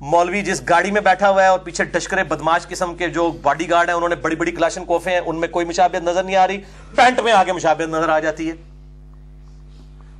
مولوی 0.00 0.42
جس 0.42 0.62
گاڑی 0.68 0.90
میں 0.90 1.00
بیٹھا 1.00 1.30
ہوا 1.30 1.42
ہے 1.42 1.48
اور 1.48 1.58
پیچھے 1.58 1.84
ڈشکرے 1.84 2.24
بدماش 2.24 2.68
قسم 2.68 2.94
کے 2.94 3.08
جو 3.08 3.30
باڈی 3.42 3.70
گارڈ 3.70 3.88
ہیں، 3.88 3.96
انہوں 3.96 4.08
نے 4.08 4.14
بڑی 4.14 4.36
بڑی 4.36 4.50
کلاشن 4.50 4.84
کوفے 4.84 5.10
ہیں، 5.10 5.20
ان 5.26 5.40
میں 5.40 5.48
کوئی 5.48 5.66
مشابہت 5.66 6.02
نظر 6.02 6.22
نہیں 6.22 6.36
آ 6.36 6.46
رہی۔ 6.46 6.58
پینٹ 6.94 7.20
میں 7.20 7.32
آگے 7.32 7.52
مشابہت 7.52 7.88
نظر 7.88 8.08
آ 8.08 8.18
جاتی 8.18 8.50
ہے۔ 8.50 8.54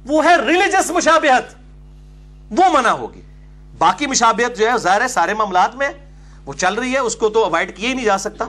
وہ 0.06 0.24
ہے 0.24 0.36
ریلیجس 0.36 0.90
مشابہت۔ 0.90 1.54
وہ 2.50 2.64
منع 2.72 2.90
ہوگی۔ 2.90 3.20
باقی 3.78 4.06
مشابہت 4.06 4.58
جو 4.58 4.70
ہے 4.70 4.78
ظاہر 4.78 5.00
ہے 5.00 5.08
سارے 5.08 5.34
معاملات 5.34 5.76
میں 5.76 5.88
وہ 6.44 6.52
چل 6.52 6.74
رہی 6.74 6.92
ہے، 6.92 6.98
اس 6.98 7.16
کو 7.16 7.28
تو 7.28 7.44
اوائڈ 7.44 7.76
کیا 7.76 7.88
ہی 7.88 7.94
نہیں 7.94 8.04
جا 8.04 8.18
سکتا۔ 8.18 8.44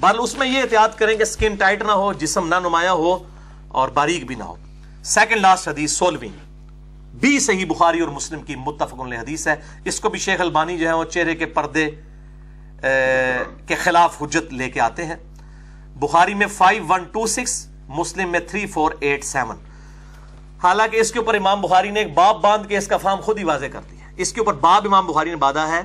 بال 0.00 0.16
اس 0.18 0.38
میں 0.38 0.46
یہ 0.46 0.62
احتیاط 0.62 0.98
کریں 0.98 1.16
کہ 1.16 1.24
سکن 1.24 1.54
ٹائٹ 1.54 1.82
نہ 1.82 1.92
ہو، 1.92 2.12
جسم 2.12 2.48
نہ 2.48 2.54
نمایاں 2.54 2.92
ہو 2.92 3.18
اور 3.68 3.88
باریک 3.88 4.26
بھی 4.26 4.34
نہ 4.34 4.42
ہو۔ 4.42 4.56
سیکنڈ 5.04 5.40
لاسٹ 5.40 5.68
حدیث، 5.68 5.92
سولہویں۔ 5.92 6.50
بھی 7.16 7.38
صحیح 7.38 7.66
بخاری 7.66 8.00
اور 8.00 8.08
مسلم 8.08 8.42
کی 8.42 8.56
متفق 8.56 9.00
حدیث 9.00 9.48
ہے۔ 9.48 9.54
اس 9.84 10.00
کو 10.00 10.08
بھی 10.08 10.18
شیخ 10.18 10.40
البانی 10.40 10.78
جو 10.78 10.88
ہے 10.88 10.92
وہ 10.92 11.04
چہرے 11.04 11.34
کے 11.34 11.46
پردے 11.46 11.90
کے 13.66 13.74
خلاف 13.74 14.22
حجت 14.22 14.52
لے 14.52 14.70
کے 14.70 14.80
آتے 14.80 15.04
ہیں۔ 15.04 15.16
بخاری 15.96 16.34
میں 16.34 16.46
five 16.46 16.84
one 16.88 17.04
two 17.04 17.26
six 17.26 17.66
Muslim 17.88 18.28
میں 18.28 18.40
تھری 18.40 18.66
فور 18.66 18.92
ایٹ 19.00 19.24
سیون 19.24 19.56
حالانکہ 20.62 20.96
اس 20.96 21.12
کے 21.12 21.18
اوپر 21.18 21.34
امام 21.34 21.60
بخاری 21.60 21.90
نے 21.90 22.00
ایک 22.00 22.14
باب 22.14 22.40
باندھ 22.40 22.68
کے 22.68 22.78
اس 22.78 22.86
کا 22.86 22.96
فام 22.96 23.20
خود 23.20 23.38
ہی 23.38 23.44
واضح 23.44 23.66
کر 23.72 23.80
دیا 23.90 24.10
اس 24.16 24.32
کے 24.32 24.40
اوپر 24.40 24.52
باب 24.52 24.86
امام 24.86 25.06
بخاری 25.06 25.30
نے 25.30 25.36
باندھا 25.36 25.68
ہے 25.68 25.80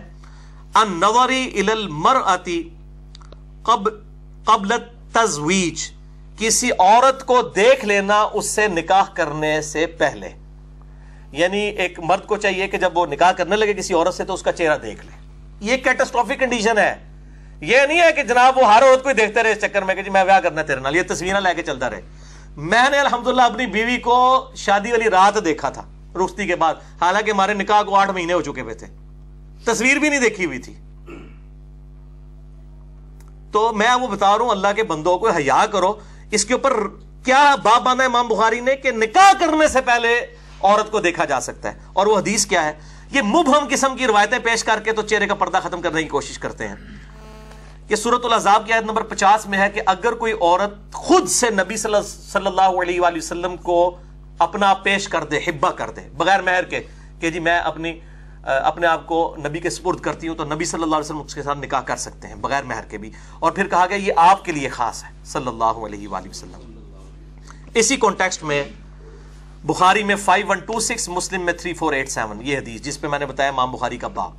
ان 0.76 1.00
نوری 1.00 1.64
المر 1.68 2.16
آتی 2.26 2.70
قبل 4.46 4.74
تزویج 5.14 5.92
کسی 6.38 6.70
عورت 6.80 7.26
کو 7.26 7.42
دیکھ 7.42 7.86
لینا 7.86 8.22
اس 8.34 8.46
سے 8.46 8.68
نکاح 8.68 9.04
کرنے 9.14 9.62
سے 9.62 9.86
پہلے۔ 9.86 10.30
یعنی 11.32 11.60
ایک 11.60 12.00
مرد 12.00 12.26
کو 12.26 12.38
چاہیے 12.38 12.68
کہ 12.68 12.78
جب 12.78 12.98
وہ 12.98 13.06
نکاح 13.06 13.32
کرنے 13.32 13.56
لگے 13.56 13.74
کسی 13.74 13.94
عورت 13.94 14.14
سے 14.14 14.26
تو 14.26 14.34
اس 14.34 14.44
کا 14.44 14.52
چہرہ 14.52 14.78
دیکھ 14.78 15.06
لے۔ 15.06 15.12
یہ 15.62 15.78
کیٹسٹرافک 15.78 16.40
کنڈیشن 16.40 16.78
ہے۔ 16.78 16.96
یہ 17.62 17.78
نہیں 17.88 18.02
ہے 18.02 18.12
کہ 18.12 18.24
جناب 18.24 18.58
وہ 18.58 18.74
ہر 18.74 18.84
عورت 18.84 19.04
کو 19.04 19.12
دیکھتے 19.12 19.44
رہے 19.44 19.52
اس 19.52 19.62
چکر 19.62 19.82
میں 19.82 19.96
کہ 19.96 20.02
جی 20.02 20.10
میں 20.10 20.24
ویاہ 20.24 20.40
کرنا 20.40 20.62
تیرے 20.62 20.80
نال، 20.80 20.96
یہ 20.96 21.02
تصویریں 21.10 21.40
لے 21.40 21.54
کے 21.56 21.64
چلتا 21.64 21.90
رہے۔ 21.90 22.02
میں 22.58 22.90
نے 22.90 23.00
الحمدللہ 23.00 23.42
اپنی 23.42 23.66
بیوی 23.66 23.98
کو 23.98 24.48
شادی 24.56 24.92
والی 24.92 25.10
رات 25.10 25.46
دیکھا 25.46 25.70
تھا 25.70 25.84
رختی 26.16 26.48
کے 26.48 26.56
بعد۔ 26.56 26.76
حالانکہ 27.02 27.32
ہمارے 27.32 27.54
نکاح 27.54 27.84
کو 27.84 27.96
آٹھ 27.96 28.12
مہینے 28.12 28.34
ہو 28.34 28.42
چکے 28.42 28.62
ہوئے 28.62 28.76
تھے۔ 28.76 28.88
تصویر 29.66 29.98
بھی 29.98 30.10
نہیں 30.10 30.20
دیکھی 30.20 30.46
ہوئی 30.46 30.60
تھی۔ 30.60 30.74
تو 33.52 33.74
میں 33.74 33.96
وہ 34.02 34.08
بتا 34.08 34.38
رہا 34.38 34.44
ہوں، 34.44 34.52
اللہ 34.52 34.68
کے 34.76 34.84
بندوں 34.84 35.18
کو 35.18 35.30
حیا 35.30 35.66
کرو۔ 35.72 35.94
اس 36.32 36.46
کے 36.46 36.54
اوپر 36.54 36.74
کیا 37.26 37.56
باب 37.64 37.84
باندھا 37.84 38.06
امام 38.06 38.28
بخاری 38.28 38.60
نے 38.60 38.76
کہ 38.76 38.92
نکاح 38.92 39.32
کرنے 39.40 39.68
سے 39.68 39.82
پہلے 39.82 40.26
عورت 40.62 40.92
کو 40.92 41.00
دیکھا 41.00 41.26
جا 41.26 41.40
سکتا 41.40 41.74
ہے۔ 41.74 41.80
اور 41.94 42.08
وہ 42.08 42.18
حدیث 42.18 42.46
کیا 42.46 42.66
ہے؟ 42.66 42.74
یہ 43.12 43.22
مبہم 43.22 43.68
قسم 43.70 43.98
کی 43.98 44.08
روایتیں 44.08 44.40
پیش 44.40 44.64
کر 44.64 44.80
کے 44.80 44.92
تو 44.92 45.02
چہرے 45.02 45.28
کا 45.28 45.36
پردہ 45.36 45.60
ختم 45.64 45.82
کرنے 45.82 46.04
کی 46.04 46.10
کوشش 46.10 46.40
کرتے 46.40 46.68
ہیں۔ 46.68 46.76
یہ 47.90 47.96
صورت 47.96 48.24
العذاب 48.26 48.66
کی 48.66 48.74
آیت 48.74 48.84
نمبر 48.84 49.04
پچاس 49.04 49.46
میں 49.46 49.58
ہے 49.60 49.70
کہ 49.70 49.82
اگر 49.86 50.14
کوئی 50.22 50.32
عورت 50.34 50.94
خود 50.94 51.28
سے 51.30 51.50
نبی 51.50 51.76
صلی 51.78 52.46
اللہ 52.46 52.82
علیہ 52.82 53.02
وآلہ 53.02 53.18
وسلم 53.18 53.58
کو 53.64 53.76
اپنا 54.40 54.74
پیش 54.84 55.08
کر 55.08 55.24
دے، 55.24 55.38
حبہ 55.48 55.70
کر 55.72 55.90
دے، 55.90 56.02
بغیر 56.18 56.42
مہر 56.42 56.64
کے 56.70 56.82
کہ 57.20 57.30
جی 57.32 57.40
میں 57.40 57.58
اپنی 57.60 57.94
اپنے 58.44 58.88
آپ 58.88 59.06
کو 59.08 59.20
نبی 59.46 59.60
کے 59.60 59.70
سپرد 59.70 60.00
کرتی 60.00 60.28
ہوں 60.28 60.36
تو 60.36 60.46
نبی 60.46 60.66
صلی 60.66 60.84
اللہ 60.84 60.96
علیہ 60.96 61.06
وسلم 61.06 61.22
اس 61.22 61.36
کے 61.36 61.44
ساتھ 61.44 61.58
نکاح 61.58 61.82
کر 61.82 61.98
سکتے 61.98 62.28
ہیں، 62.28 62.36
بغیر 62.42 62.64
مہر 62.64 62.86
کے 62.90 62.98
بھی۔ 62.98 63.12
اور 63.40 63.52
پھر 63.52 63.68
کہا 63.68 63.86
گیا 63.90 63.98
یہ 63.98 64.14
آپ 64.18 64.44
کے 64.46 64.52
لیے 64.52 64.70
خاص 64.70 65.04
ہے، 65.04 65.10
صلی 65.26 65.48
اللہ 65.48 65.86
علیہ 65.86 66.08
وآلہ 66.08 66.30
وسلم۔ 66.30 66.74
اسی 67.74 67.98
کانٹیکسٹ 67.98 68.44
میں 68.44 68.64
بخاری 69.64 70.04
میں 70.04 70.16
5126 70.26 71.08
مسلم 71.10 71.46
میں 71.46 71.54
3487 71.64 72.42
یہ 72.42 72.58
حدیث 72.58 72.82
جس 72.82 73.02
پہ 73.02 73.08
میں 73.08 73.20
نے 73.20 73.26
بتایا 73.26 73.50
امام 73.50 73.72
بخاری 73.72 73.98
کا 73.98 74.08
باب 74.14 74.32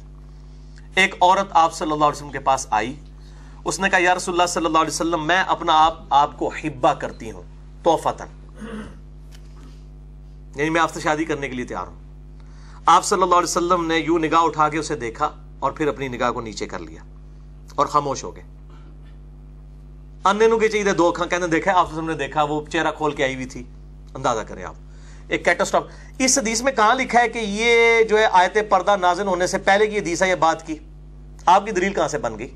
ایک 0.94 1.14
عورت 1.20 1.48
آپ 1.52 1.74
صلی 1.74 1.93
اللہ 1.93 2.05
علیہ 2.05 2.16
وسلم 2.16 2.31
کے 2.32 2.40
پاس 2.44 2.66
آئی 2.70 2.94
اس 3.66 3.80
نے 3.80 3.90
کہا، 3.90 3.98
یا 3.98 4.14
رسول 4.14 4.34
اللہ 4.34 4.47
صلی 4.47 4.66
اللہ 4.66 4.78
علیہ 4.78 4.90
وسلم، 4.90 5.26
میں 5.26 5.43
اپنا 5.47 5.72
آپ 5.84 5.98
آپ 6.10 6.38
کو 6.38 6.48
حبہ 6.48 6.93
کرتی 6.93 7.30
ہوں 7.30 7.43
توفتن 7.82 8.26
یعنی 10.56 10.70
میں 10.70 10.80
آپ 10.80 10.94
سے 10.94 11.01
شادی 11.01 11.24
کرنے 11.24 11.48
کے 11.48 11.55
لیے 11.55 11.64
تیار 11.64 11.86
ہوں۔ 11.86 11.97
آپ 12.86 13.05
صلی 13.05 13.22
اللہ 13.22 13.34
علیہ 13.34 13.51
وسلم 13.51 13.86
نے 13.86 13.98
یوں 13.98 14.18
نگاہ 14.18 14.40
اٹھا 14.40 14.68
کے 14.68 14.78
اسے 14.78 14.97
دیکھا 14.97 15.30
اور 15.59 15.72
پھر 15.72 15.88
اپنی 15.88 16.09
نگاہ 16.09 16.30
کو 16.30 16.40
نیچے 16.40 16.66
کر 16.66 16.78
لیا 16.78 17.02
اور 17.74 17.86
خاموش 17.86 18.24
ہو 18.24 18.36
گئے۔ 18.36 18.43
انے 20.24 20.47
نو 20.47 20.59
کے 20.59 20.68
چاہیے 20.68 20.93
دو 20.93 21.12
کہنے 21.12 21.47
دیکھا، 21.47 21.72
آپ 21.74 21.94
نے 21.94 22.14
دیکھا، 22.14 22.43
وہ 22.43 22.60
چہرہ 22.72 22.90
کھول 22.90 23.12
کے 23.12 23.24
آئی 23.24 23.34
ہوئی 23.34 23.47
تھی۔ 23.47 23.64
اندازہ 24.14 24.40
کریں 24.40 24.64
آپ۔ 24.64 24.74
ایک 25.28 25.44
کیٹاسٹاپ 25.44 25.84
اس 26.18 26.38
حدیث 26.38 26.62
میں 26.62 26.72
کہاں 26.72 26.94
لکھا 26.94 27.20
ہے 27.20 27.28
کہ 27.28 27.38
یہ 27.38 28.02
جو 28.02 28.18
ہے 28.18 28.26
آیت 28.32 28.59
پردہ 28.68 28.97
نازن 29.01 29.28
ہونے 29.28 29.47
سے 29.47 29.59
پہلے 29.59 29.86
کی 29.86 29.98
حدیث 29.98 30.22
ہے 30.22 30.28
یہ 30.28 30.34
بات 30.34 30.66
کی؟ 30.66 30.78
آپ 31.47 31.66
کی 31.66 31.70
دلیل 31.70 31.93
کہاں 31.93 32.09
سے 32.09 32.18
بن 32.18 32.38
گئی؟ 32.38 32.48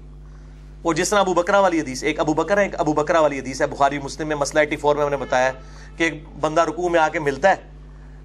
وہ 0.84 0.92
جس 0.92 1.08
طرح 1.08 1.18
ابو 1.18 1.34
بکرا 1.34 1.58
والی 1.58 1.80
حدیث، 1.80 2.02
ایک 2.02 2.20
ابو 2.20 2.34
بکر 2.34 2.58
ہے، 2.58 2.62
ایک 2.62 2.80
ابو 2.80 2.92
بکرا 2.92 3.20
والی 3.20 3.38
حدیث 3.38 3.60
ہے، 3.60 3.66
بخاری 3.66 3.98
مسلم 3.98 4.28
میں 4.28 4.36
مسئلہ 4.36 4.60
ایٹی 4.60 4.76
فور 4.76 4.96
میں 4.96 5.04
میں 5.04 5.10
نے 5.10 5.16
بتایا 5.16 5.52
کہ 5.96 6.02
ایک 6.02 6.24
بندہ 6.40 6.60
رکوع 6.60 6.88
میں 6.88 7.00
آ 7.00 7.08
کے 7.08 7.18
ملتا 7.18 7.50
ہے 7.50 7.54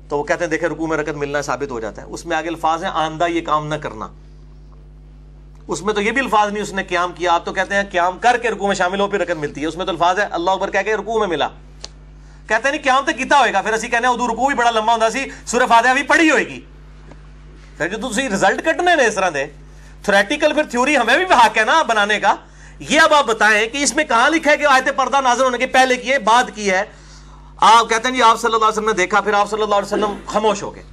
تو 0.09 0.17
وہ 0.17 0.23
کہتے 0.23 0.43
ہیں، 0.43 0.51
دیکھیں 0.51 0.69
رکوع 0.69 0.87
میں 0.87 0.97
رکت 0.97 1.15
ملنا 1.15 1.41
ثابت 1.41 1.71
ہو 1.71 1.79
جاتا 1.79 2.01
ہے۔ 2.01 2.07
اس 2.07 2.25
میں 2.25 2.37
آگے 2.37 2.47
الفاظ 2.47 2.83
ہیں 2.83 2.91
آندہ 2.93 3.27
یہ 3.27 3.41
کام 3.41 3.67
نہ 3.67 3.75
کرنا۔ 3.75 4.07
اس 5.67 5.81
میں 5.81 5.93
تو 5.93 6.01
یہ 6.01 6.11
بھی 6.11 6.21
الفاظ 6.21 6.51
نہیں، 6.51 6.63
اس 6.63 6.73
نے 6.73 6.83
قیام 6.83 7.11
کیا۔ 7.15 7.33
آپ 7.33 7.45
تو 7.45 7.53
کہتے 7.53 7.75
ہیں 7.75 7.83
قیام 7.91 8.19
کر 8.19 8.37
کے 8.41 8.49
رکوع 8.49 8.67
میں 8.67 8.75
شامل 8.75 8.99
ہو، 8.99 9.07
پھر 9.07 9.19
رکت 9.19 9.37
ملتی 9.39 9.61
ہے۔ 9.61 9.65
اس 9.65 9.77
میں 9.77 9.85
تو 9.85 9.91
الفاظ 9.91 10.19
ہے 10.19 10.25
اللہ 10.31 10.51
اوپر 10.51 10.69
کہہ 10.69 10.79
کے 10.79 10.95
رکوع 10.95 11.19
میں 11.19 11.27
ملا۔ 11.27 11.47
کہتے 12.47 12.61
ہیں 12.63 12.71
نہیں، 12.71 12.83
قیام 12.83 13.05
تو 13.05 13.11
کیتا 13.17 13.39
ہوئے 13.39 13.53
گا۔ 13.53 13.61
پھر 13.61 13.73
اسی 13.73 13.87
کہنے 13.87 14.07
ادو 14.07 14.27
رکوع 14.27 14.47
بھی 14.47 14.55
بڑا 14.55 14.71
لمبا 14.71 14.93
ہوتا 14.93 15.09
سی، 15.09 15.25
سورہ 15.45 15.63
فاتحہ 15.69 15.93
بھی 15.93 16.03
پڑھی 16.03 16.29
ہوئے 16.29 16.47
گی۔ 16.47 16.61
پھر 17.77 17.87
جو 17.87 18.09
تسی 18.09 18.29
رزلٹ 18.29 18.65
کٹنے 18.65 18.95
نے 18.95 19.05
اس 19.05 19.15
طرح 19.15 19.29
دے 19.33 19.45
تھریٹیکل 20.05 20.53
پھر 20.53 20.63
تھیوری 20.63 20.97
ہمیں 20.97 21.17
بھی 21.17 21.25
حق 21.25 21.57
ہے 21.57 21.65
نا 21.65 21.83
بنانے 21.83 22.19
کا۔ 22.19 22.35
یہ 22.79 22.99
اب 22.99 23.13
آپ 23.13 23.25
بتائیں 23.25 23.67
کہ 23.67 23.77
اس 23.77 23.95
میں 23.95 24.03
کہاں 24.03 24.29
لکھا 24.29 24.51
ہے 24.51 24.57
کہ 24.57 24.65
آیت 24.65 24.95
پردہ 24.95 25.21
نازل 25.21 25.43
ہونے 25.43 25.57
کے 25.57 25.65
پہلے 25.65 25.97
کی 25.97 26.11
ہے، 26.11 26.19
بعد 26.19 26.43
کی 26.55 26.71
ہے؟ 26.71 26.83
آپ 27.57 27.89
کہتے 27.89 28.07
ہیں 28.07 28.15
جی 28.15 28.21
آپ 28.21 28.39
صلی 28.39 28.47
اللہ 28.47 28.65
علیہ 28.65 28.71
وسلم 28.71 28.85
نے 28.85 28.91
دیکھا، 28.91 29.21
پھر 29.21 29.33
آپ 29.33 29.49
صلی 29.49 29.61
اللہ 29.61 29.75
علیہ 29.75 29.85
وسلم 29.85 30.17
خاموش 30.25 30.63
ہو 30.63 30.75
گئے۔ 30.75 30.83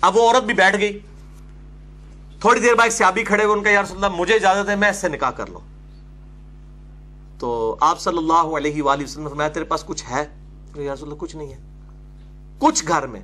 اب 0.00 0.16
وہ 0.16 0.30
عورت 0.30 0.42
بھی 0.42 0.54
بیٹھ 0.54 0.76
گئی۔ 0.78 0.98
تھوڑی 2.40 2.60
دیر 2.60 2.74
بعد 2.74 2.88
سیابی 2.88 3.24
کھڑے 3.24 3.44
ہوئے، 3.44 3.56
ان 3.56 3.64
کا 3.64 3.70
یا 3.70 3.82
رسول 3.82 4.04
اللہ 4.04 4.16
مجھے 4.16 4.34
اجازت 4.34 4.68
ہے، 4.68 4.76
میں 4.76 4.90
اس 4.90 4.96
سے 4.96 5.08
نکاح 5.08 5.30
کر 5.30 5.46
لوں۔ 5.46 5.60
تو 7.38 7.76
آپ 7.80 8.00
صلی 8.00 8.18
اللہ 8.18 8.32
علیہ 8.32 8.82
وآلہ 8.82 9.04
وسلم 9.04 9.28
فرمایا، 9.28 9.48
تیرے 9.48 9.64
پاس 9.64 9.84
کچھ 9.84 10.04
ہے؟ 10.10 10.24
یا 10.76 10.94
رسول 10.94 11.08
اللہ، 11.08 11.20
کچھ 11.20 11.36
نہیں 11.36 11.52
ہے۔ 11.52 11.58
کچھ 12.58 12.84
گھر 12.88 13.06
میں 13.06 13.20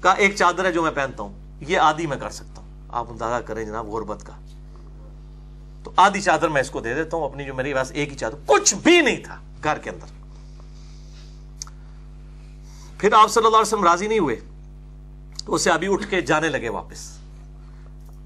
کا 0.00 0.12
ایک 0.12 0.36
چادر 0.36 0.64
ہے 0.64 0.72
جو 0.72 0.82
میں 0.82 0.90
پہنتا 0.90 1.22
ہوں، 1.22 1.32
یہ 1.60 1.78
آدھی 1.78 2.06
میں 2.06 2.16
کر 2.16 2.30
سکتا 2.30 2.62
ہوں۔ 2.62 2.68
آپ 2.88 3.04
اندازہ 3.10 3.42
کریں 3.42 3.64
جناب، 3.64 3.88
غربت 3.88 4.26
کا۔ 4.26 4.32
تو 5.88 6.02
آدھی 6.02 6.20
چادر 6.20 6.48
میں 6.48 6.60
اس 6.60 6.70
کو 6.70 6.80
دے 6.80 6.94
دیتا 6.94 7.16
ہوں، 7.16 7.24
اپنی 7.24 7.44
جو 7.44 7.54
میری 7.54 7.74
پاس 7.74 7.90
ایک 7.90 8.12
ہی 8.12 8.16
چادر، 8.16 8.34
کچھ 8.46 8.74
بھی 8.74 9.00
نہیں 9.00 9.24
تھا 9.24 9.36
گھر 9.64 9.78
کے 9.78 9.90
اندر۔ 9.90 10.06
پھر 12.98 13.12
آپ 13.12 13.30
صلی 13.30 13.46
اللہ 13.46 13.56
علیہ 13.56 13.66
وسلم 13.66 13.84
راضی 13.84 14.06
نہیں 14.06 14.18
ہوئے، 14.18 14.40
تو 15.46 15.54
اسے 15.54 15.70
ابھی 15.70 15.92
اٹھ 15.92 16.10
کے 16.10 16.20
جانے 16.20 16.48
لگے 16.48 16.68
واپس۔ 16.68 17.18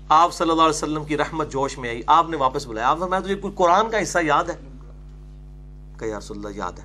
آپ 0.09 0.32
صلی 0.32 0.51
اللہ 0.51 0.62
علیہ 0.62 0.76
وسلم 0.76 1.05
کی 1.05 1.16
رحمت 1.16 1.52
جوش 1.52 1.78
میں 1.78 1.89
آئی، 1.89 2.02
آپ 2.06 2.30
نے 2.30 2.36
واپس 2.36 2.66
بلایا۔ 2.66 2.89
آپ 2.89 2.98
نے 2.98 3.20
تجھے 3.24 3.34
کوئی 3.34 3.55
قرآن 3.56 3.90
کا 3.90 4.02
حصہ 4.02 4.18
یاد 4.22 4.44
ہے؟ 4.44 4.55
کہ 5.98 6.05
یا 6.05 6.18
رسول 6.18 6.47
اللہ، 6.47 6.59
یاد 6.59 6.72
ہے۔ 6.72 6.84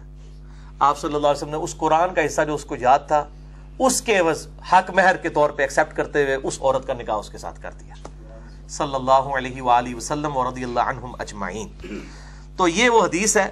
آپ 0.80 1.00
صلی 1.00 1.16
اللہ 1.16 1.28
علیہ 1.28 1.38
وسلم 1.38 1.50
نے 1.50 1.58
اس 1.58 1.76
قرآن 1.78 2.14
کا 2.14 2.26
حصہ 2.26 2.42
جو 2.42 2.56
اس 2.56 2.66
کو 2.66 2.76
یاد 2.76 3.00
تھا، 3.08 3.26
اس 3.80 4.02
کے 4.02 4.18
عوض 4.18 4.48
حق 4.72 4.90
مہر 4.90 5.16
کے 5.16 5.30
طور 5.30 5.50
پہ 5.50 5.62
ایکسپٹ 5.62 5.98
کرتے 5.98 6.24
ہوئے 6.24 6.36
اس 6.36 6.58
عورت 6.62 6.88
کا 6.88 6.94
نکاح 6.94 7.16
اس 7.16 7.30
کے 7.30 7.38
ساتھ 7.38 7.62
کر 7.62 7.72
دیا۔ 7.72 7.94
صلی 8.70 8.96
اللہ 8.96 9.36
علیہ 9.38 9.62
وآلہ 9.62 9.96
وسلم 9.96 10.38
و 10.38 10.50
رضی 10.50 10.64
اللہ 10.64 10.80
عنہم 10.80 11.16
اجمعین۔ 11.20 11.68
تو 12.58 12.68
یہ 12.68 12.90
وہ 12.90 13.04
حدیث 13.06 13.38
ہے، 13.38 13.48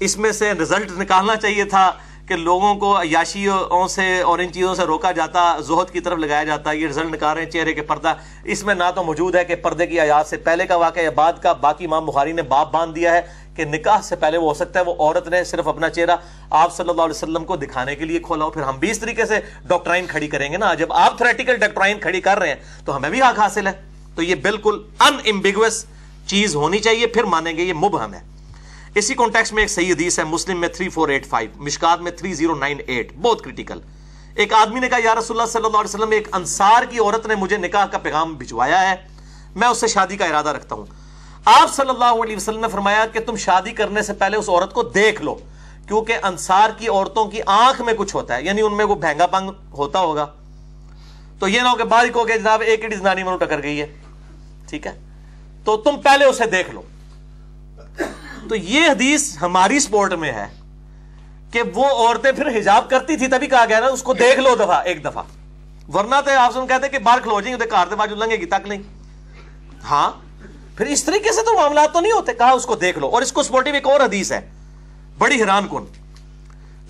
اس 0.00 0.16
میں 0.18 0.32
سے 0.32 0.52
رزلٹ 0.52 0.98
نکالنا 0.98 1.36
چاہیے 1.36 1.64
تھا 1.64 1.90
کہ 2.28 2.36
لوگوں 2.36 2.74
کو 2.74 2.96
عیاشیوں 3.00 3.86
سے 3.88 4.20
اور 4.22 4.38
ان 4.38 4.52
چیزوں 4.52 4.74
سے 4.74 4.82
روکا 4.82 5.12
جاتا، 5.12 5.40
زہد 5.66 5.90
کی 5.90 6.00
طرف 6.00 6.18
لگایا 6.18 6.44
جاتا، 6.44 6.72
یہ 6.72 6.86
رزلٹ 6.88 7.12
نکال 7.14 7.34
رہے 7.36 7.44
ہیں 7.44 7.50
چہرے 7.50 7.72
کے 7.74 7.82
پردہ۔ 7.82 8.14
اس 8.44 8.62
میں 8.64 8.74
نہ 8.74 8.90
تو 8.94 9.04
موجود 9.04 9.34
ہے 9.34 9.44
کہ 9.44 9.54
پردے 9.54 9.86
کی 9.86 10.00
آیات 10.00 10.26
سے 10.26 10.36
پہلے 10.36 10.66
کا 10.66 10.76
واقعہ 10.76 11.02
یا 11.02 11.10
بعد 11.14 11.42
کا، 11.42 11.52
باقی 11.52 11.84
امام 11.84 12.06
بخاری 12.06 12.32
نے 12.32 12.42
باپ 12.42 12.72
باندھ 12.72 12.94
دیا 12.94 13.12
ہے 13.12 13.20
کہ 13.56 13.64
نکاح 13.64 14.00
سے 14.02 14.16
پہلے 14.16 14.38
وہ 14.38 14.48
ہو 14.48 14.54
سکتا 14.54 14.80
ہے، 14.80 14.84
وہ 14.84 14.94
عورت 14.98 15.28
نے 15.28 15.42
صرف 15.44 15.68
اپنا 15.68 15.88
چہرہ 15.88 16.16
آپ 16.50 16.76
صلی 16.76 16.88
اللہ 16.88 17.02
علیہ 17.02 17.16
وسلم 17.16 17.44
کو 17.44 17.56
دکھانے 17.56 17.94
کے 17.96 18.04
لیے 18.04 18.18
کھولا۔ 18.18 18.44
ہو 18.44 18.50
پھر 18.50 18.62
ہم 18.62 18.78
بھی 18.78 18.90
اس 18.90 18.98
طریقے 18.98 19.26
سے 19.26 19.40
ڈاکٹرائن 19.66 20.06
کھڑی 20.06 20.28
کریں 20.28 20.50
گے 20.52 20.56
نا، 20.56 20.74
جب 20.74 20.92
آپ 20.92 21.18
تھریٹیکل 21.18 21.56
ڈاکٹرائن 21.56 21.98
کھڑی 22.00 22.20
کر 22.20 22.38
رہے 22.38 22.48
ہیں 22.48 22.84
تو 22.84 22.96
ہمیں 22.96 23.10
بھی 23.10 23.22
حق 23.22 23.38
حاصل 23.38 23.66
ہے۔ 23.66 23.72
تو 24.16 24.22
یہ 24.22 24.34
بالکل 24.34 24.78
ان 25.00 25.16
امبیگوس 25.26 25.84
چیز 26.26 26.54
ہونی 26.56 26.78
چاہیے، 26.78 27.06
پھر 27.06 27.24
مانیں 27.24 27.56
گے 27.56 27.62
یہ 27.62 27.72
مبہم 27.72 28.14
ہے۔ 28.14 28.20
اسی 28.94 29.14
کانٹیکس 29.14 29.52
میں 29.52 29.62
ایک 29.62 29.70
صحیح 29.70 29.92
حدیث 29.92 30.18
ہے، 30.18 30.24
مسلم 30.24 30.60
میں 30.60 30.68
3485 30.68 31.56
مشکات 31.56 32.00
میں 32.00 32.12
3098 32.12 33.12
بہت 33.22 33.44
کریٹیکل 33.44 33.80
ایک 34.34 34.52
آدمی 34.52 34.80
نے 34.80 34.88
کہا، 34.88 34.98
یا 35.04 35.14
رسول 35.14 35.40
اللہ 35.40 35.50
صلی 35.50 35.64
اللہ 35.64 35.78
علیہ 35.78 35.94
وسلم، 35.94 36.10
ایک 36.10 36.28
انصار 36.32 36.84
کی 36.84 36.98
عورت 36.98 37.26
نے 37.26 37.34
مجھے 37.34 37.56
نکاح 37.56 37.86
کا 37.86 37.98
پیغام 37.98 38.34
بھجوایا 38.34 38.80
ہے، 38.90 38.94
میں 39.56 39.68
اس 39.68 39.78
سے 39.78 39.86
شادی 39.86 40.16
کا 40.16 40.24
ارادہ 40.24 40.48
رکھتا 40.48 40.74
ہوں۔ 40.74 40.86
آپ 41.44 41.74
صلی 41.74 41.88
اللہ 41.88 42.22
علیہ 42.22 42.36
وسلم 42.36 42.60
نے 42.60 42.68
فرمایا 42.68 43.04
کہ 43.06 43.20
تم 43.20 43.36
شادی 43.36 43.70
کرنے 43.70 44.02
سے 44.02 44.12
پہلے 44.12 44.36
اس 44.36 44.48
عورت 44.48 44.72
کو 44.72 44.82
دیکھ 44.82 45.22
لو، 45.22 45.34
کیونکہ 45.88 46.18
انصار 46.22 46.70
کی 46.78 46.88
عورتوں 46.88 47.24
کی 47.24 47.40
آنکھ 47.46 47.82
میں 47.82 47.94
کچھ 47.98 48.14
ہوتا 48.16 48.36
ہے 48.36 48.42
یعنی 48.42 48.62
ان 48.62 48.76
میں 48.76 48.84
وہ 48.84 48.94
بھینگا 48.94 49.26
پنگ 49.26 49.50
ہوتا 49.72 50.00
ہوگا۔ 50.00 50.26
تو 51.38 51.48
یہ 51.48 51.60
نہ 51.60 51.68
ہو 51.68 51.76
کہ 51.76 51.84
باریک 51.84 52.16
ہو 52.16 52.26
گیا، 52.28 52.36
جناب، 52.36 52.62
ایک 52.62 52.84
ہی 52.84 52.96
زنانی 52.96 53.22
میں 53.22 53.36
ٹکر 53.36 53.62
گئی 53.62 53.80
ہے۔ 53.80 53.86
ٹھیک 54.74 54.86
ہے؟ 54.86 54.98
تو 55.64 55.76
تم 55.76 56.00
پہلے 56.00 56.24
اسے 56.24 56.46
دیکھ 56.46 56.70
لو۔ 56.70 56.82
تو 58.48 58.54
یہ 58.54 58.90
حدیث 58.90 59.36
ہماری 59.40 59.78
سپورٹ 59.78 60.12
میں 60.12 60.32
ہے 60.32 60.46
کہ 61.50 61.62
وہ 61.74 61.84
عورتیں 61.84 62.32
پھر 62.32 62.58
حجاب 62.58 62.90
کرتی 62.90 63.16
تھی 63.16 63.26
تبھی 63.26 63.46
کہا 63.46 63.64
گیا 63.68 63.80
نا، 63.80 63.86
اس 63.86 64.02
کو 64.02 64.14
دیکھ 64.14 64.40
لو 64.40 64.54
دفعہ، 64.54 64.82
ایک 64.84 65.04
دفعہ۔ 65.04 65.22
ورنہ 65.94 66.14
تو 66.24 66.30
آپ 66.38 66.54
سے 66.54 66.60
کہتے 66.68 66.88
کہ 66.88 66.98
باہر 66.98 67.20
کھلو 67.20 67.40
جائیں 67.40 67.60
گے 67.60 67.66
کار 67.66 67.86
باجو 67.86 68.14
لنگے 68.14 68.36
گی، 68.36 68.46
تک 68.46 68.68
نہیں۔ 68.68 68.82
ہاں 69.82 70.12
پھر 70.76 70.86
اس 70.86 71.04
طریقے 71.04 71.32
سے 71.32 71.42
تو 71.42 71.56
معاملات 71.56 71.92
تو 71.92 72.00
نہیں 72.00 72.12
ہوتے۔ 72.12 72.34
کہا 72.34 72.50
اس 72.50 72.66
کو 72.66 72.74
دیکھ 72.74 72.98
لو۔ 72.98 73.08
اور 73.08 73.22
اس 73.22 73.32
کو 73.32 73.42
سپورٹیو 73.42 73.74
ایک 73.74 73.86
اور 73.86 74.00
حدیث 74.00 74.32
ہے۔ 74.32 74.50
بڑی 75.18 75.36
حیران 75.36 75.66
کن۔ 75.70 75.84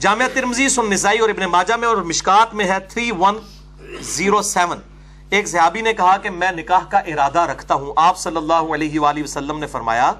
جامعہ 0.01 0.29
ترمزی 0.35 0.69
سن 0.69 0.91
نسائی 0.91 1.19
اور 1.19 1.29
ابن 1.29 1.43
ماجہ 1.43 1.75
میں 1.75 1.89
اور 1.89 1.97
مشکات 1.97 2.55
میں 2.55 2.65
ہے۔ 2.65 2.79
3107 2.89 4.94
ایک 5.31 5.49
صحابی 5.49 5.81
نے 5.81 5.95
کہا 5.95 6.17
کہ 6.17 6.31
میں 6.31 6.53
نکاح 6.53 6.85
کا 6.91 6.99
ارادہ 6.99 7.41
رکھتا 7.41 7.75
ہوں۔ 7.75 7.93
آپ 7.97 8.19
صلی 8.19 8.37
اللہ 8.37 8.53
علیہ 8.53 9.01
وآلہ 9.01 9.23
وسلم 9.23 9.59
نے 9.59 9.67
فرمایا 9.67 10.13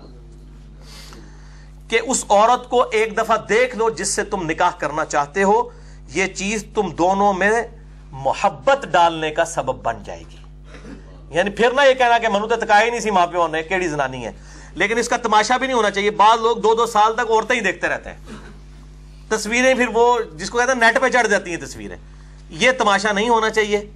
کہ 1.89 2.01
اس 2.07 2.25
عورت 2.29 2.71
کو 2.71 2.85
ایک 2.93 3.17
دفعہ 3.19 3.37
دیکھ 3.37 3.77
لو 3.77 3.91
جس 3.91 4.09
سے 4.09 4.25
تم 4.25 4.51
نکاح 4.51 4.71
کرنا 4.79 5.05
چاہتے 5.05 5.43
ہو۔ 5.43 5.69
یہ 6.09 6.27
چیز 6.27 6.65
تم 6.75 6.91
دونوں 6.91 7.33
میں 7.33 7.63
محبت 8.13 8.87
ڈالنے 8.87 9.31
کا 9.31 9.45
سبب 9.45 9.83
بن 9.83 10.03
جائے 10.05 10.21
گی۔ 10.21 10.37
یعنی 11.31 11.51
پھر 11.51 11.71
نہ 11.71 11.81
یہ 11.89 11.95
کہنا 11.95 12.19
کہ 12.19 12.29
منو 12.29 12.47
تو 12.47 12.57
تکایا 12.57 12.85
ہی 12.85 12.91
نہیں 12.91 13.01
سی 13.01 13.11
ماں 13.11 13.27
پیو 13.27 13.47
نے، 13.47 13.63
کیڑی 13.63 13.89
زنانی 13.89 14.27
ہے۔ 14.27 14.33
لیکن 14.75 14.99
اس 14.99 15.09
کا 15.09 15.17
تماشا 15.17 15.57
بھی 15.57 15.67
نہیں 15.67 15.77
ہونا 15.77 15.91
چاہیے۔ 15.91 16.11
بعض 16.11 16.41
لوگ 16.41 16.57
دو 16.57 16.75
دو 16.75 16.87
سال 16.87 17.15
تک 17.15 17.31
عورتیں 17.31 17.57
ہی 17.57 17.61
دیکھتے 17.61 17.89
رہتے 17.89 18.11
ہیں۔ 18.11 18.17
تصویریں 19.29 19.75
پھر 19.75 19.87
وہ 19.95 20.19
جس 20.35 20.51
کو 20.51 20.59
کہتے 20.59 20.73
ہیں، 20.73 20.79
نیٹ 20.79 21.01
پہ 21.01 21.09
چڑھ 21.09 21.29
جاتی 21.29 21.51
ہیں 21.51 21.67
تصویریں۔ 21.67 21.97
یہ 22.51 22.71
تماشا 22.73 23.13
نہیں 23.13 23.29
ہونا 23.29 23.51
چاہیے۔ 23.51 23.91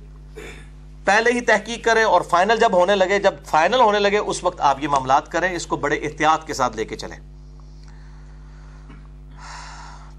پہلے 1.09 1.33
ہی 1.33 1.41
تحقیق 1.41 1.85
کریں 1.85 2.05
اور 2.05 2.21
فائنل 2.21 2.57
جب 2.61 2.73
ہونے 2.73 2.95
لگے، 2.95 3.19
جب 3.19 3.35
فائنل 3.47 3.81
ہونے 3.81 3.99
لگے، 3.99 4.19
اس 4.19 4.45
وقت 4.45 4.61
آپ 4.61 4.83
یہ 4.83 4.89
معاملات 4.89 5.33
کریں، 5.33 5.53
اس 5.53 5.67
کو 5.67 5.77
بڑے 5.77 5.97
احتیاط 5.97 6.47
کے 6.47 6.55
ساتھ 6.55 6.77
لے 6.77 6.85
کے 6.85 6.97
چلیں۔ 6.97 7.17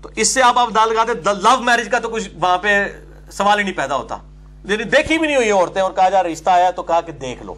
تو 0.02 0.10
اس 0.16 0.28
سے 0.28 0.42
آپ 0.42 0.58
آپ 0.58 0.70
دال 0.76 0.94
لگاتے 0.94 1.14
لو 1.42 1.60
میرج 1.60 1.90
کا 1.92 2.00
تو 2.00 2.10
کچھ 2.10 2.30
وہاں 2.34 2.58
پہ 2.58 3.00
سوال 3.32 3.60
ہی 3.60 3.64
نہیں 3.64 3.74
پیدا 3.74 3.96
ہوتا۔ 3.96 4.18
یعنی 4.66 4.84
دیکھی 4.84 5.18
بھی 5.18 5.28
نہیں 5.28 5.38
ہوئی 5.38 5.52
عورتیں 5.52 5.82
اور 5.82 5.92
کہا 5.92 6.10
جا 6.10 6.24
رشتہ 6.24 6.50
آیا 6.50 6.72
تو 6.72 6.84
کہا 6.84 7.02
کہ 7.02 7.12
دیکھ 7.12 7.44
لو۔ 7.44 7.56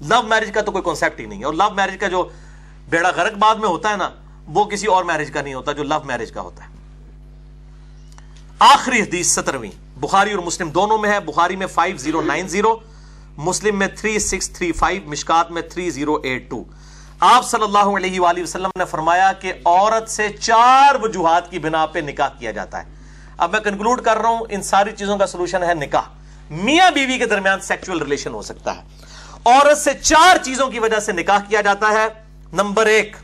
لو 0.00 0.22
میرج 0.22 0.50
کا 0.54 0.60
تو 0.60 0.72
کوئی 0.72 0.84
کانسیپٹ 0.84 1.20
ہی 1.20 1.26
نہیں 1.26 1.38
ہے 1.38 1.44
اور 1.44 1.54
لو 1.54 1.70
میرج 1.74 1.96
کا 2.00 2.08
جو 2.08 2.28
بیڑا 2.88 3.10
غرق 3.10 3.32
بعد 3.32 3.54
میں 3.54 3.68
ہوتا 3.68 3.90
ہے 3.90 3.96
نا، 3.96 4.10
وہ 4.46 4.64
کسی 4.64 4.86
اور 4.86 5.04
میرج 5.04 5.30
کا 5.30 5.42
نہیں 5.42 5.54
ہوتا 5.54 5.72
جو 5.72 5.82
لو 5.82 5.96
میرج 6.04 6.32
کا 6.32 6.40
ہوتا 6.40 6.64
ہے۔ 6.64 6.68
آخری 8.58 9.00
حدیث 9.00 9.26
سترویں۔ 9.26 9.89
بخاری 10.00 10.32
اور 10.32 10.42
مسلم 10.42 10.70
دونوں 10.70 10.98
میں 10.98 11.10
ہے، 11.10 11.20
بخاری 11.20 11.56
میں 11.56 11.66
5090 11.66 12.76
مسلم 13.36 13.78
میں 13.78 13.86
3635 13.86 15.06
مشکات 15.06 15.50
میں 15.50 15.62
3082 15.62 16.64
آپ 17.20 17.48
صلی 17.48 17.62
اللہ 17.62 17.78
علیہ 17.78 18.20
وآلہ 18.20 18.42
وسلم 18.42 18.70
نے 18.78 18.84
فرمایا 18.84 19.32
کہ 19.32 19.52
عورت 19.64 20.10
سے 20.10 20.28
چار 20.28 20.94
وجوہات 20.94 21.50
کی 21.50 21.58
بنا 21.58 21.86
پہ 21.86 21.98
نکاح 21.98 22.28
کیا 22.38 22.50
جاتا 22.50 22.84
ہے۔ 22.84 22.88
اب 23.38 23.52
میں 23.52 23.60
کنکلوڈ 23.60 24.00
کر 24.00 24.18
رہا 24.18 24.28
ہوں، 24.28 24.40
ان 24.48 24.62
ساری 24.62 24.90
چیزوں 24.98 25.18
کا 25.18 25.26
سلوشن 25.26 25.62
ہے 25.62 25.74
نکاح۔ 25.74 26.02
میاں 26.50 26.90
بیوی 26.90 27.18
کے 27.18 27.26
درمیان 27.26 27.60
سیکچول 27.60 28.02
ریلیشن 28.02 28.34
ہو 28.34 28.42
سکتا 28.42 28.76
ہے۔ 28.76 28.82
عورت 29.44 29.78
سے 29.78 29.90
چار 30.02 30.36
چیزوں 30.44 30.68
کی 30.68 30.78
وجہ 30.78 31.00
سے 31.00 31.12
نکاح 31.12 31.38
کیا 31.48 31.60
جاتا 31.60 31.88
ہے۔ 31.88 32.08
نمبر 32.52 32.86
ایک، 32.86 33.16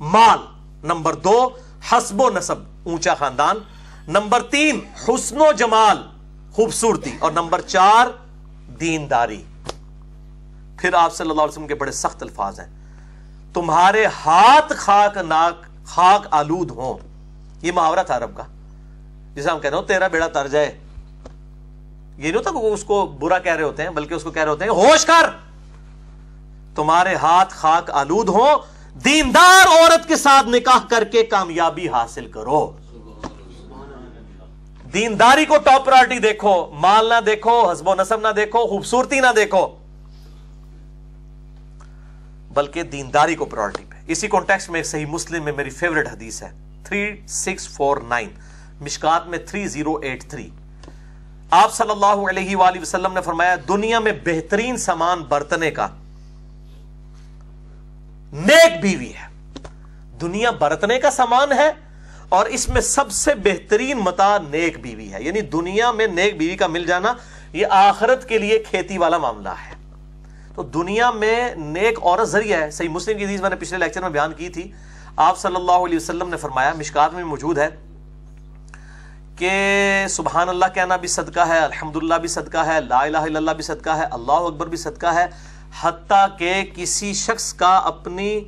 مال۔ 0.00 0.38
نمبر 0.82 1.14
دو، 1.14 1.50
حسب 1.92 2.20
و 2.20 2.30
نصب، 2.30 2.56
اونچا 2.82 3.14
خاندان۔ 3.14 3.56
نمبر 4.08 4.42
تین، 4.42 4.80
حسن 5.08 5.40
و 5.40 5.52
جمال، 5.52 6.02
خوبصورتی. 6.52 7.16
اور 7.20 7.32
نمبر 7.32 7.60
چار، 7.60 8.06
دینداری. 8.80 9.42
پھر 10.78 10.94
آپ 10.94 11.14
صلی 11.14 11.30
اللہ 11.30 11.42
علیہ 11.42 11.52
وسلم 11.52 11.66
کے 11.66 11.74
بڑے 11.74 11.92
سخت 11.92 12.22
الفاظ 12.22 12.60
ہیں. 12.60 12.66
تمہارے 13.54 14.06
ہاتھ 14.26 14.72
خاک 14.76 15.16
ناک، 15.16 15.86
خاک 15.86 16.26
آلود 16.30 16.70
ہوں. 16.70 16.98
یہ 17.62 17.72
محاورہ 17.72 18.02
تھا 18.06 18.16
عرب 18.16 18.36
کا. 18.36 18.42
جسے 19.34 19.50
ہم 19.50 19.60
کہہ 19.60 19.70
رہے 19.70 19.78
ہو 19.78 19.82
تیرا 19.82 20.08
بیڑا 20.08 20.26
تر 20.26 20.48
جائے. 20.48 20.66
یہ 20.66 22.22
نہیں 22.22 22.34
ہوتا 22.34 22.50
کہ 22.50 22.56
اس 22.56 22.84
کو 22.84 23.06
برا 23.06 23.38
کہہ 23.38 23.52
رہے 23.52 23.62
ہوتے 23.62 23.82
ہیں، 23.82 23.90
بلکہ 23.90 24.14
اس 24.14 24.22
کو 24.22 24.30
کہہ 24.30 24.42
رہے 24.42 24.50
ہوتے 24.50 24.64
ہیں، 24.64 24.70
ہوش 24.70 25.04
کر. 25.04 25.30
تمہارے 26.74 27.14
ہاتھ 27.14 27.54
خاک 27.54 27.90
آلود 27.90 28.28
ہو 28.28 28.46
دیندار 29.04 29.66
عورت 29.66 30.08
کے 30.08 30.16
ساتھ 30.16 30.48
نکاح 30.48 30.86
کر 30.88 31.04
کے 31.04 31.22
کامیابی 31.22 31.88
حاصل 31.88 32.26
کرو. 32.26 32.72
دینداری 34.92 35.44
کو 35.44 35.56
ٹاپ 35.58 35.84
پرائرٹی 35.86 36.18
دیکھو، 36.18 36.54
مال 36.80 37.08
نہ 37.08 37.20
دیکھو 37.26 37.70
حسب 37.72 37.88
و 37.88 37.94
نصب 37.94 38.20
نہ 38.20 38.32
دیکھو، 38.36 38.66
خوبصورتی 38.66 39.20
نہ 39.20 39.32
دیکھو، 39.36 39.66
بلکہ 42.54 42.82
دینداری 42.82 43.34
کو 43.34 43.44
پرائرٹی 43.44 43.84
پہ۔ 43.88 43.96
اسی 44.06 44.28
کانٹیکس 44.28 44.68
میں 44.70 44.82
صحیح 44.82 45.06
مسلم 45.06 45.44
میں 45.44 45.52
میری 45.52 45.70
فیوریٹ 45.70 46.08
حدیث 46.08 46.42
ہے۔ 46.42 46.50
3649 46.84 48.28
مشکات 48.80 49.26
میں 49.26 49.38
3083 49.46 50.48
آپ 51.50 51.72
صلی 51.74 51.90
اللہ 51.90 52.26
علیہ 52.30 52.56
وآلہ 52.56 52.80
وسلم 52.80 53.12
نے 53.12 53.20
فرمایا، 53.20 53.54
دنیا 53.68 53.98
میں 53.98 54.12
بہترین 54.24 54.76
سامان 54.76 55.22
برتنے 55.22 55.70
کا 55.70 55.86
نیک 58.32 58.80
بیوی 58.82 59.12
ہے۔ 59.14 59.28
دنیا 60.20 60.50
برتنے 60.50 60.98
کا 61.00 61.10
سامان 61.10 61.52
ہے 61.52 61.70
اور 62.30 62.46
اس 62.46 62.68
میں 62.68 62.80
سب 62.80 63.10
سے 63.10 63.34
بہترین 63.34 63.98
متا 63.98 64.38
نیک 64.50 64.80
بیوی 64.80 65.12
ہے 65.12 65.22
یعنی 65.22 65.40
دنیا 65.40 65.92
میں 65.92 66.06
نیک 66.06 66.38
بیوی 66.38 66.56
کا 66.56 66.66
مل 66.66 66.84
جانا 66.86 67.12
یہ 67.52 67.66
آخرت 67.70 68.28
کے 68.28 68.38
لیے 68.38 68.58
کھیتی 68.58 68.98
والا 68.98 69.18
معاملہ 69.18 69.48
ہے۔ 69.48 69.74
تو 70.54 70.62
دنیا 70.62 71.10
میں 71.10 71.54
نیک 71.54 71.98
عورت 72.02 72.28
ذریعہ 72.28 72.60
ہے، 72.60 72.70
صحیح 72.70 72.88
مسلم 72.88 73.18
کی 73.18 73.24
حدیث 73.24 73.40
میں 73.40 73.50
نے 73.50 73.56
پچھلے 73.56 73.78
لیکچر 73.78 74.00
میں 74.00 74.10
بیان 74.10 74.32
کی 74.32 74.48
تھی۔ 74.48 74.70
آپ 75.16 75.38
صلی 75.38 75.56
اللہ 75.56 75.86
علیہ 75.86 75.96
وسلم 75.96 76.28
نے 76.28 76.36
فرمایا، 76.36 76.72
مشکات 76.78 77.14
میں 77.14 77.24
موجود 77.24 77.58
ہے 77.58 77.68
کہ 79.36 79.50
سبحان 80.10 80.48
اللہ 80.48 80.74
کہنا 80.74 80.96
بھی 80.96 81.08
صدقہ 81.08 81.40
ہے 81.40 81.58
الحمد 81.58 81.96
بھی 81.96 82.28
صدقہ 82.28 82.66
ہے، 82.66 82.80
لا 82.80 83.02
الہ 83.02 83.18
الا 83.18 83.38
اللہ 83.38 83.50
بھی 83.50 83.62
صدقہ 83.62 83.90
ہے، 83.90 84.04
اللہ 84.10 84.32
اکبر 84.32 84.66
بھی 84.66 84.76
صدقہ 84.76 85.06
ہے، 85.06 85.26
حتیٰ 85.82 86.26
کہ 86.38 86.62
کسی 86.74 87.12
شخص 87.12 87.54
کا 87.54 87.76
اپنی 87.76 88.40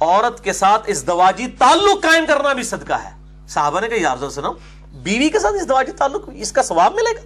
عورت 0.00 0.44
کے 0.44 0.52
ساتھ 0.52 0.90
ازدواجی 0.90 1.46
تعلق 1.46 2.02
قائم 2.02 2.24
کرنا 2.28 2.52
بھی 2.52 2.62
صدقہ 2.62 2.92
ہے۔ 2.92 3.10
صحابہ 3.48 3.80
نے 3.80 3.88
کہا 3.88 4.00
یار 4.00 4.30
سنو 4.30 4.52
بیوی 4.92 5.28
کے 5.28 5.38
ساتھ 5.38 5.54
ازدواجی 5.54 5.92
تعلق 5.92 6.30
اس 6.34 6.52
کا 6.52 6.62
ثواب 6.62 6.94
ملے 6.94 7.16
گا؟ 7.16 7.20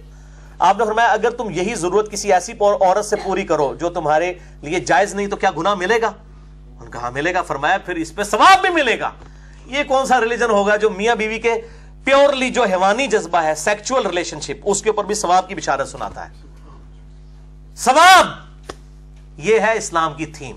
آپ 0.59 0.77
نے 0.77 0.85
فرمایا، 0.85 1.07
اگر 1.07 1.29
تم 1.29 1.49
یہی 1.49 1.75
ضرورت 1.75 2.11
کسی 2.11 2.33
ایسی 2.33 2.51
عورت 2.51 3.05
سے 3.05 3.15
پوری 3.15 3.43
کرو 3.43 3.75
جو 3.75 3.89
تمہارے 3.89 4.33
لیے 4.61 4.79
جائز 4.79 5.15
نہیں، 5.15 5.27
تو 5.27 5.35
کیا 5.35 5.51
گناہ 5.57 5.73
ملے 5.73 6.01
گا؟ 6.01 6.11
ان 6.79 6.91
کہا، 6.91 7.09
ملے 7.09 7.33
گا۔ 7.33 7.41
فرمایا، 7.41 7.77
پھر 7.77 7.95
اس 7.95 8.15
پہ 8.15 8.23
ثواب 8.23 8.61
بھی 8.61 8.69
ملے 8.69 8.99
گا۔ 8.99 9.11
یہ 9.65 9.83
کون 9.87 10.05
سا 10.05 10.21
ریلیجن 10.21 10.49
ہوگا 10.49 10.75
جو 10.75 10.89
میاں 10.89 11.15
بیوی 11.15 11.39
کے 11.39 11.53
پیورلی 12.03 12.49
جو 12.49 12.63
حیوانی 12.63 13.07
جذبہ 13.07 13.43
ہے 13.43 13.55
سیکچول 13.55 14.05
ریلیشن 14.05 14.39
شپ 14.39 14.61
اس 14.63 14.81
کے 14.81 14.89
اوپر 14.89 15.03
بھی 15.03 15.15
ثواب 15.15 15.49
کی 15.49 15.55
بشارت 15.55 15.87
سناتا 15.87 16.29
ہے؟ 16.29 16.33
ثواب! 17.75 18.25
یہ 19.37 19.59
ہے 19.59 19.77
اسلام 19.77 20.13
کی 20.13 20.25
تھیم۔ 20.25 20.55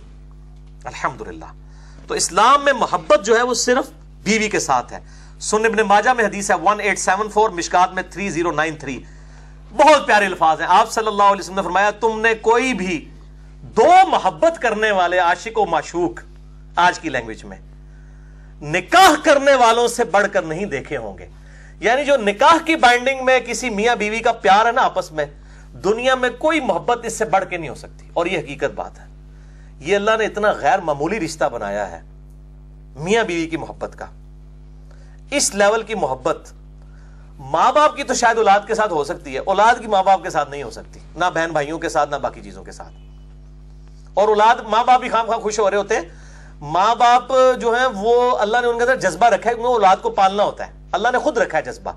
الحمدللہ۔ 0.84 1.65
تو 2.06 2.14
اسلام 2.14 2.64
میں 2.64 2.72
محبت 2.72 3.24
جو 3.24 3.36
ہے 3.36 3.42
وہ 3.42 3.54
صرف 3.54 3.90
بیوی 4.22 4.48
کے 4.48 4.58
ساتھ 4.58 4.92
ہے۔ 4.92 4.98
سن 5.40 5.64
ابن 5.64 5.76
ماجہ 5.76 6.10
میں 6.10 6.24
حدیث 6.24 6.50
ہے 6.50 6.56
1874 6.56 7.50
مشکات 7.50 7.92
میں 7.92 8.02
3093 8.10 9.00
بہت 9.76 10.06
پیارے 10.06 10.26
الفاظ 10.26 10.60
ہیں۔ 10.60 10.68
آپ 10.70 10.90
صلی 10.90 11.06
اللہ 11.06 11.22
علیہ 11.22 11.40
وسلم 11.40 11.54
نے 11.54 11.62
فرمایا، 11.62 11.90
تم 11.90 12.20
نے 12.20 12.34
کوئی 12.34 12.74
بھی 12.74 13.08
دو 13.62 14.08
محبت 14.08 14.62
کرنے 14.62 14.90
والے 14.90 15.18
عاشق 15.18 15.58
و 15.58 15.66
معشوق 15.66 16.20
آج 16.76 16.98
کی 16.98 17.08
لینگویج 17.08 17.44
میں 17.44 17.56
نکاح 18.62 19.14
کرنے 19.24 19.54
والوں 19.54 19.88
سے 19.88 20.04
بڑھ 20.04 20.26
کر 20.32 20.42
نہیں 20.42 20.64
دیکھے 20.64 20.96
ہوں 20.96 21.18
گے۔ 21.18 21.26
یعنی 21.80 22.04
جو 22.04 22.16
نکاح 22.16 22.56
کی 22.64 22.76
بائنڈنگ 22.76 23.24
میں 23.24 23.40
کسی 23.40 23.70
میاں 23.70 23.96
بیوی 23.96 24.18
کا 24.18 24.32
پیار 24.32 24.66
ہے 24.66 24.72
نا 24.72 24.82
آپس 24.82 25.12
میں، 25.12 25.26
دنیا 25.72 26.14
میں 26.14 26.30
کوئی 26.30 26.60
محبت 26.60 27.04
اس 27.04 27.18
سے 27.18 27.24
بڑھ 27.24 27.44
کے 27.50 27.56
نہیں 27.56 27.70
ہو 27.70 27.74
سکتی۔ 27.74 28.08
اور 28.12 28.26
یہ 28.26 28.38
حقیقت 28.38 28.74
بات 28.74 28.98
ہے۔ 28.98 29.05
یہ 29.80 29.96
اللہ 29.96 30.10
نے 30.18 30.24
اتنا 30.24 30.50
غیر 30.50 30.78
معمولی 30.78 31.20
رشتہ 31.20 31.44
بنایا 31.44 31.90
ہے 31.90 32.00
میاں 32.96 33.24
بیوی 33.24 33.46
کی 33.46 33.56
محبت 33.56 33.98
کا۔ 33.98 34.06
اس 35.30 35.54
لیول 35.54 35.82
کی 35.82 35.94
محبت 35.94 36.52
ماں 37.38 37.72
باپ 37.72 37.96
کی 37.96 38.02
تو 38.02 38.14
شاید 38.14 38.38
اولاد 38.38 38.60
کے 38.66 38.74
ساتھ 38.74 38.92
ہو 38.92 39.04
سکتی 39.04 39.34
ہے، 39.34 39.38
اولاد 39.38 39.80
کی 39.80 39.86
ماں 39.86 40.02
باپ 40.02 40.22
کے 40.22 40.30
ساتھ 40.30 40.50
نہیں 40.50 40.62
ہو 40.62 40.70
سکتی، 40.70 41.00
نہ 41.16 41.24
بہن 41.34 41.50
بھائیوں 41.52 41.78
کے 41.78 41.88
ساتھ، 41.88 42.10
نہ 42.10 42.16
باقی 42.16 42.42
چیزوں 42.42 42.64
کے 42.64 42.72
ساتھ۔ 42.72 42.92
اور 44.14 44.28
اولاد 44.28 44.54
ماں 44.68 44.84
باپ 44.84 45.00
بھی 45.00 45.08
خام 45.08 45.26
خواہ 45.26 45.38
خوش 45.38 45.60
ہو 45.60 45.70
رہے 45.70 45.76
ہوتے 45.76 45.96
ہیں۔ 45.96 46.02
ماں 46.60 46.94
باپ 46.94 47.32
جو 47.60 47.70
ہیں، 47.70 47.86
وہ 47.86 48.38
اللہ 48.38 48.56
نے 48.60 48.66
ان 48.66 48.76
کے 48.76 48.84
اندر 48.84 48.96
جذبہ 48.96 49.26
رکھا 49.26 49.50
ہے، 49.50 49.54
کیونکہ 49.54 49.72
اولاد 49.72 49.96
کو 50.02 50.10
پالنا 50.10 50.42
ہوتا 50.42 50.66
ہے۔ 50.66 50.72
اللہ 50.92 51.08
نے 51.12 51.18
خود 51.18 51.38
رکھا 51.38 51.58
ہے 51.58 51.62
جذبہ۔ 51.62 51.92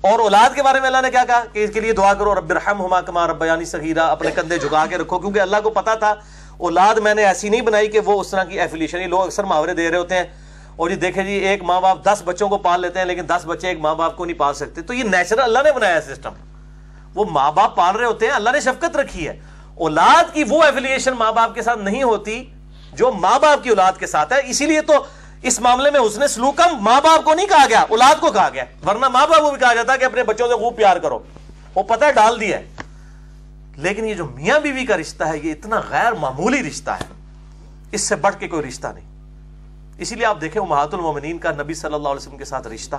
اور 0.00 0.18
اولاد 0.18 0.54
کے 0.54 0.62
بارے 0.62 0.80
میں 0.80 0.86
اللہ 0.86 1.00
نے 1.02 1.10
کیا 1.10 1.24
کہا 1.24 1.44
کہ 1.52 1.64
اس 1.64 1.70
کے 1.74 1.80
لیے 1.80 1.92
دعا 1.92 2.14
کرو، 2.14 2.34
رب 2.34 2.52
رحم 2.52 2.84
ہما 2.84 3.00
کما 3.00 3.26
رب 3.26 3.44
یعنی 3.44 3.92
اپنے 3.98 4.30
کندھے 4.30 4.58
جھکا 4.58 4.86
کے 4.86 4.98
رکھو، 4.98 5.18
کیونکہ 5.18 5.40
اللہ 5.40 5.56
کو 5.62 5.70
پتا 5.70 5.94
تھا 5.94 6.14
اولاد 6.60 6.94
میں 6.94 7.14
نے 7.14 7.24
ایسی 7.24 7.48
نہیں 7.48 7.60
بنائی 7.60 7.88
کہ 7.88 8.00
وہ 8.00 8.20
اس 8.20 8.30
طرح 8.30 8.44
کی 8.44 8.60
ایفیلیشن 8.60 9.08
لوگ 9.10 9.20
اکثر 9.20 9.44
محاورے 9.44 9.74
دے 9.74 9.90
رہے 9.90 9.98
ہوتے 9.98 10.14
ہیں 10.14 10.24
اور 10.76 10.90
یہ 10.90 10.96
دیکھیں 10.96 11.24
جی 11.24 11.32
ایک 11.32 11.62
ماں 11.62 11.80
باپ 11.80 11.98
دس 12.04 12.22
بچوں 12.24 12.48
کو 12.48 12.58
پال 12.58 12.80
لیتے 12.80 12.98
ہیں 12.98 13.06
لیکن 13.06 13.22
دس 13.28 13.42
بچے 13.46 13.68
ایک 13.68 13.80
ماں 13.80 13.94
باپ 13.94 14.16
کو 14.16 14.24
نہیں 14.24 14.38
پال 14.38 14.54
سکتے۔ 14.54 14.82
تو 14.82 14.94
یہ 14.94 15.04
نیچرل 15.04 15.40
اللہ 15.40 15.58
نے 15.64 15.72
بنایا 15.72 16.00
سسٹم 16.00 16.32
وہ 17.14 17.24
ماں 17.30 17.52
باپ 17.52 17.76
پال 17.76 17.96
رہے 17.96 18.04
ہوتے 18.04 18.26
ہیں، 18.26 18.32
اللہ 18.32 18.50
نے 18.50 18.60
شفقت 18.60 18.96
رکھی 18.96 19.28
ہے۔ 19.28 19.40
اولاد 19.74 20.34
کی 20.34 20.44
وہ 20.48 20.62
ایفیلیشن 20.62 21.12
ماں 21.12 21.32
باپ 21.32 21.54
کے 21.54 21.62
ساتھ 21.62 21.78
نہیں 21.78 22.02
ہوتی 22.02 22.44
جو 22.92 23.12
ماں 23.12 23.38
باپ 23.38 23.62
کی 23.62 23.68
اولاد 23.68 23.92
کے 23.98 24.06
ساتھ 24.06 24.32
ہے۔ 24.32 24.38
اسی 24.44 24.66
لیے 24.66 24.80
تو 24.80 25.04
اس 25.42 25.60
معاملے 25.60 25.90
میں 25.90 26.00
اس 26.00 26.18
نے 26.18 26.28
سلوکم 26.28 26.76
ماں 26.80 27.00
باپ 27.00 27.24
کو 27.24 27.34
نہیں 27.34 27.46
کہا 27.46 27.66
گیا، 27.68 27.80
اولاد 27.88 28.20
کو 28.20 28.30
کہا 28.30 28.48
گیا۔ 28.52 28.64
ورنہ 28.86 29.08
ماں 29.08 29.26
باپ 29.26 29.40
کو 29.40 29.50
بھی 29.50 29.60
کہا 29.60 29.74
جاتا 29.74 29.96
کہ 29.96 30.04
اپنے 30.04 30.22
بچوں 30.22 30.48
سے 30.48 30.54
خوب 30.54 30.76
پیار 30.76 30.96
کرو۔ 30.96 31.18
وہ 31.74 31.82
پتہ 31.82 32.04
ڈال 32.14 32.40
دیا 32.40 32.58
ہے۔ 32.58 32.69
لیکن 33.80 34.04
یہ 34.04 34.14
جو 34.14 34.24
میاں 34.24 34.60
بیوی 34.60 34.86
کا 34.86 34.96
رشتہ 34.96 35.24
ہے، 35.24 35.38
یہ 35.38 35.52
اتنا 35.52 35.80
غیر 35.90 36.12
معمولی 36.12 36.62
رشتہ 36.62 36.90
ہے۔ 36.90 37.04
اس 37.92 38.00
سے 38.00 38.16
بڑھ 38.16 38.34
کے 38.38 38.48
کوئی 38.48 38.68
رشتہ 38.68 38.86
نہیں۔ 38.86 39.04
اسی 39.98 40.14
لیے 40.14 40.26
آپ 40.26 40.40
دیکھیں 40.40 40.62
امہات 40.62 40.94
المومنین 40.94 41.38
کا 41.38 41.50
نبی 41.50 41.74
صلی 41.74 41.94
اللہ 41.94 42.08
علیہ 42.08 42.16
وسلم 42.16 42.36
کے 42.36 42.44
ساتھ 42.44 42.68
رشتہ 42.68 42.96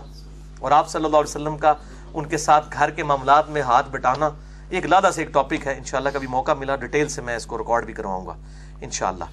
اور 0.60 0.72
آپ 0.72 0.90
صلی 0.90 1.06
اللہ 1.06 1.18
علیہ 1.18 1.30
وسلم 1.30 1.58
کا 1.58 1.74
ان 2.14 2.26
کے 2.26 2.38
ساتھ 2.38 2.66
گھر 2.74 2.90
کے 2.90 3.04
معاملات 3.04 3.50
میں 3.50 3.62
ہاتھ 3.62 3.90
بٹانا 3.90 4.30
ایک 4.70 4.86
لادہ 4.86 5.10
سے 5.14 5.22
ایک 5.22 5.34
ٹاپک 5.34 5.68
ہے۔ 5.68 5.74
انشاءاللہ 5.78 6.10
کبھی 6.14 6.28
موقع 6.28 6.52
ملا 6.52 6.76
ڈیٹیل 6.76 7.08
سے 7.08 7.22
میں 7.22 7.36
اس 7.36 7.46
کو 7.46 7.58
ریکارڈ 7.58 7.86
بھی 7.86 7.94
کرواؤں 7.94 8.26
گا۔ 8.26 8.34
انشاءاللہ۔ 8.82 9.24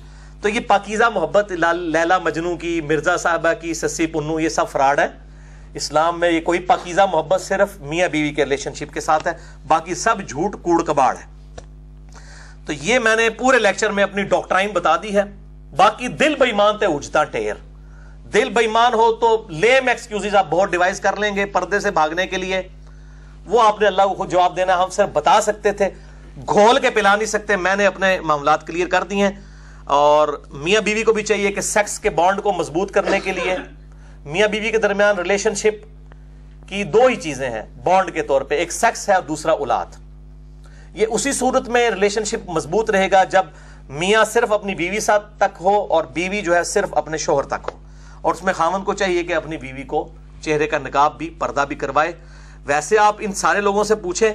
تو 0.40 0.48
یہ 0.48 0.60
پاکیزہ 0.60 1.04
محبت 1.14 1.52
لیلا 1.52 2.18
مجنو 2.18 2.56
کی، 2.56 2.80
مرزا 2.80 3.16
صاحبہ 3.16 3.52
کی، 3.60 3.74
سسی 3.74 4.06
پنو، 4.06 4.40
یہ 4.40 4.48
سب 4.48 4.68
فراڈ 4.68 4.98
ہے۔ 4.98 5.08
اسلام 5.74 6.20
میں 6.20 6.30
یہ 6.30 6.40
کوئی 6.40 6.58
پاکیزہ 6.58 7.00
محبت 7.12 7.40
صرف 7.40 7.80
میاں 7.80 8.08
بیوی 8.08 8.32
کے 8.32 8.44
ریلیشن 8.44 8.74
شپ 8.74 8.94
کے 8.94 9.00
ساتھ 9.00 9.26
ہے، 9.26 9.32
باقی 9.66 9.94
سب 9.94 10.28
جھوٹ 10.28 10.56
کوڑ 10.62 10.82
کباڑ 10.82 11.16
ہے۔ 11.16 11.37
تو 12.68 12.74
یہ 12.74 12.98
میں 12.98 13.16
نے 13.16 13.30
پورے 13.30 13.58
لیکچر 13.58 13.90
میں 13.90 14.04
اپنی 14.04 14.22
ڈاکٹرائن 14.22 14.70
بتا 14.70 14.96
دی 14.96 15.16
ہے۔ 15.16 15.22
باقی 15.76 16.08
دل 16.08 16.34
بےمان 16.34 16.78
تے 16.78 16.86
اجتا 16.86 17.24
ٹیر 17.24 17.54
دل 18.32 18.50
بےمان 18.50 18.94
ہو 18.94 19.12
تو 19.12 19.46
لیم 19.48 19.88
ایکسکیوز 19.88 20.34
آپ 20.34 20.46
بہت 20.50 20.70
ڈیوائز 20.70 21.00
کر 21.00 21.16
لیں 21.16 21.36
گے 21.36 21.46
پردے 21.46 21.80
سے 21.80 21.90
بھاگنے 21.90 22.26
کے 22.26 22.36
لیے۔ 22.36 22.62
وہ 23.46 23.62
آپ 23.62 23.80
نے 23.80 23.86
اللہ 23.86 24.02
کو 24.02 24.14
خود 24.14 24.30
جواب 24.30 24.56
دینا 24.56 24.84
ہم 24.84 24.90
صرف 24.90 25.08
بتا 25.12 25.40
سکتے 25.40 25.72
تھے۔ 25.72 25.88
گھول 26.48 26.80
کے 26.80 26.90
پلا 26.90 27.16
نہیں 27.16 27.26
سکتے۔ 27.26 27.56
میں 27.56 27.76
نے 27.76 27.86
اپنے 27.86 28.20
معاملات 28.20 28.66
کلیئر 28.66 28.88
کر 28.88 29.02
دیے۔ 29.02 29.28
اور 29.84 30.44
میاں 30.52 30.80
بیوی 30.80 31.02
کو 31.02 31.12
بھی 31.12 31.22
چاہیے 31.22 31.52
کہ 31.52 31.60
سیکس 31.60 32.00
کے 32.00 32.10
بانڈ 32.10 32.42
کو 32.42 32.52
مضبوط 32.52 32.92
کرنے 32.92 33.20
کے 33.20 33.32
لیے۔ 33.32 33.56
میاں 34.24 34.48
بیوی 34.48 34.70
کے 34.70 34.78
درمیان 34.78 35.18
ریلیشن 35.18 35.54
شپ 35.54 35.86
کی 36.68 36.84
دو 36.84 37.06
ہی 37.06 37.16
چیزیں 37.16 37.50
ہیں۔ 37.50 37.62
بانڈ 37.84 38.10
کے 38.10 38.22
طور 38.22 38.42
پہ 38.42 38.54
ایک 38.54 38.72
سیکس 38.72 39.08
ہے 39.08 39.14
اور 39.14 39.22
دوسرا 39.22 39.52
اولاد۔ 39.52 39.86
یہ 40.98 41.06
اسی 41.10 41.32
صورت 41.32 41.68
میں 41.68 41.90
ریلیشن 41.90 42.24
شپ 42.24 42.50
مضبوط 42.50 42.90
رہے 42.90 43.10
گا 43.10 43.24
جب 43.24 43.42
میاں 43.88 44.24
صرف 44.24 44.52
اپنی 44.52 44.74
بیوی 44.74 45.00
ساتھ 45.00 45.24
تک 45.36 45.56
ہو 45.60 45.86
اور 45.90 46.04
بیوی 46.04 46.42
جو 46.42 46.56
ہے 46.56 46.64
صرف 46.64 46.88
اپنے 46.92 47.16
شوہر 47.16 47.44
تک 47.44 47.70
ہو۔ 47.72 47.78
اور 48.20 48.34
اس 48.34 48.42
میں 48.42 48.52
خامن 48.52 48.82
کو 48.82 48.92
چاہیے 48.92 49.22
کہ 49.22 49.34
اپنی 49.34 49.56
بیوی 49.56 49.82
کو 49.82 50.08
چہرے 50.40 50.66
کا 50.66 50.78
نکاب 50.78 51.18
بھی، 51.18 51.30
پردہ 51.30 51.64
بھی 51.68 51.76
کروائے۔ 51.76 52.12
ویسے 52.66 52.98
آپ 52.98 53.16
ان 53.18 53.32
سارے 53.32 53.60
لوگوں 53.60 53.84
سے 53.84 53.94
پوچھیں 53.94 54.32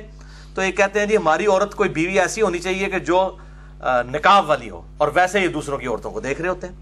تو 0.56 0.64
یہ 0.64 0.72
کہتے 0.72 1.00
ہیں 1.00 1.06
جی 1.06 1.18
ہماری 1.18 1.46
عورت 1.46 1.76
کوئی 1.76 1.90
بیوی 1.90 2.20
ایسی 2.20 2.42
ہونی 2.42 2.60
چاہیے 2.60 2.88
کہ 2.88 3.00
جو 3.00 3.36
نکاب 3.84 4.50
والی 4.50 4.70
ہو۔ 4.70 4.82
اور 4.98 5.08
ویسے 5.14 5.40
ہی 5.40 5.48
دوسروں 5.48 5.78
کی 5.78 5.88
عورتوں 5.88 6.12
کو 6.12 6.20
دیکھ 6.20 6.42
رہے 6.42 6.50
ہوتے 6.50 6.68
ہیں۔ 6.68 6.76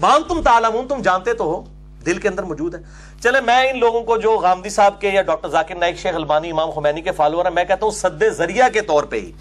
بان 0.00 0.22
تم 0.28 0.42
تالمون 0.42 0.88
تم 0.88 1.02
جانتے 1.02 1.34
تو 1.34 1.44
ہو۔ 1.44 1.79
دل 2.06 2.18
کے 2.18 2.28
اندر 2.28 2.42
موجود 2.42 2.74
ہے 2.74 2.80
چلے 3.22 3.40
میں 3.40 3.70
ان 3.70 3.78
لوگوں 3.78 4.02
کو 4.02 4.16
جو 4.16 4.38
غامدی 4.38 4.68
صاحب 4.68 5.00
کے 5.00 5.08
یا 5.08 5.22
ڈاکٹر 5.22 5.48
ذاکر 5.48 5.74
نائک، 5.74 5.98
شیخ 5.98 6.14
البانی، 6.14 6.50
امام 6.50 6.70
خمینی 6.70 7.00
کے 7.00 7.12
فالوور 7.12 7.44
ہیں، 7.44 7.52
میں 7.52 7.64
کہتا 7.64 7.84
ہوں 7.84 7.92
سد 7.92 8.22
ذریعہ 8.24 8.68
کے 8.68 8.80
طور 8.80 9.04
پہ 9.04 9.16
ہی۔ 9.16 9.32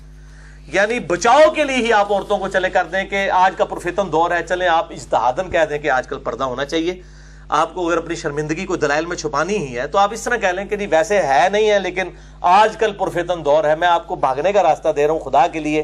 یعنی 0.68 1.00
بچاؤ 1.00 1.52
کے 1.56 1.64
لیے 1.64 1.76
ہی 1.76 1.94
آپ 1.94 2.12
عورتوں 2.12 2.38
کو 2.38 2.48
چلے 2.48 2.70
کر 2.70 2.86
دیں 2.86 3.04
کہ 3.04 3.32
آج 3.32 3.54
کا 3.58 3.66
پرفتن 3.66 4.12
دور 4.12 4.32
ہے۔ 4.32 4.44
چلے 4.44 4.68
آپ 4.68 4.92
اجتہادن 4.92 5.52
کہہ 5.52 5.66
دیں 5.70 5.80
کہ 5.80 5.90
آج 5.92 6.08
کل 6.08 6.20
پردہ 6.20 6.44
ہونا 6.44 6.66
چاہیے۔ 6.66 7.02
آپ 7.50 7.74
کو 7.74 7.88
اگر 7.88 7.98
اپنی 7.98 8.16
شرمندگی 8.16 8.66
کو 8.66 8.76
دلائل 8.76 9.06
میں 9.06 9.18
چھپانی 9.18 9.58
ہی 9.58 9.80
ہے 9.80 9.88
تو 9.88 9.98
آپ 9.98 10.14
اس 10.14 10.22
طرح 10.22 10.38
کہہ 10.38 10.48
لیں 10.48 10.66
کہ 10.66 10.76
نہیں، 10.76 10.88
ویسے 10.92 11.22
ہے 11.22 11.48
نہیں 11.52 11.70
ہے، 11.70 11.80
لیکن 11.80 12.10
آج 12.42 12.78
کل 12.78 12.92
پرفتن 12.94 13.46
دور 13.46 13.64
ہے۔ 13.64 13.76
میں 13.76 13.88
آپ 13.88 14.08
کو 14.08 14.16
بھاگنے 14.16 14.54
کا 14.54 14.64
راستہ 14.64 14.90
دے 14.96 15.08
رہا 15.08 15.14
ہوں 15.14 15.20
خدا 15.20 15.48
کے 15.48 15.60
لیے۔ 15.60 15.84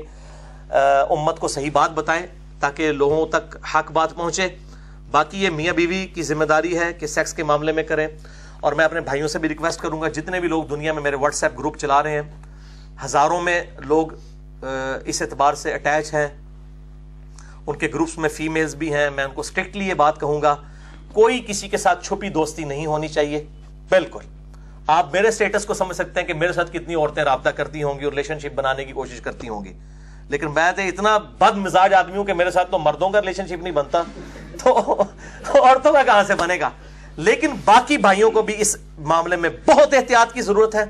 امت 1.10 1.40
کو 1.40 1.48
صحیح 1.48 1.70
بات 1.74 1.92
بتائیں 1.92 2.26
تاکہ 2.60 2.92
لوگوں 2.92 3.26
تک 3.26 3.58
حق 3.76 3.92
بات 3.92 4.16
پہنچے۔ 4.16 4.48
باقی 5.16 5.44
یہ 5.44 5.50
میاں 5.50 5.74
بیوی 5.74 6.08
کی 6.08 6.24
ذمہ 6.24 6.46
داری 6.46 6.80
ہے 6.80 6.94
کہ 6.94 7.08
سیکس 7.08 7.34
کے 7.34 7.44
معاملے 7.44 7.72
میں 7.72 7.84
کریں 7.84 8.08
اور 8.60 8.74
میں 8.74 8.86
اپنے 8.86 9.00
بھائیوں 9.00 9.28
سے 9.28 9.40
بھی 9.40 9.50
ریکویسٹ 9.50 9.82
کروں 9.82 10.02
گا، 10.02 10.08
جتنے 10.08 10.40
بھی 10.40 10.48
لوگ 10.48 10.64
دنیا 10.64 10.94
میں 10.94 11.02
میرے 11.02 11.16
واٹس 11.16 11.44
ایپ 11.44 11.60
گروپ 11.60 11.78
چلا 11.78 12.04
رہے 12.04 12.12
ہیں، 12.12 12.22
ہزاروں 13.06 13.42
میں 13.42 13.64
لوگ 13.78 14.08
اس 15.06 15.22
اعتبار 15.22 15.54
سے 15.54 15.74
اٹیچ 15.74 16.14
ہیں۔ 16.14 16.28
ان 17.68 17.78
کے 17.78 17.88
گروپس 17.94 18.18
میں 18.18 18.30
فیمیلز 18.30 18.76
بھی 18.76 18.94
ہیں، 18.94 19.10
میں 19.10 19.24
ان 19.24 19.32
کو 19.32 19.42
اسٹرکٹلی 19.42 19.88
یہ 19.88 19.94
بات 19.94 20.20
کہوں 20.20 20.42
گا، 20.42 20.56
کوئی 21.14 21.46
کسی 21.48 21.70
کے 21.70 21.78
ساتھ 21.78 22.06
چھپی 22.06 22.30
دوستی 22.30 22.64
نہیں 22.64 22.86
ہونی 22.86 23.08
چاہیے۔ 23.08 23.46
بالکل۔ 23.90 24.24
آپ 24.88 25.14
میرے 25.14 25.32
سٹیٹس 25.32 25.66
کو 25.66 25.74
سمجھ 25.74 25.96
سکتے 25.96 26.20
ہیں 26.20 26.28
کہ 26.28 26.34
میرے 26.34 26.54
ساتھ 26.54 26.72
کتنی 26.72 26.96
عورتیں 26.96 27.24
رابطہ 27.24 27.50
کرتی 27.50 27.84
ہوں 27.84 28.00
گی 28.00 28.06
ریلیشن 28.06 28.40
شپ 28.40 28.56
بنانے 28.56 28.86
کی 28.86 28.92
کوشش 28.92 29.22
کرتی 29.22 29.50
ہوں 29.50 29.66
گی۔ 29.66 29.74
لیکن 30.30 30.54
میں 30.54 30.72
تو 30.72 30.82
اتنا 30.82 31.18
بد 31.18 31.58
مزاج 31.58 31.94
آدمی 31.94 32.18
ہوں 32.18 32.24
کہ 32.24 32.34
میرے 32.34 32.52
ساتھ 32.52 32.72
تو 32.72 32.80
مردوں 32.80 33.10
کا 33.10 33.22
ریلیشن 33.22 33.48
شپ 33.48 33.64
نہیں 33.64 33.74
بنتا۔ 33.74 34.04
تو 34.66 35.66
عورتوں 35.66 35.94
کا 35.94 36.04
کہاں 36.04 36.24
سے 36.28 36.36
بنے 36.36 36.60
گا؟ 36.60 36.70
لیکن 37.18 37.52
باقی 37.66 37.98
بھائیوں 37.98 38.32
کو 38.32 38.42
بھی 38.42 38.54
اس 38.58 38.78
معاملے 39.00 39.36
میں 39.36 39.50
بہت 39.68 39.94
احتیاط 39.94 40.34
کی 40.34 40.42
ضرورت 40.42 40.76
ہے۔ 40.76 40.84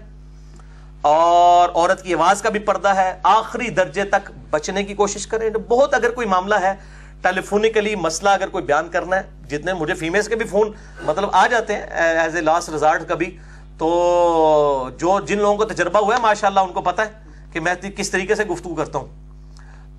اور 1.01 1.69
عورت 1.69 2.03
کی 2.03 2.13
آواز 2.13 2.41
کا 2.41 2.49
بھی 2.49 2.59
پردہ 2.59 2.87
ہے۔ 2.87 3.19
آخری 3.23 3.69
درجے 3.69 4.03
تک 4.03 4.31
بچنے 4.49 4.83
کی 4.83 4.93
کوشش 4.93 5.27
کریں۔ 5.27 5.49
بہت 5.49 5.93
اگر 5.93 6.09
کوئی 6.11 6.27
معاملہ 6.27 6.55
ہے 6.55 6.73
ٹیلی 7.21 7.41
فونیکلی 7.41 7.95
مسئلہ 7.95 8.29
اگر 8.29 8.47
کوئی 8.47 8.63
بیان 8.63 8.89
کرنا 8.89 9.15
ہے، 9.15 9.21
جتنے 9.49 9.73
مجھے 9.73 9.93
فیمیلز 9.93 10.27
کے 10.27 10.35
بھی 10.35 10.45
فون 10.45 10.71
مطلب 11.01 11.29
آ 11.33 11.47
جاتے 11.47 11.75
ہیں 11.75 11.81
ایز 11.91 12.35
اے 12.35 12.41
لاسٹ 12.41 12.69
ریزارٹ 12.69 13.09
کبھی، 13.09 13.37
تو 13.77 14.89
جو 14.97 15.19
جن 15.19 15.37
لوگوں 15.37 15.57
کو 15.57 15.65
تجربہ 15.65 15.99
ہوا 15.99 16.15
ہے 16.15 16.21
ماشاء 16.21 16.47
اللہ 16.47 16.59
ان 16.59 16.73
کو 16.73 16.81
پتا 16.81 17.05
ہے 17.05 17.11
کہ 17.51 17.59
میں 17.59 17.75
کس 17.75 18.09
طریقے 18.09 18.35
سے 18.35 18.45
گفتگو 18.45 18.75
کرتا 18.75 18.99
ہوں۔ 18.99 19.07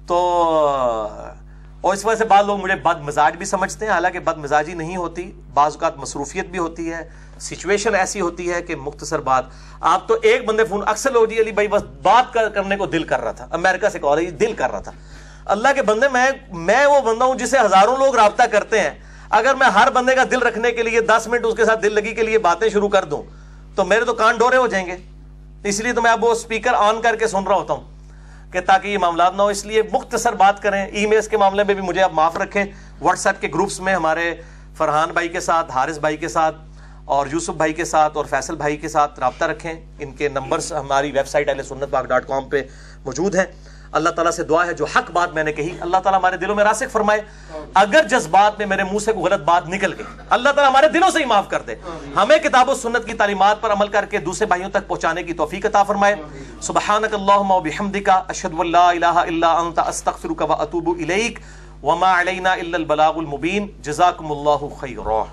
تو 0.07 0.39
اور 1.87 1.95
اس 1.95 2.05
وجہ 2.05 2.19
سے 2.19 2.25
بعض 2.25 2.47
لوگ 2.47 2.61
مجھے 2.61 2.75
بد 2.75 3.01
مزاج 3.01 3.37
بھی 3.37 3.47
سمجھتے 3.47 3.87
ہیں، 3.87 3.93
حالانکہ 3.93 4.19
بد 4.19 4.39
مزاجی 4.39 4.75
نہیں 4.75 4.97
ہوتی، 4.97 5.33
بعض 5.55 5.73
اوقات 5.73 5.97
مصروفیت 5.97 6.47
بھی 6.47 6.59
ہوتی 6.59 6.93
ہے۔ 6.93 7.03
سچویشن 7.41 7.95
ایسی 7.95 8.21
ہوتی 8.21 8.53
ہے 8.53 8.63
کہ 8.63 8.77
مختصر 8.77 9.19
بات، 9.19 9.45
آپ 9.81 10.09
تو 10.09 10.17
ایک 10.23 10.45
بندے 10.45 10.65
فون 10.65 10.83
اکثر 10.87 11.11
لوگ 11.11 11.25
جی 11.25 11.41
علی 11.41 11.53
بھائی 11.53 11.69
بس 11.69 11.83
بات 12.03 12.33
کرنے 12.55 12.77
کو 12.77 12.87
دل 12.87 13.03
کر 13.03 13.21
رہا 13.21 13.33
تھا، 13.33 13.47
امریکہ 13.51 13.89
سے 13.89 13.99
کال 13.99 14.41
دل 14.41 14.53
کر 14.53 14.71
رہا 14.71 14.81
تھا۔ 14.81 14.93
اللہ 15.45 15.69
کے 15.75 15.83
بندے، 15.83 16.09
میں 16.09 16.31
میں 16.51 16.87
وہ 16.87 17.01
بندہ 17.01 17.25
ہوں 17.25 17.35
جسے 17.35 17.59
ہزاروں 17.59 17.97
لوگ 17.97 18.17
رابطہ 18.17 18.43
کرتے 18.43 18.81
ہیں۔ 18.81 18.91
اگر 19.31 19.55
میں 19.55 19.67
ہر 19.67 19.91
بندے 19.91 20.15
کا 20.15 20.23
دل 20.31 20.43
رکھنے 20.43 20.73
کے 20.73 20.83
لیے 20.83 21.01
دس 21.01 21.27
منٹ 21.27 21.45
اس 21.45 21.55
کے 21.55 21.65
ساتھ 21.65 21.83
دل 21.83 21.95
لگی 21.95 22.15
کے 22.15 22.23
لیے 22.23 22.39
باتیں 22.39 22.69
شروع 22.69 22.89
کر 22.89 23.05
دوں، 23.05 23.23
تو 23.77 23.85
میرے 23.85 24.05
تو 24.05 24.15
کان 24.15 24.37
ڈورے 24.37 24.57
ہو 24.57 24.67
جائیں 24.67 24.87
گے۔ 24.87 24.97
اس 25.65 25.81
لیے 25.81 25.93
تو 25.93 26.03
میں 26.03 26.11
اب 26.11 26.25
وہ 26.25 26.33
اسپیکر 26.33 26.75
آن 26.75 27.03
کر 27.03 27.17
کے 27.17 27.27
سن 27.27 27.47
رہا 27.47 27.57
ہوتا 27.57 27.75
ہوں۔ 27.75 27.96
کہ 28.53 28.61
تاکہ 28.61 28.89
یہ 28.89 28.99
معاملات 28.99 29.37
نہ 29.37 29.43
ہو 29.43 29.47
اس 29.47 29.67
لیے 29.67 29.83
مختصر 29.93 30.33
بات 30.33 30.63
کریں۔ 30.63 30.87
ای 30.87 31.07
میلز 31.07 31.29
کے 31.29 31.37
معاملے 31.37 31.65
میں 31.65 31.75
بھی 31.75 31.83
مجھے 31.83 32.03
آپ 32.03 32.13
معاف 32.13 32.37
رکھیں۔ 32.37 32.65
واٹس 33.01 33.27
ایپ 33.27 33.41
کے 33.41 33.49
گروپس 33.49 33.81
میں 33.81 33.95
ہمارے 33.95 34.35
فرحان 34.77 35.11
بھائی 35.13 35.29
کے 35.29 35.41
ساتھ، 35.41 35.71
حارث 35.71 35.99
بھائی 35.99 36.17
کے 36.17 36.29
ساتھ 36.29 36.57
اور 37.05 37.27
یوسف 37.27 37.51
بھائی 37.51 37.73
کے 37.73 37.85
ساتھ 37.85 38.17
اور 38.17 38.25
فیصل 38.25 38.57
بھائی 38.57 38.77
کے 38.77 38.89
ساتھ 38.89 39.21
رابطہ 39.21 39.45
رکھیں۔ 39.45 39.75
ان 39.99 40.13
کے 40.13 40.29
نمبرز 40.29 40.73
ہماری 40.73 41.13
ویب 41.13 41.29
سائٹ 41.29 41.49
اہل 41.49 41.63
سنت 41.63 41.91
پاک 41.91 42.07
ڈاٹ 42.07 42.27
کام 42.27 42.49
پہ 42.49 42.63
موجود 43.05 43.35
ہیں۔ 43.35 43.45
اللہ 43.97 44.11
تعالیٰ 44.11 44.33
سے 44.33 44.43
دعا 44.43 44.67
ہے 44.67 44.75
جو 44.75 44.85
حق 44.85 45.11
بات 45.11 45.35
میں 45.35 45.45
نے 45.45 45.53
کہی۔ 45.53 45.77
اللہ 45.81 45.97
تعالیٰ 45.97 46.19
ہمارے 46.19 46.37
دلوں 46.37 46.55
میں 46.55 46.65
راسک 46.65 46.91
فرمائے۔ 46.93 47.21
اگر 47.75 48.07
جذبات 48.11 48.59
میں 48.59 48.67
میرے 48.67 48.85
منہ 48.85 48.99
سے 48.99 49.13
کوئی 49.13 49.25
غلط 49.25 49.41
بات 49.41 49.69
نکل 49.69 49.93
گئی، 49.93 50.07
اللہ 50.31 50.49
تعالیٰ 50.49 50.71
ہمارے 50.71 50.89
دلوں 50.89 51.11
سے 51.11 51.19
ہی 51.19 51.25
معاف 51.25 51.49
کر 51.49 51.63
دے۔ 51.63 51.75
ہمیں 52.17 52.37
کتاب 52.37 52.69
و 52.69 52.75
سنت 52.75 53.07
کی 53.07 53.15
تعلیمات 53.15 53.61
پر 53.61 53.73
عمل 53.73 53.89
کر 53.89 54.05
کے 54.05 54.19
دوسرے 54.19 54.47
بھائیوں 54.47 54.71
تک 54.71 54.89
پہنچانے 54.89 55.23
کی 55.23 55.33
توفیق 55.33 55.67
عطا 55.67 55.83
فرمائے۔ 55.83 56.15
سبحانک 56.61 57.15
اللہم 57.15 57.51
و 57.51 57.61
بحمدک، 57.61 58.11
اشہد 58.29 58.55
واللہ 58.55 58.77
الہ 58.77 59.17
الا 59.31 59.53
انت، 59.53 59.79
استغفرک 59.79 60.43
و 60.51 60.53
اتوب 60.53 60.89
الیک۔ 60.89 61.39
وما 61.83 62.21
علینا 62.21 62.53
الا 62.53 62.79
البلاغ 62.79 63.19
المبین۔ 63.19 63.67
جزاکم 63.83 64.33
اللہ 64.33 64.75
خیرہ 64.81 65.25